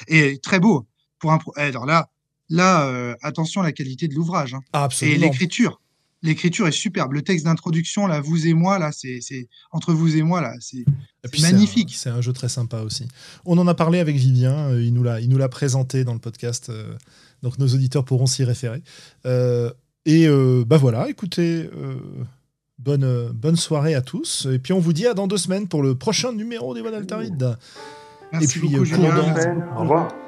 Et 0.06 0.38
très 0.38 0.58
beau 0.60 0.86
pour 1.18 1.32
un. 1.32 1.38
pro- 1.38 1.52
eh, 1.56 1.62
Alors 1.62 1.86
là, 1.86 2.08
là, 2.48 2.86
euh, 2.86 3.14
attention 3.22 3.60
à 3.60 3.64
la 3.64 3.72
qualité 3.72 4.08
de 4.08 4.14
l'ouvrage 4.14 4.54
hein. 4.54 4.60
Ah, 4.72 4.88
et 5.02 5.16
l'écriture. 5.16 5.80
L'écriture 6.22 6.66
est 6.66 6.72
superbe. 6.72 7.12
Le 7.12 7.22
texte 7.22 7.44
d'introduction, 7.44 8.08
là, 8.08 8.20
vous 8.20 8.48
et 8.48 8.52
moi, 8.54 8.80
là, 8.80 8.90
c'est, 8.90 9.20
c'est 9.20 9.46
entre 9.70 9.92
vous 9.92 10.16
et 10.16 10.22
moi, 10.22 10.40
là, 10.40 10.52
c'est 10.58 10.84
magnifique. 11.40 11.90
un- 11.92 11.96
C'est 11.96 12.10
un, 12.10 12.20
jeu 12.20 12.32
très 12.32 12.48
sympa 12.48 12.80
aussi. 12.80 13.06
On 13.44 13.56
en 13.56 13.68
a 13.68 13.74
parlé 13.74 14.00
avec 14.00 14.16
Vivien, 14.16 14.70
euh, 14.70 14.82
il 14.82 14.92
nous 14.94 15.04
l'a, 15.04 15.20
il 15.20 15.28
nous 15.28 15.38
l'a 15.38 15.48
présenté 15.48 16.02
dans 16.02 16.14
le 16.14 16.18
podcast, 16.18 16.70
euh, 16.70 16.96
donc 17.44 17.58
nos 17.60 17.68
auditeurs 17.68 18.04
pourront 18.04 18.26
s'y 18.26 18.42
référer. 18.42 18.82
Euh, 19.26 19.70
et 20.06 20.26
euh, 20.26 20.64
bah 20.66 20.76
voilà, 20.76 21.08
écoutez, 21.08 21.70
euh, 21.72 22.00
bonne, 22.80 23.04
euh, 23.04 23.30
bonne 23.32 23.54
soirée 23.56 23.94
à 23.94 24.02
tous. 24.02 24.48
Et 24.52 24.58
puis 24.58 24.72
on 24.72 24.80
vous 24.80 24.92
dit 24.92 25.06
à 25.06 25.14
dans 25.14 25.28
deux 25.28 25.36
semaines 25.38 25.68
pour 25.68 25.84
le 25.84 25.94
prochain 25.94 26.32
numéro 26.32 26.74
des 26.74 26.80
Voix 26.80 26.90
d'Altaride. 26.90 27.56
Merci 28.32 28.44
Et 28.44 28.60
puis, 28.60 28.68
beaucoup, 28.70 28.82
euh, 28.82 28.84
Julien. 28.84 29.14
dans- 29.14 29.76
Au 29.76 29.80
revoir. 29.82 30.27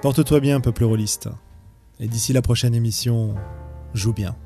Porte-toi 0.00 0.38
bien, 0.38 0.60
peuple 0.60 0.84
rôliste. 0.84 1.28
Et 1.98 2.06
d'ici 2.06 2.32
la 2.32 2.40
prochaine 2.40 2.72
émission, 2.72 3.34
joue 3.94 4.12
bien. 4.12 4.36